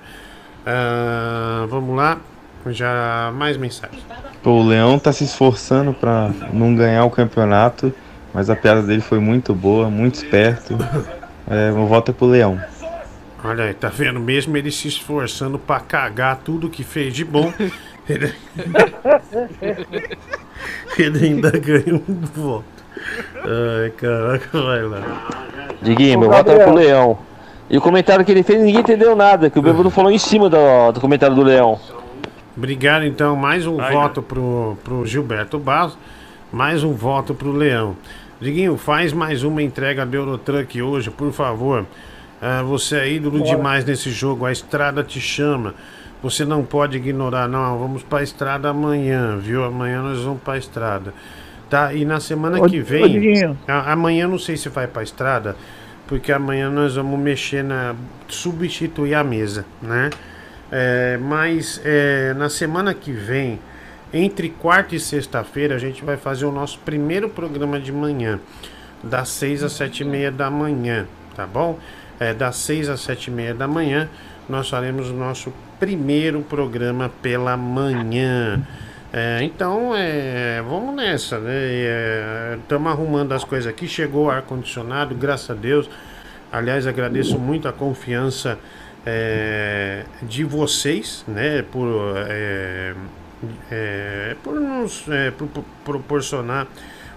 Ah, 0.66 1.66
vamos 1.70 1.96
lá. 1.96 2.20
Já 2.68 3.32
mais 3.36 3.58
mensagem. 3.58 4.00
O 4.44 4.64
Leão 4.64 4.98
tá 4.98 5.12
se 5.12 5.24
esforçando 5.24 5.94
pra 5.94 6.32
não 6.52 6.76
ganhar 6.76 7.06
o 7.06 7.12
campeonato, 7.12 7.94
mas 8.34 8.50
a 8.50 8.56
piada 8.56 8.82
dele 8.82 9.02
foi 9.02 9.20
muito 9.20 9.54
boa, 9.54 9.90
muito 9.90 10.16
esperto. 10.16 10.76
É, 11.48 11.72
meu 11.72 11.86
voto 11.86 12.10
é 12.10 12.14
pro 12.14 12.26
Leão. 12.26 12.60
Olha 13.44 13.66
aí, 13.66 13.74
tá 13.76 13.90
vendo? 13.90 14.20
Mesmo 14.20 14.58
ele 14.58 14.72
se 14.72 14.88
esforçando 14.88 15.60
pra 15.60 15.80
cagar 15.80 16.38
tudo 16.38 16.68
que 16.68 16.84
fez 16.84 17.14
de 17.14 17.24
bom, 17.24 17.54
ele, 18.10 18.34
ele 20.98 21.26
ainda 21.26 21.52
ganha 21.52 21.96
um 21.96 22.22
voto. 22.34 22.75
Ai, 23.36 23.90
caraca, 23.92 24.62
vai 24.62 24.82
lá. 24.84 25.28
Diguinho, 25.82 26.20
meu 26.20 26.30
voto 26.30 26.52
é 26.52 26.64
pro. 26.64 26.74
Leão. 26.74 27.18
E 27.70 27.78
o 27.78 27.82
comentário 27.82 28.24
que 28.24 28.32
ele 28.32 28.44
fez, 28.44 28.62
ninguém 28.62 28.82
entendeu 28.82 29.16
nada, 29.16 29.50
que 29.50 29.58
o 29.58 29.62
Bêbado 29.62 29.90
falou 29.90 30.12
em 30.12 30.18
cima 30.18 30.50
do, 30.50 30.92
do 30.92 31.02
comentário 31.02 31.36
do 31.36 31.44
Leão. 31.44 31.80
Obrigado, 32.56 33.06
então. 33.06 33.36
Mais 33.36 33.66
um 33.66 33.82
Ai, 33.82 33.94
voto 33.94 34.22
pro, 34.22 34.78
pro 34.84 35.06
Gilberto 35.06 35.60
Barros. 35.60 35.98
Mais 36.52 36.84
um 36.84 36.94
voto 36.94 37.34
pro 37.34 37.52
Leão. 37.52 37.98
Diguinho, 38.40 38.78
faz 38.78 39.12
mais 39.12 39.44
uma 39.44 39.62
entrega 39.62 40.06
do 40.06 40.16
Eurotruck 40.16 40.82
hoje, 40.82 41.10
por 41.10 41.32
favor. 41.32 41.86
Ah, 42.42 42.62
você 42.62 42.98
é 42.98 43.12
ídolo 43.12 43.44
demais 43.44 43.84
nesse 43.84 44.12
jogo. 44.12 44.46
A 44.46 44.52
estrada 44.52 45.04
te 45.04 45.20
chama. 45.20 45.74
Você 46.22 46.46
não 46.46 46.64
pode 46.64 46.98
ignorar, 46.98 47.48
não. 47.48 47.78
Vamos 47.80 48.04
pra 48.04 48.22
estrada 48.22 48.70
amanhã, 48.70 49.38
viu? 49.38 49.64
Amanhã 49.64 50.02
nós 50.02 50.22
vamos 50.22 50.42
pra 50.42 50.58
estrada. 50.58 51.14
Tá? 51.70 51.94
E 51.94 52.06
na 52.06 52.20
semana 52.20 52.60
Ô, 52.62 52.66
que 52.68 52.80
vem. 52.80 53.02
A- 53.68 53.92
amanhã 53.94 54.28
não 54.28 54.38
sei 54.38 54.56
se 54.56 54.70
vai 54.70 54.88
pra 54.88 55.02
estrada, 55.04 55.56
porque 56.08 56.32
amanhã 56.32 56.70
nós 56.70 56.96
vamos 56.96 57.20
mexer 57.20 57.64
na. 57.64 57.96
substituir 58.28 59.16
a 59.16 59.24
mesa, 59.24 59.66
né? 59.82 60.10
É, 60.72 61.18
mas 61.22 61.82
é, 61.84 62.34
na 62.36 62.50
semana 62.50 62.94
que 62.94 63.12
vem, 63.12 63.60
entre 64.14 64.50
quarta 64.50 64.96
e 64.96 65.00
sexta-feira, 65.00 65.76
a 65.76 65.80
gente 65.80 66.04
vai 66.04 66.18
fazer 66.18 66.46
o 66.46 66.52
nosso 66.52 66.80
primeiro 66.80 67.30
programa 67.30 67.80
de 67.80 67.92
manhã, 67.92 68.40
das 69.04 69.30
6 69.30 69.64
às 69.64 69.74
7 69.74 70.02
e 70.02 70.06
meia 70.06 70.32
da 70.32 70.50
manhã, 70.50 71.06
tá 71.36 71.46
bom? 71.46 71.80
É, 72.20 72.34
das 72.34 72.56
6 72.58 72.90
às 72.90 73.02
7 73.02 73.28
e 73.28 73.32
meia 73.32 73.54
da 73.54 73.68
manhã, 73.68 74.10
nós 74.50 74.70
faremos 74.70 75.10
o 75.10 75.14
nosso 75.14 75.52
primeiro 75.80 76.42
programa 76.42 77.12
pela 77.22 77.58
manhã. 77.58 78.62
É, 79.18 79.42
então, 79.44 79.96
é, 79.96 80.62
vamos 80.62 80.94
nessa, 80.94 81.40
né? 81.40 82.58
Estamos 82.62 82.92
arrumando 82.92 83.32
as 83.32 83.46
coisas 83.46 83.66
aqui. 83.66 83.88
Chegou 83.88 84.26
o 84.26 84.30
ar-condicionado, 84.30 85.16
graças 85.16 85.50
a 85.50 85.54
Deus. 85.54 85.90
Aliás, 86.52 86.86
agradeço 86.86 87.40
muito 87.40 87.66
a 87.66 87.72
confiança 87.72 88.60
é, 89.06 90.04
de 90.22 90.44
vocês, 90.44 91.24
né? 91.30 91.62
Por, 91.72 91.88
é, 92.28 92.94
é, 93.72 94.36
por 94.44 94.60
nos 94.60 95.08
é, 95.08 95.32
pro- 95.32 95.48
pro- 95.48 95.66
proporcionar 95.86 96.68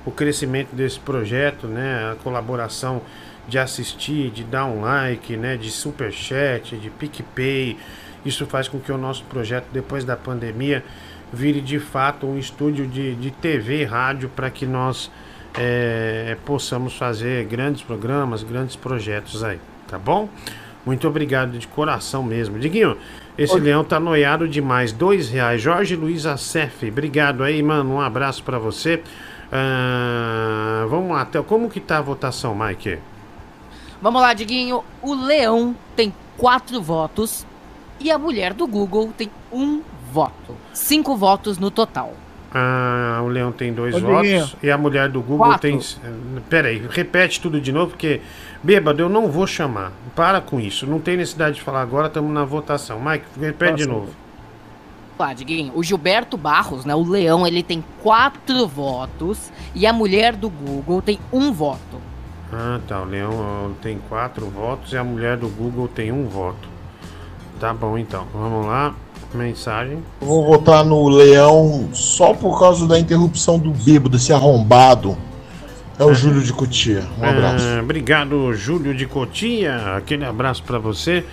o 0.06 0.12
crescimento 0.12 0.76
desse 0.76 1.00
projeto, 1.00 1.66
né? 1.66 2.12
A 2.12 2.14
colaboração 2.22 3.02
de 3.48 3.58
assistir, 3.58 4.30
de 4.30 4.44
dar 4.44 4.66
um 4.66 4.82
like, 4.82 5.36
né? 5.36 5.56
De 5.56 5.68
superchat, 5.68 6.76
de 6.76 6.90
PicPay. 6.90 7.76
Isso 8.24 8.46
faz 8.46 8.68
com 8.68 8.78
que 8.78 8.92
o 8.92 8.98
nosso 8.98 9.24
projeto, 9.24 9.66
depois 9.72 10.04
da 10.04 10.16
pandemia, 10.16 10.84
vire 11.32 11.60
de 11.60 11.78
fato 11.78 12.26
um 12.26 12.38
estúdio 12.38 12.86
de, 12.86 13.14
de 13.14 13.30
TV 13.30 13.82
e 13.82 13.84
rádio 13.84 14.28
para 14.28 14.50
que 14.50 14.66
nós 14.66 15.10
é, 15.54 16.36
possamos 16.44 16.94
fazer 16.96 17.44
grandes 17.46 17.82
programas, 17.82 18.42
grandes 18.42 18.76
projetos 18.76 19.42
aí, 19.42 19.58
tá 19.86 19.98
bom? 19.98 20.28
Muito 20.86 21.06
obrigado 21.06 21.58
de 21.58 21.66
coração 21.66 22.22
mesmo. 22.22 22.58
Diguinho, 22.58 22.96
esse 23.36 23.54
Ô- 23.54 23.58
leão 23.58 23.84
tá 23.84 24.00
noiado 24.00 24.48
demais. 24.48 24.90
Dois 24.90 25.28
reais. 25.28 25.60
Jorge 25.60 25.94
Luiz 25.96 26.24
Acef, 26.24 26.88
obrigado 26.88 27.42
aí, 27.44 27.62
mano. 27.62 27.94
Um 27.94 28.00
abraço 28.00 28.42
para 28.42 28.58
você. 28.58 29.02
Ah, 29.52 30.86
vamos 30.88 31.10
lá, 31.10 31.26
como 31.46 31.68
que 31.68 31.80
tá 31.80 31.98
a 31.98 32.02
votação, 32.02 32.54
Mike? 32.54 32.98
Vamos 34.00 34.22
lá, 34.22 34.32
Diguinho. 34.32 34.84
O 35.02 35.14
Leão 35.14 35.74
tem 35.96 36.14
quatro 36.36 36.80
votos 36.80 37.44
e 37.98 38.10
a 38.10 38.18
mulher 38.18 38.54
do 38.54 38.66
Google 38.66 39.12
tem 39.16 39.30
um 39.52 39.82
voto. 40.12 40.56
Cinco 40.72 41.16
votos 41.16 41.58
no 41.58 41.70
total. 41.70 42.14
Ah, 42.52 43.20
o 43.22 43.28
Leão 43.28 43.52
tem 43.52 43.72
dois 43.72 43.94
Ô, 43.94 44.00
votos 44.00 44.56
e 44.62 44.70
a 44.70 44.78
mulher 44.78 45.10
do 45.10 45.20
Google 45.20 45.48
Quatro. 45.48 45.70
tem. 45.70 45.80
Pera 46.48 46.68
aí, 46.68 46.82
repete 46.90 47.40
tudo 47.40 47.60
de 47.60 47.72
novo, 47.72 47.90
porque. 47.90 48.20
Bêbado, 48.62 49.02
eu 49.02 49.08
não 49.08 49.30
vou 49.30 49.46
chamar. 49.46 49.92
Para 50.16 50.40
com 50.40 50.58
isso. 50.58 50.86
Não 50.86 50.98
tem 50.98 51.16
necessidade 51.16 51.56
de 51.56 51.62
falar 51.62 51.82
agora, 51.82 52.08
estamos 52.08 52.32
na 52.32 52.44
votação. 52.44 53.00
Mike, 53.00 53.24
repete 53.38 53.76
de 53.78 53.86
novo. 53.86 54.06
Vamos 54.06 54.14
lá, 55.18 55.32
Diguinho. 55.34 55.72
O 55.74 55.82
Gilberto 55.82 56.36
Barros, 56.36 56.84
né? 56.84 56.94
O 56.94 57.04
Leão, 57.04 57.46
ele 57.46 57.62
tem 57.62 57.84
quatro 58.02 58.66
votos 58.66 59.52
e 59.74 59.86
a 59.86 59.92
mulher 59.92 60.34
do 60.34 60.48
Google 60.48 61.02
tem 61.02 61.18
um 61.32 61.52
voto. 61.52 62.00
Ah, 62.52 62.80
tá. 62.88 63.02
O 63.02 63.04
Leão 63.04 63.74
tem 63.82 63.98
quatro 64.08 64.46
votos 64.46 64.92
e 64.92 64.96
a 64.96 65.04
mulher 65.04 65.36
do 65.36 65.48
Google 65.48 65.86
tem 65.86 66.10
um 66.10 66.26
voto. 66.26 66.68
Tá 67.60 67.74
bom, 67.74 67.98
então. 67.98 68.26
Vamos 68.32 68.66
lá. 68.66 68.94
Mensagem. 69.34 69.98
Vou 70.20 70.44
votar 70.44 70.84
no 70.84 71.08
Leão 71.08 71.90
só 71.92 72.32
por 72.32 72.58
causa 72.58 72.86
da 72.86 72.98
interrupção 72.98 73.58
do 73.58 73.70
bêbado, 73.70 74.10
desse 74.10 74.32
arrombado. 74.32 75.16
É 75.98 76.04
o 76.04 76.14
Júlio 76.14 76.42
de 76.42 76.52
Cotia. 76.52 77.02
Um 77.20 77.24
abraço. 77.24 77.64
Ah, 77.66 77.82
obrigado, 77.82 78.54
Júlio 78.54 78.94
de 78.94 79.04
Cotia. 79.04 79.96
Aquele 79.96 80.24
abraço 80.24 80.62
para 80.62 80.78
você. 80.78 81.24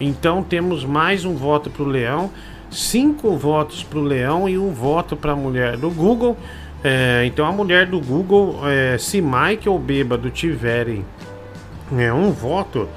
Então 0.00 0.42
temos 0.42 0.84
mais 0.84 1.24
um 1.24 1.34
voto 1.34 1.68
para 1.68 1.82
o 1.82 1.86
Leão, 1.86 2.30
cinco 2.70 3.36
votos 3.36 3.82
para 3.82 3.98
o 3.98 4.02
Leão 4.02 4.48
e 4.48 4.56
um 4.56 4.72
voto 4.72 5.16
para 5.16 5.32
a 5.32 5.36
mulher 5.36 5.76
do 5.76 5.90
Google. 5.90 6.36
É, 6.82 7.24
então 7.26 7.46
a 7.46 7.52
mulher 7.52 7.86
do 7.86 8.00
Google, 8.00 8.60
é, 8.64 8.96
se 8.98 9.20
Mike 9.20 9.68
ou 9.68 9.78
Bêbado 9.78 10.30
tiverem 10.30 11.04
é, 11.96 12.12
um 12.12 12.30
voto, 12.30 12.88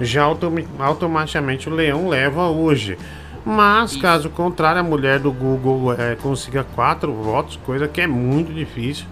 já 0.00 0.22
automi- 0.22 0.68
automaticamente 0.78 1.68
o 1.68 1.74
Leão 1.74 2.08
leva 2.08 2.48
hoje. 2.48 2.98
Mas, 3.44 3.96
caso 3.96 4.30
contrário, 4.30 4.80
a 4.80 4.84
mulher 4.84 5.18
do 5.18 5.32
Google 5.32 5.92
é, 5.94 6.14
consiga 6.14 6.64
quatro 6.74 7.12
votos, 7.12 7.58
coisa 7.64 7.88
que 7.88 8.00
é 8.00 8.06
muito 8.06 8.52
difícil. 8.52 9.06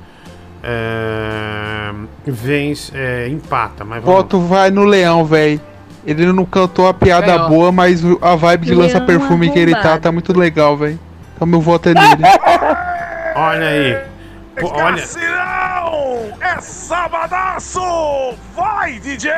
É, 0.63 1.91
vence, 2.25 2.93
é, 2.95 3.29
empata, 3.29 3.85
mas 3.85 4.03
vamos 4.03 4.17
Voto 4.17 4.41
vai 4.41 4.71
no 4.71 4.85
leão, 4.85 5.25
velho. 5.25 5.61
Ele 6.07 6.33
não 6.33 6.45
cantou 6.45 6.87
a 6.87 6.95
piada 6.95 7.27
Ganhou. 7.27 7.49
boa, 7.49 7.73
mas 7.73 8.03
a 8.23 8.35
vibe 8.35 8.67
de 8.67 8.75
lança-perfume 8.75 9.51
que 9.51 9.59
ele 9.59 9.75
tá, 9.75 9.99
tá 9.99 10.13
muito 10.13 10.37
legal, 10.39 10.77
velho. 10.77 10.99
Então 11.35 11.47
meu 11.47 11.61
voto 11.61 11.89
é 11.89 11.95
nele. 11.95 12.23
Olha 13.35 13.67
aí. 13.67 13.99
Pô, 14.61 14.71
olha! 14.75 15.03
É 16.41 16.61
sabadaço! 16.61 17.81
Vai, 18.55 18.99
DJ! 18.99 19.31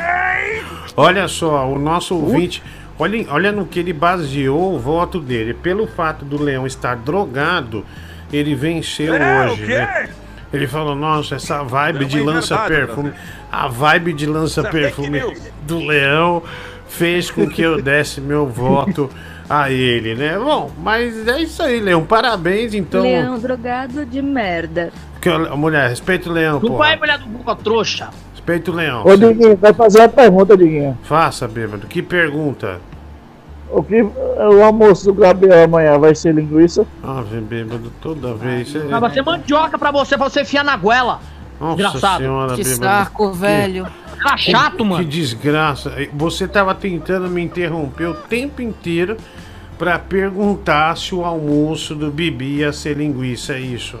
olha 0.97 1.27
só, 1.27 1.67
o 1.69 1.79
nosso 1.79 2.15
ouvinte. 2.15 2.61
Olha, 3.03 3.25
olha 3.29 3.51
no 3.51 3.65
que 3.65 3.79
ele 3.79 3.91
baseou 3.91 4.73
o 4.75 4.79
voto 4.79 5.19
dele. 5.19 5.53
Pelo 5.53 5.85
fato 5.85 6.23
do 6.23 6.41
Leão 6.41 6.65
estar 6.65 6.95
drogado, 6.95 7.85
ele 8.31 8.55
venceu 8.55 9.13
É, 9.13 9.47
o 9.47 9.51
hoje, 9.51 9.65
quê? 9.65 9.77
né? 9.77 10.09
Ele 10.53 10.67
falou, 10.67 10.95
nossa, 10.95 11.35
essa 11.35 11.63
vibe 11.63 12.05
É 12.05 12.07
de 12.07 12.21
uma 12.21 12.33
lança-perfume. 12.33 13.11
A 13.51 13.67
vibe 13.67 14.13
de 14.13 14.25
é 14.25 14.69
fake 14.69 15.41
do 15.63 15.79
Leão 15.79 16.43
fez 16.87 17.29
com 17.29 17.49
que 17.49 17.61
eu 17.61 17.81
desse 17.81 18.21
meu 18.21 18.47
voto 18.47 19.09
a 19.49 19.69
ele, 19.69 20.15
né? 20.15 20.37
Bom, 20.37 20.71
mas 20.77 21.27
é 21.27 21.41
isso 21.41 21.61
aí, 21.61 21.79
Leão. 21.81 22.05
Parabéns, 22.05 22.73
então. 22.73 23.01
Leão 23.01 23.37
drogado 23.37 24.05
de 24.05 24.21
merda. 24.21 24.93
Que, 25.19 25.29
mulher, 25.55 25.89
respeita 25.89 26.29
o 26.29 26.33
Leão, 26.33 26.59
Não 26.61 26.69
pô. 26.69 26.77
vai, 26.77 26.95
mulher 26.97 27.17
do 27.17 27.25
Google, 27.25 27.55
trouxa. 27.57 28.09
Respeita 28.31 28.71
o 28.71 28.75
Leão. 28.75 29.03
Ô, 29.05 29.15
Diguinho, 29.15 29.57
vai 29.57 29.73
fazer 29.73 29.99
uma 29.99 30.09
pergunta, 30.09 30.55
Diguinho. 30.55 30.97
Faça, 31.03 31.47
bêbado. 31.47 31.87
Que 31.87 32.01
pergunta? 32.01 32.79
O 33.73 33.81
que 33.83 34.01
o 34.03 34.63
almoço 34.63 35.05
do 35.11 35.13
Gabriel 35.15 35.63
amanhã 35.63 35.97
vai 35.97 36.13
ser 36.13 36.33
linguiça? 36.35 36.85
Ave, 37.03 37.41
bêbado, 37.41 37.91
toda 38.01 38.33
vez. 38.35 38.73
Ah, 38.91 38.99
vai 38.99 39.09
ser 39.11 39.23
mandioca 39.23 39.77
pra 39.79 39.89
você, 39.91 40.15
pra 40.17 40.29
você 40.29 40.41
enfiar 40.41 40.63
na 40.63 40.77
goela. 40.77 41.19
Nossa 41.59 42.17
senhora, 42.17 42.55
Que 42.55 42.63
bêbado. 42.63 42.83
saco, 42.83 43.31
Que- 43.31 43.37
velho. 43.37 43.87
Tá 44.21 44.37
chato, 44.37 44.77
que, 44.77 44.83
mano. 44.83 45.03
Que 45.03 45.09
desgraça. 45.09 45.91
Você 46.13 46.47
tava 46.47 46.73
tentando 46.75 47.27
me 47.29 47.41
interromper 47.41 48.05
o 48.05 48.13
tempo 48.13 48.61
inteiro 48.61 49.17
pra 49.77 49.97
perguntar 49.99 50.95
se 50.97 51.13
o 51.15 51.25
almoço 51.25 51.95
do 51.95 52.11
Bibi 52.11 52.57
ia 52.59 52.71
ser 52.71 52.95
linguiça, 52.95 53.53
é 53.53 53.59
isso? 53.59 53.97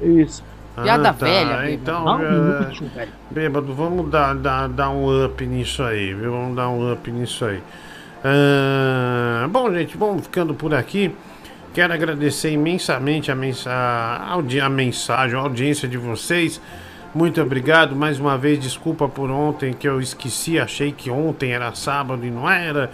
Isso. 0.00 0.42
Piada 0.82 1.12
velha, 1.12 1.46
bêbado. 1.58 1.70
Então, 1.70 2.04
um 2.06 2.20
é, 2.20 2.68
velho. 2.94 3.12
bêbado, 3.30 3.74
vamos 3.74 4.08
dar, 4.10 4.34
dar, 4.34 4.68
dar 4.68 4.90
um 4.90 5.24
up 5.24 5.44
nisso 5.44 5.82
aí, 5.82 6.14
viu? 6.14 6.30
Vamos 6.32 6.56
dar 6.56 6.68
um 6.68 6.92
up 6.92 7.10
nisso 7.10 7.44
aí. 7.44 7.60
Ah, 8.24 9.46
bom, 9.48 9.72
gente, 9.72 9.96
vamos 9.96 10.22
ficando 10.22 10.52
por 10.54 10.74
aqui. 10.74 11.14
Quero 11.72 11.92
agradecer 11.92 12.50
imensamente 12.50 13.30
a, 13.30 13.34
mensa 13.34 13.70
a, 13.70 14.68
mensagem, 14.68 15.38
a 15.38 15.40
audiência 15.40 15.86
de 15.86 15.96
vocês. 15.96 16.60
Muito 17.14 17.40
obrigado. 17.40 17.94
Mais 17.94 18.18
uma 18.18 18.36
vez, 18.36 18.58
desculpa 18.58 19.08
por 19.08 19.30
ontem 19.30 19.72
que 19.72 19.88
eu 19.88 20.00
esqueci. 20.00 20.58
Achei 20.58 20.90
que 20.90 21.10
ontem 21.10 21.52
era 21.52 21.72
sábado 21.74 22.26
e 22.26 22.30
não 22.30 22.50
era. 22.50 22.90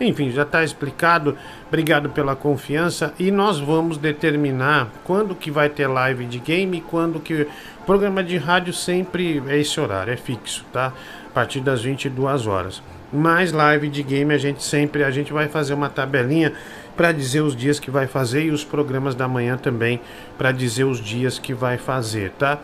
Enfim, 0.00 0.30
já 0.30 0.42
está 0.42 0.62
explicado. 0.62 1.36
Obrigado 1.66 2.10
pela 2.10 2.36
confiança. 2.36 3.12
E 3.18 3.32
nós 3.32 3.58
vamos 3.58 3.98
determinar 3.98 4.88
quando 5.02 5.34
que 5.34 5.50
vai 5.50 5.68
ter 5.68 5.88
live 5.88 6.24
de 6.24 6.38
game, 6.38 6.80
quando 6.80 7.18
que. 7.18 7.48
Programa 7.84 8.22
de 8.22 8.36
rádio 8.36 8.72
sempre 8.72 9.42
é 9.48 9.58
esse 9.58 9.80
horário, 9.80 10.12
é 10.12 10.16
fixo, 10.16 10.64
tá? 10.72 10.92
A 11.26 11.30
partir 11.32 11.60
das 11.60 11.82
22 11.82 12.46
horas. 12.46 12.82
Mais 13.12 13.52
live 13.52 13.88
de 13.88 14.02
game 14.02 14.34
a 14.34 14.38
gente 14.38 14.62
sempre 14.62 15.02
a 15.02 15.10
gente 15.10 15.32
vai 15.32 15.48
fazer 15.48 15.72
uma 15.72 15.88
tabelinha 15.88 16.52
para 16.96 17.10
dizer 17.12 17.40
os 17.40 17.56
dias 17.56 17.78
que 17.78 17.90
vai 17.90 18.06
fazer 18.06 18.44
e 18.44 18.50
os 18.50 18.64
programas 18.64 19.14
da 19.14 19.26
manhã 19.26 19.56
também 19.56 20.00
para 20.36 20.52
dizer 20.52 20.84
os 20.84 21.00
dias 21.00 21.38
que 21.38 21.54
vai 21.54 21.78
fazer, 21.78 22.32
tá? 22.32 22.58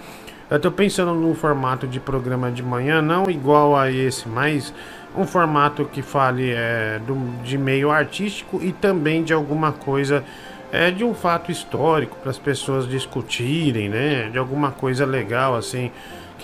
Eu 0.50 0.60
tô 0.60 0.70
pensando 0.70 1.14
num 1.14 1.34
formato 1.34 1.86
de 1.86 1.98
programa 1.98 2.50
de 2.50 2.62
manhã, 2.62 3.00
não 3.00 3.30
igual 3.30 3.74
a 3.74 3.90
esse, 3.90 4.28
mas 4.28 4.74
um 5.16 5.26
formato 5.26 5.86
que 5.86 6.02
fale 6.02 6.50
é, 6.50 7.00
do, 7.06 7.14
de 7.42 7.56
meio 7.56 7.90
artístico 7.90 8.60
e 8.62 8.72
também 8.72 9.22
de 9.22 9.32
alguma 9.32 9.72
coisa, 9.72 10.22
é, 10.70 10.90
de 10.90 11.04
um 11.04 11.14
fato 11.14 11.50
histórico 11.50 12.16
para 12.20 12.30
as 12.30 12.38
pessoas 12.38 12.86
discutirem, 12.86 13.88
né? 13.88 14.28
De 14.30 14.36
alguma 14.36 14.70
coisa 14.70 15.06
legal 15.06 15.56
assim 15.56 15.90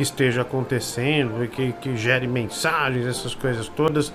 que 0.01 0.05
esteja 0.05 0.41
acontecendo 0.41 1.45
e 1.45 1.49
que, 1.49 1.73
que 1.75 1.95
gere 1.95 2.27
mensagens, 2.27 3.05
essas 3.05 3.35
coisas 3.35 3.69
todas. 3.69 4.11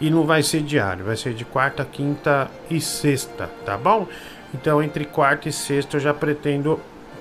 E 0.00 0.10
não 0.10 0.26
vai 0.26 0.42
ser 0.42 0.62
diário, 0.62 1.04
vai 1.04 1.16
ser 1.16 1.32
de 1.32 1.44
quarta, 1.44 1.84
quinta 1.84 2.50
e 2.68 2.80
sexta, 2.80 3.48
tá 3.64 3.76
bom? 3.76 4.08
Então 4.52 4.82
entre 4.82 5.04
quarta 5.04 5.48
e 5.48 5.52
sexta 5.52 5.96
eu 5.96 6.00
já 6.00 6.12
pretendo 6.12 6.80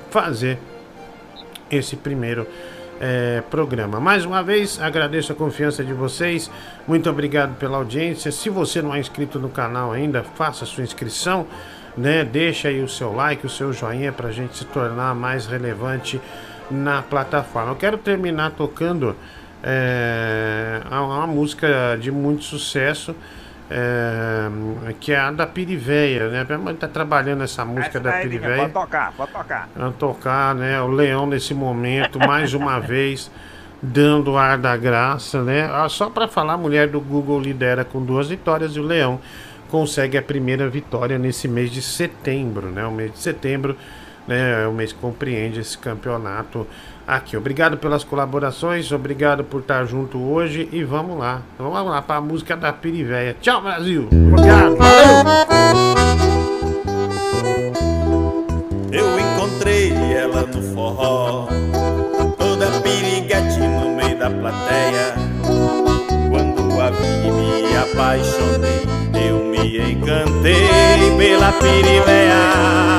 fazer 0.09 0.57
esse 1.69 1.95
primeiro 1.95 2.47
é, 2.99 3.43
programa. 3.51 3.99
Mais 3.99 4.25
uma 4.25 4.41
vez, 4.41 4.81
agradeço 4.81 5.31
a 5.31 5.35
confiança 5.35 5.83
de 5.83 5.93
vocês. 5.93 6.49
Muito 6.87 7.07
obrigado 7.11 7.55
pela 7.59 7.77
audiência. 7.77 8.31
Se 8.31 8.49
você 8.49 8.81
não 8.81 8.95
é 8.95 8.99
inscrito 8.99 9.37
no 9.37 9.49
canal 9.49 9.91
ainda, 9.91 10.23
faça 10.23 10.65
sua 10.65 10.83
inscrição. 10.83 11.45
Né? 11.95 12.23
Deixa 12.23 12.67
aí 12.67 12.81
o 12.81 12.87
seu 12.87 13.13
like, 13.13 13.45
o 13.45 13.49
seu 13.49 13.71
joinha 13.71 14.11
para 14.11 14.29
a 14.29 14.31
gente 14.31 14.57
se 14.57 14.65
tornar 14.65 15.13
mais 15.13 15.45
relevante 15.45 16.19
na 16.69 17.01
plataforma. 17.01 17.71
Eu 17.71 17.75
quero 17.75 17.97
terminar 17.97 18.51
tocando 18.51 19.15
é, 19.63 20.81
uma 20.89 21.27
música 21.27 21.97
de 21.99 22.11
muito 22.11 22.43
sucesso. 22.43 23.15
É, 23.69 24.47
que 25.01 25.11
é 25.11 25.19
a 25.19 25.29
da 25.29 25.45
Piriveia, 25.45 26.29
né? 26.29 26.45
Minha 26.45 26.57
mãe 26.57 26.73
tá 26.73 26.87
trabalhando 26.87 27.43
essa 27.43 27.65
música 27.65 27.99
da 27.99 28.11
Aí, 28.11 28.23
Diguinho, 28.23 28.41
Piriveia. 28.41 28.69
Pode 28.69 28.85
tocar, 28.85 29.11
pode 29.11 29.31
tocar. 29.33 29.69
Pra 29.73 29.91
tocar, 29.91 30.55
né? 30.55 30.81
O 30.81 30.87
Leão 30.87 31.25
nesse 31.25 31.53
momento, 31.53 32.17
mais 32.17 32.53
uma 32.53 32.79
vez, 32.79 33.29
dando 33.81 34.37
ar 34.37 34.57
da 34.57 34.77
graça, 34.77 35.43
né? 35.43 35.69
Ah, 35.69 35.89
Só 35.89 36.09
para 36.09 36.29
falar, 36.29 36.53
a 36.53 36.57
mulher 36.57 36.87
do 36.87 37.01
Google 37.01 37.41
lidera 37.41 37.83
com 37.83 38.01
duas 38.01 38.29
vitórias 38.29 38.73
e 38.73 38.79
o 38.79 38.83
Leão 38.83 39.19
consegue 39.69 40.17
a 40.17 40.21
primeira 40.21 40.69
vitória 40.69 41.17
nesse 41.17 41.47
mês 41.47 41.69
de 41.69 41.81
setembro, 41.81 42.67
né? 42.67 42.85
O 42.85 42.91
mês 42.91 43.11
de 43.11 43.19
setembro 43.19 43.75
né, 44.27 44.63
é 44.63 44.67
o 44.67 44.73
mês 44.73 44.91
que 44.91 44.99
compreende 44.99 45.59
esse 45.59 45.77
campeonato 45.77 46.67
aqui. 47.07 47.37
Obrigado 47.37 47.77
pelas 47.77 48.03
colaborações, 48.03 48.91
obrigado 48.91 49.43
por 49.43 49.61
estar 49.61 49.85
junto 49.85 50.19
hoje 50.19 50.67
e 50.71 50.83
vamos 50.83 51.17
lá. 51.17 51.41
Vamos 51.57 51.89
lá 51.89 52.01
para 52.01 52.17
a 52.17 52.21
música 52.21 52.57
da 52.57 52.73
Piriveia. 52.73 53.35
Tchau, 53.39 53.61
Brasil! 53.61 54.09
Obrigado! 54.11 54.77
Eu 58.91 59.19
encontrei 59.19 59.93
ela 60.13 60.45
no 60.45 60.61
forró, 60.73 61.47
toda 62.37 62.67
piriguete 62.81 63.59
no 63.59 63.95
meio 63.95 64.17
da 64.17 64.29
plateia. 64.29 65.15
Quando 66.29 66.81
a 66.81 66.89
vi 66.89 67.31
me 67.31 67.77
apaixonei, 67.77 68.85
eu 69.27 69.43
me 69.45 69.91
encantei 69.91 71.17
pela 71.17 71.51
piriveia. 71.53 72.96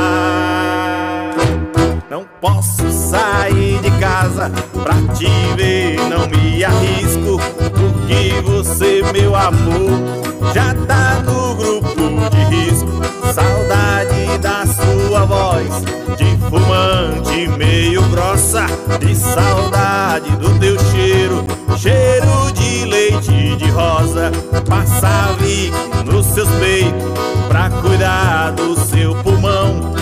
Não 2.19 2.27
posso 2.41 2.91
sair 2.91 3.79
de 3.81 3.93
casa 3.93 4.51
pra 4.83 4.95
te 5.15 5.29
ver, 5.57 6.01
não 6.09 6.27
me 6.27 6.65
arrisco, 6.65 7.39
porque 7.71 8.43
você, 8.45 9.05
meu 9.13 9.37
amor, 9.37 10.53
já 10.53 10.75
tá 10.89 11.23
no 11.23 11.55
grupo 11.55 12.29
de 12.29 12.57
risco. 12.57 12.89
Saudade 13.33 14.37
da 14.39 14.67
sua 14.67 15.27
voz, 15.27 15.69
de 16.17 16.37
fumante 16.51 17.47
meio 17.57 18.03
grossa, 18.09 18.67
de 18.99 19.15
saudade 19.15 20.29
do 20.39 20.59
teu 20.59 20.77
cheiro, 20.91 21.47
cheiro 21.77 22.53
de 22.53 22.85
leite 22.87 23.55
de 23.55 23.71
rosa. 23.71 24.33
Passa 24.69 25.09
nos 26.05 26.27
seus 26.27 26.49
peitos 26.49 27.13
pra 27.47 27.71
cuidar 27.71 28.51
do 28.53 28.77
seu 28.77 29.15
pulmão. 29.23 29.95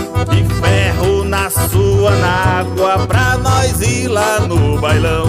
Na 1.28 1.50
sua 1.50 2.12
nágua 2.16 3.05
pra 3.06 3.36
nós 3.38 3.80
ir 3.80 4.06
lá 4.06 4.38
no 4.40 4.78
bailão. 4.78 5.26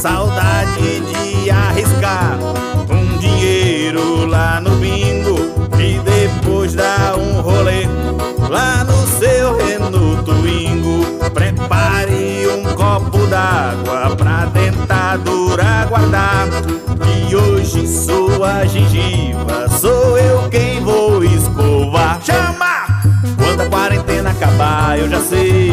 Saudade 0.00 1.00
de 1.00 1.48
arriscar 1.48 2.38
um 2.90 3.18
dinheiro 3.18 4.26
lá 4.26 4.60
no 4.60 4.70
bingo 4.76 5.38
e 5.78 5.98
depois 6.00 6.74
dar 6.74 7.16
um 7.16 7.40
rolê 7.40 7.86
lá 8.48 8.82
no 8.82 9.06
seu 9.18 9.56
Renault 9.56 10.24
Twingo. 10.24 11.04
Prepare 11.30 12.48
um 12.48 12.74
copo 12.74 13.24
d'água 13.28 14.16
pra 14.16 14.46
dentadura 14.46 15.86
guardar. 15.88 16.48
E 17.28 17.36
hoje 17.36 17.86
sua 17.86 18.66
gengiva 18.66 19.68
sou 19.68 20.18
eu 20.18 20.48
quem 20.50 20.80
vou 20.80 21.22
escovar. 21.22 22.20
Chama! 22.24 22.77
Quando 23.36 23.60
a 23.62 23.66
quarentena 23.66 24.30
acabar, 24.30 24.98
eu 24.98 25.08
já 25.08 25.20
sei. 25.20 25.72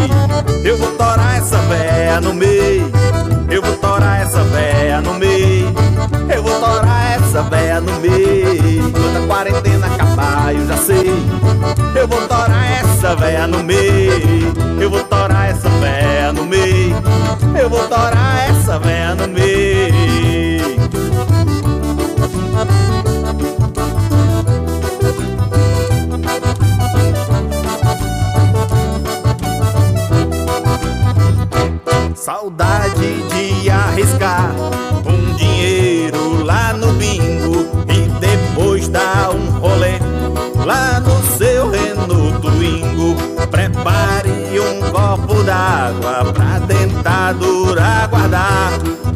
Eu 0.64 0.78
vou 0.78 0.92
torar 0.92 1.38
essa 1.38 1.58
véia 1.58 2.22
no 2.22 2.34
meio. 2.34 2.92
Eu 3.50 3.62
vou 3.62 3.76
torar 3.78 4.22
essa 4.22 4.44
véia 4.44 5.02
no 5.02 5.14
meio. 5.14 5.74
Eu 6.34 6.44
vou 6.44 6.60
torar 6.60 7.16
essa 7.16 7.42
véia 7.44 7.80
no 7.80 8.00
meio. 8.00 8.92
Quando 8.92 9.24
a 9.24 9.28
quarentena 9.28 9.88
acabar, 9.88 10.54
eu 10.54 10.68
já 10.68 10.78
sei. 10.78 11.14
Eu 11.96 12.08
vou 12.08 12.22
torar 12.28 12.72
essa 12.82 13.16
véia 13.16 13.48
no 13.48 13.64
meio. 13.64 14.54
Eu 14.80 14.90
vou 14.90 15.04
torar 15.04 15.50
essa 15.50 15.70
véia 15.70 16.34
no 16.34 16.46
meio. 16.46 16.96
Eu 17.60 17.70
vou 17.70 17.88
torar 17.88 18.50
essa 18.50 18.80
véia 18.80 19.16
no 19.16 19.28
meio. 19.28 20.76
Saudade 32.16 33.24
de 33.28 33.70
arriscar 33.70 34.50
um 35.06 35.36
dinheiro 35.36 36.44
lá 36.46 36.72
no 36.72 36.94
bingo 36.94 37.68
e 37.90 38.08
depois 38.20 38.88
dar 38.88 39.32
um 39.32 39.60
rolê 39.60 40.00
lá 40.66 41.02
no 41.02 41.38
seu 41.38 41.70
Renault 41.70 42.40
Twingo. 42.42 43.16
Prepare 43.52 44.30
um 44.60 44.92
copo 44.92 45.44
d'água 45.44 46.32
pra 46.32 46.60
dentadura 46.60 48.08
guardar. 48.08 48.72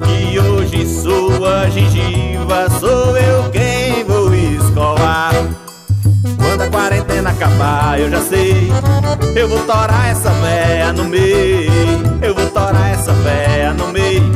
Que 0.06 0.38
hoje 0.38 0.86
sua 0.86 1.70
gengiva 1.70 2.70
sou 2.80 3.18
eu 3.18 3.50
quem 3.50 4.04
vou 4.04 4.34
escovar. 4.36 5.34
Acabar, 7.40 7.98
eu 7.98 8.12
já 8.12 8.20
sei. 8.20 8.70
Eu 9.34 9.48
vou 9.48 9.60
torar 9.60 10.10
essa 10.10 10.30
véia 10.30 10.92
no 10.92 11.06
meio. 11.06 11.72
Eu 12.22 12.36
vou 12.36 12.46
torar 12.48 12.92
essa 12.92 13.14
véia 13.14 13.74
no 13.74 13.88
meio. 13.88 14.30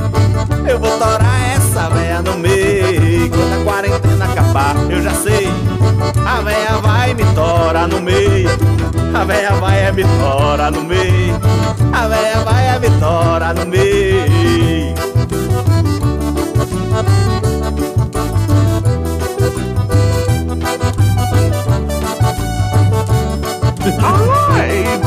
Eu 0.65 0.79
vou 0.79 0.97
torar 0.97 1.53
essa 1.53 1.89
véia 1.89 2.21
no 2.21 2.37
meio. 2.37 3.29
Quando 3.29 3.59
a 3.59 3.63
quarentena 3.65 4.23
acabar, 4.23 4.73
eu 4.89 5.01
já 5.01 5.13
sei. 5.15 5.49
A 6.25 6.39
véia 6.43 6.77
vai 6.77 7.13
me 7.13 7.25
torar 7.35 7.89
no 7.89 7.99
meio. 7.99 8.49
A 9.13 9.25
véia 9.25 9.51
vai 9.51 9.91
me 9.91 10.03
torar 10.03 10.71
no 10.71 10.83
meio. 10.85 11.41
A 11.91 12.07
véia 12.07 12.39
vai 12.39 12.79
me 12.79 12.89
torar 13.01 13.53
no 13.53 13.65
meio. 13.65 14.93
alive. 24.03 25.02